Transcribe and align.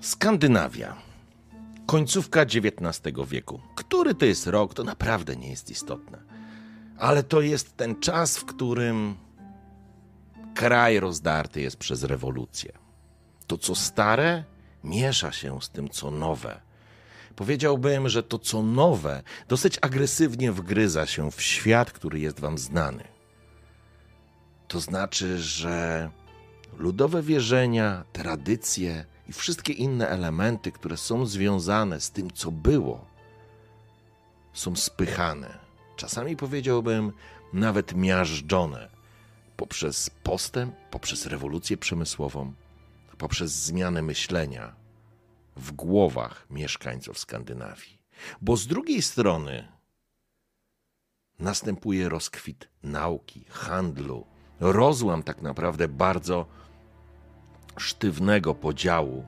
Skandynawia. 0.00 0.96
Końcówka 1.86 2.40
XIX 2.40 3.16
wieku. 3.28 3.60
Który 3.74 4.14
to 4.14 4.24
jest 4.24 4.46
rok, 4.46 4.74
to 4.74 4.84
naprawdę 4.84 5.36
nie 5.36 5.50
jest 5.50 5.70
istotne. 5.70 6.18
Ale 6.98 7.22
to 7.22 7.40
jest 7.40 7.76
ten 7.76 8.00
czas, 8.00 8.38
w 8.38 8.44
którym 8.44 9.16
kraj 10.54 11.00
rozdarty 11.00 11.60
jest 11.60 11.76
przez 11.76 12.02
rewolucję. 12.02 12.72
To, 13.46 13.58
co 13.58 13.74
stare, 13.74 14.44
miesza 14.84 15.32
się 15.32 15.62
z 15.62 15.70
tym, 15.70 15.88
co 15.88 16.10
nowe. 16.10 16.60
Powiedziałbym, 17.36 18.08
że 18.08 18.22
to, 18.22 18.38
co 18.38 18.62
nowe, 18.62 19.22
dosyć 19.48 19.78
agresywnie 19.80 20.52
wgryza 20.52 21.06
się 21.06 21.30
w 21.30 21.42
świat, 21.42 21.92
który 21.92 22.20
jest 22.20 22.40
wam 22.40 22.58
znany. 22.58 23.04
To 24.68 24.80
znaczy, 24.80 25.38
że 25.38 26.10
ludowe 26.78 27.22
wierzenia, 27.22 28.04
tradycje 28.12 29.04
i 29.28 29.32
wszystkie 29.32 29.72
inne 29.72 30.08
elementy, 30.08 30.72
które 30.72 30.96
są 30.96 31.26
związane 31.26 32.00
z 32.00 32.10
tym, 32.10 32.30
co 32.30 32.52
było, 32.52 33.04
są 34.52 34.76
spychane. 34.76 35.58
Czasami 35.96 36.36
powiedziałbym 36.36 37.12
nawet 37.52 37.94
miażdżone 37.94 38.88
poprzez 39.56 40.10
postęp, 40.10 40.74
poprzez 40.90 41.26
rewolucję 41.26 41.76
przemysłową, 41.76 42.52
poprzez 43.18 43.52
zmianę 43.52 44.02
myślenia 44.02 44.74
w 45.56 45.72
głowach 45.72 46.46
mieszkańców 46.50 47.18
Skandynawii. 47.18 47.98
Bo 48.40 48.56
z 48.56 48.66
drugiej 48.66 49.02
strony 49.02 49.68
następuje 51.38 52.08
rozkwit 52.08 52.68
nauki, 52.82 53.44
handlu, 53.48 54.26
rozłam 54.60 55.22
tak 55.22 55.42
naprawdę 55.42 55.88
bardzo 55.88 56.46
sztywnego 57.76 58.54
podziału 58.54 59.24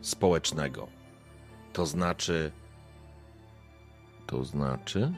społecznego. 0.00 0.88
To 1.72 1.86
znaczy, 1.86 2.52
to 4.26 4.44
znaczy, 4.44 5.12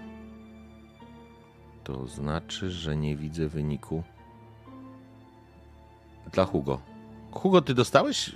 to 1.84 2.06
znaczy, 2.06 2.70
że 2.70 2.96
nie 2.96 3.16
widzę 3.16 3.48
wyniku 3.48 4.02
dla 6.32 6.44
Hugo. 6.44 6.80
Hugo, 7.30 7.62
ty 7.62 7.74
dostałeś? 7.74 8.32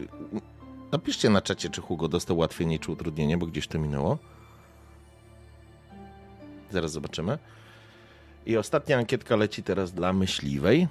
Napiszcie 0.92 1.30
na 1.30 1.42
czacie, 1.42 1.70
czy 1.70 1.80
Hugo 1.80 2.08
dostał 2.08 2.36
ułatwienie 2.36 2.78
czy 2.78 2.92
utrudnienie, 2.92 3.38
bo 3.38 3.46
gdzieś 3.46 3.68
to 3.68 3.78
minęło. 3.78 4.18
Zaraz 6.70 6.92
zobaczymy. 6.92 7.38
I 8.46 8.56
ostatnia 8.56 8.98
ankietka 8.98 9.36
leci 9.36 9.62
teraz 9.62 9.92
dla 9.92 10.12
myśliwej. 10.12 10.88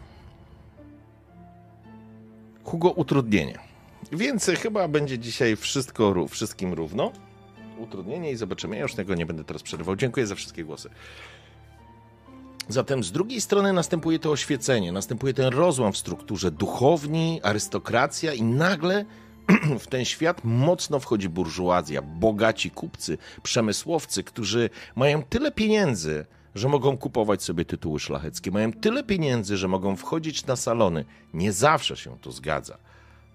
Hugo 2.65 2.91
utrudnienie. 2.91 3.59
Więc 4.11 4.51
chyba 4.61 4.87
będzie 4.87 5.19
dzisiaj 5.19 5.55
wszystko 5.55 6.27
wszystkim 6.29 6.73
równo. 6.73 7.11
Utrudnienie 7.77 8.31
i 8.31 8.35
zobaczymy. 8.35 8.75
Ja 8.75 8.81
już 8.81 8.93
tego 8.93 9.15
nie 9.15 9.25
będę 9.25 9.43
teraz 9.43 9.63
przerywał. 9.63 9.95
Dziękuję 9.95 10.27
za 10.27 10.35
wszystkie 10.35 10.63
głosy. 10.63 10.89
Zatem 12.69 13.03
z 13.03 13.11
drugiej 13.11 13.41
strony 13.41 13.73
następuje 13.73 14.19
to 14.19 14.31
oświecenie, 14.31 14.91
następuje 14.91 15.33
ten 15.33 15.53
rozłam 15.53 15.93
w 15.93 15.97
strukturze 15.97 16.51
duchowni, 16.51 17.39
arystokracja 17.43 18.33
i 18.33 18.43
nagle 18.43 19.05
w 19.79 19.87
ten 19.87 20.05
świat 20.05 20.41
mocno 20.43 20.99
wchodzi 20.99 21.29
burżuazja, 21.29 22.01
bogaci 22.01 22.71
kupcy, 22.71 23.17
przemysłowcy, 23.43 24.23
którzy 24.23 24.69
mają 24.95 25.23
tyle 25.23 25.51
pieniędzy, 25.51 26.25
że 26.55 26.69
mogą 26.69 26.97
kupować 26.97 27.43
sobie 27.43 27.65
tytuły 27.65 27.99
szlacheckie, 27.99 28.51
mają 28.51 28.73
tyle 28.73 29.03
pieniędzy, 29.03 29.57
że 29.57 29.67
mogą 29.67 29.95
wchodzić 29.95 30.45
na 30.45 30.55
salony. 30.55 31.05
Nie 31.33 31.53
zawsze 31.53 31.97
się 31.97 32.17
to 32.21 32.31
zgadza, 32.31 32.77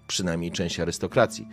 przynajmniej 0.07 0.51
część 0.51 0.79
arystokracji. 0.79 1.47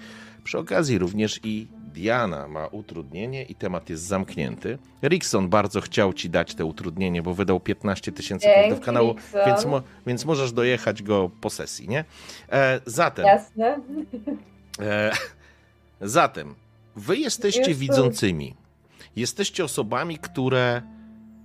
Przy 0.45 0.59
okazji 0.59 0.99
również 0.99 1.41
i 1.45 1.67
Diana 1.95 2.49
ma 2.49 2.67
utrudnienie 2.67 3.43
i 3.43 3.55
temat 3.55 3.91
jest 3.91 4.03
zamknięty. 4.03 4.79
Rickson 5.03 5.49
bardzo 5.49 5.81
chciał 5.81 6.13
ci 6.13 6.31
dać 6.31 6.55
te 6.55 6.65
utrudnienie, 6.65 7.23
bo 7.23 7.35
wydał 7.35 7.61
15 7.61 8.13
tysięcy 8.13 8.49
punktów 8.61 8.85
kanału, 8.85 9.15
więc, 9.47 9.65
mo, 9.65 9.83
więc 10.07 10.25
możesz 10.25 10.53
dojechać 10.53 11.03
go 11.03 11.31
po 11.41 11.51
sesji, 11.51 11.89
nie? 11.89 12.05
E, 12.53 12.81
zatem. 12.87 13.27
Jasne. 13.27 13.81
E, 14.81 15.13
zatem, 16.01 16.55
wy 16.97 17.17
jesteście 17.17 17.75
widzącymi. 17.75 18.55
Jesteście 19.17 19.65
osobami, 19.65 20.19
które 20.19 20.83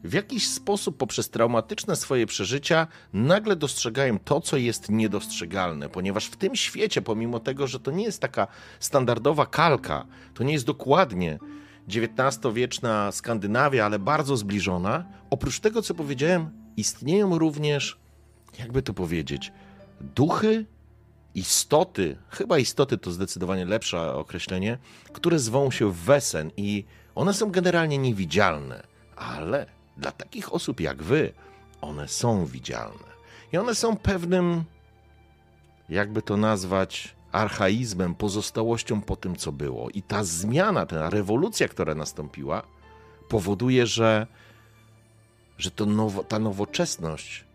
w 0.04 0.14
jakiś 0.14 0.48
sposób 0.48 0.98
poprzez 0.98 1.30
traumatyczne 1.30 1.96
swoje 1.96 2.26
przeżycia 2.26 2.88
nagle 3.14 3.56
dostrzegają 3.56 4.20
to, 4.20 4.42
co 4.42 4.58
jest 4.58 4.90
niedostrzegalne, 4.90 5.90
ponieważ 5.90 6.26
w 6.26 6.36
tym 6.36 6.56
świecie, 6.56 7.02
pomimo 7.02 7.40
tego, 7.40 7.68
że 7.68 7.80
to 7.80 7.92
nie 7.92 8.04
jest 8.04 8.20
taka 8.20 8.48
standardowa 8.80 9.46
kalka, 9.46 10.06
to 10.34 10.44
nie 10.44 10.54
jest 10.54 10.66
dokładnie 10.66 11.40
XIX-wieczna 11.88 13.12
Skandynawia, 13.12 13.86
ale 13.86 14.00
bardzo 14.00 14.38
zbliżona, 14.38 15.06
oprócz 15.30 15.60
tego, 15.60 15.82
co 15.82 15.94
powiedziałem, 15.94 16.50
istnieją 16.78 17.40
również, 17.40 18.00
jakby 18.60 18.82
to 18.82 18.94
powiedzieć, 18.94 19.52
duchy, 20.02 20.66
istoty, 21.36 22.18
chyba 22.30 22.60
istoty 22.60 22.98
to 22.98 23.12
zdecydowanie 23.12 23.66
lepsze 23.66 24.14
określenie, 24.14 24.78
które 25.14 25.40
zwą 25.40 25.72
się 25.72 25.92
Wesen 25.92 26.52
i 26.58 26.86
one 27.16 27.34
są 27.34 27.52
generalnie 27.52 27.98
niewidzialne, 27.98 28.84
ale 29.16 29.66
dla 29.98 30.12
takich 30.12 30.54
osób 30.54 30.80
jak 30.80 31.04
wy, 31.04 31.34
one 31.82 32.08
są 32.08 32.46
widzialne. 32.46 33.14
I 33.54 33.58
one 33.58 33.76
są 33.76 33.98
pewnym, 33.98 34.64
jakby 35.90 36.22
to 36.22 36.38
nazwać, 36.38 37.16
archaizmem, 37.32 38.16
pozostałością 38.16 39.02
po 39.02 39.16
tym, 39.16 39.36
co 39.36 39.52
było. 39.52 39.90
I 39.90 40.02
ta 40.02 40.24
zmiana, 40.24 40.86
ta 40.86 41.10
rewolucja, 41.10 41.68
która 41.68 41.96
nastąpiła, 41.96 42.64
powoduje, 43.30 43.88
że, 43.88 44.28
że 45.58 45.72
to 45.72 45.86
nowo, 45.86 46.24
ta 46.24 46.40
nowoczesność 46.40 47.46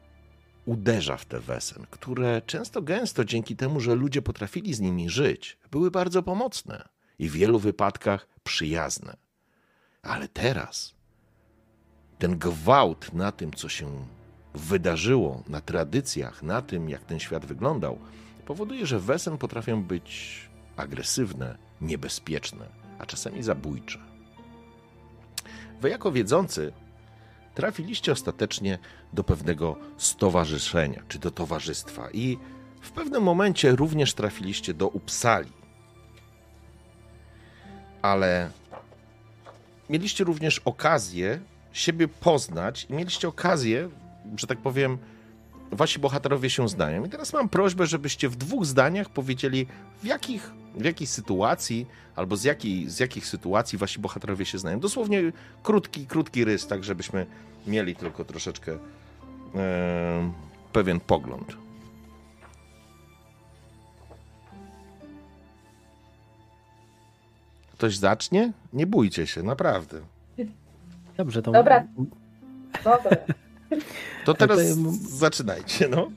uderza 0.66 1.16
w 1.16 1.24
te 1.24 1.40
wesen, 1.40 1.86
które 1.90 2.42
często 2.46 2.82
gęsto 2.82 3.24
dzięki 3.24 3.56
temu, 3.56 3.80
że 3.80 3.94
ludzie 3.94 4.22
potrafili 4.22 4.74
z 4.74 4.80
nimi 4.80 5.10
żyć, 5.10 5.58
były 5.70 5.90
bardzo 5.90 6.22
pomocne 6.22 6.88
i 7.18 7.28
w 7.28 7.32
wielu 7.32 7.58
wypadkach 7.58 8.28
przyjazne. 8.44 9.16
Ale 10.02 10.28
teraz 10.28 10.94
ten 12.18 12.38
gwałt 12.38 13.12
na 13.12 13.32
tym, 13.32 13.52
co 13.52 13.68
się 13.68 13.86
wydarzyło, 14.54 15.42
na 15.48 15.60
tradycjach, 15.60 16.42
na 16.42 16.62
tym, 16.62 16.88
jak 16.88 17.04
ten 17.04 17.18
świat 17.18 17.46
wyglądał, 17.46 17.98
powoduje, 18.46 18.86
że 18.86 19.00
wesen 19.00 19.38
potrafią 19.38 19.82
być 19.82 20.38
agresywne, 20.76 21.58
niebezpieczne, 21.80 22.66
a 22.98 23.06
czasami 23.06 23.42
zabójcze. 23.42 23.98
Wy, 25.80 25.90
jako 25.90 26.12
wiedzący, 26.12 26.72
trafiliście 27.54 28.12
ostatecznie 28.12 28.78
do 29.12 29.24
pewnego 29.24 29.76
stowarzyszenia 29.96 31.02
czy 31.08 31.18
do 31.18 31.30
towarzystwa 31.30 32.10
i 32.10 32.38
w 32.80 32.92
pewnym 32.92 33.22
momencie 33.22 33.76
również 33.76 34.14
trafiliście 34.14 34.74
do 34.74 34.88
Upsali. 34.88 35.52
Ale 38.02 38.50
mieliście 39.90 40.24
również 40.24 40.58
okazję 40.58 41.40
siebie 41.72 42.08
poznać 42.08 42.86
i 42.90 42.92
mieliście 42.92 43.28
okazję, 43.28 43.88
że 44.36 44.46
tak 44.46 44.58
powiem, 44.58 44.98
wasi 45.72 45.98
bohaterowie 45.98 46.50
się 46.50 46.68
znają. 46.68 47.04
I 47.04 47.08
teraz 47.08 47.32
mam 47.32 47.48
prośbę, 47.48 47.86
żebyście 47.86 48.28
w 48.28 48.36
dwóch 48.36 48.66
zdaniach 48.66 49.08
powiedzieli, 49.08 49.66
w 50.02 50.04
jakich, 50.04 50.52
w 50.74 50.84
jakiej 50.84 51.06
sytuacji 51.06 51.86
albo 52.16 52.36
z, 52.36 52.44
jakiej, 52.44 52.90
z 52.90 53.00
jakich 53.00 53.26
sytuacji 53.26 53.78
wasi 53.78 53.98
bohaterowie 53.98 54.44
się 54.44 54.58
znają. 54.58 54.80
Dosłownie 54.80 55.32
krótki, 55.62 56.06
krótki 56.06 56.44
rys, 56.44 56.66
tak 56.66 56.84
żebyśmy 56.84 57.26
mieli 57.66 57.96
tylko 57.96 58.24
troszeczkę 58.24 58.78
e, 59.54 60.32
pewien 60.72 61.00
pogląd. 61.00 61.56
Ktoś 67.72 67.96
zacznie? 67.96 68.52
Nie 68.72 68.86
bójcie 68.86 69.26
się, 69.26 69.42
naprawdę. 69.42 70.00
Dobrze, 71.18 71.42
to. 71.42 71.52
Dobra. 71.52 71.86
Dobra. 72.84 73.10
To 74.24 74.34
teraz 74.34 74.60
zaczynajcie, 75.18 75.88
no. 75.88 76.10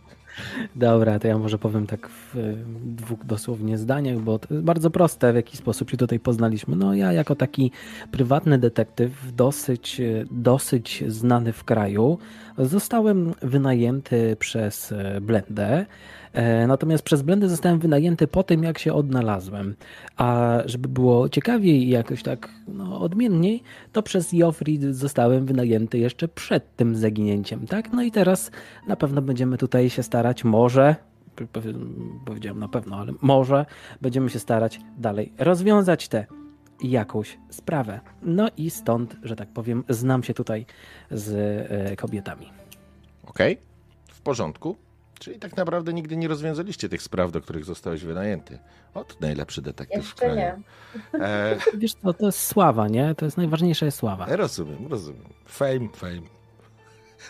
Dobra, 0.76 1.20
to 1.20 1.28
ja 1.28 1.38
może 1.38 1.58
powiem 1.58 1.88
tak 1.88 2.10
w 2.10 2.56
dwóch 2.86 3.26
dosłownie 3.26 3.78
zdaniach, 3.78 4.20
bo 4.20 4.40
to 4.40 4.54
jest 4.54 4.66
bardzo 4.66 4.90
proste, 4.90 5.34
w 5.34 5.36
jaki 5.36 5.58
sposób 5.58 5.90
się 5.90 5.98
tutaj 5.98 6.20
poznaliśmy. 6.20 6.76
No 6.76 6.94
ja 6.94 7.14
jako 7.14 7.36
taki 7.36 7.72
prywatny 8.12 8.58
detektyw, 8.58 9.36
dosyć, 9.36 10.02
dosyć 10.32 11.04
znany 11.08 11.54
w 11.54 11.64
kraju, 11.64 12.18
zostałem 12.58 13.34
wynajęty 13.42 14.36
przez 14.40 14.94
Blendę 15.22 15.68
E, 15.76 15.86
natomiast 16.68 17.04
przez 17.04 17.22
blendy 17.22 17.50
zostałem 17.50 17.80
wynajęty 17.80 18.28
po 18.28 18.44
tym, 18.44 18.64
jak 18.64 18.80
się 18.80 18.94
odnalazłem. 18.94 19.76
A 20.18 20.58
żeby 20.66 20.90
było 20.90 21.30
ciekawiej 21.30 21.84
i 21.84 21.90
jakoś 21.90 22.24
tak 22.24 22.50
no, 22.68 23.00
odmienniej, 23.00 23.64
to 23.92 24.04
przez 24.04 24.34
Joffrey 24.34 24.80
zostałem 24.94 25.46
wynajęty 25.46 25.98
jeszcze 25.98 26.28
przed 26.28 26.76
tym 26.76 26.96
zaginięciem. 26.96 27.68
Tak? 27.68 27.94
No 27.94 28.04
i 28.04 28.12
teraz 28.12 28.52
na 28.88 28.96
pewno 28.96 29.22
będziemy 29.22 29.58
tutaj 29.58 29.90
się 29.90 30.04
starać, 30.04 30.44
może, 30.44 30.96
powiedziałem 32.26 32.60
na 32.60 32.68
pewno, 32.68 32.98
ale 32.98 33.14
może 33.22 33.66
będziemy 34.02 34.30
się 34.30 34.40
starać 34.40 34.80
dalej 34.98 35.34
rozwiązać 35.38 36.08
tę 36.08 36.26
jakąś 36.84 37.38
sprawę. 37.50 38.00
No 38.22 38.48
i 38.58 38.70
stąd, 38.70 39.16
że 39.24 39.36
tak 39.36 39.50
powiem, 39.50 39.84
znam 39.90 40.24
się 40.24 40.34
tutaj 40.34 40.66
z 41.12 41.32
e, 41.92 41.96
kobietami. 41.96 42.46
Okej, 43.28 43.54
okay. 43.54 43.66
w 44.08 44.22
porządku. 44.22 44.76
Czyli 45.22 45.40
tak 45.40 45.58
naprawdę 45.58 45.94
nigdy 45.94 46.18
nie 46.18 46.28
rozwiązaliście 46.28 46.90
tych 46.90 47.02
spraw, 47.02 47.32
do 47.32 47.42
których 47.42 47.66
zostałeś 47.66 48.04
wynajęty. 48.04 48.60
Ot, 48.94 49.22
najlepszy 49.22 49.62
detektyw 49.62 49.98
Jeszcze 49.98 50.16
w 50.16 50.16
kraju. 50.16 50.36
Nie. 50.36 50.60
E... 51.20 51.58
Wiesz 51.74 51.94
co, 51.94 52.14
to 52.14 52.26
jest 52.26 52.46
sława, 52.46 52.88
nie? 52.88 53.16
To 53.16 53.26
jest 53.26 53.38
najważniejsza 53.38 53.86
jest 53.86 53.98
sława. 53.98 54.26
Rozumiem, 54.30 54.88
rozumiem. 54.88 55.26
Fame, 55.46 55.90
fame. 55.96 56.22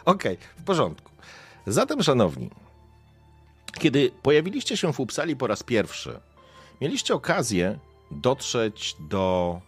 Okej, 0.05 0.33
okay, 0.33 0.37
w 0.57 0.63
porządku. 0.63 1.11
Zatem, 1.67 2.03
szanowni, 2.03 2.49
kiedy 3.79 4.11
pojawiliście 4.21 4.77
się 4.77 4.93
w 4.93 4.99
Upsali 4.99 5.35
po 5.35 5.47
raz 5.47 5.63
pierwszy, 5.63 6.19
mieliście 6.81 7.13
okazję 7.13 7.79
dotrzeć 8.11 8.95
do 8.99 9.61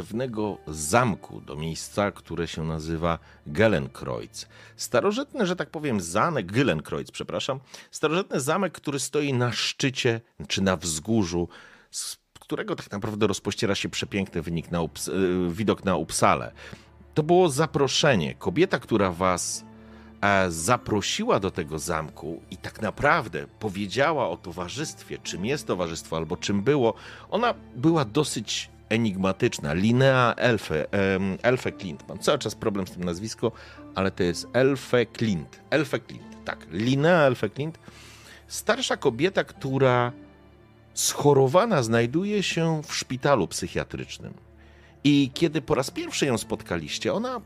pewnego 0.00 0.58
zamku, 0.66 1.40
do 1.40 1.56
miejsca, 1.56 2.10
które 2.10 2.48
się 2.48 2.64
nazywa 2.64 3.18
Gelenkreuz. 3.46 4.46
Starożytny, 4.76 5.46
że 5.46 5.56
tak 5.56 5.70
powiem, 5.70 6.00
zamek, 6.00 6.52
Gelenkreuz, 6.52 7.10
przepraszam, 7.10 7.60
starożytny 7.90 8.40
zamek, 8.40 8.72
który 8.72 8.98
stoi 8.98 9.32
na 9.32 9.52
szczycie 9.52 10.20
czy 10.48 10.62
na 10.62 10.76
wzgórzu, 10.76 11.48
z 11.90 12.16
którego 12.40 12.76
tak 12.76 12.90
naprawdę 12.92 13.26
rozpościera 13.26 13.74
się 13.74 13.88
przepiękny 13.88 14.42
na 14.70 14.80
Ups 14.80 15.08
e, 15.08 15.12
widok 15.50 15.84
na 15.84 15.96
Upsale. 15.96 16.52
To 17.14 17.22
było 17.22 17.48
zaproszenie. 17.48 18.34
Kobieta, 18.34 18.78
która 18.78 19.10
was 19.10 19.64
e, 20.20 20.50
zaprosiła 20.50 21.40
do 21.40 21.50
tego 21.50 21.78
zamku 21.78 22.42
i 22.50 22.56
tak 22.56 22.82
naprawdę 22.82 23.46
powiedziała 23.58 24.28
o 24.28 24.36
towarzystwie, 24.36 25.18
czym 25.18 25.44
jest 25.44 25.66
towarzystwo 25.66 26.16
albo 26.16 26.36
czym 26.36 26.62
było, 26.62 26.94
ona 27.30 27.54
była 27.76 28.04
dosyć 28.04 28.70
enigmatyczna. 28.90 29.74
Linea 29.74 30.34
Elfe, 30.36 30.86
um, 30.86 31.38
Elfe 31.42 31.72
Clint. 31.72 32.08
Mam 32.08 32.18
cały 32.18 32.38
czas 32.38 32.54
problem 32.54 32.86
z 32.86 32.90
tym 32.90 33.04
nazwiskiem, 33.04 33.50
ale 33.94 34.10
to 34.10 34.22
jest 34.22 34.46
Elfe 34.52 35.06
Clint. 35.06 35.60
Elfe 35.70 36.00
Clint, 36.00 36.44
tak. 36.44 36.66
Linea 36.70 37.22
Elfe 37.22 37.50
Clint. 37.50 37.78
Starsza 38.46 38.96
kobieta, 38.96 39.44
która 39.44 40.12
schorowana 40.94 41.82
znajduje 41.82 42.42
się 42.42 42.82
w 42.86 42.94
szpitalu 42.94 43.48
psychiatrycznym. 43.48 44.34
I 45.04 45.30
kiedy 45.34 45.62
po 45.62 45.74
raz 45.74 45.90
pierwszy 45.90 46.26
ją 46.26 46.38
spotkaliście, 46.38 47.14
ona 47.14 47.40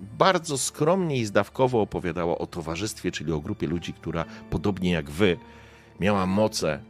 bardzo 0.00 0.58
skromnie 0.58 1.16
i 1.16 1.24
zdawkowo 1.24 1.80
opowiadała 1.80 2.38
o 2.38 2.46
towarzystwie, 2.46 3.12
czyli 3.12 3.32
o 3.32 3.40
grupie 3.40 3.66
ludzi, 3.66 3.92
która 3.92 4.24
podobnie 4.50 4.90
jak 4.90 5.10
wy 5.10 5.36
miała 6.00 6.26
moce 6.26 6.80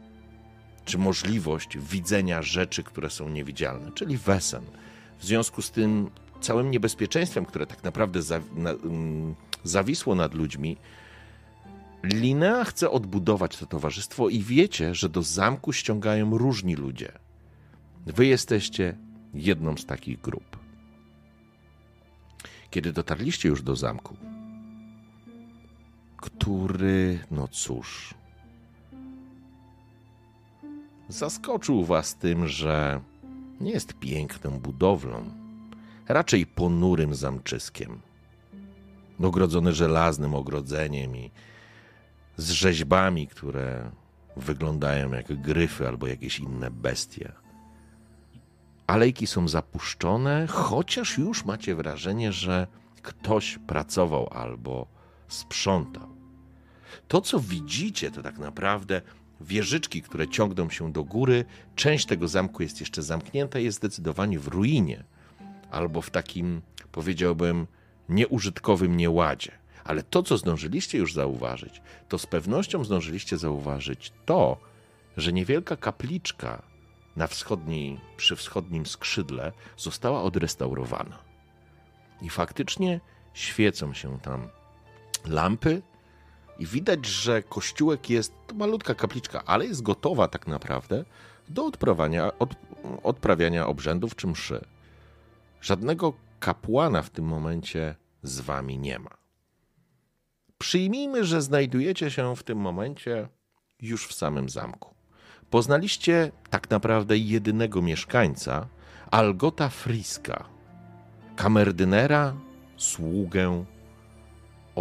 czy 0.85 0.97
możliwość 0.97 1.77
widzenia 1.77 2.41
rzeczy, 2.41 2.83
które 2.83 3.09
są 3.09 3.29
niewidzialne, 3.29 3.91
czyli 3.91 4.17
wesen. 4.17 4.63
W 5.19 5.25
związku 5.25 5.61
z 5.61 5.71
tym 5.71 6.09
całym 6.41 6.71
niebezpieczeństwem, 6.71 7.45
które 7.45 7.67
tak 7.67 7.83
naprawdę 7.83 8.21
za, 8.21 8.41
na, 8.55 8.73
um, 8.73 9.35
zawisło 9.63 10.15
nad 10.15 10.33
ludźmi, 10.33 10.77
Linea 12.03 12.63
chce 12.63 12.91
odbudować 12.91 13.57
to 13.57 13.65
towarzystwo 13.65 14.29
i 14.29 14.39
wiecie, 14.39 14.95
że 14.95 15.09
do 15.09 15.23
zamku 15.23 15.73
ściągają 15.73 16.37
różni 16.37 16.75
ludzie. 16.75 17.11
Wy 18.05 18.25
jesteście 18.25 18.97
jedną 19.33 19.77
z 19.77 19.85
takich 19.85 20.21
grup. 20.21 20.57
Kiedy 22.69 22.93
dotarliście 22.93 23.49
już 23.49 23.61
do 23.61 23.75
zamku, 23.75 24.17
który, 26.17 27.19
no 27.31 27.47
cóż, 27.47 28.13
zaskoczył 31.11 31.85
was 31.85 32.15
tym, 32.15 32.47
że 32.47 33.01
nie 33.61 33.71
jest 33.71 33.93
piękną 33.93 34.59
budowlą, 34.59 35.23
raczej 36.07 36.45
ponurym 36.45 37.15
zamczyskiem, 37.15 38.01
ogrodzony 39.23 39.73
żelaznym 39.73 40.35
ogrodzeniem 40.35 41.15
i 41.15 41.31
z 42.37 42.51
rzeźbami, 42.51 43.27
które 43.27 43.91
wyglądają 44.37 45.11
jak 45.11 45.41
gryfy 45.41 45.87
albo 45.87 46.07
jakieś 46.07 46.39
inne 46.39 46.71
bestie. 46.71 47.31
Alejki 48.87 49.27
są 49.27 49.47
zapuszczone, 49.47 50.47
chociaż 50.47 51.17
już 51.17 51.45
macie 51.45 51.75
wrażenie, 51.75 52.31
że 52.31 52.67
ktoś 53.01 53.59
pracował 53.67 54.27
albo 54.31 54.87
sprzątał. 55.27 56.09
To, 57.07 57.21
co 57.21 57.39
widzicie, 57.39 58.11
to 58.11 58.21
tak 58.21 58.37
naprawdę 58.37 59.01
wieżyczki, 59.43 60.01
które 60.01 60.27
ciągną 60.27 60.69
się 60.69 60.91
do 60.91 61.03
góry. 61.03 61.45
Część 61.75 62.05
tego 62.05 62.27
zamku 62.27 62.63
jest 62.63 62.79
jeszcze 62.79 63.01
zamknięta, 63.01 63.59
jest 63.59 63.77
zdecydowanie 63.77 64.39
w 64.39 64.47
ruinie 64.47 65.03
albo 65.71 66.01
w 66.01 66.09
takim, 66.09 66.61
powiedziałbym, 66.91 67.67
nieużytkowym 68.09 68.97
nieładzie. 68.97 69.51
Ale 69.83 70.03
to, 70.03 70.23
co 70.23 70.37
zdążyliście 70.37 70.97
już 70.97 71.13
zauważyć, 71.13 71.81
to 72.09 72.17
z 72.17 72.25
pewnością 72.25 72.83
zdążyliście 72.83 73.37
zauważyć 73.37 74.13
to, 74.25 74.57
że 75.17 75.33
niewielka 75.33 75.75
kapliczka 75.75 76.61
na 77.15 77.27
wschodniej, 77.27 77.99
przy 78.17 78.35
wschodnim 78.35 78.85
skrzydle 78.85 79.51
została 79.77 80.23
odrestaurowana. 80.23 81.19
I 82.21 82.29
faktycznie 82.29 82.99
świecą 83.33 83.93
się 83.93 84.19
tam 84.19 84.47
lampy, 85.25 85.81
i 86.61 86.65
widać, 86.65 87.05
że 87.05 87.43
kościółek 87.43 88.09
jest 88.09 88.33
to 88.47 88.55
malutka 88.55 88.95
kapliczka, 88.95 89.43
ale 89.45 89.65
jest 89.65 89.81
gotowa 89.81 90.27
tak 90.27 90.47
naprawdę 90.47 91.05
do 91.49 91.65
odprawiania, 91.65 92.37
od, 92.39 92.55
odprawiania 93.03 93.67
obrzędów 93.67 94.15
czy 94.15 94.27
mszy. 94.27 94.65
Żadnego 95.61 96.13
kapłana 96.39 97.01
w 97.01 97.09
tym 97.09 97.25
momencie 97.25 97.95
z 98.23 98.39
wami 98.39 98.77
nie 98.77 98.99
ma. 98.99 99.09
Przyjmijmy, 100.57 101.25
że 101.25 101.41
znajdujecie 101.41 102.11
się 102.11 102.35
w 102.35 102.43
tym 102.43 102.57
momencie 102.57 103.27
już 103.79 104.07
w 104.07 104.13
samym 104.13 104.49
zamku. 104.49 104.93
Poznaliście 105.49 106.31
tak 106.49 106.69
naprawdę 106.69 107.17
jedynego 107.17 107.81
mieszkańca, 107.81 108.67
Algota 109.11 109.69
Friska, 109.69 110.45
kamerdynera, 111.35 112.33
sługę 112.77 113.65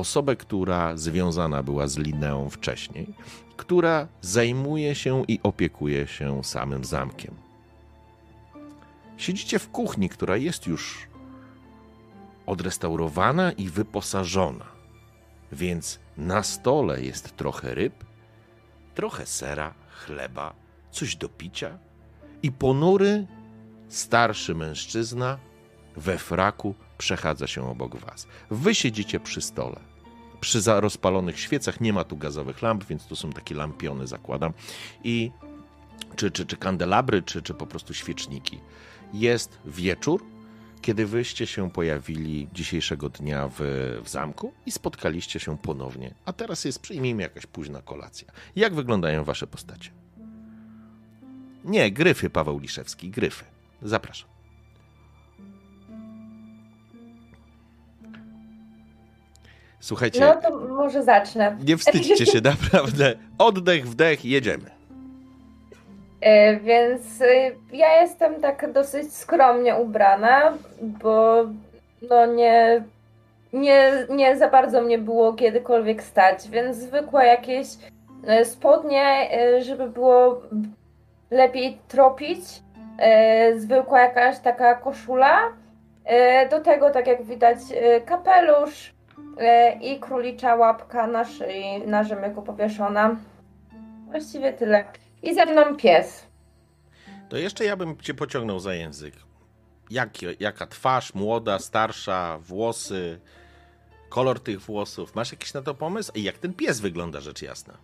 osobę, 0.00 0.36
która 0.36 0.96
związana 0.96 1.62
była 1.62 1.86
z 1.86 1.98
Lineą 1.98 2.50
wcześniej, 2.50 3.14
która 3.56 4.08
zajmuje 4.20 4.94
się 4.94 5.24
i 5.28 5.40
opiekuje 5.42 6.06
się 6.06 6.44
samym 6.44 6.84
zamkiem. 6.84 7.34
Siedzicie 9.16 9.58
w 9.58 9.70
kuchni, 9.70 10.08
która 10.08 10.36
jest 10.36 10.66
już 10.66 11.08
odrestaurowana 12.46 13.52
i 13.52 13.68
wyposażona, 13.68 14.66
więc 15.52 15.98
na 16.16 16.42
stole 16.42 17.02
jest 17.02 17.36
trochę 17.36 17.74
ryb, 17.74 18.04
trochę 18.94 19.26
sera, 19.26 19.74
chleba, 19.90 20.54
coś 20.90 21.16
do 21.16 21.28
picia 21.28 21.78
i 22.42 22.52
ponury, 22.52 23.26
starszy 23.88 24.54
mężczyzna 24.54 25.38
we 25.96 26.18
fraku 26.18 26.74
przechadza 26.98 27.46
się 27.46 27.70
obok 27.70 27.96
was. 27.96 28.26
Wy 28.50 28.74
siedzicie 28.74 29.20
przy 29.20 29.40
stole. 29.40 29.89
Przy 30.40 30.60
rozpalonych 30.66 31.40
świecach 31.40 31.80
nie 31.80 31.92
ma 31.92 32.04
tu 32.04 32.16
gazowych 32.16 32.62
lamp, 32.62 32.84
więc 32.84 33.06
to 33.06 33.16
są 33.16 33.32
takie 33.32 33.54
lampiony, 33.54 34.06
zakładam. 34.06 34.52
I 35.04 35.30
czy, 36.16 36.30
czy, 36.30 36.46
czy 36.46 36.56
kandelabry, 36.56 37.22
czy, 37.22 37.42
czy 37.42 37.54
po 37.54 37.66
prostu 37.66 37.94
świeczniki. 37.94 38.60
Jest 39.12 39.58
wieczór, 39.64 40.24
kiedy 40.82 41.06
wyście 41.06 41.46
się 41.46 41.70
pojawili 41.70 42.48
dzisiejszego 42.52 43.08
dnia 43.08 43.48
w, 43.48 43.60
w 44.04 44.08
zamku 44.08 44.52
i 44.66 44.70
spotkaliście 44.70 45.40
się 45.40 45.58
ponownie. 45.58 46.14
A 46.24 46.32
teraz 46.32 46.64
jest, 46.64 46.78
przyjmijmy, 46.78 47.22
jakaś 47.22 47.46
późna 47.46 47.82
kolacja. 47.82 48.32
Jak 48.56 48.74
wyglądają 48.74 49.24
wasze 49.24 49.46
postacie? 49.46 49.90
Nie, 51.64 51.92
gryfy, 51.92 52.30
Paweł 52.30 52.58
Liszewski, 52.58 53.10
gryfy. 53.10 53.44
Zapraszam. 53.82 54.29
Słuchajcie. 59.80 60.20
No 60.20 60.34
to 60.34 60.56
może 60.56 61.02
zacznę. 61.02 61.56
Nie 61.66 61.76
wstydźcie 61.76 62.26
się, 62.26 62.40
naprawdę. 62.54 63.14
Oddech, 63.38 63.88
wdech, 63.88 64.24
jedziemy. 64.24 64.80
E, 66.20 66.56
więc 66.56 67.22
e, 67.22 67.26
ja 67.72 68.00
jestem 68.00 68.40
tak 68.40 68.72
dosyć 68.72 69.14
skromnie 69.14 69.76
ubrana, 69.76 70.52
bo 70.82 71.44
no 72.10 72.26
nie, 72.26 72.82
nie, 73.52 73.92
nie 74.10 74.36
za 74.36 74.48
bardzo 74.48 74.82
mnie 74.82 74.98
było 74.98 75.32
kiedykolwiek 75.32 76.02
stać, 76.02 76.48
więc 76.48 76.76
zwykłe 76.76 77.26
jakieś 77.26 77.66
e, 78.26 78.44
spodnie, 78.44 79.28
żeby 79.60 79.88
było 79.88 80.42
lepiej 81.30 81.78
tropić, 81.88 82.40
zwykła 83.56 84.00
jakaś 84.00 84.38
taka 84.38 84.74
koszula, 84.74 85.38
do 86.50 86.60
tego 86.60 86.90
tak 86.90 87.06
jak 87.06 87.22
widać 87.22 87.58
kapelusz 88.06 88.92
i 89.80 90.00
królicza 90.00 90.54
łapka 90.54 91.06
na 91.06 91.24
szyi, 91.24 91.86
na 91.86 92.04
rzemyku 92.04 92.42
powieszona. 92.42 93.16
Właściwie 94.10 94.52
tyle. 94.52 94.84
I 95.22 95.34
ze 95.34 95.46
mną 95.46 95.76
pies. 95.76 96.26
To 97.28 97.36
jeszcze 97.36 97.64
ja 97.64 97.76
bym 97.76 97.96
cię 97.96 98.14
pociągnął 98.14 98.58
za 98.60 98.74
język. 98.74 99.14
Jak, 99.90 100.10
jaka 100.40 100.66
twarz, 100.66 101.14
młoda, 101.14 101.58
starsza, 101.58 102.38
włosy, 102.38 103.20
kolor 104.08 104.40
tych 104.40 104.60
włosów. 104.60 105.14
Masz 105.14 105.32
jakiś 105.32 105.54
na 105.54 105.62
to 105.62 105.74
pomysł? 105.74 106.12
I 106.14 106.22
jak 106.22 106.38
ten 106.38 106.54
pies 106.54 106.80
wygląda, 106.80 107.20
rzecz 107.20 107.42
jasna? 107.42 107.74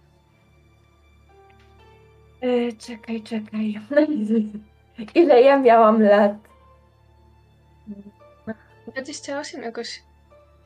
Yy, 2.42 2.72
czekaj, 2.72 3.22
czekaj. 3.22 3.80
Ile 5.14 5.42
ja 5.42 5.58
miałam 5.58 6.02
lat? 6.02 6.32
28 8.86 9.62
jakoś. 9.62 10.02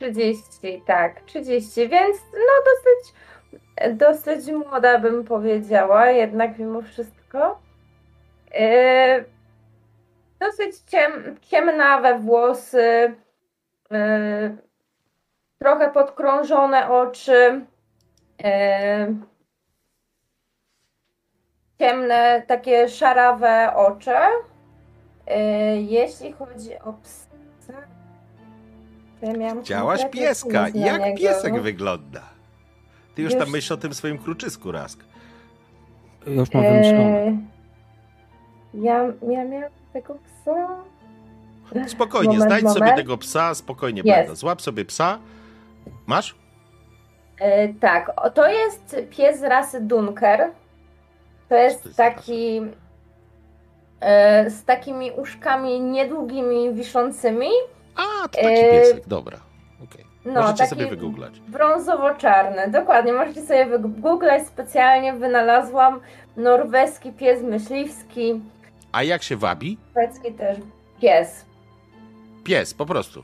30, 0.01 0.81
tak, 0.85 1.21
30, 1.21 1.87
więc 1.89 2.17
no 2.33 2.63
dosyć 2.65 3.13
dosyć 3.93 4.51
młoda, 4.51 4.99
bym 4.99 5.23
powiedziała, 5.23 6.05
jednak 6.09 6.59
mimo 6.59 6.81
wszystko. 6.81 7.59
Yy, 8.51 9.25
dosyć 10.39 10.79
ciem, 10.79 11.37
ciemnawe 11.41 12.19
włosy, 12.19 13.15
yy, 13.91 14.57
trochę 15.59 15.91
podkrążone 15.91 16.89
oczy, 16.89 17.65
yy, 18.43 19.15
ciemne, 21.79 22.43
takie 22.47 22.89
szarawe 22.89 23.73
oczy. 23.75 24.15
Jeśli 25.75 26.33
chodzi 26.33 26.79
o 26.79 26.93
psa, 26.93 27.30
ja 29.21 29.61
Chciałaś 29.61 30.05
pieska. 30.11 30.67
Jak 30.73 31.17
piesek 31.17 31.61
wygląda? 31.61 32.21
Ty 33.15 33.21
już, 33.21 33.33
już... 33.33 33.41
tam 33.43 33.51
myślisz 33.51 33.71
o 33.71 33.77
tym 33.77 33.93
swoim 33.93 34.17
kruczysku, 34.17 34.71
Rask. 34.71 35.03
Już 36.27 36.53
mam 36.53 36.63
wymyślone. 36.63 37.25
Eee, 37.25 37.37
ja, 38.73 39.05
ja 39.29 39.45
miałam 39.45 39.71
tego 39.93 40.15
psa. 40.15 40.67
Spokojnie, 41.87 42.27
moment, 42.27 42.49
znajdź 42.49 42.63
moment. 42.63 42.79
sobie 42.79 42.93
tego 42.95 43.17
psa, 43.17 43.55
spokojnie 43.55 44.01
yes. 44.01 44.07
będę. 44.07 44.35
Złap 44.35 44.61
sobie 44.61 44.85
psa. 44.85 45.19
Masz? 46.05 46.35
E, 47.39 47.73
tak, 47.73 48.11
to 48.33 48.47
jest 48.47 48.95
pies 49.09 49.39
z 49.39 49.43
rasy 49.43 49.81
Dunker. 49.81 50.51
To 51.49 51.55
jest, 51.55 51.83
to 51.83 51.89
jest 51.89 51.97
taki 51.97 52.61
e, 53.99 54.49
z 54.49 54.63
takimi 54.63 55.11
uszkami 55.11 55.81
niedługimi, 55.81 56.73
wiszącymi. 56.73 57.49
A, 57.95 58.27
to 58.27 58.41
taki 58.41 58.47
e, 58.47 58.71
piesek, 58.71 59.07
dobra. 59.07 59.39
Okay. 59.83 60.05
No, 60.25 60.41
możecie 60.41 60.67
sobie 60.67 60.87
wygooglać. 60.87 61.39
Brązowo-czarny, 61.39 62.71
dokładnie. 62.71 63.13
Możecie 63.13 63.41
sobie 63.41 63.65
wygooglać. 63.65 64.47
Specjalnie 64.47 65.13
wynalazłam 65.13 65.99
norweski 66.37 67.11
pies 67.11 67.43
myśliwski. 67.43 68.41
A 68.91 69.03
jak 69.03 69.23
się 69.23 69.37
wabi? 69.37 69.77
Szwedzki 69.91 70.33
też. 70.33 70.57
Pies. 71.01 71.45
Pies, 72.43 72.73
po 72.73 72.85
prostu. 72.85 73.23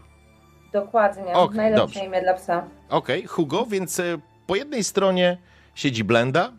Dokładnie. 0.74 1.34
Okay, 1.34 1.58
Najlepsze 1.58 1.86
dobrze. 1.86 2.06
imię 2.06 2.22
dla 2.22 2.34
psa. 2.34 2.68
Okej, 2.90 3.20
okay. 3.20 3.28
Hugo, 3.28 3.66
więc 3.66 4.00
e, 4.00 4.04
po 4.48 4.56
jednej 4.56 4.84
stronie 4.84 5.38
siedzi 5.76 6.04
Blenda 6.04 6.52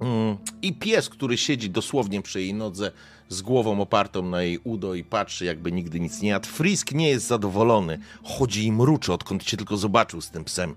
mm, 0.00 0.36
i 0.62 0.72
pies, 0.72 1.08
który 1.08 1.36
siedzi 1.36 1.70
dosłownie 1.70 2.22
przy 2.22 2.40
jej 2.40 2.54
nodze 2.54 2.90
z 3.28 3.42
głową 3.42 3.80
opartą 3.80 4.22
na 4.22 4.42
jej 4.42 4.58
udo 4.58 4.94
i 4.94 5.04
patrzy, 5.04 5.44
jakby 5.44 5.72
nigdy 5.72 6.00
nic 6.00 6.20
nie 6.20 6.28
jadł. 6.28 6.48
Frisk 6.48 6.92
nie 6.92 7.08
jest 7.08 7.26
zadowolony. 7.26 7.98
Chodzi 8.24 8.66
i 8.66 8.72
mruczy, 8.72 9.12
odkąd 9.12 9.44
cię 9.44 9.56
tylko 9.56 9.76
zobaczył 9.76 10.20
z 10.20 10.30
tym 10.30 10.44
psem. 10.44 10.76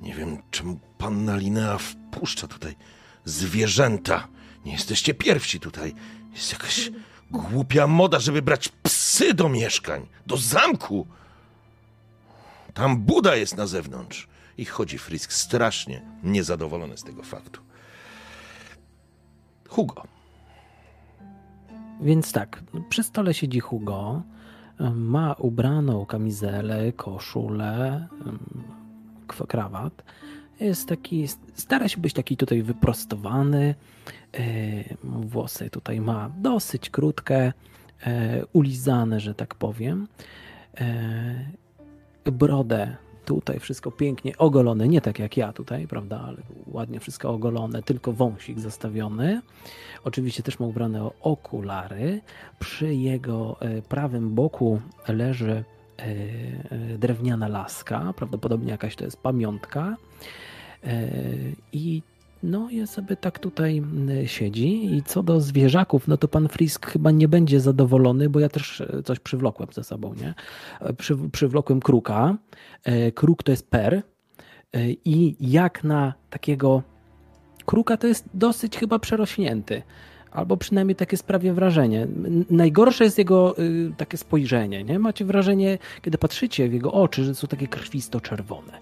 Nie 0.00 0.14
wiem, 0.14 0.42
czemu 0.50 0.80
panna 0.98 1.36
Linea 1.36 1.78
wpuszcza 1.78 2.46
tutaj 2.46 2.76
zwierzęta. 3.24 4.28
Nie 4.64 4.72
jesteście 4.72 5.14
pierwsi 5.14 5.60
tutaj. 5.60 5.94
Jest 6.32 6.52
jakaś 6.52 6.90
głupia 7.30 7.86
moda, 7.86 8.18
żeby 8.18 8.42
brać 8.42 8.68
psy 8.68 9.34
do 9.34 9.48
mieszkań, 9.48 10.06
do 10.26 10.36
zamku. 10.36 11.06
Tam 12.74 12.96
Buda 12.96 13.36
jest 13.36 13.56
na 13.56 13.66
zewnątrz. 13.66 14.28
I 14.58 14.64
chodzi 14.64 14.98
Frisk 14.98 15.32
strasznie 15.32 16.02
niezadowolony 16.22 16.96
z 16.96 17.02
tego 17.04 17.22
faktu. 17.22 17.60
Hugo. 19.68 20.17
Więc 22.00 22.32
tak, 22.32 22.62
przy 22.88 23.02
stole 23.02 23.34
siedzi 23.34 23.60
Hugo, 23.60 24.22
ma 24.94 25.32
ubraną 25.32 26.06
kamizelę, 26.06 26.92
koszulę, 26.92 28.08
krawat. 29.48 30.04
Jest 30.60 30.88
taki, 30.88 31.28
stara 31.54 31.88
się 31.88 32.00
być 32.00 32.12
taki 32.14 32.36
tutaj 32.36 32.62
wyprostowany. 32.62 33.74
E, 34.34 34.40
włosy 35.04 35.70
tutaj 35.70 36.00
ma 36.00 36.30
dosyć 36.38 36.90
krótkie, 36.90 37.52
e, 38.06 38.46
ulizane, 38.52 39.20
że 39.20 39.34
tak 39.34 39.54
powiem. 39.54 40.08
E, 40.80 42.30
brodę 42.32 42.96
Tutaj 43.28 43.60
wszystko 43.60 43.90
pięknie 43.90 44.36
ogolone, 44.38 44.88
nie 44.88 45.00
tak 45.00 45.18
jak 45.18 45.36
ja 45.36 45.52
tutaj, 45.52 45.86
prawda, 45.86 46.20
ale 46.26 46.36
ładnie 46.66 47.00
wszystko 47.00 47.30
ogolone, 47.30 47.82
tylko 47.82 48.12
wąsik 48.12 48.60
zostawiony. 48.60 49.42
Oczywiście 50.04 50.42
też 50.42 50.58
ma 50.58 50.66
ubrane 50.66 51.10
okulary. 51.20 52.20
Przy 52.58 52.94
jego 52.94 53.56
e, 53.60 53.82
prawym 53.82 54.34
boku 54.34 54.80
leży 55.08 55.64
e, 55.98 56.02
e, 56.04 56.98
drewniana 56.98 57.48
laska, 57.48 58.12
prawdopodobnie 58.16 58.70
jakaś 58.70 58.96
to 58.96 59.04
jest 59.04 59.22
pamiątka. 59.22 59.96
I 61.72 62.02
no 62.42 62.70
i 62.70 62.86
sobie 62.86 63.16
tak 63.16 63.38
tutaj 63.38 63.82
y, 64.22 64.28
siedzi 64.28 64.94
i 64.96 65.02
co 65.02 65.22
do 65.22 65.40
zwierzaków, 65.40 66.08
no 66.08 66.16
to 66.16 66.28
pan 66.28 66.48
Frisk 66.48 66.86
chyba 66.86 67.10
nie 67.10 67.28
będzie 67.28 67.60
zadowolony, 67.60 68.30
bo 68.30 68.40
ja 68.40 68.48
też 68.48 68.80
e, 68.80 69.02
coś 69.02 69.18
przywlokłem 69.18 69.68
ze 69.72 69.84
sobą, 69.84 70.14
nie? 70.14 70.34
E, 70.80 70.92
przy, 70.92 71.16
przywlokłem 71.32 71.80
kruka. 71.80 72.36
E, 72.84 73.12
kruk 73.12 73.42
to 73.42 73.50
jest 73.50 73.70
per 73.70 74.02
i 75.04 75.36
jak 75.40 75.84
na 75.84 76.14
takiego 76.30 76.82
kruka 77.66 77.96
to 77.96 78.06
jest 78.06 78.28
dosyć 78.34 78.76
chyba 78.76 78.98
przerośnięty. 78.98 79.82
Albo 80.30 80.56
przynajmniej 80.56 80.96
takie 80.96 81.16
sprawie 81.16 81.52
wrażenie. 81.52 82.06
Najgorsze 82.50 83.04
jest 83.04 83.18
jego 83.18 83.58
y, 83.58 83.92
takie 83.96 84.16
spojrzenie. 84.16 84.84
Nie? 84.84 84.98
Macie 84.98 85.24
wrażenie, 85.24 85.78
kiedy 86.02 86.18
patrzycie 86.18 86.68
w 86.68 86.72
jego 86.72 86.92
oczy, 86.92 87.24
że 87.24 87.34
są 87.34 87.46
takie 87.46 87.68
krwisto-czerwone. 87.68 88.72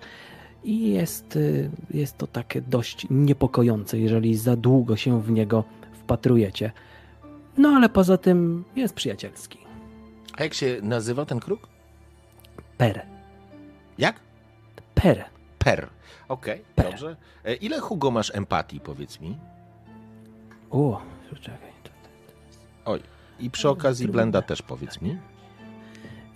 I 0.64 0.90
jest, 0.90 1.36
y, 1.36 1.70
jest 1.90 2.18
to 2.18 2.26
takie 2.26 2.60
dość 2.60 3.06
niepokojące, 3.10 3.98
jeżeli 3.98 4.36
za 4.36 4.56
długo 4.56 4.96
się 4.96 5.22
w 5.22 5.30
niego 5.30 5.64
wpatrujecie. 5.92 6.72
No 7.58 7.68
ale 7.68 7.88
poza 7.88 8.18
tym 8.18 8.64
jest 8.76 8.94
przyjacielski. 8.94 9.58
A 10.38 10.42
jak 10.42 10.54
się 10.54 10.76
nazywa 10.82 11.24
ten 11.24 11.40
kruk? 11.40 11.68
Per. 12.78 13.06
Jak? 13.98 14.20
Per. 14.94 15.24
Per. 15.58 15.88
Okej, 16.28 16.62
okay, 16.78 16.90
dobrze. 16.90 17.16
E, 17.44 17.54
ile 17.54 17.80
Hugo 17.80 18.10
masz 18.10 18.34
empatii, 18.34 18.80
powiedz 18.80 19.20
mi? 19.20 19.38
O, 20.70 21.00
czekaj. 21.40 21.76
Oj, 22.84 23.00
i 23.40 23.50
przy 23.50 23.68
okazji 23.68 24.08
Blenda 24.08 24.42
też 24.42 24.62
powiedz 24.62 25.00
mi. 25.00 25.18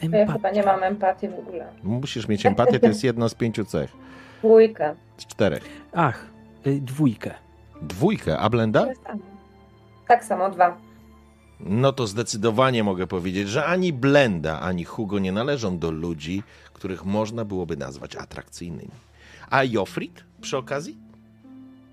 Ja 0.02 0.32
chyba 0.32 0.50
nie 0.50 0.62
mam 0.62 0.82
empatii 0.82 1.28
w 1.28 1.34
ogóle. 1.34 1.72
Musisz 1.82 2.28
mieć 2.28 2.46
empatię, 2.46 2.78
to 2.78 2.86
jest 2.86 3.04
jedna 3.04 3.28
z 3.28 3.34
pięciu 3.34 3.64
cech. 3.64 3.92
Dwójkę. 4.40 4.94
Z 5.16 5.26
czterech. 5.26 5.64
Ach, 5.92 6.26
y, 6.66 6.80
dwójkę. 6.80 7.34
Dwójkę, 7.82 8.38
a 8.38 8.50
Blenda? 8.50 8.86
Tak 10.08 10.24
samo, 10.24 10.50
dwa. 10.50 10.76
No 11.60 11.92
to 11.92 12.06
zdecydowanie 12.06 12.84
mogę 12.84 13.06
powiedzieć, 13.06 13.48
że 13.48 13.64
ani 13.64 13.92
Blenda, 13.92 14.60
ani 14.60 14.84
Hugo 14.84 15.18
nie 15.18 15.32
należą 15.32 15.78
do 15.78 15.90
ludzi, 15.90 16.42
których 16.72 17.04
można 17.04 17.44
byłoby 17.44 17.76
nazwać 17.76 18.16
atrakcyjnymi. 18.16 18.90
A 19.50 19.64
Jofrit 19.64 20.24
przy 20.40 20.56
okazji? 20.56 20.96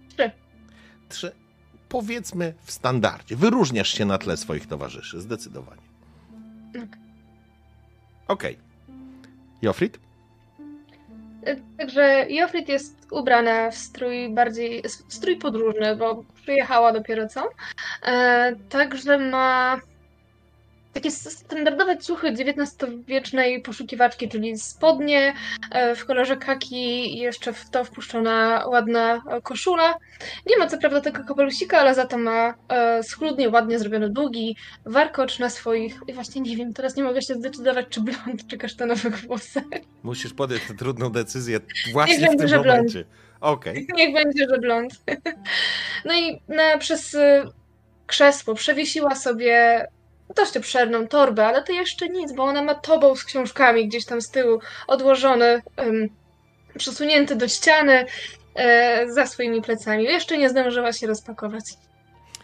Trzy. 0.10 0.32
Trzy. 1.10 1.32
Powiedzmy 1.90 2.54
w 2.64 2.72
standardzie. 2.72 3.36
Wyróżniasz 3.36 3.90
się 3.90 4.06
na 4.06 4.18
tle 4.18 4.38
swoich 4.38 4.68
towarzyszy, 4.68 5.22
zdecydowanie. 5.22 5.82
Tak. 6.74 6.98
Okej. 8.28 8.54
Okay. 8.54 8.96
Jofrit? 9.62 10.00
Także 11.78 12.26
Jofrit 12.30 12.70
jest 12.70 13.08
ubrana 13.12 13.72
w 13.72 13.76
strój 13.76 14.30
bardziej, 14.30 14.84
w 15.10 15.14
strój 15.14 15.38
podróżny, 15.38 15.96
bo 15.96 16.24
przyjechała 16.42 16.94
dopiero 16.94 17.28
co. 17.28 17.50
E, 18.06 18.56
także 18.70 19.18
ma 19.18 19.80
takie 20.98 21.12
standardowe 21.12 21.98
ciuchy 21.98 22.28
XIX-wiecznej 22.28 23.62
poszukiwaczki, 23.62 24.30
czyli 24.30 24.58
spodnie 24.58 25.34
e, 25.72 25.96
w 25.96 26.06
kolorze 26.06 26.38
kaki 26.38 27.16
i 27.16 27.20
jeszcze 27.20 27.54
w 27.54 27.70
to 27.70 27.84
wpuszczona 27.84 28.66
ładna 28.68 29.22
koszula. 29.44 29.94
Nie 30.46 30.58
ma 30.58 30.68
co 30.68 30.78
prawda 30.78 31.02
tego 31.02 31.24
kapelusika, 31.24 31.80
ale 31.80 31.96
za 31.96 32.06
to 32.06 32.18
ma 32.18 32.54
e, 32.70 33.04
schludnie, 33.04 33.50
ładnie 33.50 33.80
zrobiony 33.80 34.10
długi 34.10 34.56
warkocz 34.86 35.40
na 35.40 35.50
swoich... 35.50 36.00
I 36.08 36.14
właśnie 36.14 36.42
nie 36.42 36.58
wiem, 36.58 36.74
teraz 36.74 36.96
nie 36.96 37.04
mogę 37.04 37.22
się 37.22 37.34
zdecydować, 37.34 37.86
czy 37.90 38.02
blond, 38.02 38.48
czy 38.48 38.58
kasztanowe 38.58 39.10
włosy. 39.10 39.62
Musisz 40.04 40.34
podjąć 40.34 40.64
tę 40.68 40.74
trudną 40.74 41.10
decyzję 41.10 41.60
właśnie 41.94 42.30
w 42.30 42.38
tym 42.38 42.58
momencie. 42.58 43.06
Okej. 43.42 43.84
Okay. 43.84 43.98
Niech 44.00 44.14
będzie, 44.14 44.46
że 44.50 44.58
blond. 44.58 44.94
No 46.06 46.14
i 46.14 46.42
na, 46.48 46.78
przez 46.78 47.18
krzesło 48.08 48.56
przewiesiła 48.56 49.16
sobie 49.16 49.88
dość 50.36 50.58
obszerną 50.58 51.08
torbę, 51.08 51.46
ale 51.46 51.64
to 51.64 51.74
jeszcze 51.74 52.10
nic, 52.10 52.34
bo 52.34 52.44
ona 52.44 52.62
ma 52.62 52.76
tobą 52.76 53.16
z 53.16 53.24
książkami 53.24 53.88
gdzieś 53.88 54.06
tam 54.06 54.22
z 54.22 54.30
tyłu 54.30 54.60
odłożony, 54.88 55.62
um, 55.78 56.10
przesunięty 56.78 57.36
do 57.36 57.48
ściany 57.48 58.06
e, 58.56 59.06
za 59.14 59.28
swoimi 59.28 59.62
plecami. 59.62 60.04
Jeszcze 60.04 60.38
nie 60.38 60.50
zdążyła 60.50 60.94
się 60.94 61.08
rozpakować. 61.08 61.64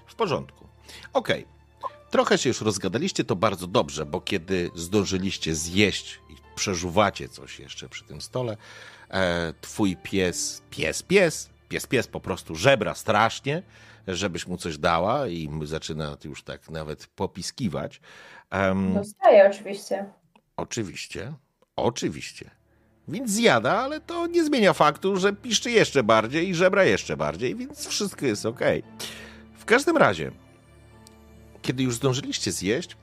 W 0.07 0.15
porządku. 0.15 0.67
Okej. 1.13 1.45
Okay. 1.81 1.97
Trochę 2.09 2.37
się 2.37 2.49
już 2.49 2.61
rozgadaliście, 2.61 3.23
to 3.23 3.35
bardzo 3.35 3.67
dobrze, 3.67 4.05
bo 4.05 4.21
kiedy 4.21 4.69
zdążyliście 4.75 5.55
zjeść 5.55 6.19
i 6.29 6.35
przeżuwacie 6.55 7.29
coś 7.29 7.59
jeszcze 7.59 7.89
przy 7.89 8.03
tym 8.03 8.21
stole, 8.21 8.57
e, 9.09 9.53
twój 9.61 9.97
pies, 10.03 10.61
pies, 10.69 11.03
pies, 11.03 11.49
pies, 11.69 11.87
pies 11.87 12.07
po 12.07 12.19
prostu 12.19 12.55
żebra 12.55 12.95
strasznie, 12.95 13.63
żebyś 14.07 14.47
mu 14.47 14.57
coś 14.57 14.77
dała 14.77 15.27
i 15.27 15.49
zaczyna 15.63 16.17
już 16.23 16.43
tak 16.43 16.69
nawet 16.69 17.07
popiskiwać. 17.07 18.01
Um, 18.51 18.93
Dostaje 18.93 19.49
oczywiście. 19.49 20.05
Oczywiście, 20.57 21.33
oczywiście. 21.75 22.51
Więc 23.07 23.31
zjada, 23.31 23.79
ale 23.79 24.01
to 24.01 24.27
nie 24.27 24.43
zmienia 24.43 24.73
faktu, 24.73 25.17
że 25.17 25.33
piszczy 25.33 25.71
jeszcze 25.71 26.03
bardziej 26.03 26.49
i 26.49 26.55
żebra 26.55 26.83
jeszcze 26.83 27.17
bardziej, 27.17 27.55
więc 27.55 27.87
wszystko 27.87 28.25
jest 28.25 28.45
ok. 28.45 28.59
W 29.57 29.65
każdym 29.65 29.97
razie, 29.97 30.31
kiedy 31.61 31.83
już 31.83 31.95
zdążyliście 31.95 32.51
zjeść, 32.51 32.97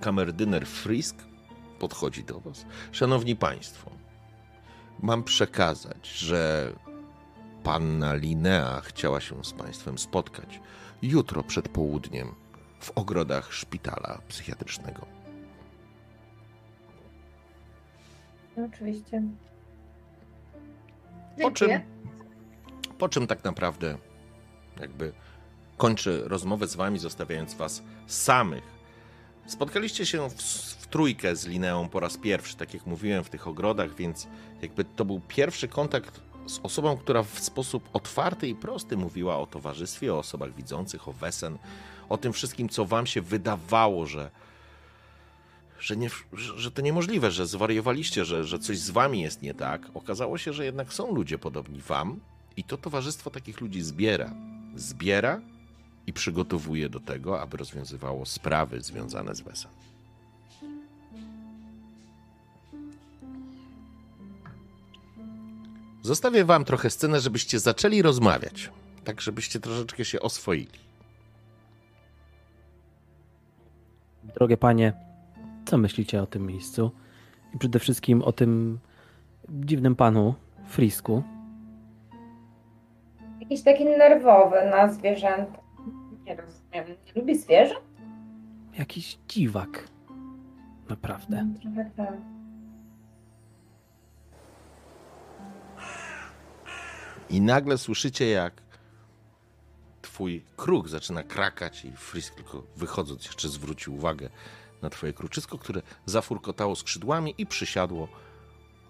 kamerdyner 0.00 0.66
Frisk 0.66 1.16
podchodzi 1.78 2.24
do 2.24 2.40
was. 2.40 2.66
Szanowni 2.92 3.36
Państwo, 3.36 3.90
mam 5.02 5.24
przekazać, 5.24 6.06
że 6.06 6.72
Panna 7.64 8.14
Linea 8.14 8.80
chciała 8.80 9.20
się 9.20 9.44
z 9.44 9.52
Państwem 9.52 9.98
spotkać 9.98 10.60
jutro 11.02 11.42
przed 11.42 11.68
południem 11.68 12.34
w 12.80 12.90
ogrodach 12.90 13.52
szpitala 13.52 14.18
psychiatrycznego. 14.28 15.06
Oczywiście. 18.66 19.22
Po 21.42 21.50
czym, 21.50 21.70
po 22.98 23.08
czym 23.08 23.26
tak 23.26 23.44
naprawdę 23.44 23.98
jakby 24.80 25.12
kończy 25.76 26.22
rozmowę 26.24 26.66
z 26.66 26.76
Wami, 26.76 26.98
zostawiając 26.98 27.54
Was 27.54 27.82
samych. 28.06 28.64
Spotkaliście 29.46 30.06
się 30.06 30.30
w, 30.30 30.34
w 30.80 30.86
trójkę 30.86 31.36
z 31.36 31.46
Lineą 31.46 31.88
po 31.88 32.00
raz 32.00 32.16
pierwszy, 32.16 32.56
tak 32.56 32.74
jak 32.74 32.86
mówiłem, 32.86 33.24
w 33.24 33.30
tych 33.30 33.48
ogrodach, 33.48 33.94
więc 33.94 34.28
jakby 34.62 34.84
to 34.84 35.04
był 35.04 35.20
pierwszy 35.28 35.68
kontakt 35.68 36.31
z 36.52 36.60
osobą, 36.62 36.96
która 36.96 37.22
w 37.22 37.38
sposób 37.38 37.88
otwarty 37.92 38.48
i 38.48 38.54
prosty 38.54 38.96
mówiła 38.96 39.38
o 39.38 39.46
towarzystwie, 39.46 40.14
o 40.14 40.18
osobach 40.18 40.54
widzących, 40.54 41.08
o 41.08 41.12
wesen, 41.12 41.58
o 42.08 42.18
tym 42.18 42.32
wszystkim, 42.32 42.68
co 42.68 42.84
wam 42.84 43.06
się 43.06 43.20
wydawało, 43.20 44.06
że, 44.06 44.30
że, 45.80 45.96
nie, 45.96 46.10
że 46.32 46.70
to 46.70 46.82
niemożliwe, 46.82 47.30
że 47.30 47.46
zwariowaliście, 47.46 48.24
że, 48.24 48.44
że 48.44 48.58
coś 48.58 48.78
z 48.78 48.90
wami 48.90 49.20
jest 49.20 49.42
nie 49.42 49.54
tak. 49.54 49.82
Okazało 49.94 50.38
się, 50.38 50.52
że 50.52 50.64
jednak 50.64 50.92
są 50.92 51.14
ludzie 51.14 51.38
podobni 51.38 51.80
wam 51.80 52.20
i 52.56 52.64
to 52.64 52.76
towarzystwo 52.76 53.30
takich 53.30 53.60
ludzi 53.60 53.82
zbiera. 53.82 54.34
Zbiera 54.74 55.40
i 56.06 56.12
przygotowuje 56.12 56.88
do 56.88 57.00
tego, 57.00 57.40
aby 57.40 57.56
rozwiązywało 57.56 58.26
sprawy 58.26 58.80
związane 58.80 59.34
z 59.34 59.40
wesen. 59.40 59.70
Zostawię 66.02 66.44
wam 66.44 66.64
trochę 66.64 66.90
scenę, 66.90 67.20
żebyście 67.20 67.58
zaczęli 67.58 68.02
rozmawiać, 68.02 68.70
tak 69.04 69.20
żebyście 69.20 69.60
troszeczkę 69.60 70.04
się 70.04 70.20
oswoili. 70.20 70.78
Drogie 74.34 74.56
panie, 74.56 74.92
co 75.64 75.78
myślicie 75.78 76.22
o 76.22 76.26
tym 76.26 76.46
miejscu? 76.46 76.90
I 77.54 77.58
przede 77.58 77.78
wszystkim 77.78 78.22
o 78.22 78.32
tym 78.32 78.78
dziwnym 79.48 79.96
panu, 79.96 80.34
Frisku. 80.66 81.22
Jakiś 83.40 83.62
taki 83.62 83.84
nerwowy 83.84 84.56
na 84.70 84.92
zwierzęta. 84.92 85.58
Nie 86.24 86.36
rozumiem. 86.36 86.84
Nie 87.06 87.12
lubi 87.20 87.38
zwierząt? 87.38 87.80
Jakiś 88.78 89.18
dziwak. 89.28 89.88
Naprawdę. 90.88 91.46
Trochę 91.62 91.90
tak. 91.96 92.14
I 97.32 97.40
nagle 97.40 97.78
słyszycie, 97.78 98.30
jak 98.30 98.52
twój 100.02 100.44
kruk 100.56 100.88
zaczyna 100.88 101.22
krakać 101.22 101.84
i 101.84 101.92
Frisk 101.92 102.34
tylko 102.34 102.62
wychodząc 102.76 103.26
jeszcze 103.26 103.48
zwrócił 103.48 103.94
uwagę 103.94 104.28
na 104.82 104.90
twoje 104.90 105.12
kruczysko, 105.12 105.58
które 105.58 105.82
zafurkotało 106.06 106.76
skrzydłami 106.76 107.34
i 107.38 107.46
przysiadło 107.46 108.08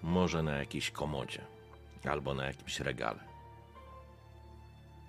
może 0.02 0.42
na 0.42 0.52
jakiejś 0.52 0.90
komodzie 0.90 1.40
albo 2.04 2.34
na 2.34 2.46
jakimś 2.46 2.80
regale. 2.80 3.18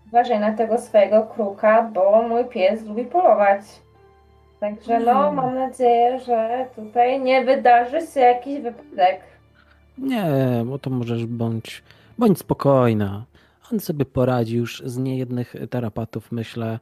Uważaj 0.08 0.39
na 0.39 0.54
tego 0.54 0.78
swojego 0.78 1.24
kruka, 1.24 1.91
bo 1.93 2.22
mój 2.22 2.46
pies 2.46 2.86
lubi 2.86 3.06
polować. 3.06 3.62
Także 4.60 5.00
no, 5.00 5.13
hmm. 5.13 5.36
mam 5.36 5.56
nadzieję, 5.56 6.19
że 6.19 6.67
tutaj 6.76 7.22
nie 7.22 7.46
wydarzy 7.46 8.08
się 8.13 8.19
jakiś 8.19 8.62
wypadek. 8.62 9.22
Nie, 9.98 10.26
bo 10.65 10.80
to 10.80 10.89
możesz 10.89 11.26
bądź 11.26 11.84
Bądź 12.17 12.39
spokojna. 12.39 13.26
On 13.71 13.80
sobie 13.80 14.06
poradzi 14.06 14.56
już 14.56 14.84
z 14.86 14.97
niejednych 14.97 15.56
terapatów, 15.69 16.32
myślę, 16.32 16.80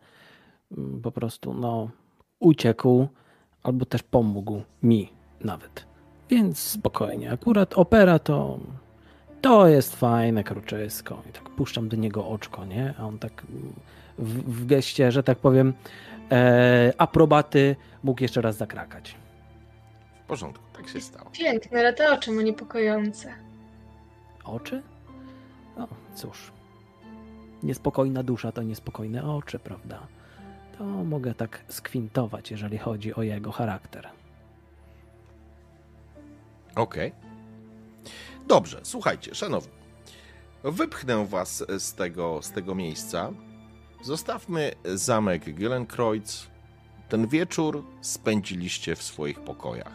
mm, 0.77 1.01
po 1.01 1.11
prostu 1.11 1.53
no, 1.53 1.89
uciekł 2.39 3.07
albo 3.63 3.85
też 3.85 4.03
pomógł 4.03 4.61
mi 4.83 5.09
nawet. 5.41 5.85
Więc 6.29 6.59
spokojnie. 6.59 7.31
Akurat 7.31 7.73
opera 7.73 8.19
to 8.19 8.59
to 9.41 9.67
jest 9.67 9.95
fajne 9.95 10.43
kruczysko. 10.43 11.23
I 11.29 11.33
tak 11.33 11.49
puszczam 11.49 11.89
do 11.89 11.97
niego 11.97 12.27
oczko, 12.27 12.65
nie? 12.65 12.93
A 12.99 13.03
on 13.03 13.19
tak 13.19 13.43
w, 14.17 14.61
w 14.61 14.65
geście, 14.65 15.11
że 15.11 15.23
tak 15.23 15.37
powiem, 15.37 15.73
e, 16.31 16.93
aprobaty 16.97 17.75
mógł 18.03 18.21
jeszcze 18.21 18.41
raz 18.41 18.57
zakrakać. 18.57 19.15
W 20.23 20.27
porządku, 20.27 20.63
tak 20.73 20.89
się 20.89 21.01
stało. 21.01 21.29
Piękne, 21.31 21.79
ale 21.79 21.93
te 21.93 22.11
oczy 22.11 22.31
mu 22.31 22.41
niepokojące. 22.41 23.33
Oczy? 24.43 24.81
No 25.77 25.87
cóż, 26.15 26.51
niespokojna 27.63 28.23
dusza 28.23 28.51
to 28.51 28.63
niespokojne 28.63 29.23
oczy, 29.35 29.59
prawda? 29.59 30.07
To 30.77 30.83
mogę 30.83 31.33
tak 31.33 31.63
skwintować, 31.67 32.51
jeżeli 32.51 32.77
chodzi 32.77 33.15
o 33.15 33.21
jego 33.21 33.51
charakter. 33.51 34.09
Okej. 36.75 37.07
Okay. 37.07 37.31
Dobrze, 38.47 38.79
słuchajcie, 38.83 39.35
szanowni. 39.35 39.73
Wypchnę 40.63 41.25
was 41.25 41.63
z 41.79 41.93
tego, 41.93 42.41
z 42.41 42.51
tego 42.51 42.75
miejsca. 42.75 43.31
Zostawmy 44.03 44.71
zamek 44.95 45.53
Gillenkreuz. 45.53 46.47
Ten 47.09 47.27
wieczór 47.27 47.83
spędziliście 48.01 48.95
w 48.95 49.03
swoich 49.03 49.39
pokojach. 49.39 49.93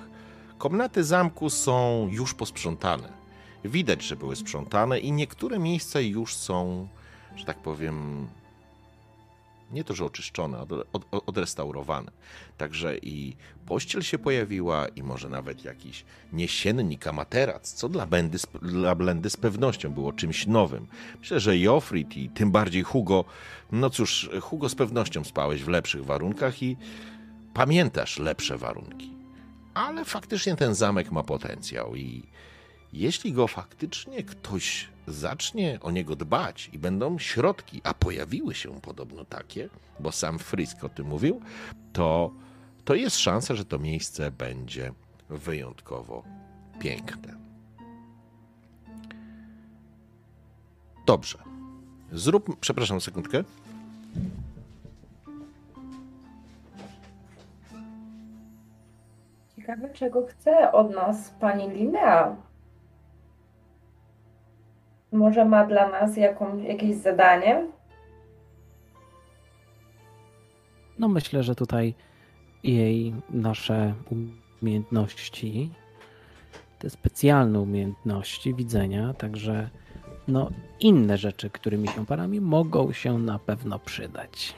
Komnaty 0.58 1.04
zamku 1.04 1.50
są 1.50 2.08
już 2.10 2.34
posprzątane. 2.34 3.15
Widać, 3.68 4.02
że 4.02 4.16
były 4.16 4.36
sprzątane 4.36 4.98
i 4.98 5.12
niektóre 5.12 5.58
miejsca 5.58 6.00
już 6.00 6.34
są, 6.34 6.88
że 7.36 7.44
tak 7.44 7.58
powiem, 7.62 8.28
nie 9.70 9.84
to, 9.84 9.94
że 9.94 10.04
oczyszczone, 10.04 10.60
od, 10.60 10.72
od, 10.92 11.28
odrestaurowane. 11.28 12.12
Także 12.58 12.98
i 12.98 13.36
pościel 13.66 14.02
się 14.02 14.18
pojawiła, 14.18 14.88
i 14.88 15.02
może 15.02 15.28
nawet 15.28 15.64
jakiś 15.64 16.04
niesiennik, 16.32 17.06
a 17.06 17.12
materac, 17.12 17.72
co 17.72 17.88
dla 17.88 18.06
Blendy, 18.06 18.38
dla 18.62 18.94
Blendy 18.94 19.30
z 19.30 19.36
pewnością 19.36 19.92
było 19.92 20.12
czymś 20.12 20.46
nowym. 20.46 20.86
Myślę, 21.20 21.40
że 21.40 21.58
Joffrey 21.58 22.06
i 22.16 22.28
tym 22.28 22.50
bardziej 22.50 22.82
Hugo, 22.82 23.24
no 23.72 23.90
cóż, 23.90 24.30
Hugo 24.40 24.68
z 24.68 24.74
pewnością 24.74 25.24
spałeś 25.24 25.62
w 25.62 25.68
lepszych 25.68 26.04
warunkach 26.04 26.62
i 26.62 26.76
pamiętasz 27.54 28.18
lepsze 28.18 28.58
warunki. 28.58 29.12
Ale 29.74 30.04
faktycznie 30.04 30.56
ten 30.56 30.74
zamek 30.74 31.12
ma 31.12 31.22
potencjał 31.22 31.96
i 31.96 32.22
jeśli 32.98 33.32
go 33.32 33.46
faktycznie 33.46 34.22
ktoś 34.22 34.88
zacznie 35.06 35.78
o 35.82 35.90
niego 35.90 36.16
dbać 36.16 36.70
i 36.72 36.78
będą 36.78 37.18
środki, 37.18 37.80
a 37.84 37.94
pojawiły 37.94 38.54
się 38.54 38.80
podobno 38.80 39.24
takie, 39.24 39.68
bo 40.00 40.12
sam 40.12 40.38
Frisk 40.38 40.84
o 40.84 40.88
tym 40.88 41.06
mówił, 41.06 41.40
to, 41.92 42.30
to 42.84 42.94
jest 42.94 43.18
szansa, 43.18 43.54
że 43.54 43.64
to 43.64 43.78
miejsce 43.78 44.30
będzie 44.30 44.92
wyjątkowo 45.28 46.22
piękne. 46.80 47.34
Dobrze. 51.06 51.38
Zrób, 52.12 52.60
przepraszam 52.60 53.00
sekundkę. 53.00 53.44
Ciekawe, 59.56 59.88
czego 59.94 60.26
chce 60.26 60.72
od 60.72 60.94
nas 60.94 61.30
pani 61.40 61.68
Linea. 61.70 62.36
Może 65.16 65.44
ma 65.44 65.66
dla 65.66 65.88
nas 65.88 66.16
jaką, 66.16 66.58
jakieś 66.58 66.96
zadanie? 66.96 67.66
No 70.98 71.08
myślę, 71.08 71.42
że 71.42 71.54
tutaj 71.54 71.94
jej 72.62 73.14
nasze 73.30 73.94
umiejętności, 74.62 75.70
te 76.78 76.90
specjalne 76.90 77.60
umiejętności 77.60 78.54
widzenia, 78.54 79.14
także 79.14 79.70
no 80.28 80.50
inne 80.80 81.18
rzeczy, 81.18 81.50
którymi 81.50 81.88
się 81.88 82.06
parami 82.06 82.40
mogą 82.40 82.92
się 82.92 83.18
na 83.18 83.38
pewno 83.38 83.78
przydać. 83.78 84.54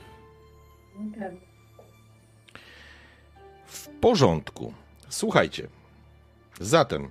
W 3.65 3.87
porządku. 3.87 4.73
Słuchajcie. 5.09 5.67
Zatem 6.59 7.09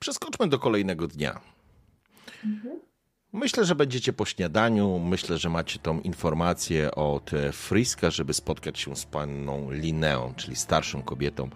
Przeskoczmy 0.00 0.48
do 0.48 0.58
kolejnego 0.58 1.08
dnia. 1.08 1.40
Mhm. 2.44 2.80
Myślę, 3.32 3.64
że 3.64 3.74
będziecie 3.74 4.12
po 4.12 4.24
śniadaniu. 4.24 4.98
Myślę, 4.98 5.38
że 5.38 5.48
macie 5.48 5.78
tą 5.78 6.00
informację 6.00 6.94
od 6.94 7.30
Friska, 7.52 8.10
żeby 8.10 8.34
spotkać 8.34 8.78
się 8.78 8.96
z 8.96 9.04
panną 9.04 9.70
Lineą, 9.70 10.34
czyli 10.36 10.56
starszą 10.56 11.02
kobietą, 11.02 11.50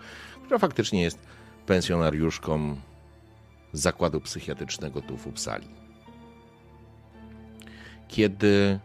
która 0.44 0.58
faktycznie 0.58 1.02
jest 1.02 1.18
pensjonariuszką 1.66 2.76
zakładu 3.72 4.20
psychiatrycznego 4.20 5.02
tu 5.02 5.16
w 5.16 5.26
Uppsali. 5.26 5.68
Kiedy 8.08 8.80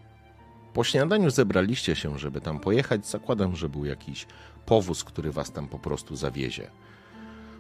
po 0.74 0.84
śniadaniu 0.84 1.30
zebraliście 1.30 1.96
się, 1.96 2.20
żeby 2.20 2.42
tam 2.42 2.60
pojechać, 2.60 3.08
zakładam, 3.08 3.56
że 3.56 3.70
był 3.70 3.86
jakiś 3.86 4.28
powóz, 4.66 5.04
który 5.04 5.32
was 5.32 5.52
tam 5.52 5.68
po 5.68 5.80
prostu 5.80 6.16
zawiezie. 6.16 6.72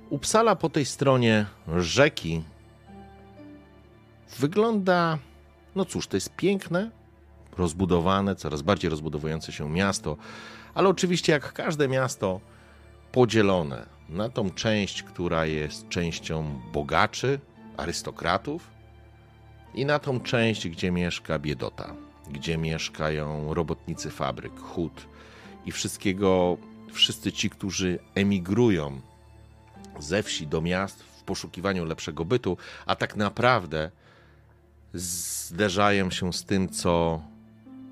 Upsala 0.10 0.56
po 0.56 0.70
tej 0.70 0.86
stronie 0.86 1.46
rzeki 1.78 2.44
wygląda, 4.40 5.18
no 5.76 5.86
cóż, 5.86 6.08
to 6.08 6.18
jest 6.18 6.36
piękne, 6.36 6.92
rozbudowane, 7.58 8.36
coraz 8.36 8.62
bardziej 8.62 8.90
rozbudowujące 8.90 9.52
się 9.52 9.70
miasto, 9.70 10.18
ale 10.74 10.90
oczywiście 10.90 11.32
jak 11.32 11.54
każde 11.54 11.88
miasto 11.88 12.40
podzielone 13.12 13.86
na 14.10 14.30
tą 14.30 14.50
część, 14.50 15.04
która 15.04 15.46
jest 15.46 15.90
częścią 15.90 16.62
bogaczy, 16.74 17.40
arystokratów 17.78 18.68
i 19.74 19.86
na 19.86 20.00
tą 20.00 20.20
część, 20.20 20.70
gdzie 20.70 20.92
mieszka 20.92 21.40
biedota, 21.40 21.94
gdzie 22.32 22.58
mieszkają 22.58 23.54
robotnicy 23.54 24.10
fabryk, 24.10 24.60
hut 24.60 25.08
i 25.66 25.72
wszystkiego, 25.72 26.58
wszyscy 26.94 27.32
ci, 27.32 27.50
którzy 27.50 28.00
emigrują 28.16 29.02
ze 30.00 30.24
wsi 30.24 30.48
do 30.48 30.62
miast 30.62 31.04
w 31.04 31.24
poszukiwaniu 31.24 31.86
lepszego 31.86 32.26
bytu, 32.26 32.58
a 32.86 32.96
tak 32.96 33.16
naprawdę 33.16 33.92
zderzają 34.94 36.12
się 36.12 36.34
z 36.34 36.44
tym, 36.44 36.70
co, 36.70 37.22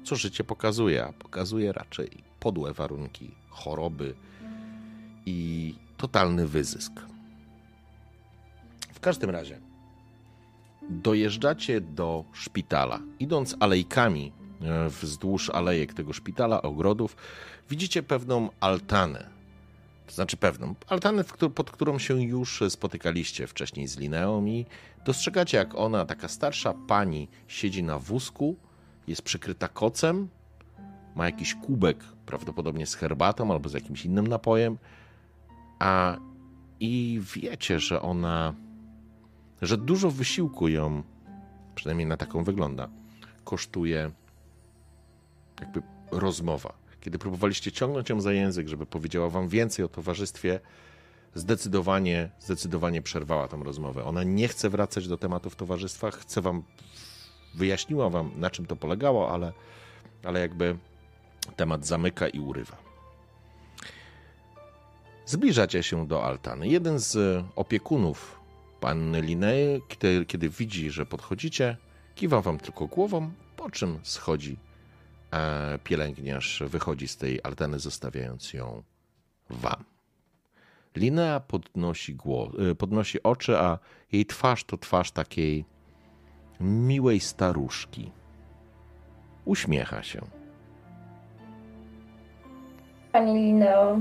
co 0.04 0.16
życie 0.16 0.44
pokazuje, 0.44 1.06
a 1.06 1.14
pokazuje 1.14 1.72
raczej 1.72 2.24
podłe 2.40 2.74
warunki, 2.74 3.32
choroby 3.50 4.16
i 5.26 5.76
totalny 5.98 6.48
wyzysk. 6.48 6.94
W 8.94 9.00
każdym 9.00 9.30
razie, 9.30 9.60
dojeżdżacie 10.90 11.82
do 11.82 12.26
szpitala. 12.34 13.00
Idąc 13.20 13.56
alejkami 13.60 14.32
e, 14.62 14.90
wzdłuż 14.90 15.50
alejek 15.50 15.94
tego 15.94 16.14
szpitala, 16.14 16.62
ogrodów, 16.62 17.16
widzicie 17.70 18.04
pewną 18.04 18.50
altanę 18.60 19.33
to 20.14 20.16
znaczy 20.16 20.38
pewną, 20.38 20.76
altanę, 20.88 21.24
pod 21.56 21.72
którą 21.72 22.00
się 22.00 22.24
już 22.24 22.64
spotykaliście 22.70 23.48
wcześniej 23.48 23.88
z 23.88 23.98
Lineą 23.98 24.46
i 24.46 24.66
dostrzegacie, 25.06 25.58
jak 25.58 25.76
ona, 25.76 26.06
taka 26.06 26.28
starsza 26.28 26.74
pani, 26.74 27.28
siedzi 27.48 27.84
na 27.84 28.00
wózku, 28.00 28.56
jest 29.08 29.22
przykryta 29.22 29.68
kocem, 29.68 30.30
ma 31.16 31.26
jakiś 31.26 31.56
kubek, 31.56 32.04
prawdopodobnie 32.26 32.86
z 32.88 32.96
herbatą 32.96 33.52
albo 33.52 33.70
z 33.70 33.74
jakimś 33.74 34.06
innym 34.06 34.28
napojem, 34.28 34.78
a 35.80 36.18
i 36.80 37.22
wiecie, 37.36 37.80
że 37.80 38.02
ona, 38.02 38.54
że 39.62 39.78
dużo 39.78 40.12
wysiłku 40.12 40.68
ją, 40.68 41.04
przynajmniej 41.76 42.08
na 42.08 42.18
taką 42.18 42.44
wygląda, 42.44 42.90
kosztuje 43.44 44.12
jakby 45.60 45.82
rozmowa 46.12 46.83
kiedy 47.04 47.20
próbowaliście 47.20 47.72
ciągnąć 47.72 48.10
ją 48.10 48.22
za 48.22 48.34
język, 48.34 48.68
żeby 48.68 48.86
powiedziała 48.86 49.30
wam 49.30 49.48
więcej 49.48 49.86
o 49.86 49.88
towarzystwie, 49.88 50.60
zdecydowanie, 51.36 52.30
zdecydowanie 52.40 53.02
przerwała 53.02 53.48
tą 53.48 53.64
rozmowę. 53.64 54.04
Ona 54.04 54.24
nie 54.24 54.48
chce 54.48 54.70
wracać 54.70 55.08
do 55.08 55.18
tematów 55.18 55.56
towarzystwa, 55.56 56.12
chce 56.12 56.42
wam, 56.42 56.64
wyjaśniła 57.56 58.10
wam, 58.10 58.32
na 58.36 58.50
czym 58.50 58.66
to 58.66 58.76
polegało, 58.76 59.32
ale, 59.32 59.54
ale 60.24 60.40
jakby 60.40 60.78
temat 61.56 61.86
zamyka 61.86 62.28
i 62.28 62.40
urywa. 62.40 62.78
Zbliżacie 65.26 65.84
się 65.84 66.08
do 66.08 66.26
altany. 66.26 66.68
Jeden 66.68 67.00
z 67.00 67.44
opiekunów 67.56 68.40
panny 68.80 69.22
Linney, 69.22 69.82
kiedy, 69.88 70.26
kiedy 70.26 70.50
widzi, 70.50 70.92
że 70.92 71.06
podchodzicie, 71.06 71.78
kiwa 72.16 72.42
wam 72.42 72.58
tylko 72.58 72.88
głową, 72.88 73.32
po 73.58 73.70
czym 73.70 74.00
schodzi 74.04 74.58
pielęgniarz 75.84 76.64
wychodzi 76.68 77.08
z 77.08 77.18
tej 77.18 77.40
altany, 77.44 77.80
zostawiając 77.80 78.54
ją 78.54 78.84
wam. 79.50 79.84
Linea 80.96 81.40
podnosi, 81.40 82.16
głos, 82.16 82.54
y, 82.72 82.76
podnosi 82.76 83.24
oczy, 83.24 83.58
a 83.58 83.80
jej 84.12 84.26
twarz 84.26 84.64
to 84.64 84.78
twarz 84.78 85.12
takiej 85.12 85.66
miłej 86.60 87.20
staruszki. 87.20 88.12
Uśmiecha 89.46 90.04
się. 90.04 90.22
Pani 93.12 93.34
Lineo. 93.34 94.00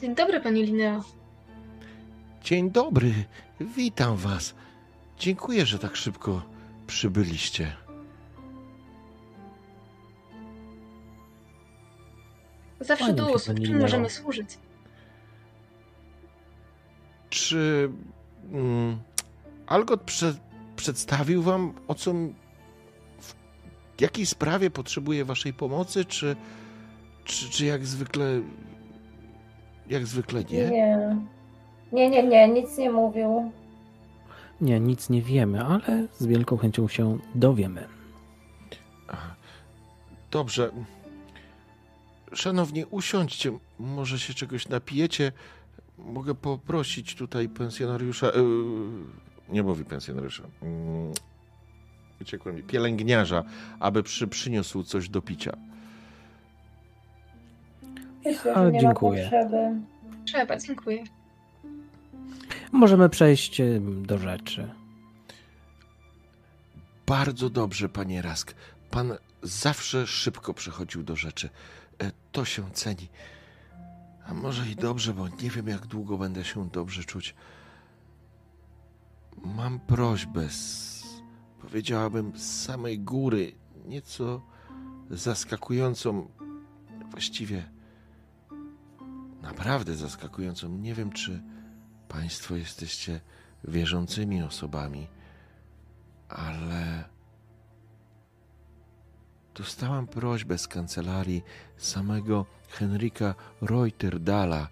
Dzień 0.00 0.14
dobry, 0.14 0.40
pani 0.40 0.62
Lineo. 0.62 1.04
Dzień 2.42 2.70
dobry, 2.70 3.12
witam 3.60 4.16
was. 4.16 4.54
Dziękuję, 5.18 5.66
że 5.66 5.78
tak 5.78 5.96
szybko 5.96 6.42
przybyliście? 6.88 7.76
Zawsze 12.80 13.14
tu 13.14 13.26
czym 13.66 13.80
możemy 13.80 14.10
służyć? 14.10 14.58
Czy 17.30 17.90
mm, 18.52 18.98
Algot 19.66 20.02
prze, 20.02 20.34
przedstawił 20.76 21.42
wam, 21.42 21.72
o 21.88 21.94
co 21.94 22.12
w 23.20 24.00
jakiej 24.00 24.26
sprawie 24.26 24.70
potrzebuje 24.70 25.24
waszej 25.24 25.52
pomocy, 25.52 26.04
czy, 26.04 26.36
czy, 27.24 27.50
czy 27.50 27.66
jak 27.66 27.86
zwykle 27.86 28.40
jak 29.88 30.06
zwykle 30.06 30.44
nie? 30.44 30.70
Nie. 30.70 31.16
Nie, 31.92 32.10
nie, 32.10 32.22
nie, 32.22 32.48
nic 32.48 32.78
nie 32.78 32.90
mówił. 32.90 33.52
Nie, 34.60 34.80
nic 34.80 35.10
nie 35.10 35.22
wiemy, 35.22 35.64
ale 35.64 36.06
z 36.18 36.26
wielką 36.26 36.56
chęcią 36.56 36.88
się 36.88 37.18
dowiemy. 37.34 37.88
Dobrze. 40.30 40.70
Szanowni, 42.32 42.84
usiądźcie. 42.90 43.58
Może 43.78 44.18
się 44.18 44.34
czegoś 44.34 44.68
napijecie. 44.68 45.32
Mogę 45.98 46.34
poprosić 46.34 47.14
tutaj 47.14 47.48
pensjonariusza. 47.48 48.26
Yy, 48.26 49.52
nie 49.54 49.62
mówi 49.62 49.84
pensjonariusza. 49.84 50.42
Yy, 50.62 50.68
uciekło 52.20 52.52
mi. 52.52 52.62
Pielęgniarza, 52.62 53.44
aby 53.80 54.02
przy, 54.02 54.28
przyniósł 54.28 54.82
coś 54.82 55.08
do 55.08 55.22
picia. 55.22 55.56
Myślę, 58.24 58.54
że 58.54 58.72
nie 58.72 58.80
dziękuję. 58.80 59.24
Ma 59.24 59.30
potrzeby. 59.30 59.80
Trzeba, 60.24 60.56
dziękuję. 60.56 61.04
Możemy 62.72 63.08
przejść 63.08 63.62
do 64.02 64.18
rzeczy. 64.18 64.70
Bardzo 67.06 67.50
dobrze, 67.50 67.88
panie 67.88 68.22
Rask. 68.22 68.54
Pan 68.90 69.12
zawsze 69.42 70.06
szybko 70.06 70.54
przechodził 70.54 71.02
do 71.02 71.16
rzeczy. 71.16 71.48
E, 72.02 72.12
to 72.32 72.44
się 72.44 72.70
ceni. 72.70 73.08
A 74.26 74.34
może 74.34 74.70
i 74.70 74.76
dobrze, 74.76 75.14
bo 75.14 75.28
nie 75.28 75.50
wiem, 75.50 75.68
jak 75.68 75.86
długo 75.86 76.18
będę 76.18 76.44
się 76.44 76.68
dobrze 76.68 77.04
czuć. 77.04 77.34
Mam 79.44 79.80
prośbę 79.80 80.50
z, 80.50 81.04
powiedziałabym, 81.60 82.32
z 82.38 82.64
samej 82.64 83.00
góry, 83.00 83.52
nieco 83.86 84.42
zaskakującą, 85.10 86.28
właściwie 87.10 87.70
naprawdę 89.42 89.94
zaskakującą. 89.94 90.68
Nie 90.68 90.94
wiem, 90.94 91.12
czy 91.12 91.42
Państwo 92.08 92.56
jesteście 92.56 93.20
wierzącymi 93.64 94.42
osobami, 94.42 95.08
ale 96.28 97.04
dostałam 99.54 100.06
prośbę 100.06 100.58
z 100.58 100.68
kancelarii 100.68 101.42
samego 101.76 102.46
Henryka 102.68 103.34
Reuterdala. 103.62 104.68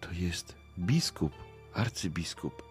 To 0.00 0.12
jest 0.12 0.56
biskup, 0.78 1.32
arcybiskup. 1.74 2.62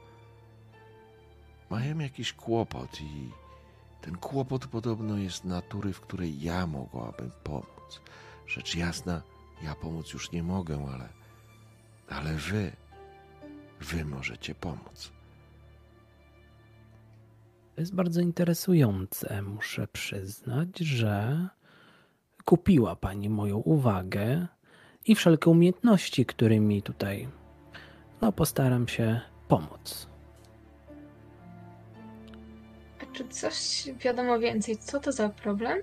Mają 1.70 2.00
jakiś 2.00 2.34
kłopot 2.34 3.02
i 3.02 3.30
ten 4.02 4.18
kłopot 4.18 4.68
podobno 4.68 5.18
jest 5.18 5.46
natury, 5.46 5.94
w 5.94 6.02
której 6.02 6.42
ja 6.42 6.68
mogłabym 6.68 7.32
pomóc. 7.44 8.02
Rzecz 8.48 8.76
jasna, 8.76 9.22
ja 9.62 9.76
pomóc 9.76 10.14
już 10.14 10.32
nie 10.32 10.44
mogę, 10.44 10.88
ale, 10.94 11.10
ale 12.10 12.34
wy, 12.34 12.72
wy 13.84 14.06
możecie 14.06 14.56
pomóc. 14.56 15.12
To 17.76 17.82
jest 17.82 17.96
bardzo 17.96 18.22
interesujące. 18.22 19.42
Muszę 19.42 19.88
przyznać, 19.88 20.80
że 20.80 21.48
kupiła 22.46 22.96
Pani 22.96 23.30
moją 23.30 23.58
uwagę 23.58 24.48
i 25.06 25.16
wszelkie 25.16 25.50
umiejętności, 25.50 26.26
którymi 26.26 26.82
tutaj 26.82 27.28
no, 28.22 28.32
postaram 28.32 28.88
się 28.88 29.22
pomóc. 29.48 30.08
A 33.02 33.16
czy 33.16 33.28
coś 33.28 33.88
wiadomo 34.00 34.40
więcej? 34.40 34.78
Co 34.78 35.00
to 35.00 35.12
za 35.12 35.30
problem? 35.30 35.78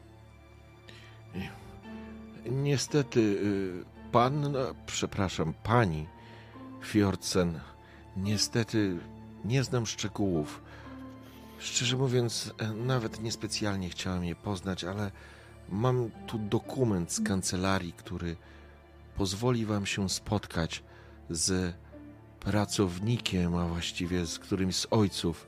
Niestety, 2.50 3.20
y, 3.20 3.84
pan, 4.12 4.52
no, 4.52 4.58
przepraszam, 4.86 5.54
pani 5.62 6.06
Fjordsen, 6.82 7.60
niestety 8.16 8.98
nie 9.44 9.64
znam 9.64 9.86
szczegółów. 9.86 10.62
Szczerze 11.58 11.96
mówiąc, 11.96 12.54
e, 12.58 12.68
nawet 12.68 13.22
niespecjalnie 13.22 13.88
chciałem 13.88 14.24
je 14.24 14.34
poznać, 14.34 14.84
ale 14.84 15.10
mam 15.68 16.10
tu 16.26 16.38
dokument 16.38 17.12
z 17.12 17.20
kancelarii, 17.20 17.92
który 17.92 18.36
pozwoli 19.16 19.66
wam 19.66 19.86
się 19.86 20.08
spotkać 20.08 20.82
z 21.30 21.74
pracownikiem, 22.40 23.54
a 23.54 23.66
właściwie 23.66 24.26
z 24.26 24.38
którymś 24.38 24.76
z 24.76 24.86
ojców 24.90 25.46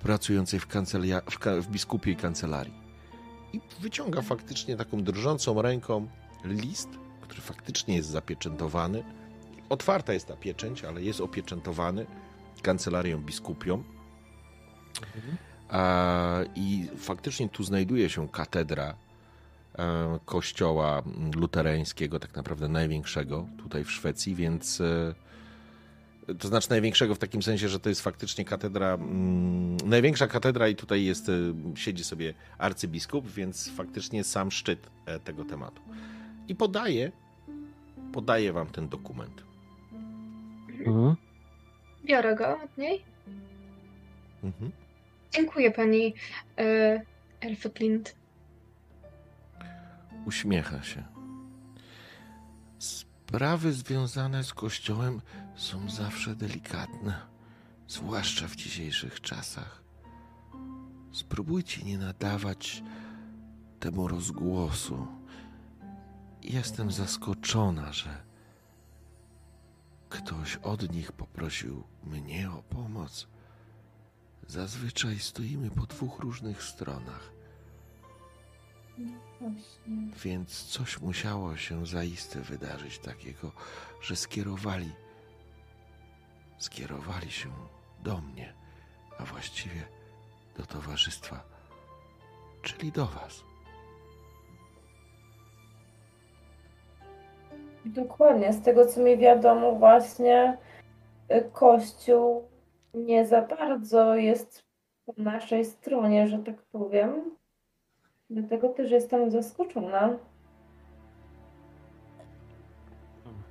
pracującej 0.00 0.60
w, 0.60 0.66
kancelia, 0.66 1.20
w, 1.30 1.38
ka, 1.38 1.60
w 1.60 1.70
biskupiej 1.70 2.16
kancelarii. 2.16 2.74
I 3.52 3.60
wyciąga 3.80 4.22
faktycznie 4.22 4.76
taką 4.76 5.02
drżącą 5.02 5.62
ręką 5.62 6.08
list, 6.44 6.88
który 7.20 7.40
faktycznie 7.40 7.96
jest 7.96 8.08
zapieczętowany. 8.08 9.04
Otwarta 9.68 10.12
jest 10.12 10.26
ta 10.26 10.36
pieczęć, 10.36 10.84
ale 10.84 11.02
jest 11.02 11.20
opieczętowany 11.20 12.06
kancelarią 12.62 13.18
biskupią. 13.18 13.82
A, 15.68 16.38
I 16.54 16.88
faktycznie 16.96 17.48
tu 17.48 17.64
znajduje 17.64 18.10
się 18.10 18.28
katedra 18.28 18.94
e, 19.78 20.18
kościoła 20.24 21.02
luterańskiego, 21.36 22.18
tak 22.18 22.36
naprawdę 22.36 22.68
największego 22.68 23.46
tutaj 23.58 23.84
w 23.84 23.90
Szwecji, 23.90 24.34
więc 24.34 24.80
e, 24.80 25.14
to 26.38 26.48
znaczy 26.48 26.70
największego 26.70 27.14
w 27.14 27.18
takim 27.18 27.42
sensie, 27.42 27.68
że 27.68 27.80
to 27.80 27.88
jest 27.88 28.00
faktycznie 28.00 28.44
katedra, 28.44 28.94
mm, 28.94 29.76
największa 29.76 30.26
katedra 30.26 30.68
i 30.68 30.76
tutaj 30.76 31.04
jest, 31.04 31.28
e, 31.28 31.32
siedzi 31.74 32.04
sobie 32.04 32.34
arcybiskup, 32.58 33.30
więc 33.30 33.70
faktycznie 33.70 34.24
sam 34.24 34.50
szczyt 34.50 34.90
tego 35.24 35.44
tematu. 35.44 35.82
I 36.48 36.54
podaję, 36.54 37.12
podaję 38.12 38.52
wam 38.52 38.66
ten 38.66 38.88
dokument. 38.88 39.46
Mhm. 40.80 41.16
Biorę 42.04 42.34
go 42.34 42.62
od 42.62 42.78
niej. 42.78 43.04
Mhm. 44.44 44.72
Dziękuję 45.32 45.70
pani 45.70 46.14
e, 46.58 47.02
Elfeklint. 47.40 48.16
Uśmiecha 50.26 50.82
się. 50.82 51.04
Sprawy 52.78 53.72
związane 53.72 54.44
z 54.44 54.54
kościołem 54.54 55.20
są 55.56 55.90
zawsze 55.90 56.34
delikatne, 56.34 57.20
zwłaszcza 57.88 58.48
w 58.48 58.56
dzisiejszych 58.56 59.20
czasach. 59.20 59.82
Spróbujcie 61.12 61.82
nie 61.82 61.98
nadawać 61.98 62.82
temu 63.80 64.08
rozgłosu. 64.08 65.06
Jestem 66.42 66.92
zaskoczona, 66.92 67.92
że 67.92 68.25
ktoś 70.16 70.56
od 70.56 70.92
nich 70.92 71.12
poprosił 71.12 71.84
mnie 72.04 72.50
o 72.50 72.62
pomoc. 72.62 73.28
Zazwyczaj 74.46 75.18
stoimy 75.18 75.70
po 75.70 75.86
dwóch 75.86 76.18
różnych 76.18 76.62
stronach. 76.62 77.32
Właśnie. 79.40 80.08
Więc 80.24 80.64
coś 80.64 81.00
musiało 81.00 81.56
się 81.56 81.86
zaiste 81.86 82.40
wydarzyć 82.40 82.98
takiego, 82.98 83.52
że 84.02 84.16
skierowali, 84.16 84.92
skierowali 86.58 87.30
się 87.30 87.52
do 88.02 88.20
mnie, 88.20 88.54
a 89.18 89.24
właściwie 89.24 89.88
do 90.56 90.66
towarzystwa, 90.66 91.44
czyli 92.62 92.92
do 92.92 93.06
Was. 93.06 93.45
Dokładnie, 97.86 98.52
z 98.52 98.62
tego 98.62 98.86
co 98.86 99.00
mi 99.00 99.16
wiadomo, 99.18 99.72
właśnie 99.72 100.58
y, 101.30 101.50
Kościół 101.52 102.48
nie 102.94 103.26
za 103.26 103.42
bardzo 103.42 104.14
jest 104.14 104.64
po 105.04 105.12
naszej 105.16 105.64
stronie, 105.64 106.28
że 106.28 106.38
tak 106.38 106.62
powiem. 106.62 107.36
Dlatego 108.30 108.68
też 108.68 108.90
jestem 108.90 109.30
zaskoczona. 109.30 110.18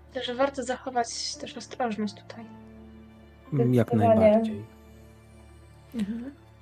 Myślę, 0.08 0.24
że 0.24 0.36
warto 0.36 0.63
zachować 0.63 1.36
też 1.36 1.58
ostrożność 1.58 2.13
tutaj. 2.13 2.45
Jak 3.54 3.88
Zdecydowanie. 3.88 4.19
najbardziej. 4.21 4.65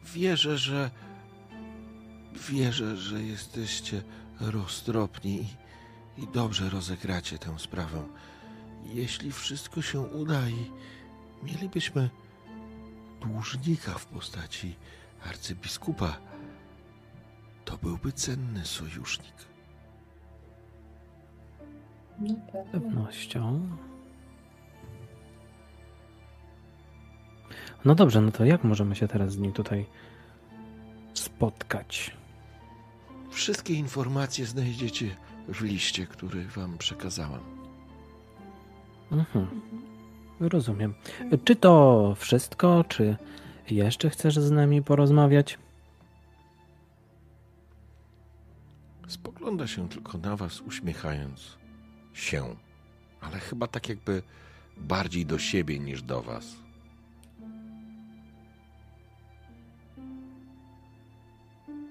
Wierzę, 0.03 0.57
że 0.57 0.89
wierzę, 2.51 2.95
że 2.95 3.21
jesteście 3.21 4.01
roztropni 4.41 5.45
i, 6.17 6.27
dobrze 6.27 6.69
rozegracie 6.69 7.39
tę 7.39 7.59
sprawę. 7.59 8.03
Jeśli 8.85 9.31
wszystko 9.31 9.81
się 9.81 9.99
uda 9.99 10.49
i 10.49 10.71
mielibyśmy 11.43 12.09
dłużnika 13.21 13.91
w 13.91 14.05
postaci 14.05 14.75
arcybiskupa, 15.25 16.17
to 17.65 17.77
byłby 17.77 18.11
cenny 18.11 18.65
sojusznik. 18.65 19.35
No 22.19 22.35
Z 22.67 22.71
pewnością. 22.71 23.69
No 27.85 27.95
dobrze, 27.95 28.21
no 28.21 28.31
to 28.31 28.45
jak 28.45 28.63
możemy 28.63 28.95
się 28.95 29.07
teraz 29.07 29.31
z 29.31 29.37
nim 29.37 29.51
tutaj 29.51 29.85
spotkać? 31.13 32.11
Wszystkie 33.29 33.73
informacje 33.73 34.45
znajdziecie 34.45 35.15
w 35.47 35.61
liście, 35.61 36.07
który 36.07 36.47
wam 36.47 36.77
przekazałam. 36.77 37.41
Mhm. 39.11 39.47
Rozumiem. 40.39 40.93
Czy 41.43 41.55
to 41.55 42.15
wszystko, 42.17 42.83
czy 42.83 43.17
jeszcze 43.69 44.09
chcesz 44.09 44.39
z 44.39 44.51
nami 44.51 44.81
porozmawiać? 44.81 45.57
Spogląda 49.07 49.67
się 49.67 49.89
tylko 49.89 50.17
na 50.17 50.35
was, 50.35 50.61
uśmiechając 50.61 51.57
się, 52.13 52.55
ale 53.21 53.39
chyba 53.39 53.67
tak 53.67 53.89
jakby 53.89 54.23
bardziej 54.77 55.25
do 55.25 55.39
siebie 55.39 55.79
niż 55.79 56.01
do 56.01 56.21
was. 56.21 56.55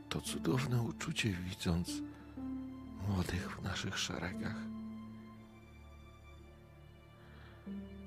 To 0.08 0.20
cudowne 0.20 0.82
uczucie, 0.82 1.30
widząc 1.30 2.02
młodych 3.08 3.56
w 3.56 3.62
naszych 3.62 3.98
szeregach. 3.98 4.56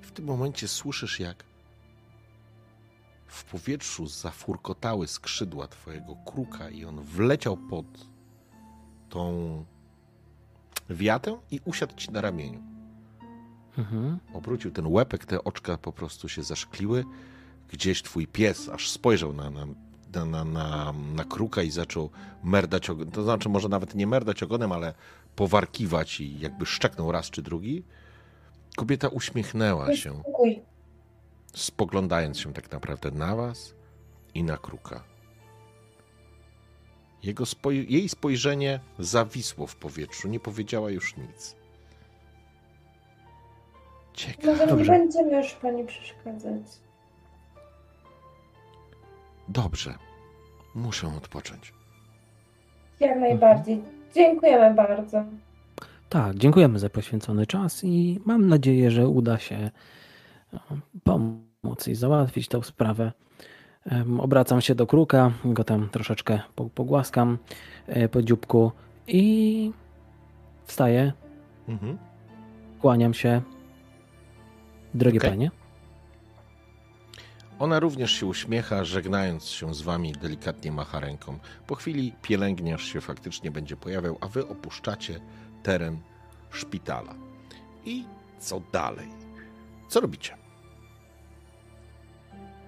W 0.02 0.10
tym 0.12 0.24
momencie 0.24 0.68
słyszysz, 0.68 1.20
jak 1.20 1.44
w 3.26 3.44
powietrzu 3.44 4.06
zafurkotały 4.06 5.08
skrzydła 5.08 5.68
twojego 5.68 6.16
kruka 6.26 6.70
i 6.70 6.84
on 6.84 7.02
wleciał 7.02 7.56
pod 7.56 7.86
tą 9.08 9.64
wiatę 10.90 11.38
i 11.50 11.60
usiadł 11.64 11.94
ci 11.96 12.10
na 12.10 12.20
ramieniu. 12.20 12.62
Mhm. 13.78 14.18
Obrócił 14.32 14.70
ten 14.70 14.86
łepek, 14.86 15.26
te 15.26 15.44
oczka 15.44 15.78
po 15.78 15.92
prostu 15.92 16.28
się 16.28 16.42
zaszkliły. 16.42 17.04
Gdzieś 17.68 18.02
twój 18.02 18.26
pies 18.26 18.68
aż 18.68 18.90
spojrzał 18.90 19.32
na, 19.32 19.50
na, 19.50 19.66
na, 20.14 20.24
na, 20.44 20.44
na, 21.14 21.24
kruka 21.24 21.62
i 21.62 21.70
zaczął 21.70 22.10
merdać 22.44 22.90
ogonem. 22.90 23.12
To 23.12 23.22
znaczy, 23.22 23.48
może 23.48 23.68
nawet 23.68 23.94
nie 23.94 24.06
merdać 24.06 24.42
ogonem, 24.42 24.72
ale 24.72 24.94
powarkiwać 25.36 26.20
i 26.20 26.40
jakby 26.40 26.66
szczeknął 26.66 27.12
raz 27.12 27.30
czy 27.30 27.42
drugi. 27.42 27.84
Kobieta 28.76 29.08
uśmiechnęła 29.08 29.96
się, 29.96 30.22
spoglądając 31.54 32.38
się 32.40 32.52
tak 32.52 32.72
naprawdę 32.72 33.10
na 33.10 33.36
was 33.36 33.74
i 34.34 34.42
na 34.42 34.56
kruka. 34.56 35.04
Jego 37.22 37.44
spoj- 37.44 37.86
jej 37.88 38.08
spojrzenie 38.08 38.80
zawisło 38.98 39.66
w 39.66 39.76
powietrzu, 39.76 40.28
nie 40.28 40.40
powiedziała 40.40 40.90
już 40.90 41.16
nic. 41.16 41.56
Ciekawe. 44.14 44.66
Może 44.66 44.76
nie 44.92 44.98
będziemy 44.98 45.36
już 45.42 45.52
pani 45.52 45.84
przeszkadzać. 45.84 46.62
Dobrze. 49.48 49.94
Muszę 50.74 51.06
odpocząć. 51.16 51.72
Jak 53.00 53.18
najbardziej. 53.18 53.82
Dziękujemy 54.14 54.74
bardzo. 54.74 55.24
Tak, 56.08 56.36
dziękujemy 56.36 56.78
za 56.78 56.90
poświęcony 56.90 57.46
czas 57.46 57.84
i 57.84 58.20
mam 58.24 58.48
nadzieję, 58.48 58.90
że 58.90 59.08
uda 59.08 59.38
się 59.38 59.56
e, 59.56 59.70
pomóc 61.04 61.88
i 61.88 61.94
załatwić 61.94 62.48
tę 62.48 62.62
sprawę. 62.62 63.12
Obracam 64.18 64.60
się 64.60 64.74
do 64.74 64.86
kruka, 64.86 65.32
go 65.44 65.64
tam 65.64 65.88
troszeczkę 65.88 66.40
po- 66.54 66.70
pogłaskam 66.70 67.38
e, 67.86 68.08
po 68.08 68.22
dzióbku 68.22 68.72
i 69.06 69.72
wstaję, 70.64 71.12
Mhm. 71.68 71.98
kłaniam 72.80 73.14
się. 73.14 73.42
Drogie 74.94 75.18
Okej. 75.18 75.30
panie, 75.30 75.50
Ona 77.58 77.80
również 77.80 78.12
się 78.12 78.26
uśmiecha, 78.26 78.84
żegnając 78.84 79.48
się 79.48 79.74
z 79.74 79.82
wami, 79.82 80.12
delikatnie 80.12 80.72
macha 80.72 81.00
ręką. 81.00 81.38
Po 81.66 81.74
chwili 81.74 82.14
pielęgniarz 82.22 82.84
się 82.92 83.00
faktycznie 83.00 83.50
będzie 83.50 83.76
pojawiał, 83.76 84.18
a 84.20 84.28
wy 84.28 84.48
opuszczacie 84.48 85.20
teren 85.62 85.98
szpitala. 86.50 87.14
I 87.84 88.04
co 88.38 88.60
dalej? 88.72 89.08
Co 89.88 90.00
robicie? 90.00 90.36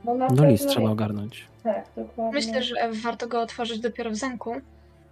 No, 0.04 0.14
na 0.14 0.24
no 0.24 0.28
pewno 0.28 0.50
list 0.50 0.68
trzeba 0.68 0.90
ogarnąć. 0.90 1.48
Tak, 1.62 1.86
dokładnie. 1.96 2.32
Myślę, 2.32 2.62
że 2.62 2.74
warto 2.92 3.28
go 3.28 3.42
otworzyć 3.42 3.80
dopiero 3.80 4.10
w 4.10 4.14
zamku. 4.16 4.54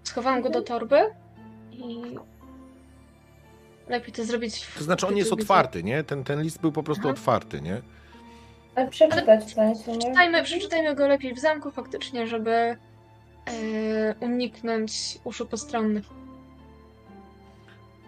Schowałam 0.05 0.43
go 0.43 0.51
do 0.51 0.63
torby 0.63 1.01
i 1.73 2.17
lepiej 3.89 4.13
to 4.13 4.25
zrobić 4.25 4.65
w 4.65 4.79
To 4.79 4.85
znaczy, 4.85 5.07
on 5.07 5.17
jest 5.17 5.33
otwarty, 5.33 5.83
nie? 5.83 6.05
Ten, 6.05 6.25
ten 6.25 6.43
list 6.43 6.61
był 6.61 6.73
po 6.73 6.83
prostu 6.83 7.09
Aha. 7.09 7.11
otwarty, 7.11 7.61
nie? 7.61 7.83
Ale 8.77 8.89
przeczytać 8.89 9.45
w 9.45 9.55
sensie, 9.55 9.93
nie? 9.93 9.99
Przeczytajmy, 9.99 10.43
przeczytajmy 10.45 10.95
go 10.95 11.09
lepiej 11.09 11.35
w 11.35 11.39
zamku 11.39 11.71
faktycznie, 11.71 12.27
żeby 12.27 12.51
e, 12.51 12.77
uniknąć 14.21 15.19
uszu 15.25 15.47
postronnych. 15.47 16.05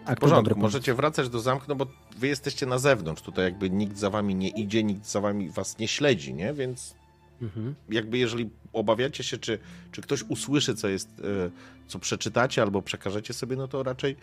A 0.05 0.15
W 0.15 0.17
porządku, 0.17 0.59
możecie 0.59 0.93
wracać 0.93 1.29
do 1.29 1.39
zamku, 1.39 1.65
no 1.67 1.75
bo 1.75 1.85
wy 2.17 2.27
jesteście 2.27 2.65
na 2.65 2.77
zewnątrz. 2.77 3.21
Tutaj 3.21 3.45
jakby 3.45 3.69
nikt 3.69 3.97
za 3.97 4.09
wami 4.09 4.35
nie 4.35 4.49
idzie, 4.49 4.83
nikt 4.83 5.05
za 5.05 5.21
wami 5.21 5.49
was 5.49 5.77
nie 5.79 5.87
śledzi, 5.87 6.33
nie? 6.33 6.53
Więc 6.53 6.95
Mhm. 7.41 7.75
jakby 7.89 8.17
jeżeli 8.17 8.49
obawiacie 8.73 9.23
się, 9.23 9.37
czy, 9.37 9.59
czy 9.91 10.01
ktoś 10.01 10.23
usłyszy, 10.23 10.75
co 10.75 10.87
jest, 10.87 11.09
e, 11.19 11.49
co 11.87 11.99
przeczytacie 11.99 12.61
albo 12.61 12.81
przekażecie 12.81 13.33
sobie, 13.33 13.55
no 13.55 13.67
to 13.67 13.83
raczej 13.83 14.15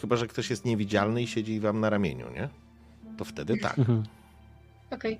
chyba, 0.00 0.16
że 0.16 0.26
ktoś 0.26 0.50
jest 0.50 0.64
niewidzialny 0.64 1.22
i 1.22 1.26
siedzi 1.26 1.60
wam 1.60 1.80
na 1.80 1.90
ramieniu, 1.90 2.30
nie? 2.30 2.48
To 3.16 3.24
wtedy 3.24 3.56
tak. 3.58 3.78
Mhm. 3.78 4.02
Okej. 4.90 5.18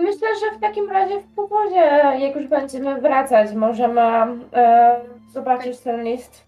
Myślę, 0.00 0.28
że 0.40 0.58
w 0.58 0.60
takim 0.60 0.90
razie 0.90 1.20
w 1.20 1.34
powodzie, 1.34 2.02
jak 2.20 2.36
już 2.36 2.46
będziemy 2.46 3.00
wracać, 3.00 3.54
możemy 3.54 4.00
e, 4.00 5.00
zobaczyć 5.32 5.78
ten 5.78 6.04
list. 6.04 6.44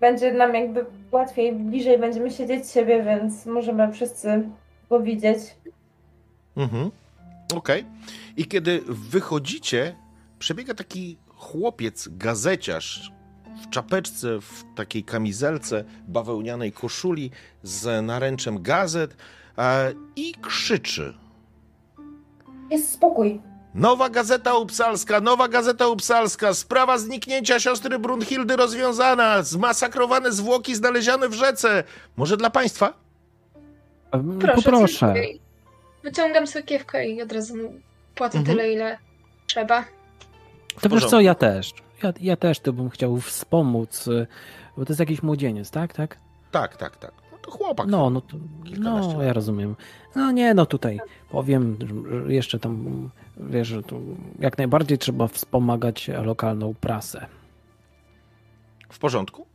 Będzie 0.00 0.32
nam 0.32 0.54
jakby 0.54 0.84
łatwiej, 1.12 1.52
bliżej 1.52 1.98
będziemy 1.98 2.30
siedzieć 2.30 2.70
siebie, 2.70 3.02
więc 3.02 3.46
możemy 3.46 3.92
wszyscy 3.92 4.48
go 4.90 5.00
widzieć. 5.00 5.38
Mhm. 6.56 6.90
Okej. 7.54 7.84
I 8.36 8.44
kiedy 8.44 8.80
wychodzicie, 8.88 9.94
przebiega 10.38 10.74
taki 10.74 11.18
chłopiec, 11.36 12.08
gazeciarz 12.08 13.12
w 13.62 13.70
czapeczce, 13.70 14.40
w 14.40 14.64
takiej 14.76 15.04
kamizelce, 15.04 15.84
bawełnianej 16.08 16.72
koszuli 16.72 17.30
z 17.62 18.06
naręczem 18.06 18.62
gazet 18.62 19.16
e, 19.58 19.92
i 20.16 20.34
krzyczy. 20.40 21.14
Jest 22.70 22.92
spokój. 22.92 23.40
Nowa 23.74 24.08
Gazeta 24.08 24.54
Upsalska, 24.58 25.20
Nowa 25.20 25.48
Gazeta 25.48 25.86
Upsalska, 25.88 26.54
sprawa 26.54 26.98
zniknięcia 26.98 27.60
siostry 27.60 27.98
Brunhildy 27.98 28.56
rozwiązana, 28.56 29.42
zmasakrowane 29.42 30.32
zwłoki 30.32 30.74
znalezione 30.74 31.28
w 31.28 31.32
rzece. 31.34 31.84
Może 32.16 32.36
dla 32.36 32.50
państwa? 32.50 32.92
Proszę. 34.40 34.54
Poproszę. 34.62 35.14
Wyciągam 36.02 36.46
sakiewkę 36.46 37.08
i 37.08 37.22
od 37.22 37.32
razu 37.32 37.54
płacę 38.14 38.38
Mhm. 38.38 38.56
tyle, 38.58 38.72
ile 38.72 38.98
trzeba. 39.46 39.84
To 40.80 40.88
wiesz 40.88 41.06
co, 41.06 41.20
ja 41.20 41.34
też. 41.34 41.72
Ja, 42.02 42.12
ja 42.20 42.36
też 42.36 42.60
to 42.60 42.72
bym 42.72 42.90
chciał 42.90 43.16
wspomóc, 43.20 44.06
y, 44.08 44.26
bo 44.76 44.84
to 44.84 44.92
jest 44.92 45.00
jakiś 45.00 45.22
młodzieniec, 45.22 45.70
tak? 45.70 45.92
Tak? 45.92 46.16
Tak, 46.50 46.76
tak, 46.76 46.96
tak. 46.96 47.12
To 47.50 47.56
chłopak. 47.58 47.86
No, 47.86 48.10
no 48.10 48.20
to, 48.20 48.36
no 48.78 49.22
ja 49.22 49.32
rozumiem. 49.32 49.76
No 50.16 50.30
nie, 50.30 50.54
no 50.54 50.66
tutaj 50.66 51.00
powiem, 51.30 51.76
jeszcze 52.28 52.58
tam, 52.58 53.10
wiesz, 53.36 53.68
że 53.68 53.82
tu 53.82 54.00
jak 54.38 54.58
najbardziej 54.58 54.98
trzeba 54.98 55.28
wspomagać 55.28 56.08
lokalną 56.08 56.74
prasę. 56.80 57.26
W 58.90 58.98
porządku? 58.98 59.46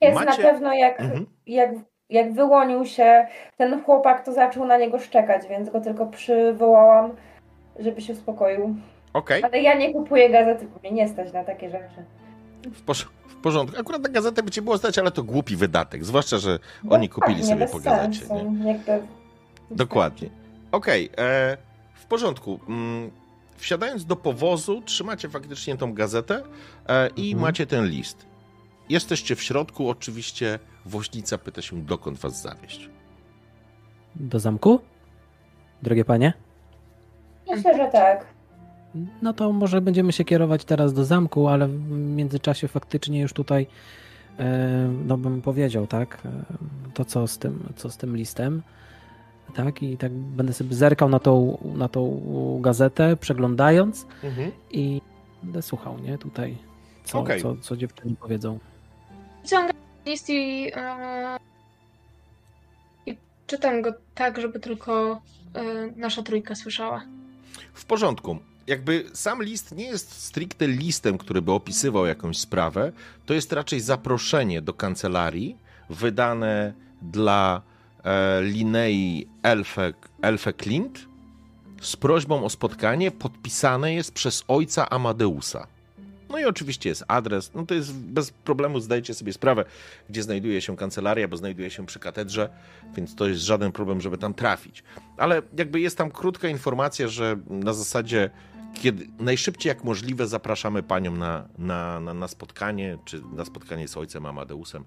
Jest 0.00 0.14
Macie- 0.14 0.30
na 0.42 0.50
pewno 0.50 0.72
jak, 0.74 1.00
Mhm. 1.00 1.26
jak, 1.46 1.70
jak 2.08 2.32
wyłonił 2.34 2.84
się 2.84 3.26
ten 3.56 3.82
chłopak, 3.84 4.24
to 4.24 4.32
zaczął 4.32 4.64
na 4.66 4.76
niego 4.76 4.98
szczekać, 4.98 5.48
więc 5.48 5.70
go 5.70 5.80
tylko 5.80 6.06
przywołałam, 6.06 7.10
żeby 7.78 8.00
się 8.00 8.12
uspokoił. 8.12 8.74
Okej. 9.12 9.42
Ale 9.44 9.62
ja 9.62 9.74
nie 9.74 9.92
kupuję 9.92 10.30
gazety, 10.30 10.66
bo 10.74 10.78
mnie 10.80 10.92
nie 10.92 11.08
stać 11.08 11.32
na 11.32 11.44
takie 11.44 11.70
rzeczy. 11.70 12.04
W, 12.62 12.84
porz- 12.86 13.08
w 13.19 13.19
porządku. 13.42 13.80
Akurat 13.80 14.02
na 14.02 14.08
gazetę 14.08 14.42
by 14.42 14.50
cię 14.50 14.62
było 14.62 14.78
stać, 14.78 14.98
ale 14.98 15.10
to 15.10 15.22
głupi 15.22 15.56
wydatek. 15.56 16.04
Zwłaszcza, 16.04 16.38
że 16.38 16.58
oni 16.90 17.08
kupili 17.08 17.40
Dokładnie, 17.40 17.66
sobie 17.68 17.72
po 17.72 17.80
gazecie. 17.90 18.26
sensu, 18.26 18.50
Nie? 18.52 18.68
Jakby... 18.72 19.00
Dokładnie. 19.70 20.30
Okej, 20.72 21.10
e, 21.18 21.56
w 21.94 22.04
porządku. 22.06 22.60
Mm, 22.68 23.10
wsiadając 23.56 24.04
do 24.04 24.16
powozu, 24.16 24.82
trzymacie 24.84 25.28
faktycznie 25.28 25.76
tą 25.76 25.94
gazetę 25.94 26.42
e, 26.88 27.08
i 27.16 27.24
Mhm. 27.32 27.40
macie 27.42 27.66
ten 27.66 27.86
list. 27.86 28.26
Jesteście 28.88 29.36
w 29.36 29.42
środku, 29.42 29.88
oczywiście 29.90 30.58
woźnica 30.86 31.38
pyta 31.38 31.62
się, 31.62 31.82
dokąd 31.82 32.18
was 32.18 32.42
zawieźć. 32.42 32.88
Do 34.16 34.38
zamku? 34.40 34.80
Drogie 35.82 36.04
panie? 36.04 36.32
Myślę, 37.50 37.76
że 37.76 37.88
tak. 37.92 38.26
No 39.22 39.32
to 39.32 39.52
może 39.52 39.80
będziemy 39.80 40.12
się 40.12 40.24
kierować 40.24 40.64
teraz 40.64 40.92
do 40.92 41.04
zamku, 41.04 41.48
ale 41.48 41.68
w 41.68 41.90
międzyczasie 41.90 42.68
faktycznie 42.68 43.20
już 43.20 43.32
tutaj, 43.32 43.66
e, 44.38 44.88
no 45.06 45.16
bym 45.16 45.42
powiedział, 45.42 45.86
tak, 45.86 46.18
e, 46.24 46.30
to 46.94 47.04
co 47.04 47.26
z 47.26 47.38
tym, 47.38 47.72
co 47.76 47.90
z 47.90 47.96
tym 47.96 48.16
listem, 48.16 48.62
tak, 49.54 49.82
i 49.82 49.96
tak 49.96 50.12
będę 50.12 50.52
sobie 50.52 50.74
zerkał 50.74 51.08
na 51.08 51.18
tą, 51.18 51.58
na 51.74 51.88
tą 51.88 52.20
gazetę, 52.60 53.16
przeglądając 53.16 54.06
i 54.70 55.00
będę 55.42 55.62
słuchał, 55.62 55.98
nie, 55.98 56.18
tutaj, 56.18 56.58
co, 57.04 57.20
Okej. 57.20 57.42
co, 57.42 57.56
co 57.56 57.76
dziewczyny 57.76 58.14
powiedzą. 58.20 58.58
Wyciągam 59.42 59.76
list 60.06 60.30
i, 60.30 60.70
e, 60.74 61.38
i 63.06 63.16
czytam 63.46 63.82
go 63.82 63.92
tak, 64.14 64.40
żeby 64.40 64.60
tylko 64.60 65.20
e, 65.54 65.90
nasza 65.96 66.22
trójka 66.22 66.54
słyszała. 66.54 67.02
W 67.72 67.84
porządku. 67.84 68.38
Jakby 68.66 69.04
sam 69.12 69.42
list 69.42 69.72
nie 69.76 69.84
jest 69.84 70.12
stricte 70.12 70.68
listem, 70.68 71.18
który 71.18 71.42
by 71.42 71.52
opisywał 71.52 72.06
jakąś 72.06 72.38
sprawę, 72.38 72.92
to 73.26 73.34
jest 73.34 73.52
raczej 73.52 73.80
zaproszenie 73.80 74.62
do 74.62 74.74
kancelarii 74.74 75.56
wydane 75.90 76.72
dla 77.02 77.62
e, 78.04 78.42
Linei 78.42 79.26
Elfe, 79.42 79.92
Elfe 80.22 80.52
Klint 80.52 81.06
z 81.80 81.96
prośbą 81.96 82.44
o 82.44 82.50
spotkanie. 82.50 83.10
Podpisane 83.10 83.94
jest 83.94 84.12
przez 84.12 84.44
ojca 84.48 84.90
Amadeusa. 84.90 85.66
No 86.28 86.38
i 86.38 86.44
oczywiście 86.44 86.88
jest 86.88 87.04
adres. 87.08 87.50
No 87.54 87.66
to 87.66 87.74
jest 87.74 87.94
bez 87.94 88.30
problemu, 88.30 88.80
zdajecie 88.80 89.14
sobie 89.14 89.32
sprawę, 89.32 89.64
gdzie 90.10 90.22
znajduje 90.22 90.60
się 90.60 90.76
kancelaria, 90.76 91.28
bo 91.28 91.36
znajduje 91.36 91.70
się 91.70 91.86
przy 91.86 91.98
katedrze, 91.98 92.48
więc 92.94 93.14
to 93.14 93.28
jest 93.28 93.40
żaden 93.40 93.72
problem, 93.72 94.00
żeby 94.00 94.18
tam 94.18 94.34
trafić 94.34 94.84
ale 95.20 95.42
jakby 95.58 95.80
jest 95.80 95.98
tam 95.98 96.10
krótka 96.10 96.48
informacja, 96.48 97.08
że 97.08 97.36
na 97.50 97.72
zasadzie 97.72 98.30
kiedy 98.74 99.06
najszybciej 99.18 99.68
jak 99.68 99.84
możliwe 99.84 100.26
zapraszamy 100.26 100.82
panią 100.82 101.10
na, 101.10 101.48
na, 101.58 102.00
na, 102.00 102.14
na 102.14 102.28
spotkanie, 102.28 102.98
czy 103.04 103.22
na 103.32 103.44
spotkanie 103.44 103.88
z 103.88 103.96
ojcem 103.96 104.26
Amadeusem, 104.26 104.84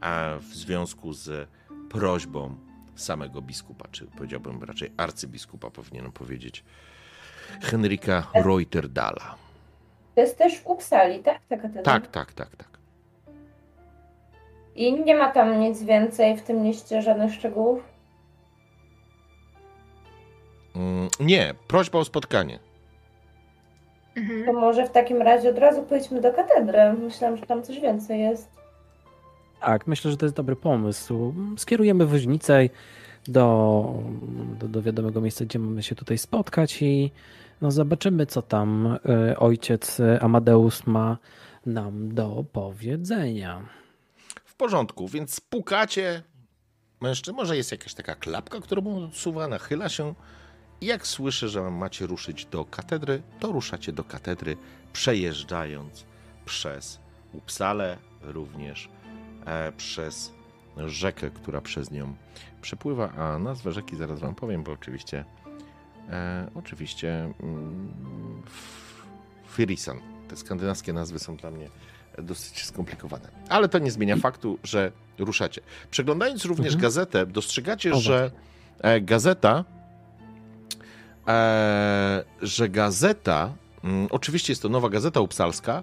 a 0.00 0.36
w 0.40 0.54
związku 0.54 1.12
z 1.12 1.48
prośbą 1.90 2.56
samego 2.94 3.42
biskupa, 3.42 3.88
czy 3.88 4.06
powiedziałbym 4.06 4.62
raczej 4.62 4.92
arcybiskupa, 4.96 5.70
powinienem 5.70 6.12
powiedzieć, 6.12 6.64
Henryka 7.62 8.26
Reuterdala. 8.34 9.34
To 10.14 10.20
jest 10.20 10.38
też 10.38 10.58
w 10.58 10.66
Upsali, 10.66 11.22
tak? 11.22 11.40
Tak, 11.84 12.08
tak, 12.08 12.32
tak, 12.32 12.56
tak. 12.56 12.68
I 14.74 15.04
nie 15.04 15.14
ma 15.14 15.32
tam 15.32 15.60
nic 15.60 15.82
więcej 15.82 16.36
w 16.36 16.42
tym 16.42 16.64
liście, 16.64 17.02
żadnych 17.02 17.34
szczegółów? 17.34 17.82
Mm, 20.76 21.08
nie, 21.20 21.54
prośba 21.68 21.98
o 21.98 22.04
spotkanie. 22.04 22.58
Mhm. 24.16 24.44
To 24.44 24.52
może 24.52 24.86
w 24.86 24.90
takim 24.90 25.22
razie 25.22 25.50
od 25.50 25.58
razu 25.58 25.82
pójdźmy 25.82 26.20
do 26.20 26.32
katedry. 26.32 26.78
Myślałam, 26.92 27.36
że 27.36 27.46
tam 27.46 27.62
coś 27.62 27.80
więcej 27.80 28.20
jest. 28.20 28.48
Tak, 29.60 29.86
myślę, 29.86 30.10
że 30.10 30.16
to 30.16 30.26
jest 30.26 30.36
dobry 30.36 30.56
pomysł. 30.56 31.34
Skierujemy 31.56 32.06
woźnicę 32.06 32.68
do, 33.28 33.84
do, 34.58 34.68
do 34.68 34.82
wiadomego 34.82 35.20
miejsca, 35.20 35.44
gdzie 35.44 35.58
mamy 35.58 35.82
się 35.82 35.94
tutaj 35.94 36.18
spotkać 36.18 36.82
i 36.82 37.10
no 37.60 37.70
zobaczymy, 37.70 38.26
co 38.26 38.42
tam 38.42 38.98
e, 39.08 39.38
ojciec 39.38 40.00
Amadeus 40.20 40.86
ma 40.86 41.18
nam 41.66 42.14
do 42.14 42.44
powiedzenia. 42.52 43.62
W 44.44 44.54
porządku, 44.54 45.08
więc 45.08 45.40
pukacie. 45.40 46.22
Mężczyzn, 47.00 47.36
może 47.36 47.56
jest 47.56 47.72
jakaś 47.72 47.94
taka 47.94 48.14
klapka, 48.14 48.60
którą 48.60 49.04
odsuwa, 49.04 49.48
nachyla 49.48 49.88
się. 49.88 50.14
I 50.80 50.86
jak 50.86 51.06
słyszę, 51.06 51.48
że 51.48 51.70
macie 51.70 52.06
ruszyć 52.06 52.46
do 52.46 52.64
katedry, 52.64 53.22
to 53.40 53.52
ruszacie 53.52 53.92
do 53.92 54.04
katedry, 54.04 54.56
przejeżdżając 54.92 56.04
przez 56.44 56.98
Upsalę, 57.32 57.98
również 58.22 58.88
e, 59.46 59.72
przez 59.72 60.32
rzekę, 60.86 61.30
która 61.30 61.60
przez 61.60 61.90
nią 61.90 62.14
przepływa. 62.62 63.12
A 63.12 63.38
nazwę 63.38 63.72
rzeki 63.72 63.96
zaraz 63.96 64.20
wam 64.20 64.34
powiem, 64.34 64.62
bo 64.62 64.72
oczywiście 64.72 65.24
e, 66.10 66.50
oczywiście 66.54 67.32
mm, 67.40 67.92
Firisan. 69.48 70.00
Te 70.28 70.36
skandynawskie 70.36 70.92
nazwy 70.92 71.18
są 71.18 71.36
dla 71.36 71.50
mnie 71.50 71.68
dosyć 72.18 72.64
skomplikowane. 72.64 73.28
Ale 73.48 73.68
to 73.68 73.78
nie 73.78 73.90
zmienia 73.90 74.16
faktu, 74.16 74.58
że 74.64 74.92
ruszacie. 75.18 75.60
Przeglądając 75.90 76.44
również 76.44 76.72
Mhm. 76.74 76.82
gazetę, 76.82 77.26
dostrzegacie, 77.26 77.92
O, 77.92 78.00
że 78.00 78.30
e, 78.80 79.00
gazeta, 79.00 79.64
że 82.42 82.68
gazeta, 82.68 83.52
mm, 83.84 84.08
oczywiście 84.10 84.52
jest 84.52 84.62
to 84.62 84.68
nowa 84.68 84.88
gazeta 84.88 85.20
upsalska 85.20 85.82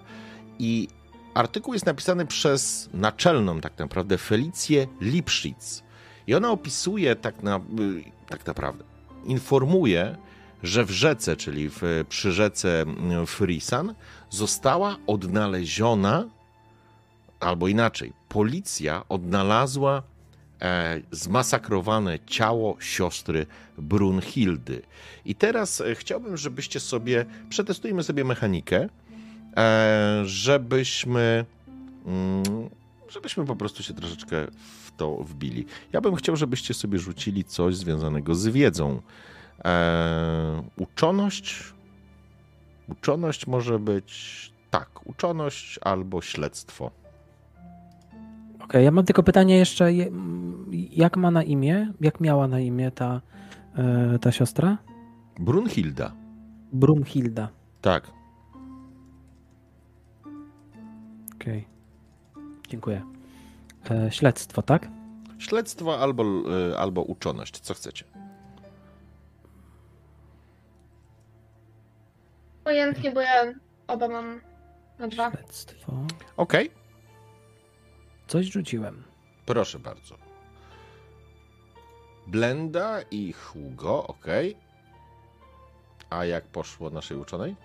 i 0.59 0.87
artykuł 1.33 1.73
jest 1.73 1.85
napisany 1.85 2.25
przez 2.25 2.89
naczelną 2.93 3.61
tak 3.61 3.79
naprawdę 3.79 4.17
Felicję 4.17 4.87
Lipschitz. 5.01 5.83
I 6.27 6.35
ona 6.35 6.51
opisuje 6.51 7.15
tak, 7.15 7.43
na, 7.43 7.57
y, 7.57 8.03
tak 8.29 8.45
naprawdę, 8.45 8.83
informuje, 9.25 10.17
że 10.63 10.85
w 10.85 10.91
rzece, 10.91 11.35
czyli 11.35 11.69
w, 11.69 11.81
przy 12.09 12.31
rzece 12.31 12.81
mm, 12.81 13.27
Frisan, 13.27 13.95
została 14.29 14.97
odnaleziona, 15.07 16.29
albo 17.39 17.67
inaczej, 17.67 18.13
policja 18.29 19.03
odnalazła 19.09 19.97
e, 19.97 20.03
zmasakrowane 21.11 22.19
ciało 22.25 22.77
siostry 22.79 23.45
Brunhildy. 23.77 24.81
I 25.25 25.35
teraz 25.35 25.81
e, 25.81 25.95
chciałbym, 25.95 26.37
żebyście 26.37 26.79
sobie, 26.79 27.25
przetestujmy 27.49 28.03
sobie 28.03 28.23
mechanikę, 28.23 28.89
e, 29.57 30.21
żebyśmy, 30.25 31.45
mm, 32.05 32.69
żebyśmy 33.09 33.45
po 33.45 33.55
prostu 33.55 33.83
się 33.83 33.93
troszeczkę 33.93 34.47
w 34.83 34.91
to 34.97 35.17
wbili. 35.17 35.65
Ja 35.93 36.01
bym 36.01 36.15
chciał, 36.15 36.35
żebyście 36.35 36.73
sobie 36.73 36.99
rzucili 36.99 37.43
coś 37.43 37.75
związanego 37.75 38.35
z 38.35 38.47
wiedzą. 38.47 39.01
E, 39.65 40.63
uczoność, 40.77 41.73
Uczoność 42.91 43.47
może 43.47 43.79
być 43.79 44.51
tak, 44.71 45.07
uczoność 45.07 45.79
albo 45.81 46.21
śledztwo. 46.21 46.91
Okej, 48.71 48.85
ja 48.85 48.91
mam 48.91 49.05
tylko 49.05 49.23
pytanie 49.23 49.57
jeszcze, 49.57 49.93
jak 50.91 51.17
ma 51.17 51.31
na 51.31 51.43
imię, 51.43 51.93
jak 52.01 52.19
miała 52.19 52.47
na 52.47 52.59
imię 52.59 52.91
ta, 52.91 53.21
e, 53.75 54.19
ta 54.19 54.31
siostra? 54.31 54.77
Brunhilda. 55.39 56.11
Brumhilda. 56.73 57.49
Tak. 57.81 58.11
Okej. 61.35 61.67
Dziękuję. 62.67 63.01
E, 63.91 64.11
śledztwo, 64.11 64.61
tak? 64.61 64.87
Śledztwo 65.39 65.99
albo, 65.99 66.23
y, 66.23 66.77
albo 66.77 67.01
uczoność, 67.01 67.59
co 67.59 67.73
chcecie. 67.73 68.05
Pojętnie, 72.63 73.11
bo 73.11 73.21
ja 73.21 73.53
oba 73.87 74.07
mam 74.07 74.41
na 74.99 75.07
dwa. 75.07 75.31
Śledztwo. 75.31 75.93
Okej, 76.37 76.71
Coś 78.31 78.45
rzuciłem. 78.45 79.03
proszę 79.45 79.79
bardzo. 79.79 80.15
Blenda 82.27 83.01
i 83.11 83.33
Hugo, 83.33 84.07
okej. 84.07 84.57
A 86.09 86.25
jak 86.25 86.43
poszło 86.43 86.89
naszej 86.89 87.17
uczonej? 87.17 87.55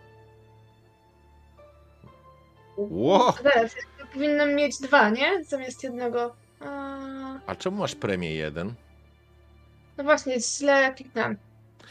Ło! 2.77 3.35
Zaraz, 3.43 3.77
ja 3.99 4.07
powinnam 4.07 4.55
mieć 4.55 4.79
dwa, 4.79 5.11
nie? 5.11 5.45
Zamiast 5.45 5.83
jednego. 5.83 6.37
A, 6.61 6.99
A 7.47 7.55
czemu 7.57 7.77
masz 7.77 7.95
premię 7.95 8.35
jeden? 8.35 8.75
no 9.97 10.05
właśnie, 10.05 10.41
źle 10.41 10.95
kliknąłem. 10.95 11.37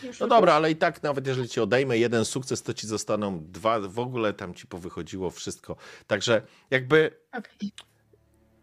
Już 0.04 0.20
No 0.20 0.28
dobra, 0.28 0.54
ale 0.54 0.72
i 0.72 0.76
tak 0.76 1.04
nawet 1.04 1.28
jeżeli 1.28 1.50
ci 1.50 1.62
odejmę 1.62 1.98
jeden 1.98 2.26
sukces, 2.26 2.64
to 2.64 2.74
ci 2.74 2.88
zostaną 2.88 3.40
dwa, 3.44 3.80
w 3.80 4.00
ogóle 4.00 4.34
tam 4.34 4.54
ci 4.54 4.68
powychodziło 4.68 5.30
wszystko. 5.30 5.76
Także 6.08 6.42
jakby 6.72 7.20
Okej. 7.32 7.72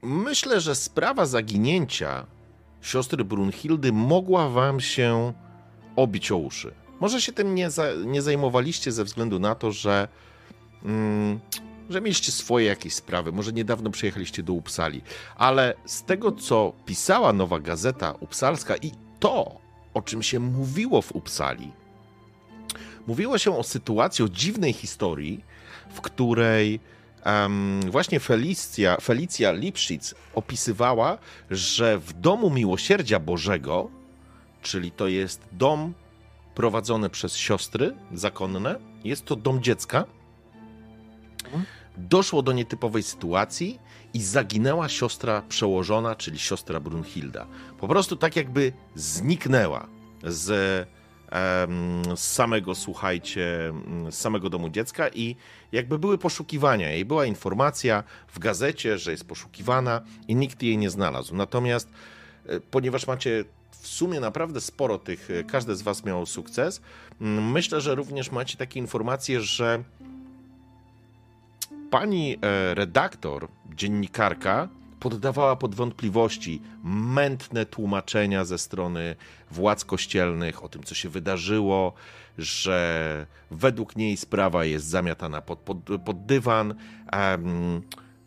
Myślę, 0.03 0.61
że 0.61 0.75
sprawa 0.75 1.27
zaginięcia 1.27 2.27
siostry 2.81 3.25
Brunhildy 3.25 3.93
mogła 3.93 4.49
wam 4.49 4.81
się 4.81 5.33
obić 5.97 6.33
o 6.33 6.37
uszy. 6.37 6.75
Może 7.01 7.21
się 7.21 7.33
tym 7.33 7.55
nie, 7.55 7.71
za, 7.71 7.85
nie 8.07 8.23
zajmowaliście 8.23 8.93
ze 8.93 9.05
względu 9.05 9.39
na 9.39 9.55
to, 9.55 9.73
że, 9.73 10.09
mm, 10.85 11.41
że 11.91 12.01
mieliście 12.01 12.33
swoje 12.33 12.67
jakieś 12.67 12.95
sprawy. 12.95 13.33
Może 13.33 13.53
niedawno 13.53 13.91
przyjechaliście 13.91 14.43
do 14.43 14.53
Upsali. 14.53 15.03
Ale 15.37 15.75
z 15.87 16.03
tego, 16.05 16.33
co 16.33 16.73
pisała 16.87 17.33
nowa 17.33 17.61
gazeta 17.61 18.15
upsalska 18.21 18.77
i 18.77 18.93
to, 19.21 19.61
o 19.95 20.03
czym 20.03 20.23
się 20.23 20.41
mówiło 20.41 21.03
w 21.03 21.13
Upsali, 21.13 21.73
mówiło 23.07 23.39
się 23.39 23.59
o 23.59 23.63
sytuacji, 23.63 24.25
o 24.25 24.29
dziwnej 24.29 24.73
historii, 24.73 25.45
w 25.95 26.01
której 26.01 26.81
Em, 27.25 27.81
właśnie 27.91 28.21
Felicja, 28.21 28.97
Felicja 29.01 29.53
Lipschitz 29.53 30.15
opisywała, 30.35 31.19
że 31.51 31.99
w 31.99 32.13
domu 32.13 32.51
miłosierdzia 32.51 33.19
Bożego, 33.19 33.91
czyli 34.63 34.91
to 34.91 35.09
jest 35.09 35.41
dom 35.53 35.95
prowadzony 36.55 37.11
przez 37.11 37.37
siostry 37.37 37.97
zakonne, 38.13 38.79
jest 39.05 39.25
to 39.25 39.37
dom 39.37 39.63
dziecka, 39.63 40.05
doszło 41.97 42.43
do 42.43 42.53
nietypowej 42.53 43.03
sytuacji 43.03 43.79
i 44.15 44.23
zaginęła 44.23 44.89
siostra 44.89 45.43
przełożona, 45.49 46.15
czyli 46.15 46.39
siostra 46.39 46.81
Brunhilda. 46.81 47.47
Po 47.81 47.89
prostu 47.89 48.17
tak 48.17 48.37
jakby 48.37 48.73
zniknęła 48.95 49.87
z, 50.25 50.89
z 52.17 52.21
samego, 52.21 52.75
słuchajcie, 52.75 53.73
z 54.11 54.15
samego 54.15 54.51
domu 54.51 54.69
dziecka 54.69 55.09
i 55.09 55.37
jakby 55.73 55.99
były 55.99 56.19
poszukiwania 56.19 56.91
jej. 56.91 57.05
Była 57.05 57.27
informacja 57.27 58.05
w 58.29 58.39
gazecie, 58.39 58.99
że 58.99 59.11
jest 59.11 59.29
poszukiwana 59.29 60.01
i 60.29 60.35
nikt 60.35 60.63
jej 60.63 60.79
nie 60.79 60.91
znalazł. 60.91 61.37
Natomiast 61.37 61.89
e, 62.47 62.61
ponieważ 62.61 63.07
macie 63.07 63.45
w 63.71 63.89
sumie 63.89 64.21
naprawdę 64.21 64.61
sporo 64.61 64.99
tych, 64.99 65.31
e, 65.31 65.45
każdy 65.45 65.77
z 65.77 65.83
was 65.83 66.05
miał 66.05 66.27
sukces, 66.27 66.83
mm, 67.21 67.51
myślę, 67.51 67.81
że 67.81 67.95
również 67.95 68.31
macie 68.31 68.57
takie 68.57 68.81
informacje, 68.81 69.41
że 69.41 69.83
pani 71.91 72.39
e, 72.43 72.75
redaktor, 72.75 73.49
dziennikarka, 73.75 74.69
poddawała 75.03 75.57
pod 75.57 75.75
wątpliwości 75.75 76.63
mętne 76.85 77.67
tłumaczenia 77.67 78.45
ze 78.45 78.59
strony 78.59 79.17
władz 79.51 79.85
kościelnych 79.85 80.65
o 80.65 80.69
tym, 80.69 80.83
co 80.83 80.95
się 80.95 81.09
wydarzyło, 81.09 81.93
że 82.39 83.27
według 83.51 83.97
niej 83.97 84.17
sprawa 84.17 84.65
jest 84.65 84.87
zamiatana 84.87 85.41
pod, 85.41 85.59
pod, 85.59 85.79
pod 86.05 86.27
dywan, 86.27 86.75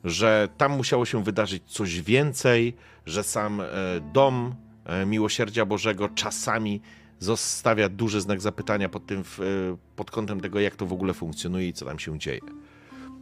że 0.03 0.49
tam 0.57 0.77
musiało 0.77 1.05
się 1.05 1.23
wydarzyć 1.23 1.63
coś 1.65 2.01
więcej, 2.01 2.75
że 3.05 3.23
sam 3.23 3.61
e, 3.61 3.65
dom 4.13 4.55
e, 4.85 5.05
Miłosierdzia 5.05 5.65
Bożego 5.65 6.09
czasami 6.09 6.81
zostawia 7.19 7.89
duży 7.89 8.21
znak 8.21 8.41
zapytania 8.41 8.89
pod, 8.89 9.05
tym, 9.05 9.23
pod 9.95 10.11
kątem 10.11 10.41
tego, 10.41 10.59
jak 10.59 10.75
to 10.75 10.85
w 10.85 10.93
ogóle 10.93 11.13
funkcjonuje 11.13 11.67
i 11.67 11.73
co 11.73 11.85
tam 11.85 11.99
się 11.99 12.19
dzieje. 12.19 12.41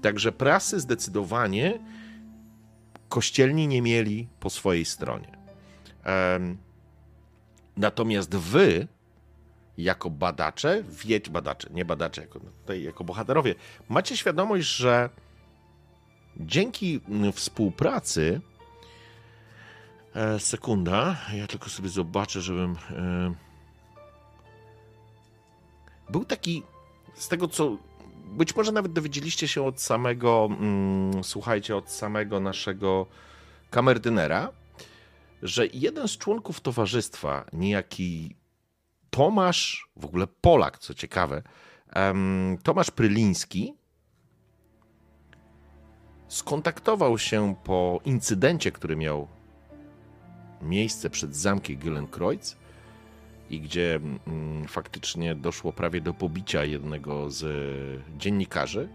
Także 0.01 0.31
prasy 0.31 0.79
zdecydowanie 0.79 1.79
kościelni 3.13 3.67
nie 3.67 3.81
mieli 3.81 4.27
po 4.39 4.49
swojej 4.49 4.85
stronie. 4.85 5.37
Natomiast 7.77 8.35
wy, 8.35 8.87
jako 9.77 10.09
badacze, 10.09 10.83
wiecie, 10.89 11.31
badacze, 11.31 11.69
nie 11.71 11.85
badacze, 11.85 12.21
jako, 12.21 12.39
tutaj 12.39 12.83
jako 12.83 13.03
bohaterowie, 13.03 13.55
macie 13.89 14.17
świadomość, 14.17 14.67
że 14.67 15.09
dzięki 16.37 17.01
współpracy. 17.33 18.41
E, 20.15 20.39
sekunda, 20.39 21.17
ja 21.33 21.47
tylko 21.47 21.69
sobie 21.69 21.89
zobaczę, 21.89 22.41
żebym. 22.41 22.71
E, 22.71 23.33
był 26.09 26.25
taki, 26.25 26.63
z 27.13 27.27
tego 27.27 27.47
co 27.47 27.77
być 28.33 28.55
może 28.55 28.71
nawet 28.71 28.93
dowiedzieliście 28.93 29.47
się 29.47 29.63
od 29.63 29.81
samego, 29.81 30.49
mm, 30.51 31.23
słuchajcie, 31.23 31.75
od 31.75 31.89
samego 31.89 32.39
naszego 32.39 33.05
kamerdynera, 33.69 34.51
że 35.41 35.67
jeden 35.73 36.07
z 36.07 36.17
członków 36.17 36.61
towarzystwa, 36.61 37.45
niejaki 37.53 38.35
Tomasz, 39.09 39.89
w 39.95 40.05
ogóle 40.05 40.27
Polak, 40.27 40.77
co 40.79 40.93
ciekawe, 40.93 41.43
um, 41.95 42.57
Tomasz 42.63 42.91
Pryliński, 42.91 43.73
skontaktował 46.27 47.17
się 47.17 47.55
po 47.63 47.99
incydencie, 48.05 48.71
który 48.71 48.95
miał 48.95 49.27
miejsce 50.61 51.09
przed 51.09 51.35
zamkiem 51.35 51.77
Gillenkreuz 51.77 52.55
i 53.49 53.61
gdzie 53.61 53.99
mm, 54.27 54.67
faktycznie 54.67 55.35
doszło 55.35 55.73
prawie 55.73 56.01
do 56.01 56.13
pobicia 56.13 56.65
jednego 56.65 57.29
z 57.29 57.45
dziennikarzy, 58.17 58.89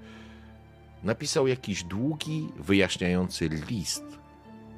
napisał 1.02 1.46
jakiś 1.46 1.84
długi, 1.84 2.48
wyjaśniający 2.56 3.48
list, 3.48 4.04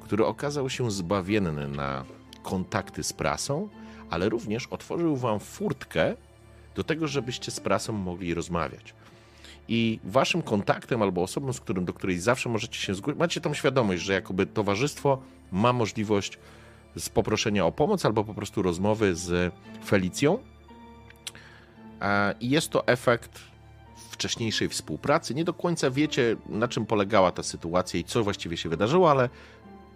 który 0.01 0.25
okazał 0.25 0.69
się 0.69 0.91
zbawienny 0.91 1.67
na 1.67 2.05
kontakty 2.43 3.03
z 3.03 3.13
prasą, 3.13 3.69
ale 4.09 4.29
również 4.29 4.67
otworzył 4.67 5.15
wam 5.15 5.39
furtkę 5.39 6.15
do 6.75 6.83
tego, 6.83 7.07
żebyście 7.07 7.51
z 7.51 7.59
prasą 7.59 7.93
mogli 7.93 8.33
rozmawiać. 8.33 8.93
I 9.67 9.99
waszym 10.03 10.41
kontaktem 10.41 11.01
albo 11.01 11.23
osobą, 11.23 11.53
z 11.53 11.59
którym, 11.59 11.85
do 11.85 11.93
której 11.93 12.19
zawsze 12.19 12.49
możecie 12.49 12.79
się 12.79 12.95
zgłosić, 12.95 13.19
macie 13.19 13.41
tą 13.41 13.53
świadomość, 13.53 14.01
że 14.01 14.13
jakoby 14.13 14.45
towarzystwo 14.45 15.21
ma 15.51 15.73
możliwość 15.73 16.37
z 16.97 17.09
poproszenia 17.09 17.65
o 17.65 17.71
pomoc 17.71 18.05
albo 18.05 18.23
po 18.23 18.33
prostu 18.33 18.61
rozmowy 18.61 19.15
z 19.15 19.53
Felicją. 19.85 20.37
I 22.39 22.49
jest 22.49 22.69
to 22.69 22.87
efekt 22.87 23.39
wcześniejszej 24.11 24.69
współpracy. 24.69 25.35
Nie 25.35 25.43
do 25.43 25.53
końca 25.53 25.91
wiecie, 25.91 26.35
na 26.49 26.67
czym 26.67 26.85
polegała 26.85 27.31
ta 27.31 27.43
sytuacja 27.43 27.99
i 27.99 28.03
co 28.03 28.23
właściwie 28.23 28.57
się 28.57 28.69
wydarzyło, 28.69 29.11
ale 29.11 29.29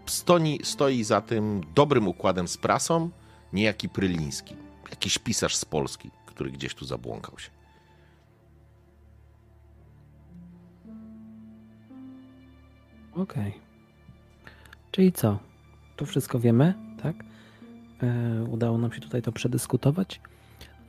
stoi, 0.06 0.60
stoi 0.64 1.04
za 1.04 1.22
tym 1.22 1.62
dobrym 1.76 2.08
układem 2.08 2.48
z 2.48 2.58
prasą 2.58 3.10
niejaki 3.54 3.90
Pryliński, 3.90 4.56
jakiś 4.90 5.18
pisarz 5.18 5.56
z 5.56 5.66
Polski, 5.66 6.12
który 6.26 6.52
gdzieś 6.52 6.76
tu 6.76 6.86
zabłąkał 6.86 7.40
się. 7.40 7.50
Okej. 13.16 13.50
Okay. 13.50 13.62
Czyli 14.92 15.12
co? 15.12 15.40
To 15.96 16.06
wszystko 16.06 16.40
wiemy, 16.40 16.74
tak? 17.06 17.16
E, 18.04 18.44
udało 18.44 18.78
nam 18.78 18.94
się 18.94 19.02
tutaj 19.02 19.22
to 19.22 19.32
przedyskutować. 19.32 20.22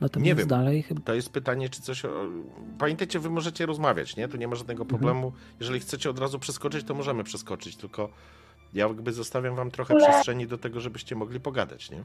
Natomiast 0.01 0.27
nie 0.27 0.35
wiem. 0.35 0.47
dalej 0.47 0.83
chyba. 0.83 1.01
To 1.01 1.13
jest 1.13 1.29
pytanie, 1.29 1.69
czy 1.69 1.81
coś. 1.81 2.03
Pamiętajcie, 2.77 3.19
wy 3.19 3.29
możecie 3.29 3.65
rozmawiać, 3.65 4.15
nie? 4.15 4.27
Tu 4.27 4.37
nie 4.37 4.47
ma 4.47 4.55
żadnego 4.55 4.83
mhm. 4.83 4.89
problemu. 4.89 5.27
Mhm. 5.27 5.43
Jeżeli 5.59 5.79
chcecie 5.79 6.09
od 6.09 6.19
razu 6.19 6.39
przeskoczyć, 6.39 6.85
to 6.85 6.93
możemy 6.93 7.23
przeskoczyć, 7.23 7.75
tylko 7.75 8.09
ja 8.73 8.87
jakby 8.87 9.13
zostawiam 9.13 9.55
wam 9.55 9.71
trochę 9.71 9.95
przestrzeni 9.95 10.47
do 10.47 10.57
tego, 10.57 10.79
żebyście 10.79 11.15
mogli 11.15 11.39
pogadać, 11.39 11.91
nie? 11.91 12.03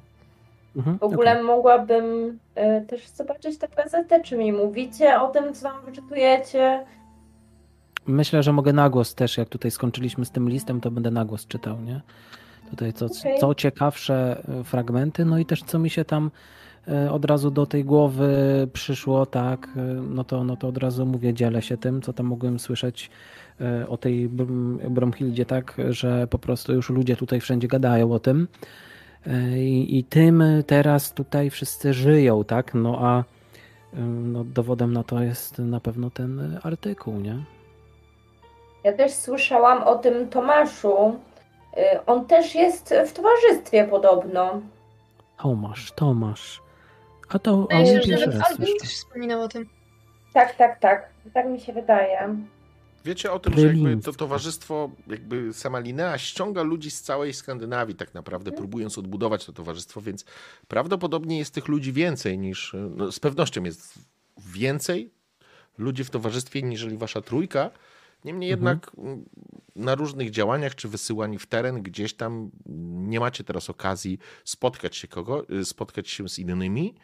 Mhm, 0.77 0.99
w 0.99 1.03
ogóle 1.03 1.33
okay. 1.33 1.43
mogłabym 1.43 2.39
y, 2.81 2.87
też 2.87 3.09
zobaczyć 3.09 3.59
tę 3.59 3.69
gazetę, 3.77 4.23
czy 4.23 4.37
mi 4.37 4.53
mówicie 4.53 5.21
o 5.21 5.29
tym, 5.29 5.55
co 5.55 5.63
tam 5.63 5.85
wyczytujecie. 5.85 6.87
Myślę, 8.07 8.43
że 8.43 8.53
mogę 8.53 8.73
nagłos 8.73 9.15
też, 9.15 9.39
jak 9.39 9.49
tutaj 9.49 9.71
skończyliśmy 9.71 10.25
z 10.25 10.31
tym 10.31 10.49
listem, 10.49 10.81
to 10.81 10.91
będę 10.91 11.11
nagłos 11.11 11.47
czytał, 11.47 11.81
nie? 11.81 12.01
Tutaj 12.73 12.93
co, 12.93 13.07
okay. 13.07 13.39
co 13.39 13.55
ciekawsze 13.55 14.43
e, 14.61 14.65
fragmenty, 14.65 15.25
no 15.25 15.39
i 15.39 15.47
też 15.47 15.63
co 15.63 15.79
mi 15.79 15.91
się 15.91 16.05
tam 16.05 16.31
e, 16.89 17.13
od 17.13 17.25
razu 17.25 17.51
do 17.51 17.67
tej 17.67 17.85
głowy 17.85 18.33
przyszło, 18.73 19.27
tak, 19.27 19.69
no 20.11 20.25
to, 20.25 20.45
no 20.45 20.57
to 20.57 20.69
od 20.69 20.79
razu 20.79 21.07
mówię, 21.07 21.35
dzielę 21.35 21.63
się 21.63 21.77
tym, 21.77 22.03
co 22.03 22.13
tam 22.13 22.27
mogłem 22.27 22.59
słyszeć 22.59 23.11
o 23.89 23.97
tej 23.97 24.29
Bromhildzie, 24.91 25.47
tak, 25.47 25.77
że 25.91 26.27
po 26.27 26.39
prostu 26.39 26.73
już 26.73 26.91
ludzie 26.91 27.17
tutaj 27.17 27.41
wszędzie 27.41 27.69
gadają 27.69 28.13
o 28.13 28.19
tym. 28.19 28.49
I, 29.57 29.99
I, 29.99 30.05
tym 30.05 30.45
teraz 30.67 31.13
tutaj 31.13 31.51
wszyscy 31.51 31.95
żyją, 31.95 32.45
tak? 32.45 32.75
No 32.75 32.99
a 33.01 33.25
no, 34.23 34.45
dowodem 34.45 34.93
na 34.93 35.03
to 35.03 35.23
jest 35.23 35.59
na 35.59 35.81
pewno 35.81 36.11
ten 36.11 36.59
artykuł, 36.63 37.21
nie? 37.21 37.39
Ja 38.85 38.93
też 38.93 39.13
słyszałam 39.13 39.83
o 39.83 39.99
tym 39.99 40.29
Tomaszu. 40.29 41.19
Y, 41.77 42.05
on 42.07 42.27
też 42.27 42.55
jest 42.55 42.95
w 43.09 43.13
towarzystwie 43.13 43.85
podobno. 43.85 44.61
Tomasz, 45.39 45.93
Tomasz. 45.93 46.63
A 47.29 47.39
to 47.39 47.53
on 47.53 47.85
pierwszy 48.07 48.31
raz 48.31 48.57
też 48.57 48.91
wspominał 48.95 49.43
o 49.43 49.49
tym. 49.49 49.69
Tak, 50.35 50.57
tak, 50.57 50.81
tak. 50.81 51.11
Tak 51.35 51.47
mi 51.47 51.61
się 51.61 51.73
wydaje. 51.73 52.37
Wiecie 53.05 53.33
o 53.33 53.39
tym, 53.39 53.55
że 53.59 53.67
jakby 53.67 53.97
to 53.97 54.13
towarzystwo, 54.13 54.91
jakby 55.07 55.53
sama 55.53 55.79
Linea 55.79 56.19
ściąga 56.19 56.63
ludzi 56.63 56.91
z 56.91 57.03
całej 57.03 57.35
Skandynawii 57.35 57.95
tak 57.95 58.15
naprawdę, 58.15 58.51
hmm. 58.51 58.59
próbując 58.59 58.99
odbudować 58.99 59.45
to 59.45 59.53
towarzystwo, 59.53 60.01
więc 60.01 60.25
prawdopodobnie 60.69 61.39
jest 61.39 61.55
tych 61.55 61.69
ludzi 61.69 61.93
więcej 61.93 62.39
niż, 62.39 62.77
no 62.97 63.13
z 63.13 63.21
pewnością 63.21 63.65
jest 63.65 63.99
więcej 64.39 65.11
ludzi 65.79 66.05
w 66.05 66.11
towarzystwie, 66.11 66.63
niżeli 66.63 66.97
wasza 66.97 67.21
trójka. 67.21 67.71
Niemniej 68.25 68.53
mhm. 68.53 68.69
jednak 68.69 68.91
mm, 68.99 69.25
na 69.77 69.95
różnych 69.95 70.31
działaniach 70.31 70.75
czy 70.75 70.89
wysyłani 70.89 71.39
w 71.39 71.47
teren 71.47 71.83
gdzieś 71.83 72.15
tam 72.15 72.51
nie 73.07 73.21
macie 73.21 73.45
teraz 73.45 73.71
okazji 73.71 74.19
spotkać 74.45 74.97
się 74.97 75.09
kogo, 75.09 75.47
y, 75.51 75.65
spotkać 75.65 76.11
się 76.11 76.29
z 76.29 76.39
innymi, 76.39 76.95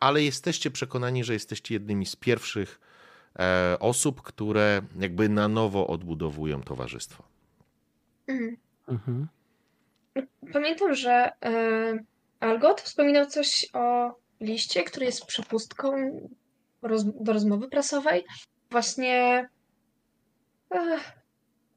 ale 0.00 0.22
jesteście 0.22 0.70
przekonani, 0.70 1.24
że 1.24 1.32
jesteście 1.32 1.74
jednymi 1.74 2.06
z 2.06 2.16
pierwszych 2.16 2.80
E, 3.38 3.76
osób, 3.80 4.22
które 4.22 4.82
jakby 4.98 5.28
na 5.28 5.48
nowo 5.48 5.86
odbudowują 5.86 6.62
towarzystwo. 6.62 7.24
Mhm. 8.26 8.56
Mhm. 8.88 9.28
Pamiętam, 10.52 10.94
że 10.94 11.32
y, 11.46 12.04
Algot 12.40 12.80
wspominał 12.80 13.26
coś 13.26 13.66
o 13.72 14.14
liście, 14.40 14.84
który 14.84 15.06
jest 15.06 15.26
przepustką 15.26 16.20
roz, 16.82 17.04
do 17.20 17.32
rozmowy 17.32 17.68
prasowej. 17.68 18.24
Właśnie 18.70 19.48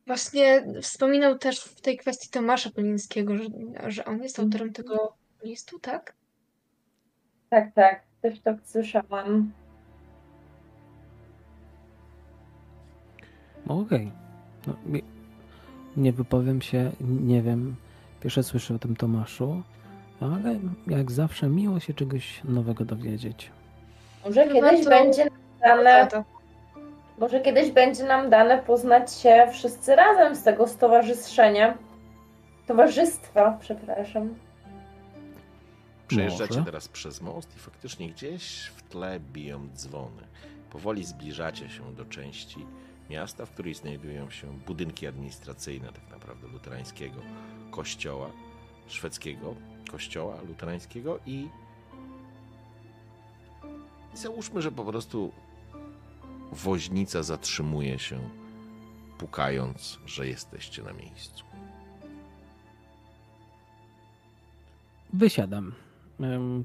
właśnie 0.08 0.66
wspominał 0.82 1.38
też 1.38 1.60
w 1.60 1.82
tej 1.82 1.98
kwestii 1.98 2.30
Tomasza 2.30 2.70
Polińskiego, 2.70 3.38
że, 3.38 3.44
że 3.88 4.06
on 4.06 4.24
jest 4.24 4.40
autorem 4.40 4.74
tego 4.74 5.14
listu, 5.44 5.80
tak? 5.80 6.14
Tak, 7.50 7.74
tak. 7.74 8.04
Też 8.22 8.40
tak 8.40 8.58
słyszałam. 8.64 9.52
Okej. 13.68 14.12
Okay. 14.64 14.76
No, 14.86 15.00
nie 15.98 16.14
wypowiem 16.14 16.62
się, 16.62 16.92
nie 17.02 17.42
wiem. 17.42 17.76
Pierwsze 18.22 18.44
słyszę 18.44 18.76
o 18.76 18.80
tym 18.80 18.96
Tomaszu, 18.96 19.64
ale 20.20 20.60
jak 20.88 21.12
zawsze 21.12 21.50
miło 21.50 21.80
się 21.80 21.94
czegoś 21.94 22.44
nowego 22.44 22.86
dowiedzieć. 22.86 23.52
Może 24.26 24.48
kiedyś 24.48 24.86
będzie 24.86 25.26
nam 25.26 25.84
dane, 25.84 26.08
może 27.20 27.40
kiedyś 27.40 27.72
będzie 27.72 28.04
nam 28.04 28.30
dane 28.30 28.64
poznać 28.64 29.14
się 29.14 29.48
wszyscy 29.52 29.96
razem 29.96 30.36
z 30.36 30.44
tego 30.44 30.68
stowarzyszenia. 30.68 31.78
Towarzystwa, 32.68 33.58
przepraszam. 33.62 34.36
Przejeżdżacie 36.08 36.54
Może. 36.54 36.66
teraz 36.66 36.88
przez 36.88 37.22
most 37.22 37.56
i 37.56 37.60
faktycznie 37.60 38.10
gdzieś 38.10 38.66
w 38.76 38.82
tle 38.84 39.20
biją 39.20 39.68
dzwony. 39.76 40.22
Powoli 40.72 41.06
zbliżacie 41.06 41.70
się 41.70 41.94
do 41.94 42.06
części 42.06 42.66
miasta, 43.10 43.46
w 43.46 43.52
której 43.52 43.74
znajdują 43.74 44.30
się 44.30 44.48
budynki 44.48 45.08
administracyjne 45.08 45.88
tak 45.88 46.10
naprawdę 46.12 46.48
luterańskiego 46.48 47.22
kościoła, 47.72 48.30
szwedzkiego 48.88 49.56
kościoła 49.92 50.36
luterańskiego 50.48 51.20
i 51.26 51.48
załóżmy, 54.14 54.62
że 54.62 54.72
po 54.72 54.84
prostu 54.84 55.32
woźnica 56.52 57.24
zatrzymuje 57.24 58.00
się, 58.00 58.20
pukając, 59.18 60.00
że 60.06 60.28
jesteście 60.28 60.84
na 60.84 60.94
miejscu. 60.94 61.44
Wysiadam. 65.14 65.72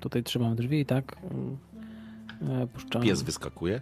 Tutaj 0.00 0.22
trzymam 0.22 0.56
drzwi, 0.56 0.86
tak? 0.86 1.16
E, 2.62 2.66
Puszczam. 2.66 3.02
Pies 3.02 3.22
wyskakuje. 3.22 3.80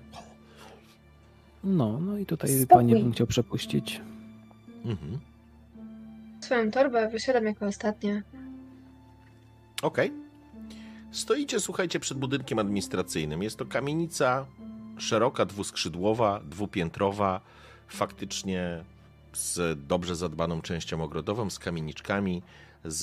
No, 1.65 2.01
no 2.01 2.19
i 2.19 2.27
tutaj 2.27 2.51
Spokój. 2.51 2.67
panie 2.67 2.95
bym 3.03 3.13
chciał 3.13 3.27
przepuścić. 3.27 4.01
Mhm. 4.85 5.19
Swoją 6.41 6.71
torbę 6.71 7.09
wysiadam 7.09 7.45
jako 7.45 7.67
ostatnia. 7.67 8.23
Okej. 9.83 10.13
Stoicie, 11.11 11.61
słuchajcie, 11.61 12.01
przed 12.01 12.19
budynkiem 12.19 12.59
administracyjnym. 12.59 13.43
Jest 13.43 13.57
to 13.59 13.67
kamienica 13.67 14.47
szeroka, 14.99 15.45
dwuskrzydłowa, 15.45 16.41
dwupiętrowa, 16.45 17.41
faktycznie 17.89 18.85
z 19.33 19.79
dobrze 19.87 20.17
zadbaną 20.17 20.63
częścią 20.63 21.03
ogrodową, 21.03 21.51
z 21.51 21.59
kamieniczkami, 21.59 22.43
z, 22.85 22.99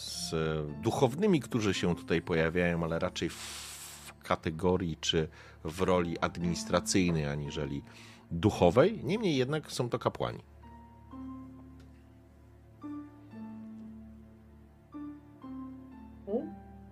z 0.00 0.34
duchownymi, 0.82 1.40
którzy 1.40 1.74
się 1.74 1.94
tutaj 1.96 2.22
pojawiają, 2.22 2.84
ale 2.84 2.98
raczej 2.98 3.28
w 3.28 4.14
kategorii 4.22 4.96
czy 5.00 5.28
w 5.64 5.80
roli 5.80 6.18
administracyjnej, 6.18 7.26
aniżeli 7.26 7.82
duchowej. 8.30 9.00
Niemniej 9.04 9.36
jednak 9.36 9.72
są 9.72 9.88
to 9.88 9.98
kapłani. 9.98 10.40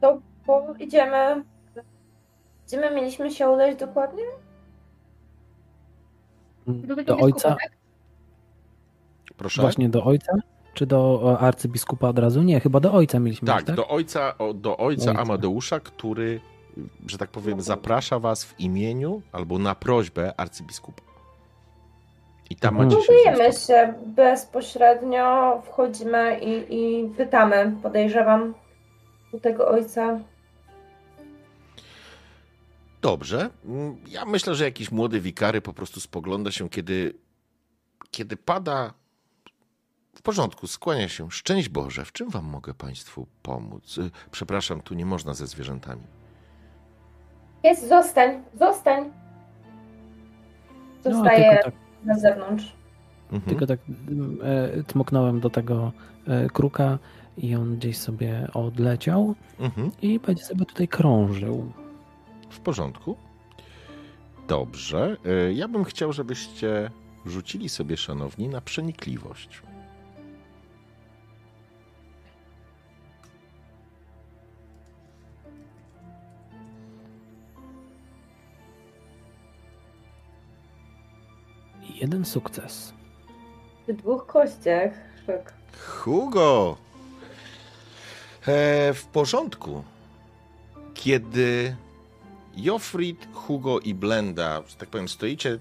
To 0.00 0.20
idziemy. 0.78 1.51
Gdzie 2.72 2.80
my 2.80 2.90
mieliśmy 2.90 3.30
się 3.30 3.48
udać 3.50 3.76
dokładnie? 3.78 4.22
Do 6.66 6.96
Do 7.04 7.16
ojca, 7.16 7.48
tak? 7.48 7.70
Proszę. 9.36 9.62
właśnie 9.62 9.88
do 9.88 10.04
ojca? 10.04 10.32
Czy 10.74 10.86
do 10.86 11.20
o, 11.22 11.38
arcybiskupa 11.38 12.08
od 12.08 12.18
razu? 12.18 12.42
Nie, 12.42 12.60
chyba 12.60 12.80
do 12.80 12.92
ojca 12.92 13.18
mieliśmy 13.18 13.46
Tak, 13.46 13.62
tak? 13.62 13.76
do 13.76 13.88
ojca, 13.88 14.38
o, 14.38 14.54
do 14.54 14.76
ojca 14.76 15.10
Ojca. 15.10 15.22
Amadeusza, 15.22 15.80
który, 15.80 16.40
że 17.06 17.18
tak 17.18 17.30
powiem, 17.30 17.60
zaprasza 17.60 18.18
was 18.18 18.44
w 18.44 18.60
imieniu 18.60 19.22
albo 19.32 19.58
na 19.58 19.74
prośbę 19.74 20.34
arcybiskupa. 20.40 21.02
I 22.50 22.56
tam 22.56 22.80
Mhm. 22.80 22.88
macie 22.90 23.52
się 23.52 23.66
się 23.66 23.94
bezpośrednio, 24.06 25.62
wchodzimy 25.64 26.40
i, 26.40 26.74
i 26.76 27.08
pytamy, 27.08 27.72
podejrzewam, 27.82 28.54
u 29.32 29.40
tego 29.40 29.68
ojca. 29.68 30.18
Dobrze. 33.02 33.50
Mm, 33.64 33.96
Ja 34.08 34.24
myślę, 34.24 34.54
że 34.54 34.64
jakiś 34.64 34.90
młody 34.92 35.20
wikary 35.20 35.60
po 35.60 35.72
prostu 35.72 36.00
spogląda 36.00 36.50
się, 36.50 36.68
kiedy, 36.68 37.14
kiedy 38.10 38.36
pada. 38.36 38.92
W 40.14 40.22
porządku, 40.22 40.66
skłania 40.66 41.08
się. 41.08 41.30
Szczęść 41.30 41.68
Boże, 41.68 42.04
w 42.04 42.12
czym 42.12 42.30
wam 42.30 42.44
mogę 42.44 42.74
Państwu 42.74 43.26
pomóc? 43.42 43.98
Y, 43.98 44.10
Przepraszam, 44.30 44.80
tu 44.80 44.94
nie 44.94 45.06
można 45.06 45.34
ze 45.34 45.46
zwierzętami. 45.46 46.02
Jest, 47.64 47.88
zostań, 47.88 48.42
zostań. 48.54 49.10
No, 51.04 51.12
Zostaje 51.12 51.50
tylko 51.50 51.64
tak, 51.64 51.74
na 52.04 52.18
zewnątrz. 52.18 52.72
Mhm. 53.32 53.42
tylko 53.50 53.66
tak 53.66 53.78
mm, 54.08 54.38
e, 54.42 54.82
tmoknąłem 54.84 55.40
do 55.40 55.50
tego 55.50 55.92
e, 56.26 56.48
kruka 56.48 56.98
i 57.36 57.54
on 57.54 57.76
gdzieś 57.76 57.98
sobie 57.98 58.48
odleciał 58.54 59.34
Mhm. 59.60 59.90
i 60.02 60.18
będzie 60.20 60.44
sobie 60.44 60.64
tutaj 60.66 60.88
krążył. 60.88 61.72
W 62.52 62.60
porządku. 62.60 63.16
Dobrze. 64.48 65.16
Y, 65.48 65.54
Ja 65.54 65.68
bym 65.68 65.84
chciał, 65.84 66.12
żebyście 66.12 66.90
rzucili 67.26 67.68
sobie, 67.68 67.96
szanowni, 67.96 68.48
na 68.48 68.60
przenikliwość. 68.60 69.62
Jeden 81.94 82.24
sukces. 82.24 82.92
W 83.88 83.92
dwóch 83.92 84.26
kościach. 84.26 84.92
Szok. 85.26 85.52
Hugo! 85.86 86.76
E, 88.46 88.92
w 88.94 89.06
porządku. 89.06 89.84
Kiedy 90.94 91.76
Jofrid, 92.56 93.28
Hugo 93.32 93.80
i 93.80 93.94
Blenda, 93.94 94.62
że 94.68 94.76
tak 94.76 94.88
powiem, 94.88 95.08
stoicie, 95.08 95.58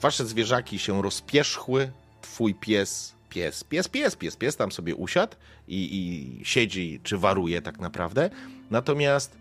wasze 0.00 0.26
zwierzaki 0.26 0.78
się 0.78 1.02
rozpierzchły, 1.02 1.90
twój 2.22 2.54
pies, 2.54 3.14
pies, 3.28 3.64
pies, 3.64 3.88
pies, 3.88 4.16
pies, 4.16 4.36
pies 4.36 4.56
tam 4.56 4.72
sobie 4.72 4.94
usiadł 4.94 5.36
i, 5.68 5.88
i 5.96 6.44
siedzi, 6.44 7.00
czy 7.02 7.18
waruje 7.18 7.62
tak 7.62 7.80
naprawdę. 7.80 8.30
Natomiast 8.70 9.38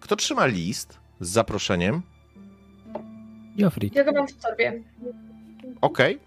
kto 0.00 0.16
trzyma 0.16 0.46
list 0.46 0.98
z 1.20 1.28
zaproszeniem? 1.28 2.02
Jofrit. 3.56 3.94
Ja 3.94 4.04
go 4.04 4.12
mam 4.12 4.28
w 4.28 4.32
torbie. 4.34 4.82
Okej. 5.80 6.18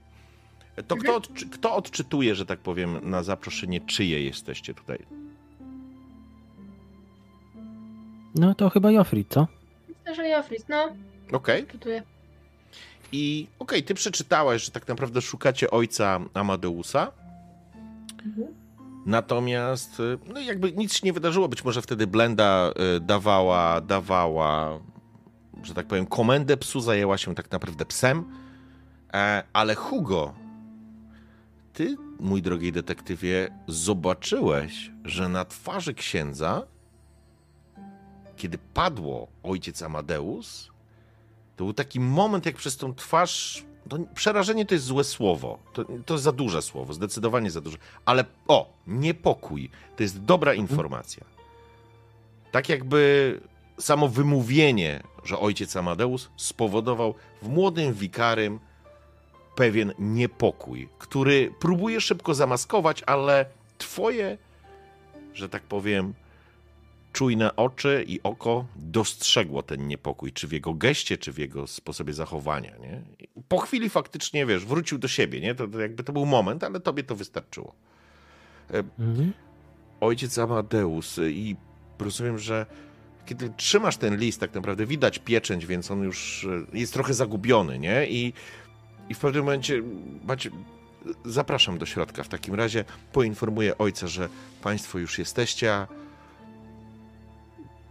To 0.88 0.95
kto, 0.95 1.20
odczy- 1.20 1.50
kto 1.50 1.76
odczytuje, 1.76 2.36
że 2.36 2.45
tak 2.45 2.60
powiem, 2.60 3.10
na 3.10 3.24
zaproszenie, 3.24 3.82
czyje 3.82 4.24
jesteście 4.24 4.74
tutaj? 4.74 5.00
No 8.36 8.56
to 8.56 8.70
chyba 8.70 8.91
Jofrit, 8.91 9.28
co? 9.30 9.47
Że 10.16 10.30
Jofrit, 10.30 10.66
no, 10.70 10.89
Okej. 11.32 11.66
czytuję. 11.68 12.03
I 13.12 13.47
okej, 13.60 13.84
ty 13.84 13.93
przeczytałaś, 13.93 14.64
że 14.66 14.72
tak 14.72 14.88
naprawdę 14.88 15.22
szukacie 15.22 15.72
ojca 15.72 16.20
Amadeusa, 16.34 17.12
Mhm. 18.26 18.47
natomiast 19.05 19.99
y, 19.99 20.18
no 20.34 20.39
jakby 20.39 20.72
nic 20.72 20.93
się 20.93 20.99
nie 21.03 21.14
wydarzyło. 21.14 21.47
Być 21.47 21.64
może 21.64 21.82
wtedy 21.82 22.07
Blenda 22.07 22.72
y, 22.97 22.99
dawała, 22.99 23.82
dawała, 23.82 24.80
że 25.64 25.74
tak 25.74 25.88
powiem, 25.88 26.05
komendę 26.05 26.57
psu, 26.57 26.80
zajęła 26.82 27.18
się 27.18 27.36
tak 27.36 27.51
naprawdę 27.51 27.86
psem, 27.86 28.24
e, 29.14 29.43
ale 29.53 29.76
Hugo, 29.76 30.34
ty, 31.74 31.95
mój 32.20 32.41
drogi 32.41 32.72
detektywie, 32.72 33.49
zobaczyłeś, 33.68 34.91
że 35.05 35.30
na 35.30 35.45
twarzy 35.45 35.93
księdza, 35.93 36.64
kiedy 38.40 38.58
padło 38.74 39.28
ojciec 39.44 39.82
Amadeus, 39.82 40.72
to 41.56 41.64
był 41.64 41.74
taki 41.74 42.00
moment, 42.00 42.46
jak 42.46 42.56
przez 42.56 42.78
tą 42.78 42.96
twarz. 42.96 43.66
To 43.90 43.98
przerażenie 44.16 44.66
to 44.66 44.74
jest 44.74 44.86
złe 44.86 45.04
słowo. 45.04 45.60
To, 45.74 45.86
to 46.06 46.14
jest 46.14 46.24
za 46.24 46.32
duże 46.32 46.62
słowo, 46.62 46.94
zdecydowanie 46.94 47.52
za 47.52 47.62
duże. 47.62 47.78
Ale 48.06 48.26
o, 48.48 48.74
niepokój 48.88 49.70
to 49.96 50.04
jest 50.04 50.24
dobra 50.24 50.54
informacja. 50.54 51.26
Tak 52.52 52.70
jakby 52.70 53.42
samo 53.80 54.08
wymówienie, 54.08 55.04
że 55.24 55.40
ojciec 55.40 55.76
Amadeus 55.76 56.30
spowodował 56.38 57.16
w 57.42 57.50
młodym 57.50 57.94
wikarym 57.94 58.60
pewien 59.56 59.94
niepokój, 60.00 60.90
który 61.00 61.54
próbuje 61.60 62.02
szybko 62.02 62.34
zamaskować, 62.34 63.04
ale 63.06 63.46
twoje, 63.78 64.38
że 65.34 65.50
tak 65.50 65.64
powiem, 65.64 66.14
czujne 67.14 67.55
oczy 67.55 68.05
i 68.07 68.20
oko 68.24 68.66
dostrzegło 68.76 69.64
ten 69.64 69.88
niepokój, 69.88 70.32
czy 70.32 70.47
w 70.47 70.51
jego 70.51 70.74
geście, 70.74 71.18
czy 71.18 71.32
w 71.32 71.38
jego 71.38 71.68
sposobie 71.68 72.14
zachowania. 72.14 72.78
Nie? 72.78 73.01
Po 73.47 73.57
chwili 73.57 73.89
faktycznie, 73.89 74.45
wiesz, 74.45 74.66
wrócił 74.66 74.97
do 74.97 75.07
siebie, 75.07 75.41
nie? 75.41 75.55
To, 75.55 75.68
to 75.68 75.80
jakby 75.80 76.03
to 76.03 76.14
był 76.14 76.26
moment, 76.26 76.64
ale 76.64 76.80
tobie 76.80 77.03
to 77.03 77.16
wystarczyło. 77.16 77.76
Mhm. 78.99 79.34
Ojciec 80.01 80.38
Amadeus 80.38 81.18
y, 81.18 81.32
i 81.32 81.55
rozumiem, 81.99 82.39
że 82.39 82.66
kiedy 83.26 83.49
trzymasz 83.57 83.97
ten 83.97 84.18
list, 84.18 84.39
tak 84.39 84.53
naprawdę 84.53 84.86
widać 84.86 85.20
pieczęć, 85.20 85.66
więc 85.66 85.91
on 85.91 86.03
już 86.03 86.43
y, 86.43 86.66
jest 86.74 86.93
trochę 86.93 87.14
zagubiony, 87.14 87.80
nie? 87.80 88.07
I, 88.07 88.34
i 89.10 89.14
w 89.14 89.20
pewnym 89.20 89.43
momencie 89.43 89.84
macie, 90.24 90.49
zapraszam 91.26 91.78
do 91.78 91.86
środka. 91.86 92.24
W 92.24 92.28
takim 92.28 92.55
razie 92.55 92.86
poinformuję 93.12 93.78
ojca, 93.78 94.07
że 94.07 94.30
państwo 94.62 94.99
już 94.99 95.20
jesteście, 95.20 95.74
a 95.74 95.88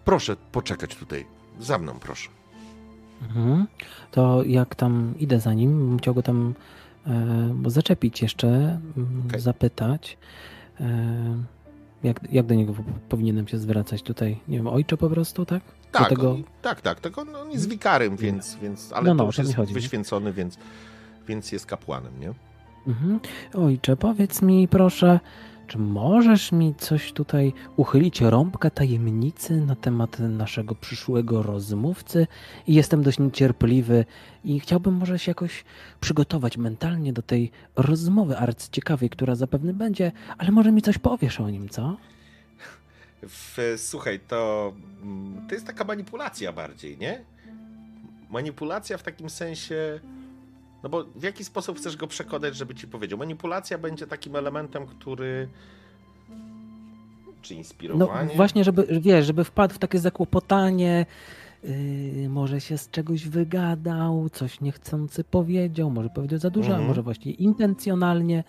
proszę 0.08 0.36
poczekać 0.52 0.96
tutaj. 0.96 1.24
Za 1.60 1.78
mną, 1.78 1.92
proszę. 2.00 2.28
Mhm. 3.22 3.66
To 4.10 4.42
jak 4.44 4.74
tam 4.74 5.14
idę 5.18 5.40
za 5.40 5.54
nim, 5.54 5.88
bym 5.88 5.98
chciał 5.98 6.14
go 6.14 6.22
tam 6.22 6.54
e, 7.06 7.70
zaczepić 7.70 8.22
jeszcze, 8.22 8.48
m, 8.96 9.22
Okej. 9.28 9.40
zapytać. 9.40 10.18
E, 10.80 10.86
jak, 12.02 12.20
jak 12.32 12.46
do 12.46 12.54
niego 12.54 12.72
po- 12.74 12.82
powinienem 13.08 13.48
się 13.48 13.58
zwracać 13.58 14.02
tutaj? 14.02 14.40
Nie 14.48 14.56
wiem, 14.56 14.66
ojcze 14.66 14.96
po 14.96 15.10
prostu, 15.10 15.46
tak? 15.46 15.62
Do 15.92 15.98
Tak, 15.98 16.08
tego- 16.08 16.30
on, 16.30 16.44
tak, 16.62 16.80
tak. 16.80 17.00
Tak, 17.00 17.18
on, 17.18 17.36
on 17.36 17.50
jest 17.50 17.68
wikarym, 17.68 18.16
więc, 18.16 18.56
więc 18.62 18.92
ale 18.92 19.04
No, 19.08 19.14
no, 19.14 19.18
to 19.18 19.26
już 19.26 19.38
jest 19.38 19.56
chodzi, 19.56 19.74
nie? 19.74 19.80
wyświęcony, 19.80 20.32
więc, 20.32 20.58
więc 21.28 21.52
jest 21.52 21.66
kapłanem, 21.66 22.20
nie? 22.20 22.32
Mhm. 22.86 23.20
Ojcze, 23.54 23.96
powiedz 23.96 24.42
mi 24.42 24.68
proszę, 24.68 25.20
czy 25.68 25.78
możesz 25.78 26.52
mi 26.52 26.74
coś 26.74 27.12
tutaj 27.12 27.52
uchylić 27.76 28.20
rąbka 28.20 28.70
tajemnicy 28.70 29.60
na 29.60 29.76
temat 29.76 30.18
naszego 30.18 30.74
przyszłego 30.74 31.42
rozmówcy? 31.42 32.26
I 32.66 32.74
jestem 32.74 33.02
dość 33.02 33.18
niecierpliwy 33.18 34.04
i 34.44 34.60
chciałbym 34.60 34.94
może 34.94 35.18
się 35.18 35.30
jakoś 35.30 35.64
przygotować 36.00 36.56
mentalnie 36.56 37.12
do 37.12 37.22
tej 37.22 37.50
rozmowy 37.76 38.38
arcyciekawej, 38.38 39.10
która 39.10 39.34
zapewne 39.34 39.72
będzie, 39.74 40.12
ale 40.38 40.50
może 40.50 40.72
mi 40.72 40.82
coś 40.82 40.98
powiesz 40.98 41.40
o 41.40 41.50
nim, 41.50 41.68
co? 41.68 41.96
słuchaj, 43.76 44.20
to, 44.28 44.72
mm, 45.02 45.48
to 45.48 45.54
jest 45.54 45.66
taka 45.66 45.84
manipulacja 45.84 46.52
bardziej, 46.52 46.98
nie? 46.98 47.24
Manipulacja 48.30 48.98
w 48.98 49.02
takim 49.02 49.30
sensie. 49.30 50.00
No 50.82 50.88
bo 50.88 51.04
w 51.04 51.22
jaki 51.22 51.44
sposób 51.44 51.76
chcesz 51.76 51.96
go 51.96 52.06
przekonać, 52.06 52.56
żeby 52.56 52.74
ci 52.74 52.88
powiedział? 52.88 53.18
Manipulacja 53.18 53.78
będzie 53.78 54.06
takim 54.06 54.36
elementem, 54.36 54.86
który. 54.86 55.48
Czy 57.42 57.54
No 57.54 57.58
inspirowanie? 57.58 58.34
właśnie, 58.36 58.64
żeby, 58.64 59.00
wiesz, 59.00 59.26
żeby 59.26 59.44
wpadł 59.44 59.74
w 59.74 59.78
takie 59.78 59.98
zakłopotanie, 59.98 61.06
yy, 61.64 62.28
może 62.28 62.60
się 62.60 62.78
z 62.78 62.90
czegoś 62.90 63.28
wygadał, 63.28 64.28
coś 64.32 64.60
niechcący 64.60 65.24
powiedział, 65.24 65.90
może 65.90 66.08
powiedział 66.10 66.38
za 66.38 66.50
dużo, 66.50 66.68
a 66.68 66.72
Mhm. 66.72 66.88
może 66.88 67.02
właśnie 67.02 67.32
intencjonalnie, 67.32 68.44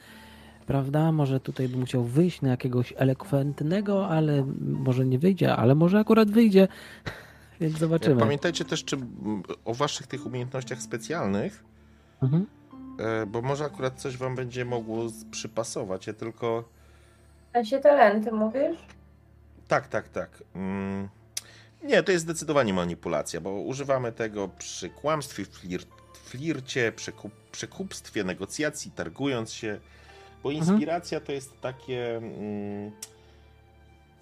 prawda? 0.68 1.12
Może 1.12 1.40
tutaj 1.40 1.70
by 1.70 1.78
musiał 1.78 2.04
wyjść 2.04 2.42
na 2.42 2.50
jakiegoś 2.50 2.94
elokwentnego, 2.98 4.08
ale 4.08 4.46
może 4.62 5.06
nie 5.06 5.20
wyjdzie, 5.20 5.56
ale 5.56 5.76
może 5.76 6.00
akurat 6.00 6.32
wyjdzie, 6.32 6.68
więc 7.62 7.78
zobaczymy. 7.78 8.20
Pamiętajcie 8.20 8.66
też 8.66 8.84
czy, 8.84 8.96
mm, 8.96 9.44
o 9.66 9.74
waszych 9.74 10.08
tych 10.08 10.26
umiejętnościach 10.26 10.82
specjalnych, 10.82 11.64
Mhm. 12.24 12.46
e, 13.00 13.26
bo 13.26 13.42
może 13.42 13.66
akurat 13.66 14.02
coś 14.02 14.18
wam 14.18 14.36
będzie 14.36 14.66
mogło 14.66 15.04
przypasować. 15.32 16.08
Ja 16.08 16.14
tylko. 16.14 16.64
A 17.54 17.64
się 17.64 17.80
talenty 17.80 18.32
mówisz? 18.32 18.78
Tak, 19.68 19.88
tak, 19.88 20.10
tak. 20.10 20.44
Mm. 20.56 21.10
Nie, 21.84 22.04
to 22.04 22.12
jest 22.12 22.24
zdecydowanie 22.26 22.74
manipulacja, 22.74 23.42
bo 23.42 23.52
używamy 23.52 24.12
tego 24.12 24.48
przy 24.58 24.90
kłamstwie, 24.90 25.46
flir, 25.46 25.82
flircie, 26.24 26.92
przekup, 26.92 27.32
przekupstwie, 27.52 28.24
negocjacji, 28.24 28.92
targując 28.92 29.52
się, 29.54 29.80
bo 30.44 30.50
Mhm. 30.52 30.68
inspiracja 30.70 31.20
to 31.20 31.32
jest 31.32 31.62
takie 31.62 32.18
mm, 32.18 32.92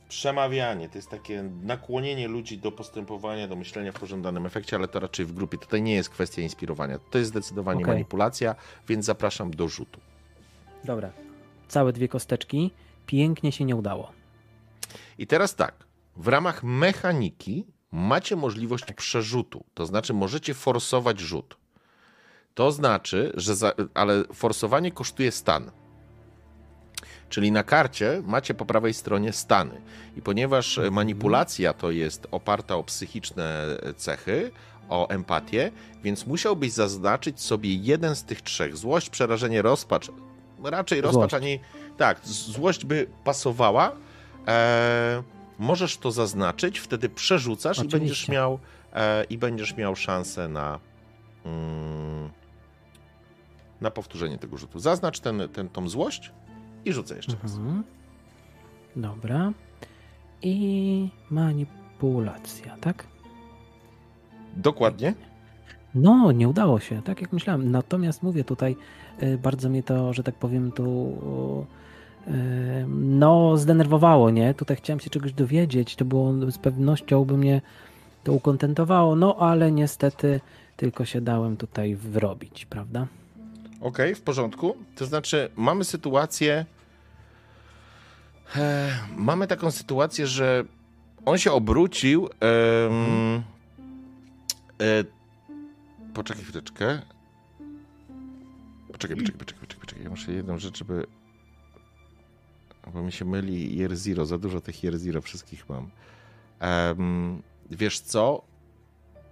przemawianie, 0.10 0.90
to 0.90 0.98
jest 0.98 1.10
takie 1.10 1.44
nakłonienie 1.44 2.28
ludzi 2.28 2.58
do 2.58 2.72
postępowania, 2.72 3.48
do 3.48 3.56
myślenia 3.56 3.92
w 3.92 4.00
pożądanym 4.00 4.46
efekcie, 4.46 4.76
ale 4.76 4.88
to 4.88 5.00
raczej 5.00 5.26
w 5.26 5.34
grupie. 5.34 5.58
Tutaj 5.58 5.82
nie 5.82 5.94
jest 5.94 6.10
kwestia 6.10 6.42
inspirowania, 6.42 7.00
to 7.12 7.18
jest 7.18 7.30
zdecydowanie 7.30 7.82
Okej. 7.82 7.94
manipulacja, 7.94 8.56
więc 8.88 9.06
zapraszam 9.06 9.52
do 9.52 9.68
rzutu. 9.68 10.00
Dobra. 10.84 11.12
Całe 11.68 11.94
dwie 11.94 12.08
kosteczki. 12.08 12.72
Pięknie 13.06 13.52
się 13.52 13.66
nie 13.66 13.76
udało. 13.76 14.12
I 15.18 15.28
teraz 15.28 15.56
tak, 15.56 15.86
w 16.18 16.28
ramach 16.28 16.64
mechaniki 16.64 17.68
macie 17.92 18.36
możliwość 18.36 18.86
przerzutu, 18.94 19.64
to 19.74 19.86
znaczy 19.86 20.14
możecie 20.14 20.54
forsować 20.54 21.20
rzut. 21.20 21.58
To 22.54 22.72
znaczy, 22.72 23.32
że 23.36 23.56
za, 23.56 23.74
ale 23.94 24.24
forsowanie 24.34 24.92
kosztuje 24.92 25.32
stan. 25.32 25.72
Czyli 27.30 27.52
na 27.52 27.64
karcie 27.64 28.22
macie 28.26 28.54
po 28.54 28.66
prawej 28.66 28.94
stronie 28.94 29.34
stany. 29.34 29.82
I 30.18 30.22
ponieważ 30.22 30.78
e, 30.78 30.92
manipulacja 30.92 31.74
to 31.74 31.92
jest 31.92 32.28
oparta 32.32 32.76
o 32.76 32.84
psychiczne 32.84 33.66
cechy, 33.98 34.52
o 34.90 35.08
empatię, 35.10 35.72
więc 36.04 36.28
musiałbyś 36.28 36.72
zaznaczyć 36.72 37.42
sobie 37.42 37.76
jeden 37.76 38.16
z 38.16 38.24
tych 38.24 38.42
trzech. 38.42 38.78
Złość, 38.78 39.10
przerażenie, 39.10 39.62
rozpacz. 39.62 40.12
Raczej 40.64 41.02
rozpacz, 41.02 41.32
Złość. 41.32 41.34
ani. 41.34 41.60
Tak, 41.98 42.20
złość 42.26 42.86
by 42.86 43.08
pasowała. 43.24 43.92
E, 44.48 45.24
możesz 45.60 45.98
to 45.98 46.12
zaznaczyć, 46.12 46.80
wtedy 46.80 47.10
przerzucasz 47.10 47.84
i 47.84 47.88
będziesz 47.88 48.28
miał 48.28 48.60
e, 48.94 49.24
i 49.24 49.38
będziesz 49.38 49.76
miał 49.78 49.96
szansę 49.96 50.48
na 50.48 50.80
mm, 51.46 52.30
na 53.82 53.92
powtórzenie 53.92 54.38
tego 54.38 54.58
rzutu. 54.58 54.80
Zaznacz 54.80 55.20
ten, 55.20 55.50
ten, 55.54 55.70
tą 55.70 55.90
złość 55.90 56.32
i 56.86 56.94
rzucę 56.94 57.16
jeszcze 57.16 57.36
raz. 57.44 57.56
Mhm. 57.56 57.84
Dobra. 58.96 59.54
I 60.42 61.10
manipulacja, 61.30 62.78
tak? 62.78 63.08
Dokładnie. 64.58 65.14
No, 65.96 66.32
nie 66.32 66.50
udało 66.50 66.80
się, 66.80 67.02
tak 67.02 67.22
jak 67.22 67.34
myślałem. 67.34 67.72
Natomiast 67.72 68.24
mówię 68.24 68.44
tutaj, 68.44 68.76
y, 69.24 69.38
bardzo 69.38 69.70
mnie 69.70 69.84
to, 69.84 70.14
że 70.14 70.24
tak 70.24 70.36
powiem, 70.36 70.72
tu 70.72 71.18
y, 72.28 72.32
no, 72.90 73.58
zdenerwowało, 73.58 74.30
nie? 74.30 74.54
Tutaj 74.54 74.78
chciałem 74.78 75.00
się 75.00 75.10
czegoś 75.10 75.34
dowiedzieć, 75.34 75.96
to 75.96 76.06
było 76.06 76.52
z 76.52 76.58
pewnością 76.58 77.26
by 77.26 77.38
mnie 77.38 77.62
to 78.24 78.34
ukontentowało, 78.34 79.16
no 79.16 79.36
ale 79.36 79.72
niestety 79.72 80.40
tylko 80.78 81.06
się 81.06 81.22
dałem 81.22 81.58
tutaj 81.58 81.96
wrobić, 81.96 82.66
prawda? 82.66 83.08
Okej, 83.82 84.16
w 84.16 84.22
porządku. 84.22 84.78
To 84.96 85.06
znaczy, 85.06 85.50
mamy 85.56 85.84
sytuację. 85.84 86.66
E, 88.56 89.00
mamy 89.16 89.48
taką 89.48 89.72
sytuację, 89.72 90.28
że 90.28 90.64
on 91.26 91.38
się 91.38 91.52
obrócił. 91.52 92.30
em, 92.40 93.44
e, 94.82 95.04
poczekaj 96.14 96.44
chwileczkę. 96.44 97.02
Poczekaj, 98.92 99.18
poczekaj, 99.18 99.40
poczekaj, 99.40 99.60
poczekaj, 99.60 99.80
poczekaj. 99.80 100.04
Ja 100.04 100.10
muszę 100.10 100.32
jedną 100.32 100.58
rzecz, 100.58 100.78
żeby. 100.78 101.06
Bo 102.94 103.02
mi 103.04 103.12
się 103.12 103.26
myli 103.26 103.78
Year 103.80 103.96
Zero. 103.96 104.26
Za 104.26 104.38
dużo 104.38 104.62
tych 104.62 104.84
Year 104.84 104.98
Zero 104.98 105.22
wszystkich 105.22 105.70
mam. 105.70 105.90
Wiesz 107.72 108.00
co? 108.00 108.42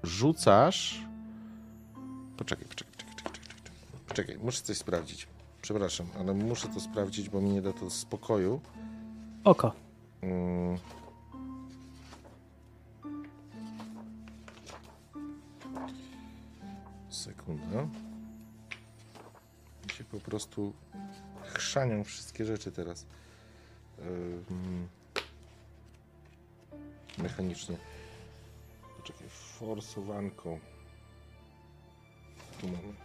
Rzucasz. 0.04 1.02
Poczekaj, 2.38 2.66
poczekaj, 2.66 2.94
Poczekaj, 4.16 4.38
muszę 4.38 4.62
coś 4.62 4.78
sprawdzić. 4.78 5.28
Przepraszam, 5.62 6.08
ale 6.20 6.34
muszę 6.34 6.68
to 6.68 6.80
sprawdzić, 6.80 7.30
bo 7.30 7.42
mi 7.42 7.50
nie 7.50 7.62
da 7.62 7.74
to 7.74 7.90
spokoju. 7.90 8.62
Oko. 9.44 9.74
Mm. 10.22 10.78
Sekunda. 17.10 17.88
Mi 19.84 19.92
się 19.94 20.04
po 20.04 20.20
prostu 20.20 20.74
chrzanią 21.44 22.04
wszystkie 22.04 22.46
rzeczy 22.46 22.72
teraz. 22.72 23.06
Mechanicznie. 27.18 27.78
Poczekaj, 28.98 29.28
forsowanką. 29.30 30.60
Tu 32.62 32.68
mamy. 32.68 33.05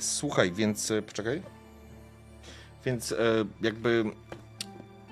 Słuchaj, 0.00 0.52
więc 0.52 0.90
e, 0.90 1.02
poczekaj. 1.02 1.42
Więc 2.84 3.12
e, 3.12 3.16
jakby 3.62 4.04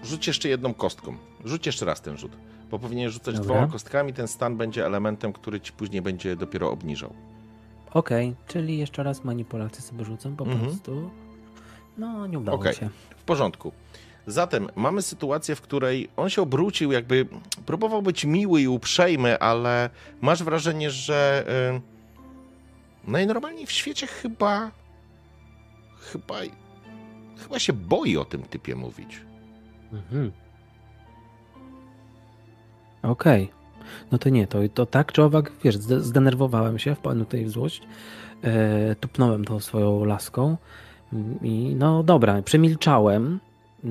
rzuć 0.05 0.27
jeszcze 0.27 0.49
jedną 0.49 0.75
kostką. 0.75 1.17
Rzuć 1.45 1.67
jeszcze 1.67 1.85
raz 1.87 2.01
ten 2.01 2.17
rzut. 2.19 2.33
Bo 2.71 2.79
powinien 2.79 3.11
rzucać 3.11 3.35
Dobra. 3.35 3.55
dwoma 3.55 3.73
kostkami. 3.73 4.13
Ten 4.13 4.29
stan 4.29 4.57
będzie 4.57 4.87
elementem, 4.87 5.33
który 5.33 5.61
ci 5.61 5.73
później 5.73 6.03
będzie 6.03 6.37
dopiero 6.37 6.71
obniżał. 6.71 7.13
Okej, 7.91 8.35
czyli 8.47 8.79
jeszcze 8.79 9.03
raz 9.03 9.25
manipulację 9.25 9.83
sobie 9.83 10.05
rzucam 10.05 10.37
po 10.37 10.45
Mhm. 10.45 10.65
prostu. 10.67 11.11
No, 11.99 12.27
nie 12.27 12.39
udało 12.39 12.59
Okej. 12.59 12.75
się. 12.75 12.89
W 13.17 13.23
porządku. 13.25 13.73
Zatem 14.27 14.69
mamy 14.77 15.03
sytuację, 15.03 15.55
w 15.55 15.61
której 15.61 16.09
on 16.17 16.31
się 16.31 16.43
obrócił, 16.43 16.93
jakby 16.93 17.27
próbował 17.67 18.03
być 18.03 18.25
miły 18.25 18.61
i 18.63 18.69
uprzejmy, 18.69 19.39
ale 19.39 19.91
masz 20.21 20.43
wrażenie, 20.43 20.91
że 20.91 21.45
y, 21.77 21.96
najnormalniej 23.07 23.67
w 23.67 23.73
świecie 23.73 24.07
chyba 24.07 24.71
chyba 26.01 26.37
chyba 27.39 27.59
się 27.59 27.73
boi 27.73 28.17
o 28.17 28.25
tym 28.25 28.43
typie 28.43 28.75
mówić. 28.77 29.21
Mhm. 29.93 30.33
Okej. 33.03 33.51
No 34.13 34.19
to 34.19 34.29
nie, 34.29 34.47
to, 34.47 34.59
to 34.75 34.87
tak 34.87 35.13
czy 35.13 35.23
owak, 35.23 35.53
wiesz, 35.65 35.77
zde- 35.77 36.01
zdenerwowałem 36.01 36.79
się, 36.79 36.95
wpadłem 36.95 37.25
tutaj 37.25 37.45
w 37.45 37.51
złość, 37.51 37.83
e, 38.43 38.95
tupnąłem 38.95 39.45
tą 39.45 39.61
swoją 39.61 40.05
laską 40.05 40.57
mm, 41.13 41.39
i 41.43 41.75
no 41.79 42.03
dobra, 42.03 42.43
przemilczałem, 42.43 43.41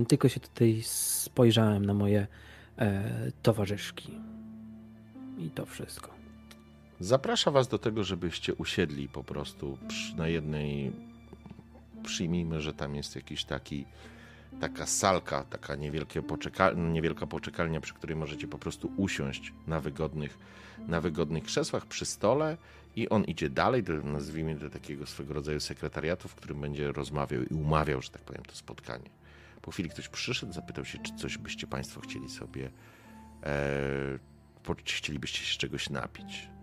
tylko 0.07 0.29
się 0.29 0.39
tutaj 0.39 0.81
spojrzałem 0.83 1.85
na 1.85 1.93
moje 1.93 2.27
e, 2.77 3.03
towarzyszki. 3.41 4.19
I 5.37 5.49
to 5.49 5.65
wszystko. 5.65 6.14
Zaprasza 6.99 7.51
was 7.51 7.67
do 7.67 7.77
tego, 7.77 8.03
żebyście 8.03 8.53
usiedli 8.53 9.07
po 9.07 9.23
prostu 9.23 9.77
na 10.17 10.27
jednej 10.27 10.91
przyjmijmy, 12.03 12.61
że 12.61 12.73
tam 12.73 12.95
jest 12.95 13.15
jakiś 13.15 13.45
taki 13.45 13.85
taka 14.61 14.85
salka, 14.85 15.43
taka 15.43 15.75
niewielkie 15.75 16.21
niewielka 16.75 17.27
poczekalnia, 17.27 17.81
przy 17.81 17.93
której 17.93 18.15
możecie 18.15 18.47
po 18.47 18.57
prostu 18.57 18.91
usiąść 18.97 19.53
na 19.67 19.79
wygodnych, 19.79 20.37
na 20.87 21.01
wygodnych 21.01 21.43
krzesłach 21.43 21.85
przy 21.85 22.05
stole 22.05 22.57
i 22.95 23.09
on 23.09 23.23
idzie 23.23 23.49
dalej, 23.49 23.83
do, 23.83 23.93
nazwijmy 23.93 24.55
do 24.55 24.69
takiego 24.69 25.05
swego 25.05 25.33
rodzaju 25.33 25.59
sekretariatu, 25.59 26.27
w 26.27 26.35
którym 26.35 26.61
będzie 26.61 26.91
rozmawiał 26.91 27.43
i 27.43 27.53
umawiał, 27.53 28.01
że 28.01 28.09
tak 28.09 28.21
powiem, 28.21 28.43
to 28.43 28.55
spotkanie. 28.55 29.09
Po 29.61 29.71
chwili 29.71 29.89
ktoś 29.89 30.09
przyszedł, 30.09 30.53
zapytał 30.53 30.85
się, 30.85 30.99
czy 30.99 31.15
coś 31.15 31.37
byście 31.37 31.67
Państwo 31.67 32.01
chcieli 32.01 32.29
sobie, 32.29 32.69
e, 33.43 34.75
chcielibyście 34.85 35.39
się 35.39 35.57
czegoś 35.57 35.89
napić. 35.89 36.54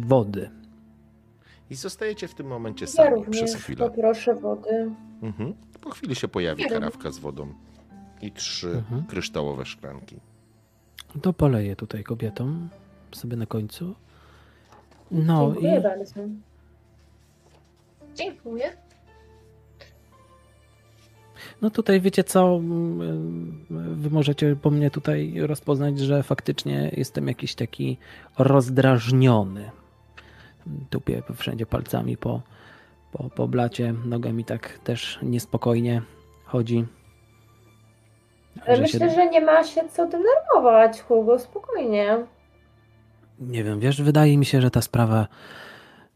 Wody. 0.00 0.50
I 1.70 1.74
zostajecie 1.74 2.28
w 2.28 2.34
tym 2.34 2.46
momencie 2.46 2.84
Ja 2.84 2.90
sami 2.90 3.14
również 3.14 3.42
przez 3.42 3.54
chwilę. 3.54 3.88
poproszę 3.90 4.34
wody. 4.34 4.90
Mhm. 5.22 5.54
Po 5.80 5.90
chwili 5.90 6.14
się 6.14 6.28
pojawi 6.28 6.62
Ja 6.62 6.68
karawka 6.68 7.10
z 7.10 7.18
wodą 7.18 7.54
i 8.22 8.32
trzy 8.32 8.68
Mhm. 8.70 9.04
kryształowe 9.06 9.66
szklanki. 9.66 10.16
To 11.22 11.32
poleję 11.32 11.76
tutaj 11.76 12.04
kobietom 12.04 12.68
sobie 13.12 13.36
na 13.36 13.46
końcu. 13.46 13.94
No 15.10 15.50
Dziękuję 15.52 15.78
i 15.78 15.82
bardzo. 15.82 16.14
Dziękuję. 18.14 18.72
no 21.62 21.70
tutaj 21.70 22.00
wiecie 22.00 22.24
co, 22.24 22.60
wy 23.70 24.10
możecie 24.10 24.56
po 24.56 24.70
mnie 24.70 24.90
tutaj 24.90 25.34
rozpoznać, 25.40 25.98
że 25.98 26.22
faktycznie 26.22 26.90
jestem 26.96 27.28
jakiś 27.28 27.54
taki 27.54 27.98
rozdrażniony. 28.38 29.70
Tupię 30.90 31.22
wszędzie 31.36 31.66
palcami 31.66 32.16
po, 32.16 32.42
po, 33.12 33.30
po 33.30 33.48
blacie, 33.48 33.94
nogami 34.04 34.44
tak 34.44 34.78
też 34.78 35.18
niespokojnie 35.22 36.02
chodzi. 36.44 36.86
Ale 38.66 38.76
Że 38.76 38.82
myślę, 38.82 39.08
się- 39.10 39.14
że 39.14 39.26
nie 39.30 39.40
ma 39.40 39.64
się 39.64 39.88
co 39.88 40.06
denerwować, 40.06 41.02
Hugo, 41.02 41.38
spokojnie. 41.38 42.18
Nie 43.40 43.64
wiem, 43.64 43.80
wiesz, 43.80 44.02
wydaje 44.02 44.38
mi 44.38 44.44
się, 44.44 44.60
że 44.60 44.70
ta 44.70 44.82
sprawa 44.82 45.26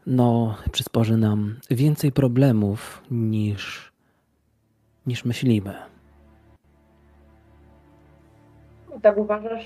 no, 0.07 0.57
przysporzy 0.73 1.17
nam 1.17 1.57
więcej 1.71 2.13
problemów 2.13 3.03
niż, 3.11 3.93
niż 5.07 5.25
myślimy. 5.25 5.75
Tak 9.03 9.17
uważasz? 9.17 9.65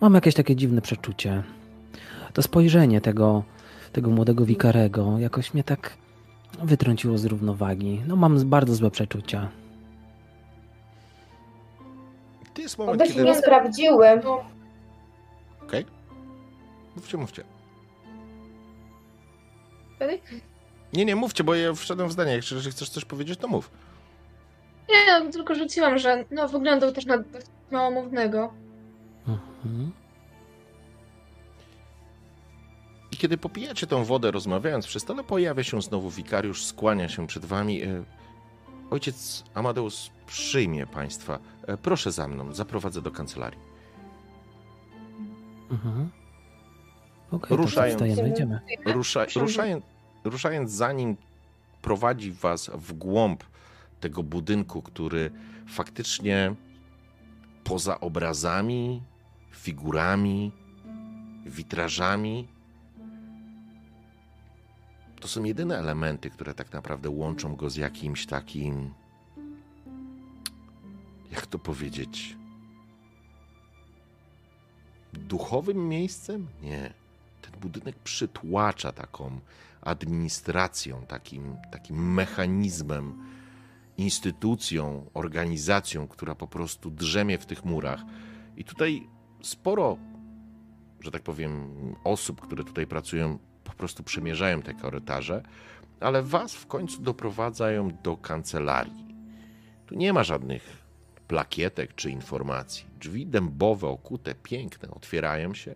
Mam 0.00 0.14
jakieś 0.14 0.34
takie 0.34 0.56
dziwne 0.56 0.80
przeczucie. 0.82 1.42
To 2.32 2.42
spojrzenie 2.42 3.00
tego, 3.00 3.42
tego 3.96 4.10
młodego 4.10 4.44
wikarego 4.44 5.18
jakoś 5.18 5.54
mnie 5.54 5.64
tak 5.64 5.96
wytrąciło 6.62 7.18
z 7.18 7.24
równowagi. 7.24 8.02
No 8.06 8.16
mam 8.16 8.50
bardzo 8.50 8.74
złe 8.74 8.90
przeczucia. 8.90 9.48
To 12.54 12.62
jest 12.62 12.78
moment, 12.78 13.00
Oby 13.00 13.08
się 13.08 13.14
kiedy... 13.14 13.26
nie 13.26 13.34
sprawdziły. 13.34 14.06
Okej? 15.62 15.86
Mówcie, 16.96 17.16
mówcie. 17.16 17.44
Wtedy? 19.96 20.18
Nie, 20.92 21.04
nie, 21.04 21.16
mówcie, 21.16 21.44
bo 21.44 21.54
ja 21.54 21.74
wszedłem 21.74 22.08
w 22.08 22.12
zdanie. 22.12 22.32
Jak 22.32 22.50
jeżeli 22.50 22.70
chcesz 22.70 22.88
coś 22.88 23.04
powiedzieć, 23.04 23.38
to 23.38 23.48
mów. 23.48 23.70
Nie, 24.88 25.24
no, 25.24 25.32
tylko 25.32 25.54
rzuciłam, 25.54 25.98
że 25.98 26.24
no, 26.30 26.48
wyglądał 26.48 26.92
też 26.92 27.06
na 27.06 27.18
małomównego. 27.70 28.52
Mhm. 29.28 29.92
I 33.16 33.18
kiedy 33.18 33.38
popijacie 33.38 33.86
tą 33.86 34.04
wodę, 34.04 34.30
rozmawiając 34.30 34.86
przy 34.86 35.00
stole, 35.00 35.24
pojawia 35.24 35.64
się 35.64 35.82
znowu 35.82 36.10
wikariusz, 36.10 36.64
skłania 36.64 37.08
się 37.08 37.26
przed 37.26 37.44
wami. 37.44 37.82
E, 37.82 38.04
Ojciec 38.90 39.44
Amadeus 39.54 40.10
przyjmie 40.26 40.86
państwa. 40.86 41.38
E, 41.66 41.76
Proszę 41.76 42.12
za 42.12 42.28
mną, 42.28 42.52
zaprowadzę 42.54 43.02
do 43.02 43.10
kancelarii. 43.10 43.58
Mhm. 45.70 46.10
Okej, 47.30 47.40
to 47.40 47.46
co, 47.48 47.56
Ruszają. 47.56 47.92
wstajemy, 47.94 48.28
idziemy. 48.30 48.60
Rusza, 48.86 49.26
ruszając, 49.36 49.84
ruszając 50.24 50.70
za 50.70 50.92
nim, 50.92 51.16
prowadzi 51.82 52.32
was 52.32 52.70
w 52.74 52.92
głąb 52.92 53.44
tego 54.00 54.22
budynku, 54.22 54.82
który 54.82 55.30
faktycznie 55.68 56.54
poza 57.64 58.00
obrazami, 58.00 59.02
figurami, 59.52 60.52
witrażami, 61.46 62.48
to 65.20 65.28
są 65.28 65.44
jedyne 65.44 65.78
elementy, 65.78 66.30
które 66.30 66.54
tak 66.54 66.72
naprawdę 66.72 67.10
łączą 67.10 67.56
go 67.56 67.70
z 67.70 67.76
jakimś 67.76 68.26
takim, 68.26 68.94
jak 71.32 71.46
to 71.46 71.58
powiedzieć, 71.58 72.36
duchowym 75.12 75.88
miejscem? 75.88 76.46
Nie 76.62 76.92
ten 77.42 77.60
budynek 77.60 77.98
przytłacza 77.98 78.92
taką 78.92 79.40
administracją, 79.80 81.06
takim, 81.06 81.56
takim 81.70 82.14
mechanizmem, 82.14 83.22
instytucją, 83.98 85.10
organizacją, 85.14 86.08
która 86.08 86.34
po 86.34 86.46
prostu 86.46 86.90
drzemie 86.90 87.38
w 87.38 87.46
tych 87.46 87.64
murach. 87.64 88.00
I 88.56 88.64
tutaj 88.64 89.06
sporo, 89.42 89.98
że 91.00 91.10
tak 91.10 91.22
powiem, 91.22 91.70
osób, 92.04 92.40
które 92.40 92.64
tutaj 92.64 92.86
pracują, 92.86 93.38
po 93.66 93.72
prostu 93.72 94.02
przemierzają 94.02 94.62
te 94.62 94.74
korytarze, 94.74 95.42
ale 96.00 96.22
was 96.22 96.54
w 96.54 96.66
końcu 96.66 97.02
doprowadzają 97.02 97.90
do 98.02 98.16
kancelarii. 98.16 99.06
Tu 99.86 99.94
nie 99.94 100.12
ma 100.12 100.24
żadnych 100.24 100.86
plakietek 101.28 101.94
czy 101.94 102.10
informacji. 102.10 102.86
Drzwi 103.00 103.26
dębowe, 103.26 103.88
okute, 103.88 104.34
piękne, 104.34 104.90
otwierają 104.90 105.54
się 105.54 105.74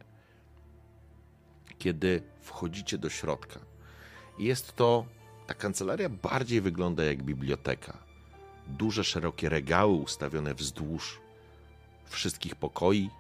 kiedy 1.80 2.22
wchodzicie 2.40 2.98
do 2.98 3.10
środka. 3.10 3.60
Jest 4.38 4.76
to, 4.76 5.06
ta 5.46 5.54
kancelaria 5.54 6.08
bardziej 6.08 6.60
wygląda 6.60 7.04
jak 7.04 7.22
biblioteka. 7.22 7.98
Duże, 8.66 9.04
szerokie 9.04 9.48
regały 9.48 9.92
ustawione 9.92 10.54
wzdłuż 10.54 11.20
wszystkich 12.04 12.56
pokoi, 12.56 13.10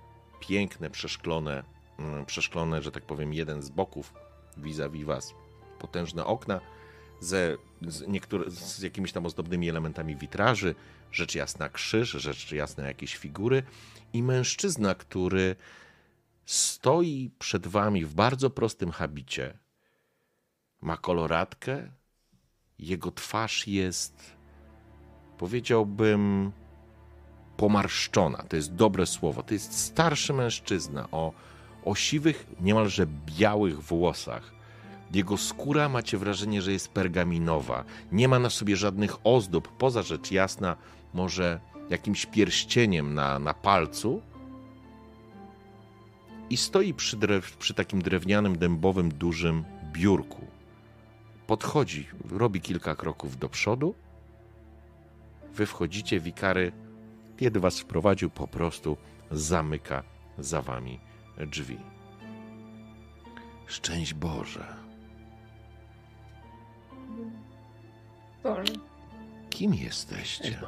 piękne, 0.40 0.90
przeszklone, 0.90 1.62
mm, 1.98 2.26
przeszklone, 2.26 2.82
że 2.82 2.92
tak 2.92 3.02
powiem, 3.02 3.34
jeden 3.34 3.62
z 3.62 3.70
boków 3.70 4.14
vis-a-vis 4.56 5.04
was, 5.04 5.34
potężne 5.78 6.24
okna 6.24 6.60
ze, 7.20 7.56
z, 7.82 8.08
niektóre, 8.08 8.50
z 8.50 8.78
jakimiś 8.82 9.12
tam 9.12 9.26
ozdobnymi 9.26 9.68
elementami 9.68 10.16
witraży, 10.16 10.74
rzecz 11.12 11.34
jasna 11.34 11.68
krzyż, 11.68 12.10
rzecz 12.10 12.52
jasna 12.52 12.86
jakieś 12.86 13.16
figury 13.16 13.62
i 14.12 14.22
mężczyzna, 14.22 14.94
który 14.94 15.56
stoi 16.44 17.30
przed 17.38 17.66
wami 17.66 18.04
w 18.04 18.14
bardzo 18.14 18.50
prostym 18.50 18.90
habicie. 18.90 19.58
Ma 20.80 20.96
koloratkę. 20.96 21.92
Jego 22.78 23.10
twarz 23.10 23.66
jest, 23.66 24.36
powiedziałbym, 25.38 26.52
pomarszczona. 27.56 28.42
To 28.42 28.56
jest 28.56 28.74
dobre 28.74 29.06
słowo. 29.06 29.42
To 29.42 29.54
jest 29.54 29.78
starszy 29.78 30.32
mężczyzna 30.32 31.08
o, 31.10 31.32
o 31.84 31.94
siwych, 31.94 32.46
niemalże 32.60 33.06
białych 33.26 33.82
włosach. 33.82 34.52
Jego 35.14 35.36
skóra 35.36 35.88
macie 35.88 36.18
wrażenie, 36.18 36.62
że 36.62 36.72
jest 36.72 36.88
pergaminowa. 36.88 37.84
Nie 38.12 38.28
ma 38.28 38.38
na 38.38 38.50
sobie 38.50 38.76
żadnych 38.76 39.16
ozdób, 39.24 39.68
poza 39.68 40.02
rzecz 40.02 40.30
jasna, 40.30 40.76
może 41.14 41.60
jakimś 41.90 42.26
pierścieniem 42.26 43.14
na, 43.14 43.38
na 43.38 43.54
palcu, 43.54 44.22
i 46.50 46.56
stoi 46.56 46.94
przy, 46.94 47.16
drew, 47.16 47.56
przy 47.56 47.74
takim 47.74 48.02
drewnianym, 48.02 48.58
dębowym, 48.58 49.08
dużym 49.08 49.64
biurku. 49.92 50.46
Podchodzi, 51.46 52.08
robi 52.30 52.60
kilka 52.60 52.94
kroków 52.94 53.38
do 53.38 53.48
przodu. 53.48 53.94
Wy 55.54 55.66
wchodzicie, 55.66 56.20
wikary, 56.20 56.72
kiedy 57.36 57.60
was 57.60 57.80
wprowadził, 57.80 58.30
po 58.30 58.48
prostu 58.48 58.96
zamyka 59.30 60.02
za 60.38 60.62
wami 60.62 61.09
drzwi. 61.46 61.78
Szczęść 63.66 64.14
Boże. 64.14 64.64
Boże. 68.42 68.62
Kim 69.50 69.74
jesteście? 69.74 70.58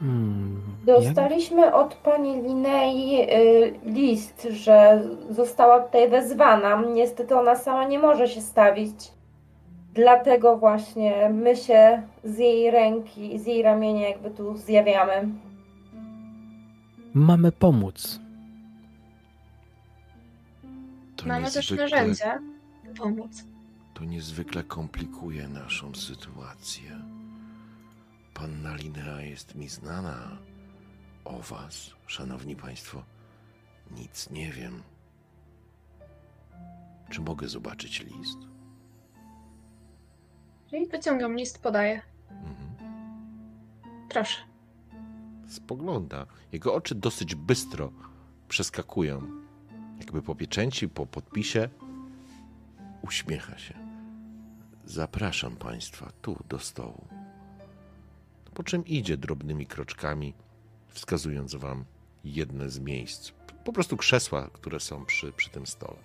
Hmm, 0.00 0.62
Dostaliśmy 0.84 1.74
od 1.74 1.94
pani 1.94 2.42
Linei 2.42 3.20
y, 3.30 3.74
list, 3.84 4.48
że 4.50 5.02
została 5.30 5.80
tutaj 5.80 6.08
wezwana. 6.10 6.82
Niestety 6.94 7.36
ona 7.38 7.56
sama 7.56 7.84
nie 7.84 7.98
może 7.98 8.28
się 8.28 8.40
stawić. 8.40 9.12
Dlatego 9.94 10.56
właśnie 10.56 11.28
my 11.30 11.56
się 11.56 12.02
z 12.24 12.38
jej 12.38 12.70
ręki, 12.70 13.38
z 13.38 13.46
jej 13.46 13.62
ramienia 13.62 14.08
jakby 14.08 14.30
tu 14.30 14.56
zjawiamy. 14.56 15.28
Mamy 17.14 17.52
pomóc. 17.52 18.20
To 21.16 21.26
Mamy 21.26 21.50
też 21.50 21.70
narzędzia, 21.70 22.38
by 22.84 22.94
pomóc. 22.94 23.44
To 23.94 24.04
niezwykle 24.04 24.64
komplikuje 24.64 25.48
naszą 25.48 25.94
sytuację. 25.94 27.00
Panna 28.34 28.76
Linea 28.76 29.20
jest 29.20 29.54
mi 29.54 29.68
znana. 29.68 30.38
O 31.24 31.38
was, 31.38 31.90
szanowni 32.06 32.56
państwo, 32.56 33.02
nic 33.90 34.30
nie 34.30 34.52
wiem. 34.52 34.82
Czy 37.10 37.20
mogę 37.20 37.48
zobaczyć 37.48 38.00
list? 38.00 38.38
Czyli 40.70 40.86
wyciągam 40.86 41.36
list, 41.36 41.62
podaję. 41.62 42.02
Mhm. 42.30 42.74
Proszę. 44.08 44.53
Spogląda. 45.48 46.26
Jego 46.52 46.74
oczy 46.74 46.94
dosyć 46.94 47.34
bystro 47.34 47.92
przeskakują. 48.48 49.22
Jakby 49.98 50.22
po 50.22 50.34
pieczęci, 50.34 50.88
po 50.88 51.06
podpisie. 51.06 51.68
Uśmiecha 53.02 53.58
się. 53.58 53.74
Zapraszam 54.84 55.56
państwa 55.56 56.12
tu 56.22 56.36
do 56.48 56.58
stołu. 56.58 57.06
Po 58.54 58.62
czym 58.62 58.86
idzie 58.86 59.16
drobnymi 59.16 59.66
kroczkami, 59.66 60.34
wskazując 60.88 61.54
wam 61.54 61.84
jedne 62.24 62.70
z 62.70 62.80
miejsc. 62.80 63.32
Po 63.64 63.72
prostu 63.72 63.96
krzesła, 63.96 64.50
które 64.52 64.80
są 64.80 65.04
przy, 65.04 65.32
przy 65.32 65.50
tym 65.50 65.66
stole. 65.66 65.98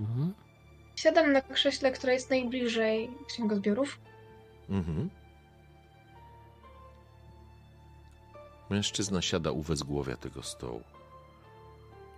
Mhm. 0.00 0.34
Siadam 0.96 1.32
na 1.32 1.40
krześle, 1.40 1.92
które 1.92 2.12
jest 2.12 2.30
najbliżej 2.30 3.10
księgozbiorów. 3.28 3.98
Mhm. 4.68 5.10
Mężczyzna 8.70 9.22
siada 9.22 9.50
u 9.50 9.62
wezgłowia 9.62 10.16
tego 10.16 10.42
stołu. 10.42 10.82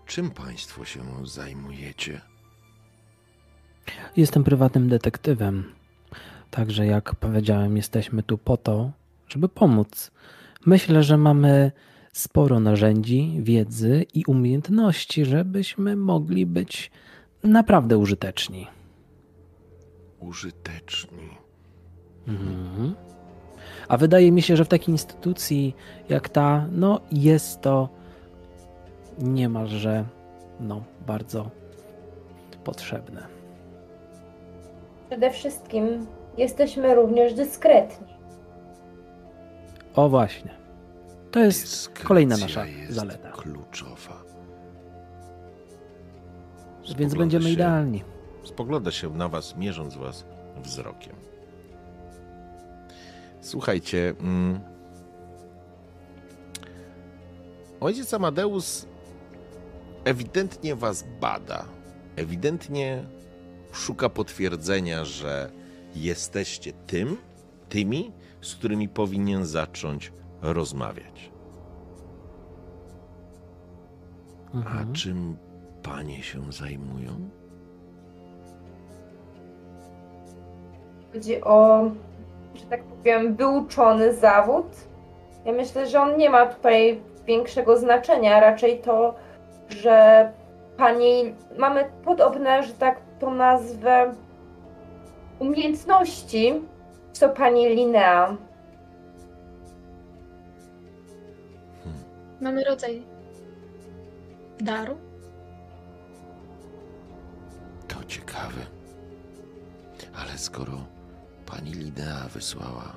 Czym 0.06 0.30
państwo 0.30 0.84
się 0.84 1.26
zajmujecie? 1.26 2.20
Jestem 4.16 4.44
prywatnym 4.44 4.88
detektywem. 4.88 5.72
Także, 6.50 6.86
jak 6.86 7.14
powiedziałem, 7.14 7.76
jesteśmy 7.76 8.22
tu 8.22 8.38
po 8.38 8.56
to, 8.56 8.90
żeby 9.28 9.48
pomóc. 9.48 10.10
Myślę, 10.66 11.02
że 11.02 11.16
mamy 11.16 11.72
sporo 12.12 12.60
narzędzi, 12.60 13.38
wiedzy 13.42 14.06
i 14.14 14.24
umiejętności, 14.24 15.24
żebyśmy 15.24 15.96
mogli 15.96 16.46
być 16.46 16.90
naprawdę 17.44 17.98
użyteczni. 17.98 18.66
Użyteczni. 20.20 21.30
Mhm. 22.26 22.94
A 23.92 23.96
wydaje 23.96 24.32
mi 24.32 24.42
się, 24.42 24.56
że 24.56 24.64
w 24.64 24.68
takiej 24.68 24.94
instytucji 24.94 25.76
jak 26.08 26.28
ta, 26.28 26.66
no 26.70 27.00
jest 27.10 27.60
to 27.60 27.88
niemalże 29.18 30.04
no, 30.60 30.82
bardzo 31.06 31.50
potrzebne. 32.64 33.26
Przede 35.08 35.30
wszystkim 35.30 36.06
jesteśmy 36.38 36.94
również 36.94 37.34
dyskretni. 37.34 38.06
O 39.94 40.08
właśnie. 40.08 40.50
To 41.30 41.38
jest 41.40 41.62
Dyskrecja 41.62 42.06
kolejna 42.08 42.36
nasza 42.36 42.66
jest 42.66 42.92
zaleta. 42.92 43.30
kluczowa. 43.30 44.22
Więc 46.82 46.90
Spogląda 46.90 47.16
będziemy 47.18 47.44
się- 47.44 47.50
idealni. 47.50 48.02
Spogląda 48.44 48.90
się 48.90 49.10
na 49.10 49.28
was, 49.28 49.56
mierząc 49.56 49.96
was 49.96 50.24
wzrokiem. 50.62 51.12
Słuchajcie. 53.42 54.14
Mm, 54.20 54.60
ojciec 57.80 58.14
Amadeus 58.14 58.86
ewidentnie 60.04 60.76
was 60.76 61.04
bada. 61.20 61.64
Ewidentnie 62.16 63.04
szuka 63.72 64.08
potwierdzenia, 64.08 65.04
że 65.04 65.50
jesteście 65.94 66.72
tym, 66.72 67.16
tymi, 67.68 68.12
z 68.40 68.54
którymi 68.54 68.88
powinien 68.88 69.46
zacząć 69.46 70.12
rozmawiać. 70.42 71.30
A 74.54 74.56
Mhm. 74.56 74.92
czym 74.92 75.36
panie 75.82 76.22
się 76.22 76.52
zajmują? 76.52 77.28
Chodzi 81.12 81.40
o, 81.40 81.90
że 82.54 82.66
tak 82.66 82.84
powiem, 82.84 83.36
wyuczony 83.36 84.14
zawód. 84.14 84.66
Ja 85.44 85.52
myślę, 85.52 85.86
że 85.86 86.00
on 86.00 86.16
nie 86.16 86.30
ma 86.30 86.46
tutaj 86.46 87.00
większego 87.26 87.76
znaczenia, 87.76 88.40
raczej 88.40 88.78
to, 88.78 89.14
że 89.68 90.32
pani 90.76 91.34
mamy 91.58 91.84
podobne, 92.04 92.62
że 92.62 92.72
tak 92.72 93.00
to 93.20 93.30
nazwę, 93.30 94.14
umiejętności, 95.38 96.54
co 97.12 97.28
pani 97.28 97.68
Linea. 97.68 98.36
Mamy 102.40 102.64
rodzaj 102.64 103.02
daru. 104.60 104.96
To 107.88 108.04
ciekawe. 108.04 108.60
Ale 110.16 110.38
skoro 110.38 110.72
pani 111.52 111.72
Lidea 111.72 112.28
wysłała 112.28 112.96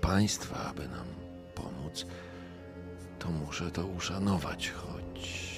państwa, 0.00 0.56
aby 0.70 0.88
nam 0.88 1.06
pomóc, 1.54 2.06
to 3.18 3.30
muszę 3.30 3.70
to 3.70 3.86
uszanować, 3.86 4.70
choć 4.70 5.48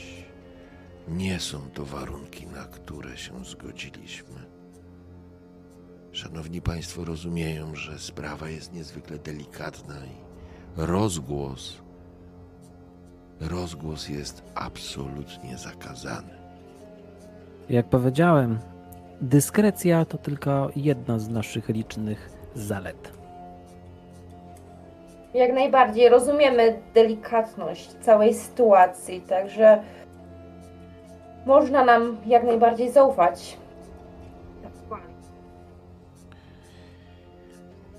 nie 1.08 1.40
są 1.40 1.70
to 1.70 1.84
warunki, 1.84 2.46
na 2.46 2.64
które 2.64 3.16
się 3.16 3.44
zgodziliśmy. 3.44 4.46
Szanowni 6.12 6.62
Państwo 6.62 7.04
rozumieją, 7.04 7.74
że 7.74 7.98
sprawa 7.98 8.48
jest 8.48 8.72
niezwykle 8.72 9.18
delikatna 9.18 9.94
i 10.06 10.16
rozgłos, 10.76 11.76
rozgłos 13.40 14.08
jest 14.08 14.42
absolutnie 14.54 15.58
zakazany. 15.58 16.40
Jak 17.68 17.88
powiedziałem, 17.88 18.58
dyskrecja 19.20 20.04
to 20.04 20.18
tylko 20.18 20.70
jedna 20.76 21.18
z 21.18 21.28
naszych 21.28 21.68
licznych 21.68 22.30
zalet. 22.54 23.12
Jak 25.34 25.52
najbardziej 25.52 26.08
rozumiemy 26.08 26.82
delikatność 26.94 27.88
całej 28.00 28.34
sytuacji, 28.34 29.20
także 29.20 29.82
można 31.46 31.84
nam 31.84 32.16
jak 32.26 32.44
najbardziej 32.44 32.90
zaufać. 32.90 33.56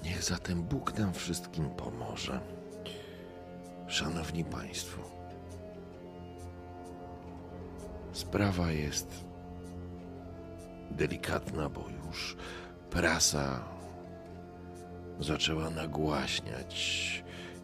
Niech 0.04 0.24
zatem 0.24 0.64
Bóg 0.64 1.00
nam 1.00 1.14
wszystkim 1.14 1.70
pomoże. 1.70 2.40
Szanowni 3.88 4.44
Państwo, 4.44 5.02
sprawa 8.12 8.72
jest 8.72 9.31
delikatna, 11.02 11.70
bo 11.70 11.86
już 12.06 12.36
prasa 12.90 13.64
zaczęła 15.20 15.70
nagłaśniać 15.70 16.76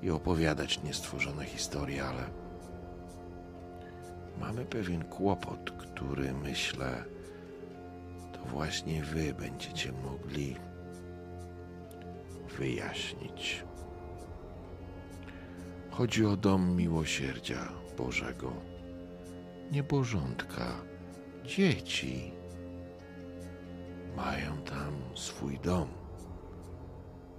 i 0.04 0.10
opowiadać 0.10 0.84
niestworzone 0.84 1.46
historie, 1.46 2.04
ale 2.04 2.24
mamy 4.40 4.66
pewien 4.66 5.04
kłopot, 5.04 5.72
który 5.72 6.34
myślę, 6.34 7.04
to 8.34 8.40
właśnie 8.40 9.04
Wy 9.04 9.34
będziecie 9.34 9.92
mogli 9.92 10.56
wyjaśnić. 12.58 13.64
Chodzi 15.92 16.26
o 16.26 16.38
dom 16.38 16.76
miłosierdzia 16.76 17.70
Bożego, 17.98 18.54
niebożątka, 19.72 20.82
dzieci. 21.46 22.37
Mają 24.18 24.58
tam 24.58 24.94
swój 25.16 25.60
dom. 25.60 25.88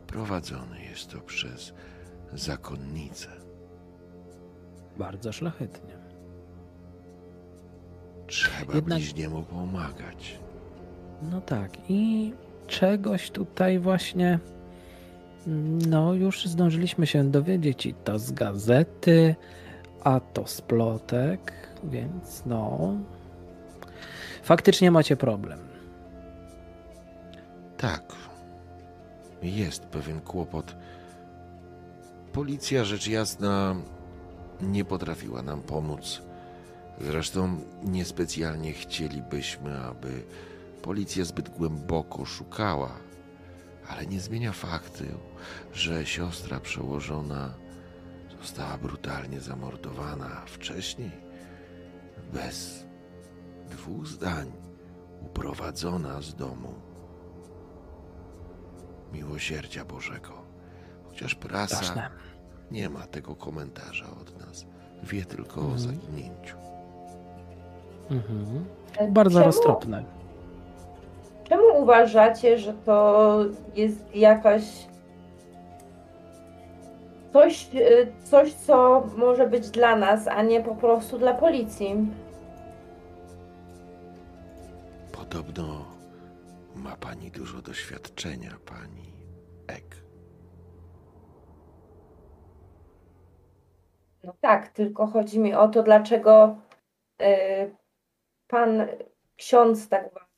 Prowadzony 0.07 0.83
jest 0.91 1.11
to 1.11 1.21
przez 1.21 1.73
zakonnicę. 2.33 3.29
Bardzo 4.99 5.33
szlachetnie. 5.33 5.95
Trzeba 8.27 8.75
Jednak- 8.75 8.85
bliźniemu 8.99 9.43
pomagać. 9.43 10.39
No 11.23 11.41
tak, 11.41 11.71
i 11.89 12.33
czegoś 12.67 13.31
tutaj 13.31 13.79
właśnie, 13.79 14.39
no 15.89 16.15
już 16.15 16.47
zdążyliśmy 16.47 17.07
się 17.07 17.31
dowiedzieć 17.31 17.87
i 17.87 17.95
to 17.95 18.19
z 18.19 18.33
gazety, 18.33 19.35
a 20.05 20.21
to 20.21 20.47
z 20.47 20.61
plotek, 20.61 21.53
więc 21.85 22.43
no, 22.47 22.93
faktycznie 24.43 24.91
macie 24.91 25.17
problem. 25.17 25.68
Tak, 27.79 28.13
jest 29.43 29.87
pewien 29.87 30.21
kłopot. 30.21 30.77
Policja, 32.33 32.85
rzecz 32.85 33.09
jasna, 33.09 33.77
nie 34.61 34.85
potrafiła 34.85 35.43
nam 35.43 35.63
pomóc. 35.63 36.23
Zresztą 37.01 37.61
niespecjalnie 37.85 38.73
chcielibyśmy, 38.73 39.81
aby 39.81 40.23
Policja 40.83 41.25
zbyt 41.25 41.49
głęboko 41.49 42.25
szukała, 42.25 42.93
ale 43.89 44.07
nie 44.07 44.21
zmienia 44.21 44.53
faktu, 44.53 45.05
że 45.73 46.07
siostra 46.07 46.61
przełożona 46.61 47.55
została 48.41 48.79
brutalnie 48.79 49.41
zamordowana, 49.41 50.43
wcześniej 50.47 51.11
bez 52.33 52.85
dwóch 53.71 54.07
zdań 54.07 54.53
uprowadzona 55.21 56.23
z 56.23 56.35
domu 56.35 56.88
miłosierdzia 59.13 59.85
Bożego. 59.85 60.33
Chociaż 61.09 61.35
prasa 61.35 62.09
nie 62.71 62.89
ma 62.91 63.07
tego 63.07 63.35
komentarza 63.35 64.07
od 64.23 64.41
nas, 64.47 64.67
wie 65.03 65.25
tylko 65.25 65.61
o 65.61 65.65
Mhm. 65.65 65.79
zaginięciu. 65.81 66.57
Mhm. 68.11 68.65
E, 68.99 69.09
Bardzo 69.09 69.39
czemu, 69.39 69.47
roztropne. 69.47 70.05
Czemu 71.45 71.83
uważacie, 71.83 72.59
że 72.59 72.73
to 72.75 73.39
jest 73.75 74.15
jakaś 74.17 74.63
coś, 77.33 77.69
e, 77.75 77.79
coś, 78.25 78.53
co 78.55 79.07
może 79.17 79.47
być 79.47 79.71
dla 79.71 79.97
nas, 79.97 80.29
a 80.29 80.43
nie 80.43 80.61
po 80.61 80.75
prostu 80.75 81.19
dla 81.19 81.35
policji? 81.35 82.07
Podobno 85.13 85.85
ma 86.79 86.97
pani 86.97 87.31
dużo 87.31 87.63
doświadczenia, 87.63 88.59
pani 88.67 89.13
Ek. 89.67 89.97
No 94.25 94.35
tak, 94.41 94.69
tylko 94.69 95.07
chodzi 95.07 95.39
mi 95.39 95.55
o 95.55 95.69
to, 95.69 95.83
dlaczego 95.83 96.57
e, 97.21 97.71
pan 98.49 98.87
ksiądz 99.37 99.89
tak 99.89 100.11
uważa. 100.11 100.29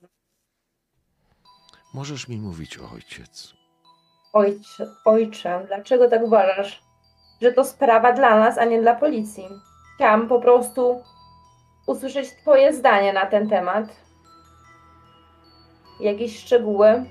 Możesz 1.94 2.28
mi 2.28 2.36
mówić 2.36 2.78
ojciec. 2.78 3.54
Ojcze, 4.32 4.86
ojcze, 5.04 5.64
dlaczego 5.66 6.08
tak 6.08 6.22
uważasz? 6.22 6.82
Że 7.42 7.52
to 7.52 7.64
sprawa 7.64 8.12
dla 8.12 8.38
nas, 8.38 8.58
a 8.58 8.64
nie 8.64 8.80
dla 8.80 8.94
policji. 8.94 9.48
Chciałam 9.94 10.28
po 10.28 10.40
prostu 10.40 11.02
usłyszeć 11.86 12.30
Twoje 12.36 12.72
zdanie 12.72 13.12
na 13.12 13.26
ten 13.26 13.48
temat. 13.48 14.09
Jakieś 16.00 16.38
szczegóły? 16.38 17.04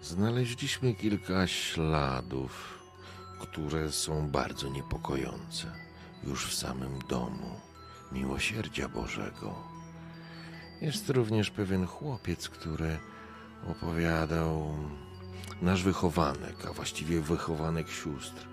Znaleźliśmy 0.00 0.94
kilka 0.94 1.46
śladów, 1.46 2.78
które 3.40 3.92
są 3.92 4.28
bardzo 4.28 4.68
niepokojące. 4.68 5.72
Już 6.24 6.46
w 6.46 6.54
samym 6.54 6.98
domu 7.08 7.60
miłosierdzia 8.12 8.88
Bożego. 8.88 9.54
Jest 10.80 11.10
również 11.10 11.50
pewien 11.50 11.86
chłopiec, 11.86 12.48
który 12.48 12.98
opowiadał 13.70 14.74
nasz 15.62 15.82
wychowanek, 15.82 16.66
a 16.68 16.72
właściwie 16.72 17.20
wychowanek 17.20 17.88
sióstr, 17.90 18.48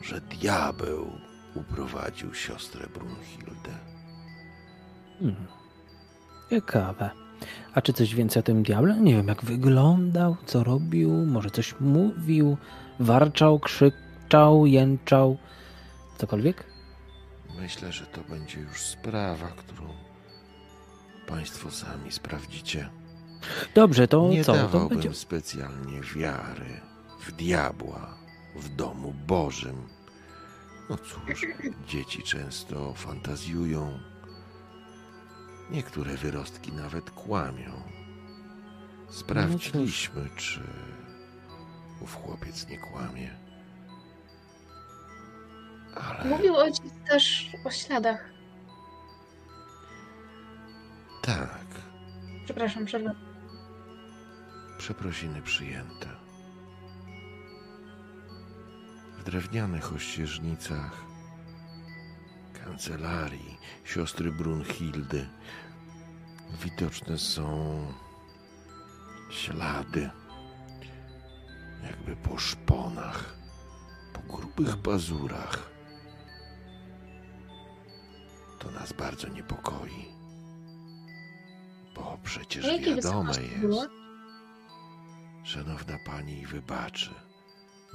że 0.00 0.20
diabeł 0.20 1.10
uprowadził 1.54 2.34
siostrę 2.34 2.86
Brunhildę. 2.94 3.93
Mhm. 5.20 5.46
Ciekawe. 6.50 7.10
A 7.74 7.82
czy 7.82 7.92
coś 7.92 8.14
więcej 8.14 8.40
o 8.40 8.42
tym 8.42 8.62
diable? 8.62 9.00
Nie 9.00 9.14
wiem, 9.14 9.28
jak 9.28 9.44
wyglądał, 9.44 10.36
co 10.46 10.64
robił, 10.64 11.10
może 11.10 11.50
coś 11.50 11.74
mówił, 11.80 12.56
warczał, 13.00 13.58
krzyczał, 13.58 14.66
jęczał, 14.66 15.36
cokolwiek? 16.18 16.64
Myślę, 17.60 17.92
że 17.92 18.06
to 18.06 18.20
będzie 18.28 18.60
już 18.60 18.80
sprawa, 18.82 19.48
którą 19.48 19.88
Państwo 21.26 21.70
sami 21.70 22.12
sprawdzicie. 22.12 22.88
Dobrze, 23.74 24.08
to 24.08 24.28
Nie 24.28 24.44
co? 24.44 24.52
To 24.52 24.58
dawałbym 24.58 24.88
będzie... 24.88 25.14
specjalnie 25.14 26.00
wiary 26.00 26.80
w 27.20 27.32
diabła 27.32 28.18
w 28.56 28.68
domu 28.68 29.14
Bożym. 29.26 29.76
No 30.90 30.96
cóż, 30.96 31.46
dzieci 31.88 32.22
często 32.22 32.92
fantazjują. 32.94 33.98
Niektóre 35.70 36.16
wyrostki 36.16 36.72
nawet 36.72 37.10
kłamią. 37.10 37.82
Sprawdziliśmy, 39.10 40.30
czy 40.36 40.60
ów 42.00 42.14
chłopiec 42.14 42.68
nie 42.68 42.78
kłamie. 42.78 43.30
Ale 45.94 46.24
Mówił 46.24 46.56
ojciec 46.56 46.92
też 47.08 47.50
o 47.64 47.70
śladach. 47.70 48.30
tak, 51.22 51.64
Przepraszam, 52.44 52.84
przerwę. 52.86 53.14
Przeprosiny 54.78 55.42
przyjęte. 55.42 56.08
W 59.18 59.24
drewnianych 59.24 59.92
ościeżnicach 59.92 61.04
kancelarii 62.64 63.53
siostry 63.84 64.32
Brunhildy 64.32 65.28
widoczne 66.62 67.18
są 67.18 67.76
ślady, 69.30 70.10
jakby 71.82 72.16
po 72.16 72.38
szponach, 72.38 73.34
po 74.12 74.36
grubych 74.36 74.76
pazurach. 74.76 75.70
To 78.58 78.70
nas 78.70 78.92
bardzo 78.92 79.28
niepokoi, 79.28 80.06
bo 81.94 82.18
przecież 82.22 82.80
wiadome 82.80 83.32
jest. 83.32 83.88
Szanowna 85.44 85.98
pani 86.06 86.46
wybaczy. 86.46 87.14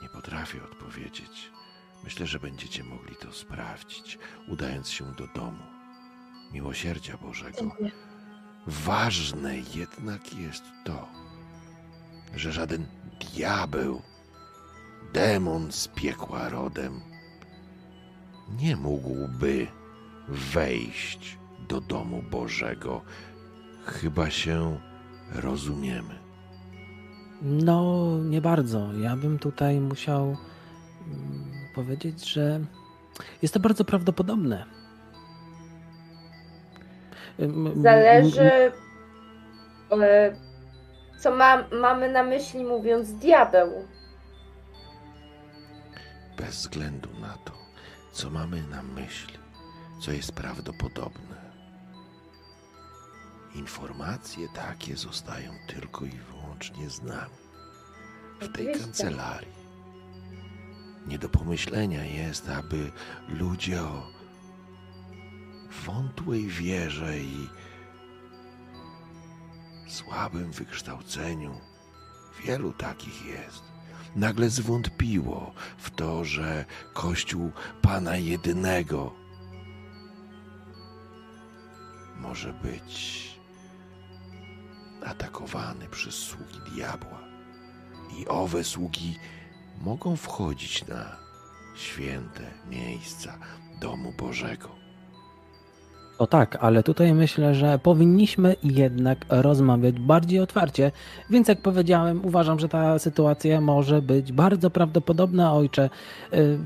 Nie 0.02 0.10
potrafię 0.10 0.64
odpowiedzieć. 0.64 1.52
Myślę, 2.04 2.28
że 2.28 2.40
będziecie 2.40 2.84
mogli 2.84 3.16
to 3.16 3.34
sprawdzić, 3.34 4.20
udając 4.48 4.90
się 4.90 5.14
do 5.14 5.28
domu. 5.28 5.64
Miłosierdzia 6.54 7.18
Bożego. 7.18 7.72
Ważne 8.68 9.56
jednak 9.76 10.34
jest 10.34 10.64
to, 10.86 11.08
że 12.36 12.52
żaden 12.52 12.86
diabeł, 13.20 14.02
demon 15.14 15.72
z 15.72 15.88
piekła 15.88 16.50
rodem, 16.50 17.02
nie 18.62 18.76
mógłby 18.76 19.68
wejść 20.28 21.38
do 21.68 21.82
domu 21.82 22.24
Bożego. 22.32 23.02
Chyba 23.86 24.30
się 24.30 24.80
rozumiemy. 25.36 26.20
No, 27.42 28.08
nie 28.24 28.42
bardzo. 28.42 28.94
Ja 28.94 29.16
bym 29.16 29.40
tutaj 29.40 29.80
musiał 29.80 30.38
mm, 31.08 31.46
powiedzieć, 31.76 32.30
że 32.30 32.60
jest 33.42 33.54
to 33.54 33.60
bardzo 33.60 33.86
prawdopodobne. 33.86 34.79
Zależy, 37.76 38.72
e, 39.92 40.36
co 41.20 41.32
ma, 41.36 41.64
mamy 41.72 42.12
na 42.12 42.24
myśli 42.24 42.64
mówiąc 42.66 43.14
diabeł. 43.14 43.88
bez 46.38 46.56
względu 46.56 47.10
na 47.22 47.34
to, 47.46 47.52
co 48.12 48.30
mamy 48.30 48.64
na 48.64 48.84
myśli, 48.84 49.38
co 50.02 50.12
jest 50.12 50.32
prawdopodobne. 50.32 51.50
Informacje 53.56 54.48
takie 54.56 54.96
zostają 54.98 55.52
tylko 55.68 56.06
i 56.06 56.10
wyłącznie 56.12 56.90
z 56.90 57.02
nami, 57.02 57.36
w 58.40 58.40
tej 58.40 58.50
Oczywiście. 58.50 58.84
kancelarii. 58.84 59.60
Nie 61.08 61.20
do 61.20 61.30
pomyślenia 61.30 62.04
jest, 62.06 62.50
aby 62.50 62.92
ludzie 63.30 63.82
o 63.82 64.08
wątłej 65.86 66.48
wierze 66.48 67.20
i 67.20 67.50
słabym 69.88 70.52
wykształceniu, 70.52 71.62
wielu 72.46 72.74
takich 72.74 73.26
jest, 73.26 73.64
nagle 74.16 74.50
zwątpiło 74.50 75.54
w 75.78 75.90
to, 75.90 76.26
że 76.26 76.66
Kościół 76.94 77.52
Pana 77.82 78.18
Jedynego 78.18 79.14
może 82.16 82.54
być 82.54 83.30
atakowany 85.06 85.88
przez 85.88 86.16
sługi 86.16 86.60
diabła. 86.72 87.20
I 88.18 88.28
owe 88.28 88.64
sługi 88.64 89.16
mogą 89.82 90.16
wchodzić 90.16 90.88
na 90.88 91.18
święte 91.76 92.52
miejsca 92.70 93.38
domu 93.80 94.14
Bożego. 94.18 94.79
O 96.20 96.28
tak, 96.28 96.58
ale 96.62 96.84
tutaj 96.84 97.14
myślę, 97.14 97.56
że 97.56 97.80
powinniśmy 97.84 98.56
jednak 98.64 99.26
rozmawiać 99.30 100.00
bardziej 100.00 100.40
otwarcie, 100.40 100.92
więc 101.30 101.48
jak 101.48 101.62
powiedziałem, 101.62 102.26
uważam, 102.26 102.60
że 102.60 102.70
ta 102.70 103.00
sytuacja 103.00 103.62
może 103.62 104.02
być 104.02 104.32
bardzo 104.34 104.70
prawdopodobna, 104.70 105.54
ojcze. 105.54 105.90
Y, 106.34 106.60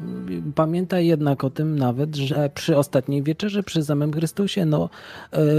Pamiętaj 0.55 1.07
jednak 1.07 1.43
o 1.43 1.49
tym 1.49 1.79
nawet, 1.79 2.15
że 2.15 2.49
przy 2.49 2.77
ostatniej 2.77 3.23
wieczerzy, 3.23 3.63
przy 3.63 3.83
samym 3.83 4.13
Chrystusie, 4.13 4.65
no 4.65 4.89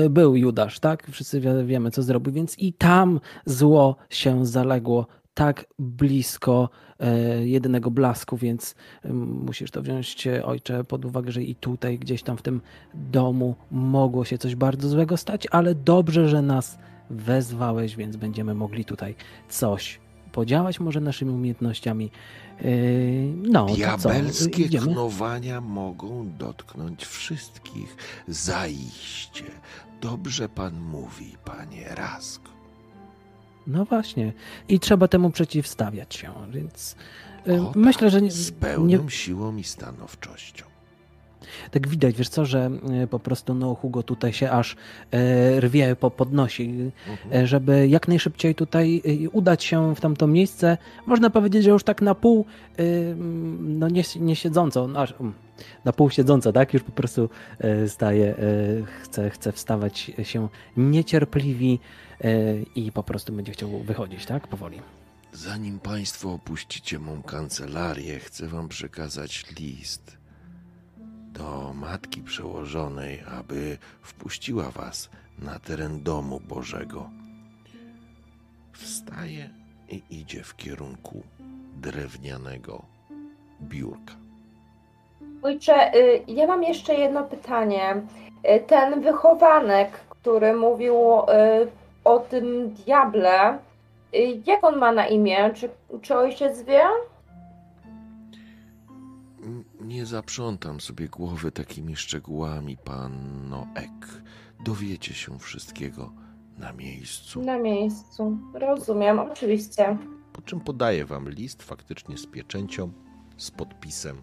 y, 0.04 0.10
był 0.10 0.36
Judasz, 0.36 0.80
tak? 0.80 1.06
Wszyscy 1.10 1.40
wie- 1.40 1.64
wiemy, 1.64 1.90
co 1.90 2.02
zrobił, 2.02 2.32
więc 2.32 2.58
i 2.58 2.72
tam 2.72 3.20
zło 3.46 3.96
się 4.10 4.46
zaległo 4.46 5.06
tak 5.34 5.64
blisko 5.78 6.68
e, 7.00 7.46
jedynego 7.46 7.90
blasku, 7.90 8.36
więc 8.36 8.74
em, 9.02 9.44
musisz 9.44 9.70
to 9.70 9.82
wziąć, 9.82 10.26
e, 10.26 10.44
ojcze, 10.44 10.84
pod 10.84 11.04
uwagę, 11.04 11.32
że 11.32 11.42
i 11.42 11.54
tutaj, 11.54 11.98
gdzieś 11.98 12.22
tam 12.22 12.36
w 12.36 12.42
tym 12.42 12.60
domu 12.94 13.54
mogło 13.70 14.24
się 14.24 14.38
coś 14.38 14.54
bardzo 14.54 14.88
złego 14.88 15.16
stać, 15.16 15.46
ale 15.50 15.74
dobrze, 15.74 16.28
że 16.28 16.42
nas 16.42 16.78
wezwałeś, 17.10 17.96
więc 17.96 18.16
będziemy 18.16 18.54
mogli 18.54 18.84
tutaj 18.84 19.14
coś 19.48 20.00
podziałać 20.32 20.80
może 20.80 21.00
naszymi 21.00 21.30
umiejętnościami. 21.30 22.10
No, 23.42 23.66
co? 23.66 23.74
Diabelskie 23.74 24.62
Idziemy? 24.62 24.86
knowania 24.86 25.60
mogą 25.60 26.30
dotknąć 26.38 27.04
wszystkich. 27.04 27.96
Zaiście. 28.28 29.44
Dobrze 30.00 30.48
pan 30.48 30.80
mówi, 30.80 31.36
panie 31.44 31.88
Rask. 31.94 32.53
No 33.66 33.84
właśnie. 33.84 34.32
I 34.68 34.80
trzeba 34.80 35.08
temu 35.08 35.30
przeciwstawiać 35.30 36.14
się, 36.14 36.32
więc 36.50 36.96
yy, 37.46 37.60
O 37.62 37.64
tak, 37.66 37.76
myślę, 37.76 38.10
że 38.10 38.22
nie, 38.22 38.30
Z 38.30 38.50
nie, 38.50 38.56
pełną 38.56 39.08
siłą 39.08 39.56
i 39.56 39.64
stanowczością. 39.64 40.64
Tak 41.70 41.88
widać, 41.88 42.16
wiesz 42.16 42.28
co, 42.28 42.46
że 42.46 42.70
e, 43.02 43.06
po 43.06 43.18
prostu 43.18 43.54
no 43.54 43.74
Hugo 43.74 44.02
tutaj 44.02 44.32
się 44.32 44.50
aż 44.50 44.76
e, 45.10 45.60
rwie, 45.60 45.96
po, 45.96 46.10
podnosi, 46.10 46.90
Mhm. 47.10 47.46
żeby 47.46 47.88
jak 47.88 48.08
najszybciej 48.08 48.54
tutaj 48.54 49.02
udać 49.32 49.64
się 49.64 49.94
w 49.94 50.00
tamto 50.00 50.26
miejsce. 50.26 50.78
Można 51.06 51.30
powiedzieć, 51.30 51.64
że 51.64 51.70
już 51.70 51.84
tak 51.84 52.02
na 52.02 52.14
pół, 52.14 52.46
mm, 52.76 53.78
no 53.78 53.88
nie, 53.88 54.02
nie 54.20 54.36
siedząco, 54.36 54.88
no, 54.88 55.00
aż, 55.00 55.14
mm, 55.20 55.34
na 55.84 55.92
pół 55.92 56.10
siedząco, 56.10 56.52
tak? 56.52 56.74
Już 56.74 56.82
po 56.82 56.92
prostu 56.92 57.28
staje, 57.86 58.36
e, 58.36 58.36
chce, 59.02 59.30
chce 59.30 59.52
wstawać 59.52 60.12
się 60.22 60.48
niecierpliwi 60.76 61.80
e, 62.20 62.58
i 62.74 62.92
po 62.92 63.02
prostu 63.02 63.32
będzie 63.32 63.52
chciał 63.52 63.70
wychodzić, 63.70 64.26
tak? 64.26 64.48
Powoli. 64.48 64.80
Zanim 65.32 65.78
państwo 65.78 66.32
opuścicie 66.32 66.98
mą 66.98 67.22
kancelarię, 67.22 68.18
chcę 68.18 68.48
wam 68.48 68.68
przekazać 68.68 69.44
list 69.58 70.16
do 71.32 71.72
matki 71.74 72.22
przełożonej, 72.22 73.20
aby 73.20 73.78
wpuściła 74.02 74.70
was 74.70 75.10
na 75.38 75.58
teren 75.58 76.02
domu 76.02 76.40
Bożego. 76.40 77.10
Wstaje 78.72 79.50
i 79.88 80.02
idzie 80.10 80.42
w 80.42 80.56
kierunku 80.56 81.22
drewnianego 81.76 82.86
biurka. 83.62 84.23
Ojcze, 85.44 85.94
y, 85.94 86.22
ja 86.26 86.46
mam 86.46 86.62
jeszcze 86.62 86.94
jedno 86.94 87.24
pytanie. 87.24 88.02
Y, 88.56 88.60
Ten 88.66 89.00
wychowanek, 89.00 89.90
który 89.90 90.54
mówił 90.54 90.94
y, 90.94 91.68
o 92.04 92.18
tym 92.18 92.70
diable, 92.70 93.58
jak 94.46 94.64
on 94.64 94.78
ma 94.78 94.92
na 94.92 95.06
imię? 95.06 95.50
Czy, 95.54 95.68
czy 96.02 96.16
ojciec 96.16 96.62
wie? 96.62 96.82
Nie 99.80 100.06
zaprzątam 100.06 100.80
sobie 100.80 101.08
głowy 101.08 101.52
takimi 101.52 101.96
szczegółami, 101.96 102.76
panno 102.76 103.66
Ek. 103.74 104.22
Dowiecie 104.64 105.14
się 105.14 105.38
wszystkiego 105.38 106.12
na 106.58 106.72
miejscu. 106.72 107.42
Na 107.42 107.58
miejscu. 107.58 108.38
Rozumiem, 108.54 109.18
oczywiście. 109.18 109.96
Po 110.32 110.42
czym 110.42 110.60
podaję 110.60 111.04
wam 111.04 111.28
list 111.28 111.62
faktycznie 111.62 112.18
z 112.18 112.26
pieczęcią, 112.26 112.92
z 113.36 113.50
podpisem, 113.50 114.22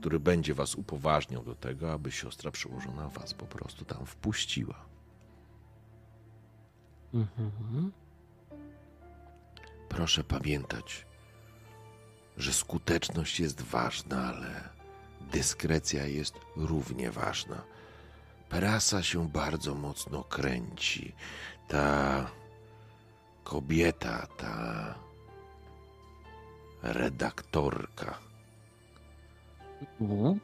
który 0.00 0.20
będzie 0.20 0.54
was 0.54 0.74
upoważniał 0.74 1.42
do 1.44 1.54
tego, 1.54 1.92
aby 1.92 2.12
siostra 2.12 2.50
przełożona 2.50 3.08
was 3.08 3.34
po 3.34 3.46
prostu 3.46 3.84
tam 3.84 4.06
wpuściła. 4.06 4.84
Mhm. 7.14 7.92
Proszę 9.88 10.24
pamiętać, 10.24 11.06
że 12.36 12.52
skuteczność 12.52 13.40
jest 13.40 13.62
ważna, 13.62 14.34
ale 14.34 14.68
dyskrecja 15.32 16.06
jest 16.06 16.34
równie 16.56 17.10
ważna. 17.10 17.62
Prasa 18.48 19.02
się 19.02 19.28
bardzo 19.28 19.74
mocno 19.74 20.24
kręci. 20.24 21.14
Ta 21.68 22.30
kobieta, 23.44 24.26
ta 24.26 24.94
redaktorka 26.82 28.29
Mhm. 30.00 30.40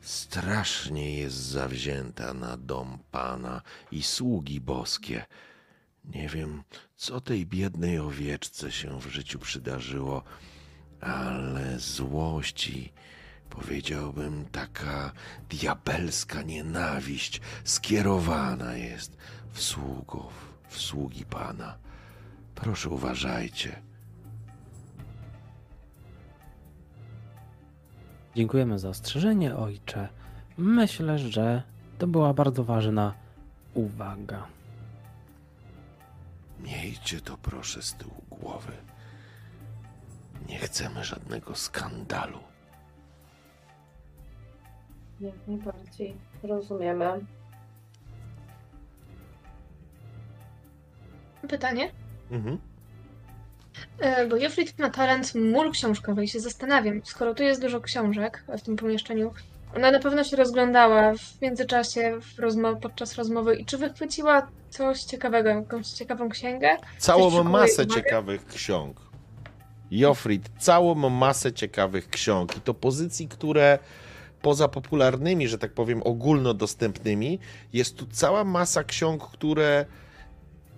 strasznie 0.00 1.18
jest 1.18 1.36
zawzięta 1.36 2.34
na 2.34 2.56
dom 2.56 2.98
Pana 3.10 3.62
i 3.92 4.02
sługi 4.02 4.60
boskie. 4.60 5.26
Nie 6.04 6.28
wiem, 6.28 6.62
co 6.96 7.20
tej 7.20 7.46
biednej 7.46 7.98
owieczce 7.98 8.72
się 8.72 9.00
w 9.00 9.06
życiu 9.06 9.38
przydarzyło, 9.38 10.22
ale 11.00 11.78
złości, 11.78 12.92
powiedziałbym, 13.50 14.44
taka 14.52 15.12
diabelska 15.48 16.42
nienawiść 16.42 17.40
skierowana 17.64 18.76
jest 18.76 19.16
w 19.52 19.62
sługów, 19.62 20.32
w 20.68 20.78
sługi 20.80 21.24
Pana. 21.24 21.78
Proszę 22.54 22.88
uważajcie. 22.88 23.82
Dziękujemy 28.36 28.78
za 28.78 28.88
ostrzeżenie, 28.88 29.56
ojcze. 29.56 30.08
Myślę, 30.58 31.18
że 31.18 31.62
to 31.98 32.06
była 32.06 32.34
bardzo 32.34 32.64
ważna 32.64 33.14
uwaga. 33.74 34.46
Miejcie 36.60 37.20
to 37.20 37.36
proszę 37.36 37.82
z 37.82 37.94
tyłu 37.94 38.22
głowy. 38.30 38.72
Nie 40.48 40.58
chcemy 40.58 41.04
żadnego 41.04 41.54
skandalu. 41.54 42.38
Jak 45.20 45.34
najbardziej. 45.48 46.16
Rozumiemy. 46.42 47.26
Pytanie? 51.48 51.92
Mhm. 52.30 52.58
E, 53.98 54.26
Bo 54.26 54.36
Jofrit 54.36 54.78
ma 54.78 54.90
talent 54.90 55.34
mól 55.34 55.72
książkowy 55.72 56.24
i 56.24 56.28
się 56.28 56.40
zastanawiam, 56.40 57.00
skoro 57.04 57.34
tu 57.34 57.42
jest 57.42 57.60
dużo 57.60 57.80
książek 57.80 58.44
w 58.58 58.62
tym 58.62 58.76
pomieszczeniu, 58.76 59.32
ona 59.76 59.90
na 59.90 59.98
pewno 59.98 60.24
się 60.24 60.36
rozglądała 60.36 61.12
w 61.14 61.42
międzyczasie 61.42 62.18
w 62.20 62.36
rozmo- 62.40 62.80
podczas 62.80 63.14
rozmowy 63.14 63.56
i 63.56 63.64
czy 63.64 63.78
wychwyciła 63.78 64.46
coś 64.70 65.02
ciekawego, 65.02 65.48
jakąś 65.48 65.86
ciekawą 65.88 66.28
księgę? 66.28 66.76
Całą 66.98 67.44
masę 67.44 67.82
uwagę? 67.84 67.94
ciekawych 68.02 68.46
ksiąg. 68.46 69.00
Jofrid, 69.90 70.50
całą 70.58 70.94
masę 71.10 71.52
ciekawych 71.52 72.08
ksiąg 72.08 72.56
i 72.56 72.60
to 72.60 72.74
pozycji, 72.74 73.28
które 73.28 73.78
poza 74.42 74.68
popularnymi, 74.68 75.48
że 75.48 75.58
tak 75.58 75.72
powiem, 75.72 76.02
ogólnodostępnymi, 76.04 77.38
jest 77.72 77.96
tu 77.96 78.06
cała 78.06 78.44
masa 78.44 78.84
ksiąg, 78.84 79.30
które, 79.30 79.84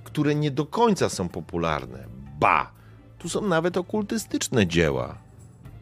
które 0.04 0.34
nie 0.34 0.50
do 0.50 0.66
końca 0.66 1.08
są 1.08 1.28
popularne. 1.28 2.04
Ba! 2.40 2.77
Tu 3.18 3.28
są 3.28 3.40
nawet 3.40 3.76
okultystyczne 3.76 4.66
dzieła, 4.66 5.18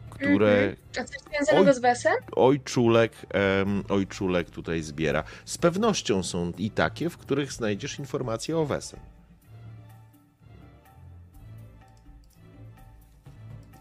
które 0.09 0.53
Mhm. 0.53 0.75
A 0.99 1.03
coś 1.03 1.19
związanego 1.19 1.69
Oj. 1.69 1.75
z 1.75 1.79
Wesem? 1.79 2.13
ojczulek, 2.35 3.11
em, 3.29 3.83
ojczulek 3.89 4.49
tutaj 4.49 4.81
zbiera. 4.81 5.23
Z 5.45 5.57
pewnością 5.57 6.23
są 6.23 6.51
i 6.57 6.71
takie, 6.71 7.09
w 7.09 7.17
których 7.17 7.53
znajdziesz 7.53 7.99
informacje 7.99 8.57
o 8.57 8.65
Wesem. 8.65 8.99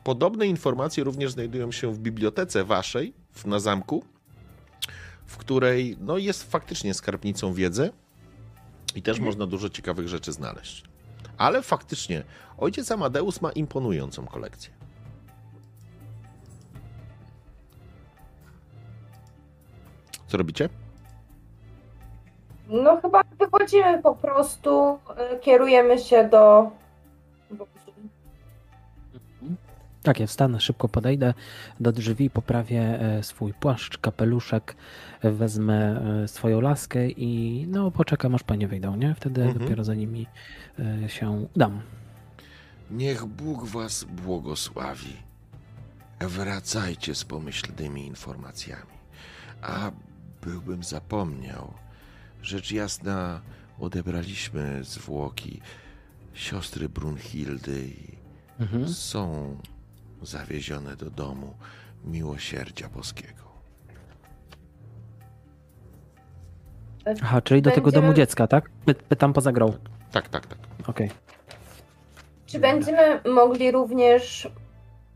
Podobne 0.05 0.47
informacje 0.47 1.05
również 1.05 1.33
znajdują 1.33 1.73
się 1.73 1.95
w 1.95 1.99
bibliotece 1.99 2.65
waszej 2.65 3.13
w, 3.33 3.47
na 3.47 3.61
zamku, 3.61 4.05
w 5.27 5.37
której 5.37 5.97
no, 6.01 6.19
jest 6.19 6.51
faktycznie 6.51 6.95
skarbnicą 6.95 7.53
wiedzy 7.53 7.91
i 8.95 9.03
też 9.03 9.21
można 9.21 9.47
dużo 9.47 9.69
ciekawych 9.69 10.09
rzeczy 10.09 10.33
znaleźć. 10.33 10.85
Ale 11.39 11.63
faktycznie 11.63 12.23
ojciec 12.59 12.93
Amadeus 12.93 13.41
ma 13.43 13.53
imponującą 13.53 14.27
kolekcję. 14.27 14.71
Co 20.27 20.37
robicie? 20.37 20.69
No 22.69 23.01
chyba 23.01 23.23
wychodzimy 23.39 24.03
po 24.03 24.15
prostu, 24.15 24.99
y, 25.35 25.39
kierujemy 25.41 25.99
się 25.99 26.29
do... 26.29 26.71
Tak, 30.03 30.21
ja 30.21 30.27
wstanę, 30.27 30.61
szybko 30.61 30.89
podejdę 30.89 31.35
do 31.81 31.93
drzwi, 31.93 32.31
poprawię 32.31 32.81
e, 33.01 33.23
swój 33.23 33.55
płaszcz, 33.55 33.99
kapeluszek, 33.99 34.77
wezmę 35.23 36.03
e, 36.25 36.29
swoją 36.29 36.61
laskę 36.61 37.09
i 37.09 37.65
no 37.69 37.91
poczekam 37.91 38.35
aż 38.35 38.43
panie 38.43 38.69
wyjdą, 38.69 38.97
nie? 38.97 39.15
Wtedy 39.15 39.43
Mhm. 39.43 39.59
dopiero 39.59 39.85
za 39.85 39.95
nimi 39.95 40.27
się 41.07 41.47
dam. 41.57 41.81
Niech 42.91 43.25
Bóg 43.25 43.65
was 43.65 44.05
błogosławi. 44.05 45.17
Wracajcie 46.21 47.15
z 47.15 47.25
pomyślnymi 47.25 48.07
informacjami. 48.07 48.97
A 49.63 49.91
byłbym 50.43 50.85
zapomniał. 50.85 51.75
Rzecz 52.43 52.73
jasna, 52.73 53.41
odebraliśmy 53.79 54.85
zwłoki 54.85 55.61
siostry 56.35 56.89
Brunhildy 56.89 57.87
i 57.89 58.17
Mhm. 58.63 58.89
są 58.89 59.57
zawiezione 60.23 60.97
do 60.97 61.11
domu 61.11 61.55
miłosierdzia 62.05 62.89
boskiego. 62.89 63.47
Aha, 67.23 67.41
czyli 67.43 67.63
do 67.63 67.71
tego 67.71 67.83
Będziemy- 67.85 68.03
domu 68.07 68.15
dziecka, 68.17 68.47
tak? 68.47 68.71
Py, 68.85 68.95
pytam 68.95 69.33
poza 69.33 69.53
grą. 69.53 69.73
Tak, 69.73 69.81
tak, 70.13 70.29
tak. 70.29 70.59
Okej. 70.87 71.11
Czy 72.47 72.59
będziemy 72.59 73.21
mogli 73.25 73.71
również 73.71 74.51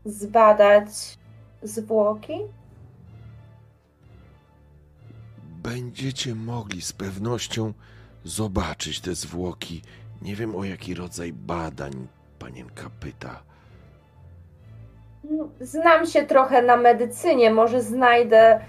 zbadać 0.05 0.87
zwłoki? 1.63 2.33
Będziecie 5.63 6.35
mogli 6.35 6.81
z 6.81 6.93
pewnością 6.93 7.73
zobaczyć 8.23 8.99
te 8.99 9.15
zwłoki. 9.15 9.81
Nie 10.21 10.35
wiem 10.35 10.55
o 10.55 10.63
jaki 10.63 10.95
rodzaj 10.95 11.33
badań 11.33 12.07
panienka 12.39 12.89
pyta. 12.99 13.43
Znam 15.61 16.05
się 16.05 16.23
trochę 16.23 16.61
na 16.61 16.77
medycynie, 16.77 17.51
może 17.51 17.81
znajdę 17.81 18.59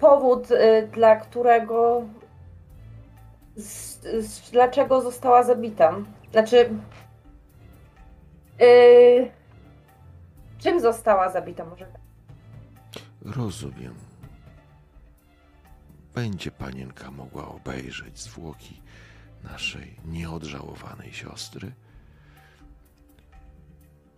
powód, 0.00 0.50
y, 0.50 0.88
dla 0.92 1.16
którego. 1.16 2.02
Z, 3.58 4.00
z, 4.26 4.50
dlaczego 4.50 5.02
została 5.02 5.42
zabita. 5.42 5.94
Znaczy. 6.32 6.70
y, 8.60 9.30
czym 10.58 10.80
została 10.80 11.30
zabita, 11.30 11.64
może? 11.64 11.86
Rozumiem. 13.22 13.94
Będzie 16.14 16.50
panienka 16.50 17.10
mogła 17.10 17.48
obejrzeć 17.48 18.18
zwłoki 18.18 18.82
naszej 19.44 19.96
nieodżałowanej 20.04 21.12
siostry. 21.12 21.72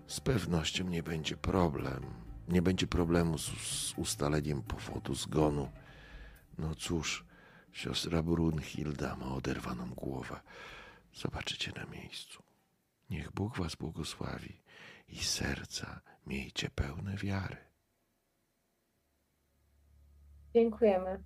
Z 0.07 0.21
pewnością 0.21 0.85
nie 0.85 1.03
będzie 1.03 1.37
problem. 1.37 2.05
Nie 2.49 2.63
będzie 2.63 2.87
problemu 2.87 3.39
z, 3.39 3.47
z 3.47 3.95
ustaleniem 3.97 4.63
powodu 4.63 5.15
zgonu. 5.15 5.69
No 6.59 6.75
cóż, 6.75 7.25
siostra 7.73 8.23
Brunhilda 8.23 9.17
ma 9.17 9.35
oderwaną 9.35 9.91
głowę. 9.91 10.41
Zobaczycie 11.15 11.73
na 11.77 11.85
miejscu. 11.85 12.43
Niech 13.11 13.33
Bóg 13.33 13.57
was 13.59 13.75
błogosławi 13.75 14.63
i 15.09 15.17
serca 15.25 16.01
miejcie 16.27 16.71
pełne 16.71 17.17
wiary. 17.17 17.57
Dziękujemy. 20.55 21.23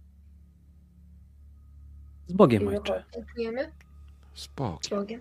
Z 2.26 2.32
Bogiem, 2.32 2.68
ojcze. 2.68 3.04
Dziękujemy. 3.14 3.72
Spokój. 4.34 4.90
Bogiem. 4.98 5.20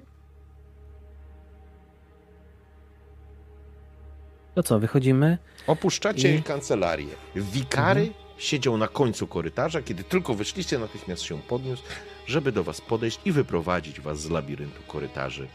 To 4.56 4.64
co, 4.64 4.80
wychodzimy? 4.80 5.38
Opuszczacie 5.68 6.36
I- 6.36 6.44
kancelarię. 6.44 7.16
Wikary 7.36 8.14
siedział 8.44 8.78
na 8.78 8.88
końcu 8.88 9.28
korytarza, 9.28 9.82
kiedy 9.82 10.03
tylko 10.03 10.34
wyszliście, 10.34 10.80
natychmiast 10.80 11.22
się 11.24 11.41
podniósł, 11.41 11.84
żeby 12.28 12.52
do 12.52 12.64
was 12.64 12.82
podejść 12.82 13.20
i 13.26 13.32
wyprowadzić 13.32 14.02
was 14.02 14.20
z 14.20 14.30
labiryntu 14.30 14.82
korytarzy 14.88 15.48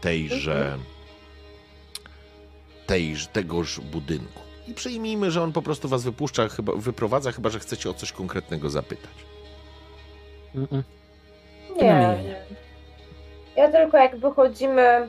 tejże, 0.00 0.78
tejż, 2.86 3.26
tegoż 3.26 3.80
budynku. 3.80 4.40
I 4.68 4.74
przyjmijmy, 4.74 5.30
że 5.30 5.42
on 5.42 5.52
po 5.52 5.62
prostu 5.62 5.88
was 5.88 6.04
wypuszcza, 6.04 6.48
chyba, 6.48 6.72
wyprowadza, 6.76 7.32
chyba 7.32 7.50
że 7.50 7.58
chcecie 7.58 7.90
o 7.90 7.94
coś 7.94 8.12
konkretnego 8.12 8.70
zapytać. 8.70 9.14
Mm-mm. 10.54 10.82
Nie, 11.76 11.82
nie, 11.82 12.22
nie. 12.22 12.42
Ja 13.56 13.72
tylko 13.72 13.96
jak 13.96 14.16
wychodzimy, 14.16 15.08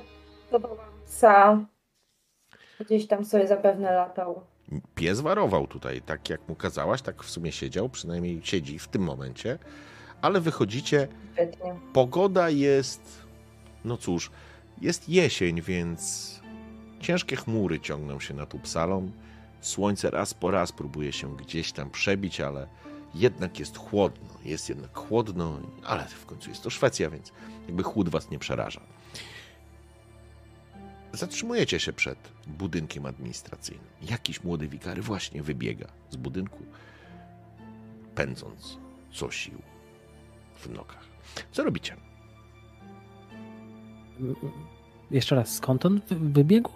to 0.51 0.77
psa. 1.05 1.65
Gdzieś 2.79 3.07
tam 3.07 3.25
sobie 3.25 3.47
zapewne 3.47 3.91
latał. 3.91 4.41
Pies 4.95 5.19
warował 5.19 5.67
tutaj, 5.67 6.01
tak 6.01 6.29
jak 6.29 6.49
mu 6.49 6.55
kazałaś, 6.55 7.01
tak 7.01 7.23
w 7.23 7.29
sumie 7.29 7.51
siedział, 7.51 7.89
przynajmniej 7.89 8.41
siedzi 8.43 8.79
w 8.79 8.87
tym 8.87 9.01
momencie, 9.01 9.59
ale 10.21 10.41
wychodzicie 10.41 11.07
Świetnie. 11.33 11.75
Pogoda 11.93 12.49
jest, 12.49 13.21
no 13.85 13.97
cóż, 13.97 14.31
jest 14.81 15.09
jesień, 15.09 15.61
więc 15.61 16.33
ciężkie 16.99 17.35
chmury 17.35 17.79
ciągną 17.79 18.19
się 18.19 18.33
nad 18.33 18.53
Upsalą. 18.53 19.11
Słońce 19.61 20.09
raz 20.09 20.33
po 20.33 20.51
raz 20.51 20.71
próbuje 20.71 21.11
się 21.11 21.37
gdzieś 21.37 21.71
tam 21.71 21.89
przebić, 21.89 22.41
ale 22.41 22.67
jednak 23.15 23.59
jest 23.59 23.77
chłodno. 23.77 24.29
Jest 24.45 24.69
jednak 24.69 24.97
chłodno, 24.97 25.59
ale 25.83 26.05
w 26.05 26.25
końcu 26.25 26.49
jest 26.49 26.63
to 26.63 26.69
Szwecja, 26.69 27.09
więc 27.09 27.31
jakby 27.67 27.83
chłód 27.83 28.09
was 28.09 28.29
nie 28.29 28.39
przeraża. 28.39 28.81
Zatrzymujecie 31.13 31.79
się 31.79 31.93
przed 31.93 32.31
budynkiem 32.47 33.05
administracyjnym. 33.05 33.87
Jakiś 34.09 34.43
młody 34.43 34.67
wikary 34.67 35.01
właśnie 35.01 35.43
wybiega 35.43 35.87
z 36.09 36.15
budynku, 36.15 36.59
pędząc 38.15 38.77
co 39.13 39.31
sił 39.31 39.61
w 40.55 40.69
nogach. 40.69 41.03
Co 41.51 41.63
robicie? 41.63 41.95
Jeszcze 45.11 45.35
raz, 45.35 45.53
skąd 45.55 45.85
on 45.85 46.01
wy- 46.09 46.15
wybiegł? 46.29 46.71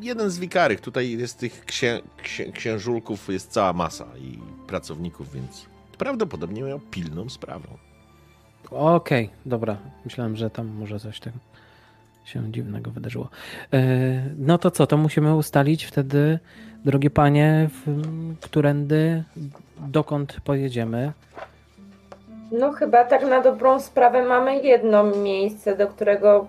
Jeden 0.00 0.30
z 0.30 0.38
wikarych. 0.38 0.80
Tutaj 0.80 1.10
jest 1.10 1.38
tych 1.38 1.64
księ, 1.64 2.00
księ, 2.22 2.52
księżulków, 2.52 3.28
jest 3.28 3.50
cała 3.50 3.72
masa 3.72 4.06
i 4.18 4.38
pracowników, 4.66 5.32
więc 5.32 5.66
prawdopodobnie 5.98 6.62
miał 6.62 6.80
pilną 6.80 7.28
sprawę. 7.28 7.68
Okej, 8.70 9.30
dobra. 9.46 9.78
Myślałem, 10.04 10.36
że 10.36 10.50
tam 10.50 10.66
może 10.66 11.00
coś 11.00 11.20
tam 11.20 11.32
się 12.24 12.52
dziwnego 12.52 12.90
wydarzyło. 12.90 13.28
E, 13.72 13.80
No 14.38 14.58
to 14.58 14.70
co, 14.70 14.86
to 14.86 14.96
musimy 14.96 15.36
ustalić 15.36 15.84
wtedy, 15.84 16.38
drogie 16.84 17.10
panie, 17.10 17.68
w, 17.86 18.02
którędy, 18.40 19.24
dokąd 19.86 20.36
pojedziemy. 20.44 21.12
No 22.52 22.72
chyba 22.72 23.04
tak 23.04 23.22
na 23.28 23.40
dobrą 23.42 23.80
sprawę 23.80 24.24
mamy 24.26 24.62
jedno 24.62 25.04
miejsce, 25.04 25.76
do 25.76 25.86
którego 25.86 26.46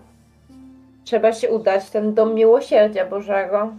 trzeba 1.04 1.34
się 1.34 1.50
udać, 1.50 1.90
ten 1.90 2.14
dom 2.14 2.36
miłosierdzia 2.36 3.10
Bożego. 3.10 3.74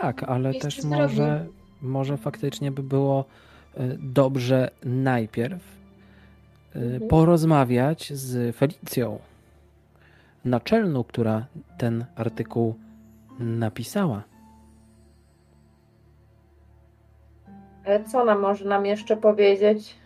Tak, 0.00 0.22
ale 0.22 0.54
też 0.54 0.84
może, 0.84 1.46
może 1.82 2.16
faktycznie 2.16 2.70
by 2.70 2.82
było 2.82 3.24
e, 3.76 3.80
dobrze 3.98 4.70
najpierw 4.84 5.62
e, 6.76 6.78
Mhm. 6.78 7.08
porozmawiać 7.08 8.12
z 8.12 8.56
Felicją, 8.56 9.18
naczelną, 10.44 11.04
która 11.04 11.46
ten 11.78 12.04
artykuł 12.16 12.74
napisała. 13.38 14.22
Ale 17.86 18.04
co 18.04 18.22
ona 18.22 18.34
może 18.34 18.64
nam 18.64 18.86
jeszcze 18.86 19.16
powiedzieć? 19.16 19.96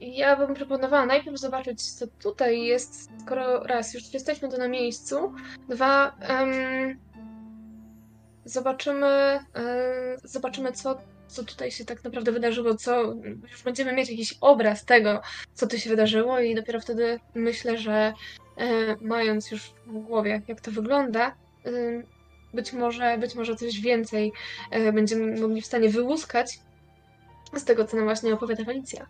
Ja 0.00 0.36
bym 0.36 0.54
proponowała 0.54 1.06
najpierw 1.06 1.38
zobaczyć, 1.38 1.92
co 1.92 2.06
tutaj 2.06 2.62
jest, 2.62 3.10
skoro 3.20 3.64
raz 3.64 3.94
już 3.94 4.14
jesteśmy 4.14 4.48
tu 4.48 4.58
na 4.58 4.68
miejscu, 4.68 5.32
dwa 5.68 6.16
em, 6.20 6.50
zobaczymy, 8.44 9.06
em, 9.06 10.18
zobaczymy 10.24 10.72
co, 10.72 10.98
co 11.28 11.44
tutaj 11.44 11.70
się 11.70 11.84
tak 11.84 12.04
naprawdę 12.04 12.32
wydarzyło, 12.32 12.74
co 12.74 13.02
już 13.52 13.62
będziemy 13.64 13.92
mieć 13.92 14.10
jakiś 14.10 14.38
obraz 14.40 14.84
tego, 14.84 15.20
co 15.54 15.66
tu 15.66 15.78
się 15.78 15.90
wydarzyło 15.90 16.40
i 16.40 16.54
dopiero 16.54 16.80
wtedy 16.80 17.20
myślę, 17.34 17.78
że 17.78 17.92
e, 17.92 18.14
mając 19.00 19.50
już 19.50 19.62
w 19.86 19.92
głowie, 19.92 20.42
jak 20.48 20.60
to 20.60 20.70
wygląda, 20.70 21.34
em, 21.64 22.02
być 22.54 22.72
może, 22.72 23.18
być 23.18 23.34
może 23.34 23.56
coś 23.56 23.80
więcej 23.80 24.32
e, 24.70 24.92
będziemy 24.92 25.40
mogli 25.40 25.62
w 25.62 25.66
stanie 25.66 25.88
wyłuskać 25.88 26.58
z 27.56 27.64
tego, 27.64 27.84
co 27.84 27.96
nam 27.96 28.04
właśnie 28.06 28.34
opowiada 28.34 28.64
Felicja. 28.64 29.06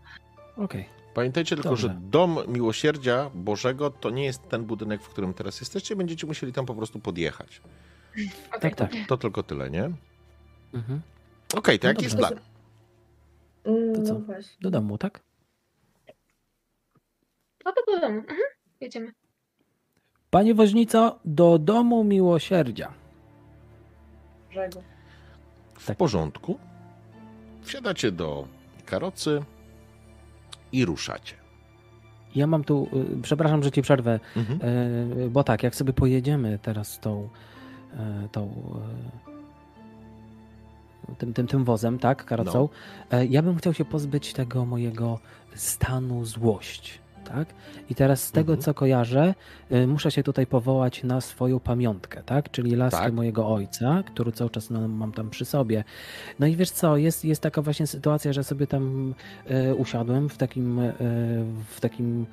Okej. 0.57 0.89
Pamiętajcie 1.15 1.57
tylko, 1.57 1.69
Dobrze. 1.69 1.89
że 1.89 1.99
dom 2.01 2.39
miłosierdzia 2.49 3.31
Bożego 3.35 3.91
to 3.91 4.11
nie 4.11 4.25
jest 4.25 4.49
ten 4.49 4.65
budynek, 4.65 5.03
w 5.03 5.09
którym 5.09 5.35
teraz 5.35 5.61
jesteście. 5.61 5.97
Będziecie 5.97 6.27
musieli 6.27 6.53
tam 6.53 6.67
po 6.67 6.75
prostu 6.75 7.01
podjechać. 7.01 7.61
Okej. 8.57 8.61
Tak, 8.61 8.75
tak. 8.75 8.91
To 9.09 9.17
tylko 9.17 9.43
tyle, 9.43 9.71
nie? 9.71 9.91
Mhm. 10.75 11.01
Okej, 11.55 11.79
to 11.79 11.87
No 11.87 11.91
jaki 11.91 12.05
jest 12.05 12.17
plan? 12.17 12.33
Mm, 13.65 13.95
To 13.95 14.01
No 14.01 14.07
co? 14.07 14.19
właśnie. 14.21 14.57
Do 14.61 14.71
domu, 14.71 14.99
tak? 14.99 15.21
No 17.65 17.73
to 17.73 17.93
do 17.95 18.01
domu. 18.01 18.19
Mhm. 18.19 18.39
Jedziemy. 18.81 19.13
Panie 20.31 20.55
woźnico, 20.55 21.19
do 21.25 21.59
domu 21.59 22.05
miłosierdzia. 22.05 22.93
brzegu. 24.51 24.83
W 25.75 25.87
Tak. 25.87 25.97
porządku. 25.97 26.59
Wsiadacie 27.63 28.13
do 28.13 28.49
karocy 28.87 29.43
i 30.73 30.85
ruszacie. 30.85 31.35
Ja 32.35 32.47
mam 32.47 32.65
tu, 32.65 32.89
y, 33.19 33.23
przepraszam, 33.23 33.63
że 33.63 33.71
ci 33.71 33.83
przerwę, 33.83 34.21
Mhm. 34.37 34.61
y, 35.21 35.31
bo 35.31 35.45
tak, 35.45 35.63
jak 35.63 35.75
sobie 35.75 35.93
pojedziemy 35.93 36.59
teraz 36.63 37.01
tą, 37.01 37.29
y, 38.25 38.29
tą 38.29 38.51
y, 41.09 41.17
tym, 41.19 41.33
tym, 41.33 41.47
tym 41.47 41.65
wozem, 41.65 41.99
tak, 41.99 42.25
karocą, 42.25 42.69
e, 43.11 43.27
ja 43.27 43.43
bym 43.43 43.57
chciał 43.57 43.75
się 43.75 43.85
pozbyć 43.85 44.33
tego 44.33 44.65
mojego 44.65 45.19
stanu 45.55 46.25
złość, 46.25 46.99
tak? 47.29 47.49
I 47.91 47.95
teraz 47.95 48.23
z 48.23 48.33
tego, 48.33 48.53
Mhm. 48.53 48.65
co 48.65 48.75
kojarzę, 48.75 49.35
y, 49.73 49.87
muszę 49.87 50.11
się 50.11 50.23
tutaj 50.23 50.47
powołać 50.47 51.05
na 51.05 51.21
swoją 51.21 51.61
pamiątkę, 51.61 52.23
tak? 52.27 52.51
Czyli 52.51 52.77
laskę 52.77 53.01
Tak. 53.01 53.13
mojego 53.13 53.49
ojca, 53.49 54.03
którą 54.07 54.31
cały 54.31 54.51
czas 54.51 54.71
no, 54.71 54.89
mam 54.89 55.13
tam 55.13 55.31
przy 55.31 55.45
sobie. 55.45 55.85
No 56.39 56.47
i 56.47 56.57
wiesz 56.57 56.71
co, 56.71 56.97
jest, 56.97 57.25
jest 57.25 57.43
taka 57.43 57.63
właśnie 57.63 57.87
sytuacja, 57.87 58.33
że 58.33 58.45
sobie 58.45 58.67
tam 58.67 59.15
e, 59.47 59.75
usiadłem 59.75 60.29
w 60.29 60.37
takim, 60.37 60.79
e, 60.79 60.93
w 61.71 61.81
takim 61.81 62.27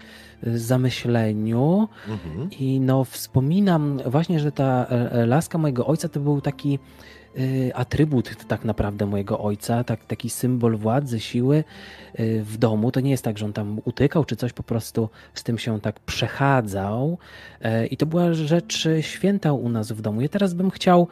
e, 0.44 0.58
zamyśleniu 0.58 1.88
Mhm. 2.10 2.50
i 2.52 2.80
no 2.80 3.04
wspominam 3.04 4.00
właśnie, 4.06 4.40
że 4.40 4.52
ta 4.52 4.86
e, 4.90 5.26
laska 5.26 5.58
mojego 5.58 5.86
ojca 5.88 6.10
to 6.10 6.20
był 6.20 6.42
taki 6.42 6.80
atrybut 7.74 8.46
tak 8.48 8.66
naprawdę 8.66 9.06
mojego 9.06 9.40
ojca, 9.40 9.84
tak, 9.84 10.06
taki 10.06 10.30
symbol 10.30 10.78
władzy, 10.78 11.20
siły 11.20 11.64
e, 12.14 12.42
w 12.42 12.58
domu. 12.58 12.92
To 12.92 13.00
nie 13.00 13.12
jest 13.12 13.24
tak, 13.24 13.38
że 13.38 13.46
on 13.46 13.54
tam 13.54 13.80
utykał 13.86 14.26
czy 14.26 14.36
coś, 14.36 14.54
po 14.54 14.64
prostu 14.64 15.10
z 15.34 15.44
tym 15.44 15.58
się 15.58 15.82
tak 15.82 16.00
przechadzał 16.00 17.18
e, 17.62 17.86
i 17.88 17.98
to 17.98 18.06
była 18.06 18.34
rzecz 18.34 18.88
święta 19.02 19.54
u 19.54 19.70
nas 19.70 19.92
w 19.92 20.02
domu. 20.02 20.22
Ja 20.22 20.30
teraz 20.30 20.54
bym 20.54 20.72
chciał 20.72 21.08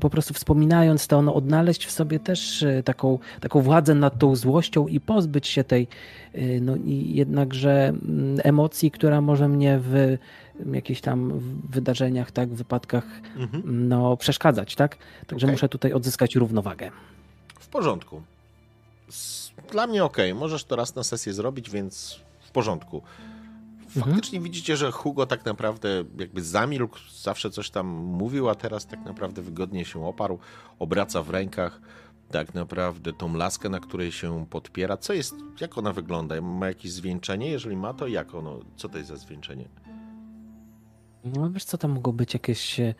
po 0.00 0.10
prostu 0.10 0.34
wspominając 0.34 1.06
to, 1.06 1.22
no, 1.22 1.34
odnaleźć 1.34 1.86
w 1.86 1.90
sobie 1.90 2.20
też 2.20 2.64
taką, 2.84 3.18
taką 3.40 3.60
władzę 3.60 3.94
nad 3.94 4.18
tą 4.18 4.36
złością 4.36 4.86
i 4.86 5.00
pozbyć 5.00 5.46
się 5.46 5.64
tej 5.64 5.88
no 6.60 6.76
jednakże 6.86 7.88
mm, 7.88 8.40
emocji, 8.44 8.90
która 8.90 9.20
może 9.20 9.48
mnie 9.48 9.78
w 9.82 10.18
jakichś 10.72 11.00
tam 11.00 11.32
wydarzeniach, 11.70 12.30
tak, 12.30 12.48
wypadkach 12.54 13.04
Mhm. 13.36 13.88
no, 13.88 14.16
przeszkadzać, 14.16 14.74
tak? 14.74 14.96
Także 15.26 15.46
Okej. 15.46 15.54
muszę 15.54 15.68
tutaj 15.68 15.92
odzyskać 15.92 16.36
równowagę. 16.36 16.90
W 17.60 17.68
porządku. 17.68 18.22
Dla 19.72 19.86
mnie 19.86 20.04
ok, 20.04 20.16
możesz 20.34 20.64
to 20.64 20.76
raz 20.76 20.94
na 20.94 21.02
sesję 21.02 21.32
zrobić, 21.32 21.70
więc 21.70 22.20
w 22.40 22.50
porządku. 22.50 23.02
Faktycznie 23.88 24.40
widzicie, 24.40 24.76
że 24.76 24.92
Hugo 24.92 25.26
tak 25.26 25.44
naprawdę 25.44 26.04
jakby 26.18 26.42
zamilkł, 26.44 26.98
zawsze 27.22 27.50
coś 27.50 27.70
tam 27.70 27.86
mówił, 27.96 28.48
a 28.48 28.54
teraz 28.54 28.86
tak 28.86 29.04
naprawdę 29.04 29.42
wygodnie 29.42 29.84
się 29.84 30.06
oparł, 30.06 30.38
obraca 30.78 31.22
w 31.22 31.30
rękach 31.30 31.80
tak 32.30 32.54
naprawdę 32.54 33.12
tą 33.12 33.34
laskę, 33.34 33.68
na 33.68 33.80
której 33.80 34.12
się 34.12 34.46
podpiera. 34.50 34.96
Co 34.96 35.12
jest, 35.12 35.34
jak 35.60 35.78
ona 35.78 35.92
wygląda? 35.92 36.40
Ma 36.40 36.66
jakieś 36.68 36.92
zwieńczenie? 36.92 37.50
Jeżeli 37.50 37.76
ma, 37.76 37.94
to 37.94 38.06
jak 38.06 38.34
ono, 38.34 38.60
co 38.76 38.88
to 38.88 38.98
jest 38.98 39.08
za 39.08 39.16
zwieńczenie? 39.16 39.68
No 41.24 41.50
wiesz 41.50 41.64
co, 41.64 41.78
tam 41.78 41.90
mogą 41.90 42.12
być 42.12 42.34
jakieś 42.34 42.80
e, 42.80 42.94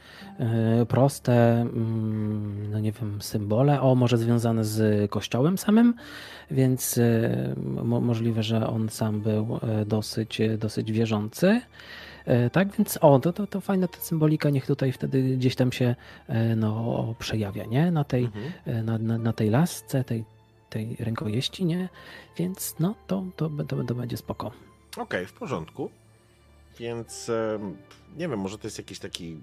proste, 0.88 1.60
mm, 1.60 2.70
no 2.70 2.78
nie 2.80 2.92
wiem, 2.92 3.22
symbole, 3.22 3.80
o 3.80 3.94
może 3.94 4.18
związane 4.18 4.64
z 4.64 5.10
kościołem 5.10 5.58
samym, 5.58 5.94
więc 6.50 6.98
e, 6.98 7.54
mo, 7.84 8.00
możliwe, 8.00 8.42
że 8.42 8.66
on 8.66 8.88
sam 8.88 9.20
był 9.20 9.60
e, 9.62 9.84
dosyć, 9.84 10.38
dosyć 10.58 10.92
wierzący. 10.92 11.60
E, 12.24 12.50
Tak, 12.50 12.76
więc 12.76 12.98
o, 13.00 13.18
to, 13.20 13.32
to, 13.32 13.46
to 13.46 13.60
fajna 13.60 13.88
ta 13.88 13.98
symbolika, 14.00 14.50
niech 14.50 14.66
tutaj 14.66 14.92
wtedy 14.92 15.22
gdzieś 15.36 15.56
tam 15.56 15.72
się 15.72 15.94
no, 16.56 17.14
przejawia, 17.18 17.64
nie? 17.64 17.90
Na 17.90 18.04
tej, 18.04 18.24
Mhm. 18.24 18.84
na, 18.86 18.98
na, 18.98 19.18
na 19.18 19.32
tej 19.32 19.50
lasce, 19.50 20.04
tej, 20.04 20.24
tej 20.70 20.96
rękojeści, 21.00 21.64
nie? 21.64 21.88
Więc 22.36 22.74
no, 22.80 22.94
to, 23.06 23.24
to, 23.36 23.50
to, 23.68 23.84
to 23.84 23.94
będzie 23.94 24.16
spoko. 24.16 24.50
Okej, 24.96 25.26
w 25.26 25.32
porządku. 25.32 25.90
Więc 26.78 27.30
nie 28.16 28.28
wiem, 28.28 28.38
może 28.40 28.58
to 28.58 28.66
jest 28.66 28.78
jakiś 28.78 28.98
taki 28.98 29.36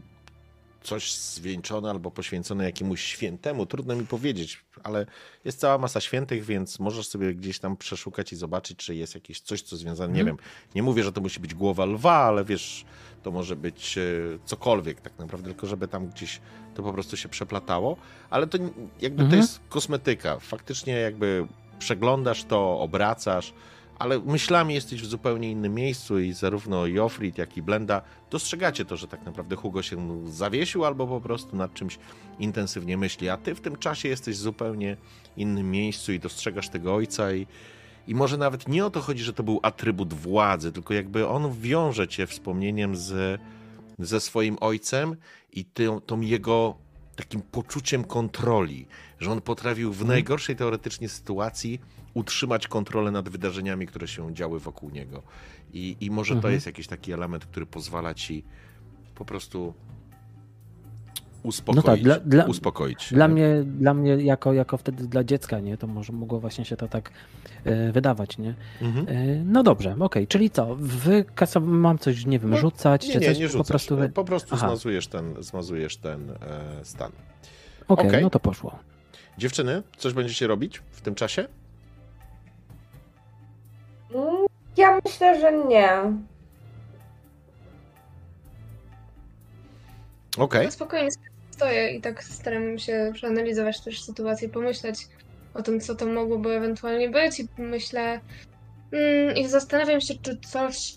coś 0.83 1.15
zwieńczone 1.15 1.89
albo 1.89 2.11
poświęcone 2.11 2.63
jakiemuś 2.63 3.01
świętemu. 3.01 3.65
Trudno 3.65 3.95
mi 3.95 4.05
powiedzieć, 4.07 4.65
ale 4.83 5.05
jest 5.45 5.59
cała 5.59 5.77
masa 5.77 6.01
świętych, 6.01 6.45
więc 6.45 6.79
możesz 6.79 7.07
sobie 7.07 7.33
gdzieś 7.35 7.59
tam 7.59 7.77
przeszukać 7.77 8.33
i 8.33 8.35
zobaczyć, 8.35 8.77
czy 8.77 8.95
jest 8.95 9.15
jakieś 9.15 9.41
coś, 9.41 9.61
co 9.61 9.77
związane. 9.77 10.13
Nie 10.13 10.19
Mhm. 10.19 10.37
wiem, 10.37 10.45
nie 10.75 10.83
mówię, 10.83 11.03
że 11.03 11.11
to 11.11 11.21
musi 11.21 11.39
być 11.39 11.53
głowa 11.53 11.85
lwa, 11.85 12.13
ale 12.15 12.45
wiesz, 12.45 12.85
to 13.23 13.31
może 13.31 13.55
być 13.55 13.97
e, 13.97 14.01
cokolwiek 14.45 15.01
tak 15.01 15.19
naprawdę, 15.19 15.47
tylko 15.49 15.67
żeby 15.67 15.87
tam 15.87 16.07
gdzieś 16.07 16.41
to 16.75 16.83
po 16.83 16.93
prostu 16.93 17.17
się 17.17 17.29
przeplatało. 17.29 17.97
Ale 18.29 18.47
to 18.47 18.57
jakby 19.01 19.17
to 19.17 19.23
Mhm. 19.23 19.41
jest 19.41 19.59
kosmetyka. 19.69 20.39
Faktycznie 20.39 20.93
jakby 20.93 21.47
przeglądasz 21.79 22.43
to, 22.43 22.79
obracasz, 22.79 23.53
ale 23.99 24.19
myślami 24.19 24.73
jesteś 24.73 25.01
w 25.01 25.05
zupełnie 25.05 25.51
innym 25.51 25.75
miejscu 25.75 26.19
i 26.19 26.33
zarówno 26.33 26.87
Joffrey, 26.87 27.33
jak 27.37 27.57
i 27.57 27.61
Blenda 27.61 28.01
dostrzegacie 28.29 28.85
to, 28.85 28.97
że 28.97 29.07
tak 29.07 29.25
naprawdę 29.25 29.55
Hugo 29.55 29.81
się 29.81 30.27
zawiesił 30.31 30.85
albo 30.85 31.07
po 31.07 31.21
prostu 31.21 31.55
nad 31.55 31.73
czymś 31.73 31.99
intensywnie 32.39 32.97
myśli, 32.97 33.29
a 33.29 33.37
ty 33.37 33.55
w 33.55 33.61
tym 33.61 33.75
czasie 33.75 34.09
jesteś 34.09 34.35
w 34.35 34.39
zupełnie 34.39 34.97
innym 35.37 35.71
miejscu 35.71 36.13
i 36.13 36.19
dostrzegasz 36.19 36.69
tego 36.69 36.95
ojca 36.95 37.33
i, 37.33 37.47
i 38.07 38.15
może 38.15 38.37
nawet 38.37 38.67
nie 38.67 38.85
o 38.85 38.89
to 38.89 39.01
chodzi, 39.01 39.23
że 39.23 39.33
to 39.33 39.43
był 39.43 39.59
atrybut 39.63 40.13
władzy, 40.13 40.71
tylko 40.71 40.93
jakby 40.93 41.27
on 41.27 41.53
wiąże 41.53 42.07
cię 42.07 42.27
wspomnieniem 42.27 42.95
z, 42.95 43.41
ze 43.99 44.19
swoim 44.19 44.57
ojcem 44.61 45.15
i 45.51 45.65
tą, 45.65 46.01
tą 46.01 46.21
jego 46.21 46.84
takim 47.15 47.41
poczuciem 47.41 48.03
kontroli, 48.03 48.87
że 49.19 49.31
on 49.31 49.41
potrafił 49.41 49.93
w 49.93 50.05
najgorszej 50.05 50.55
teoretycznie 50.55 51.09
sytuacji 51.09 51.81
utrzymać 52.13 52.67
kontrolę 52.67 53.11
nad 53.11 53.29
wydarzeniami, 53.29 53.87
które 53.87 54.07
się 54.07 54.33
działy 54.33 54.59
wokół 54.59 54.89
niego. 54.89 55.23
I, 55.73 55.97
i 55.99 56.11
może 56.11 56.33
to 56.33 56.37
Mhm. 56.37 56.53
jest 56.53 56.65
jakiś 56.65 56.87
taki 56.87 57.11
element, 57.13 57.45
który 57.45 57.65
pozwala 57.65 58.13
ci 58.13 58.43
po 59.15 59.25
prostu 59.25 59.73
No 61.45 61.49
uspokoić. 61.49 61.85
tak, 61.85 61.99
dla- 62.01 62.19
dla- 62.19 62.45
uspokoić 62.45 63.13
Dla 63.13 63.27
nie? 63.27 63.33
mnie, 63.33 63.63
dla 63.63 63.93
mnie 63.93 64.15
jako, 64.15 64.53
jako 64.53 64.77
wtedy 64.77 65.07
dla 65.07 65.23
dziecka, 65.23 65.59
nie, 65.59 65.77
to 65.77 65.87
może 65.87 66.13
mogło 66.13 66.39
właśnie 66.39 66.65
się 66.65 66.77
to 66.77 66.87
tak 66.87 67.11
e, 67.63 67.91
wydawać, 67.91 68.37
nie? 68.37 68.53
Mhm. 68.81 69.05
E, 69.09 69.43
no 69.43 69.63
dobrze, 69.63 69.95
okej, 69.99 70.27
czyli 70.27 70.49
co, 70.49 70.75
wykasa 70.79 71.59
mam 71.59 71.97
coś, 71.99 72.25
nie 72.25 72.39
wiem, 72.39 72.49
No, 72.49 72.57
rzucać, 72.57 73.07
Nie, 73.07 73.13
czy 73.13 73.19
nie, 73.19 73.27
coś 73.27 73.39
nie 73.39 73.45
po 73.45 73.51
rzucasz. 73.51 73.67
prostu... 73.67 73.97
wy- 73.97 74.09
Po 74.09 74.23
prostu 74.23 74.55
Aha. 74.55 74.67
zmazujesz 74.67 75.07
ten, 75.07 75.35
zmazujesz 75.43 75.97
ten 75.97 76.29
e, 76.31 76.35
stan. 76.85 77.11
Okej, 77.87 78.07
okej. 78.07 78.21
no 78.23 78.29
to 78.29 78.39
poszło. 78.39 78.79
Dziewczyny, 79.37 79.83
coś 79.97 80.13
będziecie 80.13 80.47
robić 80.47 80.81
w 80.91 81.01
tym 81.01 81.15
czasie? 81.15 81.47
Mm, 84.15 84.45
Ja 84.77 84.99
myślę, 85.05 85.39
że 85.41 85.65
nie. 85.67 85.89
Okej. 90.37 90.65
Ja 90.65 90.71
spokojnie 90.71 91.09
stoję 91.55 91.91
i 91.91 92.01
tak 92.01 92.23
staram 92.23 92.79
się 92.79 93.11
przeanalizować 93.13 93.81
też 93.81 94.03
sytuację, 94.03 94.49
pomyśleć 94.49 94.97
o 95.53 95.61
tym, 95.63 95.79
co 95.79 95.95
to 95.95 96.05
mogłoby 96.05 96.49
ewentualnie 96.49 97.09
być 97.09 97.39
i 97.39 97.47
myślę 97.57 98.19
mm, 98.91 99.35
i 99.37 99.47
zastanawiam 99.47 100.01
się, 100.01 100.13
czy 100.21 100.37
coś 100.47 100.95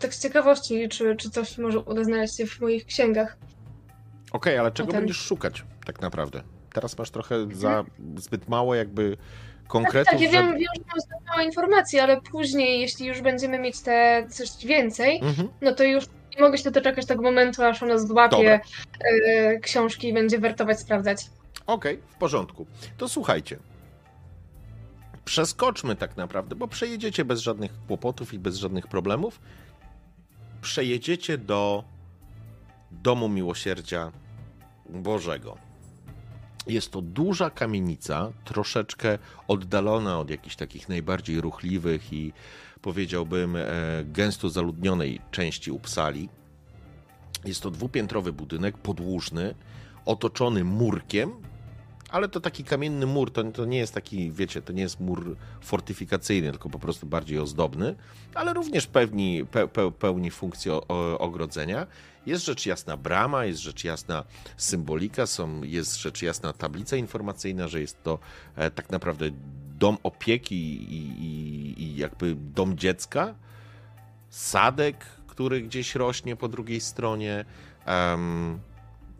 tak 0.00 0.14
z 0.14 0.22
ciekawości, 0.22 0.88
czy, 0.88 1.16
czy 1.16 1.30
coś 1.30 1.58
może 1.58 1.78
uda 1.80 2.04
znaleźć 2.04 2.36
się 2.36 2.46
w 2.46 2.60
moich 2.60 2.86
księgach. 2.86 3.36
Okej, 4.32 4.58
ale 4.58 4.72
czego 4.72 4.86
Potem- 4.86 5.00
będziesz 5.00 5.16
szukać 5.16 5.64
tak 5.86 6.00
naprawdę? 6.00 6.42
Teraz 6.72 6.98
masz 6.98 7.10
trochę 7.10 7.34
za 7.52 7.84
zbyt 8.16 8.48
mało 8.48 8.74
jakby 8.74 9.16
konkretów, 9.68 10.12
Tak, 10.12 10.20
ja 10.20 10.30
żeby- 10.30 10.42
wiem, 10.42 10.52
wiem, 10.52 10.68
że 10.76 10.82
mam 10.88 11.00
zbyt 11.00 11.28
mało 11.28 11.40
informacji, 11.42 11.98
ale 11.98 12.20
później, 12.20 12.80
jeśli 12.80 13.06
już 13.06 13.20
będziemy 13.20 13.58
mieć 13.58 13.80
te 13.80 14.26
coś 14.30 14.48
więcej, 14.66 15.20
Mhm. 15.22 15.48
no 15.60 15.74
to 15.74 15.84
już 15.84 16.04
nie 16.36 16.42
mogę 16.42 16.58
się 16.58 16.70
doczekać 16.70 17.06
tego 17.06 17.22
momentu, 17.22 17.62
aż 17.62 17.82
ona 17.82 17.98
złapie 17.98 18.60
e, 19.00 19.58
książki 19.60 20.08
i 20.08 20.12
będzie 20.12 20.38
wertować, 20.38 20.80
sprawdzać. 20.80 21.30
Okej, 21.66 22.00
w 22.08 22.14
porządku. 22.14 22.66
To 22.96 23.08
słuchajcie. 23.08 23.58
Przeskoczmy 25.24 25.96
tak 25.96 26.16
naprawdę, 26.16 26.56
bo 26.56 26.68
przejedziecie 26.68 27.24
bez 27.24 27.40
żadnych 27.40 27.72
kłopotów 27.86 28.34
i 28.34 28.38
bez 28.38 28.56
żadnych 28.56 28.86
problemów. 28.86 29.40
Przejedziecie 30.62 31.38
do 31.38 31.84
Domu 32.90 33.28
Miłosierdzia 33.28 34.12
Bożego. 34.88 35.56
Jest 36.66 36.90
to 36.90 37.02
duża 37.02 37.50
kamienica, 37.50 38.32
troszeczkę 38.44 39.18
oddalona 39.48 40.18
od 40.18 40.30
jakichś 40.30 40.56
takich 40.56 40.88
najbardziej 40.88 41.40
ruchliwych 41.40 42.12
i 42.12 42.32
powiedziałbym 42.84 43.56
e, 43.56 43.64
gęsto 44.04 44.48
zaludnionej 44.50 45.20
części 45.30 45.70
Upsali. 45.70 46.28
Jest 47.44 47.62
to 47.62 47.70
dwupiętrowy 47.70 48.32
budynek, 48.32 48.78
podłużny, 48.78 49.54
otoczony 50.04 50.64
murkiem, 50.64 51.32
ale 52.10 52.28
to 52.28 52.40
taki 52.40 52.64
kamienny 52.64 53.06
mur, 53.06 53.32
to, 53.32 53.44
to 53.44 53.64
nie 53.64 53.78
jest 53.78 53.94
taki, 53.94 54.32
wiecie, 54.32 54.62
to 54.62 54.72
nie 54.72 54.82
jest 54.82 55.00
mur 55.00 55.36
fortyfikacyjny, 55.60 56.50
tylko 56.50 56.70
po 56.70 56.78
prostu 56.78 57.06
bardziej 57.06 57.38
ozdobny, 57.38 57.94
ale 58.34 58.52
również 58.52 58.86
pełni, 58.86 59.46
pe, 59.46 59.68
pe, 59.68 59.90
pełni 59.90 60.30
funkcję 60.30 60.74
ogrodzenia. 61.18 61.86
Jest 62.26 62.44
rzecz 62.44 62.66
jasna 62.66 62.96
brama, 62.96 63.44
jest 63.44 63.60
rzecz 63.60 63.84
jasna 63.84 64.24
symbolika, 64.56 65.26
są, 65.26 65.62
jest 65.62 65.96
rzecz 65.96 66.22
jasna 66.22 66.52
tablica 66.52 66.96
informacyjna, 66.96 67.68
że 67.68 67.80
jest 67.80 68.02
to 68.02 68.18
e, 68.56 68.70
tak 68.70 68.90
naprawdę 68.90 69.30
dom 69.78 69.98
opieki 70.02 70.54
i, 70.94 71.22
i, 71.24 71.82
i 71.82 71.96
jakby 71.96 72.34
dom 72.34 72.78
dziecka, 72.78 73.34
sadek, 74.28 75.04
który 75.26 75.62
gdzieś 75.62 75.94
rośnie 75.94 76.36
po 76.36 76.48
drugiej 76.48 76.80
stronie. 76.80 77.44
Um, 77.86 78.60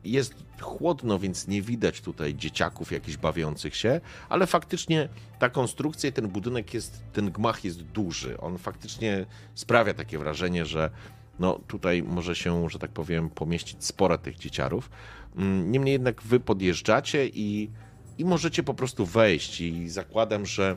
jest 0.04 0.34
chłodno, 0.60 1.18
więc 1.18 1.48
nie 1.48 1.62
widać 1.62 2.00
tutaj 2.00 2.34
dzieciaków 2.34 2.92
jakichś 2.92 3.16
bawiących 3.16 3.76
się, 3.76 4.00
ale 4.28 4.46
faktycznie 4.46 5.08
ta 5.38 5.48
konstrukcja 5.48 6.10
i 6.10 6.12
ten 6.12 6.28
budynek 6.28 6.74
jest, 6.74 7.02
ten 7.12 7.30
gmach 7.30 7.64
jest 7.64 7.82
duży. 7.82 8.40
On 8.40 8.58
faktycznie 8.58 9.26
sprawia 9.54 9.94
takie 9.94 10.18
wrażenie, 10.18 10.66
że 10.66 10.90
no 11.38 11.60
tutaj 11.66 12.02
może 12.02 12.36
się, 12.36 12.70
że 12.70 12.78
tak 12.78 12.90
powiem, 12.90 13.30
pomieścić 13.30 13.84
sporo 13.84 14.18
tych 14.18 14.38
dzieciarów. 14.38 14.90
Mm, 15.36 15.72
niemniej 15.72 15.92
jednak 15.92 16.22
wy 16.22 16.40
podjeżdżacie 16.40 17.26
i, 17.26 17.70
i 18.18 18.24
możecie 18.24 18.62
po 18.62 18.74
prostu 18.74 19.06
wejść 19.06 19.60
i 19.60 19.88
zakładam, 19.88 20.46
że 20.46 20.76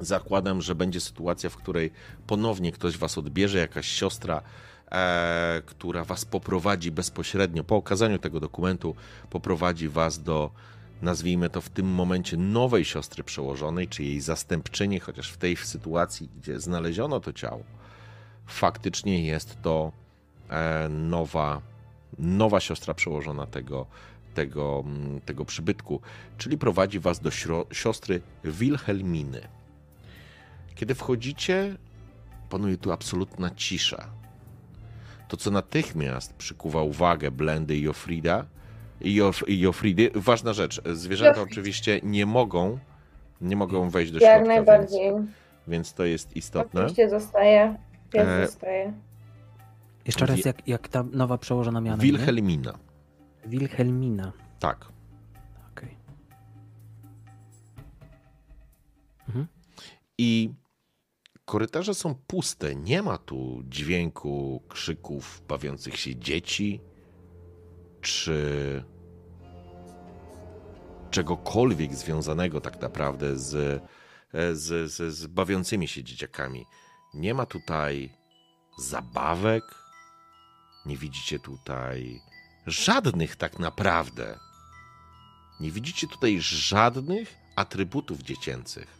zakładam, 0.00 0.62
że 0.62 0.74
będzie 0.74 1.00
sytuacja, 1.00 1.50
w 1.50 1.56
której 1.56 1.90
ponownie 2.26 2.72
ktoś 2.72 2.98
was 2.98 3.18
odbierze, 3.18 3.58
jakaś 3.58 3.86
siostra, 3.86 4.42
e, 4.92 5.62
która 5.66 6.04
was 6.04 6.24
poprowadzi 6.24 6.90
bezpośrednio 6.90 7.64
po 7.64 7.76
okazaniu 7.76 8.18
tego 8.18 8.40
dokumentu, 8.40 8.94
poprowadzi 9.30 9.88
was 9.88 10.22
do, 10.22 10.50
nazwijmy 11.02 11.50
to 11.50 11.60
w 11.60 11.68
tym 11.68 11.86
momencie, 11.86 12.36
nowej 12.36 12.84
siostry 12.84 13.24
przełożonej, 13.24 13.88
czy 13.88 14.02
jej 14.02 14.20
zastępczyni, 14.20 15.00
chociaż 15.00 15.30
w 15.30 15.36
tej 15.36 15.56
sytuacji, 15.56 16.28
gdzie 16.36 16.60
znaleziono 16.60 17.20
to 17.20 17.32
ciało, 17.32 17.62
faktycznie 18.46 19.26
jest 19.26 19.62
to 19.62 19.92
e, 20.50 20.88
nowa, 20.88 21.62
nowa 22.18 22.60
siostra 22.60 22.94
przełożona 22.94 23.46
tego, 23.46 23.86
tego, 24.36 24.84
mm, 24.86 25.20
tego 25.20 25.44
przybytku, 25.44 26.00
czyli 26.38 26.58
prowadzi 26.58 27.00
was 27.00 27.20
do 27.20 27.30
siostry 27.72 28.20
Wilhelminy. 28.44 29.40
Kiedy 30.74 30.94
wchodzicie, 30.94 31.76
panuje 32.50 32.76
tu 32.76 32.92
absolutna 32.92 33.50
cisza. 33.50 34.06
To, 35.28 35.36
co 35.36 35.50
natychmiast 35.50 36.34
przykuwa 36.34 36.82
uwagę 36.82 37.30
Blendy 37.30 37.76
i 37.76 37.82
Jofrida, 37.82 38.46
i, 39.00 39.22
Jofridy, 39.60 40.10
ważna 40.14 40.52
rzecz, 40.52 40.82
zwierzęta 40.92 41.40
Jofrid. 41.40 41.52
oczywiście 41.52 42.00
nie 42.02 42.26
mogą, 42.26 42.78
nie 43.40 43.56
mogą 43.56 43.90
wejść 43.90 44.12
do 44.12 44.18
środka. 44.18 44.36
Jak 44.36 44.46
najbardziej. 44.46 45.12
Więc, 45.12 45.26
więc 45.68 45.94
to 45.94 46.04
jest 46.04 46.36
istotne. 46.36 46.80
Oczywiście 46.80 47.10
zostaje. 47.10 47.76
Pies 48.12 48.28
e... 48.28 48.46
zostaje. 48.46 48.92
Jeszcze 50.06 50.26
raz, 50.26 50.44
jak, 50.44 50.68
jak 50.68 50.88
ta 50.88 51.04
nowa 51.12 51.38
przełożona 51.38 51.80
miana? 51.80 52.02
Wilhelmina. 52.02 52.85
Wilhelmina. 53.46 54.32
Tak. 54.58 54.88
Okej. 55.72 55.88
Okay. 55.88 55.96
Mhm. 59.28 59.46
I 60.18 60.54
Korytarze 61.44 61.94
są 61.94 62.14
puste, 62.14 62.74
nie 62.74 63.02
ma 63.02 63.18
tu 63.18 63.62
dźwięku 63.64 64.62
krzyków 64.68 65.42
bawiących 65.48 65.96
się 65.96 66.16
dzieci, 66.16 66.80
czy 68.00 68.84
czegokolwiek 71.10 71.94
związanego 71.94 72.60
tak 72.60 72.80
naprawdę 72.80 73.36
z, 73.36 73.82
z, 74.52 74.92
z, 74.92 75.14
z 75.14 75.26
bawiącymi 75.26 75.88
się 75.88 76.04
dzieciakami. 76.04 76.64
Nie 77.14 77.34
ma 77.34 77.46
tutaj 77.46 78.12
zabawek, 78.78 79.64
nie 80.86 80.96
widzicie 80.96 81.38
tutaj 81.38 82.20
żadnych 82.66 83.36
tak 83.36 83.58
naprawdę. 83.58 84.38
Nie 85.60 85.70
widzicie 85.70 86.06
tutaj 86.06 86.40
żadnych 86.40 87.34
atrybutów 87.56 88.22
dziecięcych. 88.22 88.98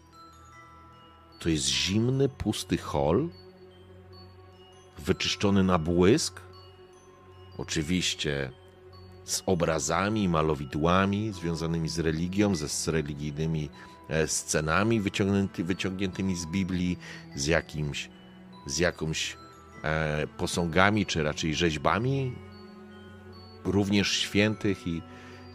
To 1.39 1.49
jest 1.49 1.69
zimny, 1.69 2.29
pusty 2.29 2.79
hol, 2.79 3.29
wyczyszczony 4.99 5.63
na 5.63 5.79
błysk. 5.79 6.41
Oczywiście 7.59 8.53
z 9.25 9.43
obrazami, 9.47 10.29
malowidłami 10.29 11.33
związanymi 11.33 11.89
z 11.89 11.99
religią, 11.99 12.55
ze 12.55 12.69
z 12.69 12.89
religijnymi 12.89 13.71
e, 14.09 14.29
scenami 14.29 15.01
wyciągnięty, 15.01 15.65
wyciągniętymi 15.65 16.37
z 16.37 16.47
Biblii, 16.47 16.99
z 17.35 17.47
jakimś, 17.47 18.11
z 18.67 18.79
jakąś 18.79 19.37
e, 19.83 20.27
posągami, 20.27 21.07
czy 21.07 21.23
raczej 21.23 21.55
rzeźbami, 21.55 22.33
również 23.67 24.13
świętych 24.13 24.87
i, 24.87 25.03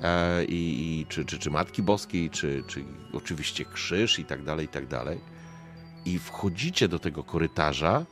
e, 0.02 0.46
i, 0.46 1.00
i 1.00 1.06
czy, 1.06 1.26
czy, 1.26 1.40
czy 1.40 1.50
Matki 1.52 1.84
Boskiej, 1.84 2.30
czy, 2.30 2.64
czy 2.68 2.84
oczywiście 3.14 3.66
krzyż 3.66 4.20
i 4.20 4.26
tak 4.26 4.44
dalej, 4.44 4.66
i 4.66 4.70
tak 4.70 4.88
dalej 4.88 5.20
i 6.06 6.20
wchodzicie 6.20 6.88
do 6.88 7.00
tego 7.00 7.24
korytarza 7.24 8.06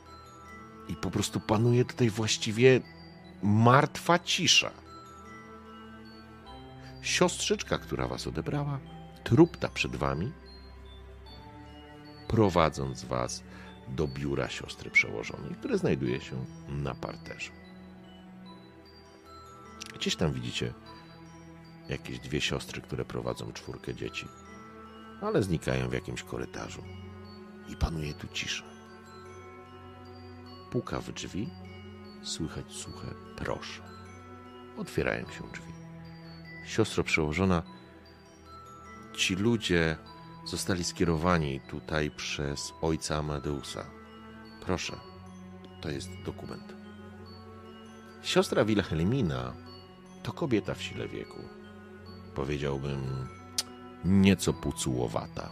i 0.88 0.95
po 0.95 1.11
prostu 1.11 1.39
panuje 1.39 1.85
tutaj 1.85 2.09
właściwie 2.09 2.81
martwa 3.43 4.19
cisza. 4.19 4.71
Siostrzyczka, 7.01 7.77
która 7.77 8.07
was 8.07 8.27
odebrała, 8.27 8.80
trupta 9.23 9.69
przed 9.69 9.95
wami, 9.95 10.31
prowadząc 12.27 13.05
was 13.05 13.43
do 13.88 14.07
biura 14.07 14.49
siostry 14.49 14.91
przełożonej, 14.91 15.55
które 15.55 15.77
znajduje 15.77 16.21
się 16.21 16.45
na 16.67 16.95
parterze. 16.95 17.59
Gdzieś 19.95 20.16
tam 20.16 20.34
widzicie 20.34 20.74
jakieś 21.90 22.20
dwie 22.20 22.41
siostry, 22.41 22.82
które 22.82 23.06
prowadzą 23.06 23.53
czwórkę 23.53 23.95
dzieci, 23.95 24.28
ale 25.22 25.44
znikają 25.44 25.90
w 25.90 25.94
jakimś 25.94 26.24
korytarzu 26.24 26.84
i 27.70 27.76
panuje 27.76 28.14
tu 28.14 28.28
cisza. 28.28 28.64
Puka 30.72 30.99
w 30.99 31.11
drzwi, 31.11 31.49
słychać 32.24 32.72
suche 32.72 33.07
proszę. 33.36 33.82
Otwierają 34.78 35.26
się 35.26 35.52
drzwi. 35.52 35.74
Siostro 36.66 37.03
przełożona, 37.03 37.64
ci 39.14 39.36
ludzie 39.36 39.98
zostali 40.45 40.84
skierowani 40.84 41.61
tutaj 41.70 42.11
przez 42.11 42.74
ojca 42.82 43.18
Amadeusa. 43.18 43.86
Proszę, 44.66 44.99
to 45.82 45.90
jest 45.90 46.10
dokument. 46.26 46.74
Siostra 48.24 48.66
Wilhelmina 48.66 49.69
to 50.24 50.34
kobieta 50.34 50.74
w 50.74 50.82
sile 50.82 51.08
wieku. 51.08 51.40
Powiedziałbym 52.36 53.28
nieco 54.06 54.54
pucułowata 54.54 55.50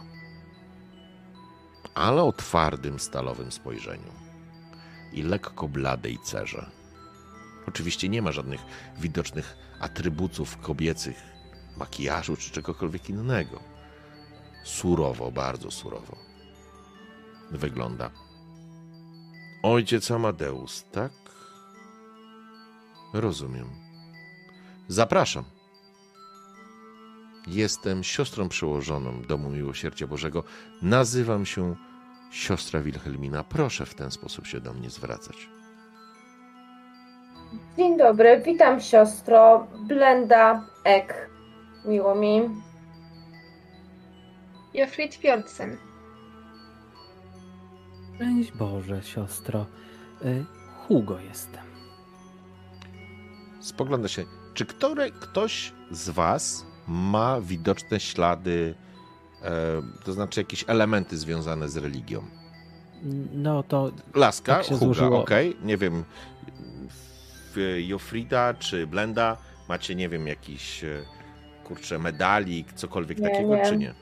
ale 1.98 2.22
o 2.22 2.32
twardym, 2.32 2.98
stalowym 2.98 3.52
spojrzeniu 3.52 4.12
i 5.12 5.22
lekko 5.22 5.68
bladej 5.68 6.18
cerze. 6.18 6.70
Oczywiście 7.66 8.08
nie 8.08 8.22
ma 8.22 8.32
żadnych 8.32 8.60
widocznych 8.98 9.56
atrybutów 9.80 10.56
kobiecych, 10.56 11.22
makijażu 11.76 12.36
czy 12.36 12.50
czegokolwiek 12.50 13.10
innego. 13.10 13.60
Surowo, 14.64 15.32
bardzo 15.32 15.70
surowo 15.70 16.16
wygląda. 17.50 18.10
Ojciec 19.62 20.10
Amadeus, 20.10 20.84
tak? 20.92 21.12
Rozumiem. 23.14 23.87
Zapraszam. 24.88 25.44
Jestem 27.46 28.04
siostrą 28.04 28.48
przełożoną 28.48 29.22
Domu 29.22 29.50
Miłosierdzia 29.50 30.06
Bożego. 30.06 30.44
Nazywam 30.82 31.46
się 31.46 31.76
siostra 32.30 32.80
Wilhelmina. 32.80 33.44
Proszę 33.44 33.86
w 33.86 33.94
ten 33.94 34.10
sposób 34.10 34.46
się 34.46 34.60
do 34.60 34.72
mnie 34.72 34.90
zwracać. 34.90 35.48
Dzień 37.76 37.98
dobry, 37.98 38.42
witam 38.44 38.80
siostro 38.80 39.66
Blenda 39.88 40.66
Ek. 40.84 41.30
Miło 41.84 42.14
mi. 42.14 42.40
Jofrid 44.74 45.18
Björnsen. 45.22 45.76
Szczęść 48.14 48.52
Boże, 48.52 49.02
siostro. 49.02 49.66
Y, 50.24 50.44
Hugo 50.88 51.18
jestem. 51.18 51.64
Spogląda 53.60 54.08
się. 54.08 54.37
Czy 54.58 54.66
który, 54.66 55.10
ktoś 55.10 55.72
z 55.90 56.10
was 56.10 56.66
ma 56.88 57.40
widoczne 57.40 58.00
ślady, 58.00 58.74
e, 59.42 59.52
to 60.04 60.12
znaczy 60.12 60.40
jakieś 60.40 60.64
elementy 60.68 61.16
związane 61.16 61.68
z 61.68 61.76
religią. 61.76 62.22
No 63.32 63.62
to. 63.62 63.90
Laska, 64.14 64.56
tak 64.56 64.66
Huga, 64.78 65.06
okej. 65.06 65.50
Okay. 65.50 65.66
Nie 65.66 65.76
wiem, 65.76 66.04
Jofrida 67.86 68.54
czy 68.54 68.86
Blenda 68.86 69.36
macie, 69.68 69.94
nie 69.94 70.08
wiem, 70.08 70.26
jakiś 70.26 70.84
e, 70.84 71.02
kurczę, 71.64 71.98
medalik, 71.98 72.72
cokolwiek 72.72 73.18
Nie, 73.18 73.30
takiego, 73.30 73.56
nie. 73.56 73.64
czy 73.64 73.76
nie? 73.76 73.94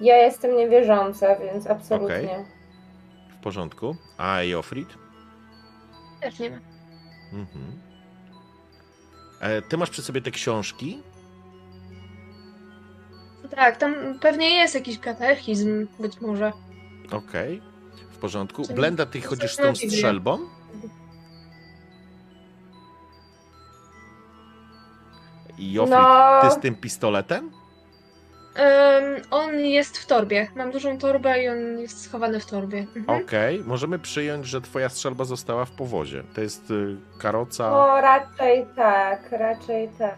Ja 0.00 0.16
jestem 0.16 0.56
niewierząca, 0.56 1.36
więc 1.36 1.66
absolutnie. 1.66 2.16
Okej. 2.16 2.44
W 3.28 3.42
porządku. 3.42 3.96
A 4.18 4.42
Jofrid? 4.42 4.88
Też 6.20 6.38
nie 6.38 6.50
ma. 6.50 6.56
Mhm. 7.32 7.85
E, 9.40 9.62
ty 9.62 9.76
masz 9.76 9.90
przy 9.90 10.02
sobie 10.02 10.20
te 10.20 10.30
książki? 10.30 11.02
Tak, 13.50 13.76
tam 13.76 13.94
pewnie 14.20 14.50
jest 14.50 14.74
jakiś 14.74 14.98
katechizm, 14.98 15.86
być 16.00 16.20
może. 16.20 16.52
Okej. 17.12 17.62
W 18.10 18.16
porządku. 18.18 18.62
Czyli 18.62 18.74
Blenda, 18.74 19.06
ty 19.06 19.20
chodzisz 19.20 19.52
z 19.54 19.56
tą 19.56 19.74
strzelbą? 19.74 20.38
I 25.58 25.72
Jofrid, 25.72 25.96
No. 25.98 26.40
ty 26.42 26.50
z 26.50 26.58
tym 26.60 26.74
pistoletem? 26.76 27.50
Em, 28.56 29.22
on 29.30 29.60
jest 29.60 29.98
w 29.98 30.06
torbie. 30.06 30.48
Mam 30.54 30.70
dużą 30.70 30.98
torbę 30.98 31.42
i 31.42 31.48
on 31.48 31.78
jest 31.78 32.04
schowany 32.04 32.40
w 32.40 32.46
torbie. 32.46 32.86
Mhm. 32.96 33.22
Okej, 33.22 33.62
możemy 33.66 33.98
przyjąć, 33.98 34.46
że 34.46 34.60
twoja 34.60 34.88
strzelba 34.88 35.24
została 35.24 35.64
w 35.64 35.70
powozie. 35.70 36.22
To 36.34 36.40
jest 36.40 36.70
y, 36.70 36.96
karoca. 37.18 37.70
No 37.70 38.00
raczej 38.00 38.66
tak, 38.76 39.32
raczej 39.32 39.88
tak. 39.98 40.16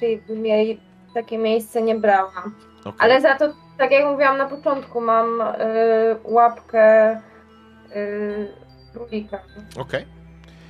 Czyli 0.00 0.16
bym 0.16 0.46
jej 0.46 0.80
takie 1.14 1.38
miejsce 1.38 1.82
nie 1.82 1.94
brała. 1.94 2.32
Okej. 2.80 2.92
Ale 2.98 3.20
za 3.20 3.34
to, 3.38 3.54
tak 3.78 3.90
jak 3.90 4.04
mówiłam 4.04 4.38
na 4.38 4.46
początku, 4.46 5.00
mam 5.00 5.40
y, 5.40 5.44
łapkę 6.24 7.16
y, 7.96 8.48
królika 8.92 9.38
Okej. 9.76 10.06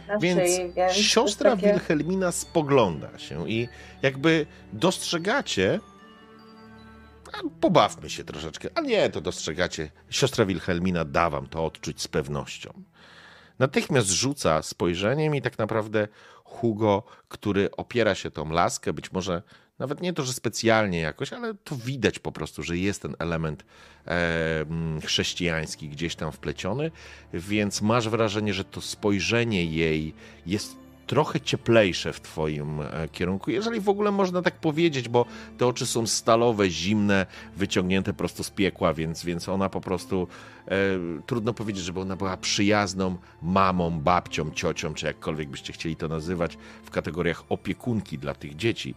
na 0.09 0.19
Więc 0.19 0.41
szyi, 0.41 0.73
więc 0.73 0.93
siostra 0.93 1.51
takie... 1.51 1.73
Wilhelmina 1.73 2.33
spogląda 2.33 3.19
się 3.19 3.49
i 3.49 3.69
jakby 4.03 4.47
dostrzegacie. 4.73 5.81
Pobawmy 7.61 8.11
się 8.11 8.25
troszeczkę. 8.25 8.69
A 8.75 8.81
nie, 8.81 9.11
to 9.11 9.21
dostrzegacie. 9.21 9.91
Siostra 10.11 10.45
Wilhelmina 10.45 11.05
da 11.05 11.31
wam 11.31 11.47
to 11.47 11.65
odczuć 11.65 12.03
z 12.03 12.09
pewnością. 12.09 12.73
Natychmiast 13.59 14.11
rzuca 14.11 14.63
spojrzeniem 14.63 15.35
i 15.35 15.43
tak 15.43 15.59
naprawdę 15.59 16.09
Hugo, 16.45 17.03
który 17.29 17.71
opiera 17.71 18.15
się 18.15 18.31
tą 18.31 18.51
laskę, 18.51 18.93
być 18.93 19.13
może 19.13 19.43
nawet 19.79 20.01
nie 20.01 20.13
to, 20.13 20.23
że 20.23 20.33
specjalnie 20.33 21.01
jakoś, 21.01 21.33
ale 21.33 21.55
to 21.55 21.77
widać 21.77 22.19
po 22.19 22.33
prostu, 22.33 22.63
że 22.63 22.79
jest 22.79 23.03
ten 23.03 23.17
element 23.19 23.65
e, 24.07 24.65
chrześcijański 25.05 25.89
gdzieś 25.89 26.15
tam 26.15 26.33
wpleciony, 26.33 26.91
więc 27.35 27.83
masz 27.83 28.09
wrażenie, 28.09 28.55
że 28.55 28.65
to 28.65 28.81
spojrzenie 28.81 29.65
jej 29.65 30.15
jest 30.47 30.82
trochę 31.13 31.41
cieplejsze 31.41 32.13
w 32.13 32.21
twoim 32.21 32.81
e, 32.81 33.09
kierunku, 33.09 33.51
jeżeli 33.51 33.81
w 33.81 33.89
ogóle 33.89 34.11
można 34.11 34.43
tak 34.43 34.61
powiedzieć, 34.61 35.09
bo 35.09 35.27
te 35.59 35.67
oczy 35.67 35.87
są 35.87 36.07
stalowe, 36.07 36.71
zimne, 36.71 37.27
wyciągnięte 37.57 38.13
prosto 38.13 38.45
z 38.45 38.51
piekła, 38.51 38.95
więc, 38.95 39.25
więc 39.25 39.49
ona 39.49 39.69
po 39.69 39.81
prostu, 39.81 40.29
e, 40.69 40.71
trudno 41.27 41.55
powiedzieć, 41.55 41.85
żeby 41.85 42.01
ona 42.01 42.17
była 42.17 42.37
przyjazną 42.37 43.17
mamą, 43.43 44.01
babcią, 44.01 44.51
ciocią, 44.51 44.95
czy 44.95 45.07
jakkolwiek 45.07 45.49
byście 45.49 45.73
chcieli 45.73 45.97
to 45.97 46.09
nazywać, 46.09 46.59
w 46.85 46.91
kategoriach 46.91 47.45
opiekunki 47.49 48.19
dla 48.19 48.35
tych 48.35 48.57
dzieci. 48.57 48.95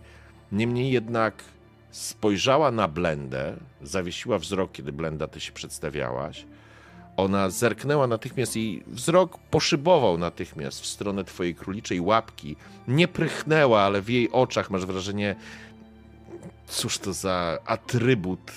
Niemniej 0.52 0.92
jednak 0.92 1.44
spojrzała 1.92 2.72
na 2.72 2.88
Blendę, 2.88 3.58
zawiesiła 3.82 4.40
wzrok, 4.40 4.72
kiedy 4.72 4.92
Blenda 4.92 5.28
ty 5.28 5.40
się 5.40 5.52
przedstawiałaś. 5.52 6.46
Ona 7.18 7.50
zerknęła 7.50 8.08
natychmiast 8.08 8.58
i 8.58 8.84
wzrok 8.88 9.38
poszybował 9.38 10.18
natychmiast 10.18 10.82
w 10.82 10.86
stronę 10.86 11.24
twojej 11.24 11.56
króliczej 11.56 12.02
łapki. 12.02 12.56
Nie 12.88 13.08
prychnęła, 13.08 13.82
ale 13.82 14.02
w 14.02 14.10
jej 14.10 14.32
oczach 14.32 14.70
masz 14.70 14.86
wrażenie, 14.86 15.36
cóż 16.68 16.98
to 16.98 17.14
za 17.14 17.58
atrybut, 17.66 18.52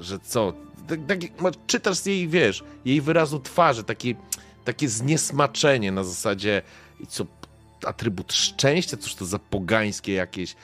że 0.00 0.18
co? 0.18 0.52
Tak, 0.88 1.00
tak, 1.08 1.18
czytasz 1.66 1.96
z 1.96 2.06
jej, 2.06 2.28
wiesz, 2.28 2.64
jej 2.84 3.00
wyrazu 3.00 3.40
twarzy, 3.40 3.84
takie, 3.84 4.14
takie 4.64 4.88
zniesmaczenie 4.88 5.92
na 5.92 6.04
zasadzie, 6.04 6.62
i 7.00 7.06
co, 7.06 7.26
atrybut 7.84 8.32
szczęścia, 8.32 8.96
cóż 8.96 9.14
to 9.14 9.24
za 9.24 9.38
pogańskie 9.38 10.12
jakieś 10.12 10.56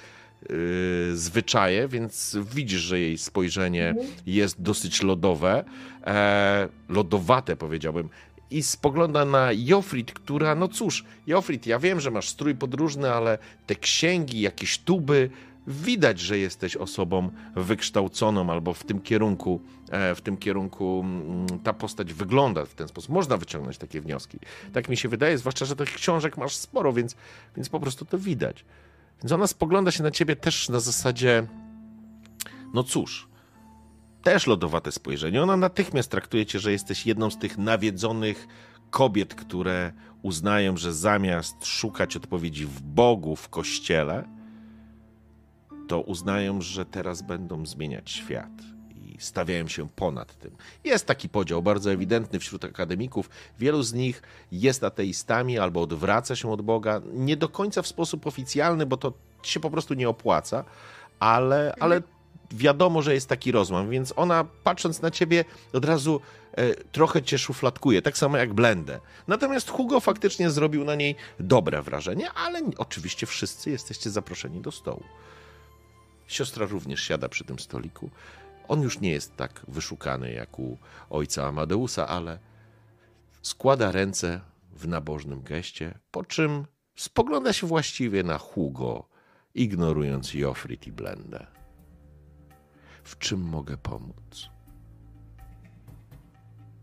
yy, 0.51 1.17
zwyczaje, 1.17 1.89
więc 1.89 2.37
widzisz, 2.55 2.81
że 2.81 3.01
jej 3.01 3.19
spojrzenie 3.19 3.95
jest 4.27 4.63
dosyć 4.63 5.03
lodowe, 5.03 5.65
e, 6.07 6.69
lodowate 6.89 7.57
powiedziałbym. 7.57 8.09
I 8.51 8.63
spogląda 8.63 9.25
na 9.25 9.49
Jofrid, 9.53 10.13
która, 10.13 10.55
no 10.55 10.69
cóż, 10.69 11.05
Jofrid, 11.27 11.67
ja 11.67 11.79
wiem, 11.79 12.01
że 12.01 12.11
masz 12.11 12.29
strój 12.29 12.55
podróżny, 12.55 13.13
ale 13.13 13.39
te 13.67 13.75
księgi, 13.75 14.41
jakieś 14.41 14.79
tuby, 14.79 15.31
widać, 15.67 16.21
że 16.21 16.39
jesteś 16.39 16.77
osobą 16.77 17.31
wykształconą 17.57 18.51
albo 18.51 18.75
w 18.75 18.85
tym 18.85 19.01
kierunku, 19.01 19.61
e, 19.91 20.15
w 20.15 20.21
tym 20.21 20.37
kierunku 20.37 21.05
mm, 21.05 21.47
ta 21.59 21.73
postać 21.73 22.13
wygląda 22.13 22.67
w 22.67 22.75
ten 22.75 22.89
sposób. 22.89 23.11
Można 23.11 23.37
wyciągnąć 23.37 23.79
takie 23.79 24.01
wnioski. 24.01 24.39
Tak 24.73 24.89
mi 24.89 24.97
się 24.97 25.09
wydaje, 25.09 25.39
zwłaszcza, 25.39 25.65
że 25.65 25.77
tych 25.77 25.95
książek 25.95 26.37
masz 26.37 26.57
sporo, 26.57 26.93
więc, 26.93 27.17
więc 27.57 27.69
po 27.69 27.81
prostu 27.81 28.05
to 28.05 28.19
widać. 28.19 28.65
Więc 29.25 29.33
ona 29.33 29.47
spogląda 29.47 29.91
się 29.91 30.03
na 30.03 30.11
ciebie 30.11 30.37
też 30.37 30.69
na 30.69 30.81
zasadzie, 30.81 31.47
no 32.75 32.83
cóż, 32.83 33.29
też 34.23 34.47
lodowate 34.47 34.93
spojrzenie. 34.93 35.43
Ona 35.43 35.57
natychmiast 35.57 36.11
traktuje 36.11 36.47
cię, 36.47 36.59
że 36.59 36.73
jesteś 36.73 37.07
jedną 37.07 37.31
z 37.31 37.39
tych 37.39 37.59
nawiedzonych 37.59 38.47
kobiet, 38.91 39.35
które 39.35 39.93
uznają, 40.23 40.77
że 40.77 40.95
zamiast 40.95 41.67
szukać 41.67 42.17
odpowiedzi 42.17 42.67
w 42.67 42.83
Bogu, 42.83 43.37
w 43.37 43.49
kościele, 43.49 44.29
to 45.89 46.01
uznają, 46.01 46.61
że 46.61 46.85
teraz 46.85 47.23
będą 47.23 47.67
zmieniać 47.67 48.11
świat 48.11 48.74
stawiają 49.19 49.69
się 49.69 49.89
ponad 49.89 50.39
tym. 50.39 50.51
Jest 50.85 51.07
taki 51.07 51.29
podział 51.29 51.63
bardzo 51.63 51.93
ewidentny 51.93 52.39
wśród 52.39 52.65
akademików. 52.65 53.31
Wielu 53.59 53.83
z 53.83 53.93
nich 53.93 54.23
jest 54.53 54.85
ateistami 54.85 55.59
albo 55.59 55.81
odwraca 55.83 56.37
się 56.37 56.53
od 56.53 56.63
Boga. 56.63 57.01
Nie 57.13 57.37
do 57.37 57.49
końca 57.49 57.83
w 57.83 57.87
sposób 57.87 58.27
oficjalny, 58.27 58.87
bo 58.87 58.97
to 58.97 59.13
się 59.43 59.61
po 59.61 59.71
prostu 59.71 59.95
nie 59.95 60.09
opłaca, 60.09 60.65
ale, 61.21 61.75
ale 61.81 62.03
wiadomo, 62.51 63.03
że 63.03 63.15
jest 63.15 63.29
taki 63.29 63.53
rozłam, 63.53 63.91
więc 63.91 64.13
ona 64.17 64.45
patrząc 64.65 65.03
na 65.03 65.11
ciebie 65.11 65.45
od 65.73 65.85
razu 65.85 66.21
e, 66.53 66.75
trochę 66.75 67.23
cię 67.23 67.39
szufladkuje, 67.39 68.03
tak 68.03 68.19
samo 68.19 68.37
jak 68.37 68.55
Blendę. 68.55 69.01
Natomiast 69.29 69.71
Hugo 69.71 70.01
faktycznie 70.01 70.51
zrobił 70.51 70.85
na 70.85 70.95
niej 70.95 71.17
dobre 71.41 71.83
wrażenie, 71.83 72.33
ale 72.33 72.63
oczywiście 72.77 73.27
wszyscy 73.27 73.71
jesteście 73.71 74.11
zaproszeni 74.11 74.61
do 74.61 74.73
stołu. 74.73 75.03
Siostra 76.27 76.67
również 76.67 77.01
siada 77.01 77.29
przy 77.29 77.45
tym 77.45 77.59
stoliku. 77.59 78.11
On 78.69 78.83
już 78.83 79.01
nie 79.01 79.11
jest 79.11 79.37
tak 79.37 79.63
wyszukany 79.69 80.33
jak 80.33 80.59
u 80.59 80.79
ojca 81.11 81.47
Amadeusa, 81.47 82.09
ale 82.09 82.39
składa 83.43 83.93
ręce 83.93 84.41
w 84.73 84.89
nabożnym 84.89 85.43
geście, 85.43 85.99
po 86.11 86.25
czym 86.25 86.67
spogląda 86.97 87.53
się 87.53 87.67
właściwie 87.67 88.23
na 88.23 88.39
Hugo, 88.39 89.09
ignorując 89.55 90.35
Jofrit 90.35 90.87
i 90.87 90.93
Blendę. 90.93 91.47
W 93.05 93.19
czym 93.19 93.41
mogę 93.41 93.77
pomóc? 93.77 94.51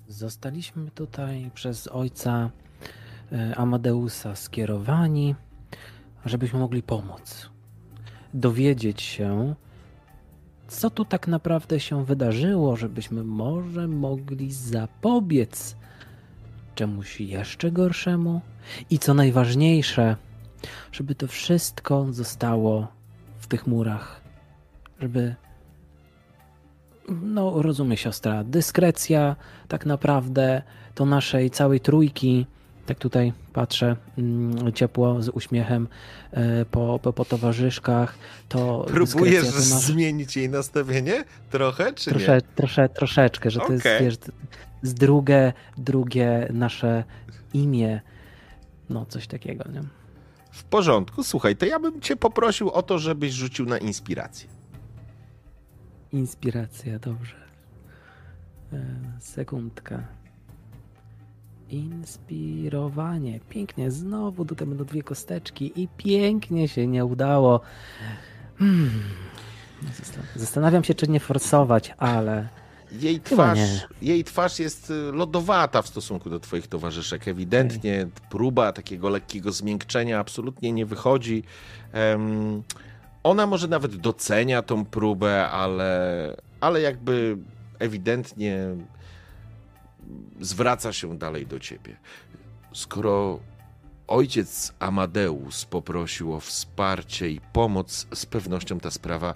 Zostaliśmy 0.08 0.92
tutaj 0.92 1.52
przez 1.54 1.88
ojca 1.88 2.50
e, 3.32 3.56
Amadeusa 3.56 4.36
skierowani, 4.36 5.36
żebyśmy 6.26 6.60
mogli 6.60 6.84
pomóc. 6.84 7.50
Dowiedzieć 8.34 9.02
się, 9.02 9.56
co 10.72 10.90
tu 10.90 11.06
tak 11.06 11.28
naprawdę 11.28 11.80
się 11.80 12.06
wydarzyło, 12.06 12.76
żebyśmy 12.76 13.24
może 13.24 13.88
mogli 13.88 14.52
zapobiec 14.52 15.76
czemuś 16.76 17.22
jeszcze 17.22 17.72
gorszemu. 17.72 18.42
I 18.90 19.00
co 19.00 19.14
najważniejsze, 19.14 20.16
żeby 20.92 21.16
to 21.16 21.28
wszystko 21.28 22.08
zostało 22.12 22.88
w 23.40 23.48
tych 23.48 23.68
murach. 23.68 24.22
Żeby 25.00 25.36
no 27.10 27.62
rozumie 27.62 27.98
siostra, 27.98 28.44
dyskrecja 28.44 29.36
tak 29.68 29.86
naprawdę 29.86 30.62
to 30.96 31.06
naszej 31.06 31.50
całej 31.50 31.80
trójki, 31.80 32.46
tak 32.86 33.00
tutaj 33.00 33.34
patrzę 33.54 33.96
mm, 34.18 34.74
ciepło 34.74 35.22
z 35.22 35.30
uśmiechem 35.30 35.88
e, 36.32 36.66
po, 36.66 37.00
po, 37.00 37.14
po 37.14 37.26
towarzyszkach, 37.26 38.16
to 38.50 38.86
Próbujesz 38.88 39.46
to 39.50 39.56
nasz... 39.56 39.64
zmienić 39.64 40.38
jej 40.38 40.50
nastawienie? 40.50 41.24
Trochę, 41.50 41.94
czy 41.94 42.10
trosze, 42.10 42.36
nie? 42.36 42.42
trosze, 42.42 42.90
troszeczkę, 42.90 43.52
że 43.52 43.60
to 43.60 43.74
jest 43.74 43.86
wiesz, 44.02 44.16
z 44.82 44.94
drugie, 44.94 45.54
drugie 45.78 46.48
nasze 46.54 47.04
imię, 47.54 48.02
no 48.90 49.06
coś 49.06 49.28
takiego, 49.28 49.64
nie? 49.72 49.82
W 50.52 50.64
porządku, 50.64 51.24
słuchaj, 51.24 51.56
to 51.56 51.66
ja 51.66 51.80
bym 51.80 52.02
cię 52.02 52.16
poprosił 52.16 52.70
o 52.70 52.84
to, 52.84 53.00
żebyś 53.00 53.34
rzucił 53.34 53.66
na 53.66 53.78
inspirację. 53.78 54.50
Inspiracja, 56.12 57.00
dobrze. 57.00 57.36
E, 58.74 58.86
Sekundka. 59.20 60.21
Inspirowanie. 61.72 63.40
Pięknie. 63.50 63.92
Znowu 63.92 64.46
będą 64.46 64.86
dwie 64.86 65.04
kosteczki 65.04 65.82
i 65.82 65.88
pięknie 65.98 66.68
się 66.68 66.88
nie 66.88 67.06
udało. 67.06 67.62
Hmm. 68.60 69.04
Zastanawiam 70.36 70.84
się, 70.84 70.96
czy 70.96 71.08
nie 71.08 71.20
forsować, 71.20 71.94
ale 71.98 72.48
Jej 73.00 73.20
twarz, 73.20 73.60
jej 74.02 74.24
twarz 74.24 74.60
jest 74.60 74.90
y, 74.90 74.94
lodowata 74.94 75.82
w 75.82 75.88
stosunku 75.88 76.30
do 76.30 76.40
twoich 76.40 76.68
towarzyszek. 76.68 77.28
Ewidentnie 77.28 78.08
próba 78.30 78.72
takiego 78.72 79.10
lekkiego 79.10 79.52
zmiękczenia 79.52 80.20
absolutnie 80.20 80.72
nie 80.72 80.86
wychodzi. 80.86 81.44
Em, 81.92 82.64
ona 83.24 83.48
może 83.48 83.68
nawet 83.68 83.96
docenia 83.96 84.62
tą 84.62 84.86
próbę, 84.86 85.50
ale, 85.50 86.36
ale 86.62 86.82
jakby 86.82 87.38
ewidentnie 87.80 88.60
zwraca 90.42 90.94
się 90.94 91.18
dalej 91.18 91.48
do 91.48 91.60
ciebie. 91.60 91.98
Skoro 92.74 93.40
ojciec 94.08 94.74
Amadeus 94.80 95.66
poprosił 95.66 96.34
o 96.34 96.40
wsparcie 96.40 97.30
i 97.30 97.42
pomoc, 97.54 98.08
z 98.14 98.26
pewnością 98.26 98.80
ta 98.80 98.92
sprawa 98.92 99.34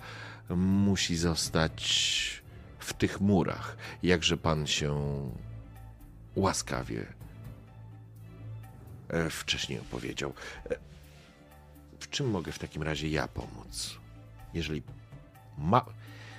musi 0.49 1.15
zostać 1.15 2.43
w 2.79 2.93
tych 2.93 3.21
murach. 3.21 3.77
Jakże 4.03 4.37
pan 4.37 4.67
się 4.67 4.95
łaskawie 6.35 7.05
e, 9.09 9.29
wcześniej 9.29 9.79
opowiedział. 9.79 10.33
E, 10.69 10.75
W 11.99 12.09
czym 12.09 12.29
mogę 12.29 12.51
w 12.51 12.59
takim 12.59 12.83
razie 12.83 13.09
ja 13.09 13.27
pomóc? 13.27 13.99
Jeżeli 14.53 14.83
ma. 15.57 15.85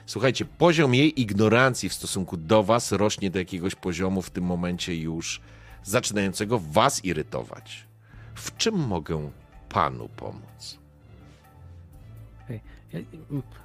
Słuchajcie, 0.06 0.44
poziom 0.44 0.94
jej 0.94 1.20
ignorancji 1.20 1.88
w 1.88 1.94
stosunku 1.94 2.36
do 2.36 2.62
was 2.62 2.92
rośnie 2.92 3.30
do 3.30 3.38
jakiegoś 3.38 3.74
poziomu 3.74 4.22
w 4.22 4.30
tym 4.30 4.44
momencie 4.44 4.96
już 4.96 5.40
zaczynającego 5.82 6.58
was 6.58 7.04
irytować. 7.04 7.86
W 8.34 8.56
czym 8.56 8.74
mogę 8.74 9.30
panu 9.68 10.08
pomóc? 10.16 10.78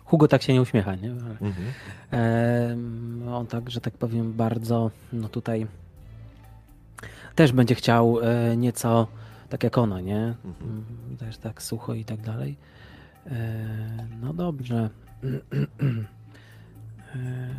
Hugo 0.06 0.28
tak 0.28 0.42
się 0.42 0.54
nie 0.54 0.62
uśmiecha, 0.62 0.96
nie? 0.96 1.12
Mhm. 1.12 1.54
em, 2.12 3.28
on 3.28 3.48
tak, 3.48 3.70
że 3.70 3.82
tak 3.82 3.94
powiem, 3.94 4.34
bardzo, 4.34 4.92
no 5.14 5.30
tutaj 5.30 5.68
też 7.36 7.52
będzie 7.52 7.76
chciał 7.76 8.20
e, 8.22 8.58
nieco 8.58 9.08
tak 9.50 9.64
jak 9.64 9.78
ona, 9.78 10.02
nie? 10.02 10.34
Mhm. 10.46 10.86
Też 11.20 11.38
tak 11.38 11.62
sucho 11.62 11.94
i 11.94 12.06
tak 12.06 12.22
dalej. 12.22 12.58
E, 13.28 14.08
no 14.22 14.34
dobrze. 14.34 14.90
E, 17.16 17.50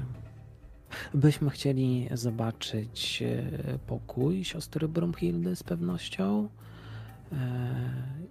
Byśmy 1.15 1.51
chcieli 1.51 2.09
zobaczyć 2.13 3.23
e, 3.23 3.79
pokój 3.87 4.45
siostry 4.45 4.89
Brumhildy 4.89 5.57
z 5.57 5.63
pewnością. 5.63 6.49
E, 7.33 7.37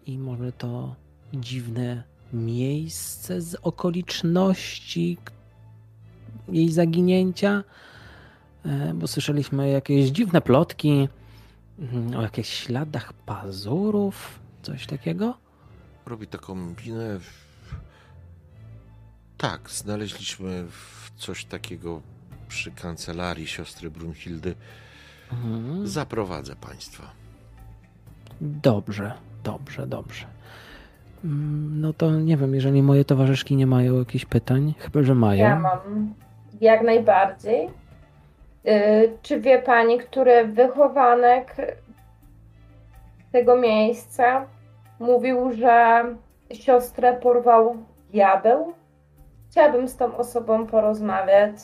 I 0.06 0.18
może 0.18 0.52
to 0.52 0.95
dziwne 1.34 2.03
miejsce 2.34 3.41
z 3.41 3.56
okoliczności 3.56 5.18
jej 6.49 6.72
zaginięcia, 6.72 7.64
bo 8.95 9.07
słyszeliśmy 9.07 9.69
jakieś 9.69 10.10
dziwne 10.10 10.41
plotki 10.41 11.07
mm, 11.80 12.15
o 12.15 12.22
jakichś 12.22 12.49
śladach 12.49 13.14
pazurów, 13.14 14.39
coś 14.61 14.88
takiego. 14.88 15.38
Robi 16.06 16.27
taką 16.27 16.56
minę. 16.56 17.19
Tak, 19.38 19.69
znaleźliśmy 19.69 20.64
w- 20.69 21.00
coś 21.22 21.45
takiego 21.45 22.02
przy 22.48 22.72
kancelarii 22.72 23.48
siostry 23.48 23.89
Brunhildy. 23.91 24.56
Mhm. 25.31 25.88
Zaprowadzę 25.88 26.56
państwa. 26.56 27.03
Dobrze, 28.41 29.14
dobrze, 29.43 29.88
dobrze. 29.88 30.26
Mm, 31.26 31.81
No 31.81 31.93
to 31.93 32.11
nie 32.11 32.38
wiem, 32.38 32.53
jeżeli 32.56 32.84
moje 32.84 33.06
towarzyszki 33.06 33.56
nie 33.56 33.68
mają 33.68 33.99
jakichś 33.99 34.26
pytań, 34.26 34.73
chyba 34.77 35.03
że 35.03 35.15
mają. 35.15 35.43
Ja 35.43 35.60
mam 35.60 36.14
jak 36.61 36.81
najbardziej. 36.81 37.68
Y, 38.68 39.18
Czy 39.22 39.39
wie 39.39 39.60
pani, 39.61 39.98
który 39.99 40.45
wychowanek 40.48 41.56
tego 43.31 43.56
miejsca 43.57 44.45
mówił, 44.99 45.52
że 45.53 46.03
siostrę 46.53 47.14
porwał 47.14 47.77
diabeł? 48.11 48.73
Chciałabym 49.51 49.87
z 49.87 49.95
tą 49.95 50.17
osobą 50.17 50.67
porozmawiać. 50.67 51.55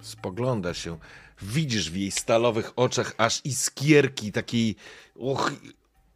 Spogląda 0.00 0.74
się. 0.74 0.98
Widzisz 1.42 1.90
w 1.90 1.96
jej 1.96 2.10
stalowych 2.10 2.72
oczach 2.76 3.14
aż 3.18 3.40
iskierki 3.44 4.32
takiej. 4.32 4.76
Och, 5.20 5.52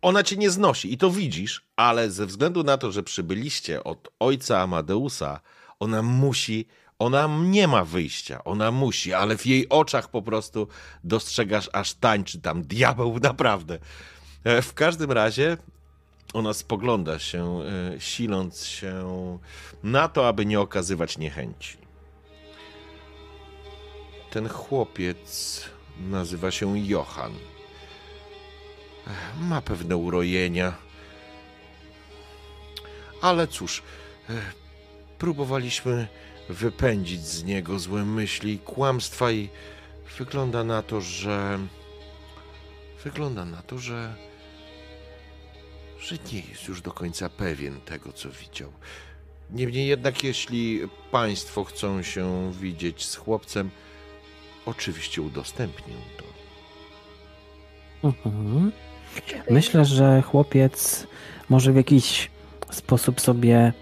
ona 0.03 0.23
cię 0.23 0.37
nie 0.37 0.51
znosi 0.51 0.93
i 0.93 0.99
to 0.99 1.11
widzisz, 1.11 1.65
ale 1.77 2.11
ze 2.11 2.27
względu 2.27 2.65
na 2.65 2.79
to, 2.79 2.93
że 2.93 3.03
przybyliście 3.03 3.85
od 3.85 4.09
ojca 4.19 4.59
Amadeusa, 4.61 5.41
ona 5.79 6.03
musi. 6.03 6.67
Ona 6.99 7.29
nie 7.45 7.69
ma 7.69 7.85
wyjścia, 7.85 8.45
ona 8.45 8.71
musi, 8.71 9.15
ale 9.15 9.37
w 9.37 9.47
jej 9.47 9.69
oczach 9.69 10.09
po 10.11 10.23
prostu 10.23 10.69
dostrzegasz 11.05 11.71
aż 11.73 11.95
tańczy 11.95 12.41
tam 12.41 12.63
diabeł, 12.63 13.19
naprawdę. 13.19 13.79
E, 14.45 14.63
W 14.63 14.75
każdym 14.75 15.13
razie 15.13 15.57
ona 16.33 16.55
spogląda 16.55 17.19
się, 17.19 17.61
e, 17.61 18.01
siląc 18.01 18.65
się 18.65 19.39
na 19.83 20.09
to, 20.09 20.29
aby 20.29 20.47
nie 20.47 20.61
okazywać 20.61 21.19
niechęci. 21.19 21.79
Ten 24.31 24.49
chłopiec 24.49 25.65
nazywa 26.01 26.51
się 26.51 26.79
Johan. 26.79 27.33
Ma 29.41 29.61
pewne 29.63 29.97
urojenia. 29.97 30.75
Ale 33.23 33.47
cóż, 33.47 33.83
ech, 34.31 34.55
próbowaliśmy 35.19 36.09
wypędzić 36.49 37.27
z 37.27 37.45
niego 37.45 37.79
złe 37.79 38.05
myśli 38.05 38.59
kłamstwa 38.59 39.33
i 39.33 39.49
wygląda 40.19 40.65
na 40.65 40.83
to, 40.83 41.01
że 41.01 41.59
wygląda 43.05 43.45
na 43.45 43.63
to, 43.63 43.79
że 43.79 44.15
że 46.01 46.17
nie 46.33 46.41
jest 46.41 46.69
już 46.69 46.83
do 46.83 46.93
końca 46.93 47.29
pewien 47.29 47.81
tego, 47.81 48.13
co 48.13 48.29
widział. 48.31 48.73
Niemniej 49.51 49.87
jednak, 49.87 50.25
jeśli 50.25 50.81
państwo 51.11 51.65
chcą 51.65 52.03
się 52.03 52.53
widzieć 52.61 53.07
z 53.07 53.17
chłopcem, 53.17 53.71
oczywiście 54.67 55.23
udostępnię 55.23 55.95
to. 56.17 56.25
Mhm. 58.09 58.73
Myślę, 59.51 59.85
że 59.85 60.23
chłopiec 60.23 61.07
może 61.49 61.73
w 61.73 61.77
jakiś 61.77 62.31
sposób 62.71 63.21
sobie 63.21 63.73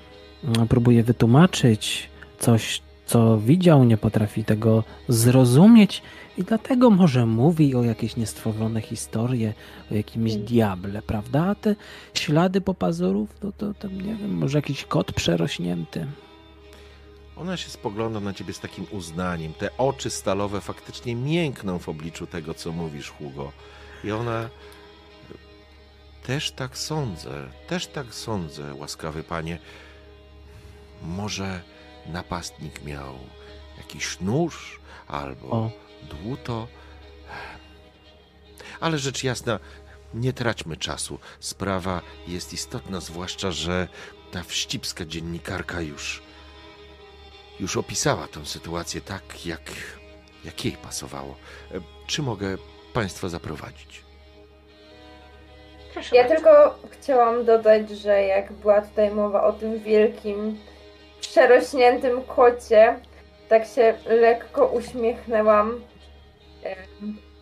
mm, 0.44 0.68
próbuje 0.68 1.02
wytłumaczyć 1.02 2.08
coś, 2.38 2.82
co 3.06 3.38
widział, 3.38 3.84
nie 3.84 3.96
potrafi 3.96 4.44
tego 4.44 4.84
zrozumieć 5.08 6.02
i 6.38 6.44
dlatego 6.44 6.90
może 6.90 7.26
mówi 7.26 7.74
o 7.74 7.82
jakieś 7.82 8.16
niestworzone 8.16 8.80
historie, 8.80 9.54
o 9.90 9.94
jakimś 9.94 10.34
diable, 10.34 11.02
prawda? 11.02 11.44
A 11.44 11.54
te 11.54 11.76
ślady 12.14 12.60
po 12.60 12.74
pazurów, 12.74 13.28
no 13.42 13.52
to 13.52 13.74
tam 13.74 14.00
nie 14.00 14.14
wiem, 14.14 14.34
może 14.34 14.58
jakiś 14.58 14.84
kot 14.84 15.12
przerośnięty. 15.12 16.06
Ona 17.36 17.56
się 17.56 17.70
spogląda 17.70 18.20
na 18.20 18.32
ciebie 18.32 18.52
z 18.52 18.60
takim 18.60 18.86
uznaniem. 18.90 19.52
Te 19.52 19.76
oczy 19.76 20.10
stalowe 20.10 20.60
faktycznie 20.60 21.14
miękną 21.14 21.78
w 21.78 21.88
obliczu 21.88 22.26
tego, 22.26 22.54
co 22.54 22.72
mówisz, 22.72 23.10
Hugo. 23.10 23.52
I 24.04 24.10
ona. 24.10 24.48
Też 26.26 26.50
tak 26.50 26.78
sądzę, 26.78 27.48
też 27.68 27.86
tak 27.86 28.14
sądzę, 28.14 28.74
łaskawy 28.74 29.22
panie. 29.22 29.58
Może 31.02 31.60
napastnik 32.06 32.84
miał 32.84 33.14
jakiś 33.78 34.20
nóż 34.20 34.80
albo 35.08 35.50
O. 35.50 35.87
dłuto. 36.02 36.68
Ale 38.80 38.98
rzecz 38.98 39.24
jasna, 39.24 39.58
nie 40.14 40.32
traćmy 40.32 40.76
czasu. 40.76 41.18
Sprawa 41.40 42.00
jest 42.28 42.52
istotna, 42.52 43.00
zwłaszcza, 43.00 43.50
że 43.50 43.88
ta 44.32 44.42
wścibska 44.42 45.04
dziennikarka 45.04 45.80
już 45.80 46.22
już 47.60 47.76
opisała 47.76 48.26
tę 48.28 48.46
sytuację 48.46 49.00
tak, 49.00 49.46
jak, 49.46 49.62
jak 50.44 50.64
jej 50.64 50.76
pasowało. 50.76 51.36
Czy 52.06 52.22
mogę 52.22 52.56
Państwa 52.92 53.28
zaprowadzić? 53.28 54.02
Proszę 55.92 56.16
Ja 56.16 56.22
bardzo. 56.22 56.36
tylko 56.36 56.78
chciałam 56.90 57.44
dodać, 57.44 57.90
że 57.90 58.22
jak 58.22 58.52
była 58.52 58.80
tutaj 58.82 59.10
mowa 59.10 59.44
o 59.44 59.52
tym 59.52 59.78
wielkim, 59.78 60.58
przerośniętym 61.20 62.22
kocie, 62.24 63.00
tak 63.48 63.66
się 63.66 63.94
lekko 64.06 64.66
uśmiechnęłam. 64.66 65.80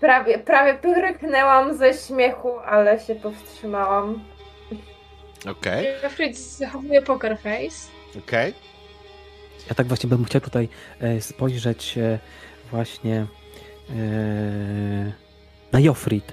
Prawie, 0.00 0.38
prawie 0.38 0.74
pyryknęłam 0.74 1.76
ze 1.76 1.94
śmiechu, 1.94 2.58
ale 2.58 3.00
się 3.00 3.14
powstrzymałam. 3.14 4.24
Okej, 5.50 5.84
Jeffrey 6.02 6.34
zachowuje 6.34 7.02
poker 7.02 7.38
face. 7.38 7.88
okej. 8.18 8.54
Ja 9.68 9.74
tak 9.74 9.86
właśnie 9.86 10.08
bym 10.08 10.24
chciał 10.24 10.40
tutaj 10.40 10.68
e, 11.00 11.20
spojrzeć 11.20 11.98
e, 11.98 12.18
właśnie 12.70 13.26
e, 13.90 13.94
na 15.72 15.80
Jofrid. 15.80 16.32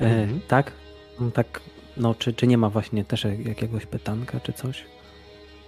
Mhm. 0.00 0.40
Tak? 0.48 0.72
Mm, 1.20 1.32
Tak, 1.32 1.60
no, 1.96 2.14
czy, 2.14 2.32
czy 2.32 2.46
nie 2.46 2.58
ma 2.58 2.70
właśnie 2.70 3.04
też 3.04 3.26
jakiegoś 3.44 3.86
pytanka, 3.86 4.40
czy 4.40 4.52
coś? 4.52 4.84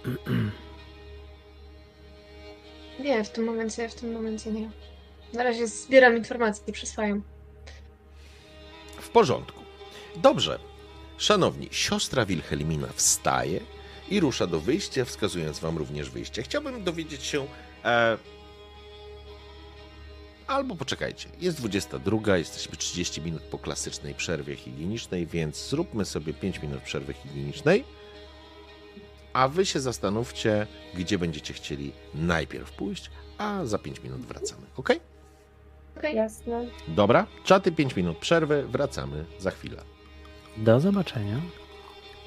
Nie, 2.99 3.23
w 3.23 3.29
tym 3.29 3.45
momencie, 3.45 3.89
w 3.89 3.95
tym 3.95 4.11
momencie 4.11 4.51
nie. 4.51 4.69
Na 5.33 5.43
razie 5.43 5.67
zbieram 5.67 6.17
informacje 6.17 6.63
i 6.67 6.71
przyswajam. 6.71 7.23
W 9.01 9.09
porządku. 9.09 9.63
Dobrze. 10.15 10.59
Szanowni, 11.17 11.67
siostra 11.71 12.25
Wilhelmina 12.25 12.87
wstaje 12.95 13.59
i 14.09 14.19
rusza 14.19 14.47
do 14.47 14.59
wyjścia, 14.59 15.05
wskazując 15.05 15.59
wam 15.59 15.77
również 15.77 16.09
wyjście. 16.09 16.43
Chciałbym 16.43 16.83
dowiedzieć 16.83 17.23
się. 17.23 17.47
E... 17.85 18.17
Albo 20.47 20.75
poczekajcie, 20.75 21.29
jest 21.39 21.57
22, 21.57 22.37
jesteśmy 22.37 22.77
30 22.77 23.21
minut 23.21 23.41
po 23.41 23.59
klasycznej 23.59 24.13
przerwie 24.13 24.55
higienicznej, 24.55 25.27
więc 25.27 25.69
zróbmy 25.69 26.05
sobie 26.05 26.33
5 26.33 26.61
minut 26.61 26.81
przerwy 26.81 27.13
higienicznej. 27.13 27.83
A 29.37 29.47
wy 29.47 29.65
się 29.65 29.79
zastanówcie, 29.79 30.67
gdzie 30.93 31.17
będziecie 31.17 31.53
chcieli 31.53 31.91
najpierw 32.13 32.71
pójść, 32.71 33.11
a 33.37 33.65
za 33.65 33.77
5 33.77 34.03
minut 34.03 34.21
wracamy, 34.21 34.61
ok? 34.75 34.89
Okej. 35.97 36.15
Jasne. 36.15 36.65
Dobra, 36.87 37.27
czaty 37.43 37.71
5 37.71 37.95
minut 37.95 38.17
przerwy, 38.17 38.67
wracamy 38.67 39.25
za 39.39 39.51
chwilę. 39.51 39.81
Do 40.57 40.79
zobaczenia. 40.79 41.41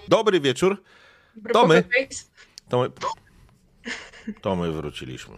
Dobry 0.09 0.41
wieczór. 0.41 0.82
To 1.53 1.66
my. 1.66 1.85
To 2.69 2.81
my, 2.81 2.91
to 4.41 4.57
my 4.57 4.73
wróciliśmy. 4.73 5.37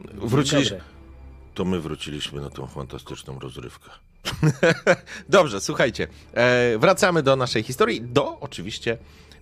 Wróciliśmy. 0.00 0.80
To 1.54 1.64
my 1.64 1.80
wróciliśmy 1.80 2.40
na 2.40 2.50
tą 2.50 2.66
fantastyczną 2.66 3.38
rozrywkę. 3.38 3.90
Dobrze, 5.28 5.60
słuchajcie. 5.60 6.08
E, 6.34 6.78
wracamy 6.78 7.22
do 7.22 7.36
naszej 7.36 7.62
historii. 7.62 8.02
Do 8.02 8.40
oczywiście 8.40 8.98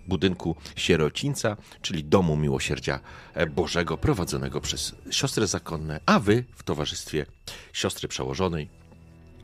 budynku 0.09 0.55
sierocińca, 0.75 1.57
czyli 1.81 2.03
domu 2.03 2.35
miłosierdzia 2.37 2.99
Bożego, 3.49 3.97
prowadzonego 3.97 4.61
przez 4.61 4.95
siostry 5.11 5.47
zakonne, 5.47 5.99
a 6.05 6.19
wy 6.19 6.43
w 6.55 6.63
towarzystwie 6.63 7.25
siostry 7.73 8.07
przełożonej 8.07 8.69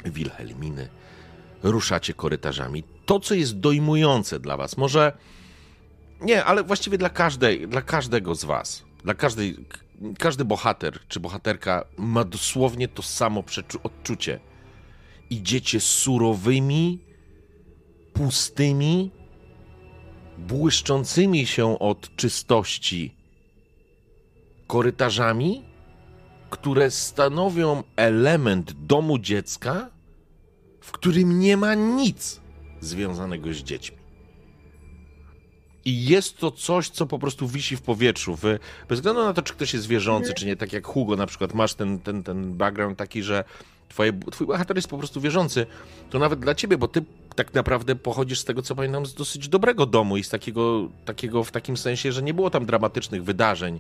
Wilhelminy 0.06 0.90
ruszacie 1.64 2.14
korytarzami. 2.14 2.84
To, 3.06 3.20
co 3.20 3.36
jest 3.36 3.60
dojmujące 3.60 4.40
dla 4.40 4.58
was, 4.58 4.78
może 4.78 5.18
nie, 6.22 6.44
ale 6.44 6.64
właściwie 6.64 6.98
dla 6.98 7.10
każdej, 7.10 7.68
dla 7.68 7.82
każdego 7.82 8.36
z 8.36 8.46
was, 8.46 8.84
dla 9.04 9.14
każdej, 9.14 9.56
każdy 10.20 10.46
bohater 10.46 11.00
czy 11.08 11.20
bohaterka 11.20 11.86
ma 11.98 12.24
dosłownie 12.24 12.88
to 12.88 13.04
samo 13.04 13.44
odczucie. 13.84 14.40
Idziecie 15.30 15.80
surowymi, 15.80 17.00
pustymi, 18.14 19.12
błyszczącymi 20.38 21.46
się 21.46 21.80
od 21.80 22.16
czystości 22.16 23.16
korytarzami, 24.68 25.64
które 26.50 26.92
stanowią 26.92 27.84
element 27.96 28.72
domu 28.86 29.20
dziecka, 29.20 29.90
w 30.82 30.92
którym 30.92 31.40
nie 31.40 31.58
ma 31.58 31.74
nic 31.74 32.42
związanego 32.82 33.54
z 33.54 33.58
dziećmi. 33.58 33.98
I 35.86 36.06
jest 36.06 36.38
to 36.38 36.52
coś, 36.52 36.90
co 36.90 37.06
po 37.06 37.20
prostu 37.20 37.48
wisi 37.48 37.78
w 37.78 37.82
powietrzu. 37.82 38.36
Wy, 38.36 38.60
bez 38.90 39.00
względu 39.00 39.24
na 39.24 39.34
to, 39.34 39.42
czy 39.42 39.54
ktoś 39.54 39.74
jest 39.74 39.88
wierzący, 39.88 40.34
czy 40.34 40.46
nie, 40.46 40.56
tak 40.56 40.74
jak 40.74 40.88
Hugo 40.88 41.16
na 41.16 41.26
przykład, 41.26 41.54
masz 41.54 41.74
ten, 41.74 42.00
ten, 42.00 42.24
ten 42.24 42.58
background 42.58 42.98
taki, 42.98 43.24
że 43.24 43.44
twoje, 43.90 44.14
twój 44.32 44.48
bohater 44.48 44.76
jest 44.76 44.88
po 44.88 44.98
prostu 44.98 45.22
wierzący, 45.22 45.66
to 46.10 46.20
nawet 46.20 46.40
dla 46.40 46.56
ciebie, 46.56 46.78
bo 46.78 46.88
ty 46.88 47.04
tak 47.36 47.54
naprawdę 47.54 47.96
pochodzisz 47.96 48.40
z 48.40 48.46
tego, 48.46 48.62
co 48.62 48.76
pamiętam, 48.76 49.06
z 49.06 49.14
dosyć 49.14 49.50
dobrego 49.50 49.86
domu 49.86 50.18
i 50.18 50.24
z 50.24 50.30
takiego, 50.30 50.90
takiego 51.06 51.44
w 51.44 51.52
takim 51.52 51.78
sensie, 51.78 52.12
że 52.12 52.24
nie 52.24 52.34
było 52.34 52.50
tam 52.50 52.66
dramatycznych 52.66 53.24
wydarzeń, 53.24 53.80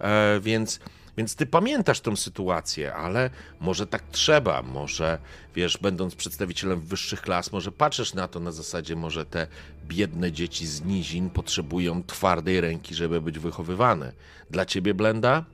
e, 0.00 0.40
więc, 0.40 0.80
więc 1.16 1.36
ty 1.36 1.46
pamiętasz 1.46 2.00
tą 2.00 2.16
sytuację, 2.16 2.94
ale 2.94 3.30
może 3.60 3.86
tak 3.86 4.02
trzeba, 4.12 4.62
może, 4.62 5.18
wiesz, 5.54 5.78
będąc 5.78 6.14
przedstawicielem 6.14 6.80
wyższych 6.80 7.22
klas, 7.22 7.52
może 7.52 7.72
patrzysz 7.72 8.14
na 8.14 8.28
to 8.28 8.40
na 8.40 8.52
zasadzie, 8.52 8.96
może 8.96 9.26
te 9.26 9.46
biedne 9.86 10.32
dzieci 10.32 10.66
z 10.66 10.84
nizin 10.84 11.30
potrzebują 11.30 12.02
twardej 12.02 12.60
ręki, 12.60 12.94
żeby 12.94 13.20
być 13.20 13.38
wychowywane. 13.38 14.12
Dla 14.50 14.66
ciebie, 14.66 14.94
Blenda, 14.94 15.44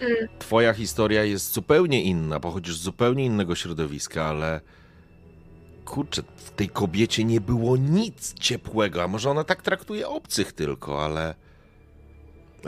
Mm. 0.00 0.28
twoja 0.38 0.72
historia 0.72 1.24
jest 1.24 1.52
zupełnie 1.52 2.02
inna, 2.02 2.40
pochodzisz 2.40 2.76
z 2.76 2.82
zupełnie 2.82 3.24
innego 3.24 3.54
środowiska, 3.54 4.24
ale 4.24 4.60
kurczę, 5.86 6.22
w 6.36 6.50
tej 6.50 6.68
kobiecie 6.68 7.24
nie 7.24 7.40
było 7.40 7.76
nic 7.76 8.34
ciepłego, 8.34 9.02
a 9.02 9.08
może 9.08 9.30
ona 9.30 9.44
tak 9.44 9.62
traktuje 9.62 10.08
obcych 10.08 10.52
tylko, 10.52 11.04
ale 11.04 11.34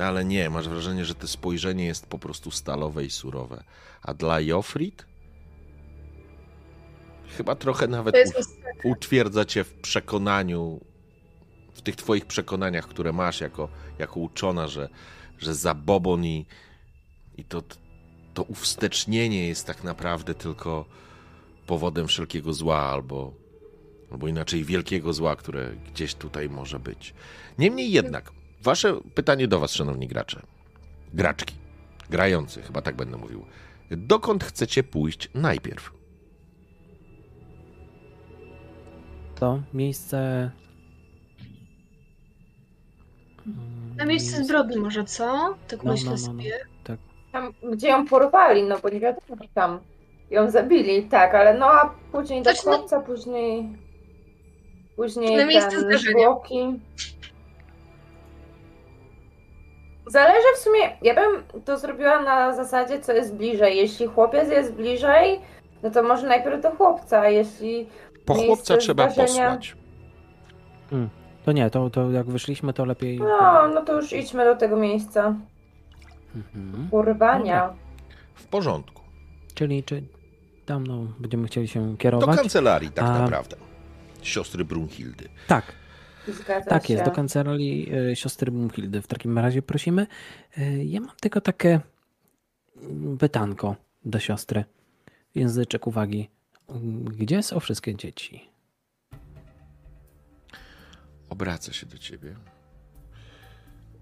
ale 0.03 0.25
nie, 0.25 0.51
masz 0.51 0.69
wrażenie, 0.69 1.05
że 1.05 1.15
to 1.15 1.29
spojrzenie 1.29 1.87
jest 1.87 2.07
po 2.07 2.19
prostu 2.19 2.51
stalowe 2.51 3.05
i 3.05 3.11
surowe. 3.11 3.65
A 4.03 4.15
dla 4.15 4.41
Joffrid 4.41 5.07
chyba 7.37 7.55
trochę 7.55 7.89
nawet 7.89 8.17
utwierdza 8.85 9.45
cię 9.45 9.65
w 9.65 9.75
przekonaniu, 9.75 10.81
w 11.75 11.83
tych 11.83 11.97
twoich 11.97 12.27
przekonaniach, 12.27 12.89
które 12.89 13.13
masz 13.13 13.41
jako, 13.41 13.69
jako 13.99 14.21
uczona, 14.21 14.69
że, 14.69 14.89
że 15.39 15.55
zabobon 15.55 16.25
i, 16.25 16.47
i 17.37 17.45
to, 17.45 17.63
to 18.35 18.43
uwstecznienie 18.43 19.49
jest 19.49 19.67
tak 19.67 19.85
naprawdę 19.85 20.35
tylko 20.35 20.85
powodem 21.69 22.07
wszelkiego 22.09 22.53
zła, 22.53 22.79
albo, 22.79 23.33
albo 24.11 24.29
inaczej 24.29 24.65
wielkiego 24.65 25.13
zła, 25.13 25.37
które 25.37 25.71
gdzieś 25.93 26.15
tutaj 26.15 26.49
może 26.49 26.79
być. 26.79 27.15
Niemniej 27.59 27.91
jednak, 27.93 28.33
wasze 28.63 29.01
pytanie 29.15 29.49
do 29.49 29.61
was, 29.61 29.73
szanowni 29.73 30.09
gracze, 30.09 30.43
graczki, 31.15 31.55
grający, 32.11 32.63
chyba 32.63 32.83
tak 32.83 32.97
będę 32.97 33.17
mówił. 33.17 33.45
Dokąd 33.91 34.45
chcecie 34.45 34.83
pójść 34.83 35.31
najpierw? 35.35 35.93
To 39.35 39.63
miejsce. 39.75 40.51
Na 43.97 44.05
miejsce 44.05 44.45
zbrodni 44.45 44.77
może, 44.77 45.05
co? 45.05 45.57
Tak 45.69 45.85
No, 45.85 45.93
myślę 45.93 46.11
no, 46.11 46.17
no, 46.17 46.23
no. 46.23 46.27
sobie. 46.27 46.53
Tam, 47.33 47.53
gdzie 47.73 47.89
ją 47.89 48.07
porwali, 48.07 48.63
no 48.63 48.79
bo 48.83 48.89
nie 48.89 49.01
wiadomo, 49.01 49.43
czy 49.43 49.49
tam 49.55 49.81
ją 50.31 50.51
zabili, 50.51 51.03
tak, 51.03 51.35
ale 51.35 51.55
no 51.59 51.67
a 51.67 51.91
później 52.13 52.43
do 52.43 52.51
no- 52.51 52.57
chłopca, 52.77 53.01
później 53.01 53.69
później 54.97 55.37
Na 55.37 55.47
miejsce 55.47 55.71
ten 55.71 55.81
zdarzenia. 55.81 56.23
zwłoki. 56.23 56.81
Zależy 60.07 60.47
w 60.55 60.59
sumie, 60.59 60.81
ja 61.03 61.15
bym 61.15 61.63
to 61.65 61.79
zrobiła 61.79 62.23
na 62.23 62.53
zasadzie, 62.55 63.01
co 63.01 63.13
jest 63.13 63.35
bliżej. 63.37 63.77
Jeśli 63.77 64.07
chłopiec 64.07 64.49
jest 64.51 64.75
bliżej, 64.75 65.41
no 65.83 65.91
to 65.91 66.03
może 66.03 66.27
najpierw 66.27 66.63
do 66.63 66.71
chłopca, 66.71 67.21
a 67.21 67.29
jeśli 67.29 67.87
Po 68.25 68.35
Miejsce 68.35 68.47
chłopca 68.47 68.77
trzeba 68.77 69.11
zdarzenia. 69.11 69.47
posłać. 69.57 69.77
To 71.45 71.53
nie, 71.53 71.71
to, 71.71 71.91
to 71.91 72.11
jak 72.11 72.27
wyszliśmy, 72.27 72.73
to 72.73 72.85
lepiej. 72.85 73.19
no, 73.19 73.69
no 73.69 73.83
to 73.85 73.93
już 73.97 74.13
idźmy 74.13 74.45
do 74.45 74.57
tego 74.57 74.77
miejsca 74.77 75.35
Mhm. 76.37 76.89
urwania. 76.91 77.75
W 78.35 78.47
porządku. 78.47 79.03
Czyli 79.55 79.85
czy 79.85 80.03
tam 80.69 80.87
no, 80.87 81.07
będziemy 81.19 81.47
chcieli 81.49 81.69
się 81.69 81.91
Do 81.91 81.97
kierować? 81.97 82.37
kancelarii, 82.37 82.91
tak 82.91 83.05
A- 83.05 83.19
naprawdę. 83.23 83.57
Siostry 84.23 84.65
Brunhildy. 84.65 85.29
Tak, 85.47 85.73
Zgadza 86.29 86.71
tak 86.71 86.87
się. 86.87 86.95
jest, 86.95 87.05
do 87.07 87.11
kancelarii 87.11 87.91
e, 88.11 88.17
siostry 88.17 88.53
Bumhildy. 88.53 89.03
W 89.03 89.07
takim 89.07 89.39
razie 89.39 89.63
prosimy. 89.63 90.07
E, 90.59 90.85
Ja 90.85 91.01
mam 91.01 91.17
tylko 91.21 91.41
takie 91.41 91.81
mm, 92.83 93.19
pytanko 93.19 93.77
do 94.05 94.19
siostry. 94.21 94.65
Języczek 95.35 95.87
uwagi. 95.87 96.29
Gdzie 97.05 97.43
są 97.43 97.61
wszystkie 97.61 97.95
dzieci? 97.95 98.49
Obraca 101.31 101.73
się 101.73 101.87
do 101.87 101.99
ciebie. 101.99 102.37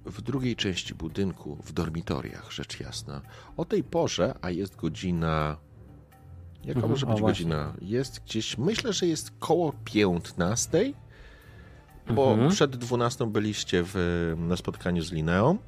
W 0.05 0.23
drugiej 0.23 0.57
części 0.57 0.95
budynku, 0.95 1.57
w 1.65 1.73
dormitoriach, 1.73 2.53
rzecz 2.53 2.81
jasna. 2.81 3.21
O 3.57 3.65
tej 3.65 3.85
porze, 3.85 4.35
a 4.43 4.51
jest 4.51 4.77
godzina. 4.77 5.57
Jaka 6.67 6.79
Mhm, 6.79 6.91
może 6.91 7.07
być 7.07 7.21
godzina? 7.21 7.73
Jest 7.83 8.21
gdzieś, 8.25 8.59
myślę, 8.59 8.93
że 8.93 9.07
jest 9.07 9.33
koło 9.39 9.73
15, 9.85 10.93
bo 12.11 12.31
Mhm. 12.33 12.51
przed 12.51 12.77
12 12.77 13.27
byliście 13.27 13.83
w, 13.87 14.35
na 14.39 14.57
spotkaniu 14.57 15.03
z 15.03 15.13
Lineą. 15.13 15.59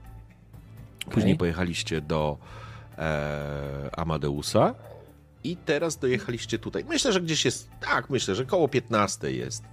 Później 1.05 1.33
Okej. 1.33 1.39
pojechaliście 1.39 2.01
do 2.01 2.39
e, 2.99 3.91
Amadeusa. 3.93 4.75
I 5.45 5.57
teraz 5.57 5.97
dojechaliście 5.97 6.59
tutaj. 6.59 6.85
Myślę, 6.85 7.13
że 7.13 7.21
gdzieś 7.21 7.45
jest. 7.45 7.71
Tak, 7.81 8.11
myślę, 8.11 8.35
że 8.35 8.45
koło 8.47 8.69
15 8.69 9.33
jest. 9.33 9.65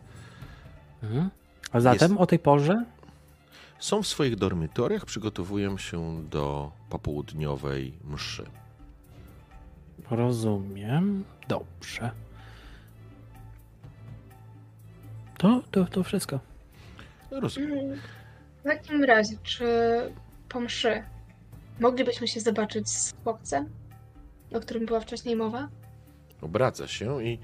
Mhm. 1.04 1.30
A 1.72 1.80
zatem 1.80 2.18
o 2.18 2.26
tej 2.26 2.40
porze? 2.40 2.86
Są 3.80 4.04
w 4.04 4.08
swoich 4.08 4.36
dormitoriach, 4.36 5.06
przygotowują 5.06 5.78
się 5.78 6.24
do 6.30 6.72
popołudniowej 6.90 7.94
mszy. 8.04 8.46
Rozumiem. 10.12 11.24
Dobrze. 11.48 12.12
To, 15.38 15.62
to, 15.72 15.86
to 15.86 16.04
wszystko. 16.04 16.40
Rozumiem. 17.32 17.80
Mm, 17.80 18.00
W 18.60 18.64
takim 18.64 19.04
razie, 19.04 19.36
czy 19.44 19.66
po 20.50 20.60
mszy 20.60 21.04
moglibyśmy 21.80 22.28
się 22.28 22.40
zobaczyć 22.40 22.90
z 22.90 23.14
chłopcem, 23.24 23.70
o 24.54 24.60
którym 24.60 24.86
była 24.86 25.00
wcześniej 25.00 25.36
mowa? 25.36 25.70
Obraca 26.42 26.88
się 26.88 27.24
i 27.24 27.40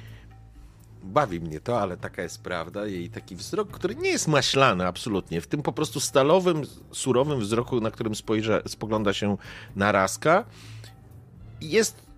bawi 1.04 1.40
mnie 1.40 1.60
to, 1.60 1.82
ale 1.82 1.98
taka 1.98 2.22
jest 2.22 2.42
prawda. 2.44 2.86
Jej 2.86 3.10
taki 3.10 3.36
wzrok, 3.36 3.72
który 3.72 3.96
nie 3.96 4.10
jest 4.10 4.28
maślany 4.28 4.88
absolutnie, 4.88 5.42
w 5.42 5.48
tym 5.48 5.62
po 5.62 5.72
prostu 5.72 6.00
stalowym, 6.00 6.62
surowym 6.92 7.40
wzroku, 7.40 7.82
na 7.82 7.92
którym 7.92 8.16
spojrze, 8.16 8.62
spogląda 8.68 9.14
się 9.14 9.38
na 9.76 9.92
Raska, 9.92 10.46
jest 11.62 12.11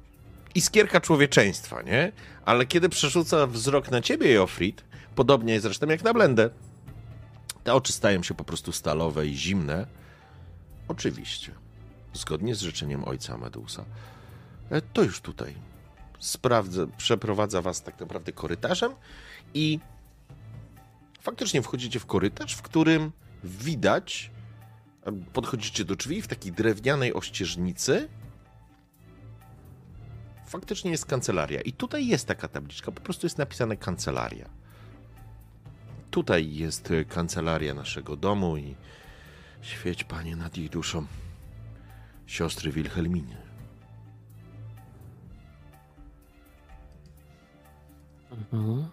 iskierka 0.56 1.02
człowieczeństwa, 1.02 1.82
nie? 1.82 2.12
Ale 2.46 2.66
kiedy 2.66 2.90
przerzuca 2.90 3.48
wzrok 3.48 3.92
na 3.92 4.02
ciebie, 4.02 4.32
Jofrit, 4.32 4.84
podobnie 5.16 5.60
zresztą 5.62 5.88
jak 5.88 6.04
na 6.04 6.14
Blendę, 6.14 6.50
te 7.64 7.74
oczy 7.74 7.94
stają 7.94 8.24
się 8.24 8.34
po 8.34 8.44
prostu 8.44 8.72
stalowe 8.72 9.28
i 9.28 9.36
zimne. 9.36 9.88
Oczywiście, 10.88 11.52
zgodnie 12.14 12.56
z 12.56 12.62
życzeniem 12.62 13.04
ojca 13.08 13.34
Amedeusa. 13.34 13.86
E, 14.70 14.82
To 14.82 15.04
już 15.04 15.22
tutaj. 15.22 15.56
Sprawdza, 16.20 16.88
przeprowadza 16.98 17.62
was 17.62 17.82
tak 17.84 18.00
naprawdę 18.00 18.32
korytarzem 18.32 18.92
i 19.54 19.80
faktycznie 21.22 21.62
wchodzicie 21.62 22.00
w 22.00 22.06
korytarz, 22.06 22.56
w 22.56 22.62
którym 22.62 23.12
widać, 23.44 24.32
e, 25.06 25.12
podchodzicie 25.34 25.86
do 25.86 25.96
drzwi 25.96 26.22
w 26.22 26.28
takiej 26.28 26.52
drewnianej 26.52 27.14
ościeżnicy. 27.14 28.10
Faktycznie 30.54 30.92
jest 30.92 31.06
kancelaria 31.06 31.62
i 31.62 31.72
tutaj 31.72 32.08
jest 32.08 32.28
taka 32.28 32.48
tabliczka, 32.48 32.92
po 32.92 33.02
prostu 33.02 33.26
jest 33.26 33.38
napisane 33.38 33.78
kancelaria. 33.78 34.50
Tutaj 36.12 36.56
jest 36.56 36.92
e, 36.92 37.06
kancelaria 37.06 37.74
naszego 37.74 38.16
domu 38.16 38.58
i 38.58 38.76
świeć 39.62 40.04
Panie 40.04 40.36
nad 40.36 40.58
ich 40.58 40.70
duszą 40.70 41.06
siostry 42.28 42.72
Wilhelminy. 42.72 43.38
Mhm. 48.32 48.88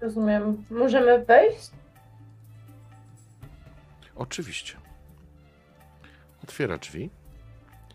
Rozumiem. 0.00 0.64
Możemy 0.70 1.24
wejść? 1.24 1.70
Oczywiście. 4.16 4.76
Otwiera 6.44 6.78
drzwi 6.78 7.10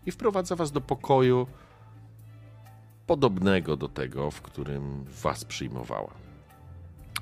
i 0.06 0.12
wprowadza 0.12 0.56
was 0.56 0.72
do 0.72 0.80
pokoju 0.80 1.46
podobnego 3.06 3.76
do 3.76 3.88
tego, 3.88 4.30
w 4.30 4.42
którym 4.42 5.04
was 5.22 5.44
przyjmowała. 5.44 6.10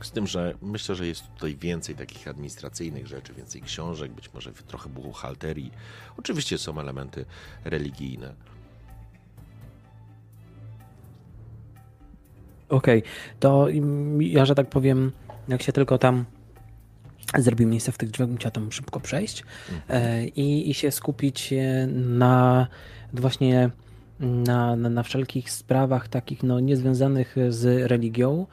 Z 0.03 0.11
tym, 0.11 0.27
że 0.27 0.55
myślę, 0.63 0.95
że 0.95 1.07
jest 1.07 1.27
tutaj 1.35 1.57
więcej 1.57 1.95
takich 1.95 2.29
administracyjnych 2.29 3.07
rzeczy, 3.07 3.35
więcej 3.35 3.63
książek, 3.63 4.13
być 4.13 4.35
może 4.35 4.53
trochę 4.53 4.89
buchalterii. 4.89 5.71
Oczywiście 6.19 6.59
są 6.59 6.81
elementy 6.81 7.25
religijne. 7.65 8.35
Okej, 12.69 13.03
to 13.41 13.69
im- 13.69 14.23
ja, 14.23 14.45
że 14.45 14.55
tak 14.55 14.69
powiem, 14.71 15.13
jak 15.49 15.63
się 15.63 15.73
tylko 15.73 15.99
tam 15.99 16.25
zrobi 17.39 17.67
miejsce 17.67 17.93
w 17.93 17.99
tych 17.99 18.11
drzwiach, 18.11 18.29
chciał 18.37 18.51
tam 18.51 18.73
szybko 18.73 19.01
przejść 19.01 19.45
e, 19.89 20.25
i, 20.27 20.71
i 20.71 20.75
się 20.75 20.91
skupić 20.91 21.53
e, 21.53 21.87
na 21.93 22.67
właśnie 23.13 23.71
na, 24.21 24.77
na, 24.77 24.89
na 24.89 25.03
wszelkich 25.03 25.51
sprawach 25.51 26.09
takich 26.09 26.43
no, 26.43 26.61
niezwiązanych 26.61 27.37
z 27.49 27.91
religią. 27.91 28.47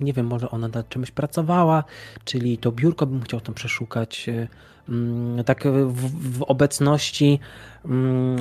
Nie 0.00 0.12
wiem, 0.12 0.26
może 0.26 0.50
ona 0.50 0.68
nad 0.68 0.88
czymś 0.88 1.10
pracowała, 1.10 1.84
czyli 2.24 2.58
to 2.58 2.72
biurko 2.72 3.06
bym 3.06 3.22
chciał 3.22 3.40
tam 3.40 3.54
przeszukać. 3.54 4.30
Tak 5.46 5.64
w, 5.86 6.38
w 6.38 6.42
obecności 6.42 7.40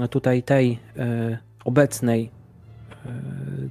tutaj 0.09 0.43
tej 0.43 0.79
e, 0.97 1.37
obecnej 1.65 2.31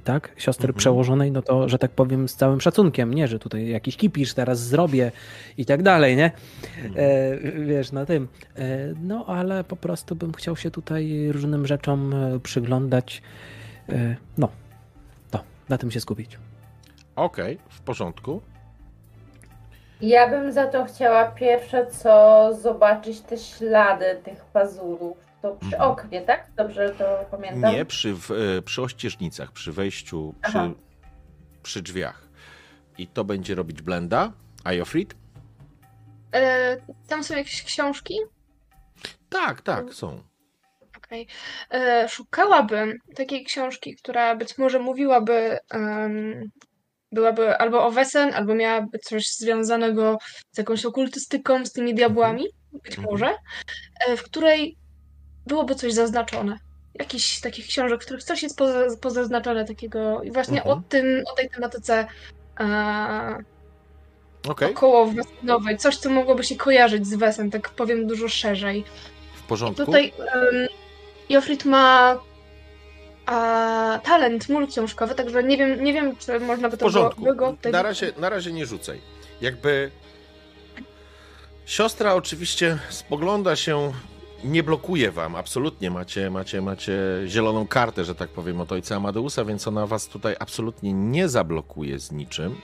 tak, 0.03 0.29
siostry 0.37 0.67
Mhm. 0.67 0.77
przełożonej, 0.77 1.31
no 1.31 1.41
to, 1.41 1.69
że 1.69 1.77
tak 1.77 1.91
powiem, 1.91 2.29
z 2.29 2.35
całym 2.35 2.61
szacunkiem, 2.61 3.13
nie, 3.13 3.27
że 3.27 3.39
tutaj 3.39 3.67
jakiś 3.67 3.97
kipisz 3.97 4.33
teraz 4.33 4.59
zrobię 4.59 5.11
i 5.57 5.65
tak 5.65 5.83
dalej, 5.83 6.15
nie? 6.15 6.31
E, 6.95 7.37
wiesz, 7.65 7.91
na 7.91 8.05
tym. 8.05 8.27
E, 8.55 8.67
no, 9.01 9.25
ale 9.27 9.63
po 9.63 9.75
prostu 9.75 10.15
bym 10.15 10.33
chciał 10.33 10.55
się 10.55 10.71
tutaj 10.71 11.27
różnym 11.31 11.67
rzeczom 11.67 12.13
e, 12.13 12.39
przyglądać. 12.39 13.21
E, 13.89 14.15
no, 14.37 14.49
to, 15.31 15.39
na 15.69 15.77
tym 15.77 15.91
się 15.91 15.99
skupić. 15.99 16.37
Okej, 17.15 17.57
w 17.69 17.81
porządku. 17.81 18.41
Ja 20.01 20.29
bym 20.29 20.51
za 20.51 20.67
to 20.67 20.85
chciała 20.85 21.25
pierwsze 21.25 21.85
co 21.87 22.49
zobaczyć 22.61 23.21
te 23.21 23.37
ślady 23.37 24.05
tych 24.23 24.45
pazurów. 24.45 25.30
To 25.41 25.55
przy 25.55 25.65
Mhm. 25.75 25.91
oknie, 25.91 26.21
tak? 26.21 26.51
Dobrze 26.55 26.89
to 26.89 27.25
pamiętam? 27.31 27.73
Nie 27.73 27.85
przy, 27.85 28.13
w, 28.15 28.31
e, 28.31 28.61
przy 28.61 28.81
ościeżnicach, 28.81 29.51
przy 29.51 29.71
wejściu, 29.71 30.35
przy, 30.43 30.57
przy 31.63 31.81
drzwiach. 31.81 32.27
I 32.97 33.07
to 33.07 33.23
będzie 33.23 33.55
robić 33.55 33.81
Blenda. 33.81 34.31
A 34.63 34.73
Jofrit? 34.73 35.15
E, 36.35 36.77
tam 37.07 37.23
są 37.23 37.35
jakieś 37.35 37.63
książki? 37.63 38.15
Tak, 39.29 39.61
tak, 39.61 39.93
są. 39.93 40.23
Okej. 40.97 41.27
E, 41.71 42.09
Szukałabym 42.09 42.97
takiej 43.15 43.45
książki, 43.45 43.95
która 43.95 44.35
być 44.35 44.57
może 44.57 44.79
mówiłaby, 44.79 45.57
em, 45.73 46.41
byłaby 47.11 47.57
albo 47.57 47.85
o 47.85 47.91
Wesen, 47.91 48.33
albo 48.33 48.55
miałaby 48.55 48.99
coś 48.99 49.23
związanego 49.27 50.17
z 50.51 50.57
jakąś 50.57 50.85
okultystyką, 50.85 51.65
z 51.65 51.71
tymi 51.71 51.93
diabłami, 51.95 52.43
być 52.83 52.97
Mhm. 52.97 53.07
może, 53.11 53.35
e, 54.07 54.17
w 54.17 54.23
której 54.23 54.77
byłoby 55.47 55.75
coś 55.75 55.93
zaznaczone. 55.93 56.59
Jakiś 56.99 57.39
takich 57.41 57.67
książek, 57.67 58.01
w 58.01 58.05
których 58.05 58.23
coś 58.23 58.43
jest 58.43 58.57
poza, 58.57 58.97
pozaznaczone 59.01 59.65
takiego 59.65 60.23
i 60.23 60.31
właśnie 60.31 60.57
Mhm. 60.57 60.77
o 60.77 60.81
tym, 60.89 61.23
o 61.33 61.35
tej 61.35 61.49
tematyce 61.49 62.07
e, 62.59 63.37
Okej, 64.47 64.71
około 64.71 65.05
wesenowej, 65.07 65.77
coś, 65.77 65.97
co 65.97 66.09
mogłoby 66.09 66.43
się 66.43 66.55
kojarzyć 66.55 67.07
z 67.07 67.15
Wesem, 67.15 67.51
tak 67.51 67.69
powiem 67.69 68.07
dużo 68.07 68.27
szerzej. 68.29 68.83
w 69.35 69.39
I 69.45 69.47
porządku. 69.47 69.85
tutaj 69.85 70.13
um, 70.17 70.67
Jofrit 71.29 71.65
ma 71.65 72.17
a, 73.25 73.99
talent 74.03 74.49
mól 74.49 74.67
książkowy, 74.67 75.15
także 75.15 75.43
nie 75.43 75.57
wiem, 75.57 75.83
nie 75.83 75.93
wiem, 75.93 76.15
czy 76.17 76.39
można 76.39 76.69
by 76.69 76.77
to 76.77 76.85
porządku. 76.85 77.21
było, 77.21 77.53
by. 77.63 77.71
Na 77.71 77.81
razie, 77.83 78.11
na 78.17 78.29
razie 78.29 78.51
nie 78.51 78.65
rzucaj. 78.65 79.01
Jakby 79.41 79.91
siostra 81.65 82.13
oczywiście 82.13 82.77
spogląda 82.89 83.55
się, 83.55 83.91
nie 84.43 84.63
blokuje 84.63 85.11
wam, 85.11 85.35
absolutnie 85.35 85.91
macie, 85.91 86.29
macie, 86.29 86.61
macie 86.61 86.97
zieloną 87.27 87.67
kartę, 87.67 88.05
że 88.05 88.15
tak 88.15 88.29
powiem, 88.29 88.61
od 88.61 88.71
ojca 88.71 88.95
Amadeusa, 88.95 89.45
więc 89.45 89.67
ona 89.67 89.87
was 89.87 90.07
tutaj 90.07 90.35
absolutnie 90.39 90.93
nie 90.93 91.29
zablokuje 91.29 91.99
z 91.99 92.11
niczym. 92.11 92.55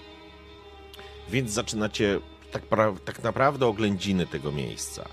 Więc 1.30 1.52
zaczynacie 1.52 2.20
tak, 2.52 2.64
tak 3.06 3.24
naprawdę 3.24 3.66
oględziny 3.66 4.28
tego 4.28 4.52
miejsca. 4.52 5.06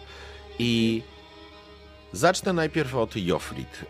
I 0.58 1.02
zacznę 2.12 2.52
najpierw 2.52 2.94
od 2.94 3.16
Jofrit. 3.16 3.84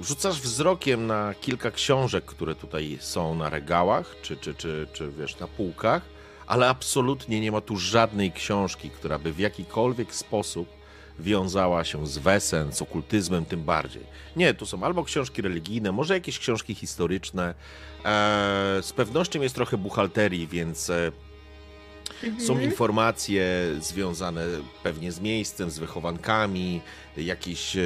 Rzucasz 0.00 0.40
wzrokiem 0.40 1.06
na 1.06 1.34
kilka 1.40 1.70
książek, 1.70 2.24
które 2.24 2.54
tutaj 2.54 2.98
są 3.00 3.34
na 3.34 3.50
regałach, 3.50 4.14
czy, 4.22 4.36
czy, 4.36 4.54
czy, 4.54 4.86
czy 4.92 5.12
wiesz, 5.12 5.38
na 5.38 5.46
półkach, 5.46 6.02
ale 6.46 6.68
absolutnie 6.68 7.40
nie 7.40 7.52
ma 7.52 7.60
tu 7.60 7.76
żadnej 7.76 8.32
książki, 8.32 8.90
która 8.90 9.18
by 9.18 9.32
w 9.32 9.38
jakikolwiek 9.38 10.14
sposób 10.14 10.83
wiązała 11.18 11.84
się 11.84 12.06
z 12.06 12.18
Wesen, 12.18 12.72
z 12.72 12.82
okultyzmem 12.82 13.44
tym 13.44 13.62
bardziej. 13.62 14.02
Nie, 14.36 14.54
tu 14.54 14.66
są 14.66 14.82
albo 14.82 15.04
książki 15.04 15.42
religijne, 15.42 15.92
może 15.92 16.14
jakieś 16.14 16.38
książki 16.38 16.74
historyczne. 16.74 17.54
E, 18.04 18.78
z 18.82 18.92
pewnością 18.92 19.40
jest 19.40 19.54
trochę 19.54 19.76
buchalterii, 19.76 20.46
więc 20.46 20.90
e, 20.90 21.12
są 22.22 22.52
Mhm. 22.52 22.62
informacje 22.62 23.46
związane 23.80 24.46
pewnie 24.82 25.12
z 25.12 25.20
miejscem, 25.20 25.70
z 25.70 25.78
wychowankami, 25.78 26.80
jakieś, 27.16 27.76
e, 27.76 27.80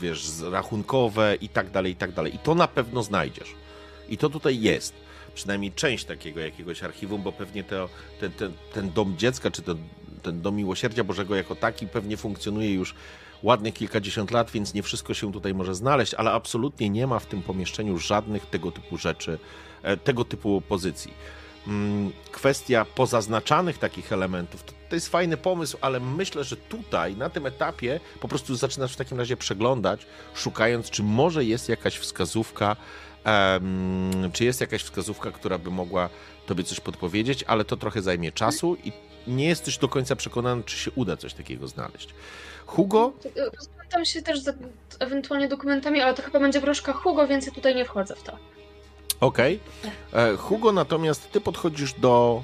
wiesz, 0.00 0.28
rachunkowe 0.50 1.36
i 1.40 1.48
tak 1.48 1.70
dalej, 1.70 1.92
i 1.92 1.96
tak 1.96 2.12
dalej. 2.12 2.34
I 2.34 2.38
to 2.38 2.54
na 2.54 2.68
pewno 2.68 3.02
znajdziesz. 3.02 3.54
I 4.08 4.18
to 4.18 4.28
tutaj 4.28 4.60
jest. 4.60 4.94
Przynajmniej 5.34 5.72
część 5.72 6.04
takiego 6.04 6.40
jakiegoś 6.40 6.82
archiwum, 6.82 7.22
bo 7.22 7.32
pewnie 7.32 7.64
to, 7.64 7.88
ten, 8.20 8.32
ten, 8.32 8.52
ten 8.74 8.90
dom 8.92 9.14
dziecka, 9.18 9.50
czy 9.50 9.62
ten, 9.62 9.76
ten 10.18 10.42
dom 10.42 10.56
miłosierdzia 10.56 11.04
Bożego 11.04 11.36
jako 11.36 11.54
taki 11.54 11.86
pewnie 11.86 12.16
funkcjonuje 12.16 12.74
już 12.74 12.94
ładnych 13.42 13.74
kilkadziesiąt 13.74 14.30
lat, 14.30 14.50
więc 14.50 14.74
nie 14.74 14.82
wszystko 14.82 15.14
się 15.14 15.32
tutaj 15.32 15.54
może 15.54 15.74
znaleźć, 15.74 16.14
ale 16.14 16.32
absolutnie 16.32 16.90
nie 16.90 17.06
ma 17.06 17.18
w 17.18 17.26
tym 17.26 17.42
pomieszczeniu 17.42 17.98
żadnych 17.98 18.46
tego 18.46 18.72
typu 18.72 18.96
rzeczy, 18.96 19.38
e, 19.82 19.96
tego 19.96 20.24
typu 20.24 20.60
pozycji. 20.60 21.14
Mm, 21.66 22.12
kwestia 22.32 22.84
pozaznaczanych 22.84 23.78
takich 23.78 24.12
elementów, 24.12 24.64
to, 24.88 24.94
jest 24.94 25.08
fajny 25.08 25.36
pomysł, 25.36 25.78
ale 25.80 26.00
myślę, 26.00 26.44
że 26.44 26.56
tutaj, 26.56 27.16
na 27.16 27.30
tym 27.30 27.46
etapie, 27.46 28.00
po 28.20 28.28
prostu 28.28 28.56
zaczynasz 28.56 28.92
w 28.92 28.96
takim 28.96 29.18
razie 29.18 29.36
przeglądać, 29.36 30.06
szukając, 30.34 30.90
czy 30.90 31.02
może 31.02 31.44
jest 31.44 31.68
jakaś 31.68 31.96
wskazówka, 31.96 32.76
czy 34.32 34.44
jest 34.44 34.60
jakaś 34.60 34.82
wskazówka, 34.82 35.30
która 35.30 35.58
by 35.58 35.70
mogła 35.70 36.08
tobie 36.46 36.64
coś 36.64 36.80
podpowiedzieć, 36.80 37.44
ale 37.44 37.64
to 37.64 37.76
trochę 37.76 38.02
zajmie 38.02 38.32
czasu 38.32 38.76
i 38.84 38.92
nie 39.28 39.46
jesteś 39.48 39.78
do 39.78 39.88
końca 39.88 40.16
przekonany, 40.16 40.62
czy 40.64 40.76
się 40.76 40.90
uda 40.94 41.16
coś 41.16 41.34
takiego 41.34 41.68
znaleźć. 41.68 42.08
Hugo? 42.66 43.12
Rozglądam 43.56 44.04
się 44.04 44.22
też 44.22 44.40
za 44.40 44.52
ewentualnie 44.98 45.48
dokumentami, 45.48 46.00
ale 46.00 46.14
to 46.14 46.22
chyba 46.22 46.40
będzie 46.40 46.60
broszka 46.60 46.92
Hugo, 46.92 47.26
więc 47.26 47.46
ja 47.46 47.52
tutaj 47.52 47.74
nie 47.74 47.84
wchodzę 47.84 48.14
w 48.16 48.22
to. 48.22 48.32
Okej. 49.20 49.60
Okay. 50.12 50.36
Hugo, 50.36 50.72
natomiast 50.72 51.32
ty 51.32 51.40
podchodzisz 51.40 51.92
do 51.92 52.42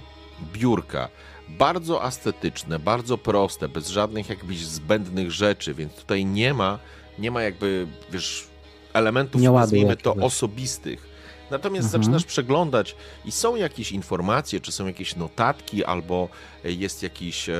biurka. 0.52 1.08
Bardzo 1.48 2.06
estetyczne, 2.06 2.78
bardzo 2.78 3.18
proste, 3.18 3.68
bez 3.68 3.88
żadnych 3.88 4.28
jakbyś 4.28 4.66
zbędnych 4.66 5.30
rzeczy, 5.30 5.74
więc 5.74 5.94
tutaj 5.94 6.24
nie 6.24 6.54
ma, 6.54 6.78
nie 7.18 7.30
ma 7.30 7.42
jakby, 7.42 7.86
wiesz, 8.10 8.46
elementów, 8.92 9.40
Nie 9.40 9.50
ładuje 9.50 9.62
nazwijmy 9.62 9.96
to, 9.96 10.10
jakiegoś. 10.10 10.26
osobistych. 10.32 11.13
Natomiast 11.50 11.86
Mhm. 11.86 12.02
zaczynasz 12.02 12.24
przeglądać 12.24 12.96
i 13.24 13.32
są 13.32 13.56
jakieś 13.56 13.92
informacje, 13.92 14.60
czy 14.60 14.72
są 14.72 14.86
jakieś 14.86 15.16
notatki, 15.16 15.84
albo 15.84 16.28
jest 16.64 17.02
jakiś, 17.02 17.50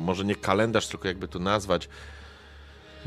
może 0.00 0.24
nie 0.24 0.34
kalendarz, 0.34 0.86
tylko 0.86 1.08
jakby 1.08 1.28
to 1.28 1.38
nazwać, 1.38 1.88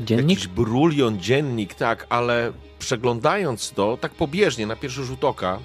Dziennik? 0.00 0.28
Jakiś 0.38 0.48
brulion, 0.48 1.20
dziennik, 1.20 1.74
tak, 1.74 2.06
ale 2.08 2.52
przeglądając 2.78 3.70
to 3.70 3.98
tak 4.00 4.12
pobieżnie 4.14 4.66
na 4.66 4.76
pierwszy 4.76 5.04
rzut 5.04 5.24
oka, 5.24 5.58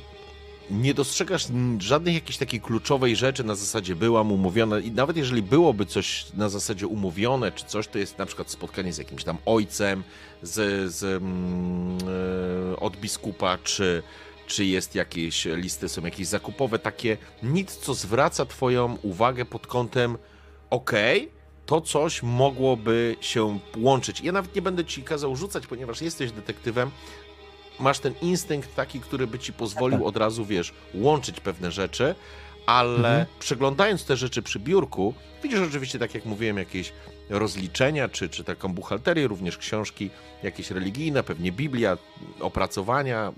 nie 0.72 0.94
dostrzegasz 0.94 1.48
żadnej 1.80 2.14
jakiejś 2.14 2.38
takiej 2.38 2.61
kluczowej 2.61 3.16
rzeczy 3.16 3.44
na 3.44 3.56
zasadzie 3.56 3.95
byłam 3.95 4.32
umówiona 4.32 4.80
i 4.80 4.91
nawet 4.91 5.18
jeżeli 5.18 5.41
byłoby 5.41 5.86
coś 5.86 6.26
na 6.34 6.49
zasadzie 6.49 6.88
umówione, 6.88 7.52
czy 7.52 7.66
coś, 7.66 7.88
to 7.88 7.98
jest 7.98 8.18
na 8.18 8.26
przykład 8.26 8.52
spotkanie 8.52 8.94
z 8.94 8.98
jakimś 8.98 9.24
tam 9.24 9.38
ojcem, 9.45 10.03
z, 10.41 10.91
z, 10.94 11.03
mm, 11.03 11.98
e, 12.74 12.80
od 12.80 12.98
biskupa, 12.98 13.57
czy, 13.64 14.03
czy 14.50 14.66
jest 14.66 14.96
jakieś 14.96 15.46
listy, 15.46 15.90
są 15.90 16.06
jakieś 16.06 16.28
zakupowe, 16.28 16.80
takie 16.80 17.18
nic, 17.44 17.76
co 17.76 17.94
zwraca 17.94 18.46
twoją 18.46 18.98
uwagę 19.02 19.46
pod 19.46 19.68
kątem 19.68 20.18
okej, 20.70 21.32
to 21.66 21.82
coś 21.82 22.24
mogłoby 22.24 23.16
się 23.22 23.60
łączyć. 23.78 24.22
Ja 24.22 24.32
nawet 24.32 24.56
nie 24.56 24.62
będę 24.62 24.86
ci 24.86 25.04
kazał 25.04 25.36
rzucać, 25.36 25.68
ponieważ 25.68 26.02
jesteś 26.02 26.32
detektywem. 26.32 26.92
Masz 27.80 28.00
ten 28.00 28.14
instynkt 28.22 28.76
taki, 28.76 29.00
który 29.00 29.28
by 29.28 29.40
ci 29.40 29.54
pozwolił 29.54 30.06
od 30.06 30.18
razu, 30.18 30.46
wiesz, 30.46 30.74
łączyć 30.94 31.40
pewne 31.40 31.72
rzeczy, 31.72 32.16
ale 32.66 32.98
Mhm. 33.10 33.26
przeglądając 33.40 34.06
te 34.06 34.18
rzeczy 34.18 34.42
przy 34.42 34.60
biurku, 34.60 35.14
widzisz 35.44 35.60
oczywiście, 35.60 36.00
tak 36.00 36.14
jak 36.16 36.26
mówiłem, 36.26 36.58
jakieś 36.58 36.94
rozliczenia, 37.30 38.10
czy, 38.10 38.30
czy 38.30 38.44
taką 38.44 38.74
buchalterię, 38.74 39.28
również 39.28 39.58
książki 39.58 40.10
jakieś 40.44 40.72
religijne, 40.72 41.24
pewnie 41.24 41.52
Biblia, 41.52 41.98
opracowania, 42.40 43.34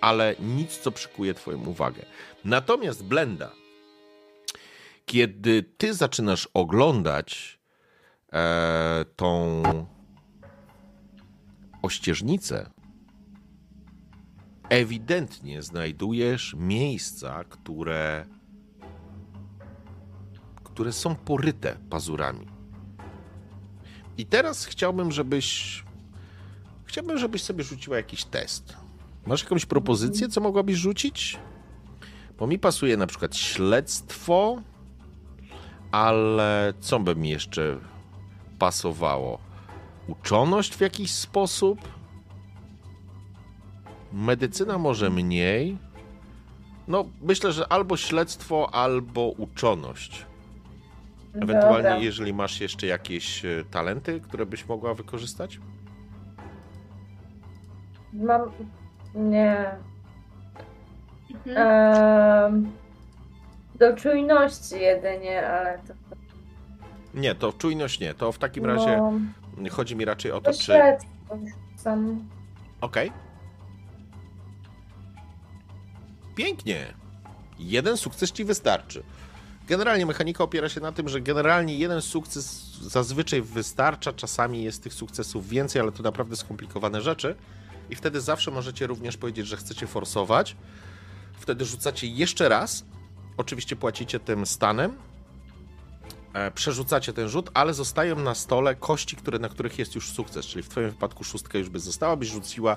ale 0.00 0.34
nic, 0.40 0.78
co 0.78 0.90
przykuje 0.90 1.34
twoją 1.34 1.66
uwagę. 1.66 2.02
Natomiast 2.44 3.04
Blenda, 3.04 3.52
kiedy 5.06 5.62
ty 5.62 5.94
zaczynasz 5.94 6.48
oglądać 6.54 7.58
e, 8.32 9.04
tą 9.16 9.62
ościeżnicę, 11.82 12.70
ewidentnie 14.68 15.62
znajdujesz 15.62 16.54
miejsca, 16.58 17.44
które, 17.44 18.26
które 20.64 20.92
są 20.92 21.16
poryte 21.16 21.76
pazurami. 21.90 22.46
I 24.18 24.26
teraz 24.26 24.64
chciałbym, 24.64 25.12
żebyś 25.12 25.84
chciałbym, 26.84 27.18
żebyś 27.18 27.42
sobie 27.42 27.64
rzuciła 27.64 27.96
jakiś 27.96 28.24
test. 28.24 28.76
Masz 29.28 29.42
jakąś 29.42 29.66
propozycję, 29.66 30.28
co 30.28 30.40
mogłabyś 30.40 30.76
rzucić? 30.76 31.38
Bo 32.38 32.46
mi 32.46 32.58
pasuje 32.58 32.96
na 32.96 33.06
przykład 33.06 33.36
śledztwo, 33.36 34.62
ale 35.92 36.72
co 36.80 37.00
by 37.00 37.16
mi 37.16 37.28
jeszcze 37.30 37.78
pasowało? 38.58 39.38
Uczoność 40.06 40.74
w 40.74 40.80
jakiś 40.80 41.10
sposób? 41.10 41.78
Medycyna 44.12 44.78
może 44.78 45.10
mniej. 45.10 45.78
No, 46.88 47.04
myślę, 47.22 47.52
że 47.52 47.72
albo 47.72 47.96
śledztwo, 47.96 48.74
albo 48.74 49.28
uczoność. 49.28 50.26
Ewentualnie, 51.34 51.76
Dobra. 51.76 51.98
jeżeli 51.98 52.34
masz 52.34 52.60
jeszcze 52.60 52.86
jakieś 52.86 53.44
e, 53.44 53.64
talenty, 53.70 54.20
które 54.20 54.46
byś 54.46 54.66
mogła 54.68 54.94
wykorzystać? 54.94 55.60
Mam. 58.12 58.42
Nie. 59.14 59.70
Mhm. 61.46 61.56
Em, 61.56 62.72
do 63.74 63.96
czujności 63.96 64.80
jedynie, 64.80 65.48
ale 65.48 65.78
to. 65.78 65.94
Nie, 67.14 67.34
to 67.34 67.52
czujność 67.52 68.00
nie. 68.00 68.14
To 68.14 68.32
w 68.32 68.38
takim 68.38 68.66
razie 68.66 69.02
No, 69.56 69.70
chodzi 69.70 69.96
mi 69.96 70.04
raczej 70.04 70.32
o 70.32 70.40
to 70.40 70.52
to, 70.52 70.58
czy. 70.58 70.72
Okej. 72.80 73.12
Pięknie. 76.34 76.86
Jeden 77.58 77.96
sukces 77.96 78.32
ci 78.32 78.44
wystarczy. 78.44 79.02
Generalnie 79.68 80.06
mechanika 80.06 80.44
opiera 80.44 80.68
się 80.68 80.80
na 80.80 80.92
tym, 80.92 81.08
że 81.08 81.20
generalnie 81.20 81.78
jeden 81.78 82.02
sukces 82.02 82.70
zazwyczaj 82.80 83.42
wystarcza, 83.42 84.12
czasami 84.12 84.62
jest 84.62 84.82
tych 84.82 84.94
sukcesów 84.94 85.48
więcej, 85.48 85.82
ale 85.82 85.92
to 85.92 86.02
naprawdę 86.02 86.36
skomplikowane 86.36 87.00
rzeczy. 87.00 87.36
I 87.90 87.94
wtedy 87.94 88.20
zawsze 88.20 88.50
możecie 88.50 88.86
również 88.86 89.16
powiedzieć, 89.16 89.46
że 89.46 89.56
chcecie 89.56 89.86
forsować. 89.86 90.56
Wtedy 91.40 91.64
rzucacie 91.64 92.06
jeszcze 92.06 92.48
raz. 92.48 92.84
Oczywiście 93.36 93.76
płacicie 93.76 94.20
tym 94.20 94.46
stanem. 94.46 94.92
E, 96.32 96.50
Przerzucacie 96.50 97.12
ten 97.12 97.28
rzut, 97.28 97.50
ale 97.54 97.74
zostają 97.74 98.16
na 98.16 98.34
stole 98.34 98.74
kości, 98.74 99.16
które, 99.16 99.38
na 99.38 99.48
których 99.48 99.78
jest 99.78 99.94
już 99.94 100.10
sukces. 100.10 100.46
Czyli 100.46 100.62
w 100.62 100.68
Twoim 100.68 100.90
wypadku 100.90 101.24
szóstka 101.24 101.58
już 101.58 101.68
by 101.68 101.80
została, 101.80 102.16
byś 102.16 102.28
rzuciła 102.28 102.76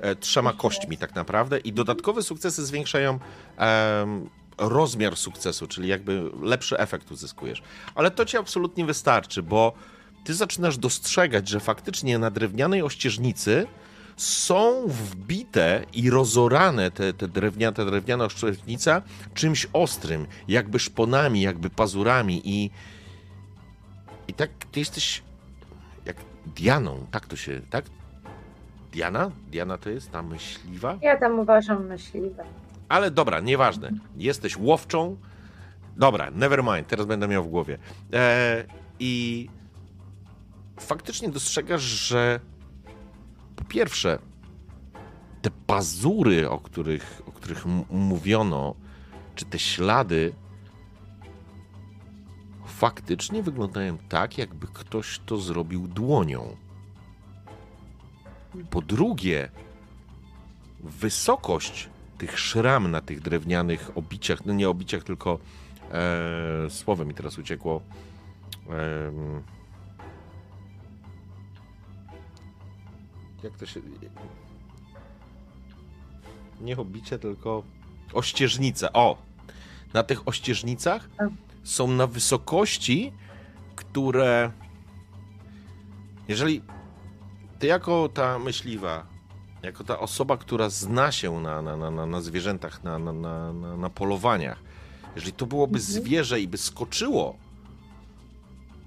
e, 0.00 0.16
trzema 0.16 0.52
kośćmi 0.52 0.98
tak 0.98 1.14
naprawdę. 1.14 1.58
I 1.58 1.72
dodatkowe 1.72 2.22
sukcesy 2.22 2.66
zwiększają 2.66 3.18
em, 3.56 4.30
rozmiar 4.58 5.16
sukcesu, 5.16 5.66
czyli 5.66 5.88
jakby 5.88 6.30
lepszy 6.42 6.78
efekt 6.78 7.10
uzyskujesz. 7.10 7.62
Ale 7.94 8.10
to 8.10 8.24
ci 8.24 8.36
absolutnie 8.36 8.84
wystarczy, 8.84 9.42
bo 9.42 9.72
ty 10.24 10.34
zaczynasz 10.34 10.78
dostrzegać, 10.78 11.48
że 11.48 11.60
faktycznie 11.60 12.18
na 12.18 12.30
drewnianej 12.30 12.82
ościeżnicy 12.82 13.66
są 14.16 14.86
wbite 14.88 15.84
i 15.92 16.10
rozorane 16.10 16.90
te, 16.90 17.12
te 17.12 17.28
drewniane, 17.28 17.76
ta 17.76 17.84
drewniana 17.84 18.24
ościeżnica 18.24 19.02
czymś 19.34 19.66
ostrym, 19.72 20.26
jakby 20.48 20.78
szponami, 20.78 21.40
jakby 21.40 21.70
pazurami 21.70 22.42
i 22.44 22.70
i 24.28 24.34
tak 24.34 24.50
ty 24.72 24.80
jesteś 24.80 25.22
jak 26.04 26.16
Dianą, 26.46 27.06
tak 27.10 27.26
to 27.26 27.36
się, 27.36 27.60
tak? 27.70 27.84
Diana? 28.92 29.30
Diana 29.50 29.78
to 29.78 29.90
jest 29.90 30.10
ta 30.10 30.22
myśliwa? 30.22 30.98
Ja 31.02 31.16
tam 31.16 31.38
uważam 31.38 31.86
myśliwe. 31.86 32.44
Ale 32.88 33.10
dobra, 33.10 33.40
nieważne. 33.40 33.90
Jesteś 34.16 34.56
łowczą. 34.56 35.16
Dobra, 35.96 36.30
never 36.30 36.64
mind, 36.64 36.88
teraz 36.88 37.06
będę 37.06 37.28
miał 37.28 37.44
w 37.44 37.48
głowie. 37.48 37.78
E, 38.12 38.64
I 39.00 39.48
faktycznie 40.80 41.28
dostrzegasz, 41.28 41.82
że 41.82 42.40
po 43.62 43.68
pierwsze, 43.68 44.18
te 45.42 45.50
pazury, 45.66 46.50
o 46.50 46.58
których, 46.58 47.22
o 47.26 47.32
których 47.32 47.66
mówiono, 47.90 48.74
czy 49.34 49.44
te 49.44 49.58
ślady, 49.58 50.32
faktycznie 52.66 53.42
wyglądają 53.42 53.98
tak, 54.08 54.38
jakby 54.38 54.66
ktoś 54.66 55.20
to 55.26 55.38
zrobił 55.38 55.88
dłonią. 55.88 56.56
Po 58.70 58.82
drugie, 58.82 59.50
wysokość 60.80 61.88
tych 62.18 62.38
szram 62.38 62.90
na 62.90 63.00
tych 63.00 63.20
drewnianych 63.20 63.90
obiciach, 63.94 64.46
no 64.46 64.52
nie 64.52 64.68
obiciach, 64.68 65.02
tylko 65.04 65.38
e, 65.92 66.70
słowem 66.70 67.08
mi 67.08 67.14
teraz 67.14 67.38
uciekło. 67.38 67.82
Em, 68.68 69.42
jak 73.44 73.56
to 73.56 73.66
się. 73.66 73.80
Nie 76.60 76.76
obicie, 76.76 77.18
tylko 77.18 77.62
ościeżnice. 78.12 78.92
O! 78.92 79.18
Na 79.94 80.02
tych 80.02 80.28
ościeżnicach 80.28 81.08
A. 81.18 81.22
są 81.62 81.86
na 81.86 82.06
wysokości, 82.06 83.12
które. 83.76 84.52
Jeżeli 86.28 86.62
ty 87.58 87.66
jako 87.66 88.08
ta 88.08 88.38
myśliwa 88.38 89.06
jako 89.62 89.84
ta 89.84 89.98
osoba, 89.98 90.36
która 90.36 90.70
zna 90.70 91.12
się 91.12 91.40
na, 91.40 91.62
na, 91.62 91.90
na, 91.90 92.06
na, 92.06 92.20
zwierzętach, 92.20 92.84
na, 92.84 92.98
na, 92.98 93.12
na, 93.12 93.52
na, 93.76 93.90
polowaniach, 93.90 94.58
jeżeli 95.14 95.32
to 95.32 95.46
byłoby 95.46 95.78
Mhm. 95.78 96.04
zwierzę 96.04 96.40
i 96.40 96.48
by 96.48 96.58
skoczyło, 96.58 97.36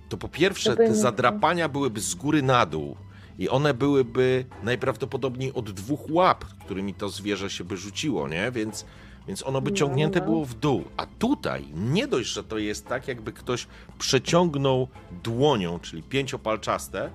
to 0.10 0.18
po 0.18 0.28
pierwsze 0.28 0.76
te 0.76 0.96
zadrapania 0.96 1.70
byłyby 1.70 2.02
z 2.02 2.16
góry 2.16 2.42
na 2.42 2.66
dół 2.66 2.98
i 3.40 3.50
one 3.50 3.74
byłyby 3.74 4.46
najprawdopodobniej 4.64 5.54
od 5.54 5.72
dwóch 5.72 6.10
łap, 6.10 6.46
którymi 6.46 6.94
to 6.94 7.10
zwierzę 7.10 7.50
się 7.50 7.64
by 7.64 7.78
rzuciło, 7.78 8.28
nie? 8.28 8.52
Więc 8.52 8.86
Więc 9.28 9.44
ono 9.44 9.62
by 9.62 9.74
ciągnięte 9.74 10.20
no. 10.20 10.26
było 10.26 10.46
w 10.46 10.54
dół. 10.54 10.84
A 10.98 11.06
tutaj 11.06 11.66
nie 11.74 12.08
dość, 12.08 12.30
że 12.30 12.44
to 12.44 12.58
jest 12.58 12.88
tak, 12.88 13.08
jakby 13.08 13.34
ktoś 13.34 13.68
przeciągnął 14.00 14.88
dłonią, 15.24 15.80
czyli 15.80 16.04
pięciopalczaste, 16.04 17.10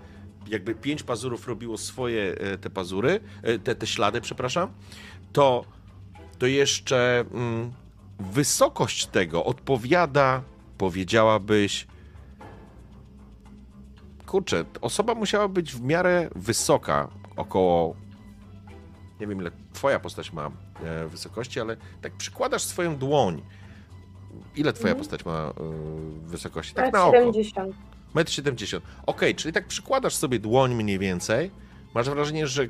jakby 0.49 0.75
pięć 0.75 1.03
pazurów 1.03 1.49
robiło 1.49 1.79
swoje 1.79 2.35
e, 2.35 2.59
te 2.59 2.71
pazury, 2.71 3.21
e, 3.43 3.59
te, 3.59 3.75
te 3.75 3.87
ślady, 3.87 4.21
przepraszam, 4.21 4.71
to, 5.33 5.65
to 6.39 6.47
jeszcze 6.47 7.25
mm, 7.33 7.73
wysokość 8.19 9.07
tego 9.07 9.45
odpowiada, 9.45 10.43
powiedziałabyś, 10.79 11.87
kurczę, 14.31 14.65
osoba 14.81 15.15
musiała 15.15 15.49
być 15.49 15.73
w 15.73 15.83
miarę 15.83 16.29
wysoka, 16.37 17.09
około, 17.37 17.97
nie 19.21 19.27
wiem 19.27 19.41
ile 19.41 19.51
twoja 19.73 20.01
postać 20.01 20.33
ma 20.33 20.51
e, 20.85 21.09
wysokości, 21.09 21.61
ale 21.61 21.77
tak 22.01 22.13
przykładasz 22.13 22.63
swoją 22.63 22.97
dłoń. 22.97 23.43
Ile 24.57 24.73
twoja 24.73 24.93
Mhm. 24.93 24.99
postać 24.99 25.25
ma 25.25 25.33
e, 25.33 25.53
wysokości? 26.27 26.75
Tak 26.75 26.85
na 26.85 26.91
Tak, 26.93 27.03
oko. 27.09 27.17
70. 27.17 27.77
1,70 28.15 28.77
m. 28.77 28.83
Okej, 29.07 29.35
czyli 29.35 29.53
tak 29.53 29.67
przykładasz 29.67 30.15
sobie 30.15 30.39
dłoń 30.39 30.75
mniej 30.75 30.99
więcej, 30.99 31.51
masz 31.95 32.11
wrażenie, 32.11 32.47
że 32.47 32.69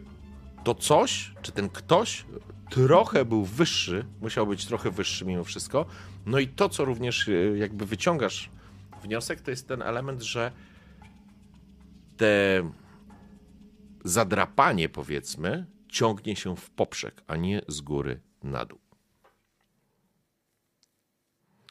to 0.64 0.74
coś, 0.74 1.32
czy 1.42 1.52
ten 1.52 1.68
ktoś 1.68 2.24
trochę 2.70 3.24
był 3.24 3.44
wyższy, 3.44 4.04
musiał 4.20 4.46
być 4.46 4.66
trochę 4.66 4.90
wyższy 4.90 5.24
mimo 5.24 5.44
wszystko. 5.44 5.86
No 6.26 6.38
i 6.38 6.48
to, 6.48 6.68
co 6.68 6.84
również 6.84 7.28
y, 7.28 7.56
jakby 7.58 7.86
wyciągasz 7.86 8.50
wniosek, 9.02 9.40
to 9.40 9.50
jest 9.50 9.68
ten 9.68 9.82
element, 9.82 10.22
że 10.22 10.52
te 12.20 12.70
zadrapanie, 14.04 14.88
powiedzmy, 14.88 15.66
ciągnie 15.88 16.36
się 16.36 16.56
w 16.56 16.70
poprzek, 16.70 17.22
a 17.26 17.36
nie 17.36 17.62
z 17.68 17.80
góry 17.80 18.20
na 18.42 18.64
dół. 18.64 18.78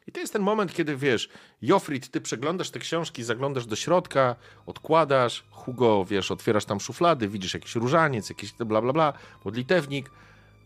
I 0.07 0.11
to 0.11 0.19
jest 0.19 0.33
ten 0.33 0.41
moment, 0.41 0.73
kiedy 0.73 0.97
wiesz, 0.97 1.29
Jofrid, 1.61 2.11
ty 2.11 2.21
przeglądasz 2.21 2.69
te 2.69 2.79
książki, 2.79 3.23
zaglądasz 3.23 3.65
do 3.65 3.75
środka, 3.75 4.35
odkładasz, 4.65 5.43
Hugo, 5.51 6.05
wiesz, 6.05 6.31
otwierasz 6.31 6.65
tam 6.65 6.79
szuflady, 6.79 7.27
widzisz 7.27 7.53
jakiś 7.53 7.75
różaniec, 7.75 8.29
jakiś 8.29 8.53
bla 8.53 8.81
bla 8.81 8.93
bla, 8.93 9.13
modlitewnik, 9.45 10.11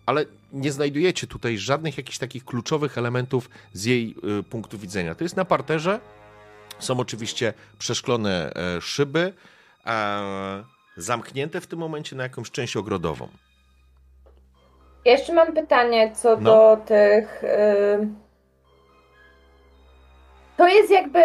ale 0.06 0.26
nie 0.54 0.72
znajdujecie 0.72 1.28
tutaj 1.28 1.58
żadnych 1.58 1.98
jakichś 1.98 2.18
takich 2.18 2.46
kluczowych 2.46 2.98
elementów 2.98 3.50
z 3.74 3.86
jej 3.86 4.16
y, 4.40 4.44
punktu 4.44 4.78
widzenia. 4.78 5.16
To 5.16 5.24
jest 5.24 5.36
na 5.36 5.46
parterze, 5.46 6.00
są 6.80 7.00
oczywiście 7.00 7.54
przeszklone 7.80 8.54
e, 8.54 8.82
szyby, 8.82 9.34
zamknięte 10.98 11.62
w 11.62 11.68
tym 11.68 11.80
momencie 11.80 12.16
na 12.16 12.24
jakąś 12.24 12.52
część 12.52 12.78
ogrodową. 12.78 13.28
Ja 15.06 15.12
Jeszcze 15.12 15.34
mam 15.34 15.54
pytanie 15.54 16.16
co 16.16 16.38
No. 16.38 16.42
do 16.76 16.78
tych. 16.86 17.44
y, 17.44 18.08
To 20.58 20.68
jest 20.68 20.92
jakby. 20.92 21.24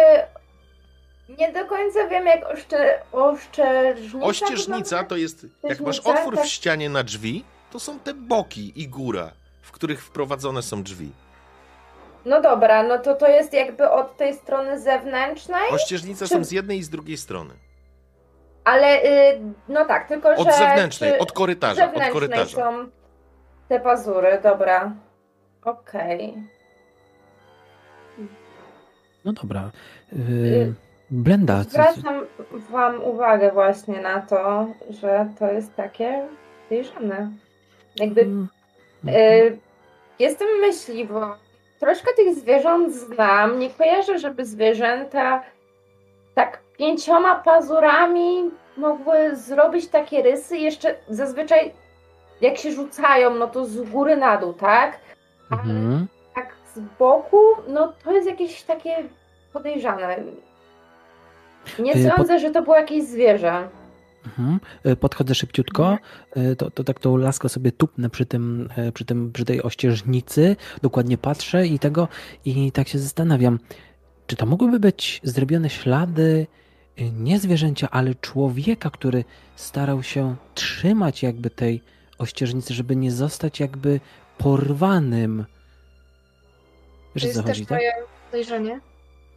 Nie 1.39 1.53
do 1.53 1.65
końca 1.65 2.07
wiem, 2.07 2.25
jak 2.25 2.45
oszcze... 2.53 3.01
oszczerżnica. 3.11 4.25
Ościeżnica 4.25 5.03
to 5.03 5.15
jest, 5.17 5.45
jak 5.63 5.79
masz 5.79 5.99
otwór 5.99 6.33
w 6.35 6.37
tak. 6.37 6.47
ścianie 6.47 6.89
na 6.89 7.03
drzwi, 7.03 7.43
to 7.71 7.79
są 7.79 7.99
te 7.99 8.13
boki 8.13 8.73
i 8.75 8.87
góra, 8.87 9.31
w 9.61 9.71
których 9.71 10.03
wprowadzone 10.03 10.61
są 10.61 10.83
drzwi. 10.83 11.11
No 12.25 12.41
dobra, 12.41 12.83
no 12.83 12.97
to 12.99 13.15
to 13.15 13.27
jest 13.27 13.53
jakby 13.53 13.89
od 13.89 14.17
tej 14.17 14.33
strony 14.35 14.79
zewnętrznej, 14.79 15.69
Ościeżnice 15.71 16.27
Czy- 16.27 16.33
są 16.33 16.43
z 16.43 16.51
jednej 16.51 16.77
i 16.77 16.83
z 16.83 16.89
drugiej 16.89 17.17
strony. 17.17 17.53
Ale 18.69 19.03
y, 19.03 19.39
no 19.69 19.85
tak, 19.85 20.07
tylko 20.07 20.29
Od 20.29 20.47
że. 20.47 20.53
zewnętrznej, 20.53 21.11
czy 21.11 21.19
od 21.19 21.31
korytarza, 21.31 21.71
od 21.85 21.89
zewnętrznej 21.91 22.13
korytarza. 22.13 22.57
są 22.57 22.89
te 23.69 23.79
pazury, 23.79 24.39
dobra. 24.43 24.91
Okej. 25.65 26.33
No 29.25 29.33
dobra. 29.33 29.71
Yy, 30.13 30.19
Y, 30.19 30.73
Blenda, 31.11 31.63
Zwracam 31.63 32.25
wam 32.69 33.03
uwagę 33.03 33.51
właśnie 33.51 34.01
na 34.01 34.21
to, 34.21 34.67
że 34.89 35.27
to 35.39 35.51
jest 35.51 35.75
takie 35.75 36.27
podejrzane. 36.63 37.31
Jakby 37.95 38.21
Mm, 38.21 38.47
y, 39.07 39.57
jestem 40.19 40.47
myśliwą. 40.61 41.31
Troszkę 41.79 42.13
tych 42.13 42.35
zwierząt 42.35 42.93
znam. 42.95 43.59
Nie 43.59 43.69
kojarzę, 43.69 44.19
żeby 44.19 44.45
zwierzęta 44.45 45.43
tak 46.35 46.59
pięcioma 46.77 47.35
pazurami 47.35 48.51
mogły 48.79 49.35
zrobić 49.35 49.87
takie 49.87 50.23
rysy. 50.23 50.57
Jeszcze 50.57 50.95
zazwyczaj 51.09 51.73
jak 52.41 52.57
się 52.57 52.71
rzucają, 52.71 53.35
no 53.35 53.47
to 53.47 53.65
z 53.65 53.89
góry 53.89 54.17
na 54.17 54.37
dół, 54.37 54.53
tak? 54.53 54.99
Ale 55.49 55.61
mhm. 55.61 56.07
tak 56.35 56.53
z 56.75 56.79
boku, 56.99 57.37
no 57.67 57.93
to 58.03 58.11
jest 58.11 58.27
jakieś 58.27 58.63
takie 58.63 58.95
podejrzane. 59.53 60.15
Nie 61.79 61.95
Y, 61.95 62.11
sądzę, 62.17 62.39
że 62.39 62.51
to 62.51 62.61
było 62.61 62.75
jakieś 62.75 63.03
zwierzę. 63.03 63.69
Mhm. 64.25 64.59
Y, 64.85 64.95
Podchodzę 64.95 65.35
szybciutko, 65.35 65.97
y, 66.37 66.55
to, 66.55 66.71
to 66.71 66.83
tak 66.83 66.99
tą 66.99 67.17
laskę 67.17 67.49
sobie 67.49 67.71
tupnę 67.71 68.09
przy 68.09 68.25
tym, 68.25 68.69
przy 68.93 69.05
tym, 69.05 69.31
przy 69.31 69.45
tej 69.45 69.63
ościeżnicy, 69.63 70.55
dokładnie 70.81 71.17
patrzę 71.17 71.67
i 71.67 71.79
tego, 71.79 72.07
i 72.45 72.71
tak 72.71 72.87
się 72.87 72.99
zastanawiam, 72.99 73.59
czy 74.27 74.35
to 74.35 74.45
mogłyby 74.45 74.79
być 74.79 75.21
zrobione 75.23 75.69
ślady 75.69 76.47
nie 77.11 77.39
zwierzęcia, 77.39 77.89
ale 77.89 78.15
człowieka, 78.15 78.89
który 78.89 79.23
starał 79.55 80.03
się 80.03 80.35
trzymać 80.55 81.23
jakby 81.23 81.49
tej 81.49 81.81
ościeżnicy, 82.17 82.73
żeby 82.73 82.95
nie 82.95 83.11
zostać 83.11 83.59
jakby 83.59 83.99
porwanym. 84.37 85.45
Wiesz 87.15 87.23
To 87.23 87.27
jest 87.27 87.41
chodzi, 87.41 87.59
też 87.61 87.67
tak? 87.69 87.77
moje 87.77 87.91
podejrzenie. 88.25 88.79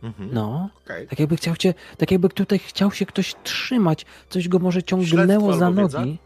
Mhm. 0.03 0.29
No. 0.33 0.71
Okej. 0.85 1.09
Tak 1.09 1.21
jakby 1.21 1.37
chciał 1.37 1.57
cię, 1.57 1.75
tak 1.99 2.11
jakby 2.11 2.29
tutaj 2.29 2.59
chciał 2.59 2.93
się 2.93 3.07
ktoś 3.07 3.35
trzymać, 3.43 4.07
coś 4.29 4.49
go 4.49 4.59
może 4.59 4.83
ciągnęło 4.83 5.17
Śledztwo 5.17 5.53
za 5.59 5.67
albo 5.67 5.83
wiedza? 5.83 5.99
nogi. 6.01 6.19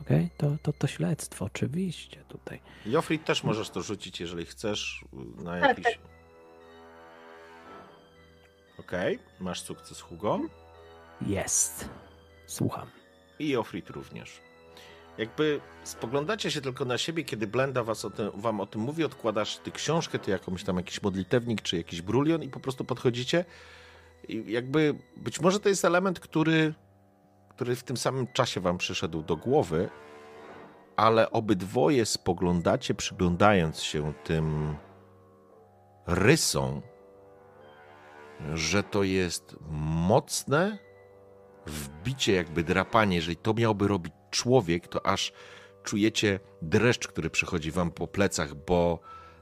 Okej, 0.00 0.28
to, 0.36 0.56
to, 0.62 0.72
to 0.72 0.86
śledztwo, 0.86 1.44
oczywiście 1.44 2.24
tutaj. 2.28 2.60
Jofrid 2.86 3.24
też 3.24 3.44
możesz 3.44 3.70
to 3.70 3.82
rzucić, 3.82 4.20
jeżeli 4.20 4.46
chcesz, 4.46 5.04
na 5.44 5.60
Tak, 5.60 5.68
jakiś... 5.68 5.84
tak. 5.84 5.94
Okej, 8.80 9.18
masz 9.40 9.62
sukces 9.62 10.00
Hugo 10.00 10.40
Jest. 11.26 11.88
Słucham. 12.46 12.86
i 13.38 13.48
Jofrid 13.48 13.90
również. 13.90 14.40
Jakby 15.18 15.60
spoglądacie 15.84 16.50
się 16.50 16.60
tylko 16.60 16.84
na 16.84 16.98
siebie, 16.98 17.24
kiedy 17.24 17.46
Blenda 17.46 17.84
was 17.84 18.04
o 18.04 18.10
tym, 18.10 18.30
wam 18.34 18.60
o 18.60 18.66
tym 18.66 18.80
mówi, 18.80 19.04
odkładasz 19.04 19.56
ty 19.56 19.70
książkę, 19.72 20.18
ty 20.18 20.30
jakąś 20.30 20.64
tam 20.64 20.76
jakiś 20.76 21.02
modlitewnik, 21.02 21.62
czy 21.62 21.76
jakiś 21.76 22.02
brulion 22.02 22.42
i 22.42 22.48
po 22.48 22.60
prostu 22.60 22.84
podchodzicie 22.84 23.44
i 24.28 24.52
jakby 24.52 24.94
być 25.16 25.40
może 25.40 25.60
to 25.60 25.68
jest 25.68 25.84
element, 25.84 26.20
który, 26.20 26.74
który 27.48 27.76
w 27.76 27.82
tym 27.82 27.96
samym 27.96 28.26
czasie 28.26 28.60
wam 28.60 28.78
przyszedł 28.78 29.22
do 29.22 29.36
głowy, 29.36 29.88
ale 30.96 31.30
obydwoje 31.30 32.06
spoglądacie, 32.06 32.94
przyglądając 32.94 33.82
się 33.82 34.12
tym 34.24 34.76
rysom, 36.06 36.82
że 38.54 38.82
to 38.82 39.02
jest 39.02 39.56
mocne 40.08 40.78
wbicie, 41.66 42.32
jakby 42.32 42.64
drapanie. 42.64 43.16
Jeżeli 43.16 43.36
to 43.36 43.54
miałby 43.54 43.88
robić 43.88 44.12
człowiek, 44.30 44.88
to 44.88 45.06
aż 45.06 45.32
czujecie 45.84 46.40
dreszcz, 46.62 47.08
który 47.08 47.30
przychodzi 47.30 47.70
wam 47.70 47.90
po 47.90 48.06
plecach, 48.06 48.54
bo 48.54 48.98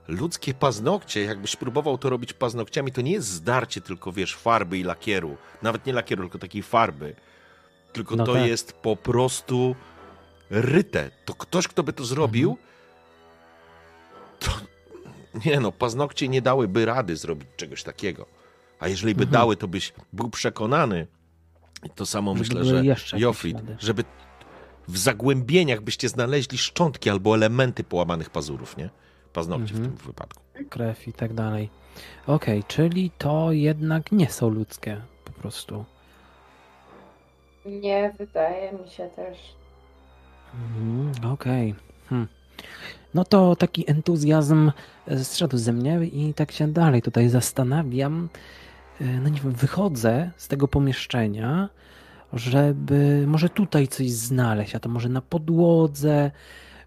ludzkie 0.09 0.55
paznokcie, 0.55 1.25
jakbyś 1.25 1.57
próbował 1.57 1.99
to 1.99 2.11
robić 2.11 2.33
paznokciami, 2.33 2.93
to 2.93 3.01
nie 3.01 3.13
jest 3.13 3.29
zdarcie 3.29 3.81
tylko, 3.81 4.13
wiesz, 4.13 4.37
farby 4.37 4.79
i 4.79 4.85
lakieru. 4.85 5.37
Nawet 5.63 5.87
nie 5.87 5.93
lakieru, 5.93 6.23
tylko 6.23 6.39
takiej 6.39 6.63
farby. 6.63 7.17
Tylko 7.93 8.17
No 8.17 8.25
to 8.25 8.33
tak. 8.33 8.47
jest 8.47 8.73
po 8.73 8.97
prostu 8.97 9.77
ryte. 10.51 11.11
To 11.25 11.35
ktoś, 11.35 11.69
kto 11.69 11.83
by 11.83 11.93
to 11.93 12.05
zrobił, 12.05 12.59
to 14.39 14.51
nie 15.47 15.61
no, 15.61 15.73
paznokcie 15.73 16.29
nie 16.29 16.43
dałyby 16.43 16.85
rady 16.85 17.17
zrobić 17.17 17.49
czegoś 17.57 17.83
takiego. 17.83 18.38
A 18.81 18.89
jeżeli 18.89 19.15
by 19.15 19.25
Mhm. 19.25 19.33
dały, 19.33 19.57
to 19.57 19.69
byś 19.69 19.93
był 20.13 20.31
przekonany. 20.31 21.07
To 21.95 22.07
samo 22.07 22.37
Żeby 22.37 22.41
myślę, 22.41 22.65
że 22.65 23.19
Jofrid, 23.19 23.59
żeby 23.79 24.05
w 24.89 24.99
zagłębieniach 24.99 25.81
byście 25.81 26.09
znaleźli 26.09 26.59
szczątki 26.59 27.11
albo 27.11 27.35
elementy 27.35 27.85
połamanych 27.85 28.31
pazurów, 28.31 28.77
nie? 28.77 28.91
Paznokci 29.33 29.75
Mhm. 29.75 29.91
w 29.93 29.97
tym 29.99 30.07
wypadku. 30.07 30.43
Krew 30.71 31.09
i 31.09 31.13
tak 31.13 31.35
dalej. 31.35 31.71
Okej, 32.27 32.65
czyli 32.69 33.11
to 33.19 33.53
jednak 33.53 34.13
nie 34.13 34.31
są 34.31 34.49
ludzkie 34.49 35.01
po 35.25 35.33
prostu. 35.33 35.85
Nie 37.67 38.15
wydaje 38.19 38.73
mi 38.73 38.91
się 38.91 39.09
też. 39.17 39.39
Mhm, 40.55 41.33
Okej. 41.33 41.75
Hm. 42.09 42.27
No 43.15 43.25
to 43.25 43.57
taki 43.57 43.91
entuzjazm 43.91 44.71
e, 45.07 45.25
zszedł 45.25 45.57
ze 45.59 45.73
mnie 45.73 46.01
i 46.07 46.35
tak 46.35 46.53
się 46.53 46.69
dalej 46.73 47.03
tutaj 47.03 47.29
zastanawiam. 47.29 48.29
E, 49.01 49.05
No 49.21 49.29
nie 49.29 49.41
wiem, 49.41 49.53
wychodzę 49.53 50.31
z 50.37 50.49
tego 50.49 50.69
pomieszczenia, 50.69 51.69
żeby 52.33 53.25
może 53.27 53.49
tutaj 53.49 53.89
coś 53.89 54.11
znaleźć, 54.11 54.75
a 54.75 54.81
to 54.81 54.89
może 54.89 55.09
na 55.09 55.23
podłodze, 55.23 56.31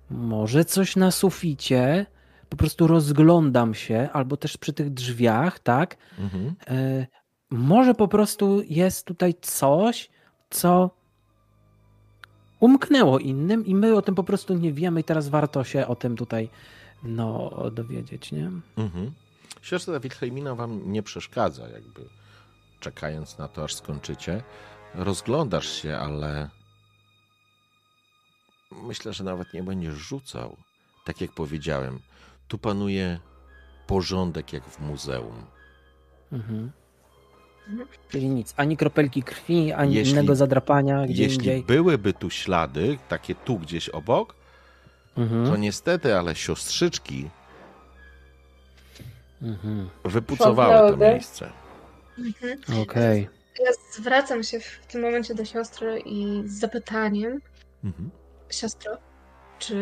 Może 0.09 0.65
coś 0.65 0.95
na 0.95 1.11
suficie, 1.11 2.05
po 2.49 2.57
prostu 2.57 2.87
rozglądam 2.87 3.73
się, 3.73 4.09
albo 4.13 4.37
też 4.37 4.57
przy 4.57 4.73
tych 4.73 4.89
drzwiach, 4.93 5.59
tak? 5.59 5.97
Mhm. 6.19 6.55
E, 6.67 7.07
może 7.49 7.93
po 7.93 8.07
prostu 8.07 8.61
jest 8.69 9.05
tutaj 9.05 9.33
coś, 9.41 10.09
co 10.49 10.89
umknęło 12.59 13.19
innym 13.19 13.65
i 13.65 13.75
my 13.75 13.95
o 13.95 14.01
tym 14.01 14.15
po 14.15 14.23
prostu 14.23 14.53
nie 14.53 14.73
wiemy 14.73 14.99
i 14.99 15.03
teraz 15.03 15.29
warto 15.29 15.63
się 15.63 15.87
o 15.87 15.95
tym 15.95 16.15
tutaj 16.17 16.49
no, 17.03 17.51
dowiedzieć, 17.71 18.31
nie? 18.31 18.51
Mhm. 18.77 19.11
Siostra 19.61 19.99
Wilhelmina 19.99 20.55
wam 20.55 20.91
nie 20.91 21.03
przeszkadza, 21.03 21.69
jakby 21.69 22.01
czekając 22.79 23.37
na 23.37 23.47
to, 23.47 23.63
aż 23.63 23.75
skończycie. 23.75 24.43
Rozglądasz 24.95 25.69
się, 25.81 25.97
ale 25.97 26.49
myślę, 28.71 29.13
że 29.13 29.23
nawet 29.23 29.53
nie 29.53 29.63
będziesz 29.63 29.93
rzucał. 29.95 30.57
Tak 31.05 31.21
jak 31.21 31.31
powiedziałem, 31.31 31.99
tu 32.47 32.57
panuje 32.57 33.19
porządek 33.87 34.53
jak 34.53 34.63
w 34.65 34.79
muzeum. 34.79 35.45
Mhm. 36.31 36.71
Czyli 38.09 38.27
nic, 38.29 38.53
ani 38.57 38.77
kropelki 38.77 39.23
krwi, 39.23 39.73
ani 39.73 39.95
Jeśli- 39.95 40.11
innego 40.13 40.35
zadrapania 40.35 41.05
gdzie 41.07 41.23
Jeśli 41.23 41.37
indziej. 41.37 41.63
byłyby 41.63 42.13
tu 42.13 42.29
ślady, 42.29 42.97
takie 43.09 43.35
tu 43.35 43.59
gdzieś 43.59 43.89
obok, 43.89 44.35
Mhm. 45.17 45.45
to 45.45 45.57
niestety, 45.57 46.17
ale 46.17 46.35
siostrzyczki 46.35 47.29
Mhm. 49.41 49.89
wypucowały 50.05 50.91
to 50.91 50.97
miejsce. 50.97 51.49
Mhm. 52.17 52.81
Okej. 52.81 53.29
Ja 53.59 53.71
zwracam 53.91 54.43
się 54.43 54.59
w 54.59 54.85
tym 54.87 55.01
momencie 55.01 55.35
do 55.35 55.45
siostry 55.45 55.99
i 56.05 56.43
z 56.45 56.59
zapytaniem, 56.59 57.41
Mhm. 57.83 58.09
siostro, 58.49 58.97
czy 59.59 59.75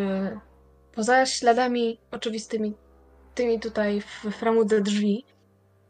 poza 0.95 1.26
śladami 1.26 1.99
oczywistymi, 2.11 2.73
tymi 3.36 3.60
tutaj 3.60 4.02
w 4.02 4.31
framudze 4.31 4.81
drzwi, 4.81 5.26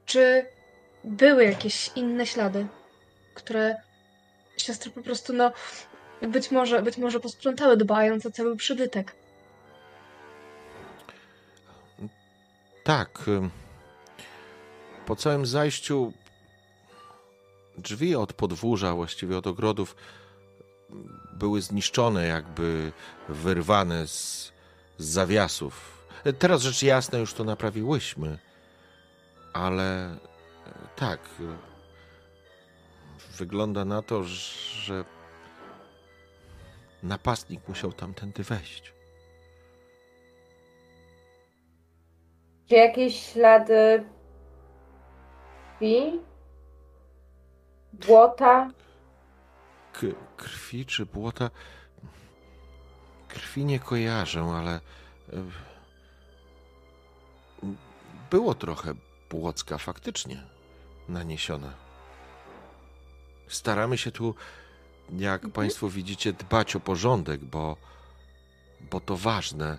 czy 0.06 0.46
były 1.04 1.44
jakieś 1.44 1.92
inne 1.96 2.26
ślady, 2.26 2.68
które 3.34 3.76
siostry 4.58 4.92
po 4.92 5.02
prostu, 5.02 5.34
no, 5.34 5.52
być 6.22 6.52
może, 6.52 6.82
być 6.82 6.98
może 6.98 7.20
posprzątały, 7.20 7.78
dbając 7.78 8.26
o 8.26 8.32
cały 8.32 8.56
przybytek. 8.56 9.16
Tak. 12.90 13.24
Po 15.06 15.16
całym 15.16 15.46
zajściu 15.46 16.14
drzwi 17.78 18.16
od 18.16 18.34
podwórza, 18.34 18.96
właściwie 18.96 19.38
od 19.38 19.48
ogrodów, 19.48 19.96
były 21.34 21.62
zniszczone, 21.62 22.26
jakby 22.28 22.92
wyrwane 23.30 24.08
z, 24.08 24.52
z 24.98 25.06
zawiasów. 25.06 26.04
Teraz 26.40 26.62
rzecz 26.62 26.84
jasna, 26.84 27.18
już 27.20 27.34
to 27.34 27.44
naprawiłyśmy, 27.44 28.38
ale 29.54 30.12
e, 30.12 30.18
tak. 30.96 31.20
e, 31.40 31.58
Wygląda 33.38 33.86
na 33.86 34.02
to, 34.02 34.24
że 34.24 35.06
napastnik 37.04 37.68
musiał 37.68 37.94
tamtędy 37.94 38.44
wejść. 38.44 38.99
Czy 42.70 42.76
jakieś 42.76 43.32
ślady 43.32 44.04
krwi? 45.78 46.20
Błota? 47.94 48.72
K- 49.94 50.08
krwi 50.38 50.86
czy 50.86 51.06
błota? 51.06 51.50
Krwi 53.28 53.66
nie 53.66 53.80
kojarzę, 53.80 54.42
ale 54.42 54.72
e, 54.76 54.82
było 58.32 58.56
trochę 58.56 58.94
błocka 59.30 59.78
faktycznie 59.78 60.44
naniesione. 61.08 61.72
Staramy 63.48 63.98
się 63.98 64.12
tu, 64.12 64.36
jak 65.18 65.50
Państwo 65.50 65.90
widzicie, 65.90 66.34
dbać 66.34 66.76
o 66.76 66.80
porządek, 66.80 67.46
bo, 67.46 67.78
bo 68.92 69.00
to 69.00 69.18
ważne. 69.18 69.78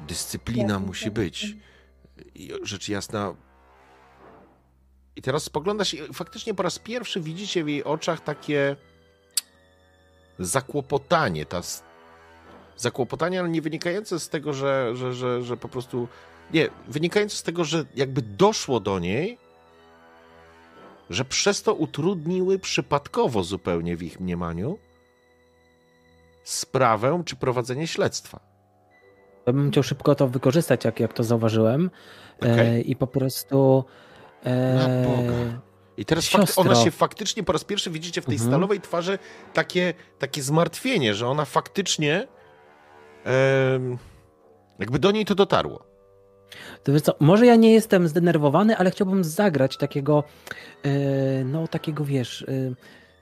Dyscyplina 0.00 0.72
Jasne, 0.74 0.86
musi 0.86 1.04
tak. 1.04 1.12
być. 1.12 1.46
Rzecz 2.62 2.88
jasna. 2.88 3.34
I 5.16 5.22
teraz 5.22 5.42
spoglądasz 5.42 5.94
i 5.94 6.14
faktycznie 6.14 6.54
po 6.54 6.62
raz 6.62 6.78
pierwszy 6.78 7.20
widzicie 7.20 7.64
w 7.64 7.68
jej 7.68 7.84
oczach 7.84 8.20
takie 8.20 8.76
zakłopotanie. 10.38 11.46
Ta 11.46 11.60
zakłopotanie, 12.76 13.40
ale 13.40 13.48
nie 13.48 13.62
wynikające 13.62 14.20
z 14.20 14.28
tego, 14.28 14.52
że, 14.52 14.96
że, 14.96 15.14
że, 15.14 15.42
że 15.42 15.56
po 15.56 15.68
prostu. 15.68 16.08
Nie, 16.52 16.68
wynikające 16.88 17.36
z 17.36 17.42
tego, 17.42 17.64
że 17.64 17.84
jakby 17.94 18.22
doszło 18.22 18.80
do 18.80 18.98
niej, 18.98 19.38
że 21.10 21.24
przez 21.24 21.62
to 21.62 21.74
utrudniły 21.74 22.58
przypadkowo 22.58 23.44
zupełnie 23.44 23.96
w 23.96 24.02
ich 24.02 24.20
mniemaniu 24.20 24.78
sprawę 26.44 27.22
czy 27.26 27.36
prowadzenie 27.36 27.86
śledztwa. 27.86 28.47
Ja 29.48 29.52
bym 29.52 29.70
chciał 29.70 29.82
szybko 29.82 30.14
to 30.14 30.28
wykorzystać, 30.28 30.84
jak, 30.84 31.00
jak 31.00 31.12
to 31.12 31.24
zauważyłem. 31.24 31.90
E, 32.44 32.52
Okej. 32.52 32.90
I 32.90 32.96
po 32.96 33.06
prostu. 33.06 33.84
E, 34.44 35.04
Boga. 35.06 35.60
I 35.96 36.04
teraz 36.04 36.28
fakt, 36.28 36.52
ona 36.56 36.74
się 36.74 36.90
faktycznie 36.90 37.42
po 37.42 37.52
raz 37.52 37.64
pierwszy 37.64 37.90
widzicie 37.90 38.22
w 38.22 38.24
tej 38.24 38.34
Mhm. 38.34 38.50
stalowej 38.50 38.80
twarzy 38.80 39.18
takie, 39.54 39.94
takie 40.18 40.42
zmartwienie, 40.42 41.14
że 41.14 41.28
ona 41.28 41.44
faktycznie 41.44 42.26
em, 43.24 43.98
jakby 44.78 44.98
do 44.98 45.10
niej 45.10 45.24
to 45.24 45.34
dotarło. 45.34 45.84
To 46.84 46.92
wiesz 46.92 47.02
co, 47.02 47.14
może 47.20 47.46
ja 47.46 47.56
nie 47.56 47.72
jestem 47.72 48.08
zdenerwowany, 48.08 48.76
ale 48.76 48.90
chciałbym 48.90 49.24
zagrać 49.24 49.76
takiego, 49.76 50.24
e, 50.82 51.44
no 51.44 51.68
takiego 51.68 52.04
wiesz, 52.04 52.42
e, 52.42 52.74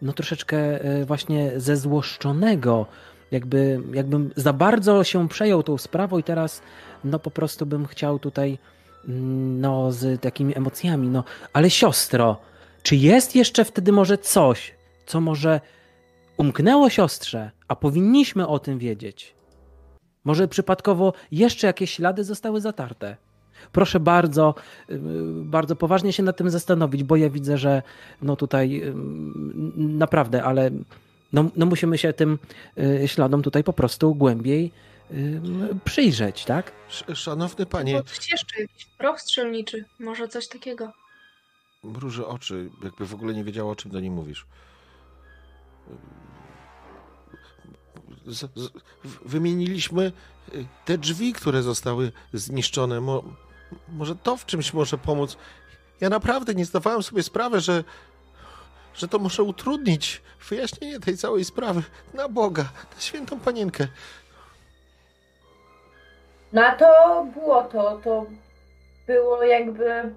no 0.02 0.12
troszeczkę 0.12 0.58
e, 0.84 1.04
właśnie 1.04 1.52
zezłoszczonego, 1.56 2.86
jakby, 3.30 3.80
jakbym 3.92 4.30
za 4.36 4.52
bardzo 4.52 5.04
się 5.04 5.28
przejął 5.28 5.62
tą 5.62 5.78
sprawą 5.78 6.18
i 6.18 6.22
teraz 6.22 6.62
no 7.04 7.18
po 7.18 7.30
prostu 7.30 7.66
bym 7.66 7.86
chciał 7.86 8.18
tutaj 8.18 8.58
mm, 9.08 9.60
no 9.60 9.92
z 9.92 10.20
takimi 10.20 10.56
emocjami, 10.56 11.08
no 11.08 11.24
ale 11.52 11.70
siostro, 11.70 12.36
czy 12.82 12.96
jest 12.96 13.36
jeszcze 13.36 13.64
wtedy 13.64 13.92
może 13.92 14.18
coś, 14.18 14.74
co 15.06 15.20
może 15.20 15.60
umknęło 16.36 16.90
siostrze, 16.90 17.50
a 17.68 17.76
powinniśmy 17.76 18.46
o 18.46 18.58
tym 18.58 18.78
wiedzieć? 18.78 19.34
Może 20.24 20.48
przypadkowo 20.48 21.12
jeszcze 21.30 21.66
jakieś 21.66 21.90
ślady 21.90 22.24
zostały 22.24 22.60
zatarte? 22.60 23.16
Proszę 23.72 24.00
bardzo, 24.00 24.54
yy, 24.88 24.98
bardzo 25.44 25.76
poważnie 25.76 26.12
się 26.12 26.22
nad 26.22 26.36
tym 26.36 26.50
zastanowić, 26.50 27.04
bo 27.04 27.16
ja 27.16 27.30
widzę, 27.30 27.58
że 27.58 27.82
no 28.22 28.36
tutaj 28.36 28.70
yy, 28.70 28.94
naprawdę, 29.76 30.44
ale 30.44 30.70
no, 31.32 31.44
no 31.56 31.66
musimy 31.66 31.98
się 31.98 32.12
tym 32.12 32.38
yy, 32.76 33.08
śladom 33.08 33.42
tutaj 33.42 33.64
po 33.64 33.72
prostu 33.72 34.14
głębiej 34.14 34.72
yy, 35.10 35.40
przyjrzeć, 35.84 36.44
tak? 36.44 36.72
Sz- 36.88 37.18
Szanowny 37.18 37.66
panie, 37.66 38.02
jeszcze, 38.32 38.60
jakiś 38.60 38.84
proch 38.86 39.20
strzelniczy, 39.20 39.84
może 40.00 40.28
coś 40.28 40.48
takiego. 40.48 40.92
mruży 41.82 42.26
oczy, 42.26 42.70
jakby 42.84 43.06
w 43.06 43.14
ogóle 43.14 43.34
nie 43.34 43.44
wiedziała, 43.44 43.70
o 43.72 43.76
czym 43.76 43.90
do 43.90 44.00
niej 44.00 44.10
mówisz. 44.10 44.46
Z, 48.26 48.46
wymieniliśmy 49.24 50.12
y, 50.54 50.66
te 50.84 50.98
drzwi, 50.98 51.32
które 51.32 51.62
zostały 51.62 52.12
zniszczone. 52.32 53.00
Mo, 53.00 53.22
może 53.88 54.16
to 54.16 54.36
w 54.36 54.46
czymś 54.46 54.72
może 54.72 54.98
pomóc. 54.98 55.36
Ja 56.00 56.08
naprawdę 56.08 56.54
nie 56.54 56.64
zdawałem 56.64 57.02
sobie 57.02 57.22
sprawy, 57.22 57.60
że, 57.60 57.84
że 58.96 59.08
to 59.08 59.18
może 59.18 59.42
utrudnić 59.42 60.22
wyjaśnienie 60.48 61.00
tej 61.00 61.16
całej 61.16 61.44
sprawy. 61.44 61.82
Na 62.14 62.28
Boga, 62.28 62.62
na 62.94 63.00
świętą 63.00 63.40
panienkę. 63.40 63.86
No 66.52 66.66
a 66.66 66.76
to 66.76 67.26
było 67.34 67.62
to, 67.62 68.00
to 68.04 68.26
było 69.06 69.42
jakby 69.42 70.14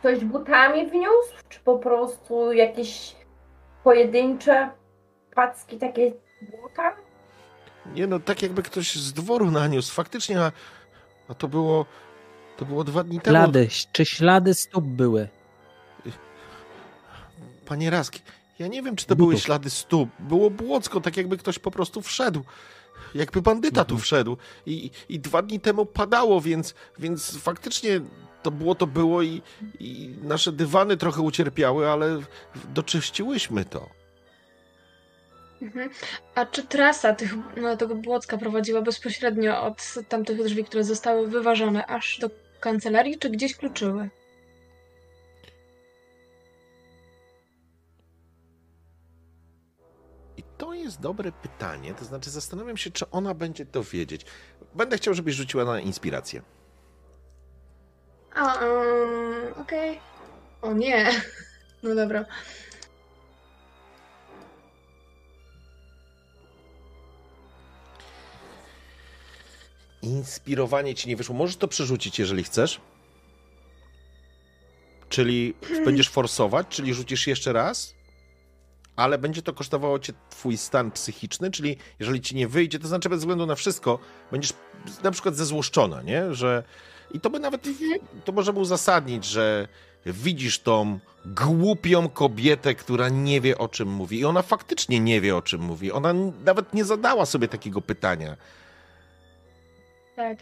ktoś 0.00 0.24
butami 0.24 0.86
wniósł, 0.86 1.34
czy 1.48 1.60
po 1.60 1.78
prostu 1.78 2.52
jakieś 2.52 3.16
pojedyncze 3.84 4.70
packi 5.34 5.78
takie 5.78 6.12
błota? 6.42 6.96
Nie 7.94 8.06
no, 8.06 8.20
tak 8.20 8.42
jakby 8.42 8.62
ktoś 8.62 8.94
z 8.94 9.12
dworu 9.12 9.50
naniósł. 9.50 9.92
Faktycznie, 9.94 10.40
a, 10.40 10.52
a 11.28 11.34
to 11.34 11.48
było. 11.48 11.86
To 12.56 12.64
było 12.64 12.84
dwa 12.84 13.04
dni 13.04 13.20
temu. 13.20 13.36
Ślady, 13.36 13.68
czy 13.92 14.04
ślady 14.04 14.54
stóp 14.54 14.84
były? 14.84 15.28
Panie 17.64 17.90
Raski, 17.90 18.20
ja 18.58 18.66
nie 18.66 18.82
wiem, 18.82 18.96
czy 18.96 19.06
to 19.06 19.16
Butów. 19.16 19.28
były 19.30 19.40
ślady 19.40 19.70
stóp. 19.70 20.08
Było 20.18 20.50
błocko, 20.50 21.00
tak 21.00 21.16
jakby 21.16 21.36
ktoś 21.38 21.58
po 21.58 21.70
prostu 21.70 22.02
wszedł. 22.02 22.44
Jakby 23.14 23.42
bandyta 23.42 23.84
tu 23.84 23.94
Mhm. 23.94 24.00
wszedł. 24.02 24.36
I, 24.66 24.90
I 25.08 25.20
dwa 25.20 25.42
dni 25.42 25.60
temu 25.60 25.86
padało, 25.86 26.40
więc, 26.40 26.74
więc 26.98 27.36
faktycznie 27.36 28.00
to 28.42 28.50
było 28.50 28.74
to 28.74 28.86
było 28.86 29.22
i, 29.22 29.42
i 29.80 30.14
nasze 30.22 30.52
dywany 30.52 30.96
trochę 30.96 31.20
ucierpiały, 31.22 31.88
ale 31.90 32.20
doczyściłyśmy 32.74 33.64
to. 33.64 33.88
Mhm. 35.62 35.90
A 36.34 36.46
czy 36.46 36.62
trasa 36.62 37.14
tych, 37.14 37.34
no, 37.56 37.76
tego 37.76 37.94
Błocka 37.94 38.38
prowadziła 38.38 38.82
bezpośrednio 38.82 39.62
od 39.62 39.94
tamtych 40.08 40.42
drzwi, 40.44 40.64
które 40.64 40.84
zostały 40.84 41.28
wyważone, 41.28 41.86
aż 41.86 42.18
do 42.18 42.30
kancelarii, 42.60 43.18
czy 43.18 43.30
gdzieś 43.30 43.56
kluczyły? 43.56 44.10
Jest 50.84 51.00
dobre 51.00 51.32
pytanie, 51.32 51.94
to 51.94 52.04
znaczy 52.04 52.30
zastanawiam 52.30 52.76
się, 52.76 52.90
czy 52.90 53.10
ona 53.10 53.34
będzie 53.34 53.66
to 53.66 53.84
wiedzieć. 53.84 54.26
Będę 54.74 54.96
chciał, 54.96 55.14
żebyś 55.14 55.34
rzuciła 55.34 55.64
na 55.64 55.80
inspirację. 55.80 56.42
A, 58.34 58.54
um, 58.54 59.54
okej. 59.56 60.00
O 60.62 60.72
nie. 60.72 61.10
No 61.82 61.94
dobra. 61.94 62.24
Inspirowanie 70.02 70.94
ci 70.94 71.08
nie 71.08 71.16
wyszło. 71.16 71.34
Możesz 71.34 71.56
to 71.56 71.68
przerzucić, 71.68 72.18
jeżeli 72.18 72.44
chcesz. 72.44 72.80
Czyli 75.08 75.54
będziesz 75.84 76.08
forsować, 76.08 76.66
czyli 76.68 76.94
rzucisz 76.94 77.26
jeszcze 77.26 77.52
raz, 77.52 77.93
ale 78.96 79.18
będzie 79.18 79.42
to 79.42 79.52
kosztowało 79.52 79.98
cię 79.98 80.12
twój 80.30 80.56
stan 80.56 80.90
psychiczny, 80.90 81.50
czyli 81.50 81.76
jeżeli 81.98 82.20
ci 82.20 82.36
nie 82.36 82.48
wyjdzie, 82.48 82.78
to 82.78 82.88
znaczy 82.88 83.08
bez 83.08 83.18
względu 83.18 83.46
na 83.46 83.54
wszystko, 83.54 83.98
będziesz 84.30 84.52
na 85.02 85.10
przykład 85.10 85.36
zezłoszczona, 85.36 86.02
nie? 86.02 86.34
Że 86.34 86.62
i 87.10 87.20
to 87.20 87.30
by 87.30 87.38
nawet, 87.38 87.68
to 88.24 88.32
możemy 88.32 88.58
uzasadnić, 88.58 89.24
że 89.24 89.68
widzisz 90.06 90.58
tą 90.58 90.98
głupią 91.26 92.08
kobietę, 92.08 92.74
która 92.74 93.08
nie 93.08 93.40
wie 93.40 93.58
o 93.58 93.68
czym 93.68 93.88
mówi 93.88 94.18
i 94.18 94.24
ona 94.24 94.42
faktycznie 94.42 95.00
nie 95.00 95.20
wie 95.20 95.36
o 95.36 95.42
czym 95.42 95.60
mówi. 95.60 95.92
Ona 95.92 96.14
nawet 96.44 96.74
nie 96.74 96.84
zadała 96.84 97.26
sobie 97.26 97.48
takiego 97.48 97.80
pytania. 97.80 98.36
Tak. 100.16 100.38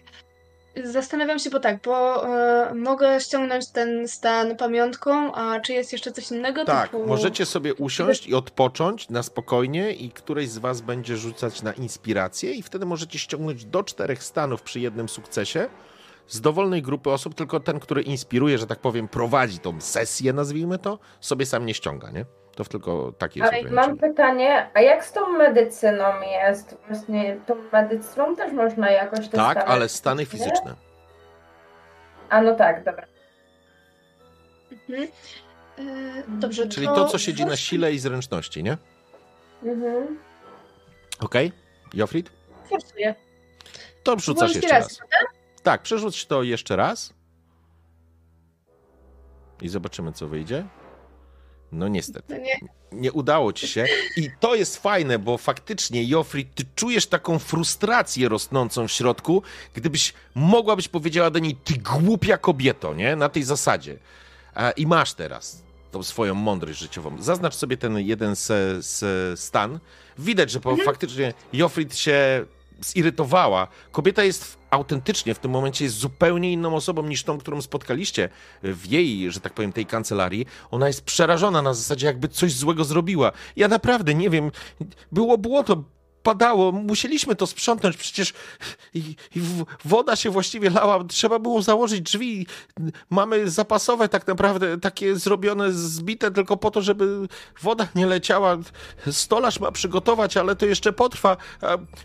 Zastanawiam 0.84 1.38
się, 1.38 1.50
bo 1.50 1.60
tak, 1.60 1.82
bo 1.82 2.26
e, 2.26 2.74
mogę 2.74 3.20
ściągnąć 3.20 3.68
ten 3.68 4.08
stan 4.08 4.56
pamiątką, 4.56 5.34
a 5.34 5.60
czy 5.60 5.72
jest 5.72 5.92
jeszcze 5.92 6.12
coś 6.12 6.30
innego? 6.30 6.64
Tak, 6.64 6.90
typu... 6.90 7.06
możecie 7.06 7.46
sobie 7.46 7.74
usiąść 7.74 8.26
i 8.26 8.34
odpocząć 8.34 9.08
na 9.08 9.22
spokojnie 9.22 9.92
i 9.92 10.10
któreś 10.10 10.48
z 10.48 10.58
was 10.58 10.80
będzie 10.80 11.16
rzucać 11.16 11.62
na 11.62 11.72
inspirację 11.72 12.52
i 12.52 12.62
wtedy 12.62 12.86
możecie 12.86 13.18
ściągnąć 13.18 13.64
do 13.64 13.82
czterech 13.82 14.24
stanów 14.24 14.62
przy 14.62 14.80
jednym 14.80 15.08
sukcesie 15.08 15.68
z 16.28 16.40
dowolnej 16.40 16.82
grupy 16.82 17.10
osób, 17.10 17.34
tylko 17.34 17.60
ten, 17.60 17.80
który 17.80 18.02
inspiruje, 18.02 18.58
że 18.58 18.66
tak 18.66 18.78
powiem, 18.78 19.08
prowadzi 19.08 19.58
tą 19.58 19.80
sesję, 19.80 20.32
nazwijmy 20.32 20.78
to, 20.78 20.98
sobie 21.20 21.46
sam 21.46 21.66
nie 21.66 21.74
ściąga, 21.74 22.10
nie? 22.10 22.24
To 22.54 22.64
tylko 22.64 23.12
takie 23.18 23.40
jest 23.40 23.52
Ale 23.52 23.60
ograniczenie. 23.62 23.88
mam 23.88 23.98
pytanie, 24.10 24.70
a 24.74 24.80
jak 24.80 25.04
z 25.04 25.12
tą 25.12 25.28
medycyną 25.28 26.04
jest? 26.20 26.76
Właśnie 26.88 27.36
tą 27.46 27.54
medycyną 27.72 28.36
też 28.36 28.52
można 28.52 28.90
jakoś 28.90 29.28
te 29.28 29.36
Tak, 29.36 29.58
stany 29.58 29.72
ale 29.72 29.88
stany 29.88 30.26
fizyczne? 30.26 30.50
fizyczne. 30.54 30.74
A 32.30 32.42
no 32.42 32.54
tak, 32.54 32.84
dobra. 32.84 33.06
Mhm. 34.72 35.08
E, 35.78 36.22
dobrze, 36.28 36.68
Czyli 36.68 36.86
to, 36.86 37.08
co 37.08 37.18
siedzi 37.18 37.46
na 37.46 37.56
sile 37.56 37.92
i 37.92 37.98
zręczności, 37.98 38.62
nie? 38.62 38.76
Mhm. 39.62 40.18
Okej? 41.20 41.52
Jofrid? 41.94 42.30
Forsuję. 42.68 43.14
To 44.02 44.16
wrzucasz 44.16 44.52
Było 44.52 44.62
jeszcze 44.62 44.74
raz. 44.78 44.84
inspiracja, 44.90 45.28
Tak, 45.62 45.82
przerzuć 45.82 46.26
to 46.26 46.42
jeszcze 46.42 46.76
raz. 46.76 47.14
I 49.62 49.68
zobaczymy, 49.68 50.12
co 50.12 50.28
wyjdzie. 50.28 50.64
No 51.72 51.88
niestety. 51.88 52.34
No 52.34 52.44
nie. 52.44 52.60
nie 52.92 53.12
udało 53.12 53.52
ci 53.52 53.68
się. 53.68 53.86
I 54.16 54.30
to 54.40 54.54
jest 54.54 54.76
fajne, 54.76 55.18
bo 55.18 55.38
faktycznie, 55.38 56.04
Joffrey, 56.04 56.44
ty 56.44 56.64
czujesz 56.74 57.06
taką 57.06 57.38
frustrację 57.38 58.28
rosnącą 58.28 58.88
w 58.88 58.92
środku, 58.92 59.42
gdybyś 59.74 60.14
mogłabyś 60.34 60.88
powiedziała 60.88 61.30
do 61.30 61.38
niej, 61.38 61.56
ty 61.64 61.74
głupia 61.74 62.38
kobieto, 62.38 62.94
nie? 62.94 63.16
Na 63.16 63.28
tej 63.28 63.42
zasadzie. 63.42 63.98
E, 64.56 64.72
I 64.72 64.86
masz 64.86 65.14
teraz 65.14 65.62
tą 65.90 66.02
swoją 66.02 66.34
mądrość 66.34 66.78
życiową. 66.78 67.22
Zaznacz 67.22 67.54
sobie 67.54 67.76
ten 67.76 67.98
jeden 67.98 68.36
z, 68.36 68.46
z 68.86 69.40
stan. 69.40 69.78
Widać, 70.18 70.50
że 70.50 70.60
po, 70.60 70.76
faktycznie 70.76 71.34
Joffrey 71.52 71.86
się 71.90 72.46
zirytowała. 72.84 73.68
Kobieta 73.92 74.24
jest 74.24 74.58
autentycznie 74.70 75.34
w 75.34 75.38
tym 75.38 75.50
momencie 75.50 75.84
jest 75.84 75.96
zupełnie 75.96 76.52
inną 76.52 76.74
osobą 76.74 77.02
niż 77.02 77.24
tą, 77.24 77.38
którą 77.38 77.62
spotkaliście 77.62 78.28
w 78.62 78.86
jej, 78.86 79.32
że 79.32 79.40
tak 79.40 79.52
powiem, 79.52 79.72
tej 79.72 79.86
kancelarii. 79.86 80.46
Ona 80.70 80.86
jest 80.86 81.04
przerażona 81.04 81.62
na 81.62 81.74
zasadzie, 81.74 82.06
jakby 82.06 82.28
coś 82.28 82.52
złego 82.52 82.84
zrobiła. 82.84 83.32
Ja 83.56 83.68
naprawdę 83.68 84.14
nie 84.14 84.30
wiem, 84.30 84.50
było 85.12 85.38
błoto, 85.38 85.84
padało, 86.22 86.72
musieliśmy 86.72 87.36
to 87.36 87.46
sprzątnąć, 87.46 87.96
przecież 87.96 88.32
i, 88.94 88.98
i 89.36 89.40
woda 89.84 90.16
się 90.16 90.30
właściwie 90.30 90.70
lała, 90.70 91.04
trzeba 91.04 91.38
było 91.38 91.62
założyć 91.62 92.00
drzwi. 92.00 92.46
Mamy 93.10 93.50
zapasowe 93.50 94.08
tak 94.08 94.26
naprawdę, 94.26 94.78
takie 94.80 95.16
zrobione, 95.16 95.72
zbite 95.72 96.30
tylko 96.30 96.56
po 96.56 96.70
to, 96.70 96.82
żeby 96.82 97.28
woda 97.62 97.88
nie 97.94 98.06
leciała. 98.06 98.56
Stolarz 99.10 99.60
ma 99.60 99.72
przygotować, 99.72 100.36
ale 100.36 100.56
to 100.56 100.66
jeszcze 100.66 100.92
potrwa. 100.92 101.36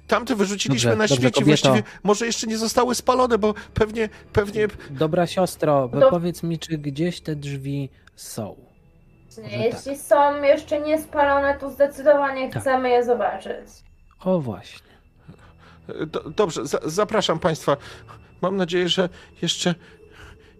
Tamte 0.08 0.36
wyrzuciliśmy 0.36 0.90
Dobrze, 0.92 0.98
na 0.98 1.08
dobrze, 1.08 1.16
śmieci, 1.22 1.42
kobieto. 1.42 1.70
właściwie 1.70 1.84
może 2.04 2.26
jeszcze 2.26 2.48
nie 2.48 2.58
zostały 2.58 2.96
spalone, 2.96 3.38
bo 3.38 3.54
pewnie, 3.74 4.10
pewnie 4.34 4.68
Dobra 4.90 5.28
siostro, 5.28 5.90
No. 5.94 6.10
powiedz 6.10 6.44
mi, 6.44 6.60
czy 6.60 6.78
gdzieś 6.78 7.22
te 7.22 7.36
drzwi 7.36 7.90
są? 8.16 8.56
Jeśli 9.52 9.98
są 9.98 10.42
jeszcze 10.44 10.82
niespalone, 10.82 11.58
to 11.60 11.70
zdecydowanie 11.70 12.50
Tak. 12.50 12.62
chcemy 12.62 12.90
je 12.90 13.04
zobaczyć. 13.04 13.68
O 14.26 14.40
właśnie. 14.40 14.88
Do, 16.08 16.30
dobrze, 16.30 16.66
za, 16.66 16.80
zapraszam 16.86 17.40
Państwa. 17.40 17.78
Mam 18.42 18.58
nadzieję, 18.58 18.90
że 18.90 19.10
jeszcze, 19.42 19.76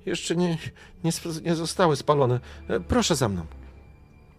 jeszcze 0.06 0.36
nie, 0.36 0.58
nie, 1.04 1.12
nie 1.44 1.56
zostały 1.56 1.96
spalone. 1.96 2.40
Proszę 2.88 3.16
za 3.16 3.30
mną. 3.30 3.46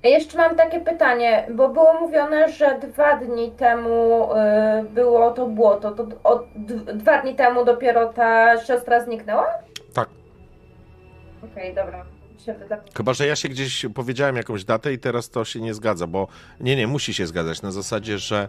Jeszcze 0.03 0.39
mam 0.39 0.57
takie 0.57 0.81
pytanie, 0.81 1.47
bo 1.55 1.69
było 1.69 2.01
mówione, 2.01 2.53
że 2.53 2.81
dwa 2.93 3.16
dni 3.16 3.51
temu 3.51 4.28
y, 4.32 4.89
było 4.90 5.31
to 5.31 5.47
błoto. 5.47 5.90
To 5.90 6.07
od, 6.24 6.45
d- 6.57 6.95
dwa 6.95 7.23
dni 7.23 7.35
temu 7.35 7.65
dopiero 7.65 8.12
ta 8.12 8.61
siostra 8.65 9.05
zniknęła? 9.05 9.47
Tak. 9.95 10.09
Okej, 11.53 11.74
dobra. 11.74 12.05
Się 12.47 12.55
wyda... 12.55 12.77
Chyba, 12.97 13.15
że 13.15 13.27
ja 13.27 13.36
się 13.36 13.49
gdzieś 13.49 13.86
powiedziałem 13.95 14.36
jakąś 14.36 14.65
datę 14.65 14.93
i 14.93 14.99
teraz 14.99 15.31
to 15.31 15.45
się 15.45 15.61
nie 15.61 15.74
zgadza, 15.74 16.07
bo 16.07 16.28
nie, 16.61 16.77
nie, 16.77 16.86
musi 16.86 17.15
się 17.15 17.27
zgadzać 17.27 17.62
na 17.62 17.70
zasadzie, 17.73 18.19
że 18.19 18.49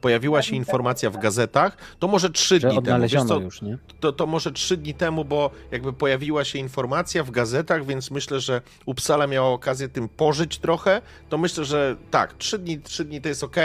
pojawiła 0.00 0.42
się 0.42 0.56
informacja 0.56 1.10
w 1.10 1.18
gazetach, 1.18 1.76
to 1.98 2.08
może 2.08 2.30
trzy 2.30 2.60
dni 2.60 2.82
temu. 2.82 3.08
Wiesz 3.08 3.24
co, 3.24 3.40
już, 3.40 3.62
nie? 3.62 3.78
to, 4.00 4.12
to 4.12 4.26
może 4.26 4.52
trzy 4.52 4.76
dni 4.76 4.94
temu, 4.94 5.24
bo 5.24 5.50
jakby 5.70 5.92
pojawiła 5.92 6.44
się 6.44 6.58
informacja 6.58 7.24
w 7.24 7.30
gazetach, 7.30 7.86
więc 7.86 8.10
myślę, 8.10 8.40
że 8.40 8.60
Uppsala 8.86 9.26
miała 9.26 9.48
okazję 9.48 9.88
tym 9.88 10.08
pożyć 10.08 10.58
trochę, 10.58 11.02
to 11.28 11.38
myślę, 11.38 11.64
że 11.64 11.96
tak, 12.10 12.34
trzy 12.34 12.58
dni, 12.58 12.80
trzy 12.80 13.04
dni 13.04 13.20
to 13.20 13.28
jest 13.28 13.44
ok, 13.44 13.56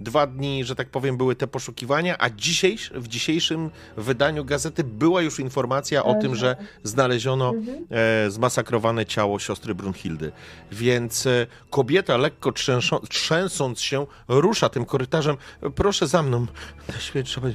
dwa 0.00 0.26
dni, 0.26 0.64
że 0.64 0.74
tak 0.76 0.90
powiem, 0.90 1.16
były 1.16 1.36
te 1.36 1.46
poszukiwania, 1.46 2.16
a 2.18 2.30
dzisiaj, 2.30 2.76
w 2.94 3.08
dzisiejszym 3.08 3.70
wydaniu 3.96 4.44
gazety 4.44 4.84
była 4.84 5.22
już 5.22 5.40
informacja 5.40 6.04
o 6.04 6.14
tym, 6.14 6.34
że 6.34 6.56
znaleziono 6.82 7.48
Mhm. 7.50 7.86
e, 8.26 8.30
zmasakrowane 8.30 9.06
ciało 9.06 9.38
siostry 9.38 9.74
Brunhildy. 9.74 10.32
Więc 10.72 11.26
e, 11.26 11.46
kobieta, 11.70 12.16
lekko 12.16 12.52
trzęsą, 12.52 12.98
trzęsąc 12.98 13.80
się, 13.80 14.06
rusza 14.28 14.68
tym 14.68 14.84
korytarzem. 14.84 15.36
Proszę 15.74 16.06
za 16.06 16.22
mną. 16.22 16.46
Na 16.88 17.00
świecie 17.00 17.28
trzeba 17.30 17.48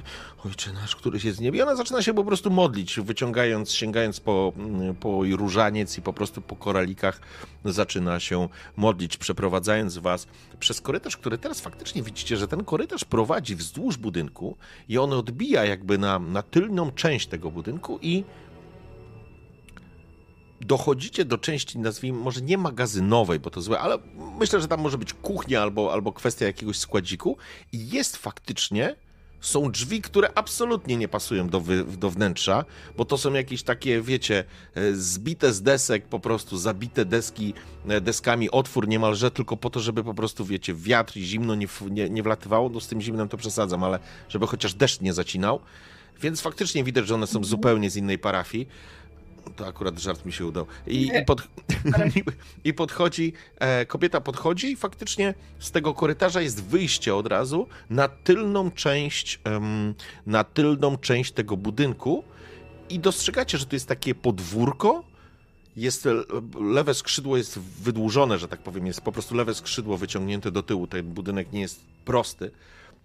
Ojcze 0.45 0.73
nasz, 0.73 0.95
któryś 0.95 1.23
jest 1.23 1.37
w 1.37 1.41
niebie. 1.41 1.59
I 1.59 1.61
ona 1.61 1.75
zaczyna 1.75 2.01
się 2.01 2.13
po 2.13 2.23
prostu 2.23 2.51
modlić, 2.51 2.99
wyciągając, 2.99 3.71
sięgając 3.71 4.19
po, 4.19 4.53
mm, 4.57 4.95
po 4.95 5.23
różaniec 5.37 5.97
i 5.97 6.01
po 6.01 6.13
prostu 6.13 6.41
po 6.41 6.55
koralikach 6.55 7.21
zaczyna 7.65 8.19
się 8.19 8.49
modlić, 8.77 9.17
przeprowadzając 9.17 9.97
was 9.97 10.27
przez 10.59 10.81
korytarz, 10.81 11.17
który 11.17 11.37
teraz 11.37 11.61
faktycznie 11.61 12.03
widzicie, 12.03 12.37
że 12.37 12.47
ten 12.47 12.63
korytarz 12.63 13.05
prowadzi 13.05 13.55
wzdłuż 13.55 13.97
budynku 13.97 14.57
i 14.89 14.97
on 14.97 15.13
odbija 15.13 15.65
jakby 15.65 15.97
na, 15.97 16.19
na 16.19 16.41
tylną 16.41 16.91
część 16.91 17.27
tego 17.27 17.51
budynku 17.51 17.99
i 18.01 18.23
dochodzicie 20.61 21.25
do 21.25 21.37
części, 21.37 21.79
nazwijmy, 21.79 22.19
może 22.19 22.41
nie 22.41 22.57
magazynowej, 22.57 23.39
bo 23.39 23.49
to 23.49 23.61
złe, 23.61 23.79
ale 23.79 23.97
myślę, 24.39 24.61
że 24.61 24.67
tam 24.67 24.81
może 24.81 24.97
być 24.97 25.13
kuchnia 25.13 25.61
albo, 25.61 25.93
albo 25.93 26.13
kwestia 26.13 26.45
jakiegoś 26.45 26.77
składziku 26.77 27.37
i 27.71 27.89
jest 27.89 28.17
faktycznie, 28.17 28.95
są 29.41 29.71
drzwi, 29.71 30.01
które 30.01 30.29
absolutnie 30.35 30.97
nie 30.97 31.07
pasują 31.07 31.49
do, 31.49 31.61
wy, 31.61 31.83
do 31.83 32.09
wnętrza, 32.09 32.65
bo 32.97 33.05
to 33.05 33.17
są 33.17 33.33
jakieś 33.33 33.63
takie, 33.63 34.01
wiecie, 34.01 34.43
e, 34.75 34.95
zbite 34.95 35.53
z 35.53 35.61
desek, 35.61 36.05
po 36.05 36.19
prostu 36.19 36.57
zabite 36.57 37.05
deski 37.05 37.53
e, 37.87 38.01
deskami, 38.01 38.51
otwór 38.51 38.87
niemalże, 38.87 39.31
tylko 39.31 39.57
po 39.57 39.69
to, 39.69 39.79
żeby 39.79 40.03
po 40.03 40.13
prostu, 40.13 40.45
wiecie, 40.45 40.73
wiatr 40.73 41.17
i 41.17 41.23
zimno 41.23 41.55
nie, 41.55 41.67
nie, 41.89 42.09
nie 42.09 42.23
wlatywało, 42.23 42.69
no 42.69 42.79
z 42.79 42.87
tym 42.87 43.01
zimnem 43.01 43.29
to 43.29 43.37
przesadzam, 43.37 43.83
ale 43.83 43.99
żeby 44.29 44.47
chociaż 44.47 44.73
deszcz 44.73 45.01
nie 45.01 45.13
zacinał, 45.13 45.59
więc 46.21 46.41
faktycznie 46.41 46.83
widać, 46.83 47.07
że 47.07 47.15
one 47.15 47.27
są 47.27 47.43
zupełnie 47.43 47.89
z 47.89 47.95
innej 47.95 48.19
parafii. 48.19 48.67
To 49.55 49.67
akurat 49.67 49.99
żart 49.99 50.25
mi 50.25 50.33
się 50.33 50.45
udał. 50.45 50.65
I, 50.87 51.07
i, 51.07 51.25
pod, 51.25 51.47
i 52.63 52.73
podchodzi, 52.73 53.33
e, 53.59 53.85
kobieta 53.85 54.21
podchodzi 54.21 54.71
i 54.71 54.75
faktycznie 54.75 55.33
z 55.59 55.71
tego 55.71 55.93
korytarza 55.93 56.41
jest 56.41 56.63
wyjście 56.63 57.15
od 57.15 57.27
razu 57.27 57.67
na 57.89 58.07
tylną 58.07 58.71
część, 58.71 59.39
em, 59.43 59.93
na 60.25 60.43
tylną 60.43 60.97
część 60.97 61.31
tego 61.31 61.57
budynku 61.57 62.23
i 62.89 62.99
dostrzegacie, 62.99 63.57
że 63.57 63.65
to 63.65 63.75
jest 63.75 63.87
takie 63.87 64.15
podwórko, 64.15 65.03
jest 65.75 66.07
lewe 66.61 66.93
skrzydło 66.93 67.37
jest 67.37 67.59
wydłużone, 67.59 68.39
że 68.39 68.47
tak 68.47 68.59
powiem, 68.59 68.87
jest 68.87 69.01
po 69.01 69.11
prostu 69.11 69.35
lewe 69.35 69.55
skrzydło 69.55 69.97
wyciągnięte 69.97 70.51
do 70.51 70.63
tyłu. 70.63 70.87
Ten 70.87 71.05
budynek 71.05 71.51
nie 71.51 71.61
jest 71.61 71.81
prosty. 72.05 72.51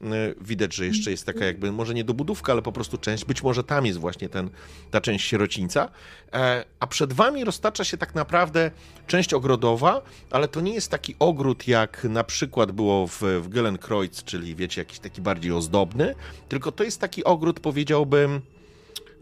E, 0.02 0.34
widać, 0.40 0.74
że 0.74 0.86
jeszcze 0.86 1.10
jest 1.10 1.26
taka 1.26 1.44
jakby, 1.44 1.72
może 1.72 1.94
nie 1.94 2.04
dobudówka, 2.04 2.52
ale 2.52 2.62
po 2.62 2.72
prostu 2.72 2.98
część, 2.98 3.24
być 3.24 3.42
może 3.42 3.64
tam 3.64 3.86
jest 3.86 3.98
właśnie 3.98 4.28
ten, 4.28 4.50
ta 4.90 5.00
część 5.00 5.28
sierocińca, 5.28 5.88
e, 6.32 6.64
a 6.80 6.86
przed 6.86 7.12
wami 7.12 7.44
roztacza 7.44 7.84
się 7.84 7.96
tak 7.96 8.14
naprawdę 8.14 8.70
część 9.06 9.34
ogrodowa, 9.34 10.02
ale 10.30 10.48
to 10.48 10.60
nie 10.60 10.74
jest 10.74 10.90
taki 10.90 11.14
ogród, 11.18 11.68
jak 11.68 12.04
na 12.04 12.24
przykład 12.24 12.72
było 12.72 13.06
w, 13.06 13.22
w 13.22 14.24
czyli 14.24 14.56
wiecie, 14.56 14.80
jakiś 14.80 14.98
taki 14.98 15.22
bardziej 15.22 15.52
ozdobny, 15.52 16.14
tylko 16.48 16.72
to 16.72 16.84
jest 16.84 17.00
taki 17.00 17.24
ogród, 17.24 17.60
powiedziałbym, 17.60 18.40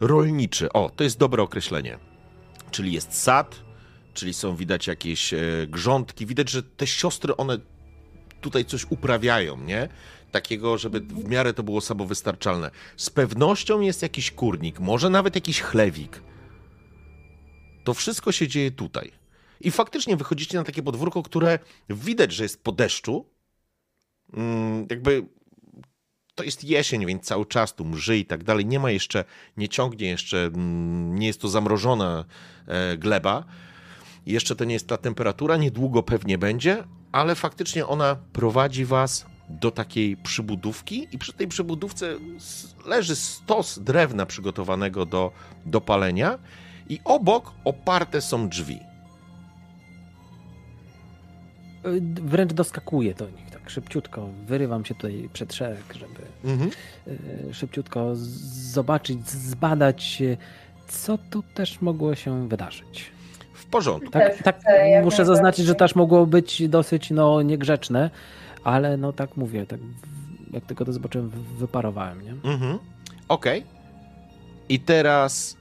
rolniczy. 0.01 0.73
O, 0.73 0.91
to 0.97 1.05
jest 1.05 1.19
dobre 1.19 1.43
określenie. 1.43 1.99
Czyli 2.71 2.93
jest 2.93 3.23
sad, 3.23 3.57
czyli 4.15 4.35
są 4.35 4.57
widać 4.57 4.87
jakieś 4.87 5.35
grządki, 5.69 6.27
widać, 6.27 6.51
że 6.51 6.63
te 6.63 6.87
siostry, 6.87 7.37
one 7.37 7.59
tutaj 8.41 8.65
coś 8.65 8.87
uprawiają, 8.91 9.57
nie? 9.57 9.89
Takiego, 10.35 10.79
żeby 10.79 11.01
w 11.01 11.29
miarę 11.29 11.55
to 11.55 11.63
było 11.63 11.81
samowystarczalne. 11.81 12.71
Z 12.97 13.11
pewnością 13.11 13.81
jest 13.81 14.03
jakiś 14.03 14.31
kurnik, 14.31 14.81
może 14.81 15.11
nawet 15.11 15.35
jakiś 15.35 15.61
chlewik. 15.61 16.23
To 17.85 17.95
wszystko 17.95 18.33
się 18.33 18.49
dzieje 18.49 18.71
tutaj. 18.71 19.13
I 19.61 19.71
faktycznie 19.71 20.17
wychodzicie 20.17 20.59
na 20.59 20.65
takie 20.65 20.83
podwórko, 20.83 21.23
które 21.23 21.59
widać, 21.91 22.33
że 22.33 22.43
jest 22.43 22.65
po 22.65 22.73
deszczu. 22.73 23.27
Mm, 24.33 24.87
jakby 24.91 25.27
to 26.35 26.45
jest 26.45 26.65
jesień, 26.65 27.07
więc 27.07 27.25
cały 27.25 27.47
czas 27.47 27.75
tu 27.75 27.85
mrzy 27.85 28.19
i 28.19 28.25
tak 28.25 28.45
dalej. 28.45 28.67
Nie 28.67 28.81
ma 28.81 28.91
jeszcze, 28.91 29.25
nie 29.57 29.69
ciągnie 29.69 30.09
jeszcze, 30.09 30.45
mm, 30.45 31.19
nie 31.19 31.27
jest 31.27 31.41
to 31.41 31.49
zamrożona 31.49 32.25
e, 32.67 32.97
gleba. 32.97 33.45
Jeszcze 34.27 34.57
to 34.57 34.65
nie 34.65 34.75
jest 34.75 34.89
ta 34.89 34.97
temperatura, 34.97 35.57
niedługo 35.57 36.03
pewnie 36.03 36.39
będzie, 36.39 36.85
ale 37.13 37.35
faktycznie 37.35 37.87
ona 37.87 38.17
prowadzi 38.33 38.85
was 38.85 39.34
do 39.49 39.71
takiej 39.71 40.17
przybudówki 40.17 41.09
i 41.13 41.19
przy 41.19 41.33
tej 41.33 41.49
przybudówce 41.49 42.07
leży 42.87 43.17
stos 43.17 43.79
drewna 43.79 44.27
przygotowanego 44.27 45.07
do, 45.07 45.33
do 45.67 45.81
palenia 45.81 46.39
i 46.89 47.01
obok 47.05 47.53
oparte 47.65 48.21
są 48.21 48.49
drzwi. 48.49 48.81
Wręcz 52.23 52.53
doskakuję 52.53 53.15
do 53.15 53.31
nich, 53.31 53.51
tak 53.51 53.71
szybciutko. 53.71 54.29
Wyrywam 54.47 54.85
się 54.85 54.95
tutaj 54.95 55.29
przed 55.33 55.55
szereg, 55.55 55.95
żeby 55.95 56.53
mhm. 56.53 56.71
E, 57.51 57.55
szybciutko 57.55 58.11
zobaczyć, 58.15 59.29
zbadać, 59.31 60.23
co 60.89 61.19
tu 61.19 61.43
też 61.55 61.81
mogło 61.81 62.15
się 62.15 62.49
wydarzyć. 62.49 63.13
W 63.55 63.67
porządku. 63.67 64.11
Tak, 64.11 64.43
tak 64.43 64.61
muszę 65.05 65.25
zaznaczyć, 65.25 65.67
że 65.67 65.75
też 65.75 65.95
mogło 65.95 66.27
być 66.27 66.69
dosyć 66.69 67.11
no, 67.11 67.43
niegrzeczne, 67.43 68.11
ale 68.65 68.97
no 68.97 69.13
tak 69.13 69.37
mówię, 69.37 69.67
tak 69.67 69.81
jak 70.53 70.65
tylko 70.65 70.85
to 70.85 70.93
zobaczyłem, 70.93 71.31
wyparowałem, 71.59 72.23
nie? 72.23 72.31
Mhm. 72.31 72.79
Okej. 73.29 73.59
Okay. 73.61 73.75
I 74.69 74.81
teraz 74.81 75.57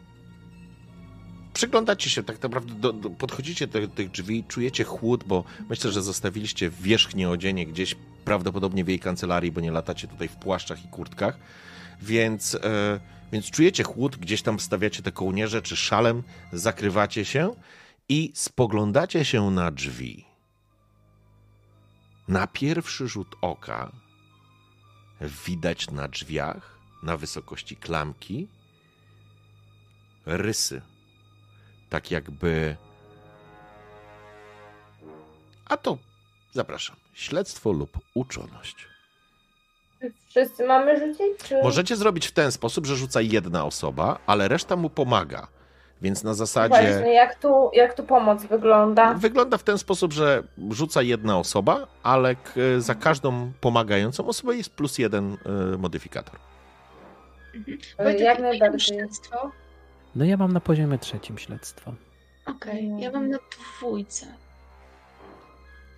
przyglądacie 1.53 2.09
się 2.09 2.23
tak 2.23 2.43
naprawdę, 2.43 2.73
do, 2.73 2.93
do, 2.93 3.09
podchodzicie 3.09 3.67
do 3.67 3.87
tych 3.87 4.11
drzwi, 4.11 4.43
czujecie 4.47 4.83
chłód, 4.83 5.23
bo 5.27 5.43
myślę, 5.69 5.91
że 5.91 6.01
zostawiliście 6.01 6.69
wierzchnie 6.69 7.29
odzienie 7.29 7.65
gdzieś 7.65 7.95
prawdopodobnie 8.25 8.83
w 8.83 8.87
jej 8.87 8.99
kancelarii, 8.99 9.51
bo 9.51 9.61
nie 9.61 9.71
latacie 9.71 10.07
tutaj 10.07 10.27
w 10.27 10.35
płaszczach 10.35 10.85
i 10.85 10.87
kurtkach, 10.87 11.39
więc, 12.01 12.55
e, 12.55 12.99
więc 13.31 13.45
czujecie 13.45 13.83
chłód, 13.83 14.17
gdzieś 14.17 14.41
tam 14.41 14.57
wstawiacie 14.57 15.03
te 15.03 15.11
kołnierze 15.11 15.61
czy 15.61 15.75
szalem, 15.75 16.23
zakrywacie 16.53 17.25
się 17.25 17.55
i 18.09 18.31
spoglądacie 18.35 19.25
się 19.25 19.51
na 19.51 19.71
drzwi. 19.71 20.32
Na 22.27 22.47
pierwszy 22.47 23.07
rzut 23.07 23.35
oka 23.41 23.91
widać 25.21 25.91
na 25.91 26.07
drzwiach, 26.07 26.77
na 27.03 27.17
wysokości 27.17 27.75
klamki, 27.75 28.47
rysy. 30.25 30.81
Tak 31.89 32.11
jakby. 32.11 32.75
A 35.65 35.77
to 35.77 35.97
zapraszam. 36.51 36.95
Śledztwo 37.13 37.71
lub 37.71 37.99
uczoność. 38.13 38.87
Wszyscy 40.29 40.67
mamy 40.67 40.99
rzucić? 40.99 41.47
Czy... 41.47 41.63
Możecie 41.63 41.95
zrobić 41.95 42.27
w 42.27 42.31
ten 42.31 42.51
sposób, 42.51 42.85
że 42.85 42.95
rzuca 42.95 43.21
jedna 43.21 43.65
osoba, 43.65 44.19
ale 44.25 44.47
reszta 44.47 44.75
mu 44.75 44.89
pomaga. 44.89 45.47
Więc 46.03 46.23
na 46.23 46.33
zasadzie. 46.33 46.69
Właśnie, 46.69 47.13
jak 47.13 47.35
tu, 47.35 47.69
jak 47.73 47.93
tu 47.93 48.03
pomoc 48.03 48.45
wygląda? 48.45 49.13
Wygląda 49.13 49.57
w 49.57 49.63
ten 49.63 49.77
sposób, 49.77 50.13
że 50.13 50.43
rzuca 50.69 51.01
jedna 51.01 51.39
osoba, 51.39 51.87
ale 52.03 52.35
za 52.77 52.95
każdą 52.95 53.51
pomagającą 53.61 54.27
osobę 54.27 54.55
jest 54.55 54.69
plus 54.69 54.97
jeden 54.97 55.37
e, 55.73 55.77
modyfikator. 55.77 56.39
Mhm. 57.55 57.77
Wojtek, 57.97 58.21
jak 58.21 58.39
najbardziej. 58.39 58.79
Śledztwo? 58.97 59.51
No 60.15 60.25
ja 60.25 60.37
mam 60.37 60.53
na 60.53 60.59
poziomie 60.59 60.97
trzecim 60.97 61.37
śledztwo. 61.37 61.93
Okej, 62.45 62.91
okay, 62.91 63.01
ja 63.01 63.11
mam 63.11 63.29
na 63.29 63.37
dwójce. 63.77 64.25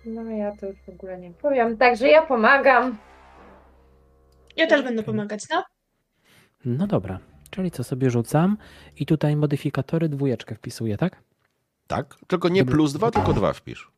No 0.04 0.22
ja 0.22 0.56
to 0.56 0.66
już 0.66 0.76
w 0.86 0.88
ogóle 0.88 1.18
nie 1.18 1.30
powiem. 1.30 1.76
Także 1.76 2.08
ja 2.08 2.22
pomagam. 2.22 2.98
Ja 4.56 4.66
też 4.66 4.82
będę 4.82 5.02
pomagać, 5.02 5.44
no? 5.50 5.64
No 6.64 6.86
dobra. 6.86 7.18
Czyli 7.56 7.70
co 7.70 7.84
sobie 7.84 8.10
rzucam 8.10 8.56
i 8.96 9.06
tutaj 9.06 9.36
modyfikatory 9.36 10.08
dwójeczkę 10.08 10.54
wpisuję, 10.54 10.96
tak? 10.96 11.22
Tak, 11.86 12.16
tylko 12.26 12.48
nie 12.48 12.64
plus 12.64 12.92
dwa, 12.92 13.10
tylko 13.10 13.32
dwa 13.32 13.52
wpisz. 13.52 13.90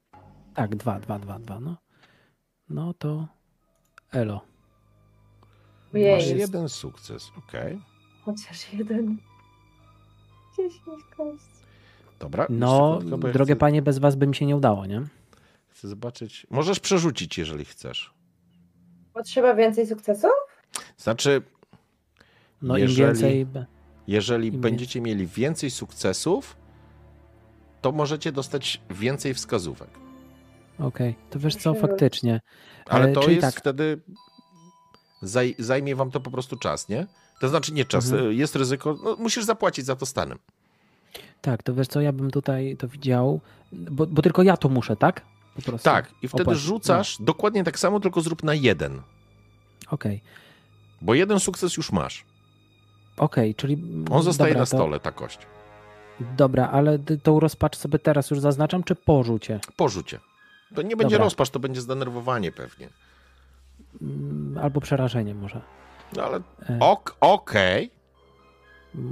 Tak, 0.55 0.76
dwa, 0.76 1.01
dwa, 1.01 1.18
dwa, 1.18 1.39
dwa, 1.39 1.60
no. 1.60 1.76
No 2.68 2.94
to 2.94 3.26
elo. 4.12 4.40
Jej. 5.93 6.16
Masz 6.16 6.26
jeden 6.26 6.68
sukces, 6.68 7.30
okej. 7.39 7.74
Okay. 7.74 7.80
Chociaż 8.24 8.72
jeden. 8.72 9.18
Dziesięć 10.56 11.05
kości. 11.16 11.64
Dobra. 12.18 12.47
No, 12.51 12.98
drogie 13.32 13.55
chcę... 13.55 13.56
panie, 13.56 13.82
bez 13.82 13.98
was 13.98 14.16
by 14.16 14.26
mi 14.26 14.35
się 14.35 14.47
nie 14.47 14.56
udało, 14.56 14.86
nie? 14.86 15.02
Chcę 15.68 15.89
zobaczyć. 15.89 16.47
Możesz 16.51 16.80
przerzucić, 16.80 17.39
jeżeli 17.39 17.64
chcesz. 17.64 18.14
Potrzeba 19.14 19.55
więcej 19.55 19.86
sukcesów? 19.86 20.30
Znaczy, 20.97 21.43
no 22.62 22.78
jeżeli, 22.78 23.01
im 23.01 23.06
więcej. 23.06 23.47
Jeżeli 24.06 24.48
im 24.48 24.60
będziecie 24.60 25.01
mieli 25.01 25.26
więcej 25.26 25.70
sukcesów, 25.70 26.56
to 27.80 27.93
możecie 27.93 28.32
dostać 28.32 28.80
więcej 28.90 29.35
wskazówek. 29.35 29.90
Okej, 30.78 31.10
okay. 31.10 31.14
to 31.30 31.39
wiesz 31.39 31.56
co, 31.56 31.74
faktycznie. 31.74 32.40
Ale 32.86 33.12
to 33.12 33.30
jest 33.30 33.40
tak. 33.40 33.55
wtedy. 33.55 34.01
Zaj, 35.22 35.55
zajmie 35.59 35.97
wam 35.97 36.10
to 36.10 36.20
po 36.20 36.30
prostu 36.30 36.56
czas, 36.56 36.89
nie? 36.89 37.06
To 37.40 37.48
znaczy 37.48 37.72
nie 37.72 37.85
czas, 37.85 38.12
mhm. 38.12 38.32
jest 38.32 38.56
ryzyko, 38.56 38.98
no, 39.05 39.16
musisz 39.16 39.44
zapłacić 39.44 39.85
za 39.85 39.97
to 39.97 40.06
stanem. 40.06 40.39
Tak, 41.40 41.62
to 41.62 41.74
wiesz 41.74 41.89
co, 41.89 42.01
ja 42.01 42.12
bym 42.12 42.30
tutaj 42.30 42.76
to 42.76 42.89
widział, 42.89 43.40
bo, 43.72 44.06
bo 44.06 44.22
tylko 44.22 44.43
ja 44.43 44.56
to 44.56 44.68
muszę, 44.68 44.97
tak? 44.97 45.22
Tak, 45.82 46.14
i 46.22 46.28
wtedy 46.28 46.55
rzucasz 46.55 47.18
no. 47.18 47.26
dokładnie 47.26 47.64
tak 47.64 47.78
samo, 47.78 48.01
tylko 48.01 48.20
zrób 48.20 48.43
na 48.43 48.55
jeden. 48.55 49.02
Okej. 49.90 50.16
Okay. 50.16 50.20
Bo 51.02 51.14
jeden 51.14 51.40
sukces 51.40 51.76
już 51.76 51.93
masz. 51.93 52.24
Okej, 53.19 53.51
okay, 53.51 53.55
czyli. 53.55 53.82
On 54.11 54.23
zostaje 54.23 54.51
dobra, 54.51 54.62
na 54.62 54.66
stole, 54.66 54.99
to... 54.99 55.05
ta 55.05 55.12
kość. 55.12 55.39
Dobra, 56.36 56.69
ale 56.69 56.99
tą 56.99 57.40
rozpacz 57.40 57.77
sobie 57.77 57.99
teraz 57.99 58.31
już 58.31 58.40
zaznaczam, 58.40 58.85
czy 58.85 58.95
porzucie? 58.95 59.61
Porzucie. 59.77 60.19
To 60.74 60.82
nie 60.82 60.97
będzie 60.97 61.15
dobra. 61.15 61.24
rozpacz, 61.24 61.51
to 61.51 61.59
będzie 61.59 61.81
zdenerwowanie 61.81 62.53
pewnie. 62.53 62.89
Mm, 64.03 64.59
albo 64.62 64.81
przerażenie 64.81 65.35
może. 65.35 65.61
No 66.16 66.23
ale 66.23 66.36
e. 66.70 66.78
ok, 66.81 67.16
okej. 67.20 67.85
Okay. 67.85 67.99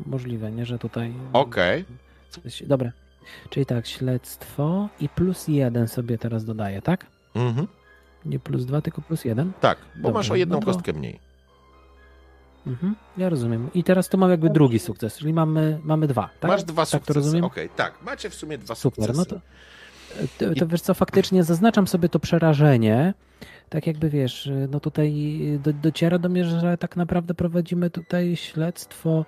Możliwe, 0.06 0.52
nie, 0.52 0.66
że 0.66 0.78
tutaj... 0.78 1.14
Okej. 1.32 1.84
Okay. 2.38 2.66
Dobra. 2.66 2.92
Czyli 3.50 3.66
tak, 3.66 3.86
śledztwo 3.86 4.88
i 5.00 5.08
plus 5.08 5.48
jeden 5.48 5.88
sobie 5.88 6.18
teraz 6.18 6.44
dodaję, 6.44 6.82
tak? 6.82 7.06
Mhm. 7.34 7.66
Nie 8.24 8.38
plus 8.38 8.64
dwa, 8.64 8.80
tylko 8.80 9.02
plus 9.02 9.24
jeden? 9.24 9.52
Tak, 9.60 9.78
bo 9.96 10.10
masz 10.10 10.30
o 10.30 10.34
jedną 10.34 10.54
no 10.56 10.60
to... 10.60 10.66
kostkę 10.66 10.92
mniej. 10.92 11.25
Mhm, 12.66 12.94
ja 13.16 13.28
rozumiem. 13.28 13.68
I 13.74 13.84
teraz 13.84 14.08
tu 14.08 14.18
mam 14.18 14.30
jakby 14.30 14.50
drugi 14.50 14.78
sukces, 14.78 15.18
czyli 15.18 15.32
mamy, 15.32 15.78
mamy 15.84 16.06
dwa, 16.06 16.30
tak? 16.40 16.50
Masz 16.50 16.64
dwa 16.64 16.82
tak 16.82 16.88
sukcesy, 16.88 17.06
to 17.06 17.14
rozumiem? 17.14 17.44
Okej, 17.44 17.64
okay, 17.64 17.76
tak. 17.76 18.02
Macie 18.02 18.30
w 18.30 18.34
sumie 18.34 18.58
dwa 18.58 18.74
Super, 18.74 19.06
sukcesy. 19.06 19.18
no 19.18 19.24
to, 19.24 19.40
to, 20.38 20.54
to 20.54 20.66
wiesz 20.66 20.80
co, 20.80 20.94
faktycznie 20.94 21.44
zaznaczam 21.44 21.86
sobie 21.86 22.08
to 22.08 22.18
przerażenie, 22.18 23.14
tak 23.68 23.86
jakby 23.86 24.10
wiesz, 24.10 24.50
no 24.68 24.80
tutaj 24.80 25.14
do, 25.62 25.72
dociera 25.72 26.18
do 26.18 26.28
mnie, 26.28 26.44
że 26.44 26.78
tak 26.78 26.96
naprawdę 26.96 27.34
prowadzimy 27.34 27.90
tutaj 27.90 28.36
śledztwo 28.36 29.24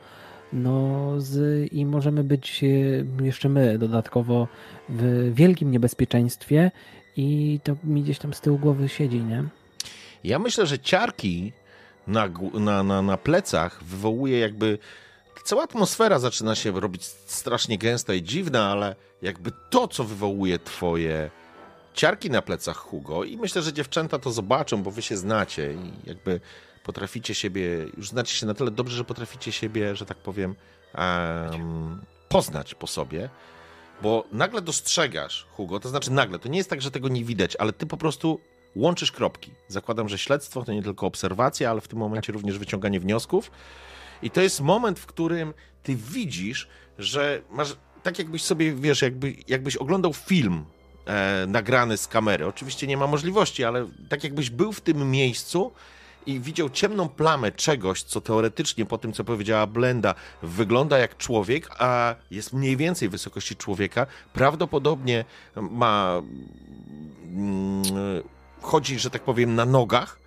No 0.52 1.14
z, 1.20 1.72
i 1.72 1.86
możemy 1.86 2.24
być 2.24 2.64
e, 2.64 3.24
jeszcze 3.24 3.48
my 3.48 3.78
dodatkowo 3.78 4.48
w 4.88 5.30
wielkim 5.34 5.70
niebezpieczeństwie 5.70 6.70
i 7.16 7.60
to 7.64 7.76
mi 7.84 8.02
gdzieś 8.02 8.18
tam 8.18 8.34
z 8.34 8.40
tyłu 8.40 8.58
głowy 8.58 8.88
siedzi, 8.88 9.20
nie? 9.20 9.44
Ja 10.24 10.38
myślę, 10.38 10.66
że 10.66 10.78
ciarki 10.78 11.52
na, 12.08 12.28
na, 12.54 12.82
na, 12.82 13.02
na 13.02 13.16
plecach 13.16 13.84
wywołuje 13.84 14.38
jakby. 14.38 14.78
Cała 15.44 15.62
atmosfera 15.62 16.18
zaczyna 16.18 16.54
się 16.54 16.80
robić 16.80 17.04
strasznie 17.04 17.78
gęsta 17.78 18.14
i 18.14 18.22
dziwna, 18.22 18.70
ale 18.70 18.96
jakby 19.22 19.52
to, 19.70 19.88
co 19.88 20.04
wywołuje 20.04 20.58
twoje 20.58 21.30
ciarki 21.94 22.30
na 22.30 22.42
plecach 22.42 22.76
Hugo, 22.76 23.24
i 23.24 23.36
myślę, 23.36 23.62
że 23.62 23.72
dziewczęta 23.72 24.18
to 24.18 24.32
zobaczą, 24.32 24.82
bo 24.82 24.90
wy 24.90 25.02
się 25.02 25.16
znacie 25.16 25.72
i 25.72 26.08
jakby 26.08 26.40
potraficie 26.84 27.34
siebie, 27.34 27.86
już 27.96 28.08
znacie 28.08 28.34
się 28.34 28.46
na 28.46 28.54
tyle 28.54 28.70
dobrze, 28.70 28.96
że 28.96 29.04
potraficie 29.04 29.52
siebie, 29.52 29.96
że 29.96 30.06
tak 30.06 30.16
powiem, 30.18 30.54
em, 30.94 32.00
poznać 32.28 32.74
po 32.74 32.86
sobie, 32.86 33.28
bo 34.02 34.24
nagle 34.32 34.62
dostrzegasz, 34.62 35.46
Hugo, 35.50 35.80
to 35.80 35.88
znaczy 35.88 36.12
nagle, 36.12 36.38
to 36.38 36.48
nie 36.48 36.58
jest 36.58 36.70
tak, 36.70 36.82
że 36.82 36.90
tego 36.90 37.08
nie 37.08 37.24
widać, 37.24 37.56
ale 37.56 37.72
ty 37.72 37.86
po 37.86 37.96
prostu 37.96 38.40
łączysz 38.76 39.12
kropki. 39.12 39.50
Zakładam, 39.68 40.08
że 40.08 40.18
śledztwo 40.18 40.64
to 40.64 40.72
nie 40.72 40.82
tylko 40.82 41.06
obserwacja, 41.06 41.70
ale 41.70 41.80
w 41.80 41.88
tym 41.88 41.98
momencie 41.98 42.32
również 42.32 42.58
wyciąganie 42.58 43.00
wniosków. 43.00 43.50
I 44.22 44.30
to 44.30 44.40
jest 44.40 44.60
moment, 44.60 44.98
w 44.98 45.06
którym 45.06 45.54
ty 45.82 45.96
widzisz, 45.96 46.68
że 46.98 47.42
masz 47.50 47.76
tak 48.02 48.18
jakbyś 48.18 48.42
sobie, 48.42 48.72
wiesz, 48.72 49.02
jakby, 49.02 49.34
jakbyś 49.48 49.76
oglądał 49.76 50.12
film 50.12 50.64
e, 51.06 51.46
nagrany 51.48 51.96
z 51.96 52.08
kamery. 52.08 52.46
Oczywiście 52.46 52.86
nie 52.86 52.96
ma 52.96 53.06
możliwości, 53.06 53.64
ale 53.64 53.86
tak 54.08 54.24
jakbyś 54.24 54.50
był 54.50 54.72
w 54.72 54.80
tym 54.80 55.10
miejscu 55.10 55.72
i 56.26 56.40
widział 56.40 56.70
ciemną 56.70 57.08
plamę 57.08 57.52
czegoś, 57.52 58.02
co 58.02 58.20
teoretycznie 58.20 58.86
po 58.86 58.98
tym, 58.98 59.12
co 59.12 59.24
powiedziała 59.24 59.66
Blenda, 59.66 60.14
wygląda 60.42 60.98
jak 60.98 61.16
człowiek, 61.16 61.70
a 61.78 62.14
jest 62.30 62.52
mniej 62.52 62.76
więcej 62.76 63.08
wysokości 63.08 63.56
człowieka, 63.56 64.06
prawdopodobnie 64.32 65.24
ma 65.56 66.22
mm, 67.24 67.82
chodzi, 68.60 68.98
że 68.98 69.10
tak 69.10 69.22
powiem, 69.22 69.54
na 69.54 69.64
nogach, 69.64 70.18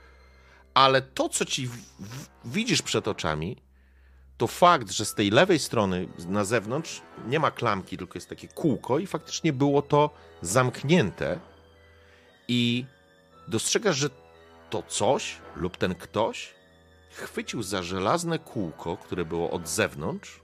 ale 0.74 1.02
to, 1.02 1.30
co 1.30 1.45
ci 1.45 1.68
w, 1.68 1.76
w, 1.99 2.30
widzisz 2.45 2.82
przed 2.82 3.08
oczami, 3.08 3.58
to 4.38 4.48
fakt, 4.48 4.91
że 4.91 5.06
z 5.06 5.16
tej 5.16 5.30
lewej 5.30 5.60
strony 5.60 6.08
na 6.28 6.44
zewnątrz 6.44 7.02
nie 7.28 7.40
ma 7.40 7.52
klamki, 7.52 7.98
tylko 7.98 8.18
jest 8.18 8.30
takie 8.30 8.48
kółko 8.48 8.99
i 8.99 9.08
faktycznie 9.08 9.53
było 9.53 9.82
to 9.82 10.10
zamknięte. 10.41 11.40
I 12.48 12.86
dostrzegasz, 13.48 13.98
że 13.98 14.10
to 14.70 14.84
coś 14.84 15.38
lub 15.56 15.78
ten 15.78 15.95
ktoś 15.95 16.53
chwycił 17.12 17.64
za 17.64 17.84
żelazne 17.84 18.40
kółko, 18.40 18.98
które 18.98 19.26
było 19.26 19.52
od 19.52 19.68
zewnątrz, 19.68 20.41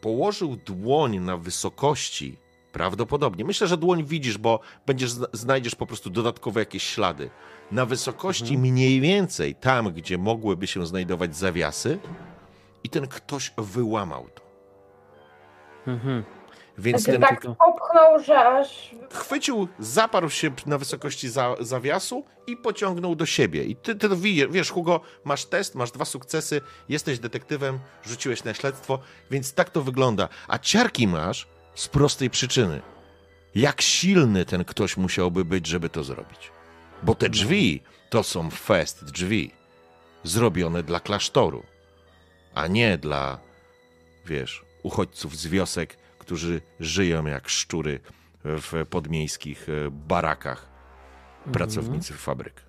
położył 0.00 0.56
dłoń 0.56 1.18
na 1.18 1.36
wysokości, 1.36 2.38
prawdopodobnie, 2.72 3.44
myślę, 3.44 3.66
że 3.66 3.76
dłoń 3.76 4.04
widzisz, 4.04 4.38
bo 4.38 4.60
będziesz, 4.86 5.10
zna- 5.10 5.26
znajdziesz 5.32 5.74
po 5.74 5.86
prostu 5.86 6.10
dodatkowe 6.10 6.60
jakieś 6.60 6.82
ślady, 6.82 7.30
na 7.72 7.86
wysokości 7.86 8.58
mniej 8.58 9.00
więcej 9.00 9.54
tam, 9.54 9.92
gdzie 9.92 10.18
mogłyby 10.18 10.66
się 10.66 10.86
znajdować 10.86 11.36
zawiasy 11.36 11.98
i 12.84 12.88
ten 12.90 13.06
ktoś 13.06 13.52
wyłamał 13.58 14.28
to. 14.34 14.42
Mhm. 15.86 16.24
Więc 16.78 17.02
Znaczy, 17.02 17.18
ten 17.18 17.28
tak 17.28 17.40
popchnął, 17.40 18.18
że 18.24 18.48
aż 18.48 18.94
chwycił, 19.12 19.68
zaparł 19.78 20.30
się 20.30 20.50
na 20.66 20.78
wysokości 20.78 21.28
za, 21.28 21.54
zawiasu 21.60 22.24
i 22.46 22.56
pociągnął 22.56 23.14
do 23.14 23.26
siebie. 23.26 23.64
I 23.64 23.76
ty, 23.76 23.94
ty 23.94 24.08
to 24.08 24.16
widzisz, 24.16 24.46
wiesz, 24.50 24.70
Hugo, 24.70 25.00
masz 25.24 25.44
test, 25.44 25.74
masz 25.74 25.90
dwa 25.90 26.04
sukcesy, 26.04 26.60
jesteś 26.88 27.18
detektywem, 27.18 27.78
rzuciłeś 28.04 28.44
na 28.44 28.54
śledztwo, 28.54 28.98
więc 29.30 29.54
tak 29.54 29.70
to 29.70 29.82
wygląda. 29.82 30.28
A 30.48 30.58
ciarki 30.58 31.08
masz 31.08 31.46
z 31.78 31.88
prostej 31.88 32.30
przyczyny. 32.30 32.82
Jak 33.54 33.82
silny 33.82 34.44
ten 34.44 34.64
ktoś 34.64 34.96
musiałby 34.96 35.44
być, 35.44 35.66
żeby 35.66 35.88
to 35.88 36.04
zrobić? 36.04 36.52
Bo 37.02 37.14
te 37.14 37.28
drzwi 37.28 37.82
to 38.10 38.22
są 38.22 38.50
fest 38.50 39.04
drzwi, 39.04 39.50
zrobione 40.24 40.82
dla 40.82 41.00
klasztoru, 41.00 41.62
a 42.54 42.66
nie 42.66 42.98
dla, 42.98 43.38
wiesz, 44.26 44.64
uchodźców 44.82 45.36
z 45.36 45.46
wiosek, 45.46 45.96
którzy 46.18 46.60
żyją 46.80 47.26
jak 47.26 47.48
szczury 47.48 48.00
w 48.44 48.86
podmiejskich 48.90 49.68
e, 49.68 49.90
barakach, 49.90 50.68
pracownicy 51.52 52.14
fabryk. 52.14 52.62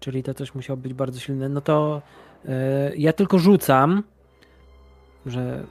Czyli 0.00 0.22
to 0.22 0.34
coś 0.34 0.54
musiało 0.54 0.76
być 0.76 0.94
bardzo 0.94 1.20
silne. 1.20 1.48
No 1.48 1.60
to 1.60 2.02
e, 2.44 2.96
ja 2.96 3.12
tylko 3.12 3.38
rzucam, 3.38 4.02
że. 5.26 5.66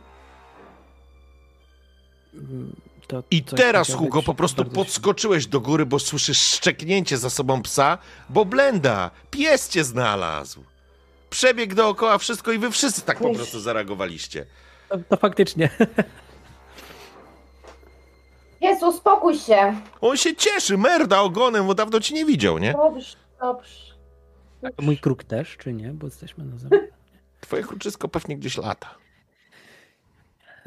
Mm, 2.37 2.75
To 3.07 3.23
I 3.31 3.43
teraz, 3.43 3.93
Hugo, 3.93 4.23
po 4.23 4.33
prostu 4.33 4.65
podskoczyłeś 4.65 5.47
do 5.47 5.61
góry, 5.61 5.85
bo 5.85 5.99
słyszysz 5.99 6.37
szczeknięcie 6.37 7.17
za 7.17 7.29
sobą 7.29 7.61
psa, 7.61 7.97
bo 8.29 8.45
Blenda, 8.45 9.11
pies 9.31 9.69
cię 9.69 9.83
znalazł. 9.83 10.63
Przebiegł 11.29 11.75
dookoła 11.75 12.17
wszystko 12.17 12.51
i 12.51 12.57
wy 12.57 12.71
wszyscy 12.71 13.01
tak 13.01 13.19
po 13.19 13.33
prostu 13.33 13.59
zareagowaliście. 13.59 14.45
To, 14.89 14.97
to 15.09 15.17
faktycznie. 15.17 15.69
Jezu, 18.61 18.87
uspokój 18.87 19.37
się. 19.37 19.75
On 20.01 20.17
się 20.17 20.35
cieszy, 20.35 20.77
merda 20.77 21.21
ogonem, 21.21 21.67
bo 21.67 21.75
dawno 21.75 21.99
ci 21.99 22.13
nie 22.13 22.25
widział, 22.25 22.57
nie? 22.57 22.73
Dobrze, 22.73 23.17
dobrze. 23.41 23.95
Mój 24.81 24.97
kruk 24.97 25.23
też, 25.23 25.57
czy 25.57 25.73
nie? 25.73 25.89
Bo 25.89 26.07
jesteśmy 26.07 26.45
na 26.45 26.57
zewnątrz. 26.59 26.87
Twoje 27.41 27.63
kruczysko 27.63 28.07
pewnie 28.07 28.37
gdzieś 28.37 28.57
lata. 28.57 28.95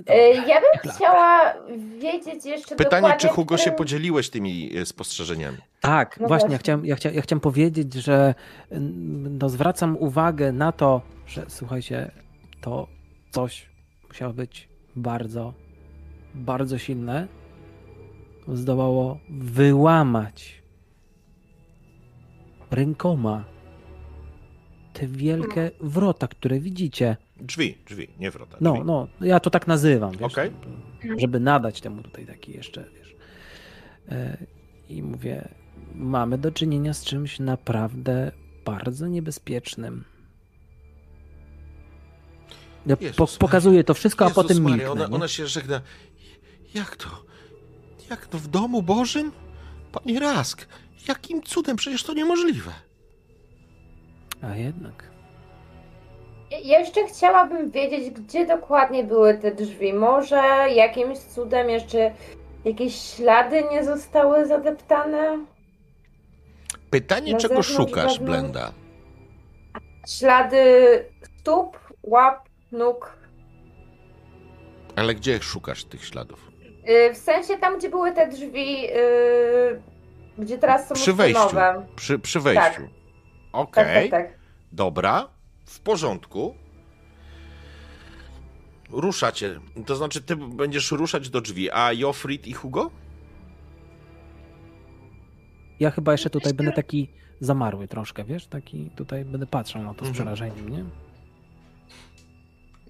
E, 0.06 0.28
Ja 0.34 0.60
bym 0.60 0.92
chciała 0.92 1.54
wiedzieć 1.98 2.44
jeszcze 2.46 2.76
Pytanie, 2.76 3.14
czy 3.18 3.28
Hugo 3.28 3.54
w 3.56 3.58
się 3.58 3.62
którym- 3.62 3.76
podzieliłeś 3.78 4.30
tymi 4.30 4.76
e, 4.76 4.86
spostrzeżeniami? 4.86 5.58
Tak, 5.80 6.20
No 6.20 6.28
właśnie. 6.28 6.52
Ja, 6.52 6.58
chciałem, 6.58 6.86
ja, 6.86 6.96
chciałem, 6.96 7.16
ja 7.16 7.22
chciałem 7.22 7.40
powiedzieć, 7.40 7.94
że 7.94 8.34
no, 9.40 9.48
zwracam 9.48 9.96
uwagę 9.96 10.52
na 10.52 10.72
to, 10.72 11.02
że 11.26 11.44
słuchajcie, 11.48 12.10
to 12.60 12.86
coś 13.30 13.68
musiało 14.08 14.32
być 14.32 14.68
bardzo, 14.96 15.54
bardzo 16.34 16.78
silne. 16.78 17.28
Zdołało 18.48 19.18
wyłamać 19.30 20.62
rękoma 22.70 23.44
te 24.92 25.06
wielkie 25.06 25.70
wrota, 25.80 26.28
które 26.28 26.60
widzicie. 26.60 27.16
Drzwi, 27.40 27.78
drzwi, 27.86 28.08
nie 28.18 28.30
wrota. 28.30 28.56
No, 28.60 28.72
drzwi. 28.72 28.84
no, 28.86 29.08
ja 29.20 29.40
to 29.40 29.50
tak 29.50 29.66
nazywam, 29.66 30.12
wiesz, 30.12 30.22
Okej. 30.32 30.50
żeby 31.18 31.40
nadać 31.40 31.80
temu 31.80 32.02
tutaj 32.02 32.26
taki 32.26 32.52
jeszcze, 32.52 32.84
wiesz. 32.94 33.16
E, 34.08 34.36
I 34.88 35.02
mówię, 35.02 35.48
mamy 35.94 36.38
do 36.38 36.52
czynienia 36.52 36.94
z 36.94 37.04
czymś 37.04 37.38
naprawdę 37.38 38.32
bardzo 38.64 39.06
niebezpiecznym. 39.06 40.04
Ja 42.86 42.96
po, 43.16 43.26
pokazuję 43.38 43.84
to 43.84 43.94
wszystko, 43.94 44.24
a 44.24 44.28
Jezus 44.28 44.42
potem 44.42 44.62
Maria, 44.62 44.76
milknę. 44.76 45.04
ona, 45.04 45.16
ona 45.16 45.28
się 45.28 45.46
żegna. 45.46 45.80
Jak 46.74 46.96
to? 46.96 47.08
Jak 48.10 48.26
to 48.26 48.38
w 48.38 48.48
domu 48.48 48.82
Bożym? 48.82 49.32
Panie 49.92 50.20
Rask, 50.20 50.66
jakim 51.08 51.42
cudem? 51.42 51.76
Przecież 51.76 52.02
to 52.04 52.14
niemożliwe. 52.14 52.72
A 54.42 54.56
jednak. 54.56 55.10
Ja 56.50 56.58
Jeszcze 56.78 57.06
chciałabym 57.06 57.70
wiedzieć, 57.70 58.10
gdzie 58.10 58.46
dokładnie 58.46 59.04
były 59.04 59.34
te 59.34 59.50
drzwi. 59.54 59.92
Może 59.92 60.36
jakimś 60.74 61.18
cudem 61.18 61.70
jeszcze 61.70 62.10
jakieś 62.64 62.94
ślady 62.94 63.64
nie 63.72 63.84
zostały 63.84 64.46
zadeptane? 64.46 65.38
Pytanie, 66.90 67.32
Na 67.32 67.38
czego 67.38 67.62
szukasz, 67.62 67.94
wewnątrz? 67.94 68.18
Blenda? 68.18 68.72
Ślady 70.08 70.64
stóp, 71.40 71.78
łap, 72.02 72.48
nóg. 72.72 73.18
Ale 74.96 75.14
gdzie 75.14 75.42
szukasz 75.42 75.84
tych 75.84 76.04
śladów? 76.04 76.48
Y, 76.88 77.14
W 77.14 77.16
sensie 77.16 77.58
tam, 77.58 77.78
gdzie 77.78 77.88
były 77.88 78.12
te 78.12 78.28
drzwi, 78.28 78.86
y, 78.86 79.82
gdzie 80.38 80.58
teraz 80.58 80.88
są 80.88 80.94
Przy 80.94 81.12
wejściu. 81.12 81.40
nowe. 81.40 81.86
Przy, 81.96 82.18
przy 82.18 82.40
wejściu. 82.40 82.62
Tak. 82.62 82.82
Okej, 83.52 84.10
Tak, 84.10 84.20
tak, 84.20 84.30
tak. 84.30 84.38
dobra, 84.72 85.28
w 85.68 85.80
porządku. 85.80 86.54
Ruszacie. 88.90 89.60
To 89.86 89.96
znaczy, 89.96 90.22
ty 90.22 90.36
będziesz 90.36 90.90
ruszać 90.92 91.30
do 91.30 91.40
drzwi, 91.40 91.70
a 91.70 91.92
Jofrid 91.92 92.46
i 92.46 92.52
Hugo? 92.52 92.90
Ja 95.80 95.90
chyba 95.90 96.12
jeszcze 96.12 96.30
tutaj 96.30 96.54
będę 96.54 96.72
taki 96.72 97.10
zamarły 97.40 97.88
troszkę, 97.88 98.24
wiesz? 98.24 98.46
Taki 98.46 98.90
tutaj 98.96 99.24
będę 99.24 99.46
patrzył 99.46 99.82
na 99.82 99.94
to 99.94 100.04
z 100.04 100.08
Mhm. 100.08 100.14
przerażeniem, 100.14 100.68
nie? 100.68 100.84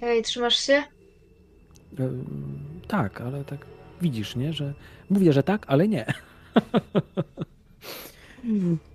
Ej, 0.03 0.23
trzymasz 0.23 0.57
się? 0.57 0.83
Ym, 2.01 2.81
Tak, 2.89 3.21
ale 3.21 3.45
tak 3.45 3.67
widzisz, 4.01 4.37
nie? 4.37 4.53
Że 4.53 4.75
mówię, 5.11 5.33
że 5.33 5.43
tak, 5.43 5.65
ale 5.69 5.89
nie. 5.89 6.07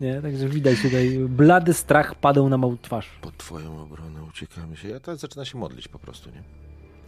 Nie, 0.01 0.21
także 0.21 0.49
widać 0.49 0.81
tutaj 0.81 1.19
blady 1.29 1.73
strach 1.73 2.15
padał 2.15 2.49
na 2.49 2.57
małą 2.57 2.77
twarz. 2.81 3.09
Pod 3.21 3.37
twoją 3.37 3.81
obronę 3.81 4.23
uciekamy 4.23 4.77
się. 4.77 4.89
Ja 4.89 4.99
teraz 4.99 5.19
zaczyna 5.19 5.45
się 5.45 5.57
modlić 5.57 5.87
po 5.87 5.99
prostu, 5.99 6.29
nie? 6.29 6.43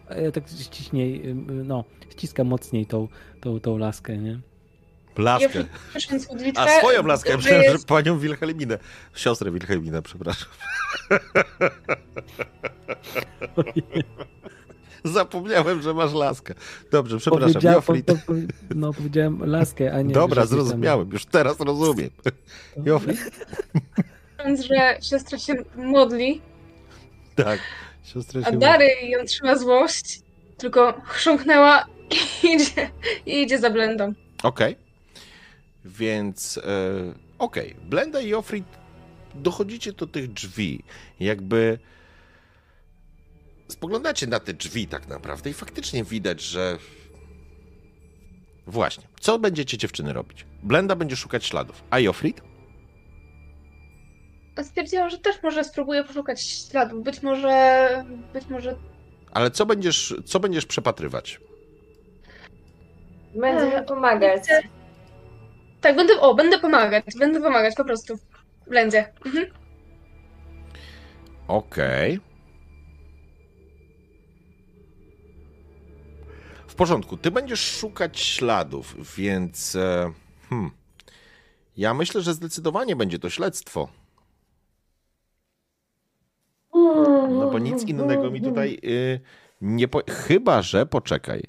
A 0.09 0.15
ja 0.15 0.31
tak 0.31 0.43
ściśniej, 0.49 1.35
no, 1.45 1.83
ściskam 2.11 2.47
mocniej 2.47 2.85
tą, 2.85 3.07
tą, 3.41 3.59
tą 3.59 3.77
laskę, 3.77 4.17
nie? 4.17 4.39
Blaskę. 5.15 5.65
Modlitwę, 6.30 6.61
A 6.61 6.80
swoją 6.80 7.03
blaskę, 7.03 7.38
jest- 7.64 7.88
panią 7.88 8.19
Wilhelminę. 8.19 8.80
Siostrę 9.15 9.51
Wilhelminę, 9.51 10.01
przepraszam. 10.01 10.49
Zapomniałem, 15.14 15.82
że 15.82 15.93
masz 15.93 16.14
laskę. 16.14 16.53
Dobrze, 16.92 17.17
przepraszam. 17.17 17.48
Powiedziałem, 17.48 17.75
Jofrit. 17.75 18.06
po, 18.06 18.14
po, 18.14 18.34
no, 18.75 18.93
powiedziałem 18.93 19.45
laskę, 19.45 19.93
a 19.93 20.01
nie... 20.01 20.14
Dobra, 20.14 20.45
zrozumiałem. 20.45 21.09
Już 21.11 21.25
teraz 21.25 21.59
rozumiem. 21.59 22.09
Jofrit? 22.85 23.19
Słysząc, 24.35 24.61
że 24.61 24.98
siostra 25.01 25.38
się 25.40 25.53
modli, 25.75 26.42
Tak. 27.35 27.59
Siostra 28.03 28.42
a 28.45 28.51
się... 28.51 28.59
Dary 28.59 28.88
ją 29.01 29.25
trzyma 29.25 29.56
złość, 29.56 30.22
tylko 30.58 31.01
chrząknęła 31.06 31.85
i 32.43 32.48
idzie, 32.48 32.90
i 33.25 33.42
idzie 33.42 33.59
za 33.59 33.69
blendą. 33.69 34.14
Okej. 34.43 34.75
Więc, 35.85 36.58
e, 36.58 36.61
okej. 37.40 37.75
Blenda 37.90 38.22
i 38.22 38.30
Jofrit 38.30 38.66
dochodzicie 39.35 39.93
do 39.93 40.08
tych 40.08 40.34
drzwi. 40.34 40.84
Jakby 41.19 41.80
spoglądacie 43.68 44.27
na 44.27 44.40
te 44.40 44.53
drzwi 44.53 44.88
tak 44.88 45.08
naprawdę 45.08 45.50
i 45.50 45.53
faktycznie 45.53 46.03
widać, 46.03 46.42
że 46.42 46.77
właśnie. 48.68 49.03
Co 49.19 49.40
będziecie 49.40 49.77
dziewczyny 49.77 50.14
robić? 50.14 50.45
Blenda 50.64 50.95
będzie 50.95 51.16
szukać 51.16 51.45
śladów. 51.45 51.84
A 51.90 52.00
Jofrit? 52.00 52.42
Stwierdziłam, 54.64 55.10
że 55.10 55.18
też 55.18 55.44
może 55.44 55.64
spróbuję 55.64 56.03
poszukać 56.03 56.42
śladów. 56.42 57.03
Być 57.03 57.24
może, 57.24 57.88
być 58.34 58.48
może 58.48 58.76
Ale 59.32 59.52
co 59.52 59.66
będziesz, 59.66 60.16
co 60.26 60.40
będziesz 60.40 60.66
przepatrywać? 60.66 61.40
Będziemy 63.35 63.84
pomagać. 63.84 64.42
Chcę- 64.44 64.61
Tak, 65.82 65.95
będę, 65.95 66.19
o, 66.19 66.35
będę 66.35 66.60
pomagać, 66.60 67.03
będę 67.19 67.42
pomagać 67.42 67.76
po 67.76 67.85
prostu. 67.85 68.14
Blendzie. 68.68 69.14
Mhm. 69.26 69.45
Okej. 71.48 72.19
W 76.76 76.78
porządku. 76.78 77.18
Ty 77.18 77.32
będziesz 77.32 77.60
szukać 77.60 78.20
śladów, 78.20 79.16
więc. 79.18 79.76
E, 79.76 80.12
hmm. 80.50 80.72
Ja 81.78 81.94
myślę, 81.94 82.22
że 82.22 82.34
zdecydowanie 82.34 82.95
będzie 82.95 83.20
to 83.20 83.30
śledztwo. 83.30 83.88
No 87.30 87.50
bo 87.52 87.60
nic 87.60 87.84
innego 87.84 88.32
mi 88.32 88.42
tutaj 88.42 88.80
y, 88.84 89.20
nie. 89.62 89.88
Po... 89.88 90.02
Chyba, 90.10 90.62
że 90.62 90.86
poczekaj. 90.86 91.44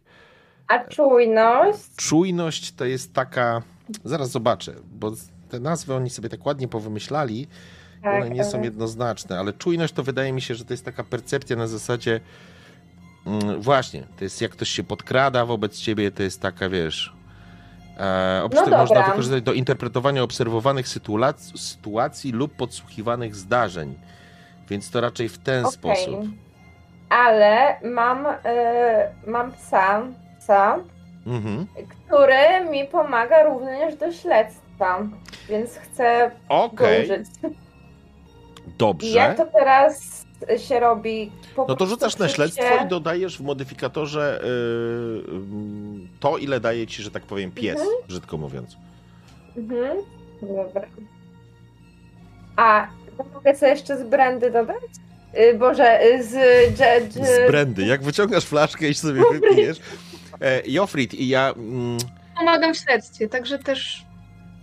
A 0.69 0.85
czujność? 0.85 1.79
Czujność 1.97 2.73
to 2.73 2.85
jest 2.85 3.15
taka. 3.15 3.63
Zaraz 4.05 4.31
zobaczę, 4.31 4.75
bo 4.93 5.13
te 5.49 5.61
nazwy 5.61 5.95
oni 5.95 6.11
sobie 6.11 6.29
tak 6.29 6.47
ładnie 6.47 6.69
powymyślali. 6.69 7.47
Tak, 8.03 8.23
One 8.23 8.31
nie 8.31 8.45
są 8.45 8.57
ale- 8.57 8.65
jednoznaczne, 8.65 9.39
ale 9.39 9.53
czujność 9.53 9.95
to 9.95 10.03
wydaje 10.03 10.33
mi 10.33 10.41
się, 10.41 10.55
że 10.55 10.65
to 10.65 10.73
jest 10.73 10.85
taka 10.85 11.05
percepcja 11.05 11.57
na 11.57 11.67
zasadzie 11.67 12.21
mm, 13.27 13.61
właśnie, 13.63 14.03
to 14.19 14.25
jest 14.25 14.43
jak 14.43 14.51
ktoś 14.51 14.69
się 14.69 14.85
podkrada 14.85 15.45
wobec 15.47 15.79
ciebie, 15.79 16.11
to 16.11 16.23
jest 16.23 16.43
taka, 16.43 16.69
wiesz, 16.69 17.13
e, 18.01 18.41
oprócz 18.45 18.61
No 18.61 18.65
tego 18.65 18.77
można 18.79 19.03
wykorzystać 19.03 19.43
do 19.43 19.53
interpretowania 19.53 20.23
obserwowanych 20.23 20.87
sytuac- 20.89 21.59
sytuacji 21.59 22.33
lub 22.33 22.57
podsłuchiwanych 22.57 23.37
zdarzeń, 23.37 23.95
więc 24.71 24.91
to 24.91 25.01
raczej 25.01 25.29
w 25.29 25.39
ten 25.39 25.65
Okej. 25.65 25.73
sposób. 25.73 26.21
Ale 27.09 27.81
mam, 27.85 28.27
e, 28.27 29.11
mam 29.27 29.53
psa, 29.53 30.03
psa, 30.39 30.79
Mhm. 31.27 31.67
który 32.07 32.71
mi 32.71 32.85
pomaga 32.85 33.43
również 33.43 33.97
do 33.97 34.13
śledztwa, 34.13 34.99
więc 35.49 35.77
chcę 35.77 36.31
go 36.49 36.55
Okej, 36.65 37.05
użyć. 37.05 37.27
I 38.67 38.71
dobrze. 38.79 39.09
jak 39.09 39.37
to 39.37 39.47
teraz 39.47 40.16
się 40.69 40.81
robi? 40.81 41.33
Po 41.57 41.67
No 41.69 41.77
to 41.77 41.87
rzucasz 41.87 42.19
na 42.19 42.29
śledztwo 42.29 42.65
i 42.85 42.89
dodajesz 42.89 43.39
w 43.39 43.41
modyfikatorze 43.41 44.41
yy, 44.45 45.23
to, 46.21 46.39
ile 46.39 46.61
daje 46.61 46.87
ci, 46.87 47.03
że 47.03 47.11
tak 47.11 47.23
powiem, 47.23 47.51
pies, 47.53 47.77
Mhm. 47.81 47.97
brzydko 48.09 48.37
mówiąc. 48.37 48.77
Mhm. 49.57 49.97
Dobra. 50.43 50.87
A 52.57 52.87
to 53.19 53.25
mogę 53.35 53.55
co 53.55 53.67
jeszcze 53.67 53.99
z 53.99 54.03
brandy 54.09 54.51
dodać? 54.51 54.77
Y, 55.39 55.59
Boże, 55.59 56.05
y, 56.05 56.25
z... 56.25 56.33
Dż, 56.75 57.09
dż, 57.15 57.27
Z 57.27 57.51
brandy. 57.51 57.87
Jak 57.87 58.03
wyciągasz 58.03 58.45
flaszkę 58.45 58.89
i 58.89 58.95
sobie 58.95 59.21
Dobry. 59.21 59.41
wypijesz. 59.41 59.79
E, 60.41 60.63
Jofrit, 60.67 61.15
i 61.15 61.29
ja 61.29 61.53
mm, 61.57 61.99
Pomagam 62.39 62.75
w 62.75 62.77
śledztwie, 62.79 63.29
także 63.29 63.59
też 63.59 64.06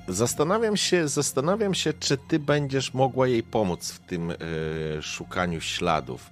zastanawiam 0.07 0.77
się, 0.77 1.07
zastanawiam 1.07 1.73
się, 1.73 1.93
czy 1.93 2.17
ty 2.17 2.39
będziesz 2.39 2.93
mogła 2.93 3.27
jej 3.27 3.43
pomóc 3.43 3.91
w 3.91 3.99
tym 3.99 4.31
e, 4.31 4.35
szukaniu 5.01 5.61
śladów. 5.61 6.29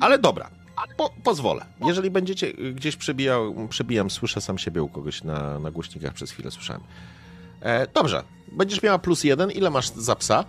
Ale 0.00 0.18
dobra, 0.18 0.50
po, 0.96 1.10
pozwolę. 1.24 1.66
Jeżeli 1.86 2.10
będziecie 2.10 2.52
gdzieś 2.52 2.96
przebijał, 2.96 3.68
przebijam, 3.68 4.10
słyszę 4.10 4.40
sam 4.40 4.58
siebie 4.58 4.82
u 4.82 4.88
kogoś 4.88 5.24
na, 5.24 5.58
na 5.58 5.70
głośnikach, 5.70 6.14
przez 6.14 6.30
chwilę 6.30 6.50
słyszałem. 6.50 6.82
E, 7.60 7.86
dobrze, 7.86 8.22
będziesz 8.52 8.82
miała 8.82 8.98
plus 8.98 9.24
jeden. 9.24 9.50
Ile 9.50 9.70
masz 9.70 9.88
za 9.88 10.16
psa? 10.16 10.44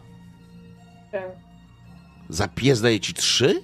Za 2.30 2.48
pies 2.48 2.82
daje 2.82 3.00
ci 3.00 3.14
trzy? 3.14 3.64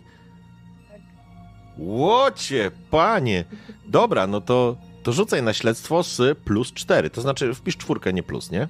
Łocie, 1.78 2.72
panie. 2.92 3.46
Dobra, 3.86 4.28
no 4.28 4.42
to, 4.42 4.76
to 5.04 5.12
rzucaj 5.12 5.44
na 5.44 5.54
śledztwo 5.54 6.04
z 6.04 6.38
plus 6.40 6.74
cztery. 6.74 7.10
To 7.10 7.22
znaczy 7.22 7.54
wpisz 7.54 7.78
czwórkę, 7.78 8.14
nie 8.14 8.24
plus, 8.24 8.52
nie? 8.52 8.68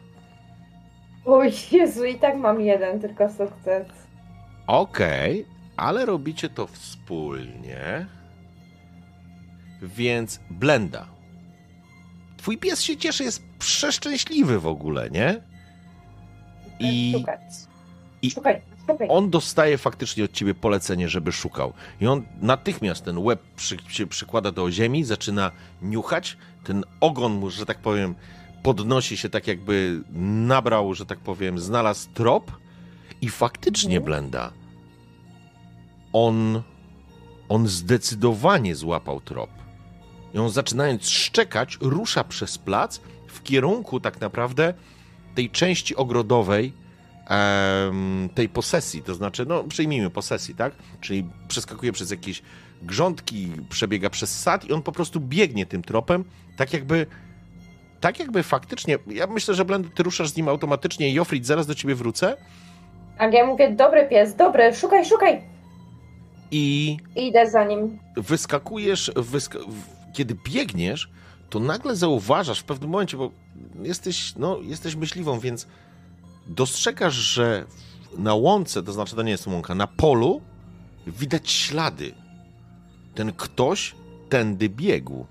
O 1.25 1.43
Jezu, 1.71 2.05
i 2.05 2.15
tak 2.19 2.37
mam 2.37 2.61
jeden 2.61 2.99
tylko 2.99 3.29
sukces. 3.29 3.87
Okej, 4.67 5.45
ale 5.77 6.05
robicie 6.05 6.49
to 6.49 6.67
wspólnie. 6.67 8.05
Więc 9.81 10.39
blenda. 10.49 11.05
Twój 12.37 12.57
pies 12.57 12.81
się 12.81 12.97
cieszy, 12.97 13.23
jest 13.23 13.43
przeszczęśliwy 13.59 14.59
w 14.59 14.67
ogóle, 14.67 15.09
nie? 15.09 15.41
I 16.79 17.13
Szukać. 17.17 17.39
i- 18.21 18.31
szukaj. 18.31 18.61
On 19.09 19.29
dostaje 19.29 19.77
faktycznie 19.77 20.23
od 20.23 20.31
ciebie 20.31 20.53
polecenie, 20.55 21.09
żeby 21.09 21.31
szukał. 21.31 21.73
I 22.01 22.07
on 22.07 22.23
natychmiast 22.41 23.05
ten 23.05 23.17
łeb 23.17 23.41
przy, 23.55 23.77
się 23.87 24.07
przykłada 24.07 24.51
do 24.51 24.71
ziemi, 24.71 25.03
zaczyna 25.03 25.51
niuchać. 25.81 26.37
Ten 26.63 26.83
ogon 26.99 27.33
mu, 27.33 27.49
że 27.49 27.65
tak 27.65 27.77
powiem, 27.79 28.15
podnosi 28.63 29.17
się 29.17 29.29
tak 29.29 29.47
jakby 29.47 30.01
nabrał, 30.47 30.93
że 30.93 31.05
tak 31.05 31.19
powiem, 31.19 31.59
znalazł 31.59 32.09
trop. 32.13 32.51
I 33.21 33.29
faktycznie 33.29 33.97
Mhm. 33.97 34.05
blenda. 34.05 34.51
On, 36.13 36.61
on 37.49 37.67
zdecydowanie 37.67 38.75
złapał 38.75 39.21
trop. 39.21 39.49
I 40.33 40.37
on 40.39 40.49
zaczynając 40.49 41.09
szczekać, 41.09 41.77
rusza 41.81 42.23
przez 42.23 42.57
plac 42.57 42.99
w 43.27 43.43
kierunku 43.43 43.99
tak 43.99 44.21
naprawdę 44.21 44.73
tej 45.35 45.49
części 45.49 45.95
ogrodowej, 45.95 46.73
em, 47.27 48.29
tej 48.35 48.49
posesji, 48.49 49.01
to 49.01 49.15
znaczy, 49.15 49.45
no 49.45 49.63
przyjmijmy 49.63 50.09
posesji, 50.09 50.55
tak? 50.55 50.73
Czyli 51.01 51.25
przeskakuje 51.47 51.91
przez 51.91 52.11
jakieś 52.11 52.41
grządki, 52.81 53.51
przebiega 53.69 54.09
przez 54.09 54.41
sad 54.41 54.65
i 54.65 54.73
on 54.73 54.81
po 54.81 54.91
prostu 54.91 55.19
biegnie 55.19 55.65
tym 55.65 55.81
tropem, 55.81 56.23
tak 56.57 56.73
jakby 56.73 57.05
tak 57.99 58.19
jakby 58.19 58.43
faktycznie, 58.43 58.97
ja 59.07 59.27
myślę, 59.27 59.53
że 59.55 59.65
Blend, 59.65 59.95
ty 59.95 60.03
ruszasz 60.03 60.29
z 60.29 60.35
nim 60.37 60.47
automatycznie 60.49 61.09
i 61.09 61.13
Jofrid, 61.13 61.45
zaraz 61.45 61.67
do 61.67 61.75
ciebie 61.75 61.95
wrócę 61.95 62.37
A 63.17 63.25
ja 63.27 63.45
mówię, 63.45 63.71
dobry 63.71 64.07
pies, 64.09 64.35
dobry, 64.35 64.75
szukaj, 64.75 65.05
szukaj. 65.05 65.41
i 66.51 66.97
Idę 67.15 67.49
za 67.49 67.63
nim. 67.63 67.99
wyskakujesz, 68.17 69.11
wyska 69.15 69.59
w- 69.59 70.13
kiedy 70.13 70.35
biegniesz, 70.45 71.09
to 71.49 71.59
nagle 71.59 71.95
zauważasz 71.95 72.59
w 72.59 72.63
pewnym 72.63 72.89
momencie, 72.89 73.17
bo 73.17 73.31
jesteś, 73.83 74.33
no, 74.35 74.59
jesteś 74.61 74.95
myśliwą, 74.95 75.39
więc 75.39 75.67
dostrzegasz, 76.47 77.13
że 77.13 77.65
na 78.17 78.33
łące, 78.33 78.83
to 78.83 78.93
znaczy 78.93 79.15
to 79.15 79.23
nie 79.23 79.31
jest 79.31 79.47
łąka, 79.47 79.75
na 79.75 79.87
polu 79.87 80.41
widać 81.07 81.51
ślady. 81.51 82.13
Ten 83.15 83.33
ktoś 83.33 83.95
tędy 84.29 84.69
biegł. 84.69 85.25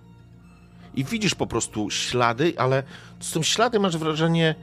I 0.95 1.05
widzisz 1.05 1.35
po 1.35 1.47
prostu 1.47 1.91
ślady, 1.91 2.55
ale 2.57 2.83
to 3.19 3.25
są 3.25 3.43
ślady, 3.43 3.81
masz 3.81 3.97
wrażenie, 3.97 4.55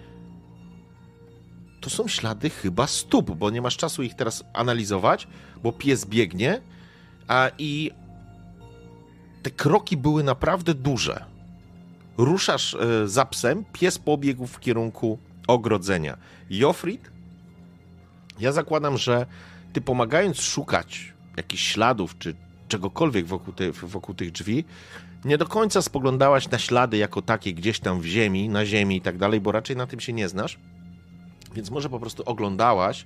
to 1.82 1.90
są 1.90 2.08
ślady 2.08 2.50
chyba 2.50 2.88
stóp, 2.88 3.32
bo 3.32 3.50
nie 3.50 3.62
masz 3.62 3.78
czasu 3.78 4.04
ich 4.04 4.16
teraz 4.16 4.44
analizować, 4.54 5.28
bo 5.64 5.72
pies 5.72 6.06
biegnie, 6.06 6.62
a 7.28 7.50
i 7.58 7.92
te 9.44 9.52
kroki 9.52 9.98
były 9.98 10.24
naprawdę 10.24 10.74
duże. 10.74 11.26
Ruszasz 12.18 12.74
e, 12.74 13.08
za 13.08 13.26
psem, 13.26 13.66
pies 13.74 13.98
pobiegł 13.98 14.48
w 14.48 14.60
kierunku 14.60 15.18
ogrodzenia. 15.50 16.18
Jofrid, 16.50 17.12
ja 18.40 18.52
zakładam, 18.52 18.98
że 18.98 19.26
ty 19.74 19.82
pomagając 19.82 20.42
szukać 20.42 21.14
jakichś 21.38 21.64
śladów 21.64 22.18
czy 22.18 22.36
czegokolwiek 22.68 23.26
wokół, 23.26 23.54
wokół 23.84 24.16
tych 24.16 24.32
drzwi, 24.32 24.66
nie 25.26 25.38
do 25.38 25.46
końca 25.46 25.82
spoglądałaś 25.82 26.50
na 26.50 26.60
ślady 26.60 26.98
jako 26.98 27.22
takie 27.22 27.54
gdzieś 27.54 27.80
tam 27.80 28.02
w 28.02 28.06
ziemi, 28.06 28.50
na 28.50 28.66
ziemi 28.66 28.98
i 28.98 29.02
tak 29.02 29.18
dalej, 29.18 29.42
bo 29.42 29.52
raczej 29.52 29.76
na 29.76 29.88
tym 29.88 30.00
się 30.00 30.14
nie 30.14 30.30
znasz. 30.30 30.60
Więc 31.54 31.72
może 31.72 31.90
po 31.90 32.00
prostu 32.00 32.24
oglądałaś, 32.26 33.06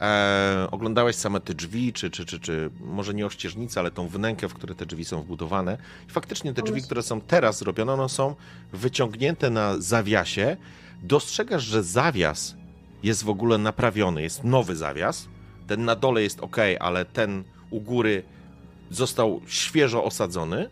e, 0.00 0.68
oglądałaś 0.70 1.16
same 1.16 1.40
te 1.40 1.54
drzwi, 1.54 1.92
czy, 1.92 2.10
czy, 2.10 2.24
czy, 2.24 2.40
czy 2.40 2.70
może 2.80 3.14
nie 3.14 3.26
ościeżnicę, 3.26 3.80
ale 3.80 3.90
tą 3.90 4.08
wnękę, 4.08 4.48
w 4.48 4.54
które 4.54 4.74
te 4.74 4.86
drzwi 4.86 5.04
są 5.04 5.22
wbudowane. 5.22 5.78
I 6.08 6.10
faktycznie 6.10 6.54
te 6.54 6.62
drzwi, 6.62 6.82
które 6.82 7.02
są 7.02 7.20
teraz 7.20 7.58
zrobione, 7.58 7.92
one 7.92 8.08
są 8.08 8.34
wyciągnięte 8.72 9.50
na 9.50 9.74
zawiasie. 9.78 10.56
Dostrzegasz, 11.02 11.64
że 11.64 11.82
zawias 11.82 12.56
jest 13.02 13.24
w 13.24 13.28
ogóle 13.28 13.58
naprawiony, 13.58 14.22
jest 14.22 14.44
nowy 14.44 14.76
zawias. 14.76 15.28
Ten 15.66 15.84
na 15.84 15.96
dole 15.96 16.22
jest 16.22 16.40
ok, 16.40 16.56
ale 16.80 17.04
ten 17.04 17.44
u 17.70 17.80
góry 17.80 18.22
został 18.90 19.40
świeżo 19.46 20.04
osadzony. 20.04 20.70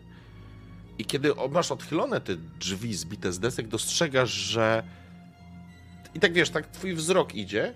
I 0.97 1.05
kiedy 1.05 1.33
masz 1.49 1.71
odchylone 1.71 2.21
te 2.21 2.35
drzwi 2.35 2.93
zbite 2.93 3.33
z 3.33 3.39
desek, 3.39 3.67
dostrzegasz, 3.67 4.31
że. 4.31 4.83
I 6.15 6.19
tak 6.19 6.33
wiesz, 6.33 6.49
tak 6.49 6.67
twój 6.67 6.93
wzrok 6.93 7.35
idzie, 7.35 7.73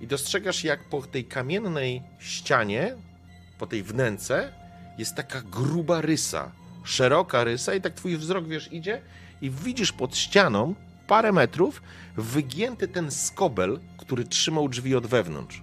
i 0.00 0.06
dostrzegasz, 0.06 0.64
jak 0.64 0.84
po 0.84 1.02
tej 1.02 1.24
kamiennej 1.24 2.02
ścianie, 2.18 2.96
po 3.58 3.66
tej 3.66 3.82
wnęce, 3.82 4.52
jest 4.98 5.14
taka 5.14 5.42
gruba 5.42 6.00
rysa, 6.00 6.52
szeroka 6.84 7.44
rysa, 7.44 7.74
i 7.74 7.80
tak 7.80 7.94
twój 7.94 8.16
wzrok, 8.16 8.48
wiesz, 8.48 8.72
idzie, 8.72 9.02
i 9.42 9.50
widzisz 9.50 9.92
pod 9.92 10.16
ścianą 10.16 10.74
parę 11.10 11.32
metrów 11.32 11.82
wygięty 12.16 12.88
ten 12.88 13.10
skobel, 13.10 13.80
który 13.98 14.24
trzymał 14.24 14.68
drzwi 14.68 14.94
od 14.94 15.06
wewnątrz. 15.06 15.62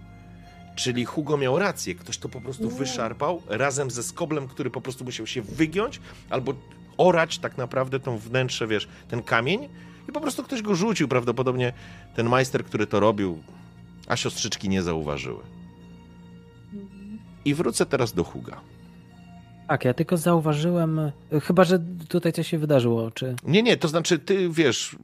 Czyli 0.76 1.06
Hugo 1.06 1.38
miał 1.38 1.60
rację, 1.60 1.96
ktoś 1.96 2.18
to 2.18 2.30
po 2.30 2.42
prostu 2.42 2.70
wyszarpał 2.70 3.42
razem 3.48 3.92
ze 3.92 4.04
skoblem, 4.04 4.48
który 4.48 4.70
po 4.70 4.82
prostu 4.82 5.06
musiał 5.06 5.28
się 5.28 5.42
wygiąć 5.42 6.02
albo 6.30 6.54
orać 6.98 7.40
tak 7.40 7.58
naprawdę 7.58 8.00
tą 8.00 8.18
wnętrze, 8.18 8.68
wiesz, 8.68 8.88
ten 9.08 9.24
kamień 9.24 9.70
i 10.10 10.12
po 10.12 10.22
prostu 10.22 10.44
ktoś 10.44 10.62
go 10.62 10.76
rzucił. 10.76 11.08
Prawdopodobnie 11.08 11.74
ten 12.16 12.30
majster, 12.30 12.66
który 12.66 12.88
to 12.88 13.00
robił, 13.00 13.44
a 14.08 14.16
siostrzyczki 14.16 14.70
nie 14.70 14.82
zauważyły. 14.82 15.44
I 17.46 17.54
wrócę 17.54 17.86
teraz 17.86 18.14
do 18.14 18.24
Huga. 18.24 18.62
Tak, 19.68 19.86
ja 19.86 19.94
tylko 19.94 20.18
zauważyłem, 20.18 21.12
chyba 21.44 21.64
że 21.64 21.80
tutaj 22.08 22.34
coś 22.34 22.48
się 22.48 22.58
wydarzyło, 22.58 23.12
czy... 23.12 23.36
Nie, 23.44 23.64
nie, 23.64 23.78
to 23.78 23.88
znaczy 23.88 24.20
ty, 24.20 24.50
wiesz, 24.50 24.96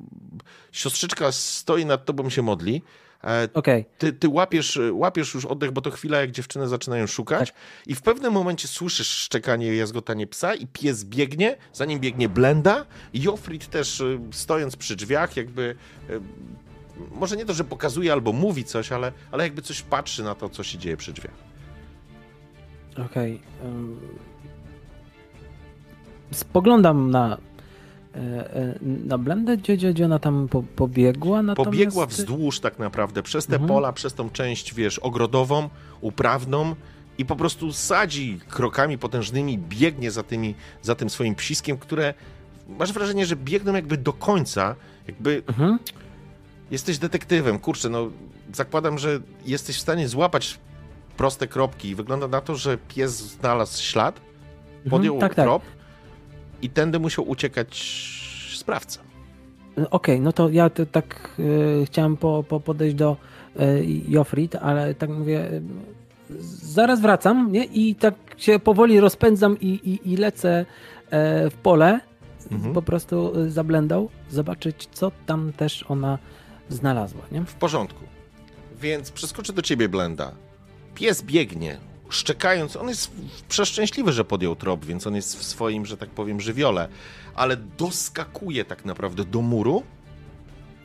siostrzyczka 0.73 1.31
stoi 1.31 1.85
nad 1.85 2.05
tobą, 2.05 2.29
się 2.29 2.41
modli, 2.41 2.81
E, 3.23 3.49
okay. 3.53 3.85
Ty, 3.97 4.13
ty 4.13 4.29
łapiesz, 4.29 4.79
łapiesz 4.91 5.33
już 5.33 5.45
oddech, 5.45 5.71
bo 5.71 5.81
to 5.81 5.91
chwila, 5.91 6.21
jak 6.21 6.31
dziewczyny 6.31 6.67
zaczynają 6.67 7.07
szukać 7.07 7.51
tak. 7.51 7.59
i 7.87 7.95
w 7.95 8.01
pewnym 8.01 8.33
momencie 8.33 8.67
słyszysz 8.67 9.07
szczekanie 9.07 9.73
i 9.73 9.77
jazgotanie 9.77 10.27
psa 10.27 10.55
i 10.55 10.67
pies 10.67 11.03
biegnie, 11.03 11.57
za 11.73 11.85
nim 11.85 11.99
biegnie 11.99 12.29
Blenda 12.29 12.85
i 13.13 13.21
Joffrey 13.21 13.59
też 13.59 14.01
e, 14.01 14.19
stojąc 14.31 14.75
przy 14.75 14.95
drzwiach 14.95 15.37
jakby 15.37 15.75
e, 16.09 16.19
może 17.11 17.37
nie 17.37 17.45
to, 17.45 17.53
że 17.53 17.63
pokazuje 17.63 18.13
albo 18.13 18.33
mówi 18.33 18.63
coś, 18.63 18.91
ale, 18.91 19.11
ale 19.31 19.43
jakby 19.43 19.61
coś 19.61 19.81
patrzy 19.81 20.23
na 20.23 20.35
to, 20.35 20.49
co 20.49 20.63
się 20.63 20.77
dzieje 20.77 20.97
przy 20.97 21.13
drzwiach. 21.13 21.35
Okej. 23.05 23.41
Okay. 23.59 23.73
Spoglądam 26.31 27.11
na 27.11 27.37
na 28.81 29.17
blendę, 29.17 29.57
gdzie, 29.57 29.77
gdzie 29.77 30.05
ona 30.05 30.19
tam 30.19 30.47
po, 30.47 30.63
pobiegła? 30.75 31.41
Natomiast... 31.41 31.71
Pobiegła 31.71 32.05
wzdłuż 32.05 32.59
tak 32.59 32.79
naprawdę, 32.79 33.23
przez 33.23 33.45
te 33.45 33.53
mhm. 33.53 33.67
pola, 33.67 33.93
przez 33.93 34.13
tą 34.13 34.29
część, 34.29 34.73
wiesz, 34.73 34.99
ogrodową, 34.99 35.69
uprawną 36.01 36.75
i 37.17 37.25
po 37.25 37.35
prostu 37.35 37.73
sadzi 37.73 38.39
krokami 38.49 38.97
potężnymi, 38.97 39.57
biegnie 39.57 40.11
za, 40.11 40.23
tymi, 40.23 40.55
za 40.81 40.95
tym 40.95 41.09
swoim 41.09 41.35
psiskiem, 41.35 41.77
które 41.77 42.13
masz 42.69 42.93
wrażenie, 42.93 43.25
że 43.25 43.35
biegną 43.35 43.73
jakby 43.73 43.97
do 43.97 44.13
końca, 44.13 44.75
jakby 45.07 45.43
mhm. 45.47 45.79
jesteś 46.71 46.97
detektywem, 46.97 47.59
kurczę, 47.59 47.89
no 47.89 48.09
zakładam, 48.53 48.99
że 48.99 49.19
jesteś 49.45 49.77
w 49.77 49.81
stanie 49.81 50.07
złapać 50.07 50.59
proste 51.17 51.47
kropki 51.47 51.89
i 51.89 51.95
wygląda 51.95 52.27
na 52.27 52.41
to, 52.41 52.55
że 52.55 52.77
pies 52.77 53.11
znalazł 53.11 53.83
ślad, 53.83 54.21
podjął 54.89 55.15
mhm, 55.15 55.33
tak, 55.33 55.45
krop, 55.45 55.63
tak 55.63 55.82
i 56.63 56.69
tędy 56.69 56.99
musiał 56.99 57.29
uciekać 57.29 57.77
sprawca. 58.55 59.01
Okej, 59.71 59.87
okay, 59.91 60.19
no 60.19 60.33
to 60.33 60.49
ja 60.49 60.69
to, 60.69 60.85
tak 60.85 61.35
y, 61.39 61.85
chciałem 61.85 62.17
po, 62.17 62.43
po 62.43 62.59
podejść 62.59 62.95
do 62.95 63.17
y, 63.59 63.85
Jofrit, 64.07 64.55
ale 64.55 64.95
tak 64.95 65.09
mówię, 65.09 65.51
y, 65.51 65.61
zaraz 66.61 67.01
wracam, 67.01 67.51
nie? 67.51 67.65
I 67.65 67.95
tak 67.95 68.15
się 68.37 68.59
powoli 68.59 68.99
rozpędzam 68.99 69.59
i, 69.59 69.67
i, 69.67 70.13
i 70.13 70.17
lecę 70.17 70.65
w 71.51 71.53
pole, 71.63 71.99
mhm. 72.51 72.73
po 72.73 72.81
prostu 72.81 73.33
za 73.49 73.63
blendą, 73.63 74.09
zobaczyć, 74.29 74.89
co 74.91 75.11
tam 75.25 75.53
też 75.53 75.85
ona 75.89 76.17
znalazła, 76.69 77.21
nie? 77.31 77.45
W 77.45 77.53
porządku. 77.53 78.03
Więc 78.81 79.11
przeskoczę 79.11 79.53
do 79.53 79.61
ciebie, 79.61 79.89
Blenda. 79.89 80.31
Pies 80.95 81.21
biegnie, 81.21 81.77
szczekając, 82.13 82.75
on 82.75 82.89
jest 82.89 83.11
przeszczęśliwy, 83.49 84.11
że 84.11 84.25
podjął 84.25 84.55
trop, 84.55 84.85
więc 84.85 85.07
on 85.07 85.15
jest 85.15 85.39
w 85.39 85.43
swoim, 85.43 85.85
że 85.85 85.97
tak 85.97 86.09
powiem, 86.09 86.41
żywiole, 86.41 86.87
ale 87.35 87.57
doskakuje 87.57 88.65
tak 88.65 88.85
naprawdę 88.85 89.25
do 89.25 89.41
muru, 89.41 89.83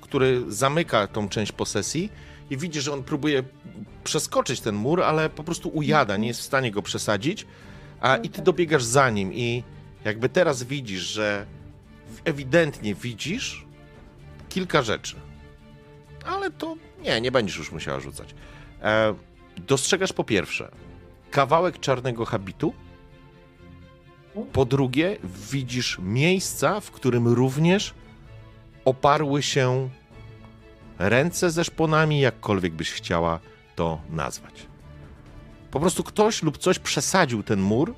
który 0.01 0.43
zamyka 0.49 1.07
tą 1.07 1.29
część 1.29 1.53
posesji 1.53 2.13
i 2.51 2.57
widzi, 2.57 2.81
że 2.81 2.93
on 2.93 3.03
próbuje 3.03 3.43
przeskoczyć 4.05 4.61
ten 4.61 4.75
mur, 4.75 5.03
ale 5.03 5.31
po 5.31 5.45
prostu 5.45 5.69
ujada, 5.69 6.17
nie 6.17 6.29
jest 6.29 6.41
w 6.41 6.45
stanie 6.45 6.71
go 6.71 6.83
przesadzić, 6.83 7.47
a 8.01 8.17
i 8.17 8.29
ty 8.29 8.43
dobiegasz 8.43 8.85
za 8.85 9.11
nim 9.11 9.33
i 9.35 9.65
jakby 10.05 10.29
teraz 10.29 10.63
widzisz, 10.63 11.03
że 11.03 11.47
ewidentnie 12.25 12.95
widzisz 12.95 13.67
kilka 14.49 14.83
rzeczy. 14.83 15.17
Ale 16.25 16.51
to 16.51 16.77
nie, 17.03 17.21
nie 17.21 17.33
będziesz 17.33 17.57
już 17.57 17.73
musiała 17.73 18.01
rzucać. 18.01 18.35
E, 18.83 19.15
dostrzegasz 19.57 20.13
po 20.13 20.25
pierwsze, 20.25 20.71
kawałek 21.31 21.81
czarnego 21.81 22.25
habitu. 22.25 22.75
Po 24.53 24.65
drugie, 24.65 25.17
widzisz 25.51 25.99
miejsca, 26.03 26.81
w 26.81 26.91
którym 26.91 27.29
również 27.29 27.95
oparły 28.85 29.43
się 29.43 29.89
ręce 30.99 31.51
ze 31.51 31.65
szponami, 31.65 32.21
jakkolwiek 32.21 32.73
byś 32.73 32.93
chciała 32.93 33.41
to 33.77 34.01
nazwać. 34.11 34.67
Po 35.71 35.81
prostu 35.81 36.05
ktoś 36.05 36.43
lub 36.43 36.59
coś 36.59 36.79
przesadził 36.79 37.43
ten 37.43 37.61
mur, 37.61 37.95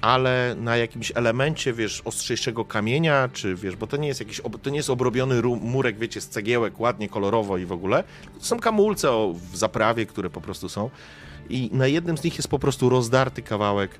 ale 0.00 0.56
na 0.58 0.76
jakimś 0.76 1.12
elemencie, 1.14 1.72
wiesz, 1.72 2.02
ostrzejszego 2.04 2.64
kamienia, 2.64 3.28
czy 3.32 3.54
wiesz, 3.54 3.76
bo 3.76 3.86
to 3.86 3.96
nie 3.96 4.08
jest 4.08 4.20
jakiś, 4.20 4.40
to 4.62 4.70
nie 4.70 4.76
jest 4.76 4.90
obrobiony 4.90 5.42
murek, 5.42 5.98
wiecie, 5.98 6.20
z 6.20 6.28
cegiełek, 6.28 6.80
ładnie, 6.80 7.08
kolorowo 7.08 7.58
i 7.58 7.66
w 7.66 7.72
ogóle. 7.72 8.04
To 8.38 8.44
są 8.44 8.58
kamulce 8.58 9.32
w 9.52 9.56
zaprawie, 9.56 10.06
które 10.06 10.30
po 10.30 10.40
prostu 10.40 10.68
są 10.68 10.90
i 11.50 11.70
na 11.72 11.86
jednym 11.86 12.18
z 12.18 12.24
nich 12.24 12.36
jest 12.36 12.48
po 12.48 12.58
prostu 12.58 12.88
rozdarty 12.88 13.42
kawałek 13.42 13.90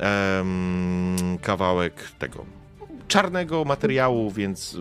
um, 0.00 1.38
kawałek 1.42 1.94
tego 2.18 2.44
czarnego 3.08 3.64
materiału, 3.64 4.30
więc 4.30 4.76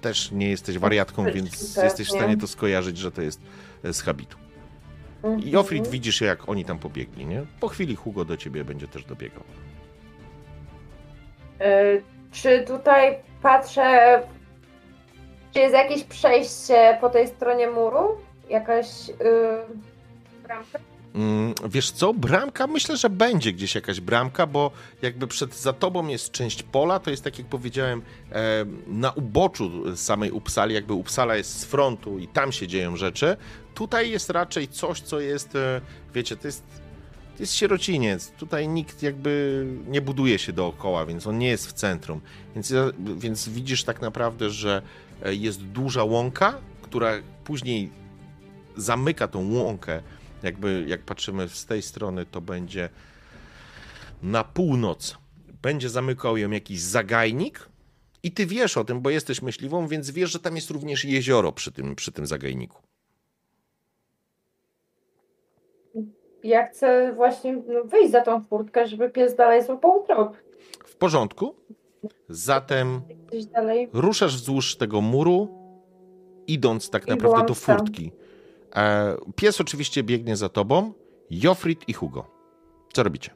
też 0.00 0.32
nie 0.32 0.50
jesteś 0.50 0.78
wariatką, 0.78 1.24
więc 1.24 1.76
jesteś 1.76 2.08
w 2.08 2.10
stanie 2.10 2.36
to 2.36 2.46
skojarzyć, 2.46 2.98
że 2.98 3.12
to 3.12 3.22
jest 3.22 3.40
e, 3.84 3.92
z 3.92 4.02
habitu. 4.02 4.36
I 5.44 5.56
Ofrid 5.56 5.78
mhm. 5.78 5.92
widzisz, 5.92 6.20
jak 6.20 6.48
oni 6.48 6.64
tam 6.64 6.78
pobiegli, 6.78 7.26
nie? 7.26 7.46
Po 7.60 7.68
chwili 7.68 7.96
Hugo 7.96 8.24
do 8.24 8.36
ciebie 8.36 8.64
będzie 8.64 8.88
też 8.88 9.04
dobiegał. 9.04 9.42
Yy, 11.60 12.02
czy 12.32 12.64
tutaj 12.66 13.18
patrzę, 13.42 14.22
czy 15.54 15.60
jest 15.60 15.74
jakieś 15.74 16.04
przejście 16.04 16.98
po 17.00 17.10
tej 17.10 17.28
stronie 17.28 17.70
muru? 17.70 18.18
Jakaś 18.50 19.08
yy, 19.08 19.14
bramka? 20.48 20.78
Mm, 21.14 21.54
wiesz 21.68 21.90
co, 21.90 22.14
bramka? 22.14 22.66
Myślę, 22.66 22.96
że 22.96 23.10
będzie 23.10 23.52
gdzieś 23.52 23.74
jakaś 23.74 24.00
bramka, 24.00 24.46
bo 24.46 24.70
jakby 25.02 25.26
przed 25.26 25.56
za 25.56 25.72
tobą 25.72 26.08
jest 26.08 26.30
część 26.30 26.62
pola, 26.62 26.98
to 26.98 27.10
jest 27.10 27.24
tak 27.24 27.38
jak 27.38 27.46
powiedziałem, 27.46 28.02
e, 28.32 28.64
na 28.86 29.10
uboczu 29.10 29.96
samej 29.96 30.30
Upsali, 30.30 30.74
jakby 30.74 30.92
Upsala 30.92 31.36
jest 31.36 31.60
z 31.60 31.64
frontu 31.64 32.18
i 32.18 32.28
tam 32.28 32.52
się 32.52 32.66
dzieją 32.66 32.96
rzeczy. 32.96 33.36
Tutaj 33.74 34.10
jest 34.10 34.30
raczej 34.30 34.68
coś, 34.68 35.00
co 35.00 35.20
jest, 35.20 35.56
e, 35.56 35.80
wiecie, 36.14 36.36
to 36.36 36.48
jest, 36.48 36.64
to 37.36 37.42
jest 37.42 37.54
sierociniec. 37.54 38.30
Tutaj 38.30 38.68
nikt 38.68 39.02
jakby 39.02 39.64
nie 39.86 40.00
buduje 40.00 40.38
się 40.38 40.52
dookoła, 40.52 41.06
więc 41.06 41.26
on 41.26 41.38
nie 41.38 41.48
jest 41.48 41.66
w 41.66 41.72
centrum. 41.72 42.20
Więc, 42.54 42.72
więc 43.16 43.48
widzisz 43.48 43.84
tak 43.84 44.00
naprawdę, 44.00 44.50
że 44.50 44.82
e, 45.22 45.34
jest 45.34 45.62
duża 45.62 46.04
łąka, 46.04 46.54
która 46.82 47.12
później 47.44 47.90
zamyka 48.76 49.28
tą 49.28 49.52
łąkę 49.52 50.02
jakby 50.42 50.84
jak 50.88 51.02
patrzymy 51.02 51.48
z 51.48 51.66
tej 51.66 51.82
strony, 51.82 52.26
to 52.26 52.40
będzie 52.40 52.88
na 54.22 54.44
północ. 54.44 55.18
Będzie 55.62 55.88
zamykał 55.88 56.36
ją 56.36 56.50
jakiś 56.50 56.80
zagajnik, 56.80 57.68
I 58.22 58.32
ty 58.32 58.46
wiesz 58.46 58.76
o 58.76 58.84
tym, 58.84 59.00
bo 59.00 59.10
jesteś 59.10 59.42
myśliwą, 59.42 59.88
więc 59.88 60.10
wiesz, 60.10 60.30
że 60.30 60.38
tam 60.38 60.56
jest 60.56 60.70
również 60.70 61.04
jezioro 61.04 61.52
przy 61.52 61.72
tym, 61.72 61.96
przy 61.96 62.12
tym 62.12 62.26
zagajniku. 62.26 62.82
Ja 66.44 66.66
chcę 66.66 67.12
właśnie 67.12 67.52
no, 67.52 67.84
wyjść 67.84 68.10
za 68.10 68.20
tą 68.20 68.44
furtkę, 68.44 68.86
żeby 68.86 69.10
pies 69.10 69.36
dalej 69.36 69.64
złapał 69.64 70.04
trop. 70.06 70.36
W 70.84 70.96
porządku. 70.96 71.54
Zatem 72.28 73.00
ruszasz 73.92 74.36
wzdłuż 74.36 74.76
tego 74.76 75.00
muru, 75.00 75.48
idąc 76.46 76.90
tak 76.90 77.06
I 77.06 77.10
naprawdę 77.10 77.46
do 77.46 77.54
furtki. 77.54 78.12
E, 78.14 78.27
pies 79.36 79.60
oczywiście 79.60 80.02
biegnie 80.02 80.36
za 80.36 80.48
tobą, 80.48 80.92
Jofrid 81.30 81.88
i 81.88 81.92
Hugo. 81.92 82.24
Co 82.92 83.02
robicie? 83.02 83.30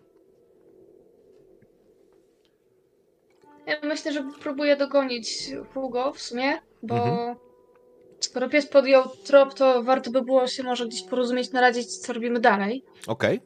Ja 3.67 3.77
myślę, 3.83 4.13
że 4.13 4.25
próbuję 4.41 4.77
dogonić 4.77 5.51
Hugo 5.75 6.13
w 6.13 6.21
sumie, 6.23 6.53
bo 6.83 6.95
Mhm. 6.95 7.37
skoro 8.21 8.49
pies 8.49 8.67
podjął 8.67 9.03
trop, 9.25 9.55
to 9.55 9.83
warto 9.83 10.11
by 10.11 10.23
było 10.23 10.47
się 10.47 10.63
może 10.63 10.87
gdzieś 10.89 11.03
porozumieć, 11.03 11.53
naradzić, 11.53 11.97
co 11.97 12.13
robimy 12.13 12.41
dalej. 12.41 12.85
Okej. 13.07 13.41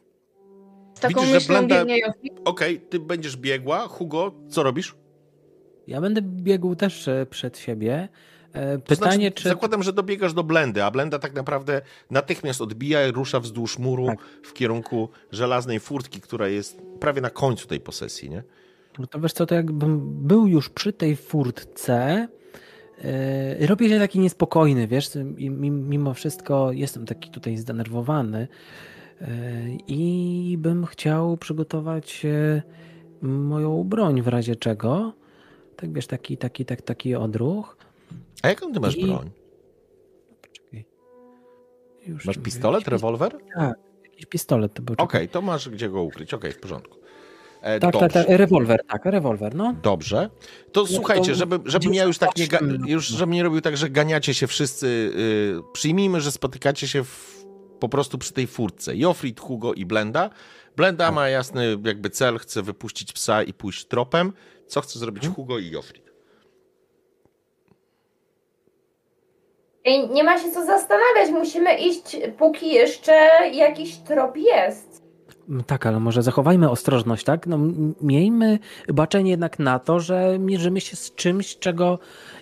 Z 0.94 1.00
taką 1.00 1.14
Widzisz, 1.20 1.28
że 1.28 1.34
myślą 1.34 1.54
Blenda- 1.54 1.86
biegnie. 1.86 2.14
Okej, 2.44 2.80
ty 2.80 2.98
będziesz 2.98 3.36
biegła. 3.36 3.78
Hugo, 3.88 4.32
co 4.48 4.62
robisz? 4.62 4.94
Ja 5.86 6.00
będę 6.00 6.20
biegł 6.22 6.74
też 6.74 7.08
e, 7.08 7.26
przed 7.30 7.58
siebie. 7.58 8.08
E, 8.56 8.78
Pytanie, 8.78 9.26
znaczy, 9.26 9.42
czy. 9.42 9.48
Zakładam, 9.48 9.82
że 9.82 9.92
dobiegasz 9.92 10.34
do 10.34 10.44
blendy, 10.44 10.84
a 10.84 10.90
blenda 10.90 11.18
tak 11.18 11.34
naprawdę 11.34 11.82
natychmiast 12.10 12.60
odbija 12.60 13.08
i 13.08 13.12
rusza 13.12 13.40
wzdłuż 13.40 13.78
muru 13.78 14.06
Tak. 14.06 14.18
w 14.42 14.52
kierunku 14.52 15.08
żelaznej 15.32 15.80
furtki, 15.80 16.20
która 16.20 16.48
jest 16.48 16.82
prawie 17.00 17.20
na 17.20 17.30
końcu 17.30 17.66
tej 17.66 17.80
posesji, 17.80 18.30
nie? 18.30 18.42
No 18.98 19.06
to 19.06 19.20
wiesz 19.20 19.32
co, 19.32 19.46
to 19.46 19.54
jakbym 19.54 20.00
był 20.26 20.46
już 20.46 20.68
przy 20.68 20.92
tej 20.92 21.16
furtce, 21.16 22.28
yy, 23.58 23.66
robię 23.66 23.88
się 23.88 23.98
taki 23.98 24.18
niespokojny, 24.18 24.86
wiesz, 24.88 25.10
mimo 25.70 26.14
wszystko 26.14 26.72
jestem 26.72 27.06
taki 27.06 27.30
tutaj 27.30 27.56
zdenerwowany 27.56 28.48
yy, 29.20 29.26
i 29.88 30.56
bym 30.58 30.86
chciał 30.86 31.36
przygotować 31.36 32.26
moją 33.22 33.84
broń 33.84 34.22
w 34.22 34.28
razie 34.28 34.56
czego. 34.56 35.12
Tak 35.76 35.92
wiesz, 35.92 36.06
taki, 36.06 36.36
taki, 36.36 36.64
tak, 36.64 36.82
taki 36.82 37.14
odruch. 37.14 37.76
A 38.42 38.48
jaką 38.48 38.72
ty 38.72 38.80
masz 38.80 38.96
I- 38.96 39.06
broń? 39.06 39.30
Poczekaj. 40.42 40.84
Już 42.06 42.24
Masz 42.24 42.38
pistolet, 42.38 42.80
jakiś, 42.80 42.92
rewolwer? 42.92 43.38
jakiś 44.04 44.26
pistolet 44.26 44.74
to 44.74 44.82
był. 44.82 44.94
Okej, 44.98 45.28
to 45.28 45.42
masz 45.42 45.68
gdzie 45.68 45.88
go 45.88 46.02
ukryć. 46.02 46.34
Okej, 46.34 46.52
w 46.52 46.60
porządku. 46.60 46.98
E, 47.62 47.80
Tak, 47.80 47.92
tak, 47.98 48.12
tak, 48.12 48.26
rewolwer, 48.28 48.80
tak, 48.88 49.04
rewolwer, 49.04 49.54
no. 49.54 49.74
Dobrze. 49.82 50.30
To 50.72 50.80
No 50.80 50.86
słuchajcie, 50.86 51.32
to 51.32 51.34
żeby, 51.38 51.58
żebym 51.64 51.94
ja 51.94 52.04
już 52.04 52.18
tak 52.18 52.36
nie, 52.36 52.46
ga- 52.48 52.88
już 52.88 53.06
żebym 53.08 53.30
nie 53.34 53.42
robił 53.42 53.60
tak, 53.60 53.76
że 53.76 53.90
ganiacie 53.90 54.34
się 54.34 54.46
wszyscy. 54.46 55.12
Yy, 55.56 55.62
przyjmijmy, 55.72 56.20
że 56.20 56.32
spotykacie 56.32 56.88
się 56.88 57.04
w, 57.04 57.44
po 57.80 57.88
prostu 57.88 58.18
przy 58.18 58.32
tej 58.32 58.46
furtce. 58.46 58.96
Jofrid, 58.96 59.40
Hugo 59.40 59.74
i 59.74 59.86
Blenda. 59.86 60.30
Blenda 60.76 61.06
Tak. 61.06 61.14
ma 61.14 61.28
jasny 61.28 61.78
jakby 61.84 62.10
cel, 62.10 62.38
chce 62.38 62.62
wypuścić 62.62 63.12
psa 63.12 63.42
i 63.42 63.52
pójść 63.52 63.86
tropem. 63.86 64.32
Co 64.66 64.80
chce 64.80 64.98
zrobić 64.98 65.24
Mhm. 65.24 65.34
Hugo 65.34 65.58
i 65.58 65.70
Jofrid? 65.70 66.05
Nie 70.14 70.24
ma 70.24 70.38
się 70.38 70.50
co 70.50 70.64
zastanawiać, 70.66 71.30
musimy 71.32 71.74
iść, 71.78 72.16
póki 72.38 72.68
jeszcze 72.74 73.12
jakiś 73.52 73.96
trop 73.96 74.36
jest. 74.36 75.02
Mm, 75.48 75.64
Tak, 75.64 75.86
ale 75.86 76.00
może 76.00 76.22
zachowajmy 76.22 76.70
ostrożność, 76.70 77.24
tak? 77.24 77.46
No, 77.46 77.58
miejmy 78.00 78.58
baczenie 78.88 79.30
jednak 79.30 79.58
na 79.58 79.78
to, 79.78 80.00
że 80.00 80.38
mierzymy 80.38 80.80
się 80.80 80.96
z 80.96 81.14
czymś, 81.14 81.58
czego 81.58 81.98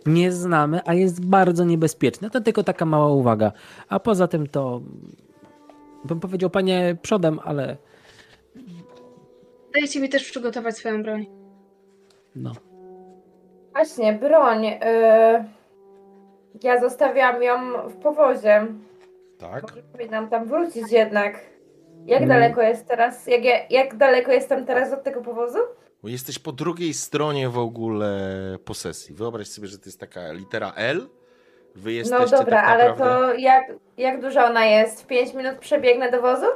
nie 0.07 0.33
znamy, 0.33 0.81
a 0.85 0.95
jest 0.95 1.25
bardzo 1.27 1.65
niebezpieczne. 1.65 2.31
To 2.31 2.41
tylko 2.41 2.63
taka 2.65 2.85
mała 2.85 3.13
uwaga. 3.13 3.53
A 3.89 4.01
poza 4.01 4.29
tym 4.29 4.47
to 4.47 4.81
bym 6.05 6.21
powiedział 6.21 6.51
panie 6.51 6.97
przodem, 7.03 7.41
ale 7.45 7.77
Dajcie 9.75 10.01
mi 10.01 10.09
też 10.09 10.25
przygotować 10.31 10.77
swoją 10.77 11.03
broń. 11.03 11.27
no. 12.37 12.53
Właśnie, 13.73 14.13
broń. 14.13 14.67
y, 14.67 14.75
ja 16.65 16.81
zostawiłam 16.81 17.43
ją 17.43 17.89
w 17.89 17.95
powozie. 17.97 18.67
Tak. 19.39 19.63
Może 19.63 19.83
powinnam 19.83 20.29
tam 20.29 20.49
wrócić 20.49 20.93
jednak. 20.93 21.41
Jak 22.07 22.23
Mm. 22.23 22.29
daleko 22.29 22.63
jest 22.63 22.87
teraz? 22.89 23.27
Jak, 23.27 23.45
ja, 23.45 23.55
jak 23.71 23.97
daleko 23.97 24.33
jestem 24.33 24.67
teraz 24.67 24.93
od 24.93 25.03
tego 25.03 25.21
powozu? 25.23 25.59
Bo 26.03 26.09
jesteś 26.09 26.39
po 26.39 26.53
drugiej 26.53 26.95
stronie 26.95 27.49
w 27.49 27.59
ogóle 27.59 28.19
posesji. 28.65 29.15
Wyobraź 29.15 29.49
sobie, 29.49 29.69
że 29.69 29.79
to 29.79 29.85
jest 29.87 30.01
taka 30.01 30.33
litera 30.33 30.73
L. 30.77 31.09
Wy 31.75 31.91
No 31.91 31.91
jesteście 31.91 32.37
dobra, 32.37 32.61
tak 32.63 32.69
ale 32.71 32.89
naprawdę... 32.89 33.27
to 33.27 33.35
jak, 33.35 33.73
jak 33.97 34.21
duża 34.21 34.47
ona 34.51 34.65
jest? 34.67 35.03
W 35.03 35.07
5 35.07 35.35
minut 35.35 35.59
przebiegnę 35.59 36.11
do 36.11 36.21
wozu? 36.23 36.47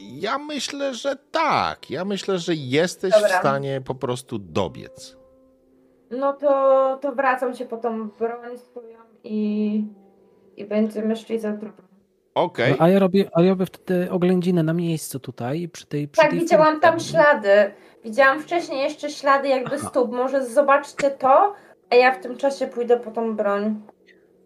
Ja 0.00 0.38
myślę, 0.38 0.94
że 0.94 1.16
tak. 1.30 1.90
Ja 1.90 2.04
myślę, 2.04 2.38
że 2.38 2.54
jesteś 2.54 3.12
Dobra. 3.12 3.28
w 3.28 3.32
stanie 3.40 3.80
po 3.80 3.94
prostu 3.94 4.38
dobiec. 4.38 5.16
No 6.10 6.32
to, 6.32 6.98
to 7.02 7.12
wracam 7.12 7.54
się 7.54 7.64
po 7.66 7.76
tą 7.76 8.08
broń 8.08 8.58
swoją 8.58 8.98
i, 9.24 9.84
i 10.56 10.64
będziemy 10.64 11.16
szli 11.16 11.38
za 11.38 11.52
trupem. 11.52 11.84
Okej. 12.34 12.72
No, 12.72 12.76
a 12.84 12.88
ja 12.88 12.98
robię, 12.98 13.30
a 13.32 13.42
ja 13.42 13.50
robię 13.50 13.66
wtedy 13.66 14.10
oględzinę 14.10 14.62
na 14.62 14.72
miejscu 14.72 15.20
tutaj, 15.20 15.68
przy 15.68 15.86
tej 15.86 16.08
przy 16.08 16.22
Tak, 16.22 16.30
tej 16.30 16.40
widziałam 16.40 16.80
tam 16.80 17.00
ślady. 17.00 17.48
Widziałam 18.04 18.40
wcześniej 18.40 18.80
jeszcze 18.80 19.10
ślady 19.10 19.48
jakby 19.48 19.74
Aha. 19.74 19.88
stóp. 19.88 20.12
Może 20.12 20.46
zobaczcie 20.46 21.10
to, 21.10 21.54
a 21.90 21.94
ja 21.94 22.14
w 22.14 22.22
tym 22.22 22.36
czasie 22.36 22.66
pójdę 22.66 22.96
po 22.96 23.10
tą 23.10 23.36
broń. 23.36 23.80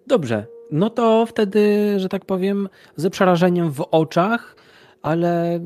Dobrze, 0.06 0.46
no 0.70 0.90
to 0.90 1.26
wtedy, 1.26 1.94
że 2.00 2.08
tak 2.08 2.24
powiem, 2.24 2.68
ze 2.96 3.10
przerażeniem 3.10 3.70
w 3.70 3.86
oczach, 3.90 4.56
ale 5.02 5.60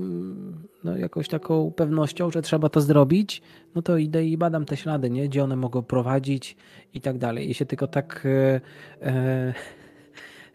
no, 0.85 0.97
jakąś 0.97 1.29
taką 1.29 1.73
pewnością, 1.77 2.31
że 2.31 2.43
trzeba 2.43 2.69
to 2.69 2.81
zrobić, 2.81 3.43
no 3.75 3.83
to 3.83 3.97
idę 3.97 4.25
i 4.25 4.37
badam 4.37 4.65
te 4.65 4.77
ślady, 4.77 5.11
nie? 5.11 5.29
gdzie 5.29 5.45
one 5.45 5.57
mogą 5.57 5.83
prowadzić 5.83 6.57
i 6.95 7.01
tak 7.01 7.19
dalej. 7.19 7.51
I 7.51 7.55
się 7.55 7.67
tylko 7.67 7.87
tak 7.87 8.27
e, 8.27 8.61
e, 9.07 9.55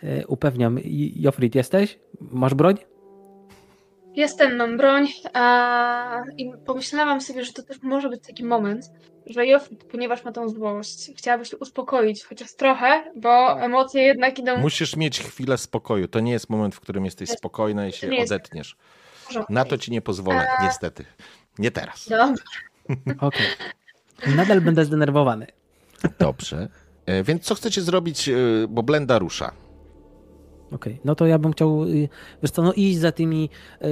e, 0.04 0.28
upewniam. 0.28 0.80
Jofrid, 1.16 1.56
jesteś? 1.56 2.00
Masz 2.20 2.54
broń? 2.54 2.76
Jestem, 4.16 4.56
mam 4.56 4.78
broń 4.78 5.08
a... 5.34 6.22
i 6.38 6.52
pomyślałam 6.66 7.22
sobie, 7.22 7.46
że 7.46 7.54
to 7.54 7.64
też 7.64 7.82
może 7.82 8.10
być 8.10 8.28
taki 8.28 8.44
moment, 8.44 8.92
że 9.26 9.48
Jofrit, 9.48 9.84
ponieważ 9.84 10.24
ma 10.24 10.32
tą 10.32 10.50
złość, 10.50 11.12
chciałaby 11.18 11.46
się 11.46 11.58
uspokoić 11.58 12.24
chociaż 12.24 12.56
trochę, 12.56 13.12
bo 13.16 13.62
emocje 13.62 14.02
jednak 14.02 14.40
idą 14.40 14.58
Musisz 14.58 14.96
mieć 14.96 15.20
chwilę 15.20 15.58
spokoju. 15.58 16.08
To 16.08 16.20
nie 16.20 16.32
jest 16.32 16.50
moment, 16.50 16.76
w 16.76 16.80
którym 16.80 17.06
jesteś 17.06 17.30
Jest- 17.30 17.40
spokojna 17.40 17.88
i 17.88 17.92
się 17.92 18.08
nie 18.08 18.18
jest- 18.18 18.32
odetniesz. 18.32 18.76
porządku. 18.76 19.03
Na 19.50 19.66
to 19.66 19.78
ci 19.78 19.92
nie 19.92 20.02
pozwolę, 20.02 20.48
A- 20.60 20.64
niestety. 20.64 21.06
Nie 21.60 21.72
teraz. 21.72 22.10
Dobrze. 22.10 22.44
Okej. 23.28 23.46
Nadal 24.36 24.62
będę 24.62 24.86
zdenerwowany. 24.86 25.48
Dobrze. 26.20 26.68
E, 27.06 27.24
Więc 27.24 27.44
co 27.44 27.56
chcecie 27.56 27.82
zrobić, 27.82 28.30
e, 28.30 28.34
bo 28.70 28.84
Blenda 28.84 29.20
rusza? 29.20 29.52
Okej, 30.72 31.00
no 31.06 31.16
to 31.16 31.26
ja 31.28 31.40
bym 31.40 31.52
chciał, 31.54 31.84
y, 31.84 32.10
wiesz 32.44 32.52
co, 32.52 32.62
no 32.62 32.74
iść 32.74 32.98
za 33.00 33.12
tymi 33.12 33.50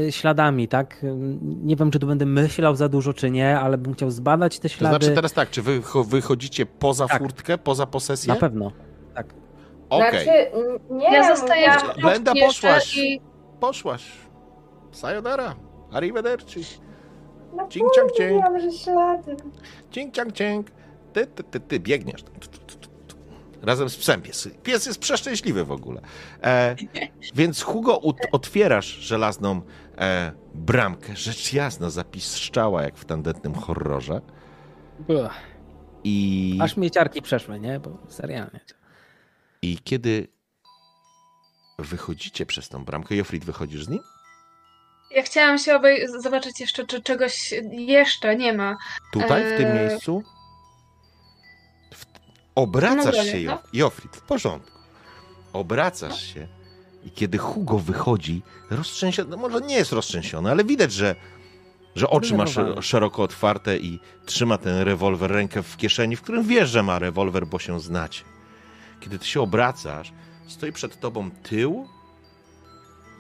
śladami, 0.09 0.67
tak? 0.67 1.05
Nie 1.41 1.75
wiem, 1.75 1.91
czy 1.91 1.99
tu 1.99 2.07
będę 2.07 2.25
myślał 2.25 2.75
za 2.75 2.89
dużo, 2.89 3.13
czy 3.13 3.31
nie, 3.31 3.59
ale 3.59 3.77
bym 3.77 3.93
chciał 3.93 4.11
zbadać 4.11 4.59
te 4.59 4.69
To 4.69 4.75
ślady. 4.75 4.95
znaczy 5.05 5.15
teraz 5.15 5.33
tak, 5.33 5.49
czy 5.49 5.61
wy 5.61 5.81
cho- 5.81 6.03
wychodzicie 6.07 6.65
poza 6.65 7.07
Tak. 7.07 7.21
furtkę, 7.21 7.57
poza 7.57 7.85
posesję? 7.85 8.33
Na 8.33 8.39
pewno. 8.39 8.71
Tak. 9.15 9.33
Okej, 9.89 10.23
Znaczy, 10.23 10.51
n- 10.89 10.97
nie, 10.97 11.13
Ja 11.13 11.35
zostaję 11.35 11.71
Blenda, 12.01 12.33
poszłaś. 12.35 12.97
i 12.97 13.21
poszłaś. 13.59 14.03
Sayonara. 14.91 15.55
Arrivederci. 15.91 16.63
No 17.55 17.67
Cink, 17.67 17.93
ciang, 17.95 18.11
ciang. 18.11 18.43
Cink, 19.91 20.13
ciang, 20.13 20.31
ciang. 20.33 20.71
Ty, 21.13 21.27
ty, 21.27 21.43
ty, 21.43 21.59
ty 21.59 21.79
biegniesz. 21.79 22.23
Razem 23.61 23.89
z 23.89 23.97
psem. 23.97 24.21
Pies, 24.21 24.49
pies 24.63 24.85
jest 24.85 24.99
przeszczęśliwy 24.99 25.65
w 25.65 25.71
ogóle. 25.71 26.01
E, 26.43 26.75
więc 27.35 27.61
Hugo, 27.61 28.01
otwierasz 28.31 28.85
żelazną 28.87 29.61
e, 29.97 30.31
bramkę. 30.53 31.15
Rzecz 31.15 31.53
jasna 31.53 31.89
zapiszczała 31.89 32.83
jak 32.83 32.97
w 32.97 33.05
tandetnym 33.05 33.53
horrorze. 33.55 34.21
I, 36.03 36.57
Aż 36.61 36.77
mnie 36.77 36.91
ciarki 36.91 37.21
przeszły, 37.21 37.59
nie? 37.59 37.79
Bo 37.79 37.97
serialnie. 38.07 38.59
I 39.61 39.77
kiedy 39.83 40.27
wychodzicie 41.79 42.45
przez 42.45 42.69
tą 42.69 42.85
bramkę, 42.85 43.15
Jofrid, 43.15 43.45
wychodzisz 43.45 43.85
z 43.85 43.89
nim? 43.89 43.99
Ja 45.15 45.23
chciałam 45.23 45.57
się 45.57 45.75
obej 45.75 46.07
zobaczyć 46.07 46.59
jeszcze, 46.59 46.85
czy 46.85 47.01
czegoś 47.01 47.53
jeszcze 47.71 48.35
nie 48.35 48.53
ma. 48.53 48.77
Tutaj, 49.13 49.43
w 49.53 49.57
tym 49.57 49.67
Eee. 49.67 49.87
miejscu? 49.87 50.23
W... 51.93 52.05
Obracasz 52.55 53.17
No 53.17 53.23
się, 53.23 53.39
no. 53.45 53.61
Jofrid, 53.73 54.15
w 54.15 54.21
porządku. 54.21 54.79
Obracasz 55.53 56.33
się 56.33 56.47
i 57.03 57.11
kiedy 57.11 57.37
Hugo 57.37 57.79
wychodzi, 57.79 58.41
roztrzęsiony, 58.69 59.29
no 59.29 59.37
może 59.37 59.61
nie 59.61 59.75
jest 59.75 59.91
roztrzęsiony, 59.91 60.51
ale 60.51 60.63
widać, 60.63 60.93
że 60.93 61.15
Że 61.95 62.09
oczy 62.09 62.37
ma 62.37 62.45
szeroko 62.81 63.23
otwarte 63.23 63.77
i 63.77 63.99
trzyma 64.25 64.57
ten 64.57 64.81
rewolwer, 64.81 65.31
rękę 65.31 65.63
w 65.63 65.77
kieszeni, 65.77 66.15
w 66.15 66.21
którym 66.21 66.43
wiesz, 66.43 66.69
że 66.69 66.83
ma 66.83 66.99
rewolwer, 66.99 67.47
bo 67.47 67.59
się 67.59 67.79
znacie. 67.79 68.23
Kiedy 68.99 69.19
ty 69.19 69.25
się 69.25 69.41
obracasz, 69.41 70.13
stoi 70.47 70.71
przed 70.71 70.99
tobą 70.99 71.31
tył 71.31 71.87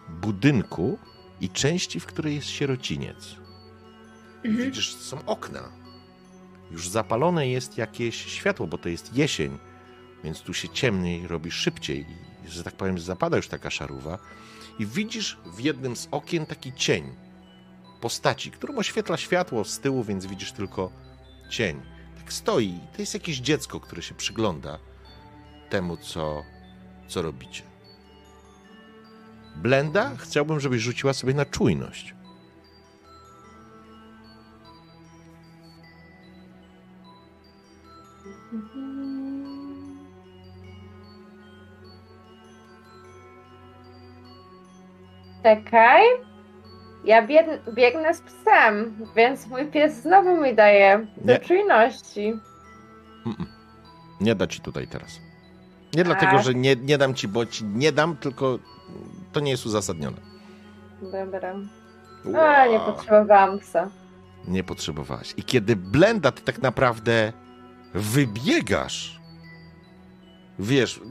budynku 0.09 0.97
i 1.41 1.49
części, 1.49 1.99
w 1.99 2.05
której 2.05 2.35
jest 2.35 2.47
sierociniec. 2.47 3.35
Mhm. 4.43 4.65
Widzisz, 4.65 4.95
są 4.95 5.25
okna. 5.25 5.71
Już 6.71 6.89
zapalone 6.89 7.47
jest 7.47 7.77
jakieś 7.77 8.15
światło, 8.15 8.67
bo 8.67 8.77
to 8.77 8.89
jest 8.89 9.15
jesień, 9.17 9.57
więc 10.23 10.41
tu 10.41 10.53
się 10.53 10.69
ciemniej 10.69 11.27
robi 11.27 11.51
szybciej. 11.51 12.05
I, 12.45 12.49
że 12.49 12.63
tak 12.63 12.75
powiem, 12.75 12.99
zapada 12.99 13.37
już 13.37 13.47
taka 13.47 13.69
szaruwa. 13.69 14.19
I 14.79 14.85
widzisz 14.85 15.37
w 15.45 15.59
jednym 15.59 15.95
z 15.95 16.07
okien 16.11 16.45
taki 16.45 16.73
cień 16.73 17.15
postaci, 18.01 18.51
którą 18.51 18.75
oświetla 18.75 19.17
światło 19.17 19.65
z 19.65 19.79
tyłu, 19.79 20.03
więc 20.03 20.25
widzisz 20.25 20.51
tylko 20.51 20.91
cień. 21.49 21.81
Tak 22.17 22.33
stoi. 22.33 22.79
To 22.93 23.01
jest 23.01 23.13
jakieś 23.13 23.37
dziecko, 23.37 23.79
które 23.79 24.01
się 24.01 24.15
przygląda 24.15 24.79
temu, 25.69 25.97
co, 25.97 26.43
co 27.07 27.21
robicie. 27.21 27.70
Blenda, 29.55 30.11
chciałbym, 30.17 30.59
żebyś 30.59 30.81
rzuciła 30.81 31.13
sobie 31.13 31.33
na 31.33 31.45
czujność. 31.45 32.15
Czekaj. 45.43 46.01
Ja 47.05 47.27
bieg- 47.27 47.73
biegnę 47.73 48.13
z 48.13 48.21
psem, 48.21 48.97
więc 49.15 49.47
mój 49.47 49.65
pies 49.65 50.01
znowu 50.01 50.41
mi 50.41 50.55
daje 50.55 51.07
do 51.17 51.33
Nie. 51.33 51.39
czujności. 51.39 52.33
Mm-mm. 53.25 53.45
Nie 54.21 54.35
da 54.35 54.47
ci 54.47 54.61
tutaj 54.61 54.87
teraz. 54.87 55.19
Nie 55.95 56.03
dlatego, 56.03 56.31
A. 56.31 56.41
że 56.41 56.53
nie, 56.53 56.75
nie 56.75 56.97
dam 56.97 57.13
ci, 57.13 57.27
bo 57.27 57.45
ci 57.45 57.65
nie 57.65 57.91
dam, 57.91 58.17
tylko 58.17 58.59
to 59.31 59.39
nie 59.39 59.51
jest 59.51 59.65
uzasadnione. 59.65 60.17
Dobra. 61.01 61.55
A, 62.41 62.67
nie 62.67 62.79
potrzebowałam 62.79 63.59
psa. 63.59 63.89
Nie 64.47 64.63
potrzebowałaś. 64.63 65.33
I 65.37 65.43
kiedy 65.43 65.75
blenda, 65.75 66.31
ty 66.31 66.41
tak 66.41 66.61
naprawdę 66.61 67.33
wybiegasz, 67.93 69.19
wiesz, 70.59 71.01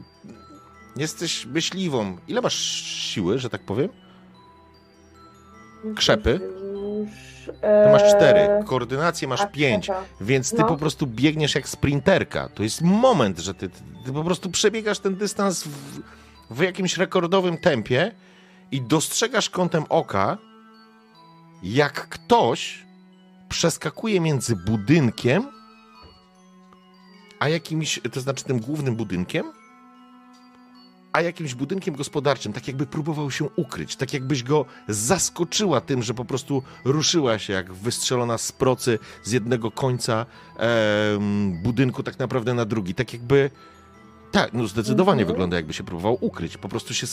jesteś 0.95 1.45
myśliwą. 1.45 2.17
Ile 2.27 2.41
masz 2.41 2.55
siły, 2.85 3.39
że 3.39 3.49
tak 3.49 3.61
powiem? 3.65 3.89
Krzepy? 5.95 6.39
To 7.61 7.91
masz 7.91 8.03
cztery. 8.15 8.39
eee, 8.39 8.63
Koordynację 8.65 9.27
masz 9.27 9.45
pięć. 9.51 9.87
Więc 10.21 10.49
ty 10.51 10.57
No. 10.57 10.65
po 10.67 10.77
prostu 10.77 11.07
biegniesz 11.07 11.55
jak 11.55 11.69
sprinterka. 11.69 12.49
To 12.49 12.63
jest 12.63 12.81
moment, 12.81 13.39
że 13.39 13.53
ty, 13.53 13.69
ty 14.05 14.13
po 14.13 14.23
prostu 14.23 14.49
przebiegasz 14.49 14.99
ten 14.99 15.15
dystans 15.15 15.63
w, 15.63 15.99
w 16.51 16.61
jakimś 16.61 16.97
rekordowym 16.97 17.57
tempie 17.57 18.11
i 18.71 18.81
dostrzegasz 18.81 19.49
kątem 19.49 19.83
oka, 19.89 20.37
jak 21.63 22.09
ktoś 22.09 22.85
przeskakuje 23.49 24.19
między 24.19 24.55
budynkiem, 24.55 25.47
a 27.39 27.49
jakimś, 27.49 27.99
to 28.11 28.21
znaczy 28.21 28.43
tym 28.43 28.59
głównym 28.59 28.95
budynkiem, 28.95 29.53
a 31.13 31.21
jakimś 31.21 31.53
budynkiem 31.53 31.95
gospodarczym, 31.95 32.53
tak 32.53 32.67
jakby 32.67 32.85
próbował 32.85 33.31
się 33.31 33.45
ukryć, 33.55 33.95
tak 33.95 34.13
jakbyś 34.13 34.43
go 34.43 34.65
zaskoczyła 34.87 35.81
tym, 35.81 36.03
że 36.03 36.13
po 36.13 36.25
prostu 36.25 36.63
ruszyła 36.85 37.39
się 37.39 37.53
jak 37.53 37.73
wystrzelona 37.73 38.37
z 38.37 38.51
procy 38.51 38.99
z 39.23 39.31
jednego 39.31 39.71
końca 39.71 40.25
em, 40.57 41.61
budynku 41.63 42.03
tak 42.03 42.19
naprawdę 42.19 42.53
na 42.53 42.65
drugi. 42.65 42.95
Tak 42.95 43.13
jakby, 43.13 43.49
tak, 44.31 44.53
no 44.53 44.67
zdecydowanie 44.67 45.21
Mhm. 45.21 45.27
wygląda 45.33 45.55
jakby 45.57 45.73
się 45.73 45.83
próbował 45.83 46.17
ukryć. 46.21 46.57
Po 46.57 46.69
prostu 46.69 46.93
się 46.93 47.07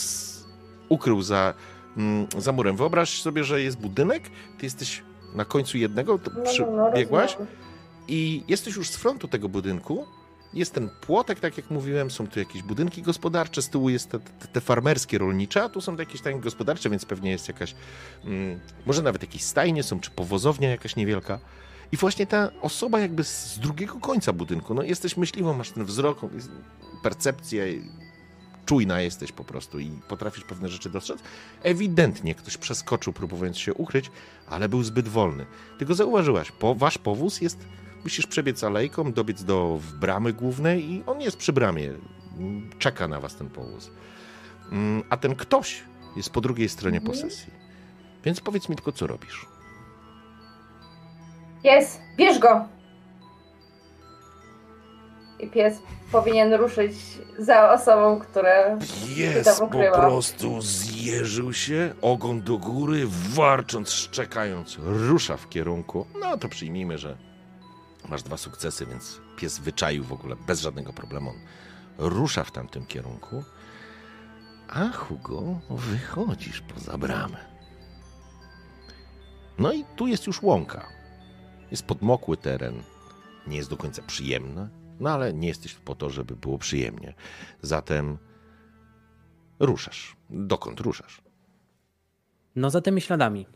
ukrył 0.89 1.23
za, 1.23 1.55
mm, 1.97 2.27
za 2.39 2.53
murem. 2.53 2.77
Wyobraź 2.77 3.23
sobie, 3.23 3.45
że 3.45 3.63
jest 3.63 3.79
budynek, 3.79 4.23
ty 4.59 4.67
jesteś 4.67 5.03
na 5.35 5.45
końcu 5.45 5.79
jednego, 5.79 6.19
to 6.19 6.31
No, 6.31 6.37
no, 6.37 6.43
no, 6.77 6.91
przybiegłaś 6.91 7.31
rozumiem. 7.33 7.53
i 8.09 8.45
jesteś 8.49 8.77
już 8.77 8.89
z 8.91 8.97
frontu 8.97 9.29
tego 9.29 9.49
budynku. 9.49 10.07
Jest 10.55 10.75
ten 10.75 10.91
płotek, 11.01 11.41
tak 11.41 11.57
jak 11.57 11.71
mówiłem, 11.71 12.11
są 12.11 12.27
tu 12.29 12.39
jakieś 12.39 12.63
budynki 12.63 13.03
gospodarcze, 13.03 13.63
z 13.63 13.69
tyłu 13.69 13.89
jest 13.89 14.11
te, 14.11 14.19
te, 14.19 14.49
te 14.53 14.61
farmerskie, 14.61 15.19
rolnicze, 15.19 15.63
a 15.63 15.69
tu 15.69 15.81
są 15.81 15.97
jakieś 15.97 16.21
takie 16.21 16.41
gospodarcze, 16.41 16.91
więc 16.91 17.05
pewnie 17.05 17.31
jest 17.31 17.49
jakaś, 17.49 17.75
mm, 18.25 18.61
może 18.87 19.03
nawet 19.03 19.23
jakieś 19.23 19.43
stajnie 19.43 19.83
są, 19.83 20.01
czy 20.01 20.11
powozownia 20.11 20.71
jakaś 20.71 20.97
niewielka. 20.97 21.39
I 21.93 21.97
właśnie 21.97 22.27
ta 22.27 22.51
osoba 22.63 23.01
jakby 23.01 23.25
z, 23.25 23.59
drugiego 23.59 24.01
końca 24.01 24.33
budynku, 24.33 24.75
no 24.75 24.83
jesteś 24.83 25.17
myśliwą, 25.17 25.55
masz 25.55 25.71
ten 25.71 25.85
wzrok, 25.85 26.21
percepcję, 27.03 27.67
czujna 28.67 29.01
jesteś 29.01 29.33
po 29.33 29.45
prostu 29.45 29.79
i 29.79 29.91
potrafisz 30.09 30.45
pewne 30.45 30.69
rzeczy 30.69 30.91
dostrzec. 30.91 31.19
Ewidentnie 31.63 32.35
ktoś 32.35 32.57
przeskoczył, 32.57 33.13
próbując 33.13 33.59
się 33.59 33.75
ukryć, 33.75 34.11
ale 34.47 34.69
był 34.69 34.83
zbyt 34.83 35.09
wolny. 35.09 35.47
Tylko 35.79 35.95
zauważyłaś, 35.95 36.51
po, 36.53 36.75
wasz 36.75 36.99
powóz 36.99 37.41
jest 37.41 37.59
Musisz 38.05 38.27
przebiec 38.27 38.65
alejką, 38.65 39.13
dobiec 39.13 39.45
do 39.45 39.81
bramy 40.01 40.33
głównej 40.33 40.91
i 40.93 41.03
on 41.07 41.21
jest 41.21 41.37
przy 41.37 41.53
bramie. 41.53 41.93
Czeka 42.79 43.09
na 43.09 43.21
was 43.21 43.37
ten 43.37 43.51
powóz. 43.51 43.91
Mm, 44.73 45.03
A 45.11 45.17
ten 45.17 45.35
ktoś 45.35 45.83
jest 46.17 46.31
po 46.31 46.41
drugiej 46.41 46.69
stronie 46.69 46.99
Mhm. 46.99 47.17
posesji. 47.17 47.53
Więc 48.25 48.41
powiedz 48.41 48.69
mi 48.69 48.77
tylko, 48.77 48.93
co 48.93 49.07
robisz. 49.07 49.47
Pies, 51.63 52.01
bierz 52.17 52.39
go! 52.39 52.65
I 55.41 55.51
pies 55.51 55.79
powinien 56.13 56.55
ruszyć 56.55 56.93
za 57.39 57.73
osobą, 57.73 58.21
która... 58.21 58.79
Jest, 59.17 59.59
tam 59.59 59.69
po 59.69 59.99
prostu 59.99 60.61
zjeżył 60.61 61.53
się, 61.53 61.95
ogon 62.03 62.43
do 62.43 62.59
góry, 62.59 63.03
warcząc, 63.09 63.91
szczekając, 63.91 64.79
rusza 64.83 65.37
w 65.37 65.49
kierunku. 65.49 66.07
No 66.21 66.39
to 66.39 66.49
przyjmijmy, 66.49 66.99
że 66.99 67.17
masz 68.09 68.23
dwa 68.23 68.37
sukcesy, 68.37 68.87
więc 68.87 69.21
pies 69.37 69.59
wyczaił 69.59 70.05
w 70.05 70.13
ogóle 70.13 70.37
bez 70.47 70.61
żadnego 70.61 70.93
problemu. 70.93 71.31
On 71.31 72.07
rusza 72.07 72.45
w 72.45 72.53
tamtym 72.53 72.87
kierunku, 72.87 73.45
a 74.69 74.89
Hugo 74.89 75.43
wychodzisz 75.71 76.61
poza 76.61 76.99
bramę. 76.99 77.39
No 79.59 79.73
i 79.73 79.85
tu 79.97 80.07
jest 80.07 80.27
już 80.27 80.43
łąka. 80.43 80.98
Jest 81.71 81.87
podmokły 81.87 82.37
teren, 82.37 82.83
nie 83.47 83.57
jest 83.57 83.71
do 83.71 83.77
końca 83.77 84.03
przyjemny, 84.03 84.69
no 85.01 85.11
ale 85.11 85.35
nie 85.35 85.49
jesteś 85.49 85.75
po 85.75 85.95
to, 85.95 86.11
żeby 86.11 86.37
było 86.37 86.59
przyjemnie. 86.59 87.15
Zatem 87.63 88.19
ruszasz. 89.61 90.17
Dokąd 90.31 90.81
ruszasz? 90.81 91.23
No 92.57 92.71
za 92.71 92.81
tymi 92.81 93.01
śladami. 93.01 93.47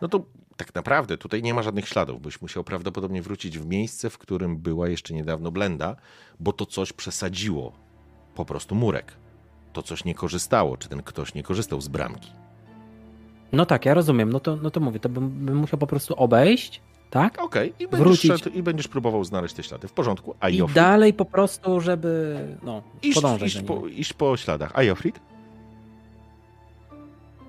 No 0.00 0.08
to 0.08 0.24
tak 0.56 0.74
naprawdę 0.74 1.18
tutaj 1.18 1.42
nie 1.42 1.54
ma 1.54 1.62
żadnych 1.62 1.88
śladów, 1.88 2.22
byś 2.22 2.42
musiał 2.42 2.64
prawdopodobnie 2.64 3.22
wrócić 3.22 3.58
w 3.58 3.66
miejsce, 3.66 4.10
w 4.10 4.18
którym 4.18 4.58
była 4.58 4.88
jeszcze 4.88 5.14
niedawno 5.14 5.50
blenda, 5.50 5.96
bo 6.40 6.52
to 6.52 6.66
coś 6.66 6.92
przesadziło 6.92 7.72
po 8.34 8.44
prostu 8.44 8.74
murek. 8.74 9.16
To 9.72 9.82
coś 9.82 10.04
nie 10.04 10.14
korzystało, 10.14 10.76
czy 10.76 10.88
ten 10.88 11.02
ktoś 11.02 11.34
nie 11.34 11.42
korzystał 11.42 11.80
z 11.80 11.88
bramki. 11.88 12.30
No 13.52 13.66
tak, 13.66 13.84
ja 13.84 13.94
rozumiem. 13.94 14.32
No 14.32 14.40
to, 14.40 14.56
no 14.56 14.70
to 14.70 14.80
mówię, 14.80 15.00
to 15.00 15.08
bym, 15.08 15.30
bym 15.30 15.56
musiał 15.56 15.78
po 15.78 15.86
prostu 15.86 16.14
obejść, 16.14 16.80
tak? 17.10 17.42
Okej, 17.42 17.72
i, 17.78 17.88
będziesz 17.88 18.20
szedł 18.20 18.50
i 18.50 18.62
będziesz 18.62 18.88
próbował 18.88 19.24
znaleźć 19.24 19.54
te 19.54 19.62
ślady. 19.62 19.88
W 19.88 19.92
porządku. 19.92 20.34
A 20.40 20.48
I 20.48 20.56
Jofrid? 20.56 20.74
dalej 20.74 21.12
po 21.12 21.24
prostu, 21.24 21.80
żeby 21.80 22.38
no, 22.62 22.82
Iść, 23.02 23.14
podążać 23.14 23.48
iść, 23.48 23.62
po, 23.62 23.86
iść 23.86 24.12
po 24.12 24.36
śladach. 24.36 24.70
A 24.74 24.82
Jofrid? 24.82 25.20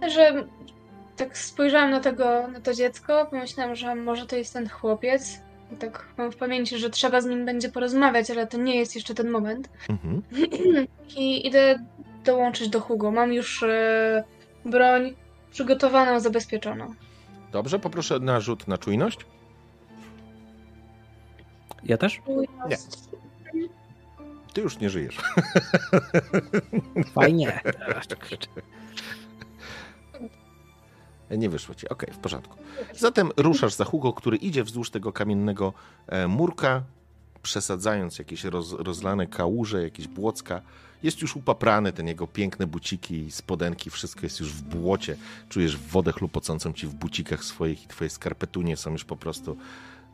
Że 0.08 0.44
tak 1.18 1.38
spojrzałam 1.38 1.92
na 1.92 2.00
tego, 2.00 2.48
na 2.48 2.62
to 2.62 2.74
dziecko, 2.74 3.28
pomyślałam, 3.32 3.76
że 3.76 3.96
może 3.96 4.26
to 4.26 4.36
jest 4.36 4.54
ten 4.54 4.70
chłopiec. 4.70 5.40
I 5.74 5.76
tak 5.76 6.08
mam 6.18 6.32
w 6.32 6.36
pamięci, 6.36 6.78
że 6.78 6.90
trzeba 6.90 7.22
z 7.22 7.26
nim 7.26 7.46
będzie 7.46 7.70
porozmawiać, 7.70 8.32
ale 8.32 8.48
to 8.48 8.58
nie 8.58 8.76
jest 8.76 8.96
jeszcze 8.96 9.14
ten 9.14 9.30
moment. 9.30 9.70
Mhm. 9.90 10.22
I 11.18 11.48
idę 11.48 11.80
dołączyć 12.26 12.70
do 12.70 12.80
Hugo. 12.80 13.12
Mam 13.12 13.34
już 13.34 13.64
e, 13.64 14.24
broń 14.66 15.16
przygotowaną, 15.52 16.20
zabezpieczoną. 16.20 16.94
Dobrze, 17.52 17.80
poproszę 17.80 18.20
na 18.20 18.40
rzut 18.40 18.68
na 18.68 18.78
czujność. 18.78 19.20
Ja 21.84 21.98
też? 21.98 22.22
Nie. 22.70 22.78
Ty 24.54 24.62
już 24.62 24.80
nie 24.80 24.90
żyjesz. 24.90 25.18
Fajnie. 27.14 27.60
Nie 31.38 31.50
wyszło 31.50 31.76
ci. 31.76 31.90
Okej, 31.90 32.14
w 32.14 32.18
porządku. 32.18 32.58
Zatem 32.98 33.32
ruszasz 33.38 33.74
za 33.74 33.86
Hugo, 33.86 34.14
który 34.14 34.38
idzie 34.38 34.64
wzdłuż 34.64 34.90
tego 34.90 35.14
kamiennego 35.14 35.74
e, 36.08 36.28
murka, 36.28 36.84
przesadzając 37.44 38.20
jakieś 38.20 38.44
roz, 38.44 38.74
rozlane 38.74 39.28
kałuże, 39.28 39.84
jakieś 39.84 40.08
błocka 40.08 40.62
Jest 41.04 41.22
już 41.22 41.36
upaprany, 41.36 41.94
ten 41.94 42.08
jego 42.08 42.28
piękne 42.28 42.68
buciki, 42.68 43.32
spodenki, 43.32 43.90
wszystko 43.90 44.22
jest 44.24 44.40
już 44.40 44.54
w 44.54 44.62
błocie. 44.62 45.18
Czujesz 45.50 45.78
wodę 45.78 46.12
chlupocącą 46.12 46.74
ci 46.74 46.88
w 46.88 46.94
bucikach 46.94 47.44
swoich 47.44 47.84
i 47.84 47.88
twoje 47.88 48.10
skarpetunie 48.10 48.78
są 48.78 48.92
już 48.92 49.06
po 49.06 49.16
prostu 49.16 49.58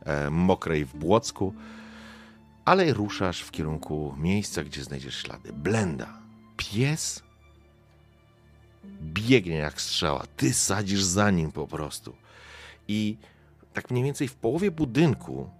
e, 0.08 0.30
mokre 0.30 0.78
i 0.78 0.84
w 0.84 0.96
błocku. 0.96 1.54
Ale 2.64 2.92
ruszasz 2.92 3.40
w 3.40 3.50
kierunku 3.50 4.14
miejsca, 4.18 4.64
gdzie 4.64 4.84
znajdziesz 4.84 5.22
ślady. 5.22 5.52
Blenda. 5.52 6.18
Pies 6.56 7.22
biegnie 9.02 9.56
jak 9.56 9.80
strzała. 9.80 10.24
Ty 10.36 10.54
sadzisz 10.54 11.02
za 11.02 11.30
nim 11.30 11.52
po 11.52 11.66
prostu. 11.66 12.16
I 12.88 13.16
tak 13.72 13.90
mniej 13.90 14.04
więcej 14.04 14.28
w 14.28 14.34
połowie 14.34 14.70
budynku, 14.70 15.50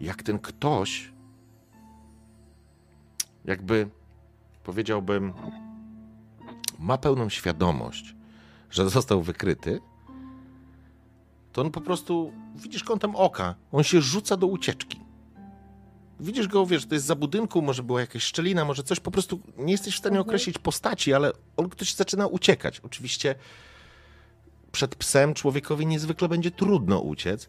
jak 0.00 0.22
ten 0.22 0.38
ktoś, 0.38 1.12
jakby 3.44 3.88
powiedziałbym, 4.64 5.32
ma 6.78 6.98
pełną 6.98 7.28
świadomość, 7.28 8.14
że 8.70 8.90
został 8.90 9.22
wykryty, 9.22 9.80
to 11.56 11.62
on 11.62 11.70
po 11.70 11.80
prostu, 11.80 12.32
widzisz 12.54 12.84
kątem 12.84 13.16
oka, 13.16 13.54
on 13.72 13.82
się 13.82 14.00
rzuca 14.00 14.36
do 14.36 14.46
ucieczki. 14.46 15.00
Widzisz 16.20 16.48
go, 16.48 16.66
wiesz, 16.66 16.86
to 16.86 16.94
jest 16.94 17.06
za 17.06 17.14
budynku, 17.14 17.62
może 17.62 17.82
była 17.82 18.00
jakaś 18.00 18.22
szczelina, 18.22 18.64
może 18.64 18.82
coś, 18.82 19.00
po 19.00 19.10
prostu 19.10 19.40
nie 19.56 19.72
jesteś 19.72 19.94
w 19.94 19.98
stanie 19.98 20.20
określić 20.20 20.58
postaci, 20.58 21.14
ale 21.14 21.32
on 21.56 21.68
ktoś 21.68 21.94
zaczyna 21.94 22.26
uciekać. 22.26 22.80
Oczywiście 22.80 23.34
przed 24.72 24.96
psem 24.96 25.34
człowiekowi 25.34 25.86
niezwykle 25.86 26.28
będzie 26.28 26.50
trudno 26.50 27.00
uciec. 27.00 27.48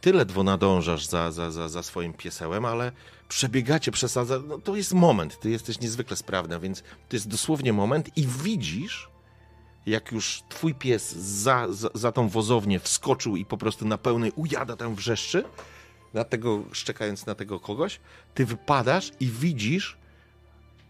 Ty 0.00 0.12
ledwo 0.12 0.42
nadążasz 0.42 1.06
za, 1.06 1.32
za, 1.32 1.50
za, 1.50 1.68
za 1.68 1.82
swoim 1.82 2.12
piesełem, 2.12 2.64
ale 2.64 2.92
przebiegacie 3.28 3.90
przez... 3.92 4.18
No 4.48 4.58
to 4.58 4.76
jest 4.76 4.92
moment, 4.92 5.40
ty 5.40 5.50
jesteś 5.50 5.80
niezwykle 5.80 6.16
sprawna, 6.16 6.58
więc 6.58 6.82
to 7.08 7.16
jest 7.16 7.28
dosłownie 7.28 7.72
moment 7.72 8.16
i 8.16 8.26
widzisz, 8.26 9.11
jak 9.86 10.12
już 10.12 10.42
twój 10.48 10.74
pies 10.74 11.12
za, 11.16 11.66
za, 11.70 11.88
za 11.94 12.12
tą 12.12 12.28
wozownię 12.28 12.80
wskoczył 12.80 13.36
i 13.36 13.44
po 13.44 13.56
prostu 13.56 13.84
na 13.84 13.98
pełnej 13.98 14.32
ujada 14.36 14.76
tam 14.76 14.94
wrzeszczy, 14.94 15.44
na 16.14 16.24
tego, 16.24 16.62
szczekając 16.72 17.26
na 17.26 17.34
tego 17.34 17.60
kogoś, 17.60 18.00
ty 18.34 18.46
wypadasz 18.46 19.10
i 19.20 19.26
widzisz 19.26 19.96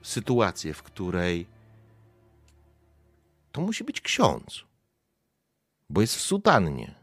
sytuację, 0.02 0.74
w 0.74 0.82
której 0.82 1.46
to 3.52 3.60
musi 3.60 3.84
być 3.84 4.00
ksiądz, 4.00 4.64
bo 5.90 6.00
jest 6.00 6.16
w 6.16 6.20
sutannie. 6.20 6.94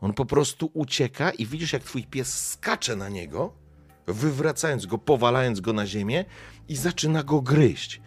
On 0.00 0.12
po 0.14 0.24
prostu 0.24 0.70
ucieka 0.74 1.30
i 1.30 1.46
widzisz, 1.46 1.72
jak 1.72 1.82
twój 1.82 2.04
pies 2.04 2.48
skacze 2.50 2.96
na 2.96 3.08
niego, 3.08 3.52
wywracając 4.06 4.86
go, 4.86 4.98
powalając 4.98 5.60
go 5.60 5.72
na 5.72 5.86
ziemię 5.86 6.24
i 6.68 6.76
zaczyna 6.76 7.22
go 7.22 7.40
gryźć. 7.40 8.00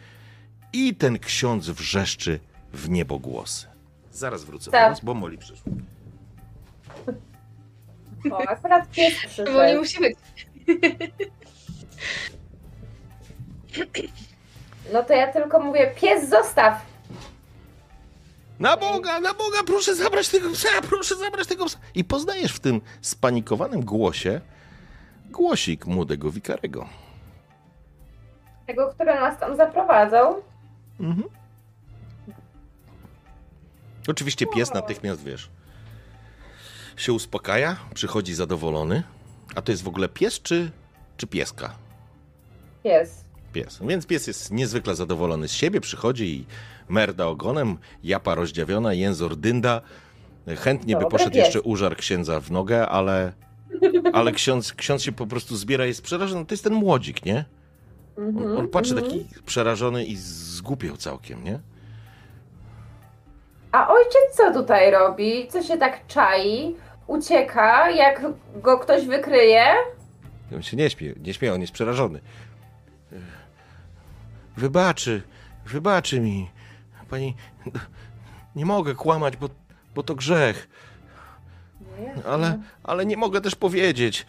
I 0.74 0.96
ten 0.96 1.20
ksiądz 1.20 1.70
wrzeszczy 1.70 2.40
w 2.74 2.90
niebogłosy. 2.90 3.68
Zaraz 4.12 4.44
wrócę 4.44 4.72
Tak. 4.72 4.84
do 4.86 4.90
was, 4.90 5.00
bo 5.06 5.14
Moli 5.14 5.38
przyszło. 5.38 5.72
O, 8.32 8.38
akurat 8.50 8.90
pies 8.92 9.14
Bo 9.14 9.44
nie 9.44 9.46
przyszedł. 9.46 9.80
musi 9.80 10.00
być. 10.00 10.18
No 14.94 15.04
to 15.04 15.14
ja 15.14 15.34
tylko 15.34 15.60
mówię, 15.60 15.92
pies 16.02 16.30
zostaw. 16.30 16.86
Na 18.60 18.78
Boga, 18.78 19.20
na 19.20 19.34
Boga, 19.34 19.58
proszę 19.66 19.96
zabrać 19.96 20.30
tego 20.30 20.50
psa, 20.52 20.70
proszę 20.90 21.16
zabrać 21.16 21.48
tego 21.48 21.66
psa. 21.66 21.80
I 21.96 22.04
poznajesz 22.04 22.54
w 22.54 22.60
tym 22.60 22.82
spanikowanym 23.02 23.86
głosie 23.86 24.42
głosik 25.30 25.86
młodego 25.86 26.32
wikarego. 26.32 26.90
Tego, 28.68 28.88
który 28.94 29.14
nas 29.16 29.40
tam 29.40 29.56
zaprowadzał. 29.58 30.42
Mhm. 31.00 31.30
Oczywiście 34.08 34.46
pies 34.56 34.74
natychmiast, 34.74 35.24
wiesz, 35.24 35.50
się 36.98 37.14
uspokaja, 37.14 37.76
przychodzi 37.94 38.34
zadowolony. 38.34 39.04
A 39.56 39.62
to 39.62 39.72
jest 39.72 39.84
w 39.84 39.88
ogóle 39.88 40.10
pies 40.10 40.42
czy, 40.42 40.72
czy 41.18 41.28
pieska? 41.28 41.76
Pies. 42.84 43.26
Pies. 43.54 43.80
Więc 43.88 44.06
pies 44.06 44.28
jest 44.28 44.52
niezwykle 44.52 44.96
zadowolony 44.96 45.48
z 45.48 45.52
siebie, 45.54 45.82
przychodzi 45.82 46.36
i 46.36 46.46
merda 46.90 47.28
ogonem, 47.28 47.78
japa 48.04 48.36
rozdziawiona, 48.36 48.94
jęzor 48.94 49.36
dynda. 49.36 49.82
Chętnie 50.58 50.98
by 50.98 51.06
poszedł 51.06 51.38
jeszcze 51.38 51.62
użar 51.62 51.98
księdza 51.98 52.40
w 52.40 52.52
nogę, 52.52 52.88
ale, 52.88 53.34
ale 54.14 54.32
ksiądz, 54.32 54.74
ksiądz 54.74 55.02
się 55.02 55.12
po 55.12 55.28
prostu 55.28 55.56
zbiera 55.56 55.86
i 55.86 55.88
jest 55.88 56.02
przerażony. 56.02 56.46
To 56.46 56.54
jest 56.54 56.64
ten 56.64 56.74
młodzik, 56.74 57.26
nie? 57.26 57.46
On, 58.18 58.24
Mhm, 58.24 58.58
on 58.58 58.68
patrzy 58.68 58.94
mhm. 58.94 59.12
taki 59.12 59.26
przerażony 59.46 60.06
i 60.06 60.16
zgłupiał 60.18 60.98
całkiem, 60.98 61.44
nie? 61.44 61.60
A 63.72 63.88
ojciec 63.88 64.36
co 64.36 64.54
tutaj 64.54 64.92
robi? 64.92 65.48
Co 65.48 65.64
się 65.64 65.78
tak 65.78 66.08
czai? 66.08 66.76
Ucieka, 67.08 67.90
jak 67.90 68.22
go 68.56 68.80
ktoś 68.80 69.06
wykryje? 69.08 69.64
On 70.56 70.64
się 70.64 70.78
nie 70.78 70.90
śmie, 70.90 71.14
nie 71.22 71.34
śmieje, 71.34 71.54
on 71.54 71.62
jest 71.62 71.74
przerażony. 71.74 72.20
Wybaczy, 74.58 75.22
wybaczy 75.66 76.20
mi. 76.20 76.50
Pani, 77.10 77.36
nie 78.56 78.66
mogę 78.66 78.96
kłamać, 78.96 79.38
bo, 79.38 79.50
bo 79.96 80.04
to 80.04 80.16
grzech. 80.16 80.70
Ale, 82.28 82.60
ale 82.84 83.06
nie 83.06 83.18
mogę 83.18 83.42
też 83.42 83.56
powiedzieć. 83.56 84.26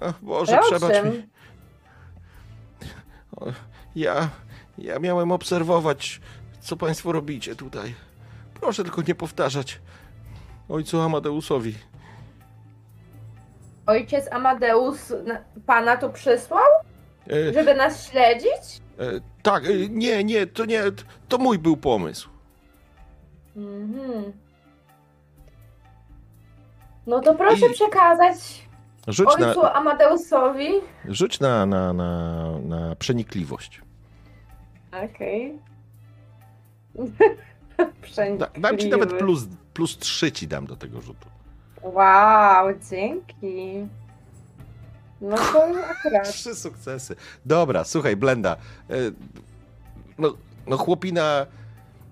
Ach, 0.00 0.14
Boże, 0.22 0.52
Ale 0.52 0.60
o 0.66 0.70
przebacz 0.70 0.92
czym? 0.92 1.10
mi. 1.10 1.22
Ja, 3.96 4.28
ja 4.78 4.98
miałem 4.98 5.32
obserwować, 5.32 6.20
co 6.62 6.76
państwo 6.76 7.12
robicie 7.12 7.56
tutaj. 7.56 7.94
Proszę 8.60 8.84
tylko 8.84 9.02
nie 9.08 9.14
powtarzać 9.14 9.80
ojcu 10.68 11.00
Amadeusowi. 11.00 11.74
Ojciec 13.86 14.32
Amadeus 14.32 15.10
na- 15.26 15.40
pana 15.66 15.96
tu 15.96 16.10
przysłał, 16.10 16.64
E, 17.30 17.52
żeby 17.52 17.74
nas 17.74 18.10
śledzić? 18.10 18.80
E, 18.98 19.04
tak, 19.42 19.64
e, 19.66 19.68
nie, 19.88 20.24
nie, 20.24 20.46
to 20.46 20.64
nie, 20.64 20.82
to 21.28 21.38
mój 21.38 21.58
był 21.58 21.76
pomysł. 21.76 22.28
Mhm. 23.56 24.32
No 27.06 27.20
to 27.20 27.34
proszę 27.34 27.66
I- 27.66 27.72
przekazać 27.74 28.68
Rzuć 29.08 29.28
ojcu 29.28 29.62
na, 29.62 29.72
Amadeusowi. 29.72 30.68
rzuć 31.08 31.40
na, 31.40 31.66
na, 31.66 31.92
na, 31.92 32.44
na 32.58 32.96
przenikliwość. 32.96 33.80
Okej. 35.04 35.58
Da, 38.38 38.46
dam 38.60 38.78
ci 38.78 38.88
nawet 38.88 39.18
plus, 39.18 39.46
plus 39.74 39.98
3 39.98 40.32
ci 40.32 40.46
dam 40.48 40.66
do 40.66 40.76
tego 40.76 41.00
rzutu. 41.00 41.28
Wow, 41.82 42.66
dzięki. 42.90 43.86
No 45.20 45.36
to 45.36 45.64
akurat. 45.90 46.28
Trzy 46.32 46.54
sukcesy. 46.54 47.16
Dobra, 47.46 47.84
słuchaj, 47.84 48.16
Blenda. 48.16 48.56
e, 48.90 48.94
No, 50.18 50.36
no 50.66 50.76
chłopina... 50.78 51.46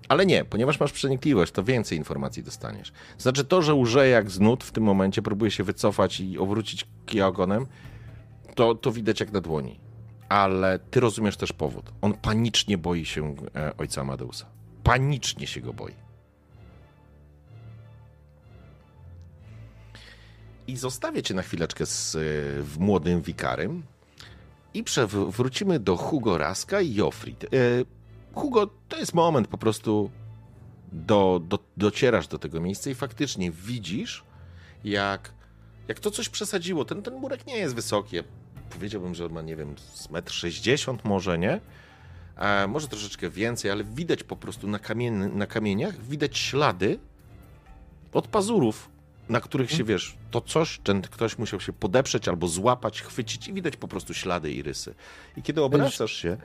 Ale 0.09 0.25
nie, 0.25 0.45
ponieważ 0.45 0.79
masz 0.79 0.91
przenikliwość, 0.91 1.51
to 1.51 1.63
więcej 1.63 1.97
informacji 1.97 2.43
dostaniesz. 2.43 2.91
Znaczy 3.17 3.43
to, 3.43 3.61
że 3.61 3.73
łże 3.73 4.07
jak 4.07 4.29
z 4.31 4.39
nut 4.39 4.63
w 4.63 4.71
tym 4.71 4.83
momencie, 4.83 5.21
próbuje 5.21 5.51
się 5.51 5.63
wycofać 5.63 6.19
i 6.19 6.37
obrócić 6.39 6.87
kija 7.05 7.27
ogonem, 7.27 7.65
to, 8.55 8.75
to 8.75 8.91
widać 8.91 9.19
jak 9.19 9.31
na 9.31 9.41
dłoni. 9.41 9.79
Ale 10.29 10.79
ty 10.79 10.99
rozumiesz 10.99 11.37
też 11.37 11.53
powód. 11.53 11.91
On 12.01 12.13
panicznie 12.13 12.77
boi 12.77 13.05
się 13.05 13.35
e, 13.55 13.77
ojca 13.77 14.01
Amadeusa. 14.01 14.45
Panicznie 14.83 15.47
się 15.47 15.61
go 15.61 15.73
boi. 15.73 15.93
I 20.67 20.77
zostawię 20.77 21.23
cię 21.23 21.33
na 21.33 21.41
chwileczkę 21.41 21.85
z 21.85 22.15
e, 22.15 22.19
w 22.63 22.75
młodym 22.79 23.21
wikarym 23.21 23.83
i 24.73 24.83
przewrócimy 24.83 25.79
do 25.79 25.97
Hugo 25.97 26.37
Raska 26.37 26.81
i 26.81 26.93
Jofrid. 26.93 27.43
E, 27.43 27.47
Hugo, 28.33 28.67
to 28.89 28.97
jest 28.97 29.13
moment 29.13 29.47
po 29.47 29.57
prostu 29.57 30.11
do, 30.91 31.41
do, 31.47 31.59
docierasz 31.77 32.27
do 32.27 32.37
tego 32.37 32.61
miejsca 32.61 32.89
i 32.89 32.95
faktycznie 32.95 33.51
widzisz, 33.51 34.23
jak, 34.83 35.33
jak 35.87 35.99
to 35.99 36.11
coś 36.11 36.29
przesadziło. 36.29 36.85
Ten, 36.85 37.01
ten 37.01 37.15
murek 37.15 37.47
nie 37.47 37.57
jest 37.57 37.75
wysoki. 37.75 38.15
Ja 38.15 38.23
powiedziałbym, 38.69 39.15
że 39.15 39.25
on 39.25 39.31
ma, 39.31 39.41
nie 39.41 39.55
wiem, 39.55 39.75
z 39.93 40.09
metr 40.09 40.33
60 40.33 41.05
może, 41.05 41.39
nie? 41.39 41.61
E, 42.37 42.67
może 42.67 42.87
troszeczkę 42.87 43.29
więcej, 43.29 43.71
ale 43.71 43.83
widać 43.83 44.23
po 44.23 44.35
prostu 44.35 44.67
na, 44.67 44.79
kamien, 44.79 45.37
na 45.37 45.47
kamieniach, 45.47 46.01
widać 46.01 46.37
ślady 46.37 46.99
od 48.13 48.27
pazurów, 48.27 48.89
na 49.29 49.41
których 49.41 49.71
się, 49.71 49.83
wiesz, 49.83 50.17
to 50.31 50.41
coś, 50.41 50.79
ten 50.83 51.01
ktoś 51.01 51.37
musiał 51.37 51.59
się 51.59 51.73
podeprzeć 51.73 52.27
albo 52.27 52.47
złapać, 52.47 53.01
chwycić 53.01 53.47
i 53.47 53.53
widać 53.53 53.77
po 53.77 53.87
prostu 53.87 54.13
ślady 54.13 54.51
i 54.51 54.61
rysy. 54.61 54.93
I 55.37 55.41
kiedy 55.41 55.61
obracasz 55.61 56.11
się, 56.13 56.37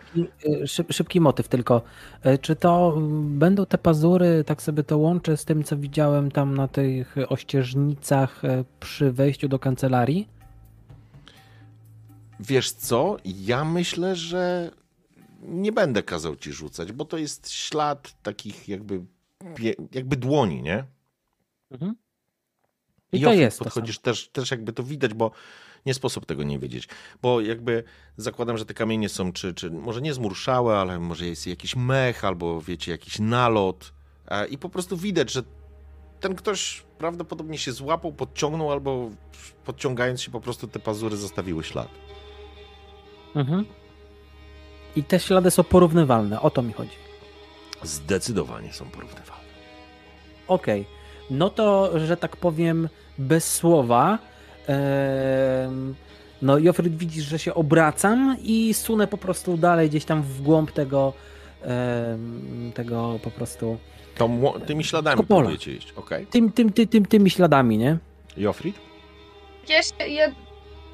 Y, 0.62 0.66
Szyb, 0.68 0.92
szybki 0.92 1.20
motyw 1.20 1.48
tylko. 1.48 1.82
Y, 2.26 2.38
Czy 2.38 2.56
to 2.56 2.94
mm, 2.96 3.38
będą 3.38 3.66
te 3.66 3.78
pazury, 3.78 4.44
tak 4.46 4.62
sobie 4.62 4.82
to 4.82 4.98
łączę 4.98 5.36
z 5.36 5.44
tym, 5.44 5.64
co 5.64 5.76
widziałem 5.76 6.30
tam 6.30 6.54
na 6.54 6.68
tych 6.68 7.16
ościeżnicach 7.28 8.44
y, 8.44 8.64
przy 8.80 9.12
wejściu 9.12 9.48
do 9.48 9.58
kancelarii? 9.58 10.28
Wiesz 12.40 12.70
co? 12.70 13.16
Ja 13.24 13.64
myślę, 13.64 14.16
że 14.16 14.70
nie 15.46 15.72
będę 15.72 16.02
kazał 16.02 16.36
ci 16.36 16.52
rzucać, 16.52 16.92
bo 16.92 17.04
to 17.04 17.18
jest 17.18 17.50
ślad 17.50 18.22
takich 18.22 18.68
jakby, 18.68 19.04
jakby 19.92 20.16
dłoni, 20.16 20.62
nie? 20.62 20.84
Mhm. 21.70 21.96
I, 23.12 23.16
I 23.16 23.22
to 23.22 23.32
jest. 23.32 23.58
Podchodzisz 23.58 23.98
też, 23.98 24.28
też 24.28 24.50
jakby 24.50 24.72
to 24.72 24.82
widać, 24.82 25.14
bo 25.14 25.30
nie 25.86 25.94
sposób 25.94 26.26
tego 26.26 26.42
nie 26.42 26.58
wiedzieć. 26.58 26.88
Bo 27.22 27.40
jakby 27.40 27.84
zakładam, 28.16 28.58
że 28.58 28.66
te 28.66 28.74
kamienie 28.74 29.08
są, 29.08 29.32
czy, 29.32 29.54
czy 29.54 29.70
może 29.70 30.02
nie 30.02 30.14
zmurszałe, 30.14 30.76
ale 30.76 30.98
może 30.98 31.26
jest 31.26 31.46
jakiś 31.46 31.76
mech, 31.76 32.24
albo 32.24 32.60
wiecie, 32.60 32.92
jakiś 32.92 33.18
nalot. 33.18 33.92
E, 34.28 34.46
I 34.46 34.58
po 34.58 34.68
prostu 34.68 34.96
widać, 34.96 35.32
że 35.32 35.42
ten 36.20 36.34
ktoś 36.34 36.84
prawdopodobnie 36.98 37.58
się 37.58 37.72
złapał, 37.72 38.12
podciągnął, 38.12 38.72
albo 38.72 39.10
podciągając 39.64 40.22
się 40.22 40.30
po 40.30 40.40
prostu 40.40 40.68
te 40.68 40.78
pazury 40.78 41.16
zostawiły 41.16 41.64
ślad. 41.64 41.88
Mhm. 43.34 43.64
I 44.96 45.04
te 45.04 45.20
ślady 45.20 45.50
są 45.50 45.64
porównywalne, 45.64 46.40
o 46.40 46.50
to 46.50 46.62
mi 46.62 46.72
chodzi. 46.72 46.96
Zdecydowanie 47.82 48.72
są 48.72 48.84
porównywalne. 48.84 49.44
Okej. 50.48 50.80
Okay. 50.80 50.96
No 51.30 51.50
to, 51.50 51.98
że 51.98 52.16
tak 52.16 52.36
powiem, 52.36 52.88
bez 53.18 53.54
słowa. 53.54 54.18
no, 56.42 56.58
Jofryd 56.58 56.96
widzisz, 56.96 57.24
że 57.24 57.38
się 57.38 57.54
obracam 57.54 58.36
i 58.42 58.74
sunę 58.74 59.06
po 59.06 59.18
prostu 59.18 59.56
dalej 59.56 59.90
gdzieś 59.90 60.04
tam 60.04 60.22
w 60.22 60.42
głąb 60.42 60.72
tego, 60.72 61.12
tego 62.74 63.18
po 63.22 63.30
prostu. 63.30 63.78
To, 64.14 64.28
tymi 64.66 64.84
śladami 64.84 65.24
próbujecie 65.26 65.72
iść, 65.72 65.92
okej? 65.92 66.18
Okay. 66.18 66.26
Tym, 66.32 66.52
tym, 66.52 66.72
tym, 66.72 66.88
tym, 66.88 67.06
tymi 67.06 67.30
śladami, 67.30 67.78
nie? 67.78 67.98
Jofrid? 68.36 68.76
Ja, 69.68 69.82
się, 69.82 70.08
ja 70.08 70.32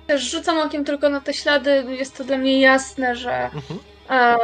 też 0.06 0.30
rzucam 0.30 0.58
okiem 0.58 0.84
tylko 0.84 1.08
na 1.08 1.20
te 1.20 1.34
ślady. 1.34 1.84
Jest 1.88 2.16
to 2.16 2.24
dla 2.24 2.38
mnie 2.38 2.60
jasne, 2.60 3.16
że, 3.16 3.44
mhm. 3.44 3.80
A, 4.08 4.36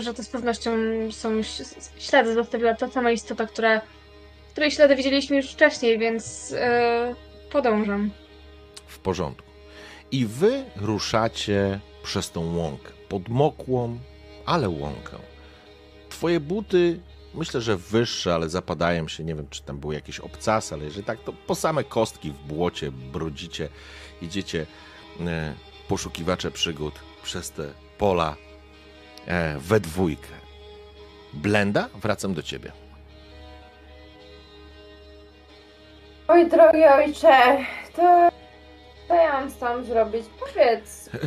że 0.00 0.14
to 0.14 0.22
z 0.22 0.28
pewnością 0.28 0.70
są 1.10 1.42
ślady 1.98 2.34
zostawiła 2.34 2.74
ta 2.74 2.90
sama 2.90 3.10
istota, 3.10 3.46
która, 3.46 3.80
której 4.52 4.70
ślady 4.70 4.96
widzieliśmy 4.96 5.36
już 5.36 5.52
wcześniej, 5.52 5.98
więc 5.98 6.54
e, 6.58 7.14
podążam. 7.50 8.10
W 8.86 8.98
porządku. 8.98 9.48
I 10.10 10.26
wy 10.26 10.64
ruszacie 10.76 11.80
przez 12.02 12.30
tą 12.30 12.56
łąkę. 12.56 12.92
Podmokłą, 13.08 13.98
ale 14.46 14.68
łąkę. 14.68 15.16
Twoje 16.08 16.40
buty 16.40 17.00
myślę, 17.36 17.60
że 17.60 17.76
wyższe, 17.76 18.34
ale 18.34 18.48
zapadają 18.48 19.08
się. 19.08 19.24
Nie 19.24 19.34
wiem, 19.34 19.46
czy 19.50 19.62
tam 19.62 19.78
były 19.78 19.94
jakieś 19.94 20.20
obcasy, 20.20 20.74
ale 20.74 20.84
jeżeli 20.84 21.04
tak, 21.04 21.20
to 21.24 21.32
po 21.32 21.54
same 21.54 21.84
kostki 21.84 22.30
w 22.30 22.38
błocie 22.38 22.90
brodzicie. 22.90 23.68
Idziecie 24.22 24.66
e, 25.20 25.54
poszukiwacze 25.88 26.50
przygód 26.50 26.94
przez 27.22 27.50
te 27.50 27.68
pola 27.98 28.36
we 29.58 29.80
dwójkę. 29.80 30.28
Blenda, 31.32 31.88
wracam 32.02 32.34
do 32.34 32.42
ciebie. 32.42 32.72
Oj, 36.28 36.50
drogi 36.50 36.84
ojcze, 36.84 37.58
to 37.96 38.30
co 39.08 39.14
ja 39.14 39.32
mam 39.32 39.50
z 39.50 39.56
tam 39.56 39.84
zrobić? 39.84 40.24
Powiedz. 40.40 41.10
E, 41.14 41.18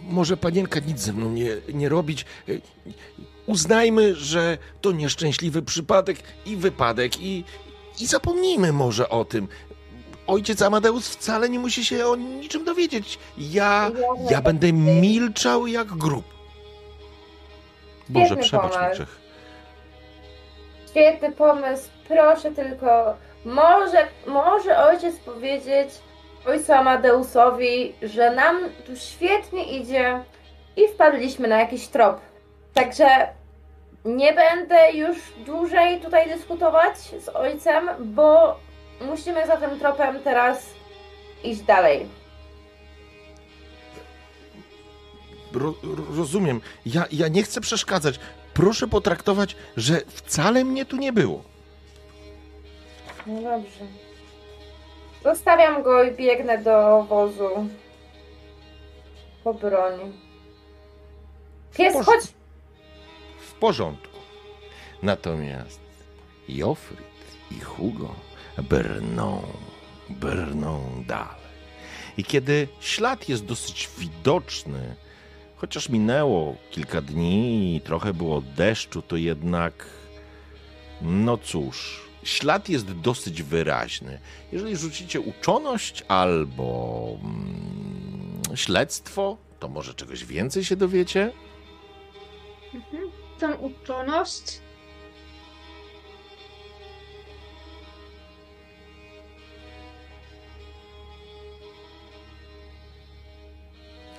może 0.00 0.36
panienka 0.36 0.80
nic 0.80 1.00
ze 1.00 1.12
mną 1.12 1.30
nie, 1.30 1.50
nie 1.74 1.88
robić. 1.88 2.24
E, 2.48 2.52
uznajmy, 3.46 4.14
że 4.14 4.58
to 4.80 4.92
nieszczęśliwy 4.92 5.62
przypadek 5.62 6.18
i 6.46 6.56
wypadek 6.56 7.20
i, 7.20 7.44
i 8.00 8.06
zapomnijmy 8.06 8.72
może 8.72 9.08
o 9.08 9.24
tym. 9.24 9.48
Ojciec 10.26 10.62
Amadeus 10.62 11.08
wcale 11.08 11.48
nie 11.48 11.58
musi 11.58 11.84
się 11.84 12.06
o 12.06 12.16
niczym 12.16 12.64
dowiedzieć. 12.64 13.18
Ja, 13.38 13.90
ja 14.30 14.42
będę 14.42 14.72
milczał 14.72 15.66
jak 15.66 15.86
grób. 15.86 16.33
Boże, 18.08 18.36
przebacz 18.36 18.72
mi 18.72 18.96
Czech. 18.96 19.16
Świetny 20.90 21.32
pomysł. 21.32 21.90
Proszę 22.08 22.50
tylko, 22.50 23.16
może, 23.44 24.06
może 24.26 24.78
ojciec 24.78 25.16
powiedzieć 25.16 25.88
ojcu 26.46 26.72
Amadeusowi, 26.72 27.94
że 28.02 28.30
nam 28.30 28.56
tu 28.86 28.96
świetnie 28.96 29.64
idzie 29.64 30.20
i 30.76 30.88
wpadliśmy 30.88 31.48
na 31.48 31.60
jakiś 31.60 31.88
trop. 31.88 32.20
Także 32.74 33.06
nie 34.04 34.32
będę 34.32 34.92
już 34.92 35.18
dłużej 35.46 36.00
tutaj 36.00 36.28
dyskutować 36.28 36.96
z 36.96 37.28
ojcem, 37.28 37.88
bo 38.00 38.56
musimy 39.00 39.46
za 39.46 39.56
tym 39.56 39.78
tropem 39.80 40.20
teraz 40.20 40.66
iść 41.44 41.60
dalej. 41.62 42.08
Ro, 45.54 45.74
rozumiem. 46.16 46.60
Ja, 46.86 47.04
ja 47.12 47.28
nie 47.28 47.42
chcę 47.42 47.60
przeszkadzać. 47.60 48.20
Proszę 48.54 48.88
potraktować, 48.88 49.56
że 49.76 50.00
wcale 50.08 50.64
mnie 50.64 50.84
tu 50.84 50.96
nie 50.96 51.12
było. 51.12 51.44
No 53.26 53.34
dobrze. 53.42 53.86
Zostawiam 55.24 55.82
go 55.82 56.04
i 56.04 56.12
biegnę 56.16 56.58
do 56.58 57.02
wozu. 57.08 57.68
Po 59.44 59.54
broń. 59.54 60.12
Pies, 61.76 62.06
chodź! 62.06 62.24
W 63.48 63.52
porządku. 63.52 64.18
Natomiast 65.02 65.80
Jofryd 66.48 67.00
i 67.50 67.60
Hugo 67.60 68.14
brną, 68.62 69.42
brną 70.10 71.04
dalej. 71.06 71.44
I 72.16 72.24
kiedy 72.24 72.68
ślad 72.80 73.28
jest 73.28 73.44
dosyć 73.44 73.90
widoczny, 73.98 74.96
chociaż 75.64 75.88
minęło 75.88 76.56
kilka 76.70 77.00
dni 77.00 77.76
i 77.76 77.80
trochę 77.80 78.14
było 78.14 78.40
deszczu, 78.40 79.02
to 79.02 79.16
jednak, 79.16 79.86
no 81.02 81.36
cóż, 81.38 82.08
ślad 82.22 82.68
jest 82.68 82.92
dosyć 82.92 83.42
wyraźny. 83.42 84.18
Jeżeli 84.52 84.76
rzucicie 84.76 85.20
uczoność 85.20 86.04
albo 86.08 87.08
mm, 87.22 88.42
śledztwo, 88.54 89.36
to 89.60 89.68
może 89.68 89.94
czegoś 89.94 90.24
więcej 90.24 90.64
się 90.64 90.76
dowiecie? 90.76 91.32
Mhm. 92.74 93.10
Tą 93.38 93.54
uczoność 93.54 94.60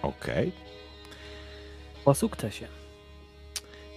Okej. 0.02 0.48
Okay. 0.50 0.65
Po 2.06 2.16
sukcesie. 2.16 2.68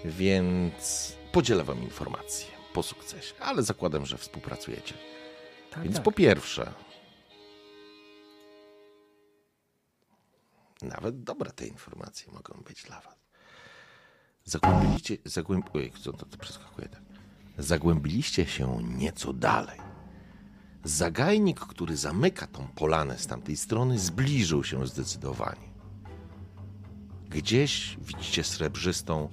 Więc 0.04 1.12
podzielę 1.32 1.64
wam 1.64 1.82
informacje 1.82 2.46
po 2.72 2.82
sukcesie, 2.82 3.34
ale 3.40 3.62
zakładam, 3.62 4.06
że 4.06 4.18
współpracujecie. 4.18 4.94
Tak, 5.70 5.82
Więc 5.82 5.96
tak. 5.96 6.04
po 6.04 6.12
pierwsze, 6.12 6.72
nawet 10.82 11.22
dobre 11.22 11.50
te 11.50 11.66
informacje 11.66 12.32
mogą 12.32 12.62
być 12.68 12.82
dla 12.82 13.00
was. 13.00 13.18
Zagłębiliście, 14.44 15.16
zagłęb... 15.24 15.70
Oj, 15.74 15.92
co 16.02 16.12
to, 16.12 16.26
to 16.26 16.38
przeskakuje 16.38 16.88
tak. 16.88 17.02
Zagłębiliście 17.58 18.46
się 18.46 18.82
nieco 18.82 19.32
dalej. 19.32 19.80
Zagajnik, 20.84 21.60
który 21.60 21.96
zamyka 21.96 22.46
tą 22.46 22.68
polanę 22.68 23.18
z 23.18 23.26
tamtej 23.26 23.56
strony, 23.56 23.98
zbliżył 23.98 24.64
się 24.64 24.86
zdecydowanie. 24.86 25.67
Gdzieś 27.30 27.96
widzicie 28.00 28.44
srebrzystą 28.44 29.28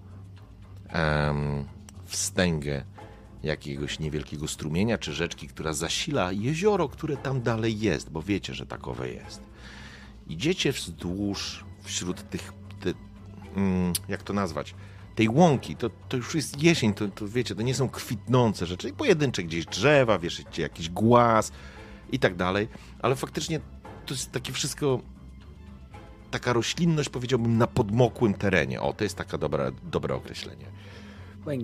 em, 0.90 1.66
wstęgę 2.06 2.84
jakiegoś 3.44 4.00
niewielkiego 4.00 4.48
strumienia 4.48 4.98
czy 4.98 5.14
rzeczki, 5.14 5.48
która 5.48 5.74
zasila 5.74 6.32
jezioro, 6.32 6.90
które 6.90 7.18
tam 7.18 7.42
dalej 7.42 7.80
jest, 7.80 8.10
bo 8.10 8.22
wiecie, 8.22 8.54
że 8.54 8.66
takowe 8.66 9.10
jest. 9.10 9.42
Idziecie 10.28 10.72
wzdłuż 10.72 11.66
wśród 11.84 12.30
tych, 12.30 12.54
te, 12.82 12.94
mm, 13.56 13.94
jak 14.08 14.24
to 14.24 14.34
nazwać, 14.34 14.76
tej 15.16 15.30
łąki, 15.30 15.76
to, 15.76 15.90
to 16.10 16.18
już 16.18 16.36
jest 16.36 16.64
jesień, 16.64 16.94
to, 16.94 17.08
to 17.08 17.28
wiecie, 17.28 17.56
to 17.56 17.62
nie 17.62 17.76
są 17.76 17.90
kwitnące 17.90 18.66
rzeczy, 18.66 18.94
pojedyncze 18.94 19.44
gdzieś 19.44 19.66
drzewa, 19.66 20.20
wiesz, 20.20 20.42
jakiś 20.58 20.90
głaz 20.90 21.52
i 22.12 22.20
tak 22.20 22.36
dalej, 22.36 22.68
ale 23.00 23.16
faktycznie 23.16 23.60
to 24.06 24.14
jest 24.14 24.32
takie 24.32 24.54
wszystko 24.54 25.02
taka 26.40 26.54
roślinność, 26.54 27.10
powiedziałbym, 27.10 27.58
na 27.58 27.68
podmokłym 27.68 28.34
terenie. 28.34 28.82
O, 28.82 28.94
to 28.94 29.04
jest 29.04 29.18
taka 29.18 29.38
dobra, 29.38 29.72
dobre 29.84 30.16
określenie. 30.16 30.66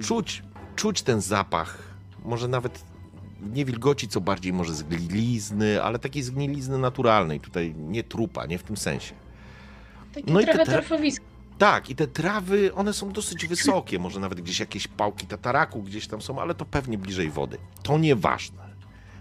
Czuć, 0.02 0.44
czuć 0.76 1.02
ten 1.02 1.22
zapach, 1.22 1.78
może 2.26 2.48
nawet 2.48 2.84
nie 3.54 3.66
wilgoci, 3.66 4.08
co 4.08 4.22
bardziej 4.22 4.54
może 4.54 4.74
zgnilizny, 4.74 5.84
ale 5.84 6.00
takiej 6.00 6.24
zgnilizny 6.24 6.78
naturalnej, 6.78 7.40
tutaj 7.40 7.76
nie 7.78 8.04
trupa, 8.04 8.46
nie 8.46 8.58
w 8.58 8.64
tym 8.64 8.78
sensie. 8.78 9.16
Takie 10.14 10.34
no 10.34 10.42
i 10.42 10.46
te 10.46 10.66
tra... 10.66 10.82
Tak, 11.58 11.90
i 11.90 11.96
te 11.96 12.08
trawy, 12.08 12.74
one 12.74 12.94
są 12.94 13.12
dosyć 13.12 13.46
wysokie, 13.46 14.00
może 14.00 14.20
nawet 14.20 14.42
gdzieś 14.42 14.60
jakieś 14.60 14.88
pałki 14.88 15.28
tataraku 15.28 15.84
gdzieś 15.84 16.08
tam 16.08 16.22
są, 16.22 16.40
ale 16.40 16.56
to 16.56 16.66
pewnie 16.66 16.98
bliżej 16.98 17.30
wody. 17.30 17.58
To 17.84 17.98
nieważne. 17.98 18.72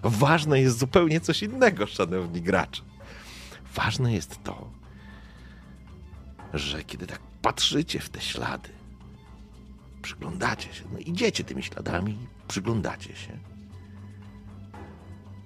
Ważne 0.02 0.60
jest 0.60 0.78
zupełnie 0.78 1.20
coś 1.20 1.42
innego, 1.42 1.86
szanowni 1.86 2.42
gracze. 2.42 2.82
Ważne 3.74 4.14
jest 4.14 4.44
to, 4.44 4.79
że 6.54 6.84
kiedy 6.84 7.06
tak 7.06 7.20
patrzycie 7.42 8.00
w 8.00 8.08
te 8.08 8.20
ślady, 8.20 8.68
przyglądacie 10.02 10.74
się, 10.74 10.84
no 10.92 10.98
idziecie 10.98 11.44
tymi 11.44 11.62
śladami, 11.62 12.18
przyglądacie 12.48 13.16
się, 13.16 13.38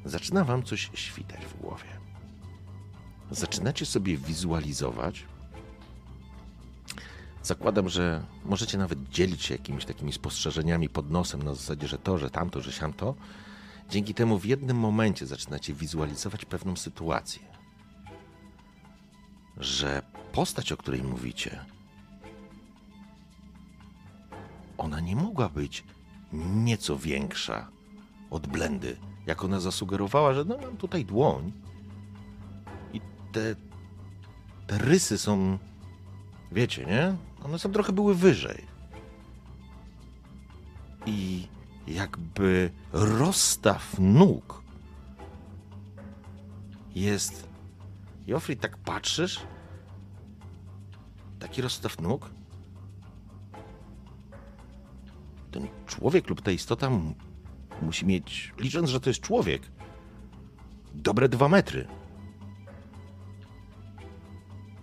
zaczyna 0.04 0.44
wam 0.44 0.62
coś 0.62 0.90
świtać 0.94 1.44
w 1.46 1.60
głowie. 1.60 1.94
Zaczynacie 3.30 3.86
sobie 3.86 4.16
wizualizować. 4.16 5.24
Zakładam, 7.42 7.88
że 7.88 8.24
możecie 8.44 8.78
nawet 8.78 9.08
dzielić 9.08 9.42
się 9.42 9.54
jakimiś 9.54 9.84
takimi 9.84 10.12
spostrzeżeniami 10.12 10.88
pod 10.88 11.10
nosem 11.10 11.42
na 11.42 11.54
zasadzie, 11.54 11.88
że 11.88 11.98
to, 11.98 12.18
że 12.18 12.30
tamto, 12.30 12.60
że 12.60 12.72
siamto. 12.72 13.14
Dzięki 13.90 14.14
temu 14.14 14.38
w 14.38 14.44
jednym 14.44 14.76
momencie 14.76 15.26
zaczynacie 15.26 15.74
wizualizować 15.74 16.44
pewną 16.44 16.76
sytuację. 16.76 17.53
Że 19.56 20.02
postać, 20.32 20.72
o 20.72 20.76
której 20.76 21.02
mówicie, 21.02 21.64
ona 24.78 25.00
nie 25.00 25.16
mogła 25.16 25.48
być 25.48 25.84
nieco 26.32 26.98
większa 26.98 27.68
od 28.30 28.46
blendy, 28.46 28.96
jak 29.26 29.44
ona 29.44 29.60
zasugerowała, 29.60 30.34
że 30.34 30.44
no 30.44 30.58
mam 30.58 30.76
tutaj 30.76 31.04
dłoń 31.04 31.52
i 32.92 33.00
te, 33.32 33.56
te 34.66 34.78
rysy 34.78 35.18
są, 35.18 35.58
wiecie, 36.52 36.84
nie? 36.84 37.16
One 37.44 37.58
są 37.58 37.72
trochę 37.72 37.92
były 37.92 38.14
wyżej. 38.14 38.64
I 41.06 41.48
jakby 41.86 42.70
rozstaw 42.92 43.98
nóg 43.98 44.62
jest. 46.94 47.43
Jofri, 48.26 48.56
tak 48.56 48.76
patrzysz? 48.78 49.40
Taki 51.38 51.62
rozstaw 51.62 52.00
nóg? 52.00 52.30
Ten 55.50 55.68
człowiek 55.86 56.28
lub 56.28 56.42
ta 56.42 56.50
istota 56.50 56.90
musi 57.82 58.06
mieć, 58.06 58.52
licząc, 58.58 58.90
że 58.90 59.00
to 59.00 59.10
jest 59.10 59.20
człowiek, 59.20 59.62
dobre 60.94 61.28
dwa 61.28 61.48
metry. 61.48 61.86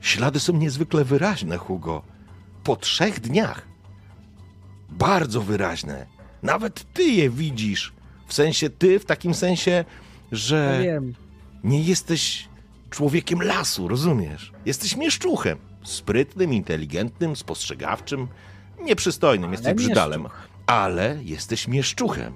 Ślady 0.02 0.40
są 0.40 0.54
niezwykle 0.54 1.04
wyraźne, 1.04 1.58
Hugo. 1.58 2.02
Po 2.64 2.76
trzech 2.76 3.20
dniach. 3.20 3.68
Bardzo 4.90 5.42
wyraźne. 5.42 6.06
Nawet 6.44 6.94
ty 6.94 7.04
je 7.04 7.30
widzisz. 7.30 7.94
W 8.28 8.34
sensie 8.34 8.70
ty, 8.70 9.00
w 9.00 9.06
takim 9.06 9.34
sensie, 9.34 9.86
że 10.32 10.74
Ja 10.78 10.82
wiem. 10.94 11.14
nie 11.64 11.82
jesteś 11.82 12.50
człowiekiem 12.92 13.42
lasu, 13.42 13.88
rozumiesz? 13.88 14.52
Jesteś 14.66 14.98
mieszczuchem. 14.98 15.58
Sprytnym, 15.84 16.54
inteligentnym, 16.54 17.36
spostrzegawczym, 17.36 18.28
nieprzystojnym, 18.84 19.46
Ale 19.50 19.54
jesteś 19.54 19.74
brzydalem. 19.74 20.28
Ale 20.68 21.20
jesteś 21.24 21.68
mieszczuchem. 21.68 22.34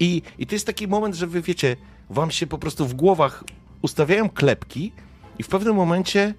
I, 0.00 0.22
I 0.38 0.46
to 0.46 0.54
jest 0.54 0.66
taki 0.66 0.88
moment, 0.88 1.14
że 1.14 1.26
wy 1.26 1.42
wiecie, 1.42 1.76
wam 2.10 2.30
się 2.30 2.46
po 2.46 2.58
prostu 2.58 2.86
w 2.86 2.94
głowach 2.94 3.44
ustawiają 3.82 4.28
klepki 4.30 4.92
i 5.38 5.42
w 5.42 5.48
pewnym 5.48 5.74
momencie, 5.74 6.34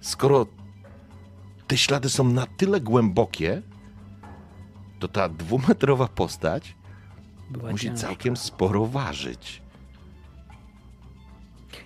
skoro 0.00 0.46
te 1.66 1.76
ślady 1.76 2.10
są 2.10 2.24
na 2.24 2.46
tyle 2.46 2.80
głębokie, 2.80 3.62
to 4.98 5.08
ta 5.08 5.28
dwumetrowa 5.28 6.08
postać 6.08 6.74
Była 7.50 7.70
musi 7.70 7.86
ciężka. 7.86 8.06
całkiem 8.06 8.36
sporo 8.36 8.86
ważyć. 8.86 9.62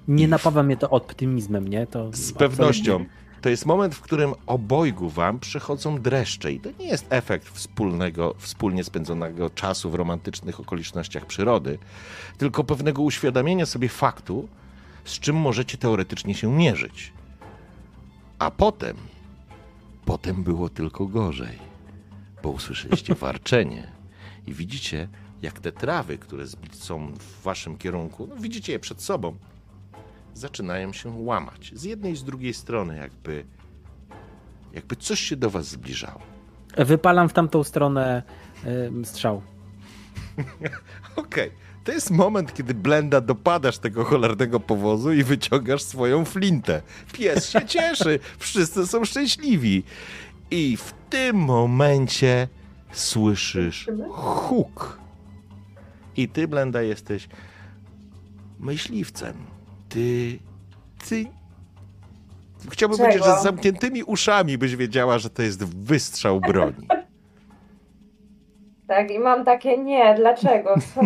Nie 0.08 0.28
napawa 0.28 0.62
mnie 0.62 0.76
to 0.76 0.90
optymizmem, 0.90 1.68
nie? 1.68 1.86
To 1.86 2.10
Z 2.12 2.32
pewnością. 2.32 3.04
To 3.40 3.48
jest 3.48 3.66
moment, 3.66 3.94
w 3.94 4.00
którym 4.00 4.34
obojgu 4.46 5.08
wam 5.08 5.40
przychodzą 5.40 6.00
dreszcze 6.00 6.52
i 6.52 6.60
to 6.60 6.70
nie 6.78 6.86
jest 6.86 7.06
efekt 7.10 7.48
wspólnego, 7.48 8.34
wspólnie 8.38 8.84
spędzonego 8.84 9.50
czasu 9.50 9.90
w 9.90 9.94
romantycznych 9.94 10.60
okolicznościach 10.60 11.26
przyrody, 11.26 11.78
tylko 12.38 12.64
pewnego 12.64 13.02
uświadomienia 13.02 13.66
sobie 13.66 13.88
faktu, 13.88 14.48
z 15.04 15.18
czym 15.20 15.36
możecie 15.36 15.78
teoretycznie 15.78 16.34
się 16.34 16.52
mierzyć. 16.52 17.12
A 18.38 18.50
potem, 18.50 18.96
potem 20.04 20.42
było 20.42 20.68
tylko 20.68 21.06
gorzej, 21.06 21.58
bo 22.42 22.48
usłyszeliście 22.48 23.14
warczenie 23.24 23.92
i 24.46 24.54
widzicie, 24.54 25.08
jak 25.42 25.60
te 25.60 25.72
trawy, 25.72 26.18
które 26.18 26.44
są 26.72 27.12
w 27.12 27.42
waszym 27.42 27.78
kierunku, 27.78 28.26
no 28.26 28.36
widzicie 28.36 28.72
je 28.72 28.78
przed 28.78 29.02
sobą, 29.02 29.36
zaczynają 30.36 30.92
się 30.92 31.08
łamać. 31.10 31.72
Z 31.74 31.84
jednej 31.84 32.12
i 32.12 32.16
z 32.16 32.24
drugiej 32.24 32.54
strony, 32.54 32.96
jakby, 32.96 33.44
jakby 34.72 34.96
coś 34.96 35.20
się 35.20 35.36
do 35.36 35.50
was 35.50 35.68
zbliżało. 35.68 36.20
Wypalam 36.76 37.28
w 37.28 37.32
tamtą 37.32 37.64
stronę 37.64 38.22
em, 38.64 39.04
strzał. 39.04 39.42
Okej. 41.16 41.50
To 41.84 41.92
jest 41.92 42.10
moment, 42.10 42.54
kiedy 42.54 42.74
Blenda 42.74 43.20
dopadasz 43.20 43.78
tego 43.78 44.04
cholernego 44.04 44.60
powozu 44.60 45.12
i 45.12 45.22
wyciągasz 45.22 45.82
swoją 45.82 46.24
flintę. 46.24 46.82
Pies 47.12 47.50
się 47.50 47.66
cieszy, 47.76 48.18
wszyscy 48.38 48.86
są 48.86 49.04
szczęśliwi. 49.04 49.82
I 50.50 50.76
w 50.76 50.94
tym 51.10 51.36
momencie 51.36 52.48
słyszysz 52.92 53.88
huk. 54.10 54.98
I 56.16 56.28
ty, 56.28 56.48
Blenda, 56.48 56.82
jesteś 56.82 57.28
myśliwcem. 58.60 59.55
Ty. 59.88 60.38
Ty. 61.08 61.24
Chciałbym 62.70 62.98
Czego? 62.98 63.08
powiedzieć, 63.08 63.24
że 63.34 63.40
z 63.40 63.42
zamkniętymi 63.42 64.02
uszami 64.04 64.58
byś 64.58 64.76
wiedziała, 64.76 65.18
że 65.18 65.30
to 65.30 65.42
jest 65.42 65.64
wystrzał 65.76 66.40
broni. 66.40 66.86
Tak, 68.88 69.10
i 69.10 69.18
mam 69.18 69.44
takie, 69.44 69.78
nie, 69.78 70.14
dlaczego? 70.14 70.74
Co 70.94 71.00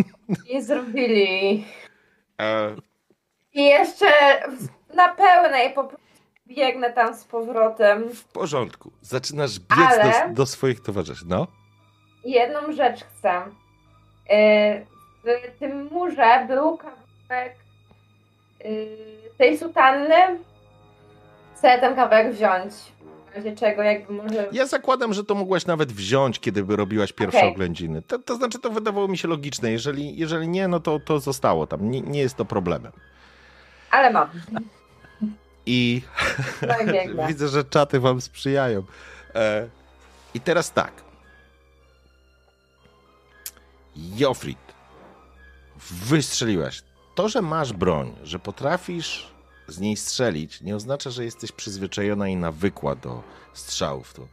nie 0.53 0.63
zrobili? 0.69 1.65
E, 2.41 2.75
I 3.53 3.65
jeszcze 3.65 4.07
na 4.95 5.09
pełnej 5.15 5.75
po 5.75 5.85
prostu 5.85 6.07
biegnę 6.47 6.93
tam 6.93 7.15
z 7.15 7.25
powrotem. 7.25 8.09
w 8.15 8.25
porządku. 8.25 8.93
Zaczynasz 9.03 9.59
biec 9.59 9.99
Ale- 10.01 10.29
do, 10.29 10.35
do 10.35 10.47
swoich 10.47 10.81
towarzyszy. 10.81 11.25
No. 11.29 11.47
Jedną 12.25 12.73
rzecz 12.73 13.05
chcę. 13.05 13.43
Yy, 14.31 14.87
W 15.25 15.59
tym 15.59 15.89
murze 15.93 16.45
był 16.49 16.77
kawałek 16.79 17.57
tej 19.39 19.59
sutanny. 19.59 20.15
Chcę 21.57 21.79
ten 21.79 21.95
kawałek 21.95 22.35
wziąć. 22.35 22.73
W 23.33 23.37
razie 23.37 23.57
czego 23.57 23.83
jakby 23.83 24.13
może... 24.13 24.49
Ja 24.53 24.67
zakładam, 24.67 25.15
że 25.15 25.25
to 25.25 25.35
mogłaś 25.35 25.67
nawet 25.67 25.93
wziąć, 25.93 26.41
kiedy 26.41 26.65
by 26.65 26.77
robiłaś 26.77 27.13
pierwsze 27.13 27.39
Okej. 27.39 27.51
oględziny. 27.51 28.03
To, 28.03 28.19
to 28.19 28.37
znaczy, 28.37 28.59
to 28.59 28.71
wydawało 28.71 29.09
mi 29.09 29.19
się 29.19 29.29
logiczne. 29.29 29.73
Jeżeli, 29.73 30.17
jeżeli 30.17 30.49
nie, 30.49 30.69
no 30.69 30.81
to, 30.81 31.01
to 31.01 31.21
zostało 31.21 31.67
tam. 31.67 31.91
Nie, 31.91 32.01
nie 32.01 32.21
jest 32.21 32.37
to 32.37 32.45
problemem. 32.45 32.93
Ale 33.91 34.11
mam. 34.11 34.29
I 35.67 36.03
No 37.17 37.27
widzę, 37.29 37.49
że 37.49 37.65
czaty 37.65 38.01
wam 38.01 38.21
sprzyjają. 38.21 38.83
E, 39.35 39.69
I 40.35 40.41
teraz 40.41 40.73
tak. 40.73 40.93
Jofrit, 43.97 44.59
wystrzeliłaś. 45.91 46.83
To, 47.15 47.29
że 47.29 47.43
masz 47.43 47.73
broń, 47.73 48.17
że 48.23 48.39
potrafisz 48.39 49.33
z 49.69 49.79
niej 49.79 49.97
strzelić, 49.97 50.61
nie 50.61 50.77
oznacza, 50.77 51.11
że 51.11 51.25
jesteś 51.25 51.53
przyzwyczajona 51.53 52.29
i 52.29 52.37
nawykła 52.37 52.95
do 52.95 53.23
strzałów. 53.53 54.15
To 54.15 54.29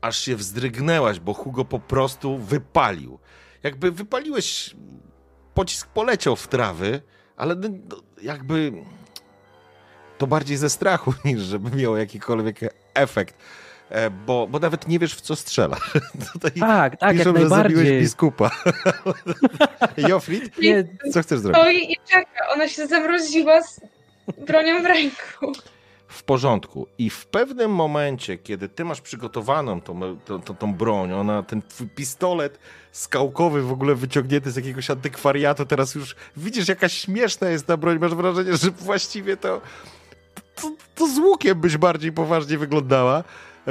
aż 0.00 0.18
się 0.18 0.36
wzdrygnęłaś, 0.36 1.20
bo 1.20 1.34
Hugo 1.34 1.64
po 1.64 1.78
prostu 1.78 2.38
wypalił. 2.38 3.18
Jakby 3.62 3.92
wypaliłeś, 3.92 4.76
pocisk 5.54 5.88
poleciał 5.88 6.36
w 6.36 6.48
trawy, 6.48 7.02
ale 7.36 7.54
no, 7.54 7.68
no, 7.90 7.96
jakby 8.22 8.72
to 10.18 10.26
bardziej 10.26 10.56
ze 10.56 10.70
strachu, 10.70 11.14
niż 11.24 11.40
żeby 11.40 11.76
miało 11.76 11.96
jakikolwiek 11.96 12.60
efekt. 12.94 13.36
E, 13.90 14.10
Bo, 14.10 14.46
bo 14.46 14.58
nawet 14.58 14.88
nie 14.88 14.98
wiesz, 14.98 15.14
w 15.14 15.20
co 15.20 15.36
strzela. 15.36 15.76
Tutaj 16.32 16.52
Tak, 16.52 16.96
tak, 16.96 17.16
piszą, 17.16 17.32
jak 17.32 17.42
że 17.42 17.48
zabiłeś 17.48 17.50
najbardziej. 17.74 18.00
biskupa. 18.00 18.50
Jofrit, 20.08 20.58
Nie, 20.62 20.84
co 21.12 21.22
chcesz 21.22 21.38
zrobić? 21.40 21.60
Stoi 21.62 21.92
i 21.92 21.96
czeka. 22.10 22.48
Ona 22.54 22.68
się 22.68 22.86
zamroziła 22.86 23.62
z 23.62 23.80
bronią 24.46 24.82
w 24.82 24.84
ręku. 24.86 25.52
W 26.08 26.22
porządku. 26.22 26.86
I 26.98 27.10
w 27.10 27.26
pewnym 27.26 27.70
momencie, 27.70 28.38
kiedy 28.38 28.68
ty 28.68 28.84
masz 28.84 29.00
przygotowaną 29.00 29.80
tą, 29.80 30.18
tą, 30.18 30.40
tą, 30.42 30.54
tą 30.56 30.74
broń, 30.74 31.12
ona, 31.12 31.42
ten 31.42 31.62
twój 31.62 31.86
pistolet 31.88 32.58
skałkowy 32.92 33.62
w 33.62 33.72
ogóle 33.72 33.94
wyciągnięty 33.94 34.50
z 34.50 34.56
jakiegoś 34.56 34.90
antykwariatu, 34.90 35.66
teraz 35.66 35.94
już 35.94 36.16
widzisz, 36.36 36.68
jaka 36.68 36.88
śmieszna 36.88 37.48
jest 37.48 37.66
ta 37.66 37.76
broń, 37.76 37.98
masz 37.98 38.14
wrażenie, 38.14 38.56
że 38.56 38.70
właściwie 38.70 39.36
to, 39.36 39.60
to, 40.54 40.70
to 40.94 41.08
z 41.08 41.18
łukiem 41.18 41.60
byś 41.60 41.76
bardziej 41.76 42.12
poważnie 42.12 42.58
wyglądała. 42.58 43.24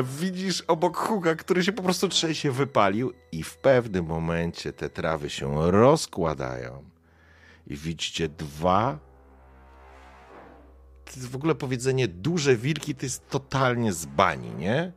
Widzisz 0.04 0.62
obok 0.62 0.98
Huga, 0.98 1.36
który 1.36 1.64
się 1.64 1.72
po 1.72 1.84
prostu 1.84 2.10
trzęsie 2.10 2.52
wypalił 2.52 3.14
i 3.32 3.44
w 3.44 3.58
pewnym 3.58 4.06
momencie 4.06 4.74
te 4.74 4.90
trawy 4.90 5.30
się 5.30 5.72
rozkładają 5.72 6.84
i 7.68 7.76
widzicie 7.76 8.30
dwa 8.30 9.00
w 11.18 11.36
ogóle 11.36 11.56
powiedzenie 11.56 12.08
duże 12.08 12.56
wilki 12.56 12.96
to 12.96 13.06
jest 13.06 13.30
totalnie 13.30 13.94
z 13.94 14.06
bani, 14.06 14.50
nie? 14.50 14.92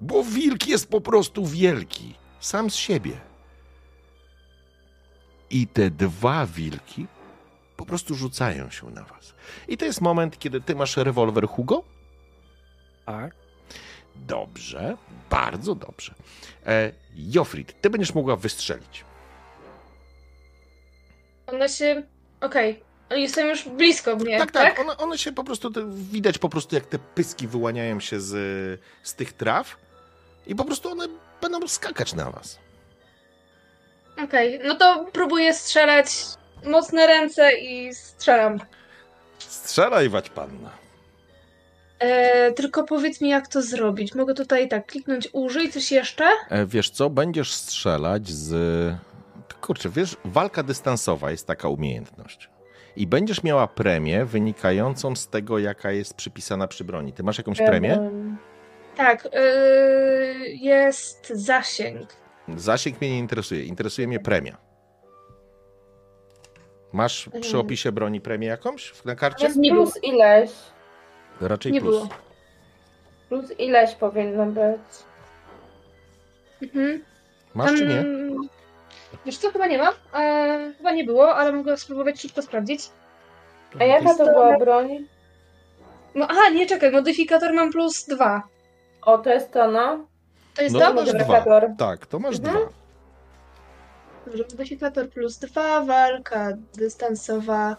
Bo 0.00 0.24
wilk 0.24 0.66
jest 0.66 0.88
po 0.88 1.00
prostu 1.00 1.46
wielki, 1.46 2.14
sam 2.40 2.70
z 2.70 2.74
siebie. 2.74 3.20
I 5.50 5.66
te 5.66 5.90
dwa 5.90 6.46
wilki 6.46 7.06
po 7.76 7.86
prostu 7.86 8.14
rzucają 8.14 8.70
się 8.70 8.90
na 8.90 9.04
was. 9.04 9.34
I 9.68 9.76
to 9.76 9.84
jest 9.84 10.00
moment, 10.00 10.38
kiedy 10.38 10.60
ty 10.60 10.74
masz 10.74 10.96
rewolwer 10.96 11.48
Hugo? 11.48 11.84
Tak. 13.06 13.39
Dobrze, 14.26 14.96
bardzo 15.30 15.74
dobrze. 15.74 16.14
E, 16.66 16.92
Jofrid, 17.16 17.80
ty 17.80 17.90
będziesz 17.90 18.14
mogła 18.14 18.36
wystrzelić. 18.36 19.04
One 21.46 21.68
się. 21.68 22.02
Okej. 22.40 22.82
Oni 23.10 23.28
są 23.28 23.40
już 23.46 23.68
blisko 23.68 24.16
mnie, 24.16 24.38
tak, 24.38 24.50
tak? 24.50 24.76
tak, 24.76 24.80
one, 24.86 24.96
one 24.96 25.18
się 25.18 25.32
po 25.32 25.44
prostu, 25.44 25.70
te- 25.70 25.90
widać 25.92 26.38
po 26.38 26.48
prostu 26.48 26.74
jak 26.74 26.86
te 26.86 26.98
pyski 26.98 27.48
wyłaniają 27.48 28.00
się 28.00 28.20
z, 28.20 28.80
z 29.02 29.14
tych 29.14 29.32
traw 29.32 29.76
i 30.46 30.54
po 30.54 30.64
prostu 30.64 30.90
one 30.92 31.06
będą 31.40 31.68
skakać 31.68 32.14
na 32.14 32.30
was. 32.30 32.58
Okej, 34.24 34.60
no 34.64 34.74
to 34.74 35.06
próbuję 35.12 35.54
strzelać 35.54 36.12
mocne 36.64 37.06
ręce 37.06 37.52
i 37.58 37.94
strzelam. 37.94 38.60
Strzelaj, 39.38 40.08
wać 40.08 40.30
panna. 40.30 40.70
E, 42.00 42.52
tylko 42.52 42.84
powiedz 42.84 43.20
mi, 43.20 43.28
jak 43.28 43.48
to 43.48 43.62
zrobić. 43.62 44.14
Mogę 44.14 44.34
tutaj 44.34 44.68
tak 44.68 44.86
kliknąć 44.86 45.28
użyj, 45.32 45.70
coś 45.72 45.92
jeszcze? 45.92 46.24
E, 46.50 46.66
wiesz 46.66 46.90
co, 46.90 47.10
będziesz 47.10 47.52
strzelać 47.54 48.28
z... 48.28 48.94
Kurczę, 49.60 49.88
wiesz, 49.88 50.16
walka 50.24 50.62
dystansowa 50.62 51.30
jest 51.30 51.46
taka 51.46 51.68
umiejętność. 51.68 52.50
I 52.96 53.06
będziesz 53.06 53.42
miała 53.42 53.66
premię 53.66 54.24
wynikającą 54.24 55.16
z 55.16 55.28
tego, 55.28 55.58
jaka 55.58 55.92
jest 55.92 56.14
przypisana 56.14 56.68
przy 56.68 56.84
broni. 56.84 57.12
Ty 57.12 57.22
masz 57.22 57.38
jakąś 57.38 57.58
premię? 57.58 58.10
Tak, 58.96 59.28
e, 59.32 59.40
jest 60.46 61.28
zasięg. 61.28 62.08
Zasięg 62.56 63.00
mnie 63.00 63.10
nie 63.10 63.18
interesuje. 63.18 63.64
Interesuje 63.64 64.08
mnie 64.08 64.20
premia. 64.20 64.56
Masz 66.92 67.28
przy 67.40 67.50
Mm. 67.54 67.66
opisie 67.66 67.92
broni 67.92 68.20
premię 68.20 68.46
jakąś 68.48 69.04
na 69.04 69.14
karcie? 69.14 69.46
Jest 69.46 69.58
plus 69.70 69.92
ileś. 70.02 70.50
Raczej 71.40 71.72
Nie 71.72 71.80
plus. 71.80 71.96
było. 71.96 72.08
Plus 73.28 73.58
ileś 73.60 73.94
powinno 73.94 74.46
być. 74.46 74.80
Mhm. 76.62 77.04
Masz 77.54 77.74
czy 77.78 77.86
nie? 77.86 78.04
Wiesz 79.26 79.38
co, 79.38 79.50
chyba 79.50 79.66
nie 79.66 79.78
ma. 79.78 79.92
E, 80.20 80.72
chyba 80.76 80.92
nie 80.92 81.04
było, 81.04 81.34
ale 81.36 81.52
mogę 81.52 81.76
spróbować 81.76 82.20
szybko 82.20 82.42
sprawdzić. 82.42 82.90
A 83.80 83.84
jaka 83.84 84.14
to 84.14 84.24
była 84.24 84.58
broń? 84.58 85.06
No, 86.14 86.26
aha, 86.30 86.48
nie, 86.54 86.66
czekaj, 86.66 86.92
modyfikator 86.92 87.52
mam 87.54 87.72
plus 87.72 88.04
dwa. 88.06 88.42
O, 89.02 89.18
to 89.18 89.30
jest 89.30 89.52
to, 89.52 89.70
no. 89.70 90.06
To 90.54 90.62
jest 90.62 90.74
No 90.74 90.80
to? 90.80 90.86
to 90.86 90.94
masz 90.94 91.06
Dobra. 91.06 91.24
dwa. 91.24 91.32
Modyfikator. 91.34 91.70
Tak, 91.78 92.06
to 92.06 92.18
masz 92.18 92.36
Mhm. 92.38 92.56
dwa. 92.56 92.68
Dobrze, 94.26 94.44
modyfikator 94.50 95.08
plus 95.10 95.38
dwa, 95.38 95.80
walka 95.80 96.48
dystansowa. 96.74 97.76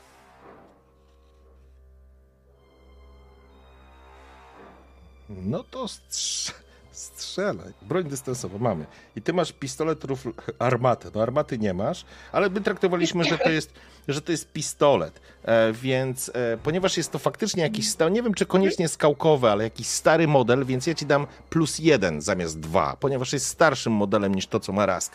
No 5.37 5.63
to 5.63 5.85
strz- 5.85 6.53
strzelaj. 6.91 7.73
Broń 7.81 8.03
dystansowa 8.03 8.57
mamy. 8.57 8.85
I 9.15 9.21
ty 9.21 9.33
masz 9.33 9.51
pistolet 9.51 10.03
rufl 10.03 10.33
armatę. 10.59 11.11
No 11.15 11.21
armaty 11.21 11.57
nie 11.57 11.73
masz, 11.73 12.05
ale 12.31 12.49
my 12.49 12.61
traktowaliśmy, 12.61 13.23
że 13.23 13.37
to 13.37 13.49
jest, 13.49 13.73
że 14.07 14.21
to 14.21 14.31
jest 14.31 14.51
pistolet. 14.51 15.21
E, 15.43 15.73
więc 15.73 16.31
e, 16.33 16.57
ponieważ 16.63 16.97
jest 16.97 17.11
to 17.11 17.19
faktycznie 17.19 17.63
jakiś 17.63 17.89
stary, 17.89 18.11
nie 18.11 18.23
wiem 18.23 18.33
czy 18.33 18.45
koniecznie 18.45 18.87
skałkowy, 18.87 19.49
ale 19.49 19.63
jakiś 19.63 19.87
stary 19.87 20.27
model, 20.27 20.65
więc 20.65 20.87
ja 20.87 20.93
ci 20.93 21.05
dam 21.05 21.27
plus 21.49 21.79
jeden 21.79 22.21
zamiast 22.21 22.59
dwa, 22.59 22.97
ponieważ 22.99 23.33
jest 23.33 23.45
starszym 23.47 23.93
modelem 23.93 24.35
niż 24.35 24.47
to, 24.47 24.59
co 24.59 24.73
ma 24.73 24.85
Rask. 24.85 25.13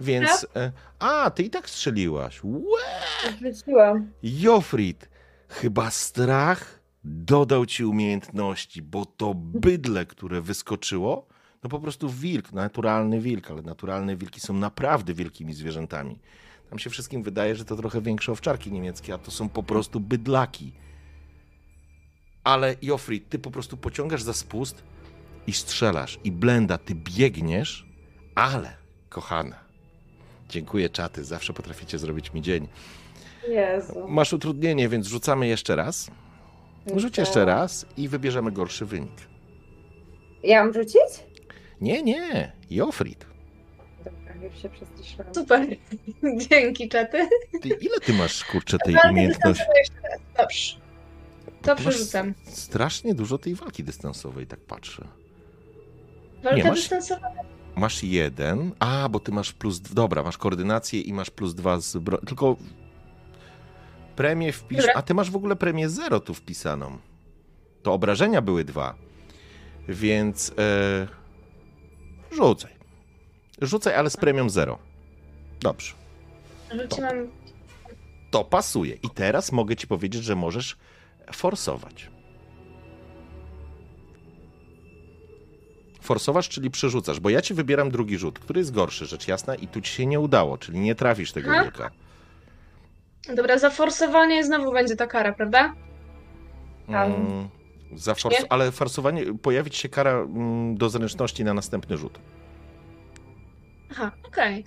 Więc. 0.00 0.46
E, 0.56 0.72
a, 0.98 1.30
ty 1.30 1.42
i 1.42 1.50
tak 1.50 1.70
strzeliłaś. 1.70 2.40
Łe! 2.44 3.32
Wróciłam. 3.40 4.10
Jofrid, 4.22 5.08
chyba 5.48 5.90
strach 5.90 6.75
dodał 7.06 7.66
ci 7.66 7.84
umiejętności, 7.84 8.82
bo 8.82 9.06
to 9.06 9.34
bydle, 9.34 10.06
które 10.06 10.40
wyskoczyło, 10.40 11.26
no 11.62 11.70
po 11.70 11.80
prostu 11.80 12.10
wilk, 12.10 12.52
naturalny 12.52 13.20
wilk, 13.20 13.50
ale 13.50 13.62
naturalne 13.62 14.16
wilki 14.16 14.40
są 14.40 14.54
naprawdę 14.54 15.14
wielkimi 15.14 15.54
zwierzętami. 15.54 16.18
Tam 16.70 16.78
się 16.78 16.90
wszystkim 16.90 17.22
wydaje, 17.22 17.56
że 17.56 17.64
to 17.64 17.76
trochę 17.76 18.00
większe 18.00 18.32
owczarki 18.32 18.72
niemieckie, 18.72 19.14
a 19.14 19.18
to 19.18 19.30
są 19.30 19.48
po 19.48 19.62
prostu 19.62 20.00
bydlaki. 20.00 20.72
Ale 22.44 22.74
Jofrid, 22.82 23.28
ty 23.28 23.38
po 23.38 23.50
prostu 23.50 23.76
pociągasz 23.76 24.22
za 24.22 24.32
spust 24.32 24.82
i 25.46 25.52
strzelasz. 25.52 26.18
I 26.24 26.32
Blenda, 26.32 26.78
ty 26.78 26.94
biegniesz, 26.94 27.86
ale, 28.34 28.76
kochana, 29.08 29.56
dziękuję 30.48 30.88
czaty, 30.88 31.24
zawsze 31.24 31.52
potraficie 31.52 31.98
zrobić 31.98 32.32
mi 32.32 32.42
dzień. 32.42 32.68
Jezu. 33.48 34.08
Masz 34.08 34.32
utrudnienie, 34.32 34.88
więc 34.88 35.06
rzucamy 35.06 35.46
jeszcze 35.46 35.76
raz. 35.76 36.10
Rzuć 36.96 37.18
jeszcze 37.18 37.44
raz 37.44 37.86
i 37.96 38.08
wybierzemy 38.08 38.52
gorszy 38.52 38.86
wynik. 38.86 39.12
Ja 40.42 40.64
mam 40.64 40.74
rzucić? 40.74 41.00
Nie, 41.80 42.02
nie, 42.02 42.52
Jofrid. 42.70 43.26
Dobra, 44.04 44.34
już 44.34 44.62
się 44.62 44.68
przestraszyłam. 44.68 45.34
Super. 45.34 45.66
Dzięki, 46.50 46.88
czaty. 46.88 47.28
Ty, 47.62 47.68
ile 47.68 48.00
ty 48.00 48.12
masz, 48.12 48.44
kurczę, 48.44 48.78
tej 48.84 48.94
Walkę 48.94 49.10
umiejętności? 49.10 49.64
jeszcze 49.78 50.08
raz. 50.08 50.20
Dobrze. 50.36 50.76
To 51.62 51.74
Ty 51.76 51.84
masz 51.84 51.94
przerzucam. 51.94 52.34
Strasznie 52.44 53.14
dużo 53.14 53.38
tej 53.38 53.54
walki 53.54 53.84
dystansowej, 53.84 54.46
tak 54.46 54.60
patrzę. 54.60 55.08
Walka 56.42 56.56
nie, 56.58 56.64
masz- 56.64 56.74
dystansowa. 56.80 57.28
Masz 57.76 58.02
jeden, 58.02 58.72
a, 58.78 59.08
bo 59.08 59.20
ty 59.20 59.32
masz 59.32 59.52
plus, 59.52 59.80
dobra, 59.80 60.22
masz 60.22 60.38
koordynację 60.38 61.00
i 61.00 61.12
masz 61.12 61.30
plus 61.30 61.54
dwa 61.54 61.80
z 61.80 61.96
bro... 61.96 62.18
Tylko 62.18 62.56
premię 64.16 64.52
wpisz, 64.52 64.84
a 64.94 65.02
ty 65.02 65.14
masz 65.14 65.30
w 65.30 65.36
ogóle 65.36 65.56
premię 65.56 65.88
zero 65.88 66.20
tu 66.20 66.34
wpisaną. 66.34 66.98
To 67.82 67.92
obrażenia 67.92 68.42
były 68.42 68.64
dwa, 68.64 68.94
więc 69.88 70.52
e, 70.58 71.08
rzucaj. 72.36 72.72
Rzucaj, 73.62 73.94
ale 73.94 74.10
z 74.10 74.16
premią 74.16 74.48
zero. 74.48 74.78
Dobrze. 75.60 75.92
Rzuciłam. 76.80 77.28
To 78.30 78.44
pasuje. 78.44 78.94
I 78.94 79.10
teraz 79.10 79.52
mogę 79.52 79.76
ci 79.76 79.86
powiedzieć, 79.86 80.24
że 80.24 80.36
możesz 80.36 80.76
forsować. 81.32 82.10
Forsowasz, 86.00 86.48
czyli 86.48 86.70
przerzucasz, 86.70 87.20
bo 87.20 87.30
ja 87.30 87.42
ci 87.42 87.54
wybieram 87.54 87.90
drugi 87.90 88.18
rzut, 88.18 88.38
który 88.38 88.60
jest 88.60 88.72
gorszy, 88.72 89.06
rzecz 89.06 89.28
jasna, 89.28 89.54
i 89.54 89.68
tu 89.68 89.80
ci 89.80 89.92
się 89.92 90.06
nie 90.06 90.20
udało, 90.20 90.58
czyli 90.58 90.78
nie 90.78 90.94
trafisz 90.94 91.32
tego 91.32 91.50
wilka. 91.62 91.90
Dobra, 93.34 93.58
za 93.58 93.70
forsowanie 93.70 94.44
znowu 94.44 94.72
będzie 94.72 94.96
ta 94.96 95.06
kara, 95.06 95.32
prawda? 95.32 95.74
Tam. 96.86 97.12
Mm, 97.12 97.48
za 97.94 98.12
fors- 98.12 98.30
Nie? 98.42 98.52
ale 98.52 98.72
forsowanie, 98.72 99.22
pojawi 99.42 99.70
ci 99.70 99.80
się 99.80 99.88
kara 99.88 100.10
mm, 100.12 100.76
do 100.76 100.88
zręczności 100.90 101.44
na 101.44 101.54
następny 101.54 101.96
rzut. 101.96 102.18
Aha, 103.90 104.10
okej. 104.26 104.64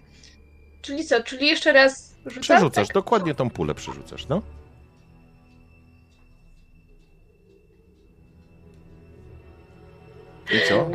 Czyli 0.82 1.06
co? 1.06 1.24
Czyli 1.24 1.48
jeszcze 1.48 1.74
raz 1.74 2.16
rzucam? 2.26 2.42
Przerzucasz, 2.42 2.88
Tak? 2.88 2.94
dokładnie 2.94 3.36
tą 3.36 3.50
pulę 3.50 3.76
przerzucasz, 3.76 4.28
no. 4.28 4.42
I 10.54 10.68
co? 10.68 10.90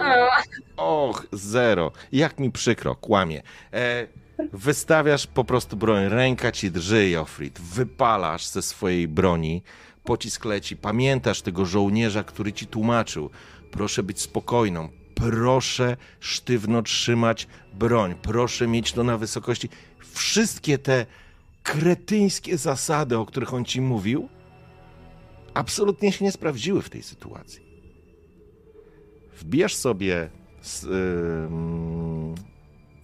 Och, 0.77 1.27
zero. 1.33 1.93
Jak 2.13 2.39
mi 2.39 2.51
przykro, 2.53 2.95
kłamie. 2.95 3.43
E, 3.73 4.07
wystawiasz 4.53 5.27
po 5.27 5.45
prostu 5.45 5.77
broń, 5.77 6.09
ręka 6.09 6.53
ci 6.53 6.71
drży, 6.71 7.09
Jofrid. 7.09 7.61
Wypalasz 7.61 8.47
ze 8.47 8.63
swojej 8.63 9.09
broni, 9.09 9.63
pocisk 10.05 10.45
leci. 10.45 10.77
Pamiętasz 10.77 11.43
tego 11.43 11.67
żołnierza, 11.67 12.25
który 12.25 12.53
ci 12.53 12.67
tłumaczył. 12.67 13.31
Proszę 13.71 14.03
być 14.03 14.21
spokojną. 14.21 14.89
Proszę 15.15 15.97
sztywno 16.21 16.83
trzymać 16.83 17.47
broń. 17.75 18.15
Proszę 18.23 18.67
mieć 18.67 18.93
to 18.93 19.05
na 19.05 19.19
wysokości. 19.19 19.69
Wszystkie 19.99 20.79
te 20.79 21.07
kretyńskie 21.63 22.59
zasady, 22.59 23.19
o 23.19 23.27
których 23.27 23.55
on 23.55 23.65
ci 23.65 23.81
mówił, 23.81 24.29
absolutnie 25.55 26.13
się 26.13 26.25
nie 26.25 26.33
sprawdziły 26.33 26.83
w 26.83 26.91
tej 26.91 27.03
sytuacji 27.03 27.65
wbijasz 29.45 29.75
sobie 29.75 30.29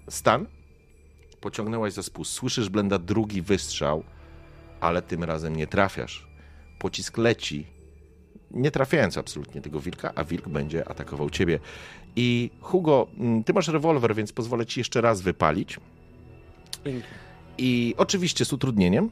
stan, 0.09 0.47
pociągnęłaś 1.41 1.93
za 1.93 2.03
spust, 2.03 2.33
słyszysz 2.33 2.69
blenda 2.69 2.99
drugi 2.99 3.43
wystrzał, 3.43 4.05
ale 4.81 5.03
tym 5.03 5.25
razem 5.25 5.57
nie 5.57 5.67
trafiasz. 5.67 6.27
Pocisk 6.79 7.19
leci, 7.19 7.67
nie 8.51 8.71
trafiając 8.71 9.19
absolutnie 9.19 9.61
tego 9.61 9.81
wilka, 9.81 10.13
a 10.15 10.25
wilk 10.25 10.49
będzie 10.49 10.89
atakował 10.89 11.31
ciebie. 11.31 11.59
I 12.17 12.51
Hugo, 12.61 13.07
mm, 13.19 13.45
ty 13.45 13.53
masz 13.53 13.69
rewolwer, 13.69 14.15
więc 14.15 14.33
pozwolę 14.33 14.67
ci 14.67 14.81
jeszcze 14.81 15.01
raz 15.01 15.21
wypalić. 15.21 15.81
Dzięki. 16.85 17.07
I 17.59 17.95
oczywiście 17.99 18.45
z 18.45 18.53
utrudnieniem, 18.53 19.11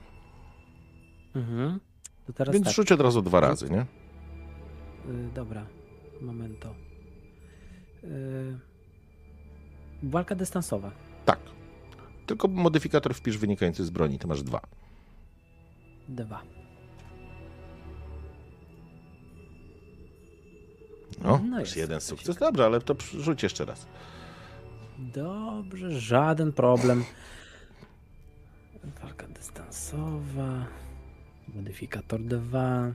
Mhm. 1.34 1.80
To 2.26 2.32
teraz 2.32 2.54
więc 2.54 2.66
tak. 2.66 2.74
rzuć 2.74 2.92
od 2.92 3.00
razu 3.00 3.22
dwa 3.22 3.40
razy, 3.40 3.70
nie? 3.70 3.86
dobra, 5.34 5.66
momento. 6.20 6.74
Y, 8.04 8.58
walka 10.02 10.34
dystansowa. 10.34 10.90
Tak. 11.24 11.38
Tylko 12.28 12.48
modyfikator 12.48 13.14
wpisz 13.14 13.38
wynikający 13.38 13.84
z 13.84 13.90
broni, 13.90 14.18
ty 14.18 14.26
masz 14.26 14.42
dwa. 14.42 14.60
Dwa. 16.08 16.42
No, 21.22 21.40
No 21.50 21.60
jest 21.60 21.76
jeden 21.76 22.00
sukces. 22.00 22.36
Dobrze, 22.36 22.64
ale 22.64 22.80
to 22.80 22.94
rzuć 23.18 23.42
jeszcze 23.42 23.64
raz. 23.64 23.86
Dobrze, 24.98 26.00
żaden 26.00 26.52
problem. 26.52 27.04
Walka 29.02 29.28
dystansowa. 29.28 30.66
Modyfikator 31.54 32.20
2. 32.20 32.92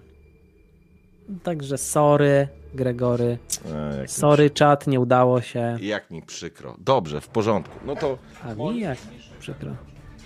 Także 1.43 1.77
sorry, 1.77 2.47
Gregory. 2.73 3.37
E, 3.65 3.91
jak 3.91 4.01
mi 4.01 4.07
Sorry, 4.07 4.49
czat, 4.49 4.87
nie 4.87 4.99
udało 4.99 5.41
się. 5.41 5.77
Jak 5.81 6.11
mi 6.11 6.21
przykro. 6.21 6.75
Dobrze, 6.79 7.21
w 7.21 7.27
porządku. 7.27 7.75
No 7.85 7.95
to 7.95 8.17
A 8.43 8.53
mi 8.53 8.79
jak 8.79 8.97
przykro. 9.39 9.75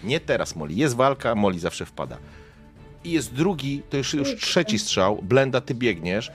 nie 0.04 0.20
teraz, 0.20 0.56
Moli. 0.56 0.78
Jest 0.78 0.96
walka, 0.96 1.36
Moli 1.36 1.60
zawsze 1.60 1.86
wpada. 1.86 2.18
I 3.04 3.12
jest 3.12 3.34
drugi, 3.34 3.82
to 3.90 3.98
już, 3.98 4.14
już 4.14 4.36
trzeci 4.36 4.80
strzał. 4.80 5.20
Blenda, 5.24 5.62
ty 5.62 5.76
biegniesz 5.76 6.32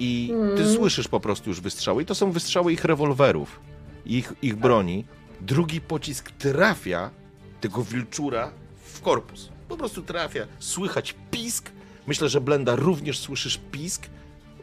i 0.00 0.32
ty 0.56 0.62
Mm. 0.62 0.74
słyszysz 0.74 1.08
po 1.08 1.20
prostu 1.20 1.50
już 1.50 1.60
wystrzały. 1.60 2.02
I 2.02 2.06
to 2.06 2.14
są 2.14 2.32
wystrzały 2.32 2.72
ich 2.72 2.84
rewolwerów, 2.84 3.60
ich, 4.06 4.32
ich 4.42 4.56
broni. 4.56 5.04
Drugi 5.40 5.80
pocisk 5.80 6.30
trafia 6.30 7.10
tego 7.60 7.82
wilczura 7.82 8.50
w 8.84 9.00
korpus. 9.00 9.48
Po 9.68 9.76
prostu 9.76 10.02
trafia. 10.02 10.46
Słychać 10.58 11.14
pisk. 11.30 11.70
Myślę, 12.06 12.28
że 12.28 12.40
Blenda 12.40 12.76
również 12.76 13.18
słyszysz 13.18 13.60
pisk. 13.72 14.06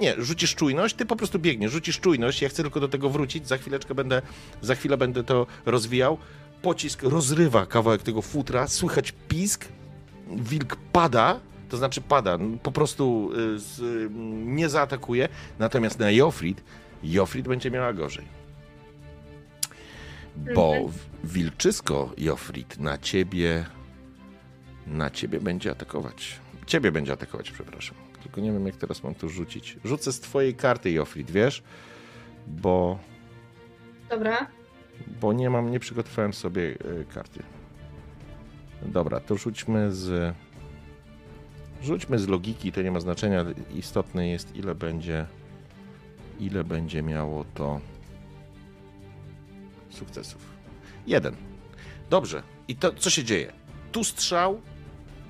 Nie, 0.01 0.15
rzucisz 0.17 0.55
czujność, 0.55 0.95
ty 0.95 1.05
po 1.05 1.15
prostu 1.15 1.39
biegniesz, 1.39 1.71
rzucisz 1.71 1.99
czujność. 1.99 2.41
Ja 2.41 2.49
chcę 2.49 2.63
tylko 2.63 2.79
do 2.79 2.87
tego 2.87 3.09
wrócić. 3.09 3.47
Za 3.47 3.57
chwileczkę 3.57 3.95
będę, 3.95 4.21
za 4.61 4.75
chwilę 4.75 4.97
będę 4.97 5.23
to 5.23 5.47
rozwijał. 5.65 6.17
Pocisk 6.61 7.03
rozrywa 7.03 7.65
kawałek 7.65 8.01
tego 8.03 8.21
futra, 8.21 8.67
słychać 8.67 9.13
pisk. 9.27 9.65
Wilk 10.31 10.75
pada, 10.91 11.39
to 11.69 11.77
znaczy 11.77 12.01
pada, 12.01 12.37
po 12.63 12.71
prostu 12.71 13.29
y, 13.55 13.59
z, 13.59 13.79
y, 13.79 14.09
nie 14.45 14.69
zaatakuje. 14.69 15.29
Natomiast 15.59 15.99
na 15.99 16.11
Jofrid, 16.11 16.63
Jofrid 17.03 17.47
będzie 17.47 17.71
miała 17.71 17.93
gorzej. 17.93 18.25
Bo 20.55 20.73
Mhm. 20.75 20.93
wilczysko 21.23 22.11
Jofrid 22.17 22.79
na 22.79 22.97
ciebie 22.97 23.65
na 24.87 25.09
ciebie 25.09 25.39
będzie 25.39 25.71
atakować. 25.71 26.39
Ciebie 26.65 26.91
będzie 26.91 27.13
atakować, 27.13 27.51
przepraszam. 27.51 28.06
Tylko 28.37 28.45
nie 28.45 28.53
wiem, 28.53 28.65
jak 28.65 28.75
teraz 28.75 29.03
mam 29.03 29.15
to 29.15 29.29
rzucić. 29.29 29.77
Rzucę 29.85 30.13
z 30.13 30.19
twojej 30.19 30.55
karty, 30.55 30.91
Jofrid, 30.91 31.31
wiesz? 31.31 31.63
Bo, 32.47 32.99
Dobra. 34.09 34.47
bo 35.21 35.33
nie 35.33 35.49
mam, 35.49 35.71
nie 35.71 35.79
przygotowałem 35.79 36.33
sobie 36.33 36.61
y, 36.61 37.05
karty. 37.13 37.43
Dobra, 38.81 39.19
to 39.19 39.37
rzućmy 39.37 39.93
z. 39.93 40.35
Rzućmy 41.83 42.19
z 42.19 42.27
logiki, 42.27 42.71
to 42.71 42.81
nie 42.81 42.91
ma 42.91 42.99
znaczenia. 42.99 43.45
Istotne 43.75 44.27
jest, 44.29 44.55
ile 44.55 44.75
będzie. 44.75 45.25
Ile 46.39 46.63
będzie 46.63 47.03
miało 47.03 47.45
to 47.53 47.81
sukcesów. 49.89 50.41
Jeden. 51.07 51.35
Dobrze. 52.09 52.43
I 52.67 52.75
to 52.75 52.93
co 52.93 53.09
się 53.09 53.23
dzieje? 53.23 53.53
Tu 53.91 54.03
strzał, 54.03 54.61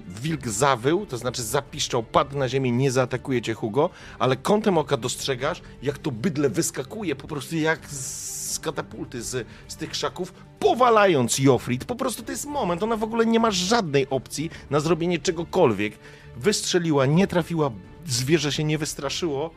wilk 0.07 0.47
zawył, 0.47 1.05
to 1.05 1.17
znaczy 1.17 1.43
zapiszczał, 1.43 2.03
padł 2.03 2.37
na 2.37 2.49
ziemię, 2.49 2.71
nie 2.71 2.91
zaatakuje 2.91 3.41
cię 3.41 3.53
Hugo, 3.53 3.89
ale 4.19 4.35
kątem 4.35 4.77
oka 4.77 4.97
dostrzegasz, 4.97 5.61
jak 5.81 5.97
to 5.97 6.11
bydle 6.11 6.49
wyskakuje 6.49 7.15
po 7.15 7.27
prostu 7.27 7.55
jak 7.55 7.89
z 7.89 8.59
katapulty, 8.59 9.21
z, 9.21 9.47
z 9.67 9.75
tych 9.75 9.89
krzaków, 9.89 10.33
powalając 10.59 11.39
Jofrid. 11.39 11.85
Po 11.85 11.95
prostu 11.95 12.23
to 12.23 12.31
jest 12.31 12.45
moment, 12.45 12.83
ona 12.83 12.97
w 12.97 13.03
ogóle 13.03 13.25
nie 13.25 13.39
ma 13.39 13.51
żadnej 13.51 14.09
opcji 14.09 14.49
na 14.69 14.79
zrobienie 14.79 15.19
czegokolwiek. 15.19 15.93
Wystrzeliła, 16.37 17.05
nie 17.05 17.27
trafiła, 17.27 17.71
zwierzę 18.05 18.51
się 18.51 18.63
nie 18.63 18.77
wystraszyło, 18.77 19.51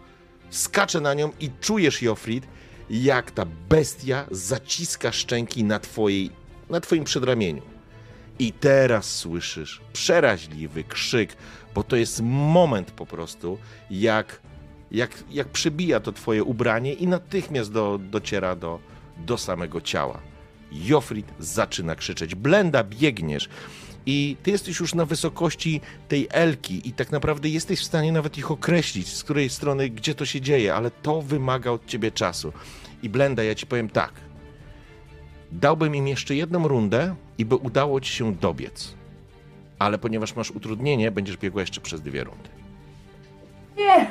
skacze 0.51 1.01
na 1.01 1.15
nią 1.15 1.31
i 1.41 1.51
czujesz, 1.61 2.03
Jofrid, 2.03 2.47
jak 2.91 3.31
ta 3.31 3.47
bestia 3.69 4.27
zaciska 4.31 5.13
szczęki 5.13 5.65
na, 5.65 5.79
twojej, 5.79 6.31
na 6.71 6.81
twoim 6.81 7.05
przedramieniu. 7.05 7.70
I 8.41 8.53
teraz 8.53 9.17
słyszysz 9.17 9.81
przeraźliwy 9.93 10.85
krzyk, 10.85 11.37
bo 11.75 11.83
to 11.83 11.97
jest 11.97 12.21
moment 12.25 12.91
po 12.91 13.07
prostu, 13.07 13.59
jak, 13.91 14.41
jak, 14.91 15.25
jak 15.31 15.49
przebija 15.49 16.01
to 16.01 16.13
twoje 16.13 16.45
ubranie 16.45 16.93
i 16.93 17.07
natychmiast 17.07 17.73
do, 17.73 17.99
dociera 17.99 18.57
do, 18.57 18.79
do 19.17 19.39
samego 19.39 19.81
ciała. 19.81 20.21
Jofrid 20.73 21.27
zaczyna 21.39 21.95
krzyczeć. 21.97 22.35
Blenda, 22.35 22.85
biegniesz. 22.85 23.49
I 24.07 24.37
ty 24.43 24.51
jesteś 24.51 24.81
już 24.81 24.95
na 24.95 25.05
wysokości 25.05 25.81
tej 26.09 26.29
elki 26.31 26.89
i 26.89 26.93
tak 26.93 27.13
naprawdę 27.13 27.49
jesteś 27.49 27.81
w 27.81 27.85
stanie 27.85 28.13
nawet 28.13 28.39
ich 28.39 28.51
określić, 28.51 29.09
z 29.09 29.25
której 29.25 29.51
strony, 29.51 29.91
gdzie 29.91 30.15
to 30.15 30.27
się 30.27 30.41
dzieje, 30.41 30.75
ale 30.75 30.91
to 30.91 31.23
wymaga 31.23 31.71
od 31.71 31.87
ciebie 31.87 32.11
czasu. 32.11 32.53
I 33.03 33.09
Blenda, 33.09 33.43
ja 33.43 33.55
ci 33.55 33.67
powiem 33.67 33.89
tak. 33.89 34.13
Dałbym 35.53 35.95
im 35.95 36.09
jeszcze 36.09 36.35
jedną 36.35 36.69
rundę 36.69 37.15
i 37.41 37.45
by 37.45 37.57
udało 37.57 38.01
ci 38.01 38.13
się 38.13 38.35
dobiec. 38.35 38.95
Ale 39.79 39.99
ponieważ 39.99 40.37
masz 40.37 40.51
utrudnienie, 40.51 41.11
będziesz 41.11 41.37
biegła 41.37 41.61
jeszcze 41.61 41.81
przez 41.81 42.01
dwie 42.01 42.25
rundy. 42.25 42.49
Nie! 43.79 44.11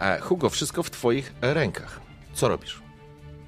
E, 0.00 0.20
Hugo, 0.20 0.50
wszystko 0.50 0.82
w 0.82 0.90
twoich 0.90 1.34
rękach. 1.40 2.00
Co 2.34 2.48
robisz? 2.48 2.82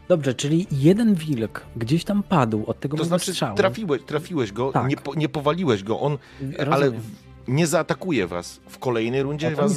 Dobrze, 0.09 0.35
czyli 0.35 0.67
jeden 0.73 1.15
wilk 1.15 1.67
gdzieś 1.77 2.05
tam 2.05 2.23
padł 2.23 2.65
od 2.67 2.81
tego 2.81 2.97
To 2.97 3.05
znaczy 3.05 3.33
strzału. 3.33 3.57
trafiłeś, 3.57 4.03
trafiłeś 4.03 4.53
go, 4.53 4.73
Tak. 4.73 4.89
nie, 4.89 4.97
po, 4.97 5.15
nie 5.15 5.29
powaliłeś 5.29 5.83
go, 5.83 6.01
on 6.01 6.19
ale 6.59 6.65
Rozumiem. 6.87 7.01
w- 7.03 7.49
nie 7.49 7.67
zaatakuje 7.67 8.27
was. 8.27 8.61
W 8.69 8.79
kolejnej 8.79 9.23
rundzie 9.23 9.51
was 9.51 9.77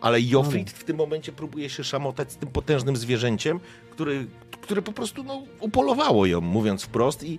Ale 0.00 0.20
Jofrid 0.20 0.66
No. 0.72 0.78
w 0.78 0.84
tym 0.84 0.96
momencie 0.96 1.32
próbuje 1.32 1.70
się 1.70 1.84
szamotać 1.84 2.32
z 2.32 2.36
tym 2.36 2.48
potężnym 2.48 2.96
zwierzęciem, 2.96 3.60
który, 3.90 4.26
które 4.60 4.82
po 4.82 4.92
prostu 4.92 5.24
no, 5.24 5.42
upolowało 5.60 6.26
ją, 6.26 6.40
mówiąc 6.40 6.82
wprost. 6.82 7.22
I, 7.24 7.38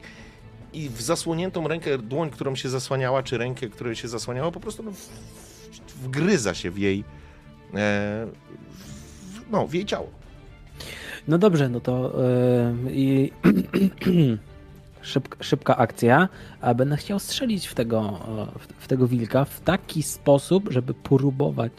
I 0.73 0.89
w 0.89 1.01
zasłoniętą 1.01 1.67
rękę, 1.67 1.97
dłoń, 1.97 2.29
którą 2.29 2.55
się 2.55 2.69
zasłaniała, 2.69 3.23
czy 3.23 3.37
rękę, 3.37 3.69
którą 3.69 3.93
się 3.93 4.07
zasłaniała, 4.07 4.51
po 4.51 4.59
prostu 4.59 4.83
no, 4.83 4.91
w- 4.91 4.95
w- 4.97 6.03
wgryza 6.03 6.53
się 6.53 6.71
w 6.71 6.77
jej, 6.77 6.99
e, 6.99 7.03
w, 7.73 9.51
no, 9.51 9.67
w 9.67 9.73
jej 9.73 9.85
ciało. 9.85 10.09
No 11.27 11.37
dobrze, 11.37 11.69
no 11.69 11.79
to 11.79 12.13
yy, 12.85 12.91
i 12.95 13.31
szybka, 15.01 15.43
szybka 15.43 15.77
akcja, 15.77 16.29
a 16.61 16.73
będę 16.73 16.97
chciał 16.97 17.19
strzelić 17.19 17.67
w 17.67 17.73
tego, 17.75 18.19
w, 18.59 18.83
w 18.83 18.87
tego 18.87 19.07
wilka 19.07 19.45
w 19.45 19.59
taki 19.61 20.03
sposób, 20.03 20.69
żeby 20.71 20.93
próbować 20.93 21.71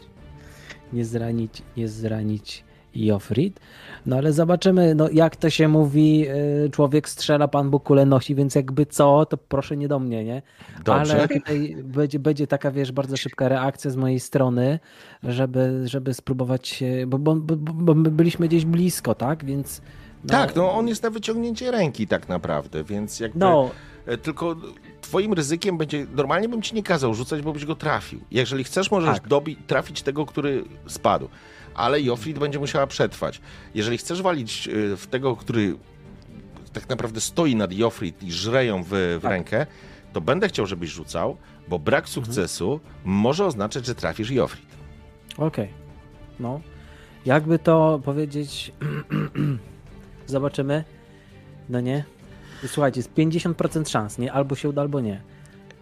nie 0.93 1.05
zranić, 1.05 1.61
nie 1.77 1.87
zranić 1.87 2.63
Jofrid. 2.95 3.59
No 4.05 4.15
ale 4.15 4.33
zobaczymy, 4.33 4.95
no 4.95 5.09
jak 5.09 5.35
to 5.35 5.49
się 5.49 5.67
mówi, 5.67 6.19
yy, 6.19 6.69
człowiek 6.71 7.09
strzela, 7.09 7.47
Pan 7.47 7.69
Bóg 7.69 7.83
kulę 7.83 8.05
nosi, 8.05 8.35
więc 8.35 8.55
jakby 8.55 8.85
co, 8.85 9.25
to 9.25 9.37
proszę 9.37 9.77
nie 9.77 9.87
do 9.87 9.99
mnie, 9.99 10.23
nie? 10.23 10.41
Dobrze. 10.85 11.13
Ale 11.13 11.27
tutaj 11.27 11.75
będzie, 11.83 12.19
będzie 12.19 12.47
taka, 12.47 12.71
wiesz, 12.71 12.91
bardzo 12.91 13.17
szybka 13.17 13.49
reakcja 13.49 13.91
z 13.91 13.95
mojej 13.95 14.19
strony, 14.19 14.79
żeby, 15.23 15.81
żeby 15.85 16.13
spróbować 16.13 16.83
bo, 17.07 17.17
bo, 17.17 17.35
bo, 17.35 17.55
bo 17.73 17.93
my 17.93 18.11
byliśmy 18.11 18.47
gdzieś 18.47 18.65
blisko, 18.65 19.15
tak? 19.15 19.45
Więc. 19.45 19.81
Tak, 20.27 20.55
no 20.55 20.71
on 20.71 20.87
jest 20.87 21.03
na 21.03 21.09
wyciągnięcie 21.09 21.71
ręki 21.71 22.07
tak 22.07 22.29
naprawdę, 22.29 22.83
więc 22.83 23.19
jakby... 23.19 23.39
No, 23.39 23.69
E, 24.05 24.17
Tylko 24.17 24.55
twoim 25.13 25.33
ryzykiem 25.33 25.77
będzie. 25.77 26.05
Normalnie 26.15 26.49
bym 26.49 26.61
ci 26.61 26.75
nie 26.75 26.83
kazał 26.83 27.13
rzucać, 27.13 27.41
bo 27.41 27.53
byś 27.53 27.65
go 27.65 27.75
trafił. 27.75 28.19
Jeżeli 28.31 28.63
chcesz, 28.63 28.91
możesz 28.91 29.15
Tak. 29.19 29.27
dobi- 29.27 29.55
trafić 29.67 30.01
tego, 30.01 30.25
który 30.25 30.63
spadł. 30.87 31.29
Ale 31.75 32.01
Jofrid 32.01 32.39
będzie 32.39 32.59
musiała 32.59 32.87
przetrwać. 32.87 33.41
Jeżeli 33.75 33.97
chcesz 33.97 34.21
walić 34.21 34.67
e, 34.67 34.97
w 34.97 35.07
tego, 35.07 35.35
który 35.35 35.75
tak 36.73 36.89
naprawdę 36.89 37.21
stoi 37.21 37.55
nad 37.55 37.73
Jofrid 37.73 38.23
i 38.23 38.31
żre 38.31 38.65
ją 38.65 38.83
w, 38.83 38.87
w 38.89 39.19
Tak. 39.21 39.31
rękę, 39.31 39.65
to 40.13 40.21
będę 40.21 40.47
chciał, 40.47 40.65
żebyś 40.65 40.89
rzucał, 40.89 41.37
bo 41.67 41.79
brak 41.79 42.03
Mhm. 42.05 42.13
sukcesu 42.13 42.79
może 43.05 43.45
oznaczać, 43.45 43.85
że 43.85 43.95
trafisz 43.95 44.31
Jofrid. 44.31 44.65
okej. 45.37 45.69
No. 46.39 46.61
Jakby 47.25 47.59
to 47.59 48.01
powiedzieć. 48.05 48.71
Zobaczymy. 50.25 50.83
No 51.69 51.79
nie. 51.81 52.03
Słuchajcie, 52.67 52.99
jest 52.99 53.13
50% 53.13 53.89
szans, 53.89 54.17
nie? 54.17 54.33
Albo 54.33 54.55
się 54.55 54.69
uda, 54.69 54.81
albo 54.81 54.99
nie. 54.99 55.21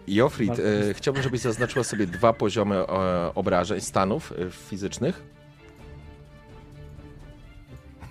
Jofrid, 0.06 0.58
e, 0.58 0.94
chciałbym, 0.94 1.22
żebyś 1.22 1.40
zaznaczyła 1.40 1.84
sobie 1.84 2.06
dwa 2.06 2.32
poziomy 2.32 2.76
e, 2.76 2.86
obrażeń, 3.34 3.80
stanów 3.80 4.32
e, 4.32 4.50
fizycznych. 4.50 5.22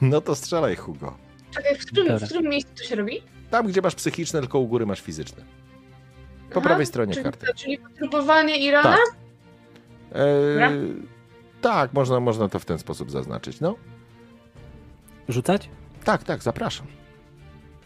No 0.01 0.21
to 0.21 0.35
strzelaj, 0.35 0.75
Hugo. 0.75 1.17
Czekaj, 1.51 1.75
w 1.75 1.85
którym, 1.85 2.07
Dobra. 2.07 2.27
w 2.27 2.29
którym 2.29 2.51
miejscu 2.51 2.71
to 2.77 2.83
się 2.83 2.95
robi? 2.95 3.21
Tam, 3.49 3.67
gdzie 3.67 3.81
masz 3.81 3.95
psychiczne, 3.95 4.39
tylko 4.39 4.59
u 4.59 4.67
góry 4.67 4.85
masz 4.85 5.01
fizyczne. 5.01 5.43
Po 6.49 6.59
Aha, 6.59 6.67
prawej 6.67 6.85
stronie 6.85 7.13
czyli, 7.13 7.23
karty. 7.23 7.47
Czyli 7.55 7.77
poturbowanie 7.77 8.57
i 8.57 8.71
rana? 8.71 8.95
Tak. 8.95 9.15
E. 10.15 10.71
Tak, 11.61 11.93
można, 11.93 12.19
można 12.19 12.49
to 12.49 12.59
w 12.59 12.65
ten 12.65 12.79
sposób 12.79 13.11
zaznaczyć. 13.11 13.59
No, 13.59 13.75
Rzucać? 15.29 15.69
tak, 16.03 16.23
tak, 16.23 16.43
zapraszam. 16.43 16.87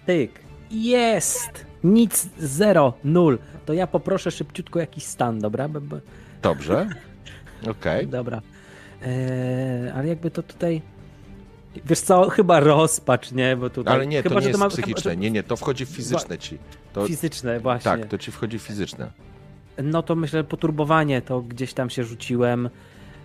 Tyk. 0.06 0.45
Jest! 0.72 1.66
Nic, 1.84 2.30
zero, 2.40 2.94
nul. 3.04 3.38
To 3.66 3.74
ja 3.74 3.88
poproszę 3.88 4.32
szybciutko 4.32 4.80
jakiś 4.80 5.04
stan, 5.04 5.40
dobra? 5.40 5.70
B- 5.70 5.82
b- 5.82 6.00
Dobrze. 6.42 6.88
Okej. 7.72 8.08
Dobra. 8.08 8.42
Eee, 9.02 9.90
ale 9.96 10.08
jakby 10.08 10.32
to 10.32 10.44
tutaj... 10.44 10.82
Wiesz 11.86 12.00
co, 12.00 12.30
chyba 12.30 12.60
rozpacz, 12.60 13.32
nie? 13.32 13.56
Bo 13.58 13.70
tutaj... 13.70 13.94
Ale 13.94 14.08
nie, 14.08 14.24
to 14.24 14.30
chyba, 14.30 14.40
nie 14.40 14.44
że 14.44 14.50
jest 14.50 14.60
ma- 14.60 14.70
psychiczne. 14.70 15.12
chyba- 15.12 15.22
Nie, 15.22 15.32
nie, 15.32 15.44
to 15.44 15.56
wchodzi 15.56 15.86
w 15.86 15.90
fizyczne 15.90 16.38
ci. 16.38 16.58
To, 16.94 17.08
Fizyczne, 17.08 17.60
właśnie. 17.60 17.92
tak, 17.92 18.06
to 18.06 18.18
ci 18.18 18.32
wchodzi 18.32 18.60
w 18.60 18.62
fizyczne. 18.62 19.12
No 19.84 20.04
to 20.04 20.16
myślę, 20.16 20.44
poturbowanie 20.44 21.22
to 21.22 21.42
gdzieś 21.42 21.74
tam 21.74 21.90
się 21.90 22.04
rzuciłem, 22.04 22.70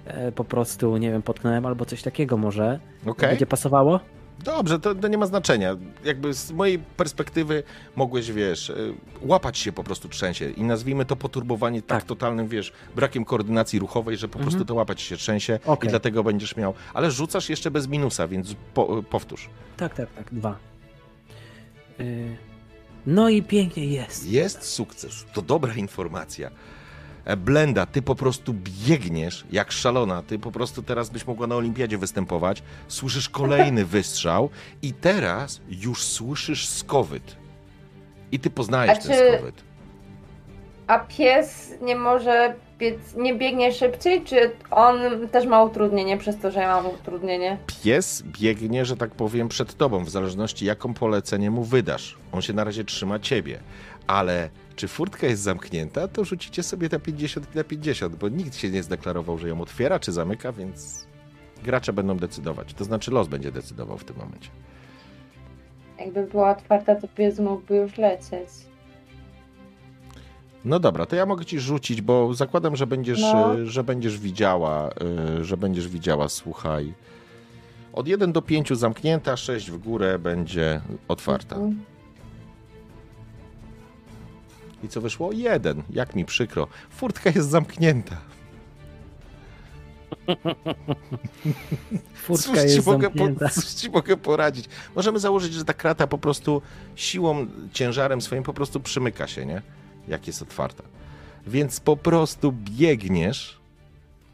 e, 0.06 0.32
po 0.32 0.44
prostu, 0.44 0.96
nie 0.96 1.10
wiem, 1.10 1.22
potknąłem 1.22 1.66
albo 1.66 1.84
coś 1.84 2.02
takiego 2.02 2.36
może. 2.36 2.80
Okej. 3.06 3.28
Będzie 3.28 3.46
pasowało? 3.46 4.00
Dobrze, 4.44 4.78
to, 4.80 4.94
to 4.94 5.08
nie 5.08 5.18
ma 5.18 5.26
znaczenia. 5.26 5.76
Jakby 6.04 6.34
z 6.34 6.52
mojej 6.52 6.78
perspektywy 6.78 7.62
mogłeś, 7.96 8.32
wiesz, 8.32 8.70
y, 8.70 8.94
łapać 9.22 9.58
się 9.58 9.72
po 9.72 9.84
prostu 9.84 10.08
trzęsie 10.08 10.50
i 10.50 10.62
nazwijmy 10.62 11.04
to 11.04 11.16
poturbowanie 11.16 11.82
tak, 11.82 12.00
Tak. 12.00 12.08
totalnym, 12.08 12.48
wiesz, 12.48 12.72
brakiem 12.96 13.24
koordynacji 13.24 13.78
ruchowej, 13.78 14.16
że 14.16 14.28
po 14.28 14.38
Mhm. 14.38 14.50
prostu 14.50 14.64
to 14.66 14.74
łapać 14.74 15.00
się 15.00 15.16
trzęsie 15.16 15.58
i 15.66 15.68
Okej. 15.68 15.90
dlatego 15.90 16.24
będziesz 16.24 16.56
miał. 16.56 16.74
Ale 16.94 17.10
rzucasz 17.10 17.48
jeszcze 17.50 17.70
bez 17.70 17.88
minusa, 17.88 18.28
więc 18.28 18.54
po, 18.74 19.02
powtórz. 19.02 19.48
Tak, 19.76 19.94
tak, 19.94 20.12
tak, 20.14 20.34
dwa. 20.34 20.56
Y, 22.00 22.36
No 23.06 23.28
i 23.28 23.42
pięknie 23.42 23.86
jest. 23.86 24.26
Jest 24.28 24.62
sukces. 24.62 25.24
To 25.34 25.42
dobra 25.42 25.74
informacja. 25.74 26.50
E, 27.24 27.36
Blenda, 27.36 27.86
ty 27.86 28.02
po 28.02 28.14
prostu 28.14 28.54
biegniesz 28.86 29.44
jak 29.52 29.72
szalona. 29.72 30.22
Ty 30.22 30.38
po 30.38 30.52
prostu 30.52 30.82
teraz 30.82 31.10
byś 31.10 31.26
mogła 31.26 31.46
na 31.46 31.56
olimpiadzie 31.56 31.98
występować. 31.98 32.62
Słyszysz 32.88 33.28
kolejny 33.28 33.84
wystrzał 33.96 34.50
i 34.82 34.92
teraz 34.92 35.60
już 35.68 36.02
słyszysz 36.04 36.66
skowyt. 36.68 37.36
I 38.32 38.38
ty 38.40 38.50
poznajesz 38.50 38.98
A 38.98 39.02
ten 39.02 39.12
czy- 39.12 39.36
skowyt. 39.36 39.54
A 40.86 40.98
pies 40.98 41.70
nie 41.82 41.96
może 41.96 42.54
biec, 42.78 42.98
nie 43.16 43.34
biegnie 43.34 43.72
szybciej, 43.72 44.22
czy 44.24 44.50
on 44.70 45.28
też 45.28 45.46
ma 45.46 45.62
utrudnienie 45.62 46.18
przez 46.18 46.38
to, 46.38 46.50
że 46.50 46.60
ja 46.60 46.68
mam 46.82 46.86
utrudnienie? 46.86 47.58
Pies 47.84 48.22
biegnie, 48.22 48.84
że 48.84 48.96
tak 48.96 49.10
powiem, 49.10 49.48
przed 49.48 49.76
tobą, 49.76 50.04
w 50.04 50.10
zależności 50.10 50.64
jaką 50.64 50.94
polecenie 50.94 51.50
mu 51.50 51.64
wydasz. 51.64 52.18
On 52.32 52.42
się 52.42 52.52
na 52.52 52.64
razie 52.64 52.84
trzyma 52.84 53.18
ciebie. 53.18 53.60
Ale 54.06 54.50
czy 54.76 54.88
furtka 54.88 55.26
jest 55.26 55.42
zamknięta, 55.42 56.08
to 56.08 56.24
rzucicie 56.24 56.62
sobie 56.62 56.88
na 56.92 56.98
50 56.98 57.54
na 57.54 57.64
50, 57.64 58.16
bo 58.16 58.28
nikt 58.28 58.56
się 58.56 58.70
nie 58.70 58.82
zdeklarował, 58.82 59.38
że 59.38 59.48
ją 59.48 59.60
otwiera 59.60 59.98
czy 59.98 60.12
zamyka, 60.12 60.52
więc 60.52 61.06
gracze 61.62 61.92
będą 61.92 62.16
decydować. 62.16 62.74
To 62.74 62.84
znaczy 62.84 63.10
los 63.10 63.28
będzie 63.28 63.52
decydował 63.52 63.98
w 63.98 64.04
tym 64.04 64.16
momencie. 64.16 64.50
Jakby 65.98 66.26
była 66.26 66.50
otwarta, 66.50 66.94
to 66.94 67.08
pies 67.08 67.38
mógłby 67.38 67.76
już 67.76 67.98
lecieć. 67.98 68.48
No 70.64 70.80
dobra, 70.80 71.06
to 71.06 71.16
ja 71.16 71.26
mogę 71.26 71.44
ci 71.44 71.60
rzucić, 71.60 72.02
bo 72.02 72.34
zakładam, 72.34 72.76
że 72.76 72.86
będziesz, 72.86 73.20
No. 73.20 73.66
że 73.66 73.84
będziesz 73.84 74.18
widziała, 74.18 74.90
y, 75.40 75.44
że 75.44 75.56
będziesz 75.56 75.88
widziała, 75.88 76.28
słuchaj. 76.28 76.94
Od 77.92 78.08
1 78.08 78.32
do 78.32 78.42
5 78.42 78.76
zamknięta, 78.78 79.36
6 79.36 79.70
w 79.70 79.78
górę 79.78 80.18
będzie 80.18 80.80
otwarta. 81.08 81.56
Mhm. 81.56 81.84
I 84.82 84.88
co 84.88 85.00
wyszło? 85.00 85.32
Jeden. 85.32 85.82
Jak 85.90 86.14
mi 86.14 86.24
przykro. 86.24 86.68
Furtka 86.90 87.30
jest 87.30 87.48
zamknięta. 87.48 88.16
Furtka 92.14 92.52
cóż, 92.52 92.60
ci 92.60 92.66
jest 92.66 92.86
mogę 92.86 93.06
zamknięta. 93.06 93.48
po, 93.48 93.54
cóż 93.60 93.64
ci 93.64 93.90
mogę 93.90 94.16
poradzić? 94.16 94.66
Możemy 94.96 95.18
założyć, 95.18 95.54
że 95.54 95.64
ta 95.64 95.74
krata 95.74 96.06
po 96.06 96.18
prostu 96.18 96.62
siłą, 96.96 97.46
ciężarem 97.72 98.20
swoim 98.20 98.42
po 98.42 98.52
prostu 98.52 98.80
przymyka 98.80 99.26
się, 99.26 99.46
nie? 99.46 99.62
Jak 100.08 100.26
jest 100.26 100.42
otwarta. 100.42 100.84
Więc 101.46 101.80
po 101.80 101.96
prostu 101.96 102.52
biegniesz, 102.52 103.60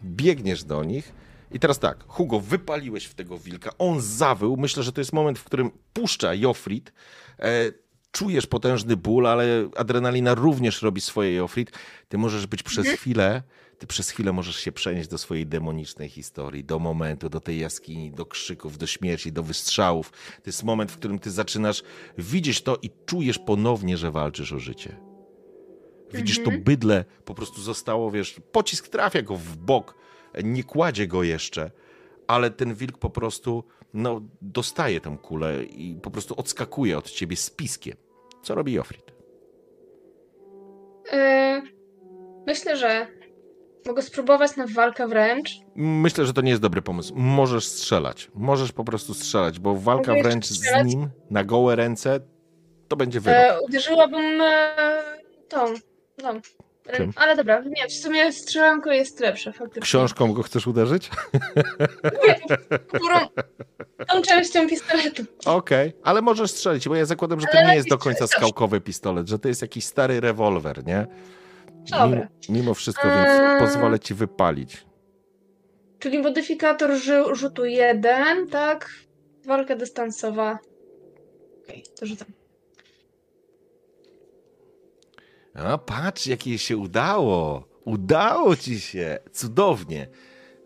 biegniesz 0.04 0.64
do 0.64 0.84
nich 0.84 1.12
i 1.52 1.58
teraz 1.58 1.78
tak, 1.78 2.04
Hugo, 2.08 2.40
wypaliłeś 2.40 3.04
w 3.04 3.14
tego 3.14 3.38
wilka, 3.38 3.70
on 3.78 4.00
zawył, 4.00 4.56
myślę, 4.56 4.82
że 4.82 4.92
to 4.92 5.00
jest 5.00 5.12
moment, 5.12 5.38
w 5.38 5.44
którym 5.44 5.70
puszcza 5.92 6.34
Jofrit, 6.34 6.92
e, 7.38 7.72
czujesz 8.16 8.46
potężny 8.46 8.96
ból, 8.96 9.26
ale 9.26 9.68
adrenalina 9.76 10.34
również 10.34 10.82
robi 10.82 11.00
swoje 11.00 11.32
Jofrit. 11.32 11.70
Ty 12.08 12.18
możesz 12.18 12.46
być 12.46 12.62
przez 12.62 12.86
chwilę, 12.86 13.42
ty 13.78 13.86
przez 13.86 14.10
chwilę 14.10 14.32
możesz 14.32 14.56
się 14.56 14.72
przenieść 14.72 15.08
do 15.08 15.18
swojej 15.18 15.46
demonicznej 15.46 16.08
historii, 16.08 16.64
do 16.64 16.78
momentu, 16.78 17.28
do 17.28 17.40
tej 17.40 17.58
jaskini, 17.58 18.12
do 18.12 18.26
krzyków, 18.26 18.78
do 18.78 18.86
śmierci, 18.86 19.32
do 19.32 19.42
wystrzałów. 19.42 20.10
To 20.10 20.42
jest 20.46 20.64
moment, 20.64 20.92
w 20.92 20.96
którym 20.96 21.18
ty 21.18 21.30
zaczynasz 21.30 21.82
widzieć 22.18 22.62
to 22.62 22.78
i 22.82 22.90
czujesz 23.06 23.38
ponownie, 23.38 23.96
że 23.96 24.10
walczysz 24.10 24.52
o 24.52 24.58
życie. 24.58 24.96
Widzisz 26.12 26.42
to 26.42 26.50
bydle, 26.50 27.04
po 27.24 27.34
prostu 27.34 27.62
zostało, 27.62 28.10
wiesz, 28.10 28.40
pocisk 28.52 28.88
trafia 28.88 29.22
go 29.22 29.36
w 29.36 29.56
bok, 29.56 29.94
nie 30.44 30.64
kładzie 30.64 31.06
go 31.06 31.22
jeszcze, 31.22 31.70
ale 32.26 32.50
ten 32.50 32.74
wilk 32.74 32.98
po 32.98 33.10
prostu, 33.10 33.64
no, 33.94 34.20
dostaje 34.42 35.00
tę 35.00 35.16
kulę 35.22 35.64
i 35.64 35.94
po 36.02 36.10
prostu 36.10 36.34
odskakuje 36.36 36.98
od 36.98 37.10
ciebie 37.10 37.36
z 37.36 37.50
piskiem. 37.50 38.05
Co 38.46 38.54
robi 38.54 38.72
Jofrid? 38.72 39.12
Yy, 41.12 41.62
myślę, 42.46 42.76
że 42.76 43.06
mogę 43.86 44.02
spróbować 44.02 44.56
na 44.56 44.66
walkę 44.66 45.08
wręcz. 45.08 45.50
Myślę, 45.76 46.26
że 46.26 46.32
to 46.32 46.40
nie 46.40 46.50
jest 46.50 46.62
dobry 46.62 46.82
pomysł. 46.82 47.14
Możesz 47.16 47.66
strzelać. 47.66 48.30
Możesz 48.34 48.72
po 48.72 48.84
prostu 48.84 49.14
strzelać, 49.14 49.58
bo 49.58 49.74
walka 49.74 50.10
Mogę 50.10 50.22
wręcz 50.22 50.46
z 50.46 50.84
nim 50.84 51.08
na 51.30 51.44
gołe 51.44 51.76
ręce 51.76 52.20
to 52.88 52.96
będzie 52.96 53.20
wyrok. 53.20 53.38
E, 53.38 53.60
uderzyłabym 53.60 54.40
e, 54.40 55.02
tą, 55.48 55.74
tą. 56.16 56.40
Czym? 56.94 57.12
Ale 57.16 57.36
dobra, 57.36 57.62
nie, 57.66 57.88
w 57.88 57.92
sumie 57.92 58.32
strzelanko 58.32 58.92
jest 58.92 59.20
lepsze 59.20 59.52
faktycznie. 59.52 59.82
Książką 59.82 60.32
go 60.32 60.42
chcesz 60.42 60.66
uderzyć? 60.66 61.10
Którą, 62.88 63.18
tą 64.08 64.22
częścią 64.22 64.68
pistoletu. 64.68 65.22
Okej, 65.44 65.92
ale 66.02 66.22
możesz 66.22 66.50
strzelić, 66.50 66.88
bo 66.88 66.94
ja 66.96 67.04
zakładam, 67.04 67.40
że 67.40 67.46
to 67.46 67.58
Ale 67.58 67.68
nie 67.68 67.74
jest 67.76 67.88
do 67.88 67.98
końca 67.98 68.26
skałkowy 68.26 68.80
pistolet, 68.80 69.28
że 69.28 69.38
to 69.38 69.48
jest 69.48 69.62
jakiś 69.62 69.84
stary 69.84 70.20
rewolwer, 70.20 70.84
nie? 70.86 71.06
Dobra. 71.90 72.06
Mimo, 72.08 72.26
mimo 72.48 72.74
wszystko, 72.74 73.08
więc 73.08 73.28
Eee. 73.28 73.58
pozwolę 73.60 73.98
ci 74.00 74.14
wypalić. 74.14 74.86
Czyli 75.98 76.18
modyfikator 76.18 76.90
rzu- 76.90 77.34
rzutu 77.34 77.64
1, 77.64 78.46
tak? 78.48 78.90
Walka 79.46 79.76
dystansowa. 79.76 80.58
Okej, 81.64 81.84
to 82.00 82.06
rzucam. 82.06 82.28
A 85.56 85.78
patrz, 85.78 86.26
jakie 86.26 86.58
się 86.58 86.76
udało. 86.76 87.68
Udało 87.84 88.56
ci 88.56 88.80
się. 88.80 89.18
Cudownie. 89.32 90.08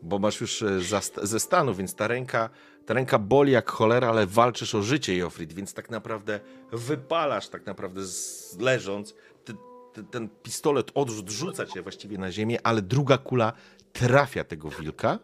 Bo 0.03 0.19
masz 0.19 0.41
już 0.41 0.63
e, 0.63 0.81
ze 1.23 1.41
stanu, 1.41 1.75
więc 1.75 1.95
ta 1.95 2.09
ręka, 2.09 2.51
ta 2.87 2.95
ręka 2.95 3.19
boli 3.19 3.53
jak 3.53 3.71
cholera, 3.71 4.09
ale 4.09 4.27
walczysz 4.27 4.75
o 4.75 4.83
życie, 4.83 5.17
Jofrid, 5.17 5.53
więc 5.53 5.75
tak 5.75 5.91
naprawdę 5.91 6.41
wypalasz, 6.73 7.49
tak 7.49 7.67
naprawdę 7.67 8.07
z, 8.07 8.57
leżąc. 8.61 9.15
Ty, 9.45 9.55
ty, 9.93 10.05
ten 10.05 10.29
pistolet 10.43 10.91
odrzut 10.95 11.31
rzuca 11.31 11.67
cię 11.67 11.83
właściwie 11.83 12.19
na 12.19 12.33
ziemię, 12.33 12.59
ale 12.63 12.83
druga 12.83 13.19
kula 13.19 13.53
trafia 13.93 14.45
tego 14.45 14.71
wilka. 14.71 15.19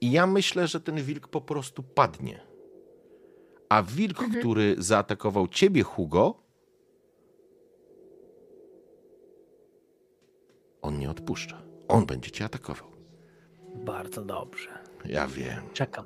I 0.00 0.10
ja 0.10 0.26
myślę, 0.26 0.66
że 0.66 0.80
ten 0.80 1.02
wilk 1.02 1.28
po 1.28 1.40
prostu 1.40 1.82
padnie. 1.82 2.40
A 3.68 3.82
wilk, 3.82 4.24
który 4.38 4.74
zaatakował 4.78 5.48
ciebie, 5.48 5.82
Hugo, 5.82 6.41
on 10.82 10.98
nie 10.98 11.10
odpuszcza. 11.10 11.62
On 11.88 12.06
będzie 12.06 12.30
cię 12.30 12.44
atakował. 12.44 12.88
Bardzo 13.74 14.24
dobrze. 14.24 14.68
Ja 15.04 15.26
wiem. 15.26 15.62
Czekam. 15.72 16.04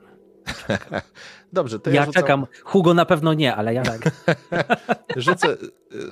Dobrze, 1.52 1.78
to 1.78 1.90
Ja, 1.90 1.96
ja, 1.96 2.05
rzucam, 2.05 2.22
czekam. 2.22 2.46
Hugo 2.64 2.94
na 2.94 3.05
pewno 3.05 3.34
nie, 3.34 3.56
ale 3.56 3.74
ja 3.74 3.82
tak. 3.82 4.10
rzucę 5.16 5.56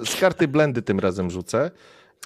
z 0.04 0.20
karty 0.20 0.48
blendy 0.48 0.82
tym 0.82 1.00
razem 1.00 1.30
rzucę. 1.30 1.70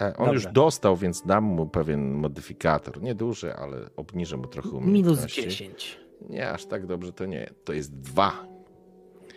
E, 0.00 0.16
On 0.16 0.32
już 0.32 0.46
dostał, 0.46 0.96
więc 0.96 1.22
dam 1.26 1.44
mu 1.44 1.66
pewien 1.66 2.10
modyfikator. 2.12 3.02
Nieduży, 3.02 3.54
ale 3.54 3.90
obniżę 3.96 4.36
mu 4.36 4.46
trochę 4.46 4.68
Minus 4.68 4.84
umiejętności. 4.84 5.42
10. 5.42 6.00
Nie, 6.28 6.50
aż 6.50 6.66
tak 6.66 6.86
dobrze 6.86 7.12
to 7.12 7.26
nie. 7.26 7.50
To 7.64 7.72
jest 7.72 7.94
dwa. 7.94 8.46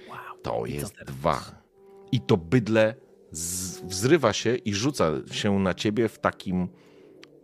Wow. 0.09 0.17
To 0.41 0.65
jest 0.65 1.03
dwa. 1.03 1.41
I 2.11 2.21
to 2.21 2.38
bydle 2.38 2.95
z, 3.31 3.80
wzrywa 3.80 4.33
się 4.33 4.55
i 4.55 4.73
rzuca 4.73 5.11
się 5.31 5.59
na 5.59 5.73
ciebie 5.73 6.07
w 6.07 6.19
takim 6.19 6.67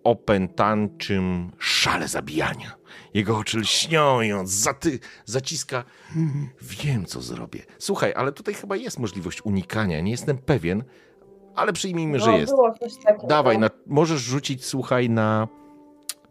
opętaczym 0.07 1.51
szale 1.59 2.07
zabijania. 2.07 2.75
Jego 3.13 3.37
oczy 3.37 3.59
lśnią 3.59 4.21
i 4.21 4.31
on 4.31 4.47
zaty, 4.47 4.99
zaciska. 5.25 5.83
"Hmm, 6.13 6.49
Wiem, 6.61 7.05
co 7.05 7.21
zrobię. 7.21 7.59
Słuchaj, 7.79 8.13
ale 8.15 8.31
tutaj 8.31 8.53
chyba 8.53 8.75
jest 8.75 8.99
możliwość 8.99 9.41
unikania. 9.45 10.01
Nie 10.01 10.11
jestem 10.11 10.37
pewien, 10.37 10.83
ale 11.55 11.73
przyjmijmy, 11.73 12.19
że 12.19 12.31
no, 12.31 12.37
jest. 12.37 12.53
było 12.53 12.73
coś 12.73 12.93
takiego. 13.03 13.27
Dawaj, 13.27 13.57
na, 13.59 13.69
możesz 13.87 14.21
rzucić, 14.21 14.65
słuchaj, 14.65 15.09
na, 15.09 15.47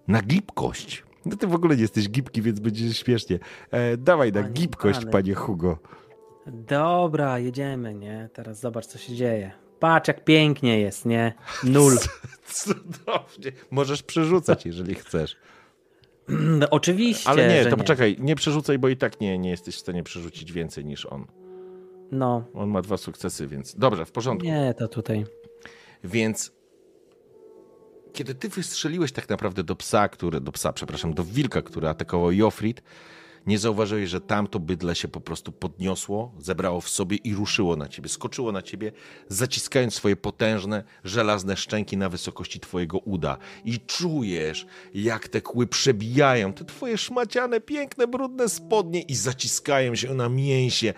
na 0.09 0.23
gibkość. 0.23 1.05
No 1.27 1.37
ty 1.37 1.47
w 1.47 1.55
ogóle 1.55 1.77
nie 1.77 1.83
jesteś 1.83 2.09
gibki, 2.11 2.43
więc 2.43 2.61
będzie 2.61 2.95
śmiesznie. 2.95 3.39
E, 3.71 3.97
dawaj 3.97 4.33
na 4.33 4.41
Panie 4.43 4.53
gibkość, 4.55 5.01
panie 5.13 5.35
Hugo. 5.35 5.79
Dobra, 6.47 7.39
jedziemy, 7.39 7.95
nie? 7.95 8.29
Teraz 8.33 8.61
zobacz, 8.61 8.87
co 8.87 8.99
się 8.99 9.15
dzieje. 9.15 9.53
Patrz, 9.81 10.09
jak 10.09 10.25
pięknie 10.25 10.81
jest, 10.81 11.07
nie? 11.07 11.33
Nul. 11.65 11.97
Cudownie. 12.53 13.53
Możesz 13.71 14.03
przerzucać, 14.03 14.67
jeżeli 14.67 14.95
chcesz. 14.95 15.37
No, 16.29 16.71
Oczywiście, 16.71 17.31
Ale 17.31 17.49
nie, 17.49 17.71
to 17.71 17.77
poczekaj, 17.77 18.17
nie 18.21 18.37
przerzucaj, 18.37 18.79
bo 18.79 18.89
i 18.89 18.97
tak 18.97 19.21
nie, 19.21 19.39
nie 19.39 19.51
jesteś 19.51 19.77
w 19.77 19.79
stanie 19.79 20.03
przerzucić 20.03 20.53
więcej 20.53 20.85
niż 20.85 21.07
on. 21.07 21.27
No, 22.13 22.45
On 22.55 22.69
ma 22.71 22.83
dwa 22.83 22.97
sukcesy, 22.97 23.47
więc 23.47 23.75
dobrze, 23.77 24.05
w 24.07 24.13
porządku. 24.13 24.47
nie, 24.47 24.75
to 24.79 24.89
tutaj. 24.89 25.25
Więc 26.05 26.53
kiedy 28.13 28.35
ty 28.35 28.49
wystrzeliłeś 28.49 29.13
tak 29.13 29.29
naprawdę 29.29 29.65
do 29.65 29.77
psa, 29.77 30.09
który, 30.09 30.41
do 30.41 30.53
psa, 30.53 30.73
przepraszam, 30.73 31.15
do 31.15 31.25
wilka, 31.25 31.63
który 31.63 31.89
atakował 31.89 32.33
Jofrid, 32.33 32.83
nie 33.47 33.59
zauważyłeś, 33.59 34.11
że 34.11 34.21
tamto 34.21 34.61
bydle 34.61 34.95
się 34.95 35.09
po 35.09 35.21
prostu 35.21 35.53
podniosło, 35.53 36.33
zebrało 36.39 36.81
w 36.81 36.89
sobie 36.89 37.17
i 37.17 37.35
ruszyło 37.35 37.77
na 37.77 37.89
ciebie, 37.89 38.09
skoczyło 38.09 38.53
na 38.53 38.63
ciebie, 38.63 38.93
zaciskając 39.29 39.95
swoje 39.95 40.17
potężne, 40.17 40.85
żelazne 41.05 41.57
szczęki 41.57 41.97
na 41.97 42.09
wysokości 42.09 42.61
twojego 42.61 42.99
uda. 42.99 43.39
I 43.65 43.81
czujesz, 43.81 44.67
jak 44.95 45.29
te 45.29 45.41
kły 45.41 45.67
przebijają 45.67 46.53
te 46.53 46.65
twoje 46.65 46.99
szmaciane, 46.99 47.61
piękne, 47.61 48.07
brudne 48.07 48.49
spodnie 48.49 49.01
i 49.01 49.15
zaciskają 49.15 49.95
się 49.95 50.15
na 50.15 50.29
mięsie. 50.29 50.95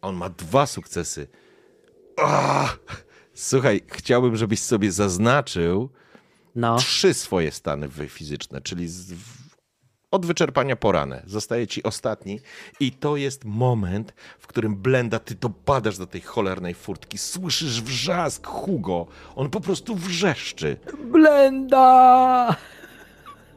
A 0.00 0.08
on 0.08 0.16
ma 0.16 0.28
dwa 0.28 0.66
sukcesy. 0.66 1.28
Ah! 2.16 2.78
Słuchaj, 3.34 3.82
chciałbym, 3.86 4.36
żebyś 4.36 4.60
sobie 4.60 4.92
zaznaczył 4.92 5.90
No, 6.54 6.76
trzy 6.76 7.14
swoje 7.14 7.52
stany 7.52 7.88
fizyczne, 8.08 8.60
czyli 8.60 8.88
od 10.10 10.26
wyczerpania 10.26 10.76
porane. 10.76 11.22
Zostaje 11.26 11.66
ci 11.66 11.82
ostatni 11.82 12.40
i 12.80 12.92
to 12.92 13.16
jest 13.16 13.44
moment, 13.44 14.14
w 14.38 14.46
którym 14.46 14.76
Blenda, 14.76 15.18
ty 15.18 15.34
dopadasz 15.34 15.98
do 15.98 16.06
tej 16.06 16.20
cholernej 16.20 16.74
furtki, 16.74 17.18
słyszysz 17.18 17.82
wrzask 17.82 18.46
Hugo, 18.46 19.06
on 19.36 19.50
po 19.50 19.60
prostu 19.60 19.94
wrzeszczy 19.94 20.76
Blenda! 21.04 22.56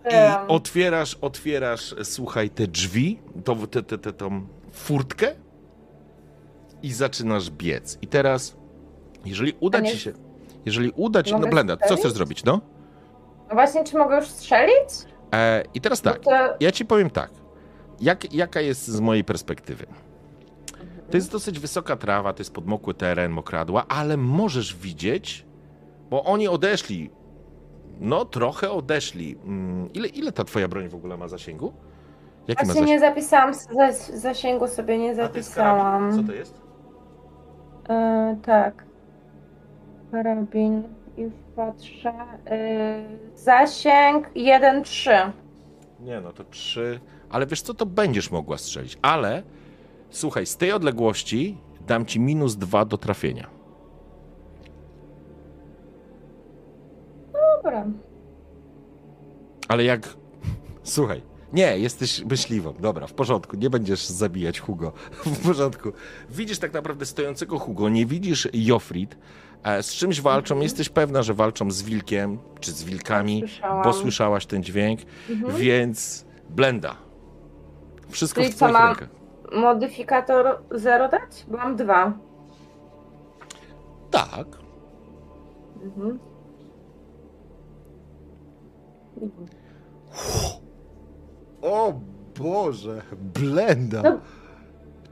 i 0.05 0.47
otwierasz, 0.47 1.17
otwierasz, 1.21 1.95
słuchaj, 2.03 2.49
te 2.49 2.67
drzwi, 2.67 3.19
to, 3.43 3.55
te, 3.55 3.83
te, 3.83 3.97
te, 3.97 4.13
tą 4.13 4.47
furtkę 4.71 5.35
i 6.83 6.93
zaczynasz 6.93 7.49
biec. 7.49 7.97
I 8.01 8.07
teraz, 8.07 8.55
jeżeli 9.25 9.53
uda 9.59 9.81
ci 9.81 9.99
się, 9.99 10.13
jeżeli 10.65 10.91
uda 10.95 11.23
ci, 11.23 11.31
no 11.31 11.47
Blenda, 11.47 11.77
co 11.77 11.95
chcesz 11.95 12.11
zrobić, 12.11 12.43
no? 12.43 12.61
no 13.49 13.55
właśnie, 13.55 13.83
czy 13.83 13.97
mogę 13.97 14.15
już 14.15 14.27
strzelić? 14.27 15.12
E, 15.33 15.63
I 15.73 15.81
teraz 15.81 16.01
tak, 16.01 16.19
to, 16.19 16.31
ja 16.59 16.71
ci 16.71 16.85
powiem 16.85 17.09
tak. 17.09 17.31
Jak, 18.01 18.33
jaka 18.33 18.61
jest 18.61 18.87
z 18.87 18.99
mojej 18.99 19.23
perspektywy? 19.23 19.85
To 21.11 21.17
jest 21.17 21.31
dosyć 21.31 21.59
wysoka 21.59 21.95
trawa, 21.95 22.33
to 22.33 22.39
jest 22.41 22.53
podmokły 22.53 22.93
teren, 22.93 23.31
mokradła, 23.31 23.85
ale 23.87 24.17
możesz 24.17 24.75
widzieć, 24.75 25.45
bo 26.09 26.23
oni 26.23 26.47
odeszli. 26.47 27.09
No, 27.99 28.25
trochę 28.25 28.71
odeszli. 28.71 29.37
Mm, 29.45 29.93
Ile, 29.93 30.07
ile 30.07 30.31
ta 30.31 30.43
twoja 30.43 30.67
broń 30.67 30.89
w 30.89 30.95
ogóle 30.95 31.17
ma 31.17 31.27
zasięgu? 31.27 31.73
Jaki 32.47 32.59
ma 32.61 32.73
właśnie 32.73 32.81
zasięg? 32.81 32.87
nie 32.89 32.99
zapisałam, 33.09 33.53
za- 33.53 34.17
zasięgu 34.17 34.67
sobie 34.67 34.97
nie 34.97 35.15
zapisałam. 35.15 36.15
Co 36.21 36.23
to 36.27 36.33
jest? 36.33 36.61
E, 37.89 38.37
tak. 38.45 38.85
Karabin, 40.11 40.83
już 41.17 41.33
patrzę. 41.55 42.13
E, 42.45 43.03
zasięg 43.35 44.29
1-3. 44.35 45.31
Nie, 45.99 46.21
no 46.21 46.33
to 46.33 46.43
trzy. 46.43 46.99
Ale 47.29 47.47
wiesz 47.47 47.61
co, 47.61 47.73
to 47.73 47.85
będziesz 47.85 48.31
mogła 48.31 48.57
strzelić. 48.57 48.97
Ale 49.01 49.43
słuchaj, 50.09 50.45
z 50.45 50.57
tej 50.57 50.71
odległości 50.71 51.57
dam 51.87 52.05
ci 52.05 52.19
minus 52.19 52.55
dwa 52.55 52.85
do 52.85 52.97
trafienia. 52.97 53.49
Dobra. 57.33 57.85
Ale 59.67 59.83
jak. 59.83 60.09
Słuchaj. 60.83 61.21
Nie, 61.53 61.77
jesteś 61.77 62.25
myśliwą. 62.25 62.73
Dobra, 62.79 63.07
w 63.07 63.13
porządku. 63.13 63.57
Nie 63.57 63.69
będziesz 63.69 64.05
zabijać 64.05 64.59
Hugo. 64.59 64.91
W 65.25 65.47
porządku. 65.47 65.91
Widzisz 66.29 66.59
tak 66.59 66.73
naprawdę 66.73 67.05
stojącego 67.05 67.59
Hugo, 67.59 67.89
nie 67.89 68.05
widzisz 68.05 68.49
Jofrid. 68.53 69.17
E, 69.63 69.83
Z 69.83 69.91
czymś 69.93 70.21
walczą, 70.21 70.59
jesteś 70.59 70.89
pewna, 70.89 71.23
że 71.23 71.33
walczą 71.33 71.71
z 71.71 71.81
wilkiem, 71.81 72.39
czy 72.59 72.71
z 72.71 72.83
wilkami, 72.83 73.39
Słyszałam. 73.39 73.83
bo 73.83 73.93
słyszałaś 73.93 74.45
ten 74.45 74.63
dźwięk, 74.63 74.99
Mhm. 75.29 75.55
więc 75.55 76.25
blenda. 76.49 76.95
Wszystko 78.09 78.41
Czyli 78.41 78.53
w 78.53 78.55
co 78.55 78.65
twoich 78.65 78.73
mam? 78.73 78.87
rękach. 78.87 79.09
Modyfikator 79.51 80.59
0 80.71 81.09
dać? 81.09 81.45
Bo 81.47 81.57
mam 81.57 81.75
dwa. 81.75 82.13
Tak. 84.11 84.47
Mhm. 85.83 86.19
O 91.61 91.93
Boże, 92.39 93.01
blenda. 93.11 94.01
No, 94.03 94.19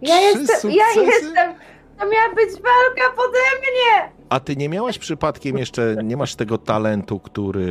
Ja 0.01 0.15
Trzy 0.31 0.39
jestem, 0.41 0.71
ja 0.71 0.85
jestem. 1.01 1.53
To 1.99 2.05
miała 2.09 2.35
być 2.35 2.49
walka 2.49 3.15
pode 3.15 3.39
mnie! 3.61 4.20
A 4.31 4.39
ty 4.39 4.55
nie 4.55 4.69
miałaś 4.69 4.97
przypadkiem 4.97 5.57
jeszcze, 5.57 5.95
nie 6.03 6.17
masz 6.17 6.35
tego 6.35 6.57
talentu, 6.57 7.19
który 7.19 7.61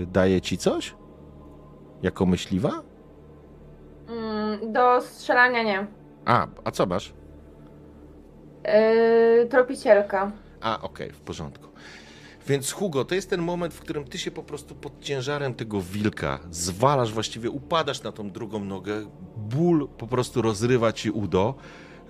yy, 0.00 0.06
daje 0.06 0.40
ci 0.40 0.58
coś? 0.58 0.94
Jako 2.02 2.26
myśliwa? 2.26 2.82
Mm, 4.08 4.72
do 4.72 5.00
strzelania 5.00 5.62
nie. 5.62 5.86
A, 6.24 6.46
a 6.64 6.70
co 6.70 6.86
masz? 6.86 7.12
Yy, 8.64 9.46
tropicielka. 9.46 10.32
A, 10.60 10.80
okej, 10.82 11.12
w 11.12 11.20
porządku. 11.20 11.68
Więc 12.46 12.72
Hugo, 12.72 13.04
to 13.04 13.14
jest 13.14 13.30
ten 13.30 13.42
moment, 13.42 13.74
w 13.74 13.80
którym 13.80 14.04
ty 14.04 14.18
się 14.18 14.30
po 14.30 14.42
prostu 14.42 14.74
pod 14.74 15.00
ciężarem 15.00 15.54
tego 15.54 15.80
wilka 15.80 16.38
zwalasz, 16.50 17.12
właściwie 17.12 17.50
upadasz 17.50 18.02
na 18.02 18.12
tą 18.12 18.30
drugą 18.30 18.64
nogę, 18.64 19.06
ból 19.36 19.88
po 19.88 20.06
prostu 20.06 20.42
rozrywa 20.42 20.92
ci 20.92 21.10
udo. 21.10 21.54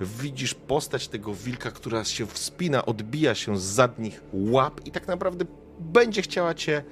Widzisz 0.01 0.55
postać 0.55 1.09
tego 1.09 1.35
wilka, 1.35 1.71
która 1.71 2.05
się 2.05 2.27
wspina, 2.27 2.87
odbija 2.87 3.35
się 3.35 3.59
z 3.59 3.63
zadnich 3.63 4.23
łap 4.33 4.87
i 4.87 4.91
tak 4.91 5.09
naprawdę 5.09 5.45
będzie 5.81 6.23
chciała 6.23 6.55
cię 6.55 6.85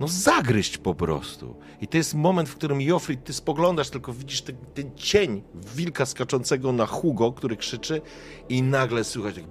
no 0.00 0.08
zagryźć 0.08 0.78
po 0.78 0.94
prostu. 0.94 1.56
I 1.80 1.88
to 1.88 1.96
jest 1.96 2.14
moment, 2.14 2.48
w 2.48 2.54
którym 2.54 2.80
Joffrey, 2.80 3.16
ty 3.16 3.32
spoglądasz, 3.32 3.90
tylko 3.90 4.12
widzisz 4.12 4.42
ten, 4.42 4.56
ten 4.74 4.90
cień 4.96 5.42
wilka 5.54 6.06
skaczącego 6.06 6.72
na 6.72 6.86
Hugo, 6.86 7.32
który 7.32 7.56
krzyczy 7.56 8.00
i 8.48 8.62
nagle 8.62 9.04
słychać 9.04 9.36
jak 9.36 9.46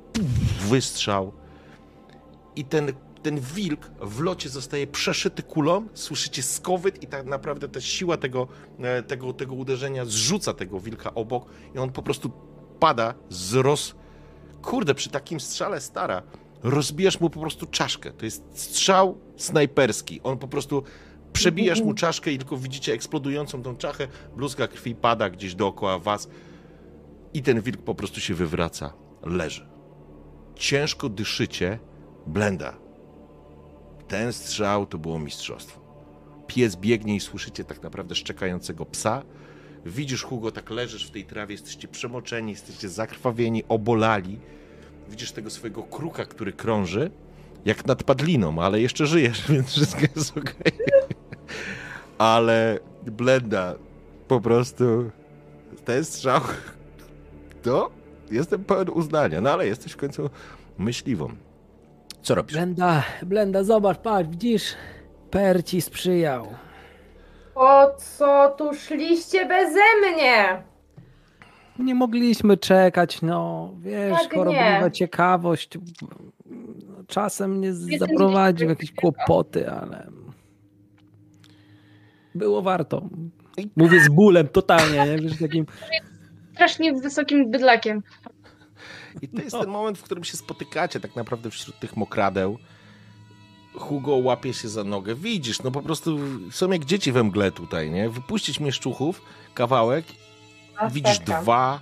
wystrzał 0.59 1.31
i 2.55 2.65
ten, 2.65 2.93
ten 3.23 3.39
wilk 3.39 3.91
w 4.01 4.19
locie 4.19 4.49
zostaje 4.49 4.87
przeszyty 4.87 5.43
kulą, 5.43 5.87
słyszycie 5.93 6.43
skowyt 6.43 7.03
i 7.03 7.07
tak 7.07 7.25
naprawdę 7.25 7.69
ta 7.69 7.81
siła 7.81 8.17
tego, 8.17 8.47
e, 8.79 9.03
tego, 9.03 9.33
tego 9.33 9.55
uderzenia 9.55 10.05
zrzuca 10.05 10.53
tego 10.53 10.79
wilka 10.79 11.13
obok 11.13 11.45
i 11.75 11.77
on 11.77 11.91
po 11.91 12.03
prostu 12.03 12.31
pada 12.79 13.13
z 13.29 13.53
roz... 13.53 13.95
Kurde, 14.61 14.95
przy 14.95 15.09
takim 15.09 15.39
strzale 15.39 15.81
stara, 15.81 16.23
rozbijasz 16.63 17.19
mu 17.19 17.29
po 17.29 17.39
prostu 17.39 17.65
czaszkę. 17.65 18.11
To 18.11 18.25
jest 18.25 18.43
strzał 18.53 19.17
snajperski. 19.37 20.21
On 20.23 20.37
po 20.37 20.47
prostu 20.47 20.83
przebijasz 21.33 21.81
mu 21.81 21.93
czaszkę 21.93 22.31
i 22.31 22.37
tylko 22.37 22.57
widzicie 22.57 22.93
eksplodującą 22.93 23.63
tą 23.63 23.75
czachę, 23.75 24.07
bluzga 24.35 24.67
krwi 24.67 24.95
pada 24.95 25.29
gdzieś 25.29 25.55
dookoła 25.55 25.99
was 25.99 26.29
i 27.33 27.41
ten 27.41 27.61
wilk 27.61 27.81
po 27.81 27.95
prostu 27.95 28.19
się 28.19 28.33
wywraca, 28.33 28.93
leży. 29.23 29.67
Ciężko 30.55 31.09
dyszycie, 31.09 31.79
blenda. 32.27 32.77
Ten 34.07 34.33
strzał 34.33 34.85
to 34.85 34.97
było 34.97 35.19
mistrzostwo. 35.19 35.81
Pies 36.47 36.75
biegnie 36.75 37.15
i 37.15 37.19
słyszycie 37.19 37.63
tak 37.63 37.83
naprawdę 37.83 38.15
szczekającego 38.15 38.85
psa. 38.85 39.23
Widzisz, 39.87 40.23
Hugo, 40.23 40.51
tak 40.51 40.69
leżysz 40.69 41.07
w 41.07 41.11
tej 41.11 41.25
trawie, 41.25 41.53
jesteście 41.53 41.87
przemoczeni, 41.87 42.51
jesteście 42.51 42.89
zakrwawieni, 42.89 43.63
obolali. 43.69 44.39
Widzisz 45.09 45.31
tego 45.31 45.49
swojego 45.49 45.83
kruka, 45.83 46.25
który 46.25 46.53
krąży, 46.53 47.11
jak 47.65 47.85
nad 47.85 48.03
padliną, 48.03 48.61
ale 48.61 48.81
jeszcze 48.81 49.05
żyjesz, 49.07 49.43
więc 49.51 49.71
wszystko 49.71 50.01
jest 50.15 50.37
okej. 50.37 50.71
Ale 52.17 52.79
blenda, 53.05 53.75
po 54.27 54.41
prostu 54.41 55.11
ten 55.85 56.05
strzał, 56.05 56.41
to 57.63 57.91
jestem 58.31 58.63
pełen 58.63 58.89
uznania, 58.89 59.41
no 59.41 59.49
ale 59.49 59.67
jesteś 59.67 59.91
w 59.91 59.97
końcu 59.97 60.29
myśliwą. 60.77 61.29
Co 62.21 62.35
robisz? 62.35 62.53
Blenda, 62.53 63.03
Blenda, 63.23 63.63
zobacz, 63.63 63.97
patrz, 63.97 64.29
widzisz? 64.29 64.73
Per 65.31 65.65
ci 65.65 65.81
sprzyjał. 65.81 66.47
Po 67.57 67.95
co 67.97 68.55
tu 68.57 68.73
szliście 68.73 69.45
beze 69.45 69.79
mnie? 70.01 70.63
Nie 71.79 71.95
mogliśmy 71.95 72.57
czekać, 72.57 73.21
no 73.21 73.71
wiesz, 73.79 74.21
Jak 74.21 74.33
chorobliwa 74.33 74.89
ciekawość 74.89 75.77
czasem 77.07 77.57
mnie 77.57 77.67
Jestem 77.67 77.99
zaprowadzi 77.99 78.65
w 78.65 78.69
jakieś 78.69 78.91
kłopoty, 78.91 79.69
ale 79.69 80.07
było 82.35 82.61
warto. 82.61 83.09
Mówię 83.75 84.03
z 84.03 84.09
bólem 84.09 84.47
totalnie, 84.47 85.05
nie? 85.05 85.17
Wiesz, 85.17 85.39
takim... 85.39 85.65
Strasznie 86.53 86.93
wysokim 86.93 87.51
bydlakiem. 87.51 88.03
I 89.21 89.27
to 89.27 89.41
jest 89.41 89.59
ten 89.59 89.69
moment, 89.69 89.97
w 89.97 90.03
którym 90.03 90.23
się 90.23 90.37
spotykacie 90.37 90.99
tak 90.99 91.15
naprawdę 91.15 91.49
wśród 91.49 91.79
tych 91.79 91.97
mokradeł. 91.97 92.57
Hugo 93.77 94.15
łapie 94.15 94.53
się 94.53 94.69
za 94.69 94.83
nogę. 94.83 95.15
Widzisz, 95.15 95.63
no 95.63 95.71
po 95.71 95.81
prostu 95.81 96.19
są 96.51 96.71
jak 96.71 96.85
dzieci 96.85 97.11
we 97.11 97.23
mgle 97.23 97.51
tutaj, 97.51 97.91
nie? 97.91 98.09
Wypuścić 98.09 98.59
mieszczuchów, 98.59 99.21
kawałek, 99.53 100.05
widzisz 100.91 101.19
dwa 101.19 101.79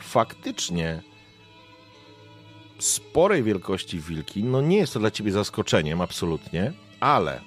faktycznie 0.00 1.02
sporej 2.78 3.42
wielkości 3.42 4.00
wilki. 4.00 4.44
No 4.44 4.60
nie 4.60 4.76
jest 4.76 4.92
to 4.92 5.00
dla 5.00 5.10
ciebie 5.10 5.32
zaskoczeniem, 5.32 6.00
absolutnie, 6.00 6.72
ale 7.00 7.40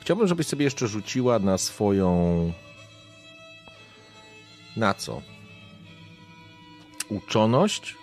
chciałbym, 0.00 0.28
żebyś 0.28 0.46
sobie 0.46 0.64
jeszcze 0.64 0.88
rzuciła 0.88 1.38
na 1.38 1.58
swoją... 1.58 2.52
Na 4.76 4.94
co? 4.94 5.22
Uczoność? 7.08 7.94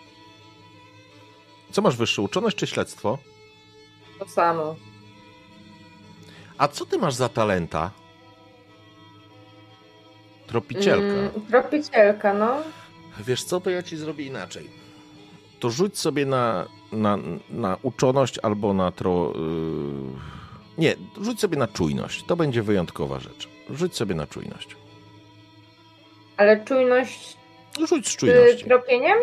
Co 1.72 1.82
masz 1.82 1.96
wyższe, 1.96 2.22
uczoność 2.22 2.58
czy 2.58 2.68
śledztwo? 2.68 3.18
To 4.24 4.30
samo. 4.30 4.76
A 6.58 6.68
co 6.68 6.86
ty 6.86 6.98
masz 6.98 7.14
za 7.14 7.30
talenta? 7.30 7.92
Tropicielka. 10.48 11.06
Mm, 11.06 11.46
tropicielka, 11.50 12.34
no. 12.34 12.58
Wiesz 13.20 13.44
co, 13.44 13.62
to 13.62 13.70
ja 13.70 13.84
ci 13.84 13.98
zrobię 13.98 14.26
inaczej. 14.26 14.70
To 15.60 15.70
rzuć 15.70 16.00
sobie 16.00 16.26
na, 16.26 16.66
na, 16.92 17.18
na 17.50 17.78
uczoność 17.82 18.40
albo 18.44 18.74
na 18.74 18.92
tro... 18.92 19.34
Yy... 19.36 20.78
Nie, 20.78 20.96
rzuć 21.22 21.40
sobie 21.40 21.58
na 21.58 21.68
czujność. 21.68 22.24
To 22.24 22.36
będzie 22.36 22.62
wyjątkowa 22.64 23.20
rzecz. 23.20 23.50
Rzuć 23.70 23.96
sobie 23.96 24.16
na 24.16 24.28
czujność. 24.28 24.76
Ale 26.38 26.66
czujność 26.66 27.38
Rzuć 27.88 28.08
z 28.08 28.12
z 28.12 28.16
czujności. 28.16 28.66
tropieniem? 28.66 29.18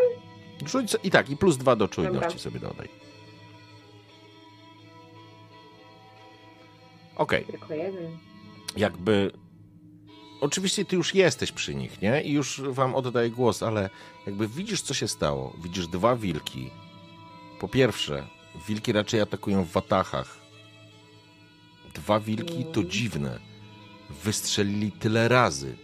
Rzuć. 0.67 0.97
I 1.03 1.11
tak, 1.11 1.31
i 1.31 1.37
plus 1.37 1.57
dwa 1.57 1.77
do 1.77 1.89
czujności 1.89 2.21
Dobra. 2.21 2.39
sobie 2.39 2.61
dodaj. 2.61 3.00
Okej. 7.21 7.45
Tylko 7.45 7.75
jeden. 7.75 8.19
jakby. 8.77 9.33
Oczywiście 10.41 10.85
ty 10.85 10.97
już 10.97 11.15
jesteś 11.15 11.53
przy 11.53 11.75
nich, 11.75 12.03
nie? 12.03 12.23
I 12.23 12.33
już 12.33 12.61
wam 12.61 12.95
oddaję 12.95 13.31
głos, 13.31 13.63
ale 13.63 13.91
jakby 14.27 14.49
widzisz, 14.49 14.83
co 14.83 14.95
się 14.95 15.09
stało. 15.09 15.57
Widzisz 15.63 15.87
dwa 15.87 16.17
wilki. 16.17 16.71
Po 17.61 17.69
pierwsze, 17.69 18.27
wilki 18.69 18.93
raczej 18.93 19.21
atakują 19.21 19.65
w 19.65 19.71
watachach. 19.71 20.41
Dwa 21.95 22.21
wilki 22.21 22.65
to 22.65 22.85
dziwne. 22.85 23.41
Wystrzelili 24.25 24.93
tyle 24.93 25.29
razy. 25.29 25.77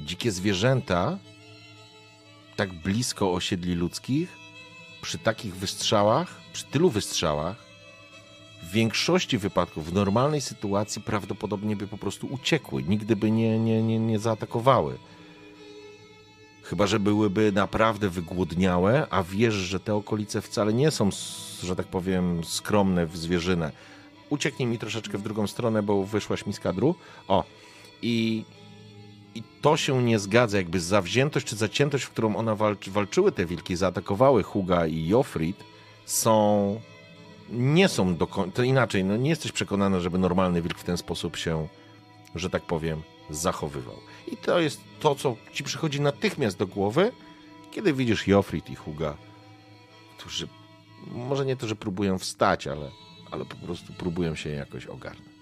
Dzikie 0.00 0.30
zwierzęta, 0.32 1.18
tak 2.56 2.72
blisko 2.72 3.32
osiedli 3.32 3.74
ludzkich, 3.74 4.36
przy 5.02 5.18
takich 5.18 5.54
wystrzałach, 5.56 6.40
przy 6.52 6.64
tylu 6.64 6.90
wystrzałach, 6.90 7.65
w 8.66 8.70
większości 8.70 9.38
wypadków, 9.38 9.90
w 9.90 9.92
normalnej 9.92 10.40
sytuacji 10.40 11.02
prawdopodobnie 11.02 11.76
by 11.76 11.86
po 11.86 11.98
prostu 11.98 12.26
uciekły, 12.26 12.82
nigdy 12.82 13.16
by 13.16 13.30
nie, 13.30 13.58
nie, 13.58 13.82
nie, 13.82 13.98
nie 13.98 14.18
zaatakowały. 14.18 14.98
Chyba, 16.62 16.86
że 16.86 17.00
byłyby 17.00 17.52
naprawdę 17.52 18.08
wygłodniałe, 18.08 19.06
a 19.10 19.22
wiesz, 19.22 19.54
że 19.54 19.80
te 19.80 19.94
okolice 19.94 20.42
wcale 20.42 20.74
nie 20.74 20.90
są, 20.90 21.10
że 21.62 21.76
tak 21.76 21.86
powiem, 21.86 22.44
skromne 22.44 23.06
w 23.06 23.16
zwierzynę. 23.16 23.72
Ucieknij 24.30 24.68
mi 24.68 24.78
troszeczkę 24.78 25.18
w 25.18 25.22
drugą 25.22 25.46
stronę, 25.46 25.82
bo 25.82 26.04
wyszłaś 26.04 26.46
mi 26.46 26.52
z 26.52 26.60
kadru. 26.60 26.94
O, 27.28 27.44
i, 28.02 28.44
i 29.34 29.42
to 29.62 29.76
się 29.76 30.02
nie 30.02 30.18
zgadza, 30.18 30.56
jakby 30.56 30.80
zawziętość 30.80 31.46
czy 31.46 31.56
zaciętość, 31.56 32.04
w 32.04 32.10
którą 32.10 32.36
ona 32.36 32.54
walczy, 32.54 32.90
walczyły 32.90 33.32
te 33.32 33.46
wilki, 33.46 33.76
zaatakowały 33.76 34.42
Huga 34.42 34.86
i 34.86 35.06
Jofrid, 35.06 35.64
są 36.06 36.80
nie 37.50 37.88
są 37.88 38.16
do 38.16 38.26
końca, 38.26 38.64
inaczej, 38.64 39.04
no 39.04 39.16
nie 39.16 39.30
jesteś 39.30 39.52
przekonany, 39.52 40.00
żeby 40.00 40.18
normalny 40.18 40.62
wilk 40.62 40.78
w 40.78 40.84
ten 40.84 40.96
sposób 40.96 41.36
się, 41.36 41.68
że 42.34 42.50
tak 42.50 42.62
powiem, 42.62 43.02
zachowywał. 43.30 43.96
I 44.32 44.36
to 44.36 44.60
jest 44.60 44.80
to, 45.00 45.14
co 45.14 45.36
ci 45.52 45.64
przychodzi 45.64 46.00
natychmiast 46.00 46.58
do 46.58 46.66
głowy, 46.66 47.12
kiedy 47.70 47.92
widzisz 47.92 48.26
Jofrit 48.26 48.70
i 48.70 48.74
Huga, 48.74 49.16
którzy 50.18 50.48
może 51.06 51.46
nie 51.46 51.56
to, 51.56 51.66
że 51.66 51.76
próbują 51.76 52.18
wstać, 52.18 52.66
ale, 52.66 52.90
ale 53.30 53.44
po 53.44 53.56
prostu 53.56 53.92
próbują 53.92 54.34
się 54.34 54.50
jakoś 54.50 54.86
ogarnąć. 54.86 55.36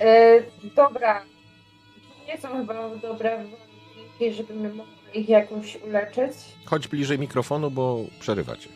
E, 0.00 0.42
dobra. 0.76 1.24
Nie 2.28 2.38
są 2.38 2.48
chyba 2.48 2.88
dobre 2.96 3.44
warunki, 4.22 4.36
żebyśmy 4.36 4.68
mogli 4.68 4.92
ich 5.14 5.28
jakoś 5.28 5.78
uleczyć. 5.86 6.36
Chodź 6.64 6.88
bliżej 6.88 7.18
mikrofonu, 7.18 7.70
bo 7.70 8.04
przerywacie. 8.20 8.68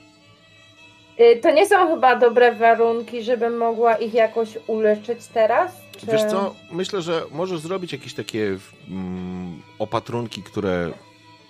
E, 1.18 1.36
to 1.36 1.50
nie 1.50 1.66
są 1.66 1.88
chyba 1.88 2.16
dobre 2.16 2.54
warunki, 2.54 3.22
żebym 3.22 3.56
mogła 3.56 3.94
ich 3.94 4.14
jakoś 4.14 4.58
uleczyć 4.66 5.26
teraz? 5.26 5.72
Czy... 5.98 6.06
Wiesz 6.06 6.24
co, 6.24 6.54
myślę, 6.72 7.02
że 7.02 7.22
możesz 7.30 7.60
zrobić 7.60 7.92
jakieś 7.92 8.14
takie 8.14 8.58
mm, 8.88 9.62
opatrunki, 9.78 10.42
które. 10.42 10.92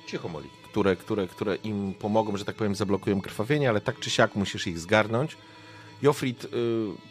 Cicho 0.07 0.29
moli. 0.29 0.49
Które, 0.71 0.97
które, 0.97 1.27
które 1.27 1.57
im 1.57 1.95
pomogą, 1.99 2.37
że 2.37 2.45
tak 2.45 2.57
powiem, 2.57 2.75
zablokują 2.75 3.21
krwawienie, 3.21 3.69
ale 3.69 3.81
tak 3.81 4.01
czy 4.01 4.11
siak 4.11 4.37
musisz 4.37 4.67
ich 4.67 4.79
zgarnąć. 4.79 5.37
Jofrid, 6.03 6.45
y, 6.45 6.49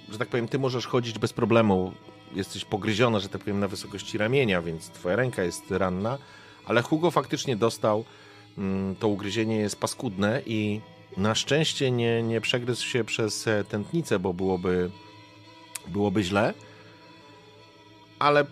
że 0.09 0.17
tak 0.17 0.27
powiem, 0.27 0.47
ty 0.47 0.59
możesz 0.59 0.87
chodzić 0.87 1.19
bez 1.19 1.33
problemu. 1.33 1.91
Jesteś 2.35 2.65
pogryziona, 2.65 3.19
że 3.19 3.29
tak 3.29 3.41
powiem, 3.41 3.59
na 3.59 3.67
wysokości 3.67 4.17
ramienia, 4.17 4.61
więc 4.61 4.89
twoja 4.89 5.15
ręka 5.15 5.43
jest 5.43 5.71
ranna. 5.71 6.17
Ale 6.65 6.81
Hugo 6.81 7.11
faktycznie 7.11 7.55
dostał. 7.55 8.05
mm, 8.57 8.95
To 8.95 9.07
ugryzienie 9.07 9.55
jest 9.55 9.79
paskudne 9.79 10.41
i 10.45 10.81
na 11.17 11.35
szczęście 11.35 11.91
nie, 11.91 12.23
nie 12.23 12.41
przegryzł 12.41 12.85
się 12.85 13.03
przez 13.03 13.47
e, 13.47 13.63
tętnicę, 13.63 14.19
bo 14.19 14.33
byłoby, 14.33 14.89
byłoby 15.87 16.23
źle 16.23 16.53
ale 18.19 18.45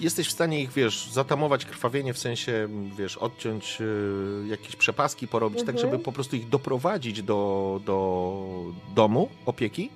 jesteś 0.00 0.28
w 0.28 0.32
stanie 0.32 0.62
ich, 0.62 0.72
wiesz, 0.72 1.08
zatamować 1.12 1.64
krwawienie, 1.64 2.14
w 2.14 2.18
sensie, 2.18 2.68
wiesz, 2.98 3.16
odciąć 3.16 3.80
y, 3.80 4.48
jakieś 4.48 4.76
przepaski, 4.76 5.28
porobić, 5.28 5.58
tak 5.60 5.74
Mhm. 5.74 5.90
żeby 5.90 6.04
po 6.04 6.12
prostu 6.12 6.36
ich 6.36 6.48
doprowadzić 6.48 7.22
do, 7.22 7.80
do 7.84 8.42
domu 8.94 9.28
opieki, 9.46 9.90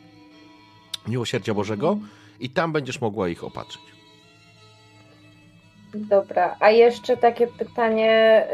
miłosierdzia 1.09 1.55
Bożego 1.55 1.99
i 2.41 2.51
tam 2.51 2.73
będziesz 2.73 3.01
mogła 3.01 3.29
ich 3.29 3.45
opatrzyć. 3.45 3.83
Dobra, 5.95 6.57
a 6.61 6.71
jeszcze 6.71 7.17
takie 7.17 7.47
pytanie 7.47 8.47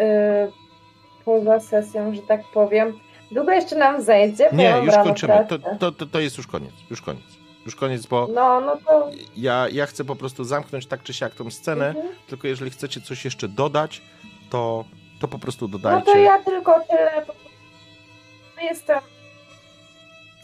y, 0.49 1.25
poza 1.25 1.61
sesją, 1.61 2.15
że 2.15 2.23
tak 2.23 2.41
powiem. 2.55 3.01
Długo 3.31 3.53
jeszcze 3.53 3.77
nam 3.77 4.03
zajdzie? 4.03 4.49
Nie, 4.53 4.75
już 4.85 4.95
kończymy. 4.95 5.47
To, 5.49 5.59
to, 5.59 5.93
to, 5.93 6.07
to 6.07 6.21
jest 6.21 6.37
już 6.39 6.47
koniec, 6.47 6.73
już 6.91 7.03
koniec. 7.03 7.23
Już 7.67 7.77
koniec, 7.77 8.07
bo 8.07 8.27
No, 8.35 8.61
no 8.61 8.77
to... 8.87 9.11
ja, 9.37 9.67
ja 9.73 9.87
chcę 9.87 10.05
po 10.05 10.17
prostu 10.17 10.45
zamknąć 10.45 10.87
tak 10.87 11.03
czy 11.03 11.15
siak 11.15 11.35
tą 11.35 11.51
scenę, 11.51 11.87
Mhm. 11.89 12.07
tylko 12.27 12.47
jeżeli 12.49 12.71
chcecie 12.71 13.01
coś 13.01 13.25
jeszcze 13.25 13.49
dodać, 13.49 14.03
to, 14.51 14.85
to 15.21 15.29
po 15.29 15.39
prostu 15.39 15.65
No 15.69 15.79
dodajcie. 15.79 16.13
to 16.13 16.19
ja 16.19 16.39
tylko 16.39 16.81
tyle. 16.91 17.11
prostu 17.27 17.49
Jestem, 18.63 18.99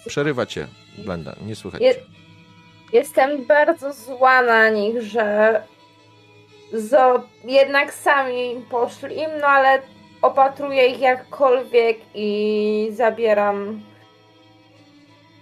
Przerywa 0.07 0.47
cię, 0.47 0.67
Blenda, 0.99 1.35
nie 1.47 1.57
słychać 1.57 1.81
Je- 1.83 1.95
jestem 2.93 3.47
bardzo 3.47 3.93
zła 3.93 4.43
na 4.43 4.69
nich, 4.69 5.03
że 5.03 5.63
zo, 6.75 7.23
jednak 7.45 7.93
sami 7.93 8.65
poszli 8.71 9.19
im, 9.19 9.31
no 9.41 9.47
ale 9.47 9.83
opatruję 10.23 10.87
ich 10.87 11.01
jakkolwiek 11.01 11.99
i 12.15 12.89
zabieram. 12.93 13.81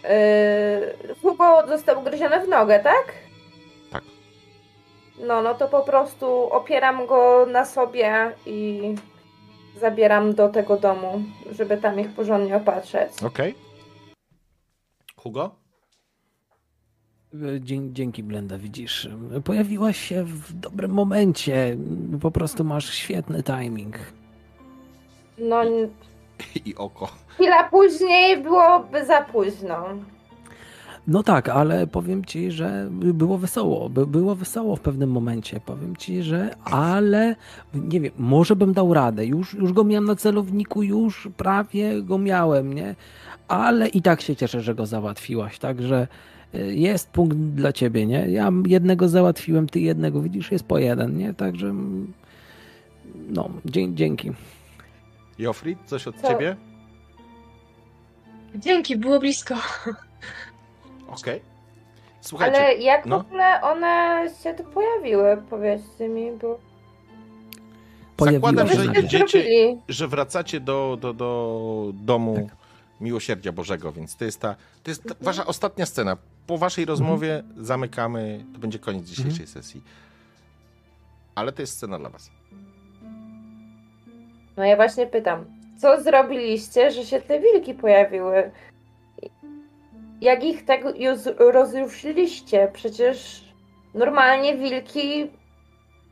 Yy, 0.02 1.14
Hugo 1.22 1.66
został 1.68 2.00
ugryziony 2.00 2.40
w 2.40 2.48
nogę, 2.48 2.80
tak? 2.80 3.12
Tak. 3.92 4.02
No, 5.18 5.42
no 5.42 5.54
to 5.54 5.68
po 5.68 5.80
prostu 5.80 6.26
opieram 6.52 7.06
go 7.06 7.46
na 7.46 7.64
sobie 7.64 8.32
i 8.46 8.94
zabieram 9.76 10.34
do 10.34 10.48
tego 10.48 10.76
domu, 10.76 11.22
żeby 11.50 11.76
tam 11.76 12.00
ich 12.00 12.14
porządnie 12.14 12.56
opatrzeć. 12.56 13.22
Okej. 13.22 13.54
Hugo? 15.16 15.61
Dzięki 17.90 18.22
Blenda, 18.22 18.58
widzisz. 18.58 19.08
Pojawiłaś 19.44 19.96
się 19.96 20.24
w 20.24 20.52
dobrym 20.52 20.90
momencie. 20.90 21.76
Po 22.20 22.30
prostu 22.30 22.64
masz 22.64 22.90
świetny 22.94 23.42
timing. 23.42 23.98
No, 25.38 25.56
I 26.66 26.74
oko. 26.74 27.08
chwila 27.26 27.64
później 27.68 28.42
byłoby 28.42 29.04
za 29.06 29.20
późno. 29.20 29.84
No 31.06 31.22
tak, 31.22 31.48
ale 31.48 31.86
powiem 31.86 32.24
ci, 32.24 32.50
że 32.50 32.88
było 32.90 33.38
wesoło. 33.38 33.88
By, 33.88 34.06
było 34.06 34.34
wesoło 34.34 34.76
w 34.76 34.80
pewnym 34.80 35.10
momencie. 35.10 35.60
Powiem 35.60 35.96
ci, 35.96 36.22
że 36.22 36.54
ale 36.64 37.36
nie 37.74 38.00
wiem, 38.00 38.12
może 38.18 38.56
bym 38.56 38.72
dał 38.72 38.94
radę. 38.94 39.26
Już, 39.26 39.54
już 39.54 39.72
go 39.72 39.84
miałem 39.84 40.04
na 40.04 40.16
celowniku, 40.16 40.82
już 40.82 41.28
prawie 41.36 42.02
go 42.02 42.18
miałem, 42.18 42.72
nie? 42.72 42.94
Ale 43.48 43.88
i 43.88 44.02
tak 44.02 44.20
się 44.20 44.36
cieszę, 44.36 44.60
że 44.60 44.74
go 44.74 44.86
załatwiłaś. 44.86 45.58
Także 45.58 46.06
jest 46.58 47.10
punkt 47.10 47.36
dla 47.36 47.72
ciebie, 47.72 48.06
nie? 48.06 48.18
Ja 48.28 48.50
jednego 48.66 49.08
załatwiłem, 49.08 49.68
ty 49.68 49.80
jednego, 49.80 50.20
widzisz, 50.22 50.52
jest 50.52 50.64
po 50.64 50.78
jeden, 50.78 51.16
nie? 51.16 51.34
Także 51.34 51.66
mm, 51.66 52.12
no, 53.28 53.50
dzięki. 53.94 54.32
Jofrid, 55.38 55.78
coś 55.86 56.06
od 56.06 56.16
Co? 56.16 56.28
ciebie? 56.28 56.56
Dzięki, 58.54 58.96
było 58.96 59.20
blisko. 59.20 59.54
Okej. 61.08 61.40
Słuchajcie, 62.20 62.56
Ale 62.58 62.74
jak 62.74 63.06
no. 63.06 63.18
w 63.18 63.26
ogóle 63.26 63.60
one 63.62 64.24
się 64.42 64.54
tu 64.54 64.64
pojawiły, 64.64 65.42
powiedzcie 65.50 66.08
mi, 66.08 66.30
bo... 66.42 66.58
Zakładam, 68.32 68.68
że 68.68 69.00
idziecie- 69.00 69.76
że 69.88 70.08
wracacie 70.08 70.60
do, 70.60 70.98
do, 71.00 71.12
do 71.14 71.92
domu 71.94 72.34
Tak. 72.34 72.61
Miłosierdzia 73.02 73.52
Bożego, 73.52 73.92
więc 73.92 74.16
to 74.16 74.24
jest 74.24 74.40
ta, 74.40 74.54
to 74.82 74.90
jest 74.90 75.04
ta 75.04 75.14
wasza 75.20 75.46
ostatnia 75.46 75.86
scena. 75.86 76.16
Po 76.46 76.58
waszej 76.58 76.84
rozmowie 76.84 77.42
zamykamy, 77.56 78.44
to 78.52 78.58
będzie 78.58 78.78
koniec 78.78 79.04
dzisiejszej 79.04 79.46
sesji. 79.46 79.82
Ale 81.34 81.52
to 81.52 81.62
jest 81.62 81.76
scena 81.76 81.98
dla 81.98 82.10
was. 82.10 82.30
No 84.56 84.64
ja 84.64 84.76
właśnie 84.76 85.06
pytam, 85.06 85.44
co 85.78 86.02
zrobiliście, 86.02 86.90
że 86.90 87.04
się 87.04 87.20
te 87.20 87.40
wilki 87.40 87.74
pojawiły? 87.74 88.50
Jak 90.20 90.44
ich 90.44 90.64
tak 90.64 90.80
już 90.98 91.18
rozruszyliście? 91.38 92.70
Przecież 92.72 93.44
normalnie 93.94 94.56
wilki 94.56 95.30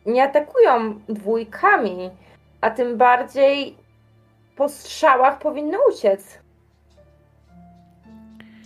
nie 0.06 0.22
atakują 0.22 1.00
dwójkami, 1.08 2.10
a 2.60 2.70
tym 2.70 2.96
bardziej 2.98 3.76
po 4.56 4.68
strzałach 4.68 5.38
powinny 5.38 5.76
uciec. 5.92 6.39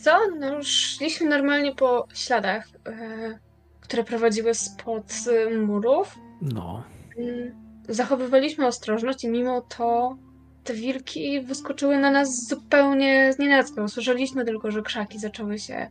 Co? 0.04 0.18
No, 0.40 0.62
szliśmy 0.62 1.28
normalnie 1.28 1.74
po 1.74 2.06
śladach, 2.14 2.68
e, 2.86 3.38
które 3.80 4.04
prowadziły 4.04 4.54
spod 4.54 5.12
murów. 5.58 6.18
No. 6.42 6.84
Mm, 7.18 7.54
Zachowywaliśmy 7.88 8.66
ostrożność 8.66 9.24
i 9.24 9.28
mimo 9.28 9.60
to 9.60 10.16
te 10.64 10.74
wilki 10.74 11.40
wyskoczyły 11.40 11.98
na 11.98 12.10
nas 12.10 12.48
zupełnie 12.48 13.32
znienacka. 13.32 13.82
Usłyszeliśmy 13.82 14.44
tylko, 14.44 14.70
że 14.70 14.82
krzaki 14.82 15.18
zaczęły 15.18 15.58
się 15.58 15.90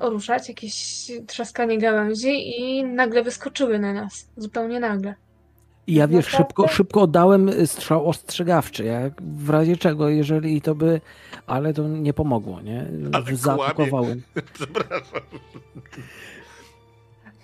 ruszać, 0.00 0.48
jakieś 0.48 1.06
trzaskanie 1.26 1.78
gałęzi 1.78 2.60
i 2.60 2.84
nagle 2.84 3.22
wyskoczyły 3.22 3.78
na 3.78 3.92
nas. 3.92 4.28
Zupełnie 4.36 4.80
nagle. 4.80 5.14
I 5.86 5.94
ja 5.94 6.08
wiesz, 6.08 6.26
szybko, 6.26 6.68
szybko 6.68 7.00
oddałem 7.02 7.48
y, 7.48 7.66
strzał 7.66 8.08
ostrzegawczy, 8.08 8.84
jak 8.84 9.22
w 9.22 9.50
razie 9.50 9.76
czego, 9.76 10.08
jeżeli 10.08 10.62
to 10.62 10.74
by, 10.74 11.00
ale 11.46 11.74
to 11.74 11.88
nie 11.88 12.12
pomogło, 12.12 12.60
nie? 12.60 12.86
Ale 13.12 13.36
Zaatakowałem. 13.36 14.22
Przepraszam. 14.54 15.20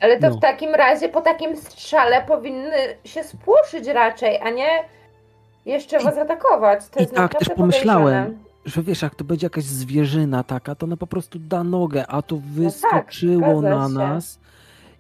Ale 0.01 0.19
to 0.21 0.31
No. 0.31 0.37
w 0.37 0.41
takim 0.41 0.75
razie 0.75 1.09
po 1.09 1.21
takim 1.21 1.57
strzale 1.57 2.23
powinny 2.25 2.77
się 3.05 3.25
spłoszyć 3.25 3.87
raczej, 3.87 4.39
a 4.41 4.51
nie 4.51 4.69
jeszcze 5.67 5.99
was 6.01 6.19
atakować. 6.19 6.89
To 6.89 7.01
i 7.01 7.03
jest 7.03 7.15
tak 7.15 7.35
też 7.39 7.49
pomyślałem. 7.57 8.39
Że 8.65 8.83
wiesz, 8.83 9.03
jak 9.03 9.15
to 9.15 9.25
będzie 9.25 9.47
jakaś 9.47 9.65
zwierzyna 9.65 10.45
taka, 10.45 10.75
to 10.75 10.87
ona 10.87 10.97
po 10.97 11.07
prostu 11.07 11.39
da 11.39 11.65
nogę, 11.65 12.07
a 12.07 12.23
tu 12.23 12.37
tak, 12.37 12.45
wyskoczyło 12.45 13.61
zgadza 13.61 13.79
na 13.79 13.89
się. 13.89 13.95
nas. 13.95 14.39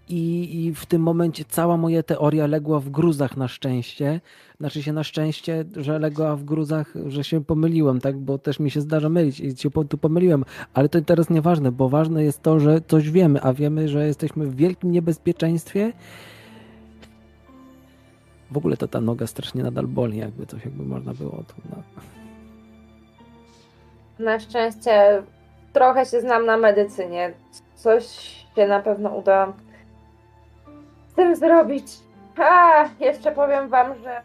I, 0.08 0.64
I 0.64 0.74
w 0.74 0.86
tym 0.86 1.02
momencie 1.02 1.44
cała 1.44 1.76
moja 1.76 2.02
teoria 2.02 2.46
legła 2.46 2.80
w 2.80 2.90
gruzach 2.90 3.36
na 3.36 3.48
szczęście. 3.48 4.20
Znaczy 4.60 4.82
się 4.82 4.92
na 4.92 5.04
szczęście, 5.04 5.64
że 5.76 5.98
legła 5.98 6.36
w 6.36 6.44
gruzach, 6.44 6.94
że 7.06 7.24
się 7.24 7.44
pomyliłem, 7.44 8.00
tak? 8.00 8.18
Bo 8.18 8.38
też 8.38 8.60
mi 8.60 8.70
się 8.70 8.80
zdarza 8.80 9.08
mylić 9.08 9.40
i 9.40 9.56
się 9.56 9.70
tu 9.88 9.98
pomyliłem. 9.98 10.44
Ale 10.74 10.88
to 10.88 11.00
teraz 11.00 11.30
nieważne, 11.30 11.72
bo 11.72 11.88
ważne 11.88 12.24
jest 12.24 12.42
to, 12.42 12.60
że 12.60 12.80
coś 12.88 13.10
wiemy, 13.10 13.42
a 13.42 13.52
wiemy, 13.52 13.88
że 13.88 14.06
jesteśmy 14.06 14.46
w 14.46 14.56
wielkim 14.56 14.92
niebezpieczeństwie. 14.92 15.92
W 18.50 18.56
ogóle 18.56 18.76
to 18.76 18.88
ta 18.88 19.00
noga 19.00 19.26
strasznie 19.26 19.62
nadal 19.62 19.86
boli, 19.86 20.18
jakby 20.18 20.46
coś, 20.46 20.64
jakby 20.64 20.84
można 20.84 21.14
było. 21.14 21.30
To, 21.30 21.54
no. 21.70 21.82
Na 24.24 24.40
szczęście 24.40 25.22
trochę 25.72 26.06
się 26.06 26.20
znam 26.20 26.46
na 26.46 26.56
medycynie. 26.56 27.32
Coś 27.74 28.06
się 28.56 28.66
na 28.66 28.80
pewno 28.80 29.10
uda 29.10 29.52
tym 31.18 31.36
zrobić. 31.36 31.86
A, 32.38 32.88
jeszcze 33.00 33.32
powiem 33.32 33.68
wam, 33.68 33.94
że 34.02 34.22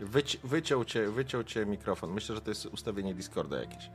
Wyci- 0.00 0.38
wyciął, 0.44 0.84
cię, 0.84 1.06
wyciął 1.08 1.44
cię 1.44 1.66
mikrofon. 1.66 2.10
Myślę, 2.12 2.34
że 2.34 2.40
to 2.40 2.50
jest 2.50 2.66
ustawienie 2.66 3.14
Discorda 3.14 3.60
jakieś. 3.60 3.90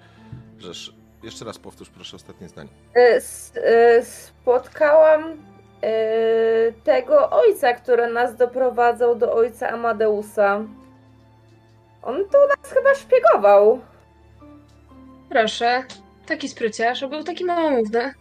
Żeż, 0.59 0.93
jeszcze 1.23 1.45
raz 1.45 1.57
powtórz 1.59 1.89
proszę 1.89 2.15
ostatnie 2.15 2.49
zdanie. 2.49 2.69
y, 2.97 2.99
s- 3.01 3.53
y, 4.01 4.05
spotkałam 4.05 5.23
y, 5.31 5.35
tego 6.83 7.29
ojca, 7.29 7.73
który 7.73 8.07
nas 8.07 8.35
doprowadzał 8.35 9.15
do 9.15 9.33
ojca 9.33 9.69
Amadeusa. 9.69 10.61
On 12.03 12.15
tu 12.15 12.37
nas 12.49 12.71
chyba 12.73 12.95
szpiegował. 12.95 13.79
Proszę, 15.29 15.83
taki 16.25 16.49
spryciarz, 16.49 17.03
a 17.03 17.07
był 17.07 17.23
taki 17.23 17.45
małomówny. 17.45 18.13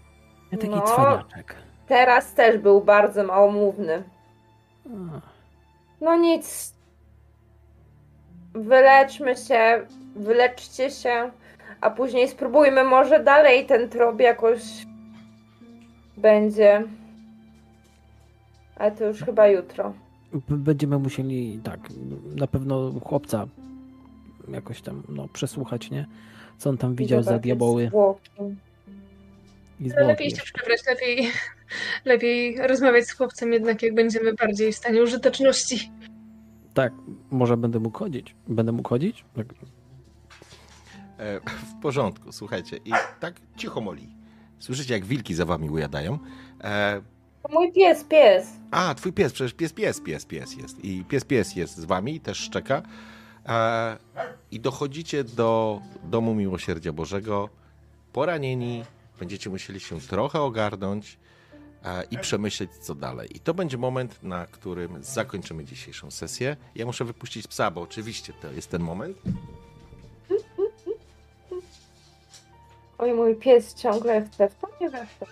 Ja 0.52 0.58
taki 0.58 0.68
No. 0.74 0.82
cwaniaczek. 0.82 1.54
Teraz 1.88 2.34
też 2.34 2.58
był 2.58 2.80
bardzo 2.80 3.24
małomówny. 3.24 4.02
No 6.00 6.16
nic. 6.16 6.74
Wyleczmy 8.54 9.36
się, 9.36 9.86
wyleczcie 10.16 10.90
się, 10.90 11.30
a 11.80 11.90
później 11.90 12.28
spróbujmy 12.28 12.84
może 12.84 13.20
dalej 13.24 13.66
ten 13.66 13.88
trop 13.88 14.20
jakoś 14.20 14.60
będzie. 16.16 16.82
Ale 18.76 18.92
to 18.92 19.04
już 19.04 19.20
chyba 19.22 19.46
jutro. 19.48 19.92
Będziemy 20.48 20.98
musieli, 20.98 21.60
tak, 21.64 21.80
na 22.36 22.46
pewno 22.46 22.92
chłopca 23.04 23.46
jakoś 24.48 24.82
tam, 24.82 25.02
no, 25.08 25.28
przesłuchać, 25.28 25.90
nie? 25.90 26.06
Co 26.58 26.70
on 26.70 26.78
tam 26.78 26.94
widział 26.94 27.22
za 27.22 27.38
diaboły 27.38 27.88
zwłoki. 27.88 28.30
i 29.80 29.92
Ale 29.92 30.06
lepiej 30.06 30.30
się 30.30 30.42
przebrać, 30.42 30.80
lepiej, 30.86 31.30
lepiej 32.04 32.56
rozmawiać 32.66 33.04
z 33.06 33.12
chłopcem 33.12 33.52
jednak, 33.52 33.82
jak 33.82 33.94
będziemy 33.94 34.34
bardziej 34.34 34.72
w 34.72 34.76
stanie 34.76 35.02
użyteczności. 35.02 35.90
Tak, 36.74 36.92
może 37.30 37.56
będę 37.56 37.78
mógł 37.80 37.98
chodzić. 37.98 38.34
Będę 38.48 38.72
mógł 38.72 38.88
chodzić? 38.88 39.24
Tak. 39.36 39.46
E, 41.18 41.40
w 41.40 41.80
porządku, 41.82 42.32
słuchajcie. 42.32 42.76
I 42.84 42.90
tak 43.20 43.34
cicho 43.56 43.80
moli. 43.80 44.08
Słyszycie, 44.58 44.94
jak 44.94 45.04
wilki 45.04 45.34
za 45.34 45.44
wami 45.44 45.70
ujadają. 45.70 46.18
E, 46.64 47.02
To 47.42 47.48
mój 47.52 47.72
pies, 47.72 48.04
pies. 48.04 48.48
a, 48.70 48.94
twój 48.94 49.12
pies, 49.12 49.32
przecież 49.32 49.54
pies, 49.54 49.72
pies, 49.72 50.00
pies, 50.00 50.26
pies 50.26 50.56
jest. 50.56 50.84
I 50.84 51.04
pies, 51.04 51.24
pies 51.24 51.56
jest 51.56 51.76
z 51.76 51.84
wami, 51.84 52.20
też 52.20 52.38
szczeka. 52.38 52.82
E, 53.48 53.96
I 54.50 54.60
dochodzicie 54.60 55.24
do 55.24 55.80
Domu 56.04 56.34
Miłosierdzia 56.34 56.92
Bożego. 56.92 57.48
Poranieni, 58.12 58.84
będziecie 59.18 59.50
musieli 59.50 59.80
się 59.80 60.00
trochę 60.00 60.40
ogarnąć 60.40 61.18
e, 61.84 62.04
i 62.10 62.18
przemyśleć, 62.18 62.70
co 62.80 62.94
dalej. 62.94 63.36
I 63.36 63.40
to 63.40 63.54
będzie 63.54 63.78
moment, 63.78 64.22
na 64.22 64.46
którym 64.46 65.04
zakończymy 65.04 65.64
dzisiejszą 65.64 66.10
sesję. 66.10 66.56
Ja 66.74 66.86
muszę 66.86 67.04
wypuścić 67.04 67.46
psa, 67.46 67.70
bo 67.70 67.80
oczywiście 67.80 68.32
to 68.42 68.52
jest 68.52 68.70
ten 68.70 68.82
moment. 68.82 69.16
Oj, 72.98 73.14
mój 73.14 73.36
pies 73.36 73.74
ciągle 73.74 74.26
chce 74.26 74.48
w 74.48 74.54
to 74.54 74.68
nie 74.80 74.90
weszło. 74.90 75.26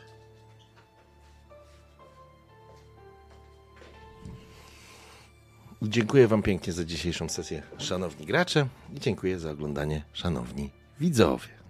Dziękuję 5.89 6.29
Wam 6.29 6.43
pięknie 6.43 6.73
za 6.73 6.85
dzisiejszą 6.85 7.29
sesję, 7.29 7.63
szanowni 7.79 8.27
gracze, 8.27 8.67
i 8.97 9.01
dziękuję 9.01 9.39
za 9.39 9.51
oglądanie, 9.51 10.03
szanowni 10.13 10.71
widzowie. 11.01 11.62